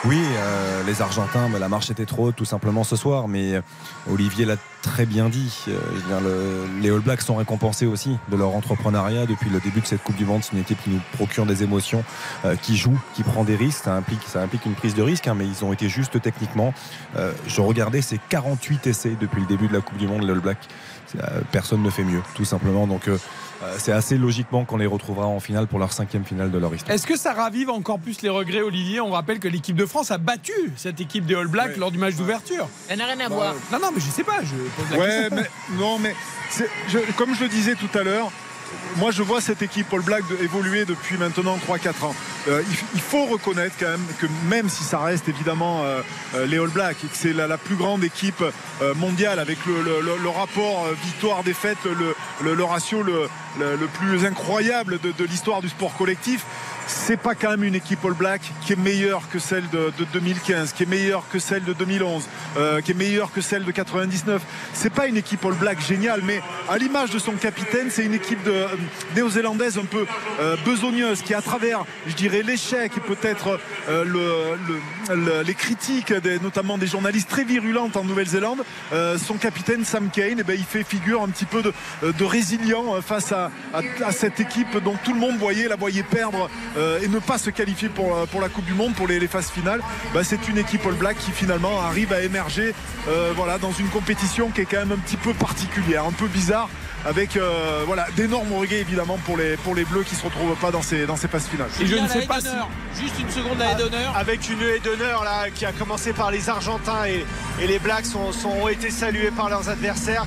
oui, 0.05 0.17
euh, 0.17 0.83
les 0.85 1.01
Argentins, 1.01 1.49
la 1.59 1.67
marche 1.67 1.91
était 1.91 2.05
trop 2.05 2.27
haute 2.27 2.35
tout 2.37 2.45
simplement 2.45 2.85
ce 2.85 2.95
soir, 2.95 3.27
mais 3.27 3.55
euh, 3.55 3.61
Olivier 4.09 4.45
l'a 4.45 4.55
très 4.81 5.05
bien 5.05 5.27
dit. 5.27 5.65
Euh, 5.67 6.65
les 6.81 6.89
All 6.89 7.01
Blacks 7.01 7.21
sont 7.21 7.35
récompensés 7.35 7.85
aussi 7.85 8.17
de 8.29 8.37
leur 8.37 8.55
entrepreneuriat 8.55 9.25
depuis 9.25 9.49
le 9.49 9.59
début 9.59 9.81
de 9.81 9.85
cette 9.85 10.01
Coupe 10.01 10.15
du 10.15 10.25
Monde. 10.25 10.41
C'est 10.41 10.53
une 10.53 10.59
équipe 10.59 10.81
qui 10.81 10.89
nous 10.89 11.01
procure 11.17 11.45
des 11.45 11.63
émotions, 11.63 12.05
qui 12.61 12.77
joue, 12.77 12.97
qui 13.13 13.23
prend 13.23 13.43
des 13.43 13.57
risques. 13.57 13.83
Ça 13.83 13.93
implique, 13.93 14.23
ça 14.25 14.41
implique 14.41 14.65
une 14.65 14.75
prise 14.75 14.95
de 14.95 15.01
risque, 15.01 15.27
hein, 15.27 15.35
mais 15.37 15.45
ils 15.45 15.65
ont 15.65 15.73
été 15.73 15.89
justes 15.89 16.21
techniquement. 16.21 16.73
je 17.47 17.61
regardais 17.61 18.01
ces 18.01 18.19
48 18.29 18.87
essais 18.87 19.17
depuis 19.19 19.41
le 19.41 19.47
début 19.47 19.67
de 19.67 19.73
la 19.73 19.81
Coupe 19.81 19.97
du 19.97 20.07
Monde, 20.07 20.23
les 20.23 20.31
All 20.31 20.39
Blacks. 20.39 20.67
Personne 21.51 21.81
ne 21.81 21.89
fait 21.89 22.03
mieux, 22.03 22.21
tout 22.35 22.45
simplement. 22.45 22.87
Donc 22.87 23.07
euh, 23.07 23.17
c'est 23.77 23.91
assez 23.91 24.17
logiquement 24.17 24.65
qu'on 24.65 24.77
les 24.77 24.85
retrouvera 24.85 25.27
en 25.27 25.39
finale 25.39 25.67
pour 25.67 25.79
leur 25.79 25.93
cinquième 25.93 26.23
finale 26.23 26.51
de 26.51 26.57
leur 26.57 26.73
histoire. 26.73 26.93
Est-ce 26.93 27.05
que 27.05 27.17
ça 27.17 27.33
ravive 27.33 27.69
encore 27.69 27.99
plus 27.99 28.21
les 28.21 28.29
regrets, 28.29 28.61
Olivier? 28.61 29.01
On 29.01 29.11
rappelle 29.11 29.39
que 29.39 29.47
l'équipe 29.47 29.75
de 29.75 29.85
France 29.85 30.11
a 30.11 30.17
battu 30.17 30.53
cette 30.75 30.99
équipe 31.01 31.25
des 31.25 31.35
All 31.35 31.47
Blacks 31.47 31.77
lors 31.77 31.91
du 31.91 31.97
match 31.97 32.15
d'ouverture. 32.15 32.67
Elle 32.87 32.99
n'a 32.99 33.05
rien 33.05 33.19
à 33.19 33.29
voir. 33.29 33.55
Non, 33.71 33.79
non, 33.79 33.91
mais 33.93 34.01
je 34.01 34.09
sais 34.09 34.23
pas. 34.23 34.41
Je 34.43 34.55
pose 34.55 34.91
la 34.91 34.97
ouais, 34.97 35.29
mais 35.31 35.49
non, 35.77 35.99
mais 35.99 36.15
comme 37.17 37.35
je 37.35 37.43
le 37.43 37.49
disais 37.49 37.75
tout 37.75 37.97
à 37.97 38.03
l'heure, 38.03 38.31
moi 38.97 39.11
je 39.11 39.23
vois 39.23 39.41
cette 39.41 39.61
équipe 39.61 39.93
All 39.93 40.01
Black 40.01 40.23
évoluer 40.41 40.85
depuis 40.85 41.17
maintenant 41.17 41.57
3-4 41.57 42.05
ans. 42.05 42.15
Euh, 42.47 42.61
il, 42.93 43.01
faut 43.01 43.25
reconnaître 43.25 43.75
quand 43.79 43.89
même 43.89 44.05
que 44.19 44.27
même 44.49 44.69
si 44.69 44.83
ça 44.83 44.99
reste 44.99 45.27
évidemment 45.27 45.83
euh, 45.83 46.01
euh, 46.35 46.45
les 46.45 46.57
All 46.57 46.69
Blacks 46.69 46.97
et 47.03 47.07
que 47.07 47.15
c'est 47.15 47.33
la, 47.33 47.57
plus 47.57 47.75
grande 47.75 48.03
équipe 48.03 48.43
mondiale 48.95 49.39
avec 49.39 49.57
le, 49.65 50.29
rapport 50.29 50.87
victoire-défaite, 51.03 51.77
le, 52.41 52.63
ratio 52.63 53.03
le, 53.03 53.27
plus 53.99 54.25
incroyable 54.25 54.99
de, 55.01 55.25
l'histoire 55.25 55.61
du 55.61 55.69
sport 55.69 55.95
collectif, 55.97 56.45
c'est 56.89 57.17
pas 57.17 57.35
quand 57.35 57.51
même 57.51 57.63
une 57.63 57.75
équipe 57.75 58.03
All 58.03 58.13
Black 58.13 58.41
qui 58.65 58.73
est 58.73 58.75
meilleure 58.75 59.29
que 59.29 59.37
celle 59.37 59.69
de, 59.69 59.91
2015, 60.11 60.73
qui 60.73 60.83
est 60.83 60.85
meilleure 60.87 61.23
que 61.31 61.37
celle 61.37 61.63
de 61.63 61.73
2011, 61.73 62.27
euh, 62.57 62.81
qui 62.81 62.91
est 62.91 62.95
meilleure 62.95 63.31
que 63.31 63.41
celle 63.41 63.63
de 63.63 63.71
99. 63.71 64.41
C'est 64.73 64.89
pas 64.89 65.05
une 65.05 65.17
équipe 65.17 65.45
All 65.45 65.53
Black 65.53 65.79
géniale, 65.81 66.21
mais 66.23 66.41
à 66.67 66.77
l'image 66.79 67.11
de 67.11 67.19
son 67.19 67.33
capitaine, 67.33 67.89
c'est 67.91 68.03
une 68.03 68.15
équipe 68.15 68.39
euh, 68.47 68.67
néo-zélandaise 69.15 69.77
un 69.77 69.85
peu 69.85 70.05
euh, 70.39 70.55
besogneuse 70.65 71.21
qui, 71.21 71.35
à 71.35 71.41
travers, 71.41 71.85
je 72.07 72.15
dirais, 72.15 72.41
l'échec 72.41 72.91
et 72.97 73.01
peut-être 73.01 73.59
le, 73.87 75.43
les 75.43 75.53
critiques, 75.53 76.13
notamment 76.41 76.77
des 76.77 76.87
journalistes 76.87 77.29
très 77.29 77.43
virulentes 77.43 77.97
en 77.97 78.03
Nouvelle-Zélande, 78.03 78.63
son 79.17 79.35
capitaine 79.35 79.83
Sam 79.85 80.09
Kane, 80.09 80.37
eh 80.39 80.43
ben, 80.43 80.55
il 80.57 80.65
fait 80.65 80.83
figure 80.83 81.21
un 81.23 81.29
petit 81.29 81.45
peu 81.45 81.61
de, 81.61 82.23
résilient 82.23 83.01
face 83.01 83.31
à, 83.31 83.51
à, 83.73 84.11
cette 84.11 84.39
équipe 84.39 84.77
dont 84.83 84.95
tout 85.03 85.13
le 85.13 85.19
monde 85.19 85.37
voyait, 85.37 85.67
la 85.67 85.75
voyait 85.75 86.03
perdre 86.03 86.49
et 87.01 87.07
ne 87.07 87.19
pas 87.19 87.37
se 87.37 87.49
qualifier 87.49 87.89
pour, 87.89 88.15
euh, 88.15 88.25
pour 88.25 88.41
la 88.41 88.49
Coupe 88.49 88.65
du 88.65 88.73
Monde, 88.73 88.93
pour 88.95 89.07
les, 89.07 89.27
phases 89.27 89.49
finales, 89.49 89.81
bah, 90.13 90.23
c'est 90.23 90.47
une 90.47 90.57
équipe 90.57 90.85
All 90.85 90.93
Black 90.93 91.17
qui 91.17 91.31
finalement 91.31 91.81
arrive 91.81 92.13
à 92.13 92.21
émerger 92.21 92.73
euh, 93.07 93.31
voilà, 93.35 93.57
dans 93.57 93.71
une 93.71 93.87
compétition 93.87 94.49
qui 94.49 94.61
est 94.61 94.65
quand 94.65 94.79
même 94.79 94.93
un 94.93 94.97
petit 94.97 95.17
peu 95.17 95.33
particulière, 95.33 96.05
un 96.05 96.11
peu 96.11 96.27
bizarre 96.27 96.69
avec 97.05 97.39
voilà 97.85 98.07
d'énormes 98.15 98.53
regrets 98.53 98.79
évidemment 98.79 99.17
pour 99.25 99.37
les 99.37 99.55
pour 99.57 99.75
les 99.75 99.85
bleus 99.85 100.03
qui 100.03 100.15
se 100.15 100.23
retrouvent 100.23 100.55
pas 100.55 100.71
dans 100.71 100.81
ces 100.81 101.05
dans 101.05 101.15
ces 101.15 101.27
phases 101.27 101.47
finales. 101.47 101.69
Et 101.79 101.85
je 101.85 101.95
ne 101.95 102.07
sais 102.07 102.25
pas 102.25 102.39
si... 102.41 102.47
juste 102.99 103.19
une 103.19 103.29
seconde 103.29 103.59
la 103.59 103.71
haie 103.71 103.75
d'honneur. 103.75 104.15
avec 104.15 104.49
une 104.49 104.61
haie 104.61 104.79
d'honneur 104.79 105.23
là 105.23 105.49
qui 105.53 105.65
a 105.65 105.71
commencé 105.71 106.13
par 106.13 106.31
les 106.31 106.49
Argentins 106.49 107.05
et, 107.05 107.25
et 107.61 107.67
les 107.67 107.79
Blacks 107.79 108.05
sont, 108.05 108.31
sont, 108.31 108.49
ont 108.49 108.67
été 108.67 108.89
salués 108.89 109.31
par 109.31 109.49
leurs 109.49 109.69
adversaires. 109.69 110.25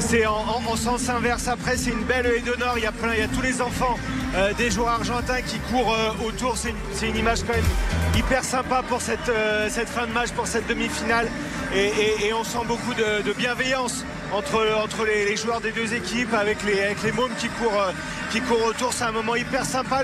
C'est 0.00 0.26
en, 0.26 0.76
sens 0.76 1.08
inverse. 1.08 1.48
Après 1.48 1.76
c'est 1.76 1.90
une 1.90 2.04
belle 2.04 2.26
haie 2.26 2.40
d'honneur. 2.40 2.74
Il 2.76 2.84
y 2.84 2.86
a 2.86 2.92
plein 2.92 3.14
il 3.14 3.20
y 3.20 3.22
a 3.22 3.28
tous 3.28 3.42
les 3.42 3.60
enfants 3.60 3.96
euh, 4.34 4.52
des 4.54 4.70
joueurs 4.70 4.90
argentins 4.90 5.42
qui 5.42 5.58
courent 5.58 5.92
euh, 5.92 6.26
autour. 6.26 6.56
C'est 6.56 7.08
une, 7.08 7.16
image 7.16 7.40
quand 7.46 7.54
même 7.54 7.64
hyper 8.16 8.44
sympa 8.44 8.82
pour 8.88 9.00
cette, 9.00 9.28
euh, 9.28 9.68
cette 9.70 9.88
fin 9.88 10.06
de 10.06 10.12
match 10.12 10.30
pour 10.30 10.46
cette 10.46 10.66
demi-finale. 10.68 11.28
Et, 11.74 12.32
on 12.32 12.44
sent 12.44 12.64
beaucoup 12.66 12.94
de, 12.94 13.32
bienveillance 13.32 14.04
entre, 14.32 14.66
entre 14.82 15.04
les, 15.04 15.36
joueurs 15.36 15.60
des 15.60 15.72
deux 15.72 15.92
équipes 15.92 16.07
avec 16.32 16.62
les, 16.64 16.80
avec 16.80 17.02
les 17.02 17.12
mômes 17.12 17.34
qui 17.38 17.48
courent, 17.48 17.92
qui 18.30 18.40
courent 18.40 18.64
autour. 18.64 18.92
C'est 18.92 19.04
un 19.04 19.12
moment 19.12 19.36
hyper 19.36 19.64
sympa. 19.64 20.02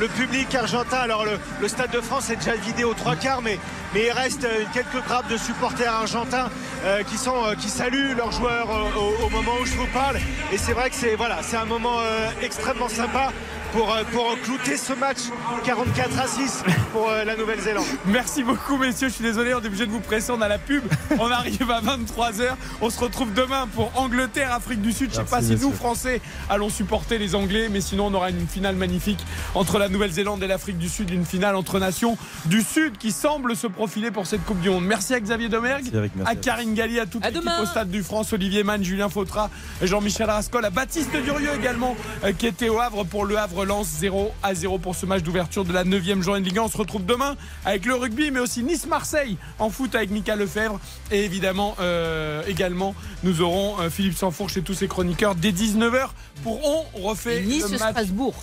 Le, 0.00 0.08
public 0.08 0.54
argentin, 0.54 0.98
alors 0.98 1.24
le, 1.24 1.68
Stade 1.68 1.90
de 1.90 2.00
France 2.00 2.30
est 2.30 2.36
déjà 2.36 2.54
vidé 2.54 2.84
aux 2.84 2.94
trois 2.94 3.16
quarts, 3.16 3.42
mais, 3.42 3.58
mais 3.94 4.06
il 4.06 4.12
reste 4.12 4.46
quelques 4.72 5.04
grappes 5.06 5.28
de 5.28 5.36
supporters 5.36 5.92
argentins 5.92 6.50
euh, 6.84 7.02
qui, 7.04 7.16
sont, 7.16 7.44
euh, 7.44 7.54
qui 7.54 7.68
saluent 7.68 8.14
leurs 8.16 8.32
joueurs 8.32 8.68
euh, 8.70 9.24
au, 9.24 9.28
moment 9.30 9.52
où 9.60 9.64
je 9.64 9.74
vous 9.74 9.86
parle. 9.88 10.16
Et 10.52 10.58
c'est 10.58 10.72
vrai 10.72 10.90
que 10.90 10.96
c'est 10.96 11.14
voilà, 11.14 11.38
un 11.52 11.64
moment 11.64 11.98
extrêmement 12.40 12.88
sympa 12.88 13.30
pour, 13.72 13.92
euh, 13.92 14.02
pour 14.12 14.38
clouter 14.42 14.76
ce 14.76 14.92
match 14.92 15.18
44 15.64 16.18
à 16.18 16.26
6 16.26 16.62
pour 16.92 17.08
euh, 17.08 17.24
la 17.24 17.36
Nouvelle-Zélande. 17.36 17.84
Merci 18.06 18.42
beaucoup 18.42 18.76
messieurs, 18.76 19.08
je 19.08 19.14
suis 19.14 19.24
désolé, 19.24 19.54
on 19.54 19.60
est 19.60 19.66
obligé 19.66 19.86
de 19.86 19.90
vous 19.90 20.00
presser, 20.00 20.30
on 20.30 20.40
a 20.40 20.48
la 20.48 20.58
pub, 20.58 20.82
on 21.18 21.30
arrive 21.30 21.70
à 21.70 21.80
23h, 21.80 22.54
on 22.80 22.90
se 22.90 23.00
retrouve 23.00 23.32
demain 23.32 23.66
pour 23.74 23.90
Angleterre, 23.96 24.52
Afrique 24.52 24.82
du 24.82 24.92
Sud. 24.92 25.12
Je 25.12 25.20
ne 25.20 25.24
sais 25.24 25.30
pas 25.30 25.42
si 25.42 25.56
nous 25.56 25.72
Français 25.72 26.20
allons 26.50 26.68
supporter 26.68 27.18
les 27.18 27.34
Anglais, 27.34 27.68
mais 27.70 27.80
sinon 27.80 28.06
on 28.06 28.14
aura 28.14 28.30
une 28.30 28.46
finale 28.46 28.76
magnifique 28.76 29.20
entre 29.54 29.78
la 29.78 29.88
Nouvelle-Zélande 29.88 30.42
et 30.42 30.46
l'Afrique 30.46 30.78
du 30.78 30.88
Sud, 30.88 31.10
une 31.10 31.24
finale 31.24 31.56
entre 31.56 31.78
nations 31.78 32.18
du 32.44 32.62
Sud 32.62 32.98
qui 32.98 33.10
semble 33.10 33.56
se 33.56 33.66
profiler 33.66 34.10
pour 34.10 34.26
cette 34.26 34.44
Coupe 34.44 34.60
du 34.60 34.70
Monde. 34.70 34.84
Merci 34.84 35.14
à 35.14 35.20
Xavier 35.20 35.48
Domergue, 35.48 35.90
à 36.26 36.34
Karine 36.34 36.74
Galli, 36.74 37.00
à 37.00 37.06
toute 37.06 37.24
l'équipe 37.24 37.42
au 37.60 37.66
Stade 37.66 37.90
du 37.90 38.02
France, 38.02 38.32
Olivier 38.32 38.64
Mann, 38.64 38.82
Julien 38.84 39.08
Fautra, 39.08 39.50
Jean-Michel 39.80 40.28
Rascol, 40.28 40.64
à 40.64 40.70
Baptiste 40.70 41.10
Durieux 41.24 41.54
également 41.56 41.96
euh, 42.24 42.32
qui 42.32 42.46
était 42.46 42.68
au 42.68 42.80
Havre 42.80 43.04
pour 43.04 43.24
le 43.24 43.38
Havre 43.38 43.61
relance 43.62 43.86
0 44.00 44.32
à 44.42 44.54
0 44.54 44.78
pour 44.78 44.96
ce 44.96 45.06
match 45.06 45.22
d'ouverture 45.22 45.64
de 45.64 45.72
la 45.72 45.84
9e 45.84 46.20
journée 46.20 46.40
de 46.40 46.46
Ligue 46.46 46.58
1. 46.58 46.62
On 46.62 46.68
se 46.68 46.76
retrouve 46.76 47.06
demain 47.06 47.36
avec 47.64 47.86
le 47.86 47.94
rugby, 47.94 48.32
mais 48.32 48.40
aussi 48.40 48.64
Nice-Marseille 48.64 49.36
en 49.60 49.70
foot 49.70 49.94
avec 49.94 50.10
Mika 50.10 50.34
Lefebvre. 50.34 50.80
Et 51.12 51.24
évidemment, 51.24 51.76
euh, 51.80 52.42
également, 52.48 52.92
nous 53.22 53.40
aurons 53.40 53.80
euh, 53.80 53.88
Philippe 53.88 54.18
Sanfourche 54.18 54.56
et 54.56 54.62
tous 54.62 54.74
ses 54.74 54.88
chroniqueurs 54.88 55.36
dès 55.36 55.52
19h 55.52 56.08
pour 56.42 56.60
On 56.64 57.02
refait 57.02 57.40
nice 57.42 57.70
le 57.70 57.78
match. 57.78 57.90
Strasbourg. 57.90 58.34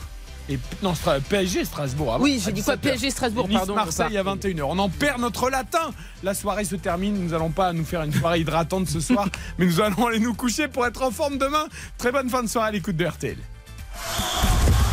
Et, 0.48 0.58
non, 0.82 0.94
PSG 1.30 1.66
Strasbourg. 1.66 2.18
oui, 2.22 2.42
j'ai 2.44 2.54
dit 2.54 2.64
quoi 2.64 2.78
PSG 2.78 3.12
Strasbourg, 3.12 3.50
nice, 3.50 3.58
pardon. 3.58 3.76
Marseille 3.76 4.18
à 4.18 4.24
21h. 4.24 4.64
On 4.64 4.80
en 4.80 4.90
perd 4.90 5.20
notre 5.20 5.50
latin. 5.50 5.92
La 6.24 6.34
soirée 6.34 6.64
se 6.64 6.78
termine. 6.78 7.22
Nous 7.22 7.32
n'allons 7.32 7.52
pas 7.52 7.74
nous 7.74 7.86
faire 7.86 8.04
une 8.04 8.14
soirée 8.14 8.40
hydratante 8.40 8.88
ce 8.88 9.02
soir, 9.02 9.28
mais 9.58 9.66
nous 9.66 9.82
allons 9.82 10.08
aller 10.08 10.20
nous 10.20 10.34
coucher 10.34 10.70
pour 10.70 10.88
être 10.88 11.04
en 11.04 11.12
forme 11.12 11.38
demain. 11.38 11.66
Très 11.98 12.14
bonne 12.14 12.30
fin 12.30 12.42
de 12.42 12.48
soirée 12.48 12.70
à 12.70 12.72
l'écoute 12.72 12.96
de 12.96 13.06
RTL. 13.06 13.38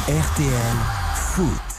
RTL 0.08 0.76
Foot. 1.34 1.75